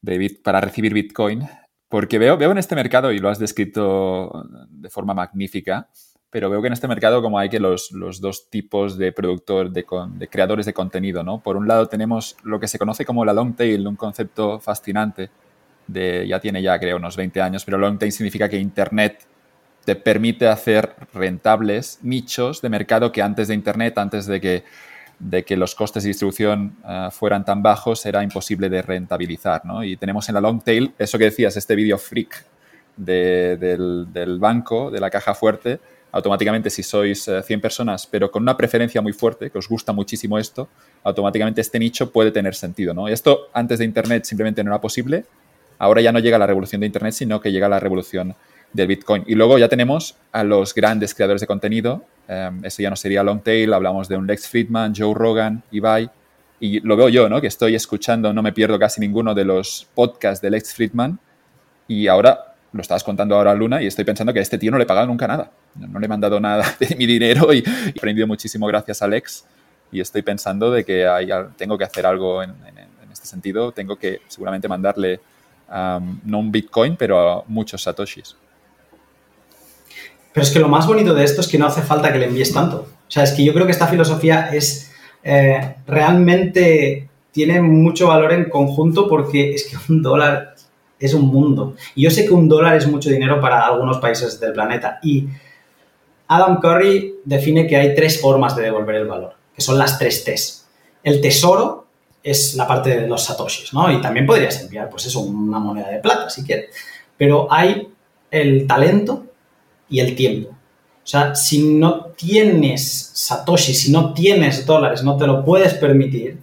de 0.01 0.41
para 0.43 0.63
recibir 0.63 0.95
Bitcoin, 0.95 1.47
porque 1.91 2.19
veo, 2.19 2.39
veo 2.39 2.51
en 2.51 2.57
este 2.57 2.75
mercado, 2.77 3.13
y 3.13 3.19
lo 3.19 3.29
has 3.29 3.39
descrito 3.39 4.47
de 4.71 4.89
forma 4.89 5.13
magnífica, 5.13 5.91
pero 6.31 6.49
veo 6.49 6.63
que 6.63 6.69
en 6.69 6.73
este 6.73 6.89
mercado 6.89 7.21
como 7.21 7.39
hay 7.39 7.51
que 7.51 7.61
los, 7.61 7.91
dos 7.93 8.49
tipos 8.49 8.97
de 8.97 9.13
productor, 9.13 9.71
de, 9.71 9.85
de, 10.15 10.29
creadores 10.29 10.65
de 10.65 10.73
contenido, 10.73 11.23
¿no? 11.23 11.43
Por 11.43 11.59
un 11.59 11.69
lado 11.69 11.89
tenemos 11.89 12.39
lo 12.43 12.59
que 12.59 12.69
se 12.69 12.79
conoce 12.79 13.05
como 13.05 13.23
la 13.27 13.35
long 13.35 13.55
tail, 13.55 13.87
un 13.87 13.97
concepto 13.97 14.61
fascinante, 14.61 15.29
de, 15.87 16.27
ya 16.27 16.41
tiene 16.41 16.63
ya 16.63 16.79
creo 16.79 16.97
unos 16.97 17.17
20 17.17 17.39
años, 17.43 17.67
pero 17.67 17.77
long 17.77 17.99
tail 17.99 18.13
significa 18.13 18.49
que 18.49 18.57
Internet 18.57 19.27
te 19.87 19.95
permite 19.95 20.49
hacer 20.49 20.97
rentables 21.15 22.01
nichos 22.03 22.61
de 22.61 22.69
mercado 22.69 23.13
que 23.13 23.23
antes 23.23 23.47
de 23.47 23.55
Internet, 23.55 23.97
antes 23.99 24.27
de 24.27 24.41
que, 24.41 24.65
de 25.21 25.45
que 25.45 25.57
los 25.57 25.77
costes 25.77 26.03
de 26.03 26.09
distribución 26.09 26.77
eh, 26.85 27.09
fueran 27.13 27.45
tan 27.45 27.63
bajos, 27.63 28.05
era 28.05 28.25
imposible 28.25 28.69
de 28.69 28.83
rentabilizar. 28.83 29.65
¿no? 29.65 29.85
Y 29.85 29.97
tenemos 29.97 30.29
en 30.29 30.35
la 30.35 30.41
long 30.41 30.61
tail 30.61 30.93
eso 30.99 31.17
que 31.19 31.27
decías, 31.27 31.57
este 31.57 31.77
video 31.77 31.99
freak 31.99 32.45
del, 32.97 34.37
banco, 34.41 34.91
de 34.91 34.99
la 34.99 35.09
caja 35.09 35.37
fuerte. 35.37 35.79
Automáticamente, 36.11 36.69
si 36.69 36.83
sois 36.83 37.23
100 37.23 37.45
eh, 37.49 37.59
personas, 37.59 38.09
pero 38.09 38.29
con 38.29 38.43
una 38.43 38.57
preferencia 38.57 39.01
muy 39.01 39.13
fuerte, 39.13 39.51
que 39.51 39.59
os 39.59 39.69
gusta 39.69 39.93
muchísimo 39.93 40.37
esto, 40.37 40.69
automáticamente 41.05 41.61
este 41.61 41.79
nicho 41.79 42.11
puede 42.11 42.33
tener 42.33 42.57
sentido. 42.57 42.93
¿no? 42.93 43.07
Esto 43.07 43.51
antes 43.53 43.79
de 43.79 43.85
Internet 43.85 44.25
simplemente 44.25 44.65
no 44.65 44.73
era 44.73 44.81
posible. 44.81 45.27
Ahora 45.79 46.01
ya 46.01 46.11
no 46.11 46.19
llega 46.19 46.39
la 46.39 46.47
revolución 46.49 46.81
de 46.81 46.89
Internet, 46.89 47.13
sino 47.13 47.41
que 47.41 47.53
llega 47.53 47.69
la 47.69 47.79
revolución 47.79 48.35
del 48.73 48.87
Bitcoin. 48.89 49.25
Y 49.27 49.35
luego 49.35 49.59
ya 49.59 49.69
tenemos 49.69 50.17
a 50.33 50.45
los 50.45 50.75
grandes 50.75 51.15
creadores 51.15 51.41
de 51.41 51.47
contenido. 51.47 52.05
Um, 52.29 52.65
eso 52.65 52.83
ya 52.83 52.91
no 52.91 52.97
sería 52.97 53.23
long 53.23 53.41
tail, 53.41 53.73
hablamos 53.73 54.09
de 54.09 54.17
un 54.17 54.27
Lex 54.27 54.49
Friedman, 54.49 54.95
Joe 54.97 55.15
Rogan, 55.15 55.63
Ibai. 55.71 56.11
Y 56.59 56.81
lo 56.81 56.97
veo 56.97 57.09
yo, 57.09 57.29
¿no? 57.29 57.41
Que 57.41 57.47
estoy 57.47 57.75
escuchando, 57.75 58.33
no 58.33 58.43
me 58.43 58.53
pierdo 58.53 58.79
casi 58.79 59.01
ninguno 59.01 59.35
de 59.35 59.45
los 59.45 59.87
podcasts 59.95 60.41
de 60.43 60.51
Lex 60.51 60.75
Friedman. 60.75 61.19
Y 61.87 62.07
ahora, 62.07 62.55
lo 62.73 62.81
estabas 62.81 63.05
contando 63.05 63.37
ahora 63.37 63.53
a 63.53 63.55
Luna, 63.55 63.83
y 63.83 63.87
estoy 63.87 64.05
pensando 64.05 64.33
que 64.33 64.39
a 64.39 64.43
este 64.43 64.59
tío 64.59 64.71
no 64.71 64.79
le 64.79 64.85
he 64.85 64.87
pagado 64.87 65.07
nunca 65.07 65.27
nada. 65.27 65.51
No, 65.75 65.99
le 65.99 66.07
he 66.07 66.09
mandado 66.09 66.41
nada 66.41 66.65
de 66.81 66.97
mi 66.97 67.07
dinero 67.07 67.53
y, 67.53 67.59
he 67.59 67.91
aprendido 67.91 68.27
muchísimo 68.27 68.67
gracias 68.67 69.03
a 69.03 69.09
Lex. 69.09 69.45
Y 69.93 70.01
estoy 70.01 70.23
pensando 70.23 70.71
de 70.71 70.85
que 70.85 71.07
hay, 71.07 71.29
tengo 71.57 71.79
que 71.79 71.85
hacer 71.85 72.07
algo 72.07 72.43
en, 72.43 72.55
este 73.13 73.27
sentido. 73.27 73.73
Tengo 73.73 73.97
que 73.97 74.21
seguramente 74.29 74.69
mandarle 74.69 75.21
no 75.71 76.39
un 76.39 76.53
Bitcoin, 76.53 76.97
pero 76.97 77.45
muchos 77.49 77.83
Satoshis. 77.83 78.37
Pero 80.37 80.45
es 80.45 80.53
que 80.53 80.59
lo 80.59 80.69
más 80.69 80.87
bonito 80.87 81.15
de 81.15 81.25
esto 81.25 81.41
es 81.41 81.49
que 81.49 81.57
no 81.57 81.65
hace 81.65 81.81
falta 81.81 82.13
que 82.13 82.19
le 82.19 82.27
envíes 82.27 82.53
tanto. 82.53 82.87
O 83.09 83.11
sea, 83.11 83.23
es 83.23 83.33
que 83.33 83.43
yo 83.43 83.55
creo 83.55 83.65
que 83.65 83.73
esta 83.73 83.87
filosofía 83.87 84.51
es 84.53 84.93
eh, 85.25 85.77
realmente 85.87 87.09
tiene 87.33 87.63
mucho 87.63 88.09
valor 88.09 88.35
en 88.35 88.51
conjunto 88.51 89.09
porque 89.09 89.55
es 89.55 89.65
que 89.65 89.79
un 89.91 90.03
dólar 90.03 90.55
es 91.01 91.15
un 91.15 91.29
mundo. 91.29 91.75
Y 91.95 92.03
yo 92.03 92.11
sé 92.11 92.27
que 92.27 92.35
un 92.35 92.51
dólar 92.51 92.77
es 92.77 92.87
mucho 92.87 93.09
dinero 93.09 93.41
para 93.41 93.67
algunos 93.67 93.97
países 93.97 94.39
del 94.39 94.53
planeta. 94.53 94.99
Y 95.03 95.27
Adam 96.29 96.61
Curry 96.61 97.15
define 97.25 97.67
que 97.67 97.79
hay 97.79 97.95
tres 97.95 98.21
formas 98.21 98.55
de 98.57 98.65
devolver 98.65 98.97
el 98.97 99.07
valor, 99.07 99.37
que 99.55 99.63
son 99.63 99.79
las 99.79 99.99
tres 99.99 100.23
T's. 100.23 100.67
El 101.03 101.23
tesoro 101.23 101.87
es 102.23 102.57
la 102.57 102.69
parte 102.69 102.91
de 102.91 103.09
los 103.09 103.25
satoshis, 103.25 103.73
¿no? 103.73 103.91
Y 103.91 104.03
también 104.03 104.27
podrías 104.27 104.61
enviar, 104.61 104.91
pues 104.91 105.07
eso, 105.07 105.21
una 105.21 105.59
moneda 105.59 105.89
de 105.89 106.01
plata 106.01 106.29
si 106.29 106.45
quieres. 106.45 106.67
Pero 107.17 107.51
hay 107.51 107.89
el 108.31 108.67
talento, 108.67 109.26
y 109.89 110.01
el 110.01 110.15
tiempo. 110.15 110.51
O 110.51 111.09
sea, 111.09 111.35
si 111.35 111.63
no 111.63 112.07
tienes 112.17 113.11
Satoshi, 113.15 113.75
si 113.75 113.93
no 113.93 114.13
tienes 114.13 114.67
dólares, 114.67 115.05
no 115.05 115.17
te 115.17 115.27
lo 115.27 115.45
puedes 115.45 115.75
permitir, 115.75 116.39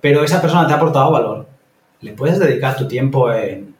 pero 0.00 0.22
esa 0.22 0.40
persona 0.40 0.66
te 0.66 0.72
ha 0.72 0.76
aportado 0.76 1.10
valor, 1.10 1.48
le 2.00 2.12
puedes 2.12 2.38
dedicar 2.38 2.76
tu 2.76 2.86
tiempo 2.86 3.32
en 3.32 3.74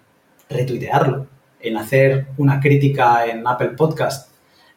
retuitearlo, 0.48 1.26
en 1.60 1.76
hacer 1.76 2.26
una 2.38 2.58
crítica 2.60 3.26
en 3.26 3.46
Apple 3.46 3.70
Podcast, 3.70 4.32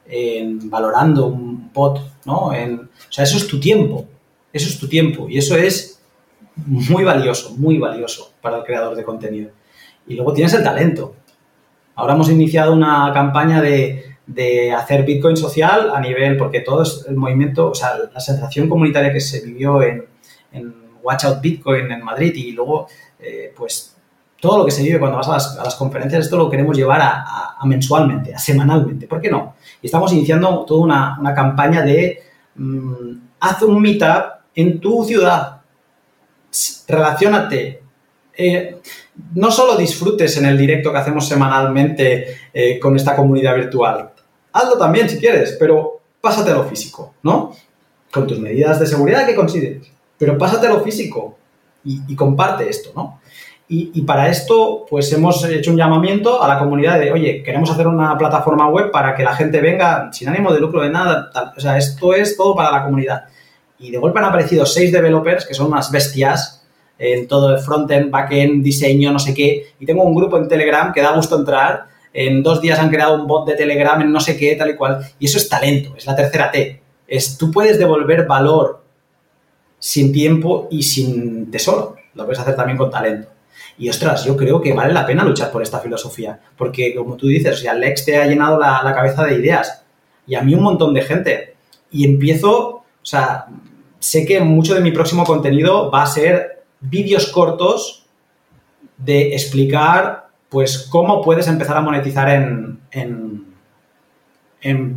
en 0.06 0.70
valorando 0.70 1.28
un 1.28 1.70
pod, 1.70 2.00
¿no? 2.26 2.54
En, 2.54 2.82
o 2.82 3.12
sea, 3.12 3.24
eso 3.24 3.38
es 3.38 3.48
tu 3.48 3.60
tiempo, 3.60 4.08
eso 4.54 4.70
es 4.70 4.80
tu 4.80 4.88
tiempo 4.88 5.28
y 5.30 5.38
eso 5.38 5.56
es 5.56 6.00
muy 6.56 7.04
valioso, 7.04 7.56
muy 7.58 7.78
valioso 7.78 8.34
para 8.42 8.58
el 8.58 8.64
creador 8.64 8.96
de 8.96 9.04
contenido. 9.04 9.52
Y 10.08 10.16
luego 10.16 10.34
tienes 10.34 10.54
el 10.54 10.64
talento. 10.64 11.16
Ahora 11.96 12.14
hemos 12.14 12.30
iniciado 12.30 12.74
una 12.74 13.12
campaña 13.14 13.62
de 13.62 14.09
de 14.30 14.72
hacer 14.72 15.04
Bitcoin 15.04 15.36
social 15.36 15.92
a 15.94 16.00
nivel, 16.00 16.38
porque 16.38 16.62
todo 16.62 16.84
el 17.08 17.16
movimiento, 17.16 17.72
o 17.72 17.76
sea, 17.76 17.98
la 18.14 18.20
sensación 18.20 18.70
comunitaria 18.70 19.12
que 19.12 19.20
se 19.20 19.44
vivió 19.44 19.82
en, 19.82 20.08
Watch 21.02 21.24
Out 21.24 21.42
Bitcoin 21.42 21.90
en 21.92 22.04
Madrid 22.04 22.34
y 22.36 22.52
luego, 22.52 22.88
eh, 23.20 23.54
pues, 23.56 23.96
todo 24.40 24.60
lo 24.60 24.66
que 24.66 24.72
se 24.72 24.84
vive 24.84 25.00
cuando 25.00 25.18
vas 25.18 25.30
a 25.58 25.64
las, 25.64 25.76
conferencias, 25.76 26.26
esto 26.26 26.38
lo 26.38 26.50
queremos 26.50 26.78
llevar 26.78 27.00
a, 27.02 27.58
mensualmente, 27.64 28.36
a 28.36 28.38
semanalmente, 28.38 29.08
¿por 29.08 29.22
qué 29.22 29.32
no? 29.32 29.56
Y 29.82 29.88
estamos 29.88 30.12
iniciando 30.12 30.66
toda 30.66 30.82
una, 30.82 31.34
campaña 31.34 31.82
de 31.82 32.22
mm, 32.56 33.14
haz 33.40 33.62
un 33.64 33.82
meetup 33.82 34.42
en 34.54 34.80
tu 34.80 35.06
ciudad, 35.06 35.62
relacionate. 36.88 37.82
Eh, 38.38 38.78
no 39.34 39.50
solo 39.52 39.76
disfrutes 39.76 40.38
en 40.38 40.46
el 40.46 40.58
directo 40.58 40.92
que 40.92 40.98
hacemos 40.98 41.28
semanalmente 41.28 42.38
eh, 42.54 42.78
con 42.78 42.96
esta 42.96 43.16
comunidad 43.16 43.56
virtual, 43.56 44.12
hazlo 44.52 44.78
también 44.78 45.10
si 45.10 45.18
quieres, 45.18 45.56
pero 45.60 46.00
pásate 46.22 46.52
a 46.52 46.56
lo 46.56 46.66
físico, 46.66 47.14
¿no? 47.24 47.54
Con 48.12 48.28
tus 48.28 48.40
medidas 48.40 48.80
de 48.80 48.88
seguridad 48.88 49.26
que 49.26 49.36
consideres, 49.36 49.92
pero 50.18 50.38
pásate 50.38 50.68
a 50.68 50.72
lo 50.72 50.82
físico 50.82 51.38
y, 51.84 52.16
comparte 52.16 52.70
esto, 52.70 52.92
¿no? 52.96 53.20
Y, 53.72 54.02
para 54.02 54.30
esto, 54.30 54.86
pues 54.90 55.14
hemos 55.14 55.46
hecho 55.46 55.70
un 55.70 55.78
llamamiento 55.78 56.42
a 56.42 56.48
la 56.48 56.58
comunidad 56.58 57.00
de, 57.00 57.12
oye, 57.12 57.44
queremos 57.44 57.70
hacer 57.70 57.88
una 57.88 58.18
plataforma 58.18 58.68
web 58.68 58.90
para 58.90 59.16
que 59.16 59.24
la 59.24 59.36
gente 59.36 59.62
venga 59.62 60.10
sin 60.12 60.28
ánimo 60.28 60.52
de 60.52 60.60
lucro 60.60 60.82
de 60.82 60.90
nada, 60.90 61.30
o 61.56 61.60
sea, 61.60 61.78
esto 61.78 62.14
es 62.14 62.36
todo 62.36 62.56
para 62.56 62.72
la 62.72 62.84
comunidad. 62.84 63.26
Y 63.78 63.92
de 63.92 64.00
golpe 64.00 64.20
han 64.20 64.26
aparecido 64.26 64.66
seis 64.66 64.92
developers 64.92 65.46
que 65.46 65.54
son 65.54 65.68
unas 65.68 65.92
bestias 65.92 66.66
en 66.98 67.28
todo 67.28 67.56
el 67.56 67.60
frontend, 67.60 68.10
backend, 68.10 68.64
diseño, 68.64 69.12
no 69.12 69.20
sé 69.20 69.34
qué, 69.36 69.68
y 69.80 69.86
tengo 69.86 70.04
un 70.04 70.16
grupo 70.16 70.38
en 70.38 70.48
Telegram 70.48 70.92
que 70.92 71.02
da 71.02 71.16
gusto 71.16 71.38
entrar 71.38 71.86
en 72.14 72.42
dos 72.44 72.62
días 72.62 72.80
han 72.80 72.90
creado 72.90 73.16
un 73.16 73.28
bot 73.28 73.48
de 73.48 73.56
Telegram 73.56 74.02
en 74.02 74.12
no 74.12 74.20
sé 74.20 74.38
qué, 74.38 74.56
tal 74.56 74.72
y 74.72 74.76
cual. 74.76 75.00
Y 75.20 75.26
eso 75.26 75.38
es 75.38 75.48
talento, 75.48 75.94
es 75.96 76.06
la 76.06 76.16
tercera 76.16 76.52
T. 76.52 76.82
Es 77.08 77.38
tú 77.38 77.52
puedes 77.52 77.78
devolver 77.78 78.26
valor 78.26 78.84
sin 79.78 80.12
tiempo 80.12 80.68
y 80.72 80.84
sin 80.84 81.50
tesoro. 81.52 81.96
Lo 82.16 82.26
puedes 82.26 82.40
hacer 82.40 82.56
también 82.56 82.78
con 82.78 82.90
talento. 82.90 83.30
Y 83.78 83.90
ostras, 83.90 84.26
yo 84.26 84.36
creo 84.36 84.60
que 84.62 84.74
vale 84.74 84.94
la 84.94 85.06
pena 85.06 85.24
luchar 85.24 85.52
por 85.52 85.62
esta 85.62 85.80
filosofía. 85.80 86.40
Porque, 86.58 86.94
como 86.94 87.16
tú 87.16 87.28
dices, 87.28 87.58
o 87.58 87.62
sea, 87.62 87.74
Lex 87.74 88.06
te 88.06 88.18
ha 88.18 88.28
llenado 88.28 88.60
la, 88.60 88.82
la 88.84 88.94
cabeza 88.94 89.24
de 89.26 89.36
ideas. 89.36 89.84
Y 90.28 90.36
a 90.36 90.42
mí 90.42 90.54
un 90.54 90.64
montón 90.64 90.94
de 90.94 91.02
gente. 91.02 91.56
Y 91.92 92.06
empiezo, 92.06 92.68
o 92.68 92.86
sea, 93.02 93.46
sé 94.00 94.26
que 94.26 94.42
mucho 94.42 94.76
de 94.76 94.82
mi 94.82 94.92
próximo 94.92 95.24
contenido 95.24 95.90
va 95.90 96.04
a 96.04 96.08
ser 96.08 96.64
vídeos 96.82 97.28
cortos 97.28 98.06
de 98.98 99.34
explicar 99.34 100.29
pues 100.50 100.88
cómo 100.90 101.22
puedes 101.22 101.48
empezar 101.48 101.78
a 101.78 101.82
monetizar 101.82 102.30
en, 102.30 102.80
en, 102.92 103.40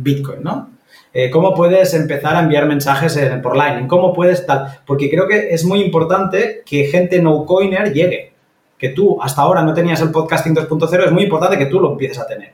Bitcoin, 0.03 0.43
¿no? 0.43 0.71
Eh, 1.13 1.29
cómo 1.29 1.53
puedes 1.53 1.93
empezar 1.93 2.35
a 2.35 2.41
enviar 2.41 2.65
mensajes 2.65 3.17
por 3.41 3.55
Lightning, 3.55 3.87
cómo 3.87 4.13
puedes 4.13 4.45
tal, 4.45 4.79
porque 4.85 5.09
creo 5.09 5.27
que 5.27 5.53
es 5.53 5.63
muy 5.63 5.81
importante 5.81 6.63
que 6.65 6.85
gente 6.85 7.21
no 7.21 7.45
coiner 7.45 7.93
llegue, 7.93 8.33
que 8.79 8.89
tú 8.89 9.21
hasta 9.21 9.43
ahora 9.43 9.61
no 9.61 9.73
tenías 9.73 10.01
el 10.01 10.11
podcasting 10.11 10.55
2.0, 10.55 11.05
es 11.05 11.11
muy 11.11 11.23
importante 11.23 11.57
que 11.57 11.67
tú 11.67 11.79
lo 11.79 11.91
empieces 11.91 12.19
a 12.19 12.27
tener. 12.27 12.53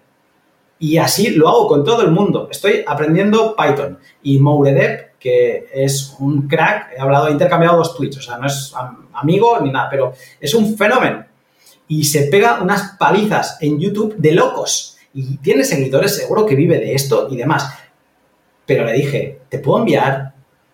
Y 0.78 0.98
así 0.98 1.32
lo 1.32 1.50
hago 1.50 1.68
con 1.68 1.84
todo 1.84 2.03
el 2.03 2.11
mundo. 2.11 2.48
Estoy 2.52 2.84
aprendiendo 2.86 3.56
Python 3.56 3.98
y 4.24 4.40
Mouredep, 4.40 5.18
que 5.19 5.68
es 5.74 6.16
un 6.19 6.48
crack, 6.48 6.94
he 6.98 7.02
hablado, 7.02 7.28
he 7.28 7.32
intercambiado 7.32 7.78
dos 7.78 7.95
tweets, 7.95 8.18
o 8.18 8.22
sea, 8.22 8.38
no 8.38 8.48
es 8.48 8.74
amigo 9.14 9.60
ni 9.61 9.72
nada, 9.72 9.90
pero 9.90 10.14
es 10.40 10.53
un 10.53 10.78
fenómeno 10.78 11.28
y 11.90 12.03
se 12.03 12.27
pega 12.27 12.61
unas 12.61 12.95
palizas 12.98 13.58
en 13.59 13.80
YouTube 13.80 14.16
de 14.16 14.32
locos. 14.32 14.98
Y 15.11 15.38
tiene 15.38 15.64
seguidores, 15.64 16.16
seguro 16.16 16.45
que 16.45 16.56
vive 16.56 16.77
de 16.77 16.93
esto 16.93 17.27
y 17.32 17.35
demás. 17.35 17.74
Pero 18.68 18.85
le 18.85 18.93
dije, 18.93 19.42
te 19.50 19.58
puedo 19.58 19.80
enviar 19.80 20.34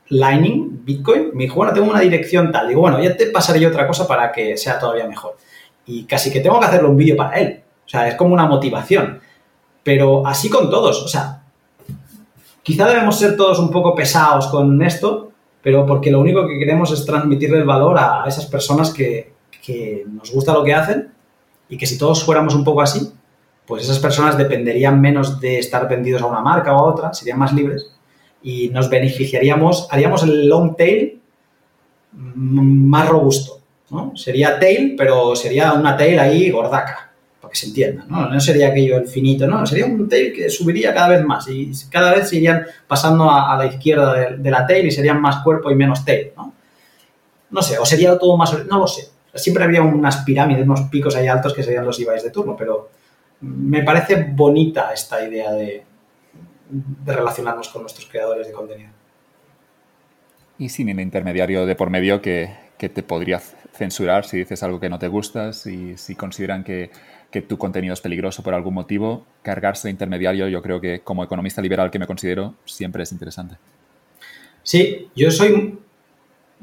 Lightning, 0.09 0.81
Bitcoin, 0.83 1.31
me 1.33 1.45
dijo, 1.45 1.55
bueno, 1.55 1.73
tengo 1.73 1.89
una 1.89 2.01
dirección 2.01 2.51
tal. 2.51 2.67
Digo, 2.67 2.81
bueno, 2.81 3.01
ya 3.01 3.15
te 3.15 3.27
pasaré 3.27 3.61
yo 3.61 3.69
otra 3.69 3.87
cosa 3.87 4.05
para 4.05 4.29
que 4.33 4.57
sea 4.57 4.77
todavía 4.77 5.07
mejor. 5.07 5.37
Y 5.85 6.03
casi 6.03 6.29
que 6.29 6.41
tengo 6.41 6.59
que 6.59 6.65
hacerle 6.65 6.89
un 6.89 6.97
vídeo 6.97 7.15
para 7.15 7.39
él. 7.39 7.63
O 7.85 7.89
sea, 7.89 8.09
es 8.09 8.15
como 8.15 8.33
una 8.33 8.45
motivación. 8.45 9.21
Pero 9.83 10.27
así 10.27 10.49
con 10.49 10.69
todos. 10.69 11.01
O 11.01 11.07
sea, 11.07 11.43
quizá 12.61 12.87
debemos 12.87 13.17
ser 13.17 13.37
todos 13.37 13.57
un 13.59 13.71
poco 13.71 13.95
pesados 13.95 14.47
con 14.47 14.81
esto, 14.81 15.31
pero 15.61 15.85
porque 15.85 16.11
lo 16.11 16.19
único 16.19 16.45
que 16.45 16.59
queremos 16.59 16.91
es 16.91 17.05
transmitirle 17.05 17.59
el 17.59 17.63
valor 17.63 17.97
a 17.97 18.25
esas 18.27 18.47
personas 18.47 18.93
que, 18.93 19.34
que 19.65 20.05
nos 20.07 20.31
gusta 20.31 20.53
lo 20.53 20.63
que 20.63 20.73
hacen 20.73 21.11
y 21.69 21.77
que 21.77 21.87
si 21.87 21.97
todos 21.97 22.23
fuéramos 22.23 22.53
un 22.53 22.63
poco 22.63 22.81
así, 22.81 23.11
pues 23.65 23.83
esas 23.83 23.99
personas 23.99 24.37
dependerían 24.37 25.01
menos 25.01 25.39
de 25.39 25.57
estar 25.59 25.89
vendidos 25.89 26.21
a 26.21 26.27
una 26.27 26.41
marca 26.41 26.75
o 26.75 26.79
a 26.79 26.83
otra, 26.83 27.13
serían 27.13 27.39
más 27.39 27.53
libres 27.53 27.91
y 28.43 28.69
nos 28.69 28.89
beneficiaríamos, 28.89 29.87
haríamos 29.89 30.21
el 30.23 30.47
long 30.47 30.75
tail 30.75 31.19
más 32.13 33.09
robusto. 33.09 33.59
¿no? 33.89 34.15
Sería 34.15 34.59
tail, 34.59 34.95
pero 34.97 35.35
sería 35.35 35.73
una 35.73 35.97
tail 35.97 36.19
ahí 36.19 36.51
gordaca, 36.51 37.11
para 37.41 37.51
que 37.51 37.57
se 37.57 37.67
entienda. 37.67 38.05
¿no? 38.07 38.29
no 38.29 38.39
sería 38.39 38.67
aquello 38.67 38.97
el 38.97 39.07
finito, 39.07 39.47
no, 39.47 39.65
sería 39.65 39.87
un 39.87 40.07
tail 40.07 40.31
que 40.31 40.49
subiría 40.49 40.93
cada 40.93 41.09
vez 41.09 41.25
más 41.25 41.47
y 41.49 41.71
cada 41.89 42.13
vez 42.13 42.29
se 42.29 42.37
irían 42.37 42.65
pasando 42.87 43.31
a, 43.31 43.57
la 43.57 43.65
izquierda 43.65 44.13
de, 44.37 44.51
la 44.51 44.67
tail 44.67 44.85
y 44.85 44.91
serían 44.91 45.19
más 45.19 45.43
cuerpo 45.43 45.71
y 45.71 45.75
menos 45.75 46.05
tail. 46.05 46.31
¿no? 46.37 46.53
no 47.49 47.61
sé, 47.61 47.79
o 47.79 47.85
sería 47.85 48.17
todo 48.19 48.37
más, 48.37 48.53
no 48.65 48.79
lo 48.79 48.87
sé. 48.87 49.14
Siempre 49.35 49.63
habría 49.63 49.81
unas 49.81 50.17
pirámides, 50.23 50.63
unos 50.63 50.81
picos 50.83 51.15
ahí 51.15 51.27
altos 51.27 51.53
que 51.53 51.63
serían 51.63 51.85
los 51.85 51.99
IBAs 51.99 52.23
de 52.23 52.31
turno, 52.31 52.55
pero 52.57 52.89
me 53.41 53.83
parece 53.83 54.31
bonita 54.31 54.91
esta 54.93 55.27
idea 55.27 55.51
de, 55.51 55.83
de 56.69 57.13
relacionarnos 57.13 57.69
con 57.69 57.81
nuestros 57.81 58.07
creadores 58.07 58.47
de 58.47 58.53
contenido. 58.53 58.89
Y 60.57 60.69
sin 60.69 60.89
un 60.89 60.99
intermediario 60.99 61.65
de 61.65 61.75
por 61.75 61.89
medio 61.89 62.21
que, 62.21 62.49
te 62.77 63.03
podría 63.03 63.39
censurar 63.39 64.25
si 64.25 64.37
dices 64.37 64.61
algo 64.63 64.79
que 64.79 64.89
no 64.89 64.99
te 64.99 65.07
gusta, 65.07 65.53
si, 65.53 65.97
si 65.97 66.15
consideran 66.15 66.63
que, 66.63 66.91
tu 67.49 67.57
contenido 67.57 67.93
es 67.93 67.99
peligroso 67.99 68.43
por 68.43 68.53
algún 68.53 68.73
motivo, 68.73 69.25
cargarse 69.41 69.89
de 69.89 69.91
intermediario, 69.91 70.47
yo 70.47 70.61
creo 70.61 70.79
que 70.79 71.01
como 71.01 71.21
economista 71.21 71.61
liberal 71.61 71.91
que 71.91 71.99
me 71.99 72.07
considero, 72.07 72.53
siempre 72.63 73.03
es 73.03 73.11
interesante. 73.11 73.57
Sí, 74.63 75.09
yo 75.17 75.29
soy, 75.29 75.77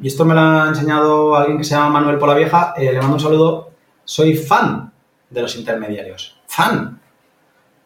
y 0.02 0.08
esto 0.08 0.24
me 0.24 0.34
lo 0.34 0.40
ha 0.40 0.68
enseñado 0.68 1.36
alguien 1.36 1.58
que 1.58 1.64
se 1.64 1.76
llama 1.76 2.00
Manuel 2.00 2.18
Polavieja, 2.18 2.74
eh, 2.76 2.92
le 2.92 3.00
mando 3.00 3.14
un 3.14 3.20
saludo, 3.20 3.70
soy 4.04 4.34
fan 4.34 4.92
de 5.30 5.42
los 5.42 5.56
intermediarios, 5.56 6.40
fan. 6.46 7.00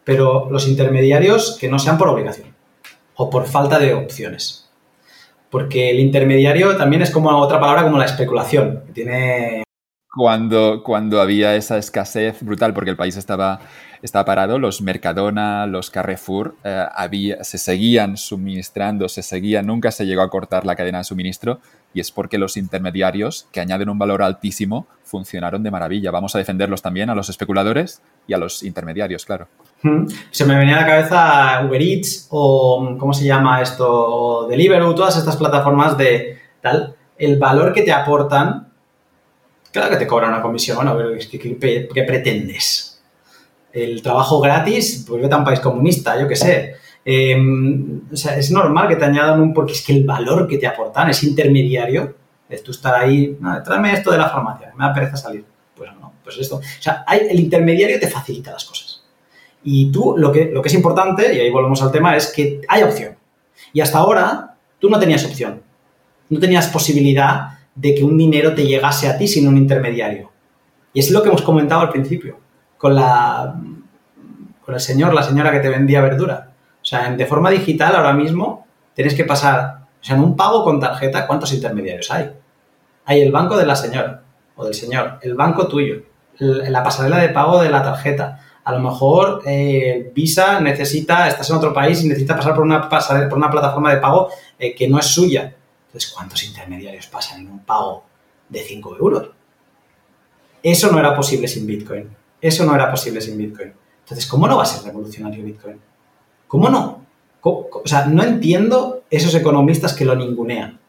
Pero 0.03 0.47
los 0.49 0.67
intermediarios 0.67 1.57
que 1.59 1.69
no 1.69 1.77
sean 1.77 1.97
por 1.97 2.09
obligación 2.09 2.55
o 3.15 3.29
por 3.29 3.45
falta 3.45 3.77
de 3.77 3.93
opciones. 3.93 4.67
Porque 5.51 5.91
el 5.91 5.99
intermediario 5.99 6.75
también 6.75 7.03
es 7.03 7.11
como 7.11 7.29
otra 7.37 7.59
palabra 7.59 7.83
como 7.83 7.99
la 7.99 8.05
especulación, 8.05 8.83
tiene... 8.93 9.63
Cuando, 10.11 10.81
cuando 10.83 11.21
había 11.21 11.55
esa 11.55 11.77
escasez 11.77 12.41
brutal 12.41 12.73
porque 12.73 12.89
el 12.89 12.97
país 12.97 13.15
estaba, 13.15 13.59
estaba 14.01 14.25
parado, 14.25 14.57
los 14.57 14.81
Mercadona, 14.81 15.67
los 15.67 15.91
Carrefour 15.91 16.55
eh, 16.63 16.85
había, 16.95 17.43
se 17.43 17.59
seguían 17.59 18.17
suministrando, 18.17 19.07
se 19.07 19.21
seguían, 19.21 19.67
nunca 19.67 19.91
se 19.91 20.07
llegó 20.07 20.23
a 20.23 20.29
cortar 20.31 20.65
la 20.65 20.75
cadena 20.75 20.97
de 20.97 21.03
suministro 21.03 21.59
y 21.93 21.99
es 21.99 22.11
porque 22.11 22.37
los 22.37 22.57
intermediarios, 22.57 23.47
que 23.51 23.59
añaden 23.59 23.89
un 23.89 23.97
valor 23.97 24.21
altísimo, 24.21 24.87
funcionaron 25.03 25.63
de 25.63 25.71
maravilla. 25.71 26.11
Vamos 26.11 26.35
a 26.35 26.37
defenderlos 26.37 26.81
también 26.81 27.09
a 27.09 27.15
los 27.15 27.29
especuladores 27.29 28.01
y 28.27 28.33
a 28.33 28.37
los 28.37 28.61
intermediarios, 28.63 29.25
claro. 29.25 29.47
Se 30.31 30.45
me 30.45 30.57
venía 30.57 30.77
a 30.77 30.81
la 30.81 30.87
cabeza 30.87 31.65
Uber 31.65 31.81
Eats 31.81 32.27
o, 32.29 32.95
¿cómo 32.99 33.13
se 33.13 33.25
llama 33.25 33.61
esto? 33.61 34.47
Deliveroo, 34.49 34.93
todas 34.95 35.17
estas 35.17 35.37
plataformas 35.37 35.97
de 35.97 36.37
tal. 36.61 36.95
El 37.17 37.39
valor 37.39 37.73
que 37.73 37.83
te 37.83 37.91
aportan, 37.91 38.71
claro 39.71 39.89
que 39.89 39.97
te 39.97 40.07
cobran 40.07 40.31
una 40.31 40.41
comisión, 40.41 40.77
bueno, 40.77 40.95
pero 40.95 41.09
¿qué, 41.19 42.03
pretendes? 42.03 43.01
El 43.71 44.01
trabajo 44.01 44.39
gratis, 44.39 45.05
pues 45.07 45.21
vete 45.21 45.33
a 45.33 45.37
un 45.37 45.45
país 45.45 45.59
comunista, 45.59 46.19
yo 46.19 46.27
qué 46.27 46.35
sé. 46.35 46.75
Em, 47.09 48.01
o 48.11 48.17
sea, 48.17 48.37
es 48.37 48.51
normal 48.51 48.89
que 48.89 48.97
te 48.97 49.05
añadan 49.05 49.39
un, 49.39 49.53
porque 49.53 49.71
es 49.71 49.81
que 49.81 49.93
el 49.93 50.03
valor 50.03 50.45
que 50.45 50.57
te 50.57 50.67
aportan 50.67 51.09
es 51.09 51.23
intermediario. 51.23 52.15
Es 52.49 52.61
tú 52.61 52.71
estar 52.71 52.95
ahí, 52.95 53.37
tráeme 53.63 53.93
esto 53.93 54.11
de 54.11 54.17
la 54.17 54.27
farmacia, 54.27 54.73
me 54.75 54.85
da 54.85 54.93
pereza 54.93 55.15
salir. 55.15 55.45
Pues 55.73 55.89
no, 56.01 56.11
pues 56.21 56.37
esto. 56.37 56.57
O 56.57 56.81
sea, 56.81 57.05
el 57.09 57.39
intermediario 57.39 57.97
te 57.97 58.09
facilita 58.09 58.51
las 58.51 58.65
cosas. 58.65 59.05
Y 59.63 59.89
tú, 59.89 60.15
lo 60.17 60.33
que, 60.33 60.51
lo 60.51 60.61
que 60.61 60.67
es 60.67 60.73
importante, 60.73 61.33
y 61.33 61.39
ahí 61.39 61.49
volvemos 61.49 61.81
al 61.81 61.93
tema, 61.93 62.13
es 62.17 62.27
que 62.27 62.59
hay 62.67 62.83
opción. 62.83 63.15
Y 63.71 63.79
hasta 63.79 63.99
ahora, 63.99 64.55
tú 64.77 64.89
no 64.89 64.99
tenías 64.99 65.23
opción. 65.23 65.61
No 66.27 66.39
tenías 66.41 66.67
posibilidad 66.67 67.59
de 67.73 67.95
que 67.95 68.03
un 68.03 68.17
dinero 68.17 68.53
te 68.53 68.65
llegase 68.65 69.07
a 69.07 69.17
ti 69.17 69.29
sin 69.29 69.47
un 69.47 69.55
intermediario. 69.55 70.29
Y 70.91 70.99
es 70.99 71.09
lo 71.11 71.23
que 71.23 71.29
hemos 71.29 71.41
comentado 71.41 71.79
al 71.79 71.89
principio, 71.89 72.37
con, 72.77 72.95
la, 72.95 73.55
con 74.65 74.75
el 74.75 74.81
señor, 74.81 75.13
la 75.13 75.23
señora 75.23 75.53
que 75.53 75.59
te 75.61 75.69
vendía 75.69 76.01
verdura. 76.01 76.51
O 76.87 76.89
sea, 76.89 77.11
de 77.11 77.25
forma 77.25 77.49
digital 77.49 77.97
ahora 77.97 78.13
mismo 78.13 78.65
tienes 78.93 79.13
que 79.13 79.25
pasar, 79.25 79.87
o 80.01 80.05
sea, 80.05 80.15
en 80.15 80.23
un 80.23 80.37
pago 80.37 80.63
con 80.63 80.79
tarjeta, 80.79 81.27
¿cuántos 81.27 81.51
intermediarios 81.51 82.09
hay? 82.09 82.31
Hay 83.03 83.19
el 83.19 83.29
banco 83.29 83.57
de 83.57 83.65
la 83.65 83.75
señora 83.75 84.23
o 84.55 84.63
del 84.63 84.73
señor, 84.73 85.19
el 85.21 85.35
banco 85.35 85.67
tuyo, 85.67 86.03
la 86.39 86.81
pasarela 86.81 87.17
de 87.17 87.27
pago 87.27 87.61
de 87.61 87.69
la 87.69 87.83
tarjeta, 87.83 88.39
a 88.63 88.71
lo 88.71 88.79
mejor 88.79 89.41
eh, 89.45 90.13
Visa 90.15 90.61
necesita, 90.61 91.27
estás 91.27 91.49
en 91.49 91.57
otro 91.57 91.73
país 91.73 92.01
y 92.05 92.07
necesita 92.07 92.37
pasar 92.37 92.55
por 92.55 92.63
una, 92.63 92.87
por 92.87 93.37
una 93.37 93.51
plataforma 93.51 93.93
de 93.93 93.99
pago 93.99 94.29
eh, 94.57 94.73
que 94.73 94.87
no 94.87 94.97
es 94.97 95.07
suya. 95.07 95.53
Entonces, 95.87 96.09
¿cuántos 96.09 96.41
intermediarios 96.45 97.07
pasan 97.07 97.41
en 97.41 97.51
un 97.51 97.59
pago 97.65 98.05
de 98.47 98.61
5 98.61 98.95
euros? 98.97 99.31
Eso 100.63 100.89
no 100.89 100.99
era 100.99 101.13
posible 101.13 101.49
sin 101.49 101.67
Bitcoin. 101.67 102.15
Eso 102.39 102.63
no 102.63 102.73
era 102.73 102.89
posible 102.89 103.19
sin 103.19 103.37
Bitcoin. 103.37 103.73
Entonces, 104.03 104.25
¿cómo 104.25 104.47
no 104.47 104.55
va 104.55 104.63
a 104.63 104.65
ser 104.65 104.85
revolucionario 104.85 105.43
Bitcoin? 105.43 105.81
¿Cómo 106.47 106.69
no? 106.69 106.97
o 107.49 107.81
sea, 107.85 108.05
no 108.07 108.23
entiendo 108.23 109.03
esos 109.09 109.33
economistas 109.35 109.93
que 109.93 110.03
lo 110.03 110.15
ningunean. 110.15 110.79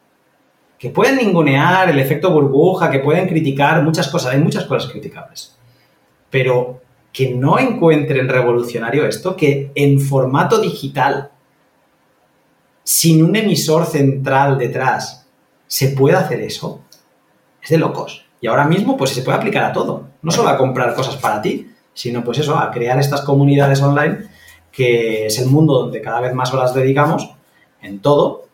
Que 0.77 0.89
pueden 0.89 1.17
ningunear 1.17 1.89
el 1.89 1.99
efecto 1.99 2.31
burbuja, 2.31 2.89
que 2.89 2.99
pueden 2.99 3.27
criticar 3.27 3.81
muchas 3.83 4.09
cosas. 4.09 4.33
Hay 4.33 4.41
muchas 4.41 4.65
cosas 4.65 4.91
criticables. 4.91 5.57
Pero 6.29 6.81
que 7.11 7.33
no 7.33 7.59
encuentren 7.59 8.29
revolucionario 8.29 9.05
esto, 9.05 9.35
que 9.35 9.71
en 9.75 9.99
formato 9.99 10.59
digital, 10.59 11.31
sin 12.83 13.23
un 13.23 13.35
emisor 13.35 13.85
central 13.85 14.57
detrás, 14.57 15.27
se 15.67 15.89
pueda 15.89 16.19
hacer 16.19 16.41
eso, 16.41 16.81
es 17.61 17.69
de 17.69 17.77
locos. 17.77 18.25
Y 18.41 18.47
ahora 18.47 18.65
mismo, 18.65 18.95
pues 18.95 19.11
se 19.11 19.21
puede 19.21 19.37
aplicar 19.37 19.63
a 19.63 19.73
todo. 19.73 20.07
No 20.21 20.31
solo 20.31 20.49
a 20.49 20.57
comprar 20.57 20.95
cosas 20.95 21.17
para 21.17 21.41
ti, 21.41 21.69
sino 21.93 22.23
pues 22.23 22.39
eso, 22.39 22.57
a 22.57 22.71
crear 22.71 22.99
estas 22.99 23.21
comunidades 23.21 23.81
online, 23.81 24.29
que 24.79 25.25
es 25.25 25.37
el 25.39 25.47
mundo 25.47 25.73
donde 25.73 26.01
cada 26.01 26.21
vez 26.21 26.33
más 26.33 26.53
horas 26.53 26.73
dedicamos 26.73 27.29
en 27.81 27.99
todo. 27.99 28.45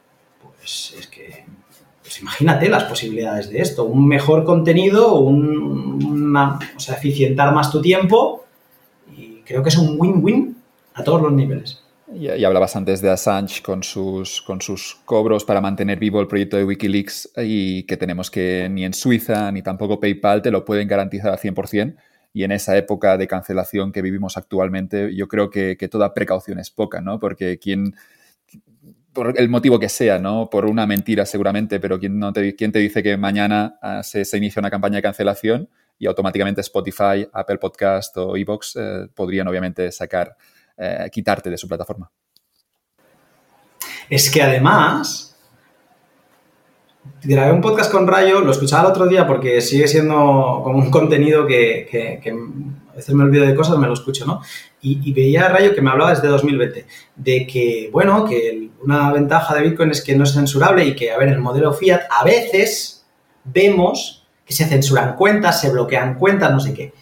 Pues 0.58 0.96
es 0.98 1.06
que, 1.06 1.46
pues 2.02 2.20
imagínate 2.20 2.68
las 2.68 2.86
posibilidades 2.86 3.52
de 3.52 3.60
esto. 3.60 3.84
Un 3.84 4.08
mejor 4.08 4.44
contenido, 4.44 5.16
un, 5.16 6.36
o 6.36 6.80
sea, 6.80 6.96
eficientar 6.96 7.54
más 7.54 7.72
tu 7.72 7.80
tiempo 7.80 8.46
creo 9.46 9.64
que 9.64 9.70
es 9.70 9.78
un 9.78 9.96
win-win 10.00 10.58
a 10.96 11.04
todos 11.04 11.22
los 11.22 11.32
niveles. 11.32 11.82
Y, 12.14 12.44
hablabas 12.44 12.76
antes 12.76 13.02
de 13.02 13.10
Assange 13.10 13.62
con 13.64 13.84
sus, 13.84 14.42
con 14.42 14.62
sus 14.62 14.96
cobros 15.06 15.44
para 15.44 15.62
mantener 15.62 16.00
vivo 16.00 16.22
el 16.22 16.28
proyecto 16.28 16.58
de 16.58 16.66
Wikileaks 16.66 17.32
y 17.38 17.84
que 17.84 17.98
tenemos 17.98 18.30
que 18.30 18.68
ni 18.70 18.86
en 18.86 18.94
Suiza 18.94 19.52
ni 19.52 19.62
tampoco 19.62 20.00
PayPal 20.00 20.42
te 20.42 20.52
lo 20.52 20.66
pueden 20.66 20.88
garantizar 20.88 21.32
al 21.32 21.40
100%. 21.40 21.96
Y 22.36 22.44
en 22.44 22.52
esa 22.52 22.78
época 22.78 23.18
de 23.18 23.28
cancelación 23.28 23.92
que 23.92 24.04
vivimos 24.04 24.38
actualmente, 24.38 25.16
yo 25.16 25.28
creo 25.28 25.50
que, 25.50 25.76
toda 25.90 26.14
precaución 26.14 26.60
es 26.60 26.70
poca, 26.70 27.02
¿no? 27.02 27.20
Porque 27.20 27.58
quien, 27.58 27.96
por 29.12 29.40
el 29.40 29.50
motivo 29.50 29.80
que 29.80 29.90
sea, 29.90 30.20
¿no? 30.20 30.50
Por 30.52 30.66
una 30.66 30.86
mentira 30.86 31.26
seguramente, 31.26 31.80
pero 31.80 31.98
¿quién, 32.00 32.20
no 32.20 32.34
te, 32.34 32.56
quién 32.56 32.72
te 32.72 32.80
dice 32.80 33.02
que 33.02 33.18
mañana 33.18 33.80
ah, 33.82 34.04
se, 34.04 34.26
se 34.26 34.38
inicia 34.38 34.60
una 34.60 34.70
campaña 34.70 34.98
de 34.98 35.02
cancelación? 35.02 35.70
y 35.98 36.08
automáticamente 36.08 36.62
Spotify, 36.62 37.28
Apple 37.32 37.58
Podcast 37.58 38.18
o 38.18 38.36
Evox 38.36 38.76
eh, 38.76 39.08
podrían 39.14 39.48
obviamente 39.48 39.92
sacar, 39.92 40.36
eh, 40.78 41.10
quitarte 41.12 41.50
de 41.50 41.58
su 41.58 41.68
plataforma. 41.68 42.12
Es 44.10 44.30
que 44.30 44.42
además, 44.42 45.35
grabé 47.24 47.52
un 47.52 47.62
podcast 47.62 47.92
con 47.92 48.08
Rayo, 48.08 48.42
lo 48.42 48.52
escuchaba 48.52 48.84
el 48.84 48.90
otro 48.90 49.08
día 49.08 49.26
porque 49.28 49.62
sigue 49.62 49.88
siendo 49.88 50.62
como 50.64 50.78
un 50.78 50.92
contenido 50.92 51.48
que, 51.48 52.22
a 52.92 52.96
veces 52.96 53.16
me 53.16 53.24
olvido 53.24 53.46
de 53.46 53.56
cosas, 53.56 53.78
me 53.78 53.88
lo 53.88 53.94
escucho, 53.94 54.26
¿no? 54.26 54.42
Y, 54.82 55.12
veía 55.14 55.48
a 55.48 55.50
Rayo 55.50 55.74
que 55.74 55.82
me 55.82 55.90
hablaba 55.90 56.12
desde 56.12 56.28
2020 56.28 56.86
de 57.16 57.48
que, 57.48 57.90
bueno, 57.92 58.26
que 58.26 58.70
una 58.84 59.12
ventaja 59.12 59.56
de 59.56 59.64
Bitcoin 59.64 59.90
es 59.90 60.04
que 60.04 60.16
no 60.16 60.24
es 60.24 60.34
censurable 60.34 60.86
y 60.86 60.96
que, 60.96 61.12
a 61.12 61.18
ver, 61.18 61.30
el 61.30 61.40
modelo 61.40 61.74
Fiat 61.74 62.02
a 62.10 62.24
veces 62.24 63.04
vemos 63.44 64.28
que 64.46 64.54
se 64.54 64.66
censuran 64.66 65.16
cuentas, 65.16 65.60
se 65.60 65.72
bloquean 65.72 66.20
cuentas, 66.20 66.52
no 66.52 66.60
sé 66.60 66.74
qué. 66.74 66.94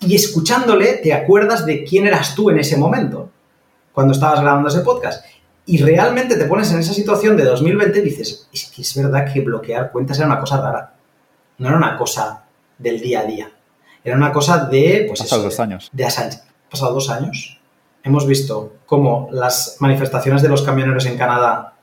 Y 0.00 0.16
escuchándole 0.16 0.94
te 0.94 1.12
acuerdas 1.12 1.64
de 1.64 1.84
quién 1.84 2.08
eras 2.08 2.34
tú 2.34 2.50
en 2.50 2.58
ese 2.58 2.76
momento, 2.76 3.30
cuando 3.92 4.12
estabas 4.12 4.40
grabando 4.40 4.68
ese 4.68 4.80
podcast. 4.80 5.24
Y 5.66 5.78
realmente 5.78 6.36
te 6.36 6.46
pones 6.46 6.72
en 6.72 6.80
esa 6.80 6.92
situación 6.92 7.36
de 7.36 7.44
2020 7.44 7.98
y 7.98 8.02
dices, 8.02 8.48
es 8.52 8.66
que 8.74 8.82
es 8.82 8.94
verdad 8.96 9.32
que 9.32 9.40
bloquear 9.40 9.92
cuentas 9.92 10.18
era 10.18 10.26
una 10.26 10.40
cosa 10.40 10.60
rara. 10.60 10.94
No 11.58 11.68
era 11.68 11.76
una 11.76 11.96
cosa 11.96 12.44
del 12.78 13.00
día 13.00 13.20
a 13.20 13.24
día. 13.24 13.52
Era 14.02 14.16
una 14.16 14.32
cosa 14.32 14.64
de... 14.64 15.04
Pues 15.08 15.20
pasado 15.20 15.42
dos 15.42 15.60
años. 15.60 15.90
De 15.92 16.04
Assange. 16.04 16.38
Pasado 16.70 16.94
dos 16.94 17.10
años. 17.10 17.60
Hemos 18.02 18.26
visto 18.26 18.76
cómo 18.86 19.28
las 19.30 19.76
manifestaciones 19.80 20.42
de 20.42 20.48
los 20.48 20.62
camioneros 20.62 21.04
en 21.06 21.18
Canadá 21.18 21.74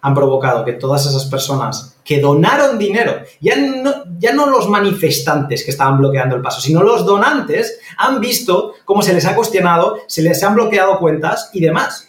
han 0.00 0.14
provocado 0.14 0.64
que 0.64 0.74
todas 0.74 1.04
esas 1.04 1.24
personas 1.24 1.96
que 2.04 2.20
donaron 2.20 2.78
dinero, 2.78 3.22
ya 3.40 3.56
no, 3.56 4.04
ya 4.18 4.32
no 4.32 4.48
los 4.48 4.68
manifestantes 4.68 5.64
que 5.64 5.72
estaban 5.72 5.98
bloqueando 5.98 6.36
el 6.36 6.42
paso, 6.42 6.60
sino 6.60 6.82
los 6.82 7.04
donantes, 7.04 7.80
han 7.98 8.20
visto 8.20 8.74
cómo 8.84 9.02
se 9.02 9.12
les 9.12 9.26
ha 9.26 9.34
cuestionado, 9.34 9.98
se 10.06 10.22
les 10.22 10.40
han 10.44 10.54
bloqueado 10.54 11.00
cuentas 11.00 11.50
y 11.52 11.60
demás. 11.60 12.05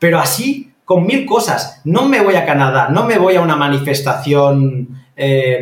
Pero 0.00 0.18
así, 0.18 0.72
con 0.84 1.06
mil 1.06 1.24
cosas. 1.24 1.80
No 1.84 2.08
me 2.08 2.20
voy 2.20 2.34
a 2.34 2.44
Canadá, 2.44 2.88
no 2.88 3.04
me 3.04 3.18
voy 3.18 3.36
a 3.36 3.40
una 3.40 3.54
manifestación, 3.54 4.88
eh, 5.14 5.60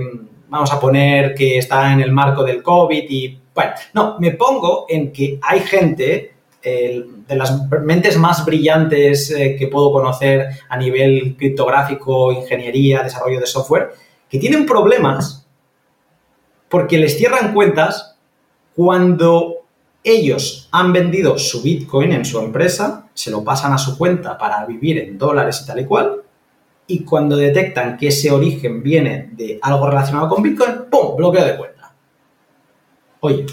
vamos 0.49 0.73
a 0.73 0.81
poner 0.81 1.34
que 1.34 1.58
está 1.58 1.92
en 1.92 2.00
el 2.00 2.12
marco 2.12 2.42
del 2.42 2.62
COVID 2.62 3.05
y, 3.10 3.39
bueno, 3.55 3.73
no, 3.92 4.17
me 4.18 4.31
pongo 4.31 4.86
en 4.89 5.12
que 5.12 5.39
hay 5.42 5.60
gente 5.60 6.39
de 7.28 7.36
las 7.36 7.70
mentes 7.83 8.17
más 8.17 8.44
brillantes 8.44 9.31
eh, 9.31 9.57
que 9.58 9.68
puedo 9.68 9.92
conocer 9.92 10.49
a 10.68 10.76
nivel 10.76 11.36
criptográfico, 11.36 12.33
ingeniería, 12.33 13.02
desarrollo 13.02 13.41
de 13.41 13.47
software, 13.47 13.91
que 14.28 14.39
tienen 14.39 14.67
problemas 14.67 15.47
porque 16.68 16.99
les 16.99 17.17
cierran 17.17 17.55
cuentas 17.55 18.17
cuando 18.75 19.57
ellos 20.12 20.68
han 20.72 20.92
vendido 20.92 21.38
su 21.38 21.62
Bitcoin 21.62 22.12
en 22.12 22.24
su 22.24 22.38
empresa, 22.38 23.08
se 23.14 23.30
lo 23.30 23.44
pasan 23.44 23.72
a 23.72 23.78
su 23.78 23.96
cuenta 23.98 24.38
para 24.38 24.64
vivir 24.66 24.98
en 24.98 25.18
dólares 25.18 25.60
y 25.62 25.66
tal 25.66 25.80
y 25.80 25.84
cual, 25.84 26.22
y 26.86 27.04
cuando 27.04 27.36
detectan 27.36 27.96
que 27.96 28.08
ese 28.08 28.30
origen 28.30 28.82
viene 28.82 29.28
de 29.32 29.58
algo 29.60 29.88
relacionado 29.88 30.28
con 30.28 30.42
Bitcoin, 30.42 30.84
¡pum! 30.90 31.16
bloqueo 31.16 31.44
de 31.44 31.56
cuenta. 31.56 31.92
Oye, 33.20 33.46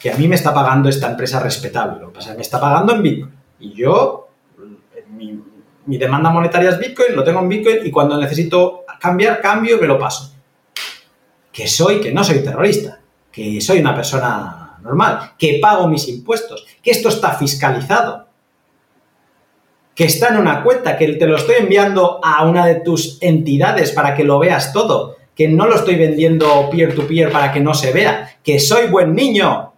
que 0.00 0.10
a 0.10 0.16
mí 0.16 0.26
me 0.26 0.34
está 0.34 0.52
pagando 0.52 0.88
esta 0.88 1.10
empresa 1.10 1.40
respetable. 1.40 2.00
Lo 2.00 2.08
que 2.08 2.14
pasa 2.14 2.30
es 2.30 2.32
que 2.32 2.38
me 2.38 2.42
está 2.42 2.60
pagando 2.60 2.94
en 2.94 3.02
Bitcoin. 3.02 3.34
Y 3.60 3.74
yo, 3.74 4.28
mi, 5.10 5.40
mi, 5.86 5.98
demanda 5.98 6.30
monetaria 6.30 6.70
es 6.70 6.78
Bitcoin, 6.78 7.14
lo 7.14 7.22
tengo 7.22 7.40
en 7.40 7.48
Bitcoin 7.48 7.86
y 7.86 7.90
cuando 7.90 8.18
necesito 8.18 8.84
cambiar, 9.00 9.40
cambio 9.40 9.76
y 9.76 9.80
me 9.80 9.86
lo 9.86 9.98
paso. 9.98 10.34
Que 11.52 11.68
soy, 11.68 12.00
que 12.00 12.12
no 12.12 12.24
soy 12.24 12.40
terrorista, 12.40 13.00
que 13.30 13.60
soy 13.60 13.80
una 13.80 13.94
persona 13.94 14.57
normal, 14.82 15.32
que 15.38 15.58
pago 15.60 15.88
mis 15.88 16.08
impuestos, 16.08 16.66
que 16.82 16.90
esto 16.90 17.08
está 17.08 17.32
fiscalizado, 17.32 18.26
que 19.94 20.04
está 20.04 20.28
en 20.28 20.38
una 20.38 20.62
cuenta, 20.62 20.96
que 20.96 21.14
te 21.14 21.26
lo 21.26 21.36
estoy 21.36 21.56
enviando 21.58 22.20
a 22.22 22.44
una 22.44 22.66
de 22.66 22.76
tus 22.76 23.18
entidades 23.20 23.90
para 23.92 24.14
que 24.14 24.24
lo 24.24 24.38
veas 24.38 24.72
todo, 24.72 25.16
que 25.34 25.48
no 25.48 25.66
lo 25.66 25.76
estoy 25.76 25.96
vendiendo 25.96 26.68
peer 26.70 26.94
to 26.94 27.06
-peer 27.06 27.30
para 27.30 27.52
que 27.52 27.60
no 27.60 27.74
se 27.74 27.92
vea, 27.92 28.38
que 28.42 28.58
soy 28.58 28.88
buen 28.88 29.14
niño, 29.14 29.72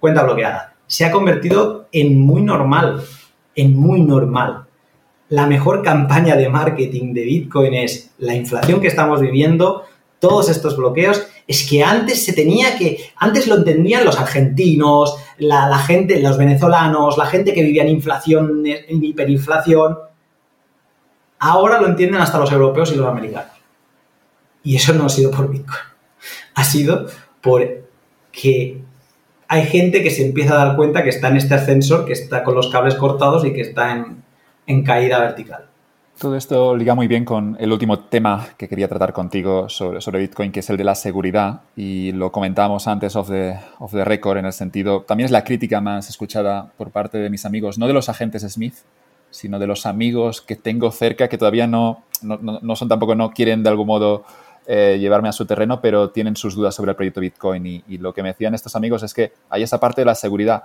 cuenta 0.00 0.22
bloqueada. 0.22 0.74
Se 0.86 1.04
ha 1.04 1.12
convertido 1.12 1.86
en 1.92 2.20
muy 2.20 2.42
normal, 2.42 3.02
en 3.54 3.76
muy 3.76 4.02
normal. 4.02 4.64
La 5.28 5.46
mejor 5.46 5.82
campaña 5.82 6.34
de 6.34 6.48
marketing 6.48 7.14
de 7.14 7.24
Bitcoin 7.24 7.74
es 7.74 8.12
la 8.18 8.34
inflación 8.34 8.80
que 8.80 8.88
estamos 8.88 9.20
viviendo, 9.20 9.84
todos 10.18 10.48
estos 10.48 10.76
bloqueos. 10.76 11.26
Es 11.50 11.68
que 11.68 11.82
antes 11.82 12.24
se 12.24 12.32
tenía 12.32 12.78
que, 12.78 13.10
antes 13.16 13.48
lo 13.48 13.56
entendían 13.56 14.04
los 14.04 14.16
argentinos, 14.16 15.16
la, 15.38 15.76
gente, 15.78 16.20
los 16.20 16.38
venezolanos, 16.38 17.18
la 17.18 17.26
gente 17.26 17.52
que 17.52 17.64
vivía 17.64 17.82
en 17.82 17.88
inflación, 17.88 18.62
en 18.64 19.04
hiperinflación. 19.04 19.98
Ahora 21.40 21.80
lo 21.80 21.88
entienden 21.88 22.20
hasta 22.20 22.38
los 22.38 22.52
europeos 22.52 22.92
y 22.92 22.94
los 22.94 23.08
americanos. 23.08 23.50
Y 24.62 24.76
eso 24.76 24.92
no 24.92 25.06
ha 25.06 25.08
sido 25.08 25.32
por 25.32 25.50
Bitcoin. 25.50 25.80
Ha 26.54 26.62
sido 26.62 27.08
por 27.40 27.66
que 28.30 28.80
hay 29.48 29.66
gente 29.66 30.04
que 30.04 30.12
se 30.12 30.24
empieza 30.24 30.54
a 30.54 30.66
dar 30.66 30.76
cuenta 30.76 31.02
que 31.02 31.10
está 31.10 31.30
en 31.30 31.38
este 31.38 31.54
ascensor, 31.54 32.04
que 32.04 32.12
está 32.12 32.44
con 32.44 32.54
los 32.54 32.68
cables 32.68 32.94
cortados 32.94 33.44
y 33.44 33.52
que 33.52 33.62
está 33.62 34.06
en, 34.68 34.84
caída 34.84 35.18
vertical. 35.18 35.69
Todo 36.20 36.36
esto 36.36 36.76
liga 36.76 36.94
muy 36.94 37.08
bien 37.08 37.24
con 37.24 37.56
el 37.58 37.72
último 37.72 37.98
tema 37.98 38.48
que 38.58 38.68
quería 38.68 38.88
tratar 38.88 39.14
contigo 39.14 39.70
sobre, 39.70 40.02
sobre, 40.02 40.18
Bitcoin, 40.18 40.52
que 40.52 40.60
es 40.60 40.68
el 40.68 40.76
de 40.76 40.84
la 40.84 40.94
seguridad. 40.94 41.62
Y 41.76 42.12
lo 42.12 42.30
comentábamos 42.30 42.86
antes 42.88 43.16
of 43.16 43.30
the, 43.30 43.58
of 43.78 43.90
the 43.90 44.04
record 44.04 44.36
en 44.36 44.44
el 44.44 44.52
sentido, 44.52 45.00
también 45.00 45.24
es 45.24 45.30
la 45.30 45.44
crítica 45.44 45.80
más 45.80 46.10
escuchada 46.10 46.72
por 46.76 46.90
parte 46.90 47.16
de 47.16 47.30
mis 47.30 47.46
amigos, 47.46 47.78
no 47.78 47.86
de 47.86 47.94
los 47.94 48.10
agentes 48.10 48.42
Smith, 48.42 48.74
sino 49.30 49.58
de 49.58 49.66
los 49.66 49.86
amigos 49.86 50.42
que 50.42 50.56
tengo 50.56 50.90
cerca 50.90 51.26
que 51.26 51.38
todavía 51.38 51.66
no, 51.66 52.02
no, 52.20 52.38
no 52.38 52.76
son 52.76 52.88
tampoco, 52.88 53.14
no 53.14 53.30
quieren 53.30 53.62
de 53.62 53.70
algún 53.70 53.86
modo 53.86 54.24
eh, 54.66 54.98
llevarme 55.00 55.30
a 55.30 55.32
su 55.32 55.46
terreno, 55.46 55.80
pero 55.80 56.10
tienen 56.10 56.36
sus 56.36 56.54
dudas 56.54 56.74
sobre 56.74 56.90
el 56.90 56.96
proyecto 56.96 57.22
Bitcoin. 57.22 57.64
Y, 57.64 57.96
lo 57.96 58.12
que 58.12 58.22
me 58.22 58.28
decían 58.28 58.54
estos 58.54 58.76
amigos 58.76 59.02
es 59.02 59.14
que 59.14 59.32
hay 59.48 59.62
esa 59.62 59.80
parte 59.80 60.02
de 60.02 60.04
la 60.04 60.14
seguridad, 60.14 60.64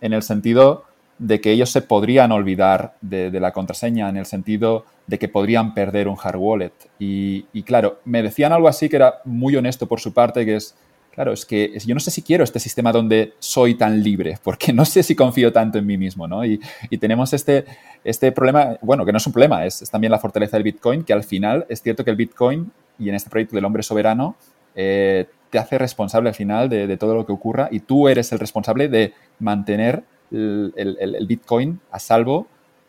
en 0.00 0.14
el 0.14 0.22
sentido 0.22 0.84
de 1.18 1.40
que 1.40 1.50
ellos 1.50 1.70
se 1.70 1.82
podrían 1.82 2.32
olvidar 2.32 2.94
de, 3.00 3.30
la 3.40 3.52
contraseña, 3.52 4.08
en 4.08 4.16
el 4.16 4.26
sentido 4.26 4.84
de 5.06 5.18
que 5.18 5.28
podrían 5.28 5.74
perder 5.74 6.08
un 6.08 6.16
hard 6.22 6.36
wallet. 6.36 6.72
Y, 6.98 7.62
claro, 7.62 8.00
me 8.04 8.22
decían 8.22 8.52
algo 8.52 8.68
así 8.68 8.88
que 8.88 8.96
era 8.96 9.20
muy 9.24 9.56
honesto 9.56 9.86
por 9.86 10.00
su 10.00 10.12
parte, 10.12 10.44
que 10.44 10.56
es, 10.56 10.74
claro, 11.14 11.32
es 11.32 11.46
que 11.46 11.78
yo 11.86 11.94
no 11.94 12.00
sé 12.00 12.10
si 12.10 12.22
quiero 12.22 12.44
este 12.44 12.60
sistema 12.60 12.92
donde 12.92 13.32
soy 13.38 13.74
tan 13.74 14.02
libre, 14.02 14.38
porque 14.42 14.72
no 14.72 14.84
sé 14.84 15.02
si 15.02 15.14
confío 15.14 15.52
tanto 15.52 15.78
en 15.78 15.86
mí 15.86 15.96
mismo, 15.96 16.28
¿no? 16.28 16.44
Y, 16.44 16.60
tenemos 17.00 17.32
este, 17.32 17.64
este 18.04 18.32
problema, 18.32 18.76
bueno, 18.82 19.04
que 19.04 19.12
no 19.12 19.18
es 19.18 19.26
un 19.26 19.32
problema, 19.32 19.64
es, 19.64 19.88
también 19.90 20.10
la 20.10 20.18
fortaleza 20.18 20.56
del 20.56 20.64
Bitcoin, 20.64 21.04
que 21.04 21.12
al 21.12 21.24
final 21.24 21.66
es 21.68 21.82
cierto 21.82 22.04
que 22.04 22.10
el 22.10 22.16
Bitcoin 22.16 22.70
y 22.98 23.08
en 23.08 23.14
este 23.14 23.30
proyecto 23.30 23.56
del 23.56 23.64
hombre 23.64 23.82
soberano 23.82 24.36
eh, 24.74 25.26
te 25.50 25.58
hace 25.58 25.78
responsable 25.78 26.28
al 26.28 26.34
final 26.34 26.68
de, 26.68 26.96
todo 26.96 27.14
lo 27.14 27.24
que 27.24 27.32
ocurra 27.32 27.68
y 27.70 27.80
tú 27.80 28.08
eres 28.08 28.32
el 28.32 28.38
responsable 28.38 28.88
de 28.88 29.14
mantener 29.38 30.02
el, 30.30 31.26
Bitcoin 31.26 31.80
a 31.90 31.98
salvo 31.98 32.46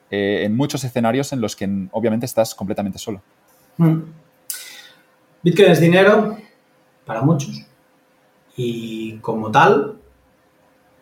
eh, 0.10 0.44
en 0.44 0.56
muchos 0.56 0.84
escenarios 0.84 1.34
en 1.34 1.42
los 1.42 1.56
que 1.56 1.70
obviamente 1.92 2.26
estás 2.26 2.56
completamente 2.56 3.00
solo. 3.00 3.22
Hmm. 3.78 4.02
Bitcoin 5.44 5.72
es 5.72 5.80
dinero 5.80 6.38
para 7.06 7.22
muchos 7.22 7.66
y 8.56 9.18
como 9.20 9.52
tal 9.52 10.00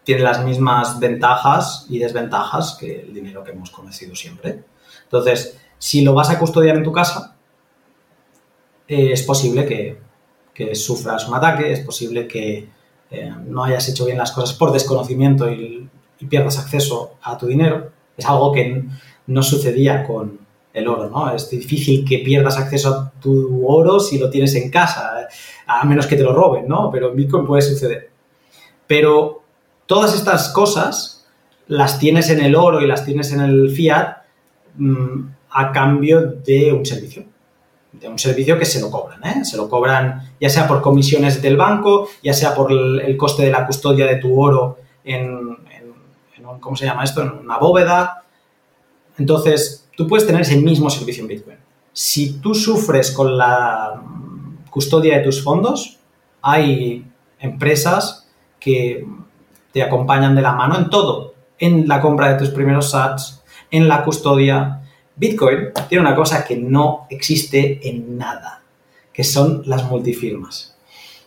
tiene 0.04 0.22
las 0.22 0.44
mismas 0.46 1.00
ventajas 1.00 1.88
y 1.90 2.00
desventajas 2.00 2.78
que 2.80 3.02
el 3.02 3.14
dinero 3.14 3.44
que 3.44 3.52
hemos 3.52 3.72
conocido 3.72 4.16
siempre. 4.16 4.64
Entonces, 5.04 5.58
si 5.80 6.02
lo 6.02 6.14
vas 6.14 6.30
a 6.30 6.38
custodiar 6.38 6.78
en 6.78 6.84
tu 6.84 6.92
casa, 6.92 7.36
eh, 8.88 9.12
es 9.12 9.24
posible 9.24 9.66
que, 9.66 10.06
sufras 10.76 11.28
un 11.28 11.36
ataque, 11.36 11.72
es 11.74 11.80
posible 11.82 12.28
que 12.28 12.70
eh, 13.10 13.34
no 13.46 13.64
hayas 13.64 13.90
hecho 13.90 14.06
bien 14.06 14.18
las 14.18 14.32
cosas 14.32 14.56
por 14.56 14.72
desconocimiento 14.72 15.52
y, 15.52 15.90
pierdas 16.30 16.58
acceso 16.58 17.16
a 17.22 17.38
tu 17.38 17.48
dinero. 17.48 17.92
Es 18.18 18.26
algo 18.26 18.52
que 18.52 18.84
no 19.28 19.44
sucedía 19.44 20.04
con 20.04 20.40
el 20.74 20.88
oro, 20.88 21.10
¿no? 21.10 21.34
Es 21.34 21.50
difícil 21.50 22.06
que 22.06 22.20
pierdas 22.20 22.58
acceso 22.58 22.90
a 22.90 23.12
tu 23.20 23.66
oro 23.68 24.00
si 24.00 24.18
lo 24.18 24.30
tienes 24.30 24.56
en 24.56 24.70
casa, 24.70 25.28
a 25.68 25.86
menos 25.86 26.08
que 26.08 26.16
te 26.16 26.24
lo 26.24 26.34
roben, 26.34 26.68
¿no? 26.68 26.90
Pero 26.92 27.10
en 27.10 27.16
Bitcoin 27.16 27.46
puede 27.46 27.62
suceder. 27.62 28.10
Pero 28.88 29.44
todas 29.86 30.14
estas 30.14 30.50
cosas 30.50 31.28
las 31.68 31.98
tienes 32.00 32.30
en 32.30 32.42
el 32.42 32.56
oro 32.56 32.82
y 32.82 32.88
las 32.88 33.06
tienes 33.06 33.32
en 33.32 33.42
el 33.42 33.72
fiat 33.72 34.18
mm, 34.76 35.28
a 35.50 35.72
cambio 35.72 36.22
de 36.22 36.74
un 36.74 36.86
servicio 36.86 37.26
de 38.00 38.10
un 38.10 38.20
servicio 38.20 38.58
que 38.58 38.66
se 38.66 38.80
lo 38.80 38.92
cobran, 38.92 39.24
¿eh? 39.26 39.46
Se 39.46 39.58
lo 39.58 39.70
cobran 39.70 40.34
ya 40.40 40.50
sea 40.50 40.68
por 40.68 40.82
comisiones 40.82 41.42
del 41.42 41.58
banco, 41.58 42.10
ya 42.24 42.34
sea 42.34 42.54
por 42.54 42.72
el, 42.72 43.16
coste 43.18 43.44
de 43.44 43.52
la 43.52 43.66
custodia 43.66 44.06
de 44.06 44.18
tu 44.18 44.40
oro 44.40 44.80
en, 45.04 45.58
¿cómo 46.60 46.76
se 46.76 46.86
llama 46.86 47.04
esto? 47.04 47.22
En 47.22 47.30
una 47.32 47.58
bóveda. 47.58 48.24
Entonces, 49.18 49.90
tú 49.96 50.08
puedes 50.08 50.26
tener 50.26 50.42
ese 50.42 50.58
mismo 50.58 50.90
servicio 50.90 51.22
en 51.24 51.28
Bitcoin. 51.28 51.58
Si 51.94 52.40
tú 52.40 52.54
sufres 52.54 53.12
con 53.12 53.38
la 53.38 54.02
custodia 54.70 55.18
de 55.18 55.24
tus 55.24 55.42
fondos, 55.42 56.00
hay 56.42 57.06
empresas 57.40 58.30
que 58.60 59.06
te 59.72 59.84
acompañan 59.84 60.36
de 60.36 60.42
la 60.42 60.54
mano 60.54 60.78
en 60.78 60.90
todo, 60.90 61.34
en 61.58 61.88
la 61.88 62.02
compra 62.02 62.34
de 62.34 62.40
tus 62.40 62.50
primeros 62.50 62.92
sats, 62.92 63.44
en 63.72 63.88
la 63.88 64.04
custodia, 64.04 64.82
Bitcoin 65.16 65.70
tiene 65.88 66.02
una 66.02 66.16
cosa 66.16 66.44
que 66.46 66.58
no 66.58 67.08
existe 67.10 67.88
en 67.88 68.18
nada, 68.18 68.64
que 69.14 69.24
son 69.24 69.64
las 69.66 69.90
multifirmas. 69.90 70.78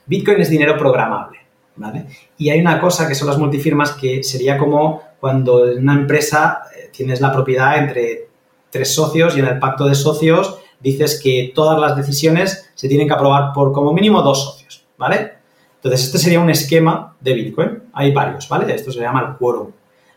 Bitcoin 0.06 0.40
es 0.40 0.50
dinero 0.50 0.76
programable, 0.76 1.38
¿vale? 1.76 2.06
Y 2.36 2.50
hay 2.50 2.60
una 2.60 2.80
cosa 2.80 3.08
que 3.08 3.14
son 3.14 3.28
las 3.28 3.38
multifirmas 3.38 3.92
que 3.92 4.22
sería 4.22 4.58
como 4.58 5.02
cuando 5.20 5.68
en 5.68 5.78
una 5.78 5.94
empresa 5.94 6.62
eh, 6.74 6.90
tienes 6.92 7.20
la 7.20 7.32
propiedad 7.32 7.78
entre 7.78 8.28
tres 8.70 8.94
socios 8.94 9.36
y 9.36 9.40
en 9.40 9.46
el 9.46 9.58
pacto 9.58 9.86
de 9.86 9.94
socios 9.94 10.58
dices 10.80 11.20
que 11.22 11.52
todas 11.54 11.78
las 11.80 11.96
decisiones 11.96 12.70
se 12.74 12.88
tienen 12.88 13.08
que 13.08 13.14
aprobar 13.14 13.52
por 13.52 13.72
como 13.72 13.92
mínimo 13.92 14.22
dos 14.22 14.44
socios, 14.44 14.84
¿vale? 14.96 15.38
Entonces, 15.76 16.06
este 16.06 16.18
sería 16.18 16.40
un 16.40 16.50
esquema 16.50 17.16
de 17.20 17.32
Bitcoin. 17.34 17.82
Hay 17.92 18.12
varios, 18.12 18.48
¿vale? 18.48 18.74
Esto 18.74 18.90
se 18.90 19.00
llama 19.00 19.20
el 19.20 19.36
quórum. 19.36 19.70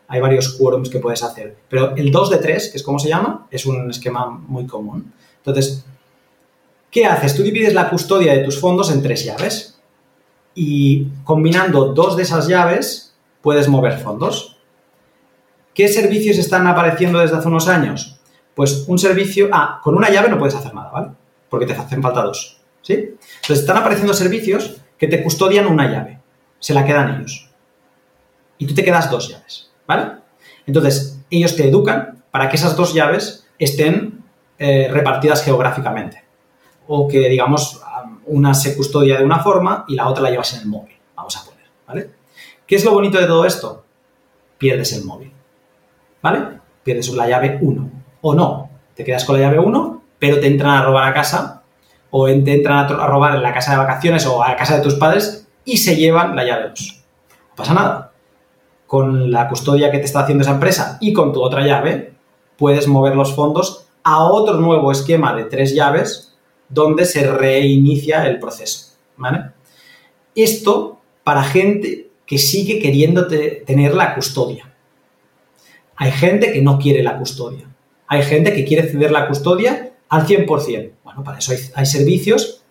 hay 0.08 0.20
varios 0.20 0.50
quórums 0.50 0.90
que 0.90 0.98
puedes 0.98 1.22
hacer. 1.22 1.56
Pero 1.68 1.96
el 1.96 2.10
2 2.10 2.30
de 2.30 2.36
3, 2.36 2.68
que 2.70 2.76
es 2.76 2.82
como 2.82 2.98
se 2.98 3.08
llama, 3.08 3.46
es 3.50 3.64
un 3.64 3.88
esquema 3.90 4.26
muy 4.26 4.66
común. 4.66 5.12
Entonces, 5.38 5.84
¿qué 6.90 7.06
haces? 7.06 7.34
Tú 7.34 7.42
divides 7.42 7.72
la 7.72 7.88
custodia 7.88 8.34
de 8.34 8.44
tus 8.44 8.60
fondos 8.60 8.90
en 8.92 9.02
tres 9.02 9.24
llaves 9.24 9.80
y 10.54 11.06
combinando 11.24 11.94
dos 11.94 12.16
de 12.16 12.24
esas 12.24 12.46
llaves 12.46 13.14
puedes 13.40 13.68
mover 13.68 13.98
fondos. 13.98 14.51
¿Qué 15.74 15.88
servicios 15.88 16.38
están 16.38 16.66
apareciendo 16.66 17.18
desde 17.18 17.36
hace 17.36 17.48
unos 17.48 17.68
años? 17.68 18.20
Pues 18.54 18.84
un 18.86 18.98
servicio... 18.98 19.48
Ah, 19.52 19.80
con 19.82 19.94
una 19.94 20.10
llave 20.10 20.28
no 20.28 20.38
puedes 20.38 20.54
hacer 20.54 20.74
nada, 20.74 20.90
¿vale? 20.90 21.08
Porque 21.48 21.66
te 21.66 21.72
hacen 21.72 22.02
falta 22.02 22.22
dos, 22.22 22.60
¿sí? 22.82 22.94
Entonces 22.94 23.60
están 23.60 23.78
apareciendo 23.78 24.14
servicios 24.14 24.76
que 24.98 25.08
te 25.08 25.22
custodian 25.22 25.66
una 25.66 25.90
llave. 25.90 26.18
Se 26.58 26.74
la 26.74 26.84
quedan 26.84 27.16
ellos. 27.16 27.48
Y 28.58 28.66
tú 28.66 28.74
te 28.74 28.84
quedas 28.84 29.10
dos 29.10 29.28
llaves, 29.28 29.70
¿vale? 29.86 30.12
Entonces, 30.66 31.20
ellos 31.30 31.56
te 31.56 31.68
educan 31.68 32.22
para 32.30 32.48
que 32.48 32.56
esas 32.56 32.76
dos 32.76 32.94
llaves 32.94 33.46
estén 33.58 34.22
eh, 34.58 34.88
repartidas 34.90 35.42
geográficamente. 35.42 36.22
O 36.86 37.08
que, 37.08 37.28
digamos, 37.28 37.82
una 38.26 38.54
se 38.54 38.76
custodia 38.76 39.18
de 39.18 39.24
una 39.24 39.40
forma 39.40 39.84
y 39.88 39.94
la 39.94 40.08
otra 40.08 40.22
la 40.22 40.30
llevas 40.30 40.54
en 40.54 40.60
el 40.60 40.66
móvil, 40.66 40.96
vamos 41.14 41.36
a 41.36 41.44
poner, 41.44 41.66
¿vale? 41.86 42.10
¿Qué 42.66 42.76
es 42.76 42.84
lo 42.84 42.92
bonito 42.92 43.18
de 43.18 43.26
todo 43.26 43.44
esto? 43.44 43.84
Pierdes 44.58 44.92
el 44.92 45.04
móvil, 45.04 45.32
¿vale? 46.22 46.60
Pierdes 46.82 47.12
la 47.12 47.28
llave 47.28 47.58
1 47.60 47.90
o 48.22 48.34
no. 48.34 48.70
Te 48.94 49.04
quedas 49.04 49.24
con 49.24 49.36
la 49.36 49.42
llave 49.42 49.58
1, 49.58 50.02
pero 50.18 50.40
te 50.40 50.46
entran 50.46 50.74
a 50.76 50.84
robar 50.84 51.08
a 51.08 51.14
casa 51.14 51.62
o 52.10 52.26
te 52.26 52.54
entran 52.54 52.78
a, 52.78 53.06
robar 53.06 53.34
en 53.34 53.42
la 53.42 53.52
casa 53.52 53.72
de 53.72 53.78
vacaciones 53.78 54.26
o 54.26 54.42
a 54.42 54.50
la 54.50 54.56
casa 54.56 54.76
de 54.76 54.82
tus 54.82 54.94
padres 54.94 55.48
y 55.64 55.78
se 55.78 55.96
llevan 55.96 56.36
la 56.36 56.44
llave 56.44 56.68
2. 56.68 57.04
No 57.30 57.56
pasa 57.56 57.74
nada. 57.74 58.12
Con 58.86 59.30
la 59.30 59.48
custodia 59.48 59.90
que 59.90 59.98
te 59.98 60.04
está 60.04 60.20
haciendo 60.20 60.42
esa 60.42 60.52
empresa 60.52 60.98
y 61.00 61.12
con 61.12 61.32
tu 61.32 61.42
otra 61.42 61.64
llave, 61.64 62.12
puedes 62.58 62.86
mover 62.86 63.16
los 63.16 63.34
fondos 63.34 63.86
a 64.04 64.24
otro 64.24 64.54
nuevo 64.54 64.92
esquema 64.92 65.34
de 65.34 65.44
tres 65.44 65.74
llaves 65.74 66.36
donde 66.68 67.06
se 67.06 67.30
reinicia 67.30 68.26
el 68.26 68.38
proceso. 68.38 68.94
¿vale? 69.16 69.50
Esto 70.34 71.00
para 71.24 71.42
gente 71.42 72.10
que 72.26 72.38
sigue 72.38 72.78
queriendo 72.78 73.26
tener 73.26 73.94
la 73.94 74.14
custodia. 74.14 74.71
Hay 75.96 76.10
gente 76.12 76.52
que 76.52 76.62
no 76.62 76.78
quiere 76.78 77.02
la 77.02 77.18
custodia. 77.18 77.66
Hay 78.08 78.22
gente 78.22 78.52
que 78.54 78.64
quiere 78.64 78.88
ceder 78.88 79.10
la 79.10 79.26
custodia 79.26 79.92
al 80.08 80.26
100%. 80.26 80.90
Bueno, 81.04 81.24
para 81.24 81.38
eso 81.38 81.52
hay, 81.74 81.86
servicios. 81.86 82.62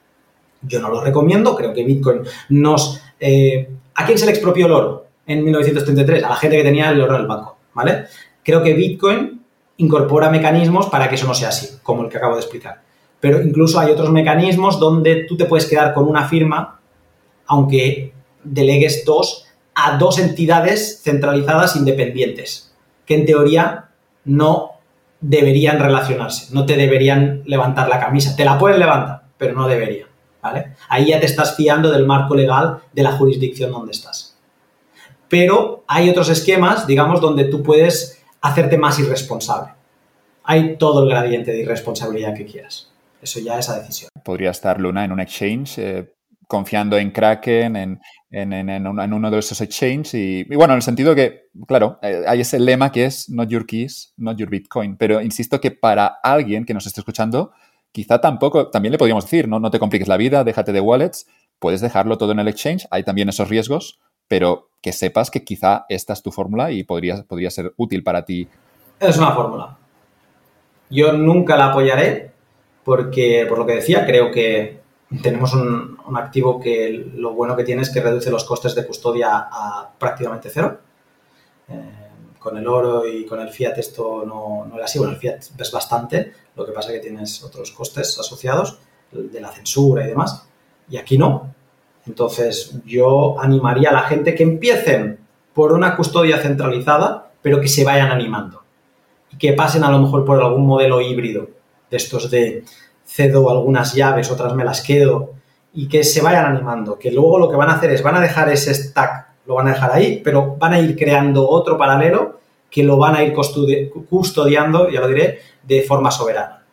Yo 0.61 0.79
no 0.79 0.89
lo 0.89 1.01
recomiendo. 1.01 1.55
Creo 1.55 1.73
que 1.73 1.83
Bitcoin 1.83 2.21
nos... 2.49 3.01
Eh, 3.19 3.69
¿A 3.95 4.05
quién 4.05 4.17
se 4.17 4.25
le 4.25 4.31
expropió 4.31 4.67
el 4.67 4.71
oro 4.71 5.07
en 5.25 5.43
1933? 5.43 6.23
A 6.23 6.29
la 6.29 6.35
gente 6.35 6.57
que 6.57 6.63
tenía 6.63 6.89
el 6.89 7.01
oro 7.01 7.15
en 7.15 7.21
el 7.21 7.27
banco. 7.27 7.57
¿Vale? 7.73 8.05
Creo 8.43 8.61
que 8.61 8.73
Bitcoin 8.73 9.41
incorpora 9.77 10.29
mecanismos 10.29 10.87
para 10.87 11.09
que 11.09 11.15
eso 11.15 11.27
no 11.27 11.33
sea 11.33 11.49
así, 11.49 11.79
como 11.81 12.03
el 12.03 12.09
que 12.09 12.17
acabo 12.17 12.35
de 12.35 12.41
explicar. 12.41 12.81
Pero 13.19 13.41
incluso 13.41 13.79
hay 13.79 13.91
otros 13.91 14.11
mecanismos 14.11 14.79
donde 14.79 15.23
tú 15.23 15.37
te 15.37 15.45
puedes 15.45 15.67
quedar 15.67 15.93
con 15.93 16.07
una 16.07 16.27
firma, 16.27 16.79
aunque 17.47 18.13
delegues 18.43 19.03
dos, 19.05 19.47
a 19.73 19.97
dos 19.97 20.19
entidades 20.19 21.01
centralizadas 21.03 21.75
independientes, 21.75 22.70
que 23.11 23.17
en 23.17 23.25
teoría 23.25 23.89
no 24.23 24.71
deberían 25.19 25.79
relacionarse, 25.79 26.55
no 26.55 26.65
te 26.65 26.77
deberían 26.77 27.43
levantar 27.45 27.89
la 27.89 27.99
camisa. 27.99 28.37
Te 28.37 28.45
la 28.45 28.57
pueden 28.57 28.79
levantar, 28.79 29.23
pero 29.37 29.53
no 29.53 29.67
deberían. 29.67 30.07
¿vale? 30.41 30.75
Ahí 30.87 31.07
ya 31.07 31.19
te 31.19 31.25
estás 31.25 31.57
fiando 31.57 31.91
del 31.91 32.05
marco 32.05 32.35
legal 32.35 32.79
de 32.93 33.03
la 33.03 33.11
jurisdicción 33.11 33.69
donde 33.69 33.91
estás. 33.91 34.37
Pero 35.27 35.83
hay 35.87 36.09
otros 36.09 36.29
esquemas, 36.29 36.87
digamos, 36.87 37.19
donde 37.19 37.43
tú 37.43 37.61
puedes 37.61 38.23
hacerte 38.39 38.77
más 38.77 38.97
irresponsable. 38.97 39.73
Hay 40.45 40.77
todo 40.77 41.03
el 41.03 41.09
gradiente 41.09 41.51
de 41.51 41.63
irresponsabilidad 41.63 42.33
que 42.33 42.45
quieras. 42.45 42.93
Eso 43.21 43.41
ya 43.41 43.59
es 43.59 43.67
a 43.67 43.77
decisión. 43.77 44.09
Podría 44.23 44.51
estar 44.51 44.79
Luna 44.79 45.03
en 45.03 45.11
un 45.11 45.19
exchange 45.19 45.79
eh, 45.79 46.13
confiando 46.51 46.97
en 46.97 47.11
Kraken, 47.11 47.77
en, 48.29 48.87
uno 49.13 49.31
de 49.31 49.39
esos 49.39 49.61
exchanges. 49.61 50.13
Y, 50.13 50.43
bueno, 50.43 50.73
en 50.73 50.79
el 50.79 50.81
sentido 50.81 51.15
que, 51.15 51.49
claro, 51.65 51.97
eh, 52.01 52.23
hay 52.27 52.41
ese 52.41 52.59
lema 52.59 52.91
que 52.91 53.05
es 53.05 53.29
not 53.29 53.47
your 53.47 53.65
keys, 53.65 54.13
not 54.17 54.37
your 54.37 54.49
Bitcoin. 54.49 54.97
Pero 54.97 55.21
insisto 55.21 55.61
que 55.61 55.71
para 55.71 56.07
alguien 56.07 56.65
que 56.65 56.73
nos 56.73 56.85
esté 56.85 56.99
escuchando, 56.99 57.53
quizá 57.93 58.19
tampoco, 58.19 58.69
también 58.69 58.91
le 58.91 58.97
podríamos 58.97 59.23
decir, 59.23 59.47
no, 59.47 59.61
no 59.61 59.71
te 59.71 59.79
compliques 59.79 60.09
la 60.09 60.17
vida, 60.17 60.43
déjate 60.43 60.73
de 60.73 60.81
wallets, 60.81 61.25
puedes 61.57 61.79
dejarlo 61.79 62.17
todo 62.17 62.33
en 62.33 62.39
el 62.39 62.49
exchange, 62.49 62.85
hay 62.91 63.03
también 63.03 63.29
esos 63.29 63.47
riesgos, 63.47 64.01
pero 64.27 64.71
que 64.81 64.91
sepas 64.91 65.31
que 65.31 65.45
quizá 65.45 65.85
esta 65.87 66.11
es 66.11 66.21
tu 66.21 66.33
fórmula 66.33 66.73
y 66.73 66.83
podría, 66.83 67.23
podría 67.23 67.49
ser 67.49 67.73
útil 67.77 68.03
para 68.03 68.25
ti. 68.25 68.49
Es 68.99 69.17
una 69.17 69.31
fórmula. 69.31 69.77
Yo 70.89 71.13
nunca 71.13 71.55
la 71.55 71.67
apoyaré 71.67 72.31
porque, 72.83 73.45
por 73.47 73.57
lo 73.57 73.65
que 73.65 73.75
decía, 73.75 74.05
creo 74.05 74.31
que 74.31 74.80
tenemos 75.21 75.53
un, 75.53 75.97
activo 76.15 76.59
que 76.59 77.11
lo 77.15 77.33
bueno 77.33 77.55
que 77.55 77.63
tiene 77.63 77.81
es 77.81 77.89
que 77.89 78.01
reduce 78.01 78.31
los 78.31 78.43
costes 78.43 78.75
de 78.75 78.85
custodia 78.85 79.49
a 79.51 79.91
prácticamente 79.97 80.49
cero. 80.49 80.79
Eh, 81.67 82.01
con 82.39 82.57
el 82.57 82.67
oro 82.67 83.07
y 83.07 83.25
con 83.25 83.39
el 83.39 83.49
fiat 83.49 83.77
esto 83.77 84.23
no, 84.25 84.65
no, 84.65 84.75
era 84.75 84.85
así. 84.85 84.97
Bueno, 84.97 85.13
el 85.13 85.19
fiat 85.19 85.43
es 85.59 85.71
bastante, 85.71 86.33
lo 86.55 86.65
que 86.65 86.71
pasa 86.71 86.89
es 86.89 86.95
que 86.95 87.07
tienes 87.07 87.43
otros 87.43 87.71
costes 87.71 88.17
asociados 88.19 88.79
de 89.11 89.41
la 89.41 89.49
censura 89.49 90.03
y 90.03 90.07
demás, 90.07 90.47
y 90.89 90.97
aquí 90.97 91.17
no. 91.17 91.53
Entonces 92.07 92.73
yo 92.85 93.39
animaría 93.39 93.89
a 93.89 93.93
la 93.93 94.03
gente 94.03 94.33
que 94.33 94.43
empiecen 94.43 95.19
por 95.53 95.73
una 95.73 95.95
custodia 95.95 96.39
centralizada, 96.39 97.31
pero 97.41 97.61
que 97.61 97.67
se 97.67 97.83
vayan 97.83 98.09
animando 98.09 98.63
y 99.31 99.37
que 99.37 99.53
pasen 99.53 99.83
a 99.83 99.91
lo 99.91 99.99
mejor 99.99 100.25
por 100.25 100.41
algún 100.41 100.65
modelo 100.65 101.01
híbrido 101.01 101.47
de 101.89 101.97
estos 101.97 102.31
de 102.31 102.63
cedo 103.11 103.49
algunas 103.49 103.93
llaves, 103.93 104.31
otras 104.31 104.55
me 104.55 104.63
las 104.63 104.81
quedo, 104.81 105.33
y 105.73 105.87
que 105.87 106.03
se 106.03 106.21
vayan 106.21 106.45
animando, 106.45 106.97
que 106.97 107.11
luego 107.11 107.39
lo 107.39 107.49
que 107.49 107.57
van 107.57 107.69
a 107.69 107.73
hacer 107.73 107.91
es, 107.91 108.01
van 108.01 108.15
a 108.15 108.21
dejar 108.21 108.49
ese 108.49 108.73
stack, 108.73 109.27
lo 109.45 109.55
van 109.55 109.67
a 109.67 109.73
dejar 109.73 109.91
ahí, 109.91 110.21
pero 110.23 110.55
van 110.57 110.73
a 110.73 110.79
ir 110.79 110.95
creando 110.95 111.47
otro 111.47 111.77
paralelo 111.77 112.39
que 112.69 112.83
lo 112.83 112.97
van 112.97 113.15
a 113.15 113.23
ir 113.23 113.33
custodiando, 113.33 114.89
ya 114.89 115.01
lo 115.01 115.09
diré, 115.09 115.39
de 115.63 115.81
forma 115.81 116.09
soberana. 116.09 116.63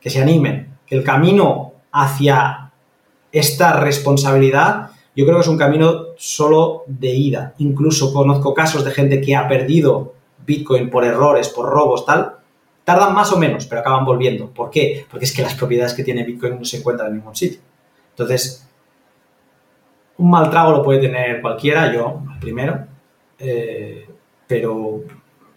Que 0.00 0.10
se 0.10 0.20
animen, 0.20 0.76
que 0.86 0.96
el 0.96 1.02
camino 1.02 1.72
hacia 1.92 2.70
esta 3.32 3.80
responsabilidad, 3.80 4.90
yo 5.16 5.24
creo 5.24 5.36
que 5.36 5.42
es 5.42 5.48
un 5.48 5.56
camino 5.56 6.08
solo 6.18 6.84
de 6.86 7.08
ida. 7.08 7.54
Incluso 7.56 8.12
conozco 8.12 8.52
casos 8.52 8.84
de 8.84 8.90
gente 8.90 9.20
que 9.22 9.34
ha 9.34 9.48
perdido 9.48 10.12
Bitcoin 10.46 10.90
por 10.90 11.04
errores, 11.04 11.48
por 11.48 11.70
robos, 11.70 12.04
tal, 12.04 12.37
Tardan 12.88 13.12
más 13.12 13.30
o 13.32 13.38
menos, 13.38 13.66
pero 13.66 13.82
acaban 13.82 14.06
volviendo. 14.06 14.48
¿Por 14.48 14.70
qué? 14.70 15.04
Porque 15.10 15.26
es 15.26 15.36
que 15.36 15.42
las 15.42 15.52
propiedades 15.52 15.92
que 15.92 16.02
tiene 16.02 16.24
Bitcoin 16.24 16.58
no 16.58 16.64
se 16.64 16.78
encuentran 16.78 17.08
en 17.10 17.16
ningún 17.16 17.36
sitio. 17.36 17.60
Entonces, 18.12 18.66
un 20.16 20.30
mal 20.30 20.48
trago 20.48 20.72
lo 20.72 20.82
puede 20.82 20.98
tener 20.98 21.42
cualquiera, 21.42 21.92
yo 21.92 22.22
primero, 22.40 22.86
eh, 23.38 24.08
pero 24.46 25.02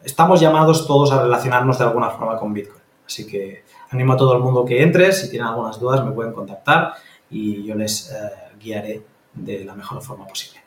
estamos 0.04 0.42
llamados 0.42 0.86
todos 0.86 1.14
a 1.14 1.24
relacionarnos 1.24 1.80
de 1.80 1.86
alguna 1.86 2.10
forma 2.10 2.38
con 2.38 2.54
Bitcoin. 2.54 2.82
Así 3.06 3.26
que 3.26 3.64
animo 3.92 4.12
a 4.12 4.18
todo 4.18 4.36
el 4.36 4.44
mundo 4.44 4.66
que 4.66 4.84
entre, 4.84 5.14
si 5.14 5.30
tienen 5.30 5.48
algunas 5.48 5.80
dudas 5.80 6.04
me 6.04 6.12
pueden 6.12 6.34
contactar 6.34 6.96
y 7.30 7.64
yo 7.64 7.76
les 7.76 8.12
eh, 8.12 8.58
guiaré 8.60 9.04
de 9.36 9.64
la 9.64 9.74
mejor 9.74 10.02
forma 10.02 10.28
posible. 10.28 10.60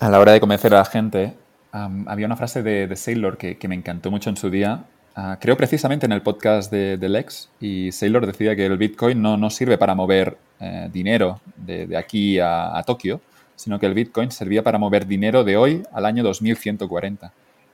A 0.00 0.08
la 0.08 0.18
hora 0.18 0.32
de 0.32 0.40
convencer 0.40 0.72
a 0.72 0.78
la 0.78 0.84
gente, 0.86 1.34
había 1.70 2.24
una 2.24 2.36
frase 2.36 2.62
de, 2.62 2.96
Sailor 2.96 3.36
que, 3.36 3.58
me 3.68 3.74
encantó 3.74 4.10
mucho 4.10 4.30
en 4.30 4.38
su 4.38 4.48
día 4.48 4.86
Ah, 5.14 5.36
creo 5.40 5.56
precisamente 5.56 6.06
en 6.06 6.12
el 6.12 6.22
podcast 6.22 6.70
de, 6.70 6.96
Lex 6.96 7.50
y 7.60 7.90
Sailor 7.90 8.26
decía 8.26 8.54
que 8.54 8.66
el 8.66 8.76
Bitcoin 8.76 9.20
no, 9.20 9.36
no 9.36 9.50
sirve 9.50 9.76
para 9.76 9.94
mover 9.94 10.38
eh, 10.60 10.88
dinero 10.92 11.40
de, 11.56 11.96
aquí 11.96 12.38
a, 12.38 12.80
Tokio, 12.86 13.20
sino 13.56 13.80
que 13.80 13.86
el 13.86 13.94
Bitcoin 13.94 14.30
servía 14.30 14.62
para 14.62 14.78
mover 14.78 15.06
dinero 15.06 15.42
de 15.42 15.56
hoy 15.56 15.82
al 15.92 16.06
año 16.06 16.22
2140. 16.22 17.32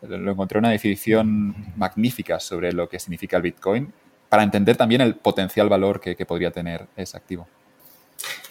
Lo 0.08 0.32
encontré 0.32 0.58
una 0.58 0.70
definición 0.70 1.54
magnífica 1.76 2.40
sobre 2.40 2.72
lo 2.72 2.88
que 2.88 2.98
significa 2.98 3.36
el 3.36 3.42
Bitcoin 3.42 3.92
para 4.28 4.42
entender 4.42 4.76
también 4.76 5.02
el 5.02 5.14
potencial 5.14 5.68
valor 5.68 6.00
que, 6.00 6.16
que 6.16 6.26
podría 6.26 6.50
tener 6.50 6.86
ese 6.96 7.16
activo. 7.16 7.46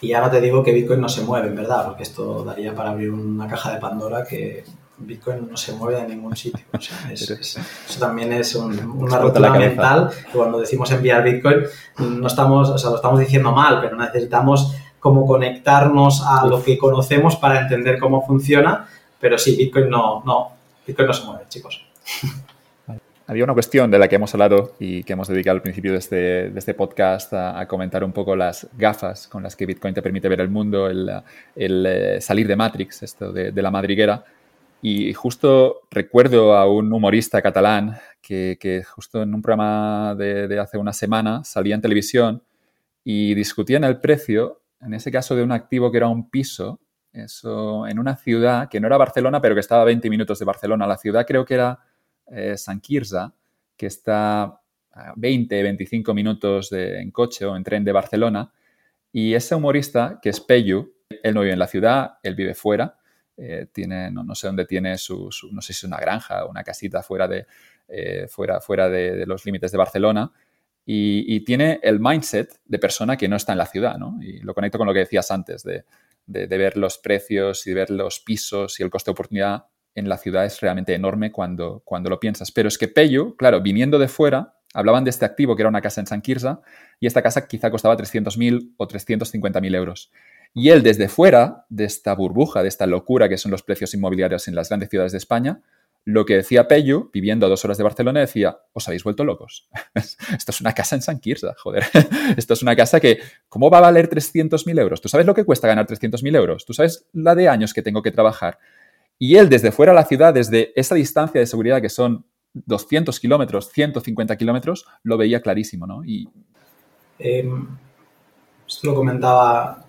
Y 0.00 0.12
no 0.12 0.30
te 0.30 0.40
digo 0.40 0.62
que 0.62 0.72
Bitcoin 0.72 1.00
no 1.00 1.08
se 1.08 1.22
mueve, 1.22 1.50
¿verdad? 1.50 1.86
Porque 1.86 2.02
esto 2.02 2.44
daría 2.44 2.74
para 2.74 2.90
abrir 2.90 3.10
una 3.10 3.48
caja 3.48 3.72
de 3.72 3.80
Pandora 3.80 4.24
que 4.24 4.64
Bitcoin 4.96 5.48
no 5.50 5.56
se 5.56 5.72
mueve 5.72 6.00
en 6.00 6.08
ningún 6.08 6.36
sitio. 6.36 6.64
eso 7.10 7.60
también 7.98 8.32
es 8.32 8.54
una 8.54 9.18
rotura 9.18 9.50
mental. 9.50 10.10
cuando 10.32 10.60
decimos 10.60 10.90
enviar 10.90 11.22
Bitcoin, 11.22 11.64
no 11.98 12.26
estamos, 12.26 12.70
o 12.70 12.78
sea, 12.78 12.90
lo 12.90 12.96
estamos 12.96 13.20
diciendo 13.20 13.52
mal, 13.52 13.80
pero 13.80 13.96
necesitamos 13.96 14.74
como 15.00 15.26
conectarnos 15.26 16.24
a 16.26 16.46
lo 16.46 16.62
que 16.62 16.78
conocemos 16.78 17.36
para 17.36 17.60
entender 17.60 17.98
cómo 17.98 18.26
funciona. 18.26 18.88
Pero 19.20 19.38
sí, 19.38 19.56
Bitcoin 19.56 19.90
no, 19.90 20.22
no, 20.24 20.52
Bitcoin 20.86 21.08
no 21.08 21.14
se 21.14 21.24
mueve, 21.24 21.44
chicos. 21.48 21.84
Había 23.26 23.44
una 23.44 23.54
cuestión 23.54 23.90
de 23.90 23.98
la 23.98 24.06
que 24.06 24.16
hemos 24.16 24.34
hablado 24.34 24.74
y 24.78 25.02
que 25.02 25.14
hemos 25.14 25.28
dedicado 25.28 25.56
al 25.56 25.62
principio 25.62 25.92
de 25.92 25.98
este, 25.98 26.16
de 26.50 26.58
este 26.58 26.74
podcast 26.74 27.32
a, 27.32 27.66
comentar 27.66 28.04
un 28.04 28.12
poco 28.12 28.36
las 28.36 28.66
gafas 28.76 29.26
con 29.28 29.42
las 29.42 29.56
que 29.56 29.64
Bitcoin 29.64 29.94
te 29.94 30.02
permite 30.02 30.28
ver 30.28 30.42
el 30.42 30.50
mundo, 30.50 30.88
el, 30.88 31.10
el 31.56 31.86
eh, 31.86 32.20
salir 32.20 32.46
de 32.46 32.54
Matrix, 32.54 33.02
esto 33.02 33.32
de, 33.32 33.50
de 33.50 33.62
la 33.62 33.70
madriguera. 33.70 34.22
Y 34.86 35.14
justo 35.14 35.88
recuerdo 35.90 36.54
a 36.54 36.70
un 36.70 36.92
humorista 36.92 37.40
catalán 37.40 37.96
que, 38.20 38.84
justo 38.86 39.22
en 39.22 39.34
un 39.34 39.40
programa 39.40 40.14
de, 40.14 40.60
hace 40.60 40.76
una 40.76 40.92
semana 40.92 41.42
salía 41.42 41.74
en 41.74 41.80
televisión 41.80 42.42
y 43.02 43.32
discutían 43.32 43.84
el 43.84 43.98
precio, 43.98 44.60
en 44.82 44.92
ese 44.92 45.10
caso 45.10 45.34
de 45.34 45.42
un 45.42 45.52
activo 45.52 45.90
que 45.90 45.96
era 45.96 46.08
un 46.08 46.28
piso, 46.28 46.80
eso, 47.14 47.86
en 47.86 47.98
una 47.98 48.14
ciudad 48.16 48.68
que 48.68 48.78
no 48.78 48.86
era 48.86 48.98
Barcelona, 48.98 49.40
pero 49.40 49.54
que 49.54 49.62
estaba 49.62 49.80
a 49.80 49.86
20 49.86 50.10
minutos 50.10 50.38
de 50.38 50.44
Barcelona. 50.44 50.86
La 50.86 50.98
ciudad 50.98 51.24
creo 51.26 51.46
que 51.46 51.54
era 51.54 51.78
eh, 52.26 52.58
San 52.58 52.82
Quirze, 52.82 53.30
que 53.78 53.86
está 53.86 54.42
a 54.42 55.14
20, 55.16 55.62
25 55.62 56.12
minutos 56.12 56.70
en 56.72 57.10
coche 57.10 57.46
o 57.46 57.56
en 57.56 57.64
tren 57.64 57.84
de 57.84 57.92
Barcelona. 57.92 58.52
Y 59.10 59.32
ese 59.32 59.54
humorista, 59.54 60.18
que 60.20 60.28
es 60.28 60.40
Peyu, 60.40 60.92
él 61.22 61.32
no 61.32 61.40
vive 61.40 61.54
en 61.54 61.58
la 61.58 61.68
ciudad, 61.68 62.18
él 62.22 62.34
vive 62.34 62.52
fuera, 62.52 62.98
eh, 63.36 63.66
tiene, 63.72 64.10
no, 64.10 64.34
sé 64.34 64.46
dónde 64.46 64.64
tiene 64.64 64.96
su, 64.96 65.28
no 65.50 65.60
sé 65.60 65.72
si 65.72 65.78
es 65.78 65.84
una 65.84 65.98
granja 65.98 66.44
o 66.44 66.50
una 66.50 66.62
casita 66.62 67.02
fuera 67.02 67.26
de, 67.26 67.46
eh, 67.88 68.26
fuera, 68.28 68.60
fuera 68.60 68.88
de, 68.88 69.26
los 69.26 69.44
límites 69.44 69.72
de 69.72 69.78
Barcelona. 69.78 70.32
Y, 70.86 71.40
tiene 71.44 71.80
el 71.82 71.98
mindset 71.98 72.60
de 72.66 72.78
persona 72.78 73.16
que 73.16 73.26
no 73.26 73.36
está 73.36 73.52
en 73.52 73.58
la 73.58 73.66
ciudad, 73.66 73.96
¿no? 73.96 74.18
Y 74.20 74.40
lo 74.40 74.52
conecto 74.52 74.76
con 74.76 74.86
lo 74.86 74.92
que 74.92 75.00
decías 75.00 75.30
antes, 75.30 75.62
de, 75.62 75.84
ver 76.26 76.76
los 76.76 76.98
precios 76.98 77.66
y 77.66 77.72
ver 77.72 77.90
los 77.90 78.20
pisos 78.20 78.78
y 78.78 78.82
el 78.82 78.90
coste 78.90 79.10
de 79.10 79.12
oportunidad 79.12 79.66
en 79.94 80.08
la 80.08 80.18
ciudad 80.18 80.44
es 80.44 80.60
realmente 80.60 80.94
enorme 80.94 81.32
cuando, 81.32 81.80
cuando 81.84 82.10
lo 82.10 82.20
piensas. 82.20 82.52
Pero 82.52 82.68
es 82.68 82.76
que 82.76 82.88
Pello, 82.88 83.34
claro, 83.36 83.62
viniendo 83.62 83.98
de 83.98 84.08
fuera, 84.08 84.56
hablaban 84.74 85.04
de 85.04 85.10
este 85.10 85.24
activo 85.24 85.56
que 85.56 85.62
era 85.62 85.68
una 85.68 85.80
casa 85.80 86.00
en 86.00 86.06
San 86.06 86.20
Quirza 86.20 86.60
y 87.00 87.06
esta 87.06 87.22
casa 87.22 87.46
quizá 87.46 87.70
costaba 87.70 87.96
300.000 87.96 88.74
o 88.76 88.88
350.000 88.88 89.74
euros. 89.76 90.10
Y 90.54 90.70
él 90.70 90.82
desde 90.84 91.08
fuera 91.08 91.66
de 91.68 91.84
esta 91.84 92.14
burbuja, 92.14 92.62
de 92.62 92.68
esta 92.68 92.86
locura 92.86 93.28
que 93.28 93.36
son 93.36 93.50
los 93.50 93.62
precios 93.62 93.92
inmobiliarios 93.92 94.46
en 94.46 94.54
las 94.54 94.68
grandes 94.68 94.88
ciudades 94.88 95.12
de 95.12 95.18
España, 95.18 95.60
lo 96.04 96.26
que 96.26 96.36
decía 96.36 96.68
Pello, 96.68 97.10
viviendo 97.12 97.46
a 97.46 97.48
dos 97.48 97.64
horas 97.64 97.78
de 97.78 97.84
Barcelona, 97.84 98.20
decía, 98.20 98.58
os 98.72 98.86
habéis 98.86 99.02
vuelto 99.04 99.24
locos. 99.24 99.68
Esto 99.94 100.50
es 100.52 100.60
una 100.60 100.72
casa 100.72 100.94
en 100.94 101.02
San 101.02 101.18
Quirza, 101.18 101.54
joder. 101.56 101.84
Esto 102.36 102.54
es 102.54 102.62
una 102.62 102.76
casa 102.76 103.00
que, 103.00 103.18
¿cómo 103.48 103.70
va 103.70 103.78
a 103.78 103.82
valer 103.82 104.08
300.000 104.08 104.78
euros? 104.78 105.00
¿Tú 105.00 105.08
sabes 105.08 105.26
lo 105.26 105.34
que 105.34 105.44
cuesta 105.44 105.66
ganar 105.66 105.86
300.000 105.86 106.36
euros? 106.36 106.64
¿Tú 106.66 106.74
sabes 106.74 107.06
la 107.12 107.34
de 107.34 107.48
años 107.48 107.72
que 107.72 107.82
tengo 107.82 108.02
que 108.02 108.12
trabajar? 108.12 108.58
Y 109.18 109.36
él 109.36 109.48
desde 109.48 109.72
fuera 109.72 109.92
de 109.92 109.96
la 109.96 110.04
ciudad, 110.04 110.34
desde 110.34 110.78
esa 110.78 110.94
distancia 110.94 111.40
de 111.40 111.46
seguridad 111.46 111.80
que 111.80 111.88
son 111.88 112.26
200 112.52 113.18
kilómetros, 113.18 113.70
150 113.72 114.36
kilómetros, 114.36 114.86
lo 115.02 115.16
veía 115.16 115.40
clarísimo, 115.40 115.86
¿no? 115.86 116.04
Y... 116.04 116.28
Em, 117.18 117.66
esto 118.66 118.88
lo 118.88 118.94
comentaba 118.94 119.86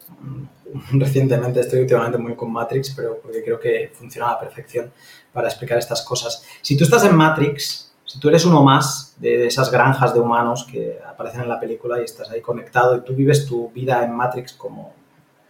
recientemente, 0.91 1.59
estoy 1.59 1.79
últimamente 1.79 2.17
muy 2.17 2.35
con 2.35 2.51
Matrix, 2.51 2.91
pero 2.95 3.19
porque 3.21 3.43
creo 3.43 3.59
que 3.59 3.91
funciona 3.93 4.29
a 4.29 4.33
la 4.33 4.39
perfección 4.39 4.91
para 5.31 5.47
explicar 5.47 5.77
estas 5.77 6.01
cosas. 6.01 6.43
Si 6.61 6.77
tú 6.77 6.83
estás 6.83 7.03
en 7.05 7.15
Matrix, 7.15 7.93
si 8.05 8.19
tú 8.19 8.29
eres 8.29 8.45
uno 8.45 8.63
más 8.63 9.15
de 9.17 9.47
esas 9.47 9.71
granjas 9.71 10.13
de 10.13 10.19
humanos 10.19 10.67
que 10.69 10.99
aparecen 11.05 11.41
en 11.41 11.49
la 11.49 11.59
película 11.59 11.99
y 11.99 12.05
estás 12.05 12.29
ahí 12.29 12.41
conectado 12.41 12.97
y 12.97 13.01
tú 13.01 13.13
vives 13.13 13.45
tu 13.45 13.69
vida 13.71 14.03
en 14.03 14.15
Matrix 14.15 14.53
como, 14.53 14.93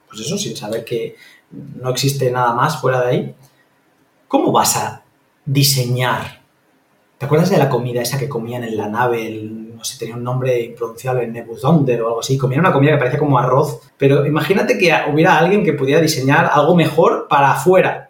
pues 0.08 0.22
eso, 0.22 0.38
sin 0.38 0.56
saber 0.56 0.84
que 0.84 1.16
no 1.52 1.90
existe 1.90 2.32
nada 2.32 2.54
más 2.54 2.80
fuera 2.80 3.02
de 3.02 3.08
ahí, 3.08 3.36
¿cómo 4.28 4.52
vas 4.52 4.78
a 4.78 5.04
diseñar? 5.46 6.42
¿Te 7.18 7.26
acuerdas 7.26 7.50
de 7.50 7.58
la 7.58 7.70
comida 7.70 8.02
esa 8.02 8.18
que 8.18 8.28
comían 8.28 8.64
en 8.64 8.78
la 8.78 8.90
nave, 8.90 9.28
sé, 9.86 9.98
tenía 9.98 10.16
un 10.16 10.24
nombre 10.24 10.62
impronunciable, 10.62 11.28
Nebuzonder 11.28 12.02
o 12.02 12.08
algo 12.08 12.20
así, 12.20 12.38
comían 12.38 12.62
una 12.62 12.74
comida 12.74 12.92
que 12.92 12.98
parecía 12.98 13.20
como 13.20 13.40
arroz, 13.40 13.80
pero 13.98 14.26
imagínate 14.26 14.78
que 14.78 14.94
hubiera 15.12 15.38
alguien 15.38 15.64
que 15.64 15.74
pudiera 15.74 16.02
diseñar 16.02 16.50
algo 16.52 16.76
mejor 16.76 17.28
para 17.30 17.52
afuera. 17.52 18.10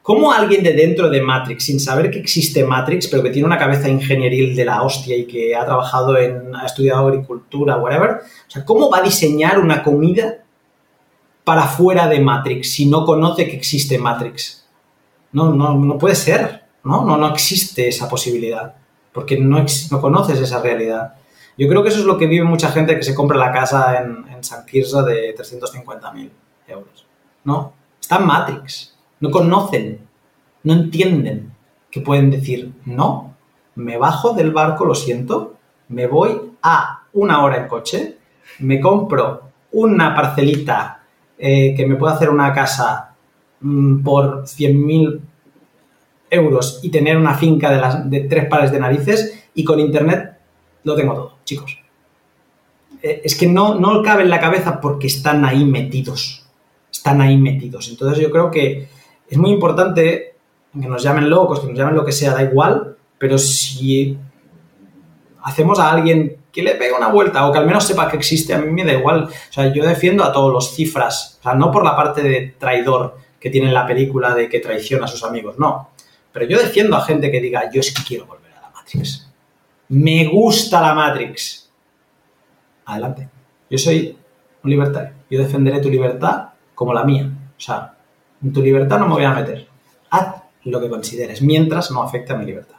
¿Cómo 0.00 0.32
alguien 0.32 0.62
de 0.62 0.72
dentro 0.72 1.10
de 1.10 1.20
Matrix, 1.20 1.64
sin 1.64 1.80
saber 1.80 2.10
que 2.12 2.20
existe 2.20 2.64
Matrix, 2.64 3.08
pero 3.08 3.24
que 3.24 3.30
tiene 3.30 3.44
una 3.44 3.58
cabeza 3.58 3.88
ingenieril 3.88 4.54
de 4.54 4.64
la 4.64 4.82
hostia 4.82 5.16
y 5.16 5.26
que 5.26 5.56
ha 5.56 5.64
trabajado 5.64 6.16
en, 6.16 6.54
ha 6.54 6.64
estudiado 6.64 7.08
agricultura, 7.08 7.76
whatever, 7.76 8.20
o 8.46 8.50
sea, 8.50 8.64
¿cómo 8.64 8.88
va 8.88 8.98
a 8.98 9.02
diseñar 9.02 9.58
una 9.58 9.82
comida 9.82 10.44
para 11.42 11.66
fuera 11.66 12.06
de 12.06 12.20
Matrix 12.20 12.70
si 12.70 12.86
no 12.86 13.04
conoce 13.04 13.48
que 13.48 13.56
existe 13.56 13.98
Matrix? 13.98 14.64
No, 15.32 15.52
no, 15.52 15.74
no 15.74 15.98
puede 15.98 16.14
ser, 16.14 16.62
¿no? 16.84 17.04
No, 17.04 17.16
no 17.16 17.28
existe 17.28 17.88
esa 17.88 18.08
posibilidad 18.08 18.76
porque 19.16 19.40
no, 19.40 19.64
no 19.90 20.00
conoces 20.00 20.38
esa 20.38 20.60
realidad. 20.60 21.14
Yo 21.56 21.66
creo 21.68 21.82
que 21.82 21.88
eso 21.88 22.00
es 22.00 22.04
lo 22.04 22.18
que 22.18 22.26
vive 22.26 22.44
mucha 22.44 22.70
gente 22.70 22.94
que 22.94 23.02
se 23.02 23.14
compra 23.14 23.38
la 23.38 23.50
casa 23.50 23.96
en, 24.02 24.28
en 24.28 24.44
San 24.44 24.66
Quirze 24.66 25.02
de 25.02 25.34
350.000 25.34 26.30
euros. 26.68 27.06
¿No? 27.44 27.72
Está 27.98 28.16
en 28.16 28.26
Matrix. 28.26 28.94
No 29.20 29.30
conocen, 29.30 30.06
no 30.64 30.74
entienden 30.74 31.54
que 31.90 32.02
pueden 32.02 32.30
decir, 32.30 32.74
no, 32.84 33.34
me 33.74 33.96
bajo 33.96 34.34
del 34.34 34.50
barco, 34.50 34.84
lo 34.84 34.94
siento, 34.94 35.54
me 35.88 36.06
voy 36.06 36.38
a 36.62 37.04
una 37.14 37.42
hora 37.42 37.56
en 37.56 37.68
coche, 37.68 38.18
me 38.58 38.78
compro 38.78 39.44
una 39.72 40.14
parcelita 40.14 41.04
eh, 41.38 41.74
que 41.74 41.86
me 41.86 41.96
pueda 41.96 42.14
hacer 42.14 42.28
una 42.28 42.52
casa 42.52 43.14
mm, 43.60 44.02
por 44.02 44.42
100.000 44.42 45.20
euros 46.30 46.80
y 46.82 46.90
tener 46.90 47.16
una 47.16 47.34
finca 47.34 47.70
de, 47.70 47.78
las, 47.78 48.10
de 48.10 48.20
tres 48.20 48.46
pares 48.46 48.72
de 48.72 48.80
narices 48.80 49.44
y 49.54 49.64
con 49.64 49.80
internet 49.80 50.38
lo 50.84 50.94
tengo 50.94 51.14
todo, 51.14 51.38
chicos. 51.44 51.78
Eh, 53.02 53.22
es 53.24 53.34
que 53.36 53.46
no, 53.46 53.74
no 53.74 54.02
cabe 54.02 54.22
en 54.22 54.30
la 54.30 54.40
cabeza 54.40 54.80
porque 54.80 55.06
están 55.06 55.44
ahí 55.44 55.64
metidos. 55.64 56.46
Están 56.90 57.20
ahí 57.20 57.36
metidos. 57.36 57.88
Entonces 57.88 58.22
yo 58.22 58.30
creo 58.30 58.50
que 58.50 58.88
es 59.28 59.38
muy 59.38 59.50
importante 59.50 60.34
que 60.72 60.88
nos 60.88 61.02
llamen 61.02 61.28
locos, 61.28 61.60
que 61.60 61.68
nos 61.68 61.78
llamen 61.78 61.94
lo 61.94 62.04
que 62.04 62.12
sea, 62.12 62.34
da 62.34 62.42
igual, 62.42 62.96
pero 63.18 63.38
si 63.38 64.18
hacemos 65.42 65.78
a 65.78 65.90
alguien 65.90 66.36
que 66.52 66.62
le 66.62 66.74
pegue 66.74 66.92
una 66.92 67.08
vuelta 67.08 67.46
o 67.46 67.52
que 67.52 67.58
al 67.58 67.66
menos 67.66 67.84
sepa 67.84 68.08
que 68.08 68.16
existe, 68.16 68.54
a 68.54 68.58
mí 68.58 68.70
me 68.72 68.84
da 68.84 68.92
igual. 68.92 69.24
O 69.24 69.52
sea, 69.52 69.72
yo 69.72 69.84
defiendo 69.84 70.24
a 70.24 70.32
todos 70.32 70.52
los 70.52 70.74
cifras, 70.74 71.38
o 71.40 71.42
sea, 71.42 71.54
no 71.54 71.70
por 71.70 71.84
la 71.84 71.94
parte 71.94 72.22
de 72.22 72.54
traidor 72.58 73.18
que 73.38 73.50
tiene 73.50 73.70
la 73.70 73.86
película 73.86 74.34
de 74.34 74.48
que 74.48 74.60
traiciona 74.60 75.04
a 75.04 75.08
sus 75.08 75.22
amigos, 75.22 75.58
no. 75.58 75.90
Pero 76.36 76.50
yo 76.50 76.58
defiendo 76.58 76.98
a 76.98 77.00
gente 77.00 77.30
que 77.30 77.40
diga, 77.40 77.70
yo 77.72 77.80
es 77.80 77.94
que 77.94 78.02
quiero 78.06 78.26
volver 78.26 78.52
a 78.52 78.60
la 78.60 78.68
Matrix. 78.68 79.26
Me 79.88 80.26
gusta 80.26 80.82
la 80.82 80.92
Matrix. 80.92 81.72
Adelante. 82.84 83.26
Yo 83.70 83.78
soy 83.78 84.18
un 84.62 84.70
libertario. 84.70 85.14
Yo 85.30 85.38
defenderé 85.40 85.80
tu 85.80 85.88
libertad 85.88 86.48
como 86.74 86.92
la 86.92 87.04
mía. 87.04 87.24
O 87.24 87.58
sea, 87.58 87.94
en 88.42 88.52
tu 88.52 88.60
libertad 88.60 88.98
no 88.98 89.08
me 89.08 89.14
voy 89.14 89.24
a 89.24 89.30
meter. 89.30 89.66
Haz 90.10 90.42
lo 90.64 90.78
que 90.78 90.90
consideres, 90.90 91.40
mientras 91.40 91.90
no 91.90 92.02
afecte 92.02 92.34
a 92.34 92.36
mi 92.36 92.44
libertad. 92.44 92.76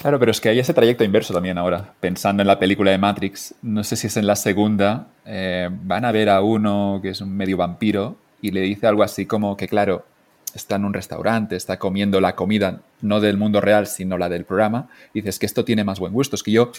Claro, 0.00 0.18
pero 0.18 0.30
es 0.30 0.40
que 0.40 0.48
hay 0.48 0.60
ese 0.60 0.72
trayecto 0.72 1.04
inverso 1.04 1.34
también 1.34 1.58
ahora. 1.58 1.92
Pensando 2.00 2.42
en 2.42 2.46
la 2.46 2.58
película 2.58 2.90
de 2.90 2.96
Matrix, 2.96 3.54
no 3.60 3.84
sé 3.84 3.96
si 3.96 4.06
es 4.06 4.16
en 4.16 4.26
la 4.26 4.36
segunda, 4.36 5.08
eh, 5.26 5.68
van 5.70 6.06
a 6.06 6.12
ver 6.12 6.30
a 6.30 6.40
uno 6.40 7.00
que 7.02 7.10
es 7.10 7.20
un 7.20 7.36
medio 7.36 7.58
vampiro 7.58 8.16
y 8.40 8.50
le 8.50 8.62
dice 8.62 8.86
algo 8.86 9.02
así 9.02 9.26
como 9.26 9.58
que, 9.58 9.68
claro, 9.68 10.06
está 10.54 10.76
en 10.76 10.84
un 10.84 10.94
restaurante, 10.94 11.56
está 11.56 11.78
comiendo 11.78 12.20
la 12.20 12.34
comida 12.34 12.82
no 13.00 13.20
del 13.20 13.36
mundo 13.36 13.60
real, 13.60 13.86
sino 13.86 14.18
la 14.18 14.28
del 14.28 14.44
programa, 14.44 14.88
y 15.12 15.20
dices 15.20 15.38
que 15.38 15.46
esto 15.46 15.64
tiene 15.64 15.84
más 15.84 15.98
buen 15.98 16.12
gusto, 16.12 16.36
es 16.36 16.42
que 16.42 16.52
yo 16.52 16.72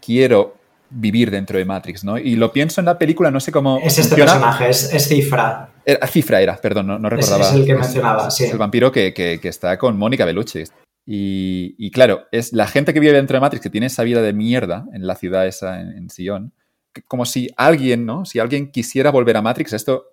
quiero 0.00 0.56
vivir 0.90 1.30
dentro 1.30 1.58
de 1.58 1.64
Matrix, 1.64 2.04
¿no? 2.04 2.18
Y 2.18 2.36
lo 2.36 2.52
pienso 2.52 2.80
en 2.80 2.86
la 2.86 2.98
película, 2.98 3.30
no 3.30 3.40
sé 3.40 3.52
cómo... 3.52 3.78
Es 3.78 3.98
este 3.98 4.16
personaje, 4.16 4.70
es, 4.70 5.08
Cifra. 5.08 5.70
Cifra 6.06 6.40
era, 6.40 6.56
perdón, 6.56 6.86
no, 6.86 7.10
recordaba. 7.10 7.44
Es, 7.44 7.52
el 7.52 7.66
que 7.66 7.74
mencionaba, 7.74 8.30
sí. 8.30 8.44
Es 8.44 8.52
el 8.52 8.58
vampiro 8.58 8.90
que, 8.90 9.40
está 9.42 9.76
con 9.78 9.98
Mónica 9.98 10.24
Bellucci. 10.24 10.64
Y, 11.04 11.90
claro, 11.90 12.26
es 12.32 12.52
la 12.52 12.66
gente 12.66 12.92
que 12.94 13.00
vive 13.00 13.12
dentro 13.12 13.36
de 13.36 13.40
Matrix, 13.40 13.62
que 13.62 13.70
tiene 13.70 13.86
esa 13.86 14.02
vida 14.02 14.22
de 14.22 14.32
mierda 14.32 14.86
en 14.92 15.06
la 15.06 15.14
ciudad 15.14 15.46
esa, 15.46 15.80
en, 15.80 15.90
en 15.92 16.10
Sion, 16.10 16.52
como 17.06 17.24
si 17.26 17.48
alguien, 17.56 18.06
¿no? 18.06 18.24
Si 18.24 18.38
alguien 18.38 18.70
quisiera 18.70 19.10
volver 19.10 19.36
a 19.36 19.42
Matrix, 19.42 19.72
esto 19.72 20.06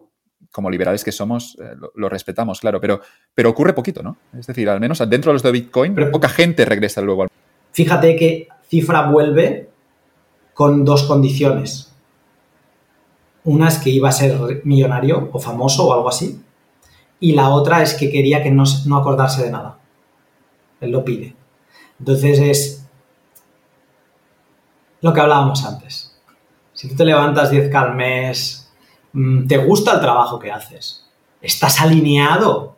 como 0.52 0.70
liberales 0.70 1.04
que 1.04 1.12
somos, 1.12 1.58
eh, 1.60 1.76
lo, 1.96 2.10
respetamos, 2.10 2.60
claro, 2.60 2.80
pero, 2.80 3.02
pero 3.34 3.50
ocurre 3.50 3.74
poquito, 3.74 4.04
¿no? 4.04 4.18
Es 4.38 4.48
decir, 4.48 4.70
al 4.70 4.80
menos 4.80 5.00
dentro 5.10 5.30
de 5.30 5.34
los 5.34 5.44
de 5.44 5.52
Bitcoin, 5.52 5.96
pero, 5.96 6.12
poca 6.12 6.30
gente 6.30 6.66
regresa 6.66 7.02
luego 7.02 7.24
al... 7.24 7.30
Fíjate 7.72 8.16
que 8.16 8.48
Cifra 8.70 9.10
vuelve 9.10 9.70
con 10.54 10.86
dos 10.86 11.04
condiciones. 11.04 11.92
Una 13.44 13.68
es 13.68 13.78
que 13.78 13.90
iba 13.90 14.10
a 14.10 14.14
ser 14.14 14.62
millonario 14.64 15.30
o 15.32 15.40
famoso 15.40 15.88
o 15.88 15.94
algo 15.94 16.10
así, 16.10 16.42
y 17.20 17.34
la 17.34 17.50
otra 17.50 17.82
es 17.82 17.94
que 17.94 18.10
quería 18.10 18.42
que 18.42 18.52
no, 18.52 18.64
no 18.86 18.98
acordarse 18.98 19.44
de 19.44 19.52
nada. 19.52 19.78
Él 20.82 20.92
lo 20.92 21.06
pide. 21.06 21.36
Entonces 22.00 22.40
es 22.40 22.88
lo 25.02 25.14
que 25.14 25.22
hablábamos 25.22 25.64
antes. 25.66 26.16
Si 26.74 26.90
tú 26.90 26.96
te 26.96 27.06
levantas 27.06 27.52
10 27.52 27.74
al 27.74 27.96
mes, 27.96 28.65
¿Te 29.48 29.58
gusta 29.58 29.94
el 29.94 30.02
trabajo 30.02 30.38
que 30.38 30.52
haces? 30.52 31.06
¿Estás 31.42 31.80
alineado 31.80 32.76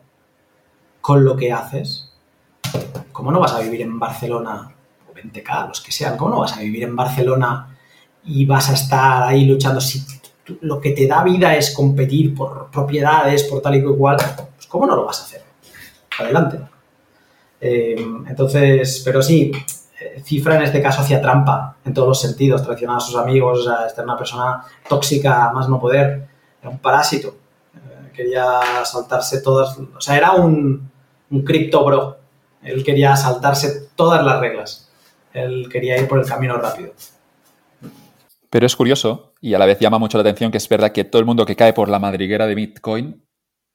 con 1.00 1.24
lo 1.24 1.36
que 1.36 1.52
haces? 1.52 2.12
¿Cómo 3.10 3.32
no 3.32 3.40
vas 3.40 3.54
a 3.54 3.60
vivir 3.60 3.82
en 3.82 3.98
Barcelona, 3.98 4.72
o 5.10 5.14
20K, 5.14 5.68
los 5.68 5.80
que 5.80 5.90
sean, 5.90 6.16
cómo 6.16 6.30
no 6.30 6.40
vas 6.40 6.56
a 6.56 6.60
vivir 6.60 6.84
en 6.84 6.94
Barcelona 6.94 7.76
y 8.24 8.46
vas 8.46 8.70
a 8.70 8.74
estar 8.74 9.24
ahí 9.24 9.46
luchando 9.46 9.80
si 9.80 10.04
lo 10.60 10.80
que 10.80 10.92
te 10.92 11.08
da 11.08 11.24
vida 11.24 11.56
es 11.56 11.74
competir 11.74 12.34
por 12.34 12.70
propiedades, 12.70 13.42
por 13.44 13.60
tal 13.60 13.74
y 13.74 13.82
cual, 13.82 14.16
pues 14.54 14.66
¿cómo 14.68 14.86
no 14.86 14.94
lo 14.94 15.06
vas 15.06 15.20
a 15.20 15.24
hacer? 15.24 15.42
Adelante. 16.20 16.60
Eh, 17.60 17.96
entonces, 18.28 19.02
pero 19.04 19.22
sí, 19.22 19.50
eh, 20.00 20.22
Cifra 20.24 20.56
en 20.56 20.62
este 20.62 20.80
caso 20.80 21.00
hacía 21.00 21.20
trampa 21.20 21.76
en 21.84 21.92
todos 21.92 22.06
los 22.06 22.20
sentidos, 22.20 22.62
traicionaba 22.62 22.98
a 22.98 23.00
sus 23.00 23.16
amigos, 23.16 23.60
o 23.60 23.62
sea, 23.64 24.04
una 24.04 24.16
persona 24.16 24.62
tóxica, 24.88 25.50
más 25.52 25.68
no 25.68 25.80
poder, 25.80 26.27
era 26.60 26.70
un 26.70 26.78
parásito, 26.78 27.36
eh, 27.74 28.10
quería 28.14 28.60
saltarse 28.84 29.40
todas, 29.42 29.78
o 29.78 30.00
sea, 30.00 30.16
era 30.16 30.32
un, 30.32 30.90
un 31.30 31.44
cripto 31.44 31.84
bro, 31.84 32.18
él 32.62 32.84
quería 32.84 33.16
saltarse 33.16 33.88
todas 33.94 34.24
las 34.24 34.40
reglas, 34.40 34.90
él 35.32 35.68
quería 35.70 35.98
ir 35.98 36.08
por 36.08 36.18
el 36.18 36.26
camino 36.26 36.56
rápido. 36.56 36.92
Pero 38.50 38.66
es 38.66 38.74
curioso 38.74 39.34
y 39.40 39.54
a 39.54 39.58
la 39.58 39.66
vez 39.66 39.78
llama 39.78 39.98
mucho 39.98 40.16
la 40.16 40.22
atención 40.22 40.50
que 40.50 40.56
es 40.56 40.68
verdad 40.68 40.92
que 40.92 41.04
todo 41.04 41.20
el 41.20 41.26
mundo 41.26 41.44
que 41.44 41.56
cae 41.56 41.74
por 41.74 41.88
la 41.88 41.98
madriguera 41.98 42.46
de 42.46 42.54
Bitcoin, 42.54 43.22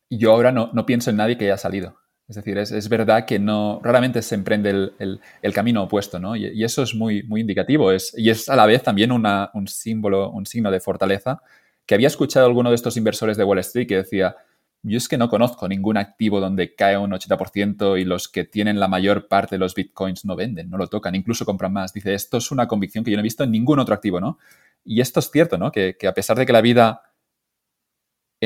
yo 0.09 0.31
ahora 0.31 0.51
no, 0.51 0.71
no 0.73 0.85
pienso 0.85 1.11
en 1.11 1.17
nadie 1.17 1.37
que 1.37 1.45
haya 1.45 1.57
salido. 1.57 1.95
Es 2.27 2.37
decir, 2.37 2.57
es, 2.57 2.89
verdad 2.89 3.25
que 3.25 3.37
no, 3.37 3.81
raramente 3.83 4.21
se 4.21 4.35
emprende 4.35 4.91
el, 4.97 5.53
camino 5.53 5.83
opuesto, 5.83 6.19
¿no? 6.19 6.35
Y, 6.35 6.63
eso 6.63 6.81
es 6.81 6.95
muy, 6.95 7.23
muy 7.23 7.41
indicativo. 7.41 7.91
Es, 7.91 8.17
y 8.17 8.29
es 8.29 8.47
a 8.47 8.55
la 8.55 8.65
vez 8.65 8.81
también 8.81 9.11
un 9.11 9.67
símbolo, 9.67 10.31
un 10.31 10.45
signo 10.45 10.71
de 10.71 10.79
fortaleza 10.79 11.41
que 11.85 11.95
había 11.95 12.07
escuchado 12.07 12.45
alguno 12.45 12.69
de 12.69 12.75
estos 12.75 12.97
inversores 12.97 13.37
de 13.37 13.43
Wall 13.43 13.59
Street 13.59 13.87
que 13.87 13.97
decía, 13.97 14.35
yo 14.83 14.97
es 14.97 15.07
que 15.07 15.17
no 15.17 15.29
conozco 15.29 15.67
ningún 15.67 15.97
activo 15.97 16.39
donde 16.39 16.75
cae 16.75 16.97
un 16.97 17.11
80% 17.11 17.99
y 17.99 18.03
los 18.03 18.27
que 18.27 18.43
tienen 18.43 18.79
la 18.79 18.87
mayor 18.87 19.27
parte 19.27 19.55
de 19.55 19.59
los 19.59 19.75
bitcoins 19.75 20.25
no 20.25 20.35
venden, 20.35 20.69
no 20.69 20.77
lo 20.77 20.87
tocan, 20.87 21.15
incluso 21.15 21.45
compran 21.45 21.71
más. 21.71 21.93
Dice, 21.93 22.13
esto 22.13 22.37
es 22.37 22.51
una 22.51 22.67
convicción 22.67 23.03
que 23.03 23.11
yo 23.11 23.17
no 23.17 23.21
he 23.21 23.23
visto 23.23 23.43
en 23.43 23.51
ningún 23.51 23.79
otro 23.79 23.95
activo, 23.95 24.19
¿no? 24.19 24.37
Y 24.83 24.99
esto 24.99 25.21
es 25.21 25.31
cierto, 25.31 25.57
¿no? 25.57 25.71
Que, 25.71 25.95
que 25.97 26.07
a 26.07 26.13
pesar 26.13 26.37
de 26.37 26.45
que 26.45 26.51
la 26.51 26.61
vida 26.61 27.01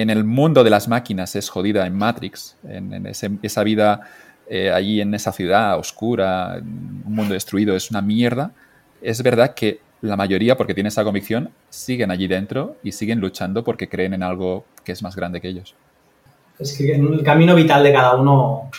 en 0.01 0.11
el 0.11 0.23
mundo 0.23 0.63
de 0.63 0.69
las 0.69 0.87
máquinas 0.87 1.35
es 1.35 1.49
jodida 1.49 1.87
en 1.87 1.95
Matrix, 1.95 2.55
en, 2.67 3.07
esa 3.41 3.63
vida 3.63 4.01
eh, 4.47 4.69
allí 4.71 5.01
en 5.01 5.15
esa 5.15 5.31
ciudad 5.31 5.79
oscura, 5.79 6.59
un 6.61 7.15
mundo 7.15 7.33
destruido, 7.33 7.75
es 7.75 7.89
una 7.89 8.03
mierda, 8.03 8.53
es 9.01 9.23
verdad 9.23 9.55
que 9.55 9.81
la 10.01 10.15
mayoría, 10.15 10.57
porque 10.57 10.73
tiene 10.73 10.89
esa 10.89 11.03
convicción, 11.03 11.51
siguen 11.69 12.11
allí 12.11 12.27
dentro 12.27 12.75
y 12.83 12.91
siguen 12.91 13.19
luchando 13.19 13.63
porque 13.63 13.89
creen 13.89 14.13
en 14.13 14.23
algo 14.23 14.65
que 14.83 14.91
es 14.91 15.01
más 15.01 15.15
grande 15.15 15.41
que 15.41 15.49
ellos. 15.49 15.75
Es 16.59 16.77
que 16.77 16.93
el 16.93 17.23
camino 17.23 17.55
vital 17.55 17.83
de 17.83 17.93
cada 17.93 18.15
uno 18.15 18.69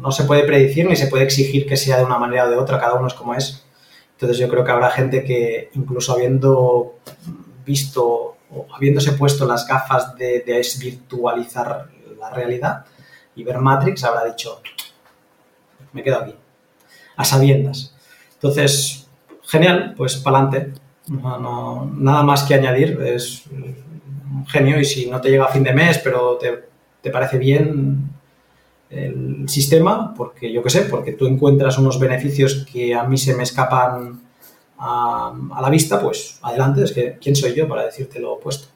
no 0.00 0.12
se 0.12 0.24
puede 0.24 0.44
predecir 0.44 0.86
ni 0.86 0.96
se 0.96 1.06
puede 1.08 1.24
exigir 1.24 1.66
que 1.66 1.76
sea 1.76 1.98
de 1.98 2.04
una 2.04 2.18
manera 2.18 2.46
o 2.46 2.50
de 2.50 2.56
otra, 2.56 2.78
cada 2.78 2.94
uno 2.94 3.08
es 3.08 3.14
como 3.14 3.34
es. 3.34 3.64
Entonces 4.12 4.38
yo 4.38 4.48
creo 4.48 4.64
que 4.64 4.70
habrá 4.70 4.90
gente 4.90 5.24
que 5.24 5.70
incluso 5.74 6.12
habiendo 6.12 6.98
visto 7.64 8.36
o 8.50 8.66
habiéndose 8.74 9.12
puesto 9.12 9.46
las 9.46 9.66
gafas 9.66 10.16
de, 10.16 10.42
desvirtualizar 10.46 11.88
la 12.18 12.30
realidad 12.30 12.84
y 13.34 13.44
ver 13.44 13.58
Matrix, 13.58 14.04
habrá 14.04 14.24
dicho, 14.24 14.62
me 15.92 16.02
quedo 16.02 16.20
aquí, 16.20 16.34
a 17.16 17.24
sabiendas. 17.24 17.94
Entonces, 18.34 19.05
genial, 19.46 19.94
pues 19.96 20.16
para 20.16 20.38
adelante. 20.38 20.72
nada 21.08 22.22
más 22.22 22.42
que 22.44 22.54
añadir, 22.54 23.00
es 23.02 23.44
genio 24.48 24.78
y 24.78 24.84
si 24.84 25.08
no 25.10 25.20
te 25.20 25.30
llega 25.30 25.44
a 25.44 25.48
fin 25.48 25.62
de 25.62 25.72
mes, 25.72 25.98
pero 25.98 26.38
te, 26.38 27.10
parece 27.10 27.38
bien 27.38 28.10
el 28.90 29.48
sistema, 29.48 30.12
porque 30.14 30.52
yo 30.52 30.62
qué 30.62 30.70
sé, 30.70 30.82
porque 30.82 31.12
tú 31.12 31.26
encuentras 31.26 31.78
unos 31.78 32.00
beneficios 32.00 32.66
que 32.70 32.94
a 32.94 33.04
mí 33.04 33.16
se 33.16 33.34
me 33.34 33.44
escapan 33.44 34.20
a, 34.78 35.32
la 35.60 35.70
vista, 35.70 36.00
pues 36.00 36.38
adelante, 36.42 36.82
es 36.82 36.92
que 36.92 37.16
¿quién 37.20 37.36
soy 37.36 37.54
yo 37.54 37.68
para 37.68 37.84
decirte 37.84 38.18
lo 38.18 38.34
opuesto? 38.34 38.68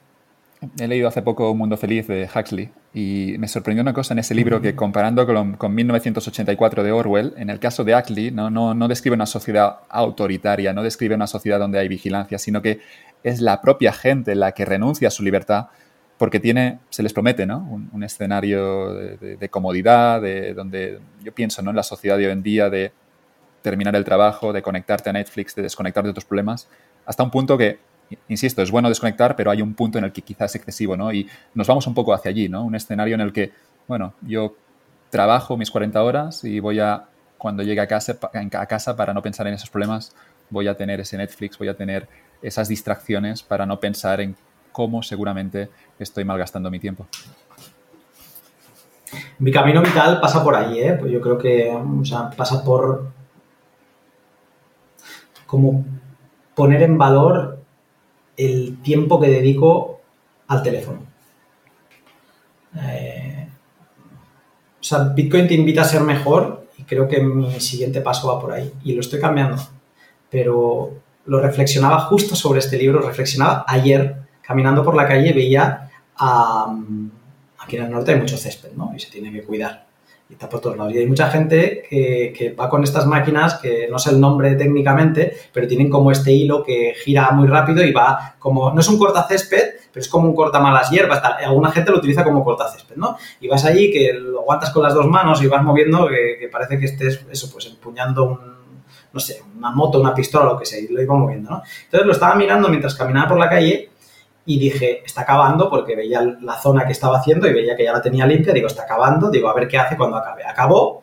He 0.79 0.87
leído 0.87 1.09
hace 1.09 1.23
poco 1.23 1.55
Mundo 1.55 1.79
Feliz 1.79 2.07
de 2.07 2.29
Huxley 2.35 2.71
y 2.93 3.37
me 3.39 3.49
sorprendió 3.49 3.81
una 3.81 3.95
cosa 3.95 4.13
en 4.13 4.19
ese 4.19 4.35
libro 4.35 4.61
que 4.61 4.77
comparando 4.77 5.27
con, 5.27 5.55
con 5.57 5.75
1984 5.75 6.83
de 6.83 6.93
Orwell, 6.93 7.33
en 7.39 7.49
el 7.49 7.59
caso 7.59 7.83
de 7.83 7.97
Huxley 7.97 8.31
no, 8.31 8.51
no, 8.51 8.75
no, 8.75 8.87
describe 8.87 9.15
una 9.15 9.25
sociedad 9.25 9.79
autoritaria, 9.89 10.75
no 10.75 10.83
describe 10.83 11.15
una 11.15 11.27
sociedad 11.27 11.59
donde 11.59 11.79
hay 11.79 11.89
vigilancia, 11.89 12.39
sino 12.39 12.61
que 12.61 12.81
es 13.23 13.41
la 13.41 13.63
propia 13.63 13.95
gente 13.95 14.35
la 14.35 14.53
que 14.53 14.67
renuncia 14.67 15.09
a 15.09 15.11
su 15.11 15.23
libertad 15.23 15.69
porque 16.19 16.41
tiene, 16.41 16.81
se 16.91 17.03
les 17.03 17.15
promete, 17.15 17.47
¿no? 17.47 17.67
Un, 17.95 18.05
escenario 18.05 18.93
de, 18.93 19.37
de, 19.39 19.49
comodidad, 19.49 20.21
de 20.21 20.53
donde 20.53 21.01
yo 21.25 21.33
pienso, 21.33 21.63
¿no? 21.63 21.71
En 21.71 21.77
la 21.77 21.83
sociedad 21.83 22.19
de 22.19 22.27
hoy 22.27 22.33
en 22.33 22.43
día 22.43 22.69
de 22.69 22.93
terminar 23.63 23.97
el 23.97 24.05
trabajo, 24.05 24.53
de 24.53 24.61
conectarte 24.61 25.09
a 25.09 25.15
Netflix, 25.15 25.55
de 25.55 25.63
desconectar 25.63 26.05
de 26.05 26.13
tus 26.13 26.27
problemas, 26.27 26.69
hasta 27.07 27.23
un 27.23 27.31
punto 27.31 27.57
que, 27.57 27.79
insisto, 28.29 28.63
es 28.63 28.71
bueno 28.71 28.89
desconectar, 28.89 29.37
pero 29.37 29.51
hay 29.51 29.63
un 29.63 29.75
punto 29.75 29.99
en 29.99 30.05
el 30.05 30.13
que 30.13 30.23
quizás 30.23 30.51
es 30.51 30.57
excesivo, 30.57 30.97
¿no? 30.97 31.13
Y 31.13 31.29
nos 31.55 31.67
vamos 31.67 31.87
un 31.87 31.95
poco 31.95 32.13
hacia 32.13 32.31
allí, 32.31 32.49
¿no? 32.49 32.65
Un 32.65 32.75
escenario 32.75 33.15
en 33.15 33.21
el 33.21 33.33
que, 33.33 33.53
bueno, 33.87 34.15
yo 34.23 34.55
trabajo 35.11 35.57
mis 35.57 35.71
40 35.71 36.03
horas 36.03 36.45
y 36.45 36.61
voy 36.61 36.81
a, 36.81 37.05
cuando 37.39 37.63
llegue 37.63 37.81
a 37.81 37.87
casa, 37.87 38.19
a 38.33 38.67
casa 38.67 38.97
para 38.97 39.13
no 39.13 39.23
pensar 39.23 39.47
en 39.47 39.55
esos 39.55 39.71
problemas, 39.71 40.15
voy 40.51 40.69
a 40.69 40.77
tener 40.77 41.01
ese 41.01 41.17
Netflix, 41.17 41.59
voy 41.59 41.69
a 41.69 41.75
tener 41.75 42.09
esas 42.43 42.69
distracciones 42.69 43.43
para 43.43 43.67
no 43.67 43.79
pensar 43.81 44.21
en 44.21 44.37
cómo 44.73 45.03
seguramente 45.03 45.69
estoy 45.99 46.25
malgastando 46.25 46.71
mi 46.71 46.79
tiempo. 46.79 47.07
Mi 49.39 49.51
camino 49.51 49.83
vital 49.83 50.21
pasa 50.21 50.43
por 50.45 50.55
ahí, 50.55 50.81
¿eh? 50.81 50.97
Pues 50.99 51.11
yo 51.11 51.21
creo 51.21 51.39
que 51.39 51.77
pasa 52.37 52.63
por 52.63 53.11
como 55.47 55.85
poner 56.55 56.83
en 56.83 56.97
valor 56.97 57.60
el 58.47 58.81
tiempo 58.83 59.21
que 59.21 59.29
dedico 59.29 60.01
al 60.49 60.63
teléfono. 60.63 61.01
Eh, 62.77 63.49
o 64.81 64.83
sea, 64.83 64.99
Bitcoin 65.01 65.47
te 65.47 65.55
invita 65.55 65.83
a 65.83 65.85
ser 65.85 66.03
mejor 66.03 66.69
y 66.79 66.85
creo 66.85 67.07
que 67.07 67.21
mi 67.21 67.61
siguiente 67.61 68.01
paso 68.01 68.29
va 68.29 68.41
por 68.41 68.53
ahí 68.53 68.73
y 68.85 68.95
lo 68.95 69.01
estoy 69.01 69.21
cambiando. 69.21 69.63
Pero 70.31 70.91
lo 71.27 71.41
reflexionaba 71.41 72.01
justo 72.01 72.35
sobre 72.35 72.61
este 72.61 72.79
libro, 72.79 73.01
reflexionaba 73.01 73.65
ayer 73.69 74.17
caminando 74.43 74.83
por 74.83 74.97
la 74.97 75.07
calle, 75.07 75.33
veía 75.33 75.91
a, 76.17 76.77
aquí 77.59 77.77
en 77.77 77.85
el 77.85 77.91
norte 77.91 78.13
hay 78.13 78.21
mucho 78.21 78.37
césped, 78.37 78.73
¿no? 78.73 78.93
Y 78.97 79.01
se 79.01 79.11
tiene 79.11 79.31
que 79.31 79.43
cuidar 79.43 79.90
y 80.31 80.35
está 80.35 80.49
por 80.49 80.61
todos 80.61 80.77
lados. 80.77 80.95
Y 80.95 80.99
hay 80.99 81.07
mucha 81.07 81.29
gente 81.29 81.83
que, 81.91 82.55
va 82.59 82.69
con 82.69 82.85
estas 82.85 83.05
máquinas, 83.05 83.55
que 83.55 83.89
no 83.91 83.99
sé 83.99 84.11
el 84.11 84.21
nombre 84.21 84.55
técnicamente, 84.55 85.37
pero 85.53 85.67
tienen 85.67 85.91
como 85.91 86.13
este 86.13 86.33
hilo 86.33 86.63
que 86.63 86.95
gira 86.97 87.33
muy 87.33 87.49
rápido 87.49 87.83
y 87.85 87.93
va 87.93 88.37
como, 88.39 88.71
no 88.71 88.81
es 88.81 88.89
un 88.89 88.97
cortacésped, 88.97 89.75
pero 89.93 90.01
es 90.01 90.09
como 90.09 90.29
un 90.29 90.35
cortamalas 90.35 90.89
hierbas, 90.89 91.21
tal. 91.21 91.35
Alguna 91.45 91.73
gente 91.73 91.91
lo 91.91 91.99
utiliza 91.99 92.23
como 92.23 92.45
cortacésped, 92.45 92.95
¿no? 92.95 93.17
Y 93.41 93.49
vas 93.49 93.65
allí 93.65 93.91
que 93.91 94.13
lo 94.13 94.41
aguantas 94.41 94.71
con 94.71 94.85
las 94.85 94.95
dos 94.95 95.07
manos 95.07 95.43
y 95.43 95.49
vas 95.49 95.65
moviendo, 95.65 96.07
que, 96.07 96.49
parece 96.51 96.79
que 96.79 96.87
estés, 96.87 97.27
eso, 97.29 97.51
pues 97.53 97.67
empuñando 97.67 98.25
un, 98.25 98.39
no 99.13 99.19
sé, 99.19 99.43
una 99.59 99.73
moto, 99.73 100.01
una 100.01 100.15
pistola, 100.15 100.53
lo 100.53 100.59
que 100.59 100.65
sea, 100.65 100.79
y 100.79 100.87
lo 100.87 101.03
iba 101.03 101.15
moviendo, 101.15 101.51
¿no? 101.51 101.63
Entonces 101.85 102.07
lo 102.07 102.13
estaba 102.13 102.37
mirando 102.37 102.69
mientras 102.69 102.95
caminaba 102.95 103.29
por 103.29 103.39
la 103.39 103.49
calle 103.49 103.91
y 104.47 104.59
dije, 104.59 105.03
está 105.05 105.23
acabando 105.23 105.69
porque 105.69 105.95
veía 105.95 106.21
la 106.41 106.61
zona 106.61 106.87
que 106.87 106.93
estaba 106.93 107.19
haciendo 107.19 107.47
y 107.47 107.53
veía 107.53 107.77
que 107.77 107.85
ya 107.85 107.93
la 107.93 108.03
tenía 108.03 108.27
limpia, 108.27 108.53
digo, 108.53 108.67
está 108.67 108.83
acabando, 108.83 109.31
digo, 109.31 109.49
a 109.49 109.55
ver 109.55 109.69
qué 109.69 109.79
hace 109.79 109.97
cuando 109.97 110.17
acabe. 110.17 110.45
Acabó 110.45 111.03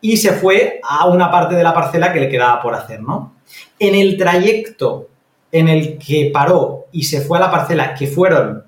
y 0.00 0.16
se 0.16 0.32
fue 0.32 0.80
a 0.82 1.06
una 1.08 1.30
parte 1.30 1.54
de 1.54 1.62
la 1.62 1.74
parcela 1.74 2.12
que 2.12 2.20
le 2.20 2.28
quedaba 2.28 2.62
por 2.62 2.74
hacer, 2.74 3.00
¿no? 3.02 3.34
En 3.78 3.94
el 3.94 4.16
trayecto 4.16 5.08
en 5.50 5.68
el 5.68 5.98
que 5.98 6.30
paró 6.32 6.86
y 6.92 7.04
se 7.04 7.20
fue 7.20 7.38
a 7.38 7.40
la 7.40 7.50
parcela, 7.50 7.94
que 7.94 8.06
fueron 8.06 8.64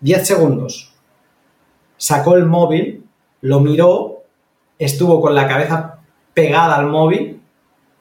10 0.00 0.26
segundos, 0.26 0.94
sacó 1.96 2.34
el 2.34 2.46
móvil, 2.46 3.04
lo 3.42 3.60
miró, 3.60 4.24
estuvo 4.78 5.20
con 5.20 5.34
la 5.34 5.46
cabeza 5.46 5.98
pegada 6.34 6.76
al 6.76 6.86
móvil, 6.86 7.40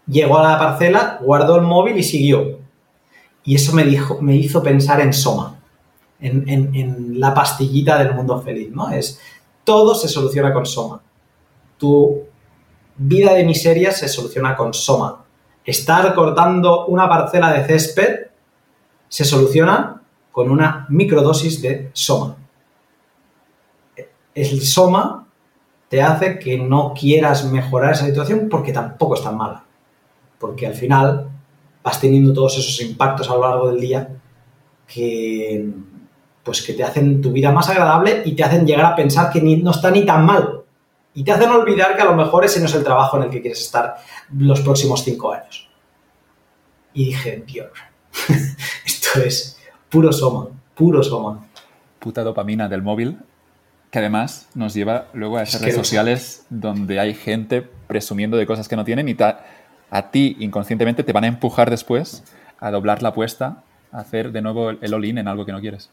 llegó 0.07 0.39
a 0.39 0.51
la 0.51 0.59
parcela, 0.59 1.19
guardó 1.21 1.57
el 1.57 1.63
móvil 1.63 1.97
y 1.97 2.03
siguió. 2.03 2.58
Y 3.49 3.55
eso 3.55 3.73
me, 3.73 3.83
dijo, 3.83 4.19
me 4.21 4.35
hizo 4.35 4.61
pensar 4.61 5.01
en 5.01 5.11
Soma, 5.11 5.59
en, 6.19 7.19
la 7.19 7.33
pastillita 7.33 7.97
del 7.97 8.13
mundo 8.13 8.39
feliz, 8.43 8.69
¿no? 8.69 8.91
Es, 8.91 9.19
todo 9.63 9.95
se 9.95 10.07
soluciona 10.07 10.53
con 10.53 10.67
Soma. 10.67 11.01
Tu 11.79 12.25
vida 12.95 13.33
de 13.33 13.43
miseria 13.43 13.91
se 13.91 14.07
soluciona 14.07 14.55
con 14.55 14.71
Soma. 14.71 15.25
Estar 15.65 16.13
cortando 16.13 16.85
una 16.85 17.09
parcela 17.09 17.51
de 17.51 17.65
césped 17.65 18.27
se 19.07 19.25
soluciona 19.25 19.99
con 20.31 20.51
una 20.51 20.85
microdosis 20.89 21.59
de 21.59 21.89
Soma. 21.91 22.37
El 24.35 24.61
Soma 24.61 25.25
te 25.87 26.03
hace 26.03 26.37
que 26.37 26.59
no 26.59 26.93
quieras 26.93 27.45
mejorar 27.45 27.93
esa 27.93 28.05
situación 28.05 28.47
porque 28.47 28.73
tampoco 28.73 29.15
es 29.15 29.23
tan 29.23 29.37
mala. 29.37 29.63
Porque 30.37 30.67
al 30.67 30.75
final 30.75 31.38
vas 31.83 31.99
teniendo 31.99 32.33
todos 32.33 32.57
esos 32.57 32.81
impactos 32.81 33.29
a 33.29 33.35
lo 33.35 33.41
largo 33.41 33.71
del 33.71 33.79
día 33.79 34.09
que, 34.87 35.69
pues 36.43 36.61
que 36.61 36.73
te 36.73 36.83
hacen 36.83 37.21
tu 37.21 37.31
vida 37.31 37.51
más 37.51 37.69
agradable 37.69 38.23
y 38.25 38.33
te 38.33 38.43
hacen 38.43 38.65
llegar 38.65 38.85
a 38.85 38.95
pensar 38.95 39.31
que 39.31 39.41
no 39.41 39.71
está 39.71 39.91
ni 39.91 40.05
tan 40.05 40.25
mal. 40.25 40.61
Y 41.13 41.23
te 41.23 41.31
hacen 41.31 41.49
olvidar 41.49 41.95
que 41.95 42.01
a 42.01 42.05
lo 42.05 42.15
mejor 42.15 42.45
ese 42.45 42.59
no 42.59 42.65
es 42.65 42.75
el 42.75 42.83
trabajo 42.83 43.17
en 43.17 43.23
el 43.23 43.29
que 43.29 43.41
quieres 43.41 43.61
estar 43.61 43.95
los 44.37 44.61
próximos 44.61 45.03
cinco 45.03 45.33
años. 45.33 45.69
Y 46.93 47.05
dije, 47.05 47.43
Dios, 47.45 47.69
esto 48.85 49.21
es 49.21 49.59
puro 49.89 50.11
soma, 50.11 50.47
puro 50.75 51.03
soma. 51.03 51.47
Puta 51.99 52.23
dopamina 52.23 52.69
del 52.69 52.81
móvil 52.81 53.17
que 53.91 53.99
además 53.99 54.47
nos 54.53 54.73
lleva 54.73 55.07
luego 55.13 55.37
a 55.37 55.43
esas 55.43 55.61
redes 55.61 55.75
sociales 55.75 56.45
donde 56.49 56.99
hay 56.99 57.13
gente 57.13 57.61
presumiendo 57.87 58.37
de 58.37 58.45
cosas 58.45 58.67
que 58.67 58.75
no 58.75 58.85
tienen 58.85 59.09
y 59.09 59.15
a 59.91 60.11
ti 60.11 60.37
inconscientemente 60.39 61.03
te 61.03 61.13
van 61.13 61.23
a 61.23 61.27
empujar 61.27 61.69
después 61.69 62.23
a 62.59 62.71
doblar 62.71 63.01
la 63.01 63.09
apuesta, 63.09 63.63
a 63.91 63.99
hacer 63.99 64.31
de 64.31 64.41
nuevo 64.41 64.69
el 64.69 64.93
all-in 64.93 65.17
en 65.17 65.27
algo 65.27 65.45
que 65.45 65.51
no 65.51 65.61
quieres. 65.61 65.89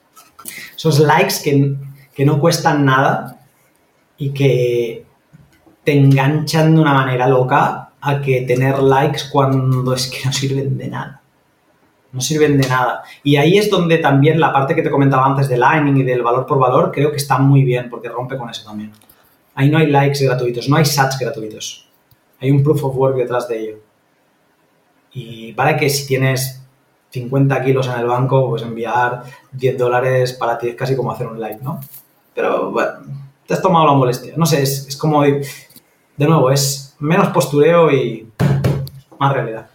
Esos 0.76 0.99
likes 1.00 1.36
que, 1.42 1.75
que 2.15 2.25
no 2.25 2.41
cuestan 2.41 2.84
nada 2.84 3.41
y 4.18 4.31
que 4.31 5.07
te 5.84 5.92
enganchan 5.92 6.75
de 6.75 6.81
una 6.81 6.92
manera 6.92 7.28
loca 7.28 7.91
a 8.00 8.20
que 8.20 8.42
tener 8.42 8.78
likes 8.81 9.23
cuando 9.31 9.94
es 9.94 10.08
que 10.08 10.25
no 10.25 10.33
sirven 10.33 10.76
de 10.76 10.89
nada. 10.89 11.23
No 12.12 12.20
sirven 12.20 12.60
de 12.60 12.68
nada. 12.68 13.02
Y 13.23 13.36
ahí 13.36 13.58
es 13.58 13.70
donde 13.70 13.99
también 13.99 14.41
la 14.41 14.52
parte 14.52 14.75
que 14.75 14.83
te 14.83 14.91
comentaba 14.91 15.26
antes 15.26 15.49
del 15.49 15.60
Lightning 15.60 15.99
y 15.99 16.02
del 16.02 16.23
valor 16.23 16.47
por 16.47 16.58
valor, 16.58 16.91
creo 16.92 17.10
que 17.10 17.18
está 17.18 17.39
muy 17.39 17.62
bien, 17.62 17.91
porque 17.91 18.08
rompe 18.08 18.36
con 18.39 18.49
eso 18.49 18.65
también. 18.65 18.92
Ahí 19.55 19.68
no 19.68 19.78
hay 19.78 19.89
likes 19.89 20.25
gratuitos, 20.25 20.68
no 20.68 20.76
hay 20.76 20.84
sats 20.84 21.18
gratuitos. 21.18 21.89
Hay 22.41 22.50
un 22.50 22.62
proof 22.62 22.84
of 22.84 22.97
work 22.97 23.16
detrás 23.16 23.49
de 23.49 23.60
ello. 23.60 23.76
Y 25.19 25.55
para 25.55 25.78
que 25.78 25.89
si 25.89 26.07
tienes 26.07 26.62
50 27.09 27.65
kilos 27.65 27.86
en 27.86 27.95
el 27.95 28.05
banco, 28.05 28.51
pues 28.51 28.61
enviar 28.61 29.23
10 29.53 29.78
dólares 29.78 30.35
para 30.35 30.59
ti 30.59 30.69
es 30.69 30.75
casi 30.75 30.95
como 30.95 31.11
hacer 31.11 31.27
un 31.27 31.41
like, 31.41 31.65
¿no? 31.65 31.81
Pero 32.35 32.70
bueno, 32.70 32.91
te 33.47 33.55
has 33.55 33.62
tomado 33.62 33.86
la 33.86 33.95
molestia. 33.95 34.35
No 34.36 34.45
sé, 34.45 34.61
es, 34.61 34.86
es 34.86 34.95
como, 34.95 35.23
de 35.23 35.41
nuevo, 36.19 36.51
es 36.51 36.95
menos 36.99 37.28
postureo 37.28 37.91
y 37.91 38.31
más 39.19 39.33
realidad. 39.33 39.69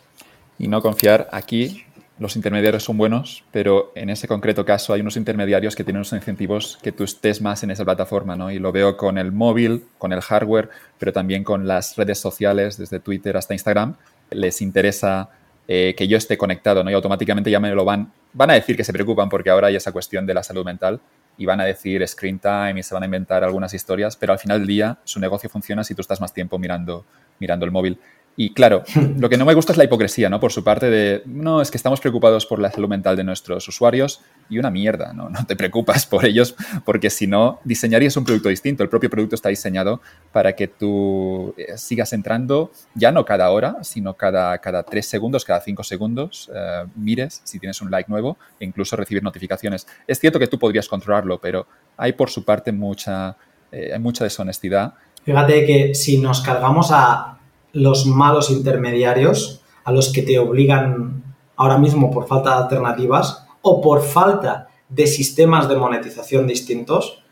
Y 0.60 0.68
no 0.68 0.80
confiar 0.80 1.28
aquí 1.32 1.86
los 2.22 2.36
intermediarios 2.36 2.84
son 2.84 3.00
buenos, 3.00 3.44
pero 3.50 3.92
en 3.96 4.12
ese 4.12 4.28
concreto 4.28 4.64
caso 4.64 4.94
hay 4.94 5.02
unos 5.02 5.18
intermediarios 5.18 5.76
que 5.76 5.84
tienen 5.84 6.02
unos 6.02 6.14
incentivos 6.14 6.78
que 6.84 6.92
tú 6.92 7.04
estés 7.04 7.42
más 7.42 7.64
en 7.64 7.72
esa 7.72 7.84
plataforma, 7.84 8.36
¿no? 8.36 8.52
Y 8.52 8.60
lo 8.60 8.72
veo 8.72 8.96
con 8.96 9.18
el 9.18 9.32
móvil, 9.32 9.86
con 9.98 10.14
el 10.14 10.22
hardware, 10.22 10.70
pero 11.00 11.12
también 11.12 11.44
con 11.44 11.66
las 11.66 11.96
redes 11.96 12.20
sociales, 12.20 12.78
desde 12.78 13.00
Twitter 13.00 13.38
hasta 13.38 13.56
Instagram. 13.56 13.96
Les 14.32 14.62
interesa 14.62 15.30
eh, 15.68 15.94
que 15.96 16.08
yo 16.08 16.18
esté 16.18 16.38
conectado, 16.38 16.84
¿no? 16.84 16.92
Y 16.92 16.94
automáticamente 16.94 17.52
ya 17.52 17.60
me 17.60 17.74
lo 17.74 17.86
van, 17.86 18.12
van 18.34 18.50
a 18.50 18.54
decir 18.54 18.76
que 18.76 18.84
se 18.84 18.92
preocupan 18.92 19.30
porque 19.30 19.50
ahora 19.50 19.68
hay 19.68 19.76
esa 19.76 19.92
cuestión 19.92 20.26
de 20.26 20.34
la 20.34 20.44
salud 20.44 20.66
mental 20.66 21.00
y 21.38 21.46
van 21.46 21.62
a 21.62 21.66
decir 21.66 22.06
screen 22.08 22.40
time 22.40 22.80
y 22.80 22.84
se 22.84 22.94
van 22.94 23.04
a 23.04 23.06
inventar 23.06 23.44
algunas 23.44 23.74
historias, 23.74 24.16
pero 24.16 24.34
al 24.34 24.40
final 24.40 24.60
del 24.60 24.68
día 24.68 24.98
su 25.04 25.20
negocio 25.20 25.50
funciona 25.50 25.84
si 25.84 25.96
tú 25.96 26.02
estás 26.02 26.20
más 26.20 26.34
tiempo 26.34 26.60
mirando, 26.60 27.06
mirando 27.40 27.66
el 27.66 27.72
móvil. 27.72 28.00
Y 28.38 28.54
claro, 28.54 28.84
lo 29.18 29.30
que 29.30 29.38
no 29.38 29.46
me 29.46 29.54
gusta 29.54 29.74
es 29.74 29.78
la 29.78 29.84
hipocresía, 29.84 30.30
¿no? 30.30 30.40
Por 30.40 30.52
su 30.52 30.64
parte 30.64 30.90
de, 30.90 31.22
no, 31.26 31.62
es 31.62 31.70
que 31.70 31.78
estamos 31.78 32.00
preocupados 32.00 32.46
por 32.46 32.60
la 32.60 32.72
salud 32.72 32.88
mental 32.88 33.16
de 33.16 33.24
nuestros 33.24 33.68
usuarios 33.68 34.22
y 34.50 34.58
una 34.58 34.72
mierda, 34.72 35.14
¿no? 35.14 35.30
No 35.30 35.46
te 35.46 35.56
preocupas 35.56 36.06
por 36.06 36.26
ellos 36.26 36.56
porque 36.86 37.10
si 37.10 37.28
no, 37.28 37.60
diseñarías 37.64 38.16
un 38.18 38.24
producto 38.24 38.50
distinto. 38.50 38.84
El 38.84 38.90
propio 38.90 39.10
producto 39.10 39.36
está 39.36 39.50
diseñado 39.50 40.02
para 40.32 40.54
que 40.56 40.68
tú 40.68 41.54
eh, 41.58 41.78
sigas 41.78 42.14
entrando, 42.14 42.72
ya 42.96 43.12
no 43.12 43.26
cada 43.26 43.50
hora, 43.52 43.78
sino 43.84 44.16
cada, 44.16 44.58
cada 44.60 44.84
tres 44.84 45.06
segundos, 45.08 45.46
cada 45.46 45.62
cinco 45.62 45.84
segundos, 45.84 46.50
eh, 46.54 46.86
mires 46.96 47.42
si 47.44 47.60
tienes 47.60 47.82
un 47.82 47.92
like 47.92 48.10
nuevo 48.10 48.38
e 48.60 48.66
incluso 48.66 48.96
recibir 48.96 49.24
notificaciones. 49.24 49.88
Es 50.08 50.20
cierto 50.20 50.40
que 50.40 50.48
tú 50.48 50.58
podrías 50.58 50.88
controlarlo, 50.88 51.40
pero 51.40 51.68
hay 51.98 52.14
por 52.14 52.30
su 52.30 52.46
parte 52.46 52.72
mucha, 52.72 53.36
eh, 53.72 53.98
mucha 54.00 54.24
deshonestidad. 54.24 54.94
Fíjate 55.24 55.66
que 55.66 55.94
si 55.94 56.18
nos 56.18 56.42
cargamos 56.42 56.90
a 56.92 57.41
los 57.74 58.06
malos 58.06 58.50
intermediarios 58.50 59.62
a 59.84 59.92
los 59.92 60.12
que 60.12 60.22
te 60.22 60.38
obligan 60.40 61.24
ahora 61.56 61.78
mismo 61.78 62.12
por 62.12 62.28
falta 62.28 62.52
de 62.52 62.64
alternativas 62.64 63.46
o 63.62 63.82
por 63.82 64.02
falta 64.02 64.68
de 64.90 65.08
sistemas 65.08 65.70
de 65.70 65.76
monetización 65.76 66.48
distintos. 66.48 67.24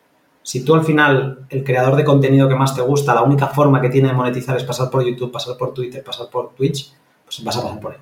Si 0.44 0.64
tú 0.64 0.76
al 0.76 0.84
final, 0.84 1.46
el 1.50 1.64
creador 1.64 1.96
de 1.96 2.04
contenido 2.04 2.48
que 2.48 2.56
más 2.56 2.76
te 2.76 2.82
gusta, 2.82 3.14
la 3.14 3.24
única 3.24 3.48
forma 3.48 3.82
que 3.82 3.90
tiene 3.90 4.08
de 4.08 4.14
monetizar 4.14 4.56
es 4.56 4.64
pasar 4.64 4.90
por 4.90 5.04
YouTube, 5.04 5.32
pasar 5.32 5.58
por 5.58 5.74
Twitter, 5.74 6.04
pasar 6.04 6.30
por 6.30 6.54
Twitch, 6.56 6.94
pues 7.26 7.44
vas 7.44 7.58
a 7.58 7.62
pasar 7.62 7.80
por 7.80 7.94
él. 7.94 8.00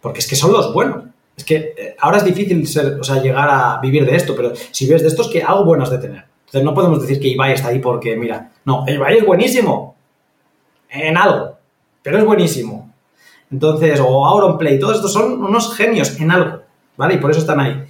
Porque 0.00 0.20
es 0.20 0.28
que 0.28 0.36
son 0.36 0.52
los 0.52 0.72
buenos. 0.72 1.04
Es 1.36 1.44
que 1.44 1.74
eh, 1.76 1.96
ahora 1.98 2.18
es 2.18 2.24
difícil 2.24 2.66
ser, 2.66 2.98
o 3.00 3.04
sea, 3.04 3.20
llegar 3.20 3.48
a 3.50 3.80
vivir 3.80 4.06
de 4.06 4.14
esto, 4.14 4.34
pero 4.36 4.52
si 4.70 4.86
ves 4.86 5.02
de 5.02 5.08
esto 5.08 5.22
es 5.22 5.28
que 5.28 5.42
algo 5.42 5.64
bueno 5.64 5.84
es 5.84 5.90
de 5.90 5.98
tener. 5.98 6.24
Entonces 6.46 6.62
no 6.62 6.74
podemos 6.74 7.00
decir 7.00 7.18
que 7.18 7.28
Ibai 7.28 7.52
está 7.52 7.68
ahí 7.68 7.80
porque, 7.80 8.16
mira, 8.16 8.52
no, 8.64 8.84
Ibai 8.86 9.18
es 9.18 9.26
buenísimo, 9.26 9.93
en 10.94 11.16
algo, 11.16 11.58
pero 12.02 12.18
es 12.18 12.24
buenísimo. 12.24 12.92
Entonces, 13.50 14.00
o 14.00 14.26
Auronplay, 14.26 14.78
todos 14.78 14.96
estos 14.96 15.12
son 15.12 15.44
unos 15.44 15.74
genios 15.76 16.18
en 16.20 16.30
algo, 16.30 16.62
¿vale? 16.96 17.14
Y 17.14 17.18
por 17.18 17.30
eso 17.30 17.40
están 17.40 17.60
ahí. 17.60 17.84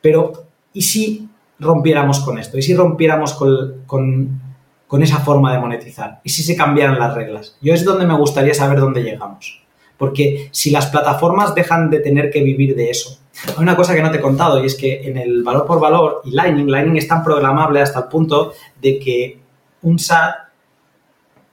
Pero, 0.00 0.46
¿y 0.72 0.82
si 0.82 1.28
rompiéramos 1.58 2.20
con 2.20 2.38
esto? 2.38 2.56
¿Y 2.56 2.62
si 2.62 2.74
rompiéramos 2.74 3.34
con, 3.34 3.82
con, 3.86 5.02
esa 5.02 5.18
forma 5.18 5.52
de 5.52 5.58
monetizar? 5.58 6.20
¿Y 6.24 6.30
si 6.30 6.42
se 6.42 6.56
cambiaran 6.56 6.98
las 6.98 7.14
reglas? 7.14 7.56
Yo 7.60 7.74
es 7.74 7.84
donde 7.84 8.06
me 8.06 8.16
gustaría 8.16 8.54
saber 8.54 8.80
dónde 8.80 9.02
llegamos. 9.02 9.62
Porque 9.98 10.48
si 10.52 10.70
las 10.70 10.86
plataformas 10.86 11.54
dejan 11.54 11.90
de 11.90 12.00
tener 12.00 12.30
que 12.30 12.42
vivir 12.42 12.74
de 12.74 12.88
eso, 12.88 13.18
hay 13.46 13.62
una 13.62 13.76
cosa 13.76 13.94
que 13.94 14.02
no 14.02 14.10
te 14.10 14.16
he 14.16 14.20
contado 14.20 14.62
y 14.62 14.66
es 14.66 14.74
que 14.74 15.02
en 15.02 15.18
el 15.18 15.42
valor 15.42 15.66
por 15.66 15.78
valor 15.78 16.22
y 16.24 16.30
Lightning, 16.30 16.70
Lightning 16.70 16.96
es 16.96 17.06
tan 17.06 17.22
programable 17.22 17.82
hasta 17.82 18.00
el 18.00 18.04
punto 18.06 18.54
de 18.80 18.98
que 18.98 19.38
un 19.82 19.98
SAT 19.98 20.49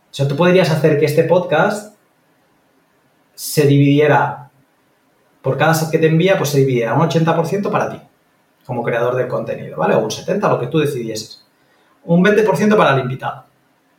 o 0.10 0.14
sea, 0.14 0.28
tú 0.28 0.36
podrías 0.36 0.70
hacer 0.72 1.00
que 1.00 1.06
este 1.06 1.24
podcast 1.24 1.96
se 3.38 3.68
dividiera, 3.68 4.50
por 5.42 5.58
cada 5.58 5.74
set 5.76 5.92
que 5.92 6.00
te 6.00 6.08
envía, 6.08 6.38
pues 6.38 6.50
se 6.50 6.60
dividiera 6.60 6.94
un 6.96 7.08
80% 7.08 7.70
para 7.70 7.90
ti, 7.92 8.02
como 8.66 8.82
creador 8.82 9.16
del 9.16 9.28
contenido, 9.28 9.78
¿vale? 9.78 9.94
O 9.96 10.00
un 10.00 10.10
70%, 10.10 10.50
lo 10.50 10.60
que 10.60 10.68
tú 10.68 10.80
decidieses. 10.80 11.46
Un 12.06 12.24
20% 12.24 12.76
para 12.76 12.96
el 12.96 13.02
invitado, 13.02 13.44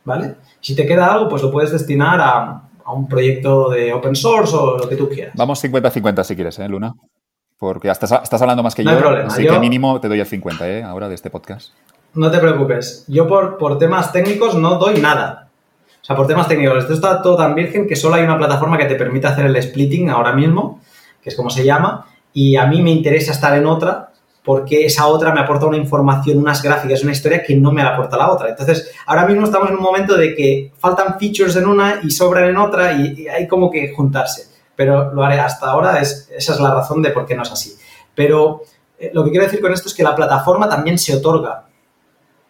¿vale? 0.03 0.35
Si 0.59 0.75
te 0.75 0.85
queda 0.85 1.13
algo, 1.13 1.29
pues 1.29 1.41
lo 1.41 1.51
puedes 1.51 1.71
destinar 1.71 2.19
a, 2.19 2.63
un 2.91 3.07
proyecto 3.07 3.69
de 3.69 3.93
open 3.93 4.15
source 4.15 4.55
o 4.55 4.79
lo 4.79 4.89
que 4.89 4.95
tú 4.95 5.07
quieras. 5.07 5.35
Vamos 5.37 5.63
50-50 5.63 6.23
si 6.23 6.35
quieres, 6.35 6.57
¿eh, 6.57 6.67
Luna? 6.67 6.95
Porque 7.59 7.87
estás, 7.87 8.11
estás 8.23 8.41
hablando 8.41 8.63
más 8.63 8.73
que 8.73 8.83
yo, 8.83 8.91
así 9.25 9.45
que 9.45 9.59
mínimo 9.59 10.01
te 10.01 10.07
doy 10.07 10.19
el 10.19 10.25
50, 10.25 10.67
¿eh? 10.67 10.83
Ahora 10.83 11.07
de 11.07 11.13
este 11.13 11.29
podcast. 11.29 11.71
No 12.15 12.31
te 12.31 12.39
preocupes. 12.39 13.05
Yo 13.07 13.27
por, 13.27 13.57
por 13.57 13.77
temas 13.77 14.11
técnicos 14.11 14.55
no 14.55 14.79
doy 14.79 14.99
nada. 14.99 15.48
Sea, 16.09 16.15
por 16.15 16.25
temas 16.25 16.47
técnicos, 16.47 16.79
esto 16.79 16.93
está 16.93 17.21
todo 17.21 17.37
tan 17.37 17.53
virgen 17.53 17.87
que 17.87 17.95
solo 17.95 18.15
hay 18.15 18.23
una 18.23 18.35
plataforma 18.35 18.79
que 18.79 18.85
te 18.85 18.95
permite 18.95 19.27
hacer 19.27 19.45
el 19.45 19.61
splitting 19.61 20.09
ahora 20.09 20.33
mismo, 20.33 20.81
que 21.21 21.29
es 21.29 21.35
como 21.35 21.51
se 21.51 21.63
llama, 21.63 22.07
y 22.33 22.55
a 22.55 22.65
mí 22.65 22.81
me 22.81 22.89
interesa 22.89 23.31
estar 23.31 23.55
en 23.55 23.67
otra 23.67 24.09
porque 24.43 24.87
esa 24.87 25.05
otra 25.05 25.31
me 25.31 25.41
aporta 25.41 25.67
una 25.67 25.77
información, 25.77 26.39
unas 26.39 26.63
gráficas, 26.63 27.03
una 27.03 27.11
historia 27.11 27.43
que 27.43 27.55
no 27.55 27.71
me 27.71 27.83
la 27.83 27.89
aporta 27.89 28.17
la 28.17 28.31
otra. 28.31 28.49
Entonces, 28.49 28.91
ahora 29.05 29.27
mismo 29.27 29.45
estamos 29.45 29.69
en 29.69 29.75
un 29.75 29.83
momento 29.83 30.17
de 30.17 30.33
que 30.33 30.71
faltan 30.79 31.19
features 31.19 31.55
en 31.57 31.67
una 31.67 31.99
y 32.01 32.09
sobran 32.09 32.45
en 32.45 32.57
otra 32.57 32.91
y, 32.93 33.27
hay 33.27 33.47
como 33.47 33.69
que 33.69 33.93
juntarse. 33.93 34.47
Pero 34.75 35.13
lo 35.13 35.23
haré 35.23 35.39
hasta 35.39 35.67
ahora, 35.67 35.99
es, 35.99 36.27
esa 36.35 36.53
es 36.55 36.59
la 36.59 36.73
razón 36.73 37.03
de 37.03 37.11
por 37.11 37.27
qué 37.27 37.35
no 37.35 37.43
es 37.43 37.51
así. 37.51 37.75
Pero 38.15 38.63
eh, 38.97 39.11
lo 39.13 39.23
que 39.23 39.29
quiero 39.29 39.45
decir 39.45 39.61
con 39.61 39.71
esto 39.71 39.87
es 39.87 39.93
que 39.93 40.01
la 40.01 40.15
plataforma 40.15 40.67
también 40.67 40.97
se 40.97 41.15
otorga 41.15 41.65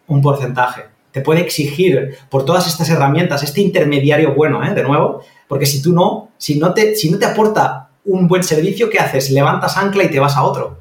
un 0.06 0.22
porcentaje 0.22 0.99
te 1.12 1.20
puede 1.20 1.40
exigir 1.40 2.16
por 2.28 2.44
todas 2.44 2.66
estas 2.66 2.88
herramientas, 2.90 3.42
este 3.42 3.60
intermediario 3.60 4.34
bueno, 4.34 4.64
¿eh? 4.64 4.74
de 4.74 4.82
nuevo, 4.82 5.22
porque 5.48 5.66
si 5.66 5.82
tú 5.82 5.92
no, 5.92 6.30
si 6.38 6.58
no 6.58 6.72
te, 6.72 6.94
si 6.94 7.10
no 7.10 7.18
te 7.18 7.26
aporta 7.26 7.90
un 8.04 8.28
buen 8.28 8.42
servicio, 8.42 8.88
¿qué 8.88 8.98
haces? 8.98 9.30
Levantas 9.30 9.76
ancla 9.76 10.04
y 10.04 10.10
te 10.10 10.20
vas 10.20 10.36
a 10.36 10.44
otro, 10.44 10.78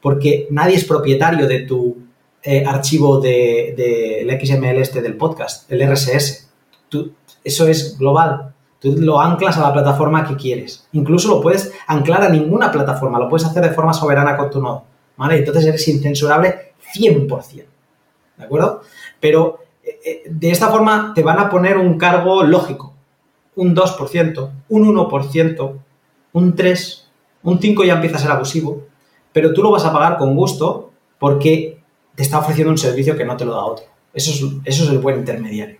porque 0.00 0.46
nadie 0.50 0.76
es 0.76 0.84
propietario 0.84 1.46
de 1.46 1.60
tu 1.60 2.06
eh, 2.42 2.64
archivo 2.64 3.20
del 3.20 3.76
de, 3.76 4.40
XML 4.40 4.78
este 4.80 5.02
del 5.02 5.16
podcast, 5.16 5.70
el 5.70 5.86
RSS. 5.90 6.48
Eso 7.42 7.66
es 7.66 7.98
global. 7.98 8.54
Tú 8.78 8.94
lo 8.98 9.20
anclas 9.20 9.56
a 9.56 9.62
la 9.62 9.72
plataforma 9.72 10.26
que 10.26 10.36
quieres. 10.36 10.86
Incluso 10.92 11.28
lo 11.28 11.40
puedes 11.40 11.72
anclar 11.88 12.22
a 12.22 12.28
ninguna 12.28 12.70
plataforma, 12.70 13.18
lo 13.18 13.28
puedes 13.28 13.46
hacer 13.46 13.62
de 13.62 13.70
forma 13.70 13.92
soberana 13.92 14.36
con 14.36 14.50
tu 14.50 14.60
nodo. 14.60 14.84
¿Vale? 15.16 15.38
Entonces 15.38 15.66
eres 15.66 15.88
incensurable 15.88 16.74
100%. 16.94 17.64
¿De 18.36 18.44
acuerdo? 18.44 18.82
Pero 19.18 19.58
de 20.28 20.50
esta 20.50 20.68
forma 20.68 21.12
te 21.14 21.22
van 21.22 21.38
a 21.38 21.48
poner 21.48 21.78
un 21.78 21.98
cargo 21.98 22.42
lógico, 22.44 22.94
un 23.54 23.74
2%, 23.74 24.50
un 24.68 24.94
1%, 24.94 25.72
un 26.32 26.56
3%, 26.56 27.02
un 27.42 27.60
5% 27.60 27.86
ya 27.86 27.94
empieza 27.94 28.16
a 28.16 28.20
ser 28.20 28.30
abusivo, 28.30 28.84
pero 29.32 29.52
tú 29.52 29.62
lo 29.62 29.70
vas 29.70 29.84
a 29.84 29.92
pagar 29.92 30.18
con 30.18 30.34
gusto 30.34 30.90
porque 31.18 31.80
te 32.14 32.22
está 32.22 32.38
ofreciendo 32.38 32.70
un 32.70 32.78
servicio 32.78 33.16
que 33.16 33.24
no 33.24 33.36
te 33.36 33.44
lo 33.44 33.52
da 33.52 33.64
otro. 33.64 33.84
Eso 34.12 34.32
es, 34.32 34.52
eso 34.64 34.84
es 34.84 34.90
el 34.90 34.98
buen 34.98 35.18
intermediario. 35.18 35.78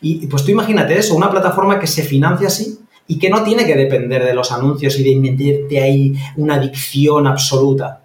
Y, 0.00 0.26
pues 0.26 0.44
tú 0.44 0.50
imagínate 0.50 0.96
eso, 0.96 1.16
una 1.16 1.30
plataforma 1.30 1.78
que 1.78 1.86
se 1.86 2.02
financia 2.02 2.48
así 2.48 2.78
y 3.06 3.18
que 3.18 3.30
no 3.30 3.42
tiene 3.42 3.64
que 3.66 3.74
depender 3.74 4.24
de 4.24 4.34
los 4.34 4.52
anuncios 4.52 4.98
y 4.98 5.04
de 5.04 5.16
meterte 5.16 5.80
ahí 5.80 6.14
una 6.36 6.56
adicción 6.56 7.26
absoluta. 7.26 8.02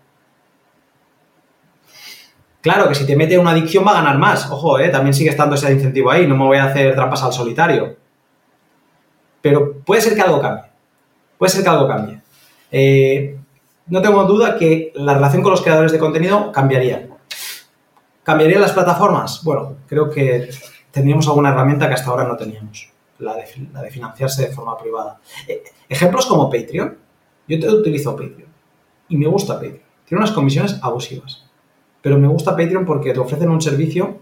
Claro 2.64 2.88
que 2.88 2.96
si 2.96 3.06
te 3.06 3.18
mete 3.18 3.38
una 3.38 3.52
adicción 3.52 3.86
va 3.86 3.92
a 3.92 4.02
ganar 4.02 4.18
más. 4.18 4.50
Ojo, 4.50 4.80
eh, 4.80 4.88
también 4.88 5.14
sigue 5.14 5.30
estando 5.30 5.56
ese 5.56 5.70
incentivo 5.74 6.10
ahí. 6.10 6.26
No 6.26 6.38
me 6.38 6.46
voy 6.46 6.58
a 6.58 6.64
hacer 6.64 6.96
trampas 6.96 7.22
al 7.22 7.34
solitario. 7.34 7.98
Pero 9.42 9.80
puede 9.82 10.00
ser 10.00 10.16
que 10.16 10.22
algo 10.22 10.40
cambie. 10.40 10.64
Puede 11.38 11.52
ser 11.52 11.62
que 11.62 11.70
algo 11.70 11.90
cambie. 11.90 12.22
Eh, 12.72 13.38
no 13.88 14.02
tengo 14.02 14.24
duda 14.24 14.58
que 14.58 14.94
la 14.96 15.14
relación 15.14 15.44
con 15.44 15.52
los 15.52 15.62
creadores 15.62 15.92
de 15.92 16.00
contenido 16.00 16.54
cambiaría. 16.54 17.10
¿Cambiaría 18.24 18.60
las 18.60 18.72
plataformas? 18.72 19.44
Bueno, 19.44 19.76
creo 19.86 20.10
que 20.10 20.50
tendríamos 20.90 21.28
alguna 21.28 21.50
herramienta 21.50 21.90
que 21.90 21.96
hasta 21.96 22.12
ahora 22.12 22.24
no 22.24 22.38
teníamos, 22.38 22.90
la 23.20 23.36
de, 23.36 23.92
financiarse 23.92 24.48
de 24.48 24.54
forma 24.56 24.78
privada. 24.78 25.20
Eh, 25.50 25.64
ejemplos 25.90 26.26
como 26.28 26.50
Patreon. 26.50 26.98
Yo 27.46 27.60
te 27.60 27.68
utilizo 27.68 28.16
Patreon 28.16 28.48
y 29.10 29.18
me 29.18 29.28
gusta 29.28 29.56
Patreon. 29.56 29.82
Tiene 30.06 30.24
unas 30.24 30.32
comisiones 30.32 30.80
abusivas, 30.82 31.43
pero 32.04 32.20
me 32.20 32.28
gusta 32.28 32.52
Patreon 32.52 32.86
porque 32.86 33.14
te 33.14 33.20
ofrecen 33.20 33.50
un 33.50 33.62
servicio 33.62 34.20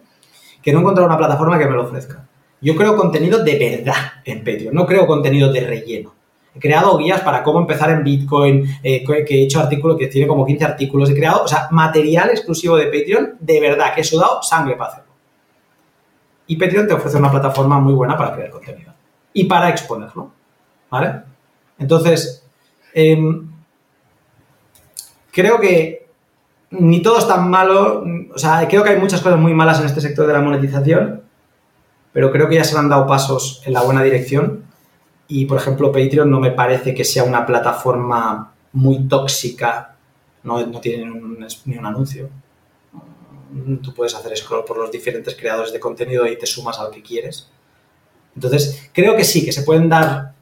que 0.62 0.72
no 0.72 0.78
he 0.78 0.82
encontrado 0.82 1.08
una 1.08 1.18
plataforma 1.18 1.58
que 1.58 1.66
me 1.66 1.72
lo 1.72 1.82
ofrezca. 1.82 2.28
Yo 2.62 2.76
creo 2.76 2.96
contenido 2.96 3.44
de 3.44 3.58
verdad 3.58 3.96
en 4.24 4.40
Patreon, 4.40 4.76
no 4.76 4.86
creo 4.86 5.08
contenido 5.08 5.52
de 5.52 5.62
relleno. 5.62 6.14
He 6.54 6.60
creado 6.60 6.96
guías 6.98 7.22
para 7.22 7.42
cómo 7.42 7.60
empezar 7.60 7.90
en 7.90 8.04
Bitcoin, 8.04 8.68
eh, 8.84 9.04
que 9.04 9.36
he 9.36 9.44
hecho 9.44 9.60
artículos 9.60 9.98
que 9.98 10.08
tiene 10.08 10.28
como 10.28 10.46
15 10.46 10.64
artículos. 10.64 11.10
He 11.10 11.16
creado, 11.16 11.44
o 11.44 11.48
sea, 11.48 11.70
material 11.72 12.30
exclusivo 12.30 12.78
de 12.78 12.86
Patreon, 12.86 13.38
de 13.40 13.60
verdad, 13.60 13.96
que 13.96 14.02
he 14.02 14.04
sudado 14.04 14.44
sangre 14.44 14.76
para 14.76 14.92
hacerlo. 14.92 15.12
Y 16.46 16.58
Patreon 16.58 16.88
te 16.88 16.94
ofrece 16.94 17.18
una 17.18 17.32
plataforma 17.32 17.80
muy 17.80 17.94
buena 17.94 18.16
para 18.16 18.36
crear 18.36 18.52
contenido 18.52 18.94
y 19.34 19.46
para 19.46 19.70
exponerlo. 19.70 20.32
¿Vale? 20.92 21.22
Entonces, 21.80 22.46
em, 22.94 23.50
creo 25.32 25.60
que 25.60 26.01
ni 26.72 27.02
todo 27.02 27.20
es 27.20 27.28
tan 27.28 27.50
malo. 27.50 28.04
O 28.34 28.40
sea, 28.40 28.68
creo 28.68 28.84
que 28.84 28.92
hay 28.92 29.00
muchas 29.00 29.22
cosas 29.22 29.40
muy 29.40 29.54
malas 29.54 29.80
en 29.80 29.86
este 29.86 30.02
sector 30.02 30.26
de 30.26 30.34
la 30.34 30.42
monetización, 30.42 31.22
pero 32.14 32.32
creo 32.32 32.50
que 32.50 32.56
ya 32.56 32.64
se 32.64 32.78
han 32.78 32.90
dado 32.90 33.06
pasos 33.06 33.62
en 33.66 33.74
la 33.74 33.82
buena 33.82 34.02
dirección 34.02 34.64
y, 35.28 35.46
por 35.46 35.58
ejemplo, 35.58 35.92
Patreon 35.92 36.30
no 36.30 36.40
me 36.40 36.52
parece 36.52 36.94
que 36.94 37.04
sea 37.06 37.24
una 37.24 37.46
plataforma 37.46 38.54
muy 38.74 39.08
tóxica, 39.08 39.96
no, 40.44 40.66
no 40.66 40.80
tiene 40.80 41.06
ni 41.66 41.78
un 41.78 41.86
anuncio. 41.86 42.30
Tú 43.82 43.94
puedes 43.94 44.16
hacer 44.16 44.36
scroll 44.38 44.64
por 44.64 44.78
los 44.78 44.92
diferentes 44.92 45.36
creadores 45.36 45.74
de 45.74 45.80
contenido 45.80 46.26
y 46.26 46.38
te 46.38 46.46
sumas 46.46 46.80
al 46.80 46.90
que 46.90 47.02
quieres. 47.02 47.50
Entonces, 48.34 48.90
creo 48.94 49.16
que 49.18 49.26
sí, 49.26 49.44
que 49.44 49.52
se 49.52 49.64
pueden 49.64 49.90
dar 49.90 50.34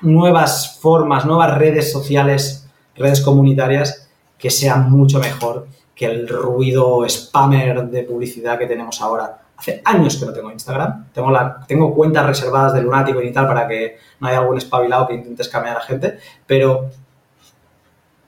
nuevas 0.00 0.78
formas, 0.80 1.24
nuevas 1.24 1.56
redes 1.56 1.92
sociales, 1.92 2.68
redes 2.96 3.20
comunitarias 3.20 4.05
que 4.38 4.50
sean 4.50 4.90
mucho 4.90 5.18
mejor 5.18 5.68
que 5.94 6.06
el 6.06 6.28
ruido 6.28 7.08
spammer 7.08 7.88
de 7.88 8.02
publicidad 8.02 8.58
que 8.58 8.66
tenemos 8.66 9.00
ahora. 9.00 9.40
Hace 9.56 9.80
años 9.86 10.16
que 10.18 10.26
no 10.26 10.32
tengo 10.34 10.52
Instagram. 10.52 11.06
Tengo, 11.12 11.30
la, 11.30 11.64
tengo 11.66 11.94
cuentas 11.94 12.26
reservadas 12.26 12.74
de 12.74 12.82
Lunático 12.82 13.22
y 13.22 13.32
tal 13.32 13.46
para 13.46 13.66
que 13.66 13.96
no 14.20 14.28
haya 14.28 14.38
algún 14.38 14.58
espabilado 14.58 15.08
que 15.08 15.14
intente 15.14 15.40
escamear 15.40 15.78
a 15.78 15.80
gente, 15.80 16.18
pero 16.46 16.90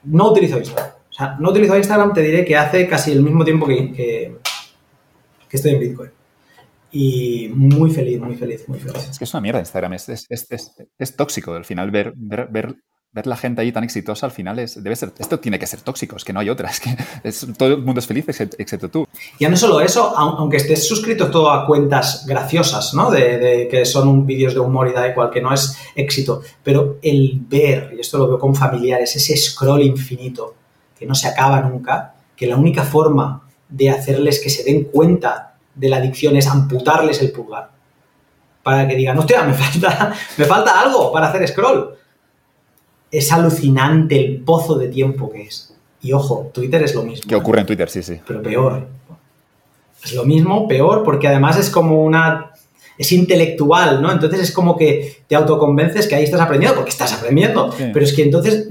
no 0.05 0.31
utilizo 0.31 0.57
Instagram. 0.57 0.93
O 1.11 1.12
sea, 1.12 1.37
no 1.39 1.51
utilizo 1.51 1.77
Instagram, 1.77 2.15
te 2.15 2.23
diré 2.23 2.45
que 2.47 2.57
hace 2.57 2.89
casi 2.89 3.12
el 3.12 3.23
mismo 3.23 3.45
tiempo 3.45 3.67
que, 3.67 3.93
que, 3.93 5.57
estoy 5.57 5.73
en 5.73 5.81
Bitcoin. 5.81 6.11
Y 6.91 7.49
muy 7.55 7.91
feliz, 7.91 8.19
muy 8.19 8.35
feliz, 8.35 8.67
muy 8.67 8.78
feliz. 8.78 9.11
Es 9.11 9.19
que 9.19 9.25
es 9.25 9.35
una 9.35 9.43
mierda 9.43 9.59
Instagram, 9.59 9.93
es, 9.93 10.09
es, 10.09 10.27
es, 10.31 10.75
es 10.99 11.17
tóxico 11.17 11.53
al 11.53 11.67
final 11.67 11.91
ver, 11.91 12.15
ver 12.17 12.77
ver 13.12 13.27
la 13.27 13.37
gente 13.37 13.62
ahí 13.62 13.73
tan 13.73 13.85
exitosa 13.85 14.27
al 14.27 14.33
final 14.33 14.59
es, 14.59 14.83
debe 14.83 14.95
ser, 14.95 15.12
esto 15.19 15.41
tiene 15.41 15.59
que 15.59 15.67
ser 15.67 15.81
tóxico, 15.81 16.17
es 16.17 16.25
que 16.25 16.33
no 16.33 16.41
hay 16.41 16.51
otra, 16.51 16.70
es 16.70 16.81
que 16.81 16.97
todo 17.57 17.70
el 17.70 17.78
mundo 17.78 18.01
es 18.01 18.07
feliz 18.07 18.27
excepto, 18.28 18.91
tú. 18.91 19.07
Ya 19.41 19.49
no 19.49 19.57
solo 19.57 19.81
eso, 19.81 20.17
aunque 20.17 20.59
estés 20.59 20.87
suscrito 20.87 21.31
todo 21.31 21.51
a 21.51 21.67
cuentas 21.67 22.25
graciosas, 22.27 22.93
¿no? 22.95 23.11
De, 23.11 23.69
que 23.70 23.85
son 23.85 24.27
vídeos 24.27 24.55
de 24.55 24.61
humor 24.61 24.89
y 24.89 24.93
da 24.93 25.09
igual, 25.09 25.31
que 25.31 25.41
no 25.41 25.53
es 25.53 25.77
éxito, 25.95 26.43
pero 26.62 26.99
el 27.03 27.41
ver, 27.49 27.95
y 27.97 28.01
esto 28.01 28.19
lo 28.19 28.28
veo 28.28 28.39
con 28.39 28.55
familiares, 28.55 29.17
ese 29.17 29.37
scroll 29.37 29.83
infinito 29.83 30.55
que 30.99 31.07
no 31.07 31.15
se 31.15 31.28
acaba 31.28 31.61
nunca, 31.62 32.15
que 32.37 32.47
la 32.47 32.57
única 32.57 32.83
forma 32.83 33.43
de 33.69 33.91
hacerles 33.91 34.41
que 34.41 34.51
se 34.51 34.65
den 34.65 34.85
cuenta 34.85 35.55
de 35.75 35.89
la 35.89 35.99
adicción 35.99 36.37
es 36.37 36.47
amputarles 36.47 37.23
el 37.23 37.31
pulgar. 37.31 37.70
Para 38.62 38.87
que 38.87 38.97
digan, 38.97 39.17
hostia, 39.17 39.45
me 39.45 39.55
falta, 39.55 40.12
me 40.37 40.45
falta 40.45 40.81
algo 40.81 41.12
para 41.12 41.28
hacer 41.28 41.47
scroll 41.49 41.98
es 43.11 43.33
alucinante 43.33 44.19
el 44.19 44.41
pozo 44.41 44.77
de 44.77 44.89
tiempo 44.89 45.31
que 45.31 45.43
es. 45.43 45.75
Y 46.01 46.12
ojo, 46.12 46.51
Twitter 46.53 46.83
es 46.83 46.95
lo 46.95 47.03
mismo. 47.03 47.28
¿Qué 47.28 47.35
ocurre 47.35 47.61
en 47.61 47.67
Twitter? 47.67 47.89
Sí, 47.89 48.03
sí. 48.03 48.20
Pero 48.27 48.43
peor. 48.43 48.89
Es 50.05 50.15
lo 50.15 50.25
mismo, 50.25 50.69
peor, 50.69 51.03
porque 51.03 51.28
además 51.28 51.59
es 51.59 51.70
como 51.70 52.03
una... 52.03 52.53
Es 52.97 53.12
intelectual, 53.12 54.03
¿no? 54.03 54.11
Entonces 54.11 54.41
es 54.41 54.53
como 54.53 54.77
que 54.77 55.23
te 55.28 55.37
autoconvences 55.37 56.09
que 56.09 56.17
ahí 56.17 56.25
estás 56.25 56.41
aprendiendo, 56.41 56.77
porque 56.77 56.91
estás 56.91 57.12
aprendiendo. 57.12 57.73
Pero 57.77 58.01
es 58.01 58.12
que 58.12 58.23
entonces 58.23 58.69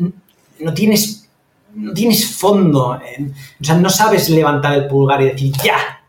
no 0.60 0.74
tienes, 0.74 1.30
no 1.74 1.94
tienes 1.94 2.36
fondo. 2.36 3.00
o 3.00 3.64
sea, 3.64 3.76
no 3.78 3.90
sabes 3.90 4.30
levantar 4.30 4.74
el 4.74 4.88
pulgar 4.88 5.22
y 5.22 5.26
decir, 5.28 5.54
ya, 5.64 6.02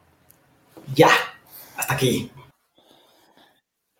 ya, 0.95 1.11
hasta 1.77 1.95
aquí. 1.95 2.31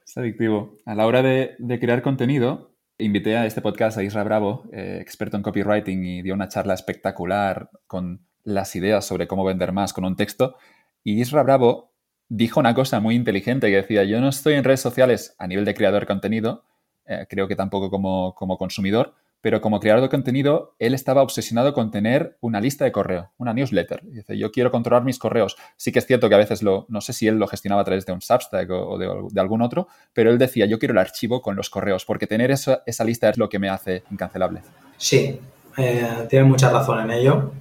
Es 0.05 0.17
adictivo. 0.17 0.75
A 0.85 0.97
la 0.97 1.07
hora 1.07 1.23
de, 1.23 1.55
de 1.59 1.79
crear 1.79 2.03
contenido, 2.03 2.68
Invité 3.01 3.37
a 3.37 3.47
este 3.47 3.61
podcast 3.61 3.97
a 3.97 4.03
Isra 4.03 4.25
Bravo, 4.25 4.65
eh, 4.73 4.99
experto 5.01 5.37
en 5.37 5.43
copywriting, 5.45 6.05
y 6.05 6.23
dio 6.23 6.35
una 6.35 6.49
charla 6.49 6.75
espectacular 6.75 7.71
con 7.87 8.27
las 8.43 8.75
ideas 8.75 9.07
sobre 9.07 9.29
cómo 9.29 9.45
vender 9.45 9.71
más 9.71 9.93
con 9.93 10.05
un 10.05 10.17
texto. 10.17 10.57
Y 11.05 11.21
Isra 11.21 11.45
Bravo 11.45 11.93
dijo 12.29 12.59
una 12.59 12.75
cosa 12.75 12.99
muy 12.99 13.15
inteligente 13.15 13.69
que 13.69 13.77
decía, 13.77 14.03
yo 14.03 14.21
no 14.21 14.29
estoy 14.29 14.55
en 14.55 14.65
redes 14.65 14.81
sociales 14.81 15.37
a 15.39 15.47
nivel 15.47 15.65
de 15.65 15.75
creador 15.75 16.01
de 16.01 16.07
contenido, 16.09 16.65
eh, 17.07 17.27
creo 17.31 17.47
que 17.47 17.55
tampoco 17.55 17.89
como, 17.89 18.35
como 18.35 18.59
consumidor, 18.59 19.15
pero 19.41 19.61
como 19.61 19.79
creador 19.79 20.03
de 20.03 20.09
contenido, 20.09 20.75
él 20.79 20.95
estaba 20.95 21.23
obsesionado 21.23 21.73
con 21.73 21.91
tener 21.91 22.37
una 22.41 22.61
lista 22.61 22.85
de 22.85 22.93
correo, 22.93 23.31
una 23.39 23.55
newsletter. 23.55 24.03
Dice, 24.05 24.37
yo 24.37 24.51
quiero 24.51 24.71
controlar 24.71 25.05
mis 25.05 25.19
correos. 25.19 25.57
Sí 25.77 25.93
que 25.93 26.01
es 26.01 26.07
cierto 26.07 26.29
que 26.29 26.35
a 26.35 26.39
veces 26.39 26.63
lo, 26.63 26.87
no 26.89 27.01
sé 27.01 27.13
si 27.13 27.29
él 27.29 27.37
lo 27.37 27.47
gestionaba 27.47 27.83
a 27.83 27.85
través 27.85 28.05
de 28.05 28.13
un 28.13 28.21
Substack 28.21 28.69
o, 28.71 28.99
de, 28.99 29.41
algún 29.41 29.63
otro, 29.63 29.89
pero 30.13 30.31
él 30.31 30.39
decía, 30.39 30.67
yo 30.67 30.79
quiero 30.79 30.93
el 30.93 30.99
archivo 30.99 31.41
con 31.41 31.55
los 31.55 31.71
correos, 31.71 32.05
porque 32.05 32.27
tener 32.27 32.51
esa, 32.51 32.83
esa 32.87 33.05
lista 33.05 33.29
es 33.29 33.39
lo 33.39 33.49
que 33.49 33.59
me 33.59 33.69
hace 33.69 34.03
incancelable. 34.11 34.63
Sí, 34.97 35.39
eh, 35.77 36.27
tiene 36.29 36.45
mucha 36.45 36.71
razón 36.71 37.01
en 37.01 37.11
ello 37.13 37.53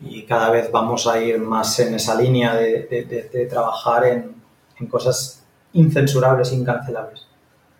y 0.00 0.24
cada 0.24 0.50
vez 0.50 0.70
vamos 0.72 1.06
a 1.06 1.20
ir 1.20 1.38
más 1.38 1.78
en 1.78 1.94
esa 1.94 2.20
línea 2.20 2.56
de, 2.56 3.46
trabajar 3.48 4.04
en, 4.06 4.34
en 4.80 4.86
cosas 4.88 5.44
incensurables 5.72 6.52
incancelables. 6.52 7.26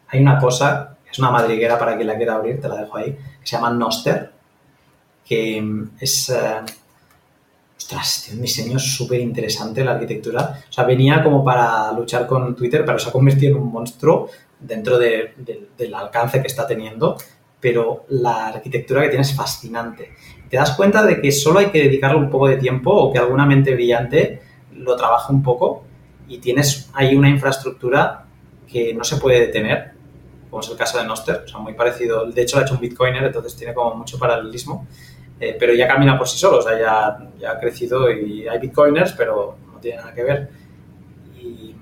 Hay 0.08 0.20
una 0.20 0.38
cosa 0.38 0.93
es 1.14 1.18
una 1.20 1.30
madriguera 1.30 1.78
para 1.78 1.94
quien 1.94 2.08
la 2.08 2.16
quiera 2.16 2.34
abrir, 2.34 2.60
te 2.60 2.66
la 2.66 2.74
dejo 2.74 2.96
ahí, 2.96 3.16
se 3.44 3.54
llama 3.54 3.70
Noster, 3.70 4.32
que 5.24 5.62
mm, 5.62 5.90
es... 6.00 6.28
Eh, 6.30 6.60
ostras, 7.78 8.24
tiene 8.24 8.40
un 8.40 8.42
diseño 8.42 8.78
súper 8.80 9.20
interesante 9.20 9.84
la 9.84 9.92
arquitectura. 9.92 10.64
O 10.68 10.72
sea, 10.72 10.82
venía 10.82 11.22
como 11.22 11.44
para 11.44 11.92
luchar 11.92 12.26
con 12.26 12.56
Twitter, 12.56 12.84
pero 12.84 12.98
se 12.98 13.10
ha 13.10 13.12
convertido 13.12 13.56
en 13.56 13.62
un 13.62 13.70
monstruo 13.70 14.28
dentro 14.58 14.98
del 14.98 15.94
alcance 15.94 16.40
que 16.40 16.48
está 16.48 16.66
teniendo. 16.66 17.16
Pero 17.60 18.06
la 18.08 18.48
arquitectura 18.48 19.02
que 19.02 19.10
tiene 19.10 19.22
es 19.22 19.36
fascinante. 19.36 20.14
Te 20.50 20.56
das 20.56 20.72
cuenta 20.72 21.04
de 21.04 21.20
que 21.20 21.30
solo 21.30 21.60
hay 21.60 21.66
que 21.66 21.84
dedicarle 21.84 22.18
un 22.18 22.30
poco 22.30 22.48
de 22.48 22.56
tiempo 22.56 22.90
o 22.90 23.12
que 23.12 23.20
alguna 23.20 23.46
mente 23.46 23.72
brillante 23.72 24.40
lo 24.72 24.96
trabaje 24.96 25.32
un 25.32 25.44
poco 25.44 25.84
y 26.26 26.38
tienes 26.38 26.90
ahí 26.92 27.14
una 27.14 27.28
infraestructura 27.28 28.26
que 28.66 28.92
no 28.94 29.04
se 29.04 29.16
puede 29.18 29.40
detener 29.40 29.93
como 30.54 30.62
es 30.62 30.70
el 30.70 30.76
caso 30.76 30.98
de 30.98 31.04
Noster, 31.04 31.42
o 31.44 31.48
sea, 31.48 31.58
muy 31.58 31.74
parecido. 31.74 32.26
De 32.26 32.42
hecho, 32.42 32.54
lo 32.54 32.62
ha 32.62 32.64
hecho 32.64 32.74
un 32.74 32.80
Bitcoiner, 32.80 33.24
entonces 33.24 33.56
tiene 33.56 33.74
como 33.74 33.96
mucho 33.96 34.20
paralelismo, 34.20 34.86
eh, 35.40 35.56
pero 35.58 35.74
ya 35.74 35.88
camina 35.88 36.16
por 36.16 36.28
sí 36.28 36.38
solo, 36.38 36.58
o 36.58 36.62
sea, 36.62 36.78
ya, 36.78 37.28
ya, 37.40 37.50
ha 37.50 37.58
crecido 37.58 38.08
y 38.08 38.46
hay 38.46 38.60
Bitcoiners, 38.60 39.14
pero 39.14 39.56
no 39.72 39.80
tiene 39.80 39.96
nada 39.96 40.14
que 40.14 40.22
ver. 40.22 40.50
Y, 41.42 41.74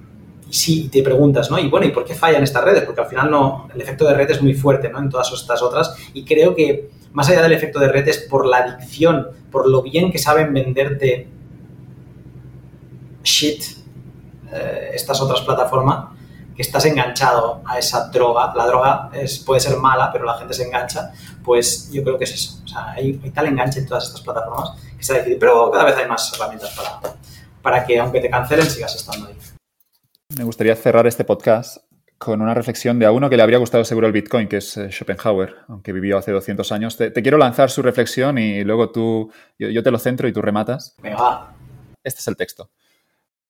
sí, 0.49 0.89
te 0.89 1.03
preguntas, 1.03 1.51
¿no? 1.51 1.59
Y 1.59 1.69
bueno, 1.69 1.85
¿y 1.85 1.91
por 1.91 2.07
qué 2.07 2.15
fallan 2.15 2.43
estas 2.43 2.65
redes? 2.65 2.85
Porque 2.85 3.03
al 3.03 3.09
final 3.09 3.31
no, 3.31 3.69
el 3.75 3.79
efecto 3.83 4.07
de 4.09 4.15
red 4.15 4.31
es 4.31 4.41
muy 4.41 4.55
fuerte, 4.55 4.89
¿no? 4.89 5.01
En 5.01 5.11
todas 5.11 5.31
estas 5.31 5.61
otras, 5.61 5.95
y 6.15 6.25
creo 6.25 6.55
que 6.55 6.89
más 7.13 7.29
allá 7.29 7.43
del 7.43 7.53
efecto 7.53 7.79
de 7.79 7.89
red 7.89 8.09
es 8.09 8.21
por 8.21 8.47
la 8.47 8.57
adicción, 8.57 9.29
por 9.51 9.69
lo 9.69 9.83
bien 9.83 10.11
que 10.11 10.19
saben 10.19 10.55
venderte 10.55 11.29
shit 13.23 13.65
eh, 14.51 14.93
estas 14.95 15.21
otras 15.21 15.43
plataformas, 15.43 16.07
que 16.55 16.63
estás 16.63 16.85
enganchado 16.87 17.63
a 17.65 17.79
esa 17.79 18.09
droga, 18.09 18.53
la 18.55 18.67
droga 18.67 19.11
es, 19.13 19.39
puede 19.39 19.61
ser 19.61 19.77
mala, 19.77 20.11
pero 20.13 20.25
la 20.25 20.39
gente 20.39 20.55
se 20.55 20.65
engancha, 20.65 21.13
pues 21.45 21.91
yo 21.91 22.03
creo 22.03 22.19
que 22.19 22.25
es 22.25 22.33
eso. 22.33 22.61
O 22.65 22.69
sea, 22.69 22.93
hay, 22.93 23.15
tal 23.35 23.47
enganche 23.47 23.81
en 23.81 23.87
todas 23.87 24.07
estas 24.07 24.21
plataformas 24.21 24.73
que 24.97 25.03
se 25.03 25.15
difícil, 25.15 25.39
pero 25.39 25.71
cada 25.71 25.85
vez 25.85 25.97
hay 25.97 26.09
más 26.09 26.33
herramientas 26.35 26.71
para, 26.77 27.15
para 27.63 27.85
que 27.85 27.99
aunque 27.99 28.21
te 28.21 28.31
cancelen 28.31 28.69
sigas 28.69 28.95
estando 28.95 29.29
ahí. 29.29 29.37
Me 30.37 30.45
gustaría 30.45 30.75
cerrar 30.77 31.07
este 31.07 31.25
podcast 31.25 31.79
con 32.23 32.41
una 32.41 32.55
reflexión 32.55 33.01
de 33.01 33.07
a 33.07 33.11
uno 33.11 33.29
que 33.29 33.37
le 33.37 33.43
habría 33.43 33.59
gustado 33.59 33.85
seguro 33.85 34.07
el 34.07 34.13
Bitcoin, 34.13 34.47
que 34.47 34.59
es 34.59 34.77
eh, 34.77 34.91
Schopenhauer, 34.93 35.57
aunque 35.67 35.93
vivió 35.93 36.19
hace 36.19 36.31
200 36.31 36.71
años. 36.71 36.97
Te, 36.97 37.13
quiero 37.13 37.37
lanzar 37.37 37.69
su 37.69 37.83
reflexión 37.83 38.39
y 38.39 38.63
luego 38.63 38.93
tú, 38.93 39.33
yo, 39.59 39.71
yo, 39.71 39.83
te 39.83 39.91
lo 39.91 39.99
centro 39.99 40.29
y 40.29 40.33
tú 40.33 40.41
rematas. 40.41 40.95
Venga. 41.03 41.53
Este 42.05 42.21
es 42.21 42.29
el 42.29 42.37
texto. 42.37 42.71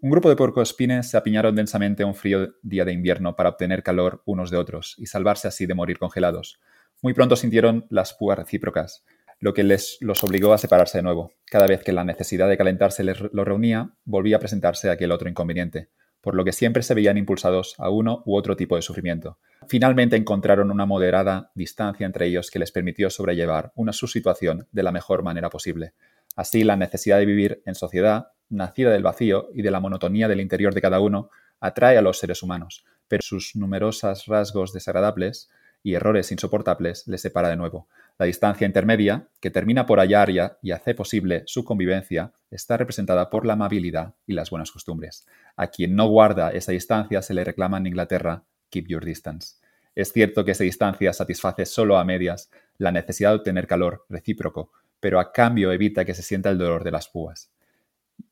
Un 0.03 0.11
grupo 0.11 0.29
de 0.29 0.35
puercoespines 0.35 1.09
se 1.09 1.17
apiñaron 1.17 1.55
densamente 1.55 2.03
un 2.03 2.17
frío 2.17 2.57
día 2.63 2.85
de 2.85 2.93
invierno 2.93 3.37
para 3.37 3.51
obtener 3.51 3.85
calor 3.85 4.21
unos 4.25 4.51
de 4.51 4.57
otros 4.57 4.97
y 4.99 5.07
salvarse 5.07 5.47
así 5.47 5.65
de 5.65 5.77
morir 5.77 6.01
congelados. 6.01 6.59
Muy 7.03 7.15
pronto 7.15 7.37
sintieron 7.37 7.87
las 7.89 8.13
púas 8.13 8.37
recíprocas. 8.37 9.05
lo 9.39 9.55
que 9.55 9.63
les, 9.63 9.99
los 10.01 10.25
obligó 10.25 10.53
a 10.53 10.59
separarse 10.59 10.99
de 10.99 11.03
nuevo. 11.03 11.35
Cada 11.47 11.69
vez 11.69 11.85
que 11.85 11.93
la 11.93 12.03
necesidad 12.03 12.49
de 12.49 12.57
calentarse 12.57 13.05
les 13.05 13.21
lo 13.33 13.45
reunía, 13.45 13.95
volvía 14.05 14.37
a 14.37 14.41
presentarse 14.41 14.91
aquel 14.91 15.13
otro 15.13 15.29
inconveniente, 15.29 15.89
por 16.21 16.35
lo 16.35 16.45
que 16.45 16.53
siempre 16.53 16.83
se 16.83 16.95
veían 16.95 17.17
impulsados 17.17 17.77
a 17.79 17.89
uno 17.89 18.25
u 18.27 18.37
otro 18.37 18.57
tipo 18.57 18.75
de 18.75 18.83
sufrimiento. 18.83 19.39
Finalmente 19.69 20.17
encontraron 20.17 20.73
una 20.73 20.87
moderada 20.87 21.53
distancia 21.55 22.07
entre 22.07 22.27
ellos 22.27 22.51
que 22.51 22.59
les 22.59 22.73
permitió 22.73 23.09
sobrellevar 23.09 23.71
una 23.77 23.93
su 23.93 24.09
situación 24.09 24.67
de 24.73 24.83
la 24.83 24.91
mejor 24.91 25.23
manera 25.23 25.49
posible. 25.49 25.95
Así, 26.35 26.65
la 26.65 26.77
necesidad 26.77 27.19
de 27.19 27.27
vivir 27.27 27.63
en 27.67 27.75
sociedad, 27.75 28.29
nacida 28.53 28.91
del 28.91 29.03
vacío 29.03 29.49
y 29.55 29.63
de 29.63 29.71
la 29.71 29.81
monotonía 29.81 30.29
del 30.29 30.41
interior 30.41 30.75
de 30.75 30.81
cada 30.81 31.01
uno, 31.01 31.31
atrae 31.61 31.99
a 31.99 32.03
los 32.03 32.19
seres 32.19 32.43
humanos, 32.43 32.85
pero 33.09 33.23
sus 33.23 33.57
numerosos 33.57 34.27
rasgos 34.27 34.73
desagradables 34.73 35.51
y 35.83 35.95
errores 35.95 36.31
insoportables 36.31 37.07
les 37.09 37.21
separa 37.21 37.49
de 37.49 37.57
nuevo. 37.57 37.89
La 38.19 38.27
distancia 38.27 38.67
intermedia, 38.67 39.29
que 39.41 39.51
termina 39.51 39.87
por 39.87 39.99
hallar 39.99 40.31
y 40.63 40.71
hace 40.71 40.95
posible 40.95 41.43
su 41.47 41.65
convivencia, 41.65 42.33
está 42.51 42.77
representada 42.77 43.31
por 43.31 43.47
la 43.47 43.55
amabilidad 43.55 44.15
y 44.27 44.35
las 44.35 44.51
buenas 44.51 44.71
costumbres. 44.71 45.27
A 45.57 45.69
quien 45.69 45.97
no 45.97 46.07
guarda 46.07 46.51
esa 46.51 46.73
distancia 46.73 47.23
se 47.23 47.35
le 47.35 47.45
reclama 47.45 47.79
en 47.79 47.87
Inglaterra 47.87 48.45
keep 48.71 48.87
your 48.87 49.05
distance. 49.05 49.57
Es 49.95 50.13
cierto 50.13 50.45
que 50.45 50.53
esa 50.53 50.65
distancia 50.65 51.13
satisface 51.13 51.67
solo 51.67 51.99
a 51.99 52.05
medias 52.05 52.51
la 52.79 52.93
necesidad 52.93 53.31
de 53.31 53.37
obtener 53.37 53.67
calor 53.67 54.07
recíproco, 54.09 54.73
pero 55.01 55.21
a 55.21 55.33
cambio 55.33 55.73
evita 55.73 56.05
que 56.05 56.15
se 56.15 56.23
sienta 56.23 56.49
el 56.51 56.59
dolor 56.59 56.85
de 56.85 56.93
las 56.93 57.09
púas. 57.09 57.52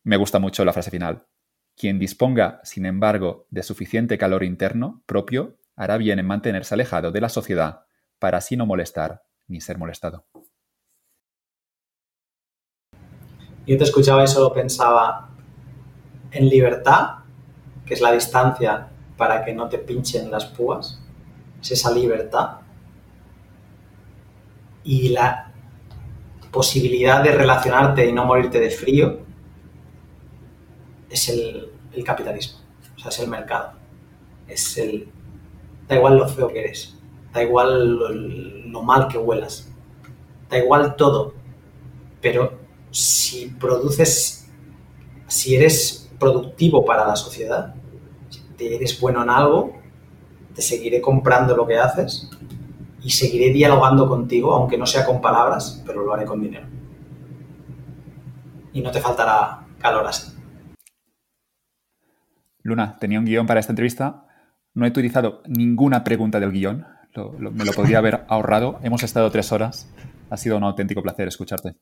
Me 0.03 0.17
gusta 0.17 0.39
mucho 0.39 0.65
la 0.65 0.73
frase 0.73 0.89
final. 0.89 1.27
Quien 1.75 1.99
disponga, 1.99 2.59
sin 2.63 2.87
embargo, 2.87 3.45
de 3.51 3.61
suficiente 3.61 4.17
calor 4.17 4.43
interno 4.43 5.03
propio, 5.05 5.57
hará 5.75 5.97
bien 5.97 6.17
en 6.17 6.25
mantenerse 6.25 6.73
alejado 6.73 7.11
de 7.11 7.21
la 7.21 7.29
sociedad 7.29 7.85
para 8.17 8.39
así 8.39 8.57
no 8.57 8.65
molestar 8.65 9.23
ni 9.47 9.61
ser 9.61 9.77
molestado. 9.77 10.25
Yo 13.67 13.77
te 13.77 13.83
escuchaba 13.83 14.23
y 14.23 14.27
solo 14.27 14.51
pensaba 14.51 15.29
en 16.31 16.49
libertad, 16.49 17.19
que 17.85 17.93
es 17.93 18.01
la 18.01 18.11
distancia 18.11 18.89
para 19.17 19.45
que 19.45 19.53
no 19.53 19.69
te 19.69 19.77
pinchen 19.77 20.31
las 20.31 20.45
púas, 20.45 20.99
es 21.61 21.71
esa 21.71 21.91
libertad 21.91 22.57
y 24.83 25.09
la 25.09 25.51
posibilidad 26.51 27.23
de 27.23 27.33
relacionarte 27.33 28.07
y 28.07 28.13
no 28.13 28.25
morirte 28.25 28.59
de 28.59 28.71
frío 28.71 29.30
es 31.11 31.29
el, 31.29 31.71
capitalismo, 32.05 32.59
o 32.95 32.99
sea, 32.99 33.09
es 33.09 33.19
el 33.19 33.27
mercado, 33.27 33.73
es 34.47 34.77
el... 34.77 35.09
Da 35.87 35.95
igual 35.97 36.17
lo 36.17 36.27
feo 36.27 36.47
que 36.47 36.59
eres, 36.59 36.97
da 37.33 37.43
igual 37.43 37.95
lo, 37.97 38.09
lo 38.09 38.81
mal 38.81 39.07
que 39.07 39.17
huelas, 39.17 39.69
da 40.49 40.57
igual 40.57 40.95
todo, 40.95 41.33
pero 42.21 42.59
si 42.91 43.47
produces, 43.59 44.49
si 45.27 45.55
eres 45.55 46.09
productivo 46.17 46.85
para 46.85 47.05
la 47.05 47.15
sociedad, 47.15 47.75
eres 48.69 48.99
bueno 48.99 49.23
en 49.23 49.29
algo, 49.29 49.73
te 50.53 50.61
seguiré 50.61 51.01
comprando 51.01 51.55
lo 51.55 51.65
que 51.65 51.77
haces 51.77 52.29
y 53.01 53.09
seguiré 53.09 53.51
dialogando 53.51 54.07
contigo, 54.07 54.53
aunque 54.53 54.77
no 54.77 54.85
sea 54.85 55.05
con 55.05 55.21
palabras, 55.21 55.81
pero 55.85 56.03
lo 56.03 56.13
haré 56.13 56.25
con 56.25 56.41
dinero. 56.41 56.67
Y 58.73 58.81
no 58.81 58.91
te 58.91 59.01
faltará 59.01 59.65
calor 59.79 60.05
así. 60.07 60.30
Luna, 62.63 62.97
tenía 62.99 63.19
un 63.19 63.25
guion 63.25 63.47
para 63.47 63.59
esta 63.59 63.71
entrevista. 63.71 64.25
No 64.73 64.85
he 64.85 64.89
utilizado 64.89 65.41
ninguna 65.47 66.03
pregunta 66.03 66.39
del 66.39 66.51
guion. 66.51 66.85
me 67.39 67.65
lo 67.65 67.73
podría 67.73 67.97
haber 67.97 68.23
ahorrado. 68.27 68.79
Hemos 68.83 69.03
estado 69.03 69.29
tres 69.31 69.51
horas. 69.51 69.89
Ha 70.29 70.37
sido 70.37 70.57
un 70.57 70.63
auténtico 70.63 71.01
placer 71.01 71.27
escucharte. 71.27 71.75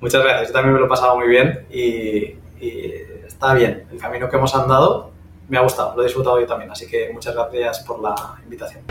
Muchas 0.00 0.22
gracias. 0.22 0.48
Yo 0.48 0.52
también 0.52 0.74
me 0.74 0.80
lo 0.80 0.86
he 0.86 0.88
pasado 0.88 1.16
muy 1.18 1.28
bien 1.28 1.66
y 1.70 2.34
está 3.26 3.54
bien. 3.54 3.84
El 3.90 3.98
camino 3.98 4.28
que 4.28 4.36
hemos 4.36 4.54
andado 4.54 5.12
me 5.48 5.58
ha 5.58 5.60
gustado, 5.60 5.94
lo 5.94 6.02
he 6.02 6.04
disfrutado 6.06 6.40
yo 6.40 6.46
también. 6.46 6.70
Así 6.70 6.86
que 6.86 7.10
muchas 7.12 7.34
gracias 7.34 7.80
por 7.80 8.00
la 8.00 8.14
invitación. 8.42 8.84